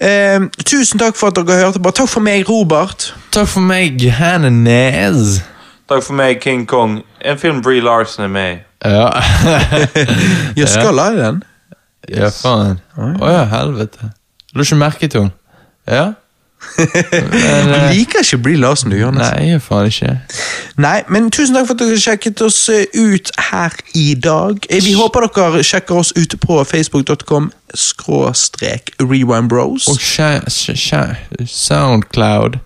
Eh, 0.00 0.40
tusen 0.64 0.98
takk 1.02 1.18
for 1.18 1.30
at 1.30 1.38
dere 1.38 1.60
hørte 1.66 1.82
på. 1.82 1.92
Takk 1.94 2.08
for 2.08 2.24
meg, 2.24 2.48
Robert. 2.48 3.12
Takk 3.34 3.48
for 3.52 3.60
meg, 3.60 4.00
Hannes. 4.16 5.42
Takk 5.90 6.04
for 6.06 6.16
meg, 6.16 6.40
King 6.40 6.66
Kong. 6.70 7.00
En 7.20 7.38
film 7.38 7.62
Bree 7.62 7.82
Larsen 7.84 8.24
er 8.24 8.28
med 8.32 8.52
i. 8.52 8.58
Ja. 8.84 9.10
Jeg 10.60 10.68
skal 10.68 10.94
la 10.96 11.10
den. 11.12 11.42
Ja, 12.08 12.30
faen. 12.30 12.80
Å 12.96 13.28
ja, 13.30 13.44
helvete. 13.50 14.12
Du 14.52 14.58
har 14.58 14.64
ikke 14.66 14.80
merket 14.80 15.12
henne? 15.18 15.30
Ja? 15.90 16.12
Men, 16.76 17.70
eh, 17.72 17.86
liker 17.94 18.20
ikke 18.20 18.36
å 18.36 18.42
bli 18.44 18.56
Larsen, 18.60 18.90
du, 18.92 18.96
Johannes. 19.00 19.30
Nei, 19.32 19.58
faen 19.64 19.86
ikke. 19.88 20.10
Nei, 20.80 20.98
men 21.08 21.30
tusen 21.32 21.56
takk 21.56 21.70
for 21.70 21.76
at 21.78 21.80
dere 21.86 22.00
sjekket 22.00 22.42
oss 22.44 22.58
eh, 22.68 22.84
ut 23.00 23.30
her 23.50 23.72
i 23.96 24.10
dag. 24.14 24.60
Eh, 24.68 24.82
Vi 24.84 24.92
håper 24.98 25.24
dere 25.32 25.62
sjekker 25.64 26.00
oss 26.02 26.12
ut 26.16 26.36
på 26.42 26.58
facebook.com 26.68 27.48
skråstrek 27.74 28.92
rewindbros. 29.00 29.88
Og 29.88 30.00
sha- 30.00 30.42
Soundcloud 31.46 32.58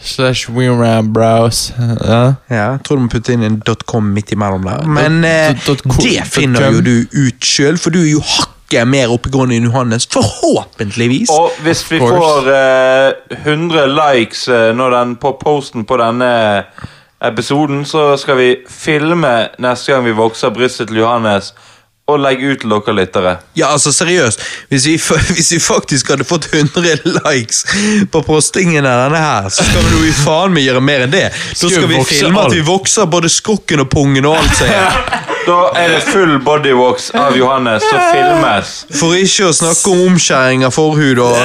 slash 0.00 0.48
WeRam 0.54 1.12
Browse. 1.12 1.72
Ja. 2.06 2.34
Ja, 2.50 2.66
tror 2.84 2.96
du 3.00 3.02
må 3.06 3.10
putte 3.12 3.32
inn 3.34 3.42
en 3.46 3.62
.com 3.86 4.12
midt 4.14 4.32
imellom 4.32 4.64
der. 4.68 4.84
Men 4.86 5.22
eh, 5.26 5.56
dot- 5.66 5.82
dot 5.84 5.98
det 6.04 6.22
finner 6.30 6.70
jo 6.78 6.80
du 6.86 6.94
ut 7.12 7.44
sjøl, 7.44 7.78
for 7.78 7.90
du 7.94 7.98
er 8.04 8.12
jo 8.12 8.22
hakket 8.22 8.86
mer 8.88 9.10
oppegående 9.14 9.56
enn 9.56 9.66
Johannes. 9.70 10.06
Forhåpentligvis. 10.12 11.30
Og 11.34 11.50
hvis 11.64 11.82
vi 11.90 11.98
får 12.02 12.48
eh, 12.52 13.38
100 13.42 13.86
likes 13.96 14.46
eh, 14.48 14.70
når 14.76 14.90
den, 14.98 15.16
på 15.22 15.34
posten 15.40 15.84
på 15.88 15.96
denne 16.00 16.30
episoden, 17.24 17.82
så 17.88 18.12
skal 18.20 18.36
vi 18.38 18.48
filme 18.70 19.32
neste 19.58 19.92
gang 19.92 20.04
vi 20.06 20.12
vokser 20.14 20.52
brystet 20.54 20.88
til 20.92 21.00
Johannes, 21.02 21.52
og 22.08 22.20
legge 22.24 22.52
ut 22.54 22.62
til 22.62 22.72
dere 22.72 22.94
lyttere. 22.96 23.32
Ja, 23.58 23.68
altså 23.74 23.92
seriøst. 23.92 24.42
Hvis 24.72 24.86
vi, 24.88 24.96
hvis 25.36 25.52
vi 25.52 25.60
faktisk 25.60 26.08
hadde 26.14 26.24
fått 26.24 26.48
100 26.52 27.02
likes 27.28 27.64
på 28.12 28.22
postingen 28.24 28.86
av 28.88 29.04
denne 29.06 29.20
her, 29.22 29.48
så 29.52 29.66
skal 29.66 29.84
vi 29.84 29.96
jo 29.96 30.04
i 30.08 30.14
faen 30.22 30.54
meg 30.56 30.64
gjøre 30.68 30.84
mer 30.84 31.04
enn 31.06 31.12
det. 31.12 31.26
Da 31.30 31.56
Skal 31.58 31.74
skal 31.76 31.90
vi 31.92 32.02
filme 32.08 32.40
alt. 32.40 32.52
at 32.52 32.56
vi 32.56 32.64
vokser 32.66 33.10
både 33.12 33.28
skrukken 33.32 33.84
og 33.84 33.90
pungen 33.92 34.24
og 34.28 34.38
alt 34.40 34.56
som 34.60 34.72
er. 34.72 35.02
Da 35.48 35.70
er 35.80 35.88
det 35.94 36.02
full 36.04 36.34
bodywalks 36.44 37.06
av 37.16 37.32
Johannes 37.38 37.80
som 37.88 38.00
filmes. 38.12 38.72
For 38.98 39.16
ikke 39.16 39.46
å 39.48 39.54
snakke 39.56 39.94
om 39.94 40.02
omskjæring 40.10 40.66
av 40.66 40.74
forhud 40.76 41.22
og 41.24 41.38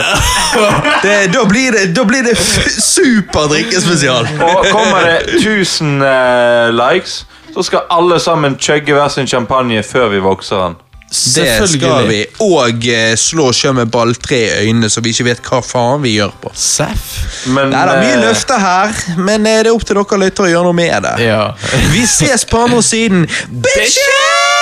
det, 1.05 1.13
Da 1.31 1.45
blir 1.47 1.71
det, 1.71 1.85
da 1.95 2.03
blir 2.09 2.25
det 2.27 2.33
super 2.35 3.47
drikkespesial. 3.53 4.27
Og 4.43 4.67
kommer 4.73 5.07
det 5.07 5.37
1000 5.39 6.03
eh, 6.03 6.73
likes, 6.75 7.21
så 7.53 7.63
skal 7.63 7.85
alle 7.93 8.19
sammen 8.19 8.57
chugge 8.59 8.95
hver 8.95 9.11
sin 9.13 9.27
champagne 9.29 9.83
før 9.85 10.09
vi 10.13 10.23
vokser 10.23 10.63
den. 10.63 10.79
Det 11.35 11.67
skal 11.69 12.07
vi. 12.07 12.23
Og 12.41 12.87
eh, 12.89 13.13
slå 13.19 13.51
sjøl 13.53 13.75
med 13.77 13.91
balltre 13.93 14.39
i 14.39 14.47
øynene, 14.65 14.89
så 14.89 15.01
vi 15.05 15.13
ikke 15.13 15.27
vet 15.27 15.43
hva 15.45 15.59
faen 15.61 16.01
vi 16.01 16.15
gjør 16.15 16.33
på. 16.41 16.49
Seff. 16.57 17.45
Men 17.53 17.69
Det 17.69 17.83
er 17.83 17.91
mye 18.01 18.15
eh, 18.15 18.23
løfter 18.23 18.63
her, 18.63 18.97
men 19.19 19.45
eh, 19.45 19.61
det 19.61 19.69
er 19.69 19.75
opp 19.75 19.85
til 19.85 19.99
dere 19.99 20.21
lyttere 20.25 20.49
å 20.49 20.53
gjøre 20.55 20.71
noe 20.71 20.79
med 20.81 21.05
det. 21.05 21.15
Ja. 21.27 21.43
Vi 21.93 22.01
ses 22.09 22.47
på 22.49 22.65
andre 22.65 22.81
siden. 22.85 23.27
Bitches! 23.61 24.52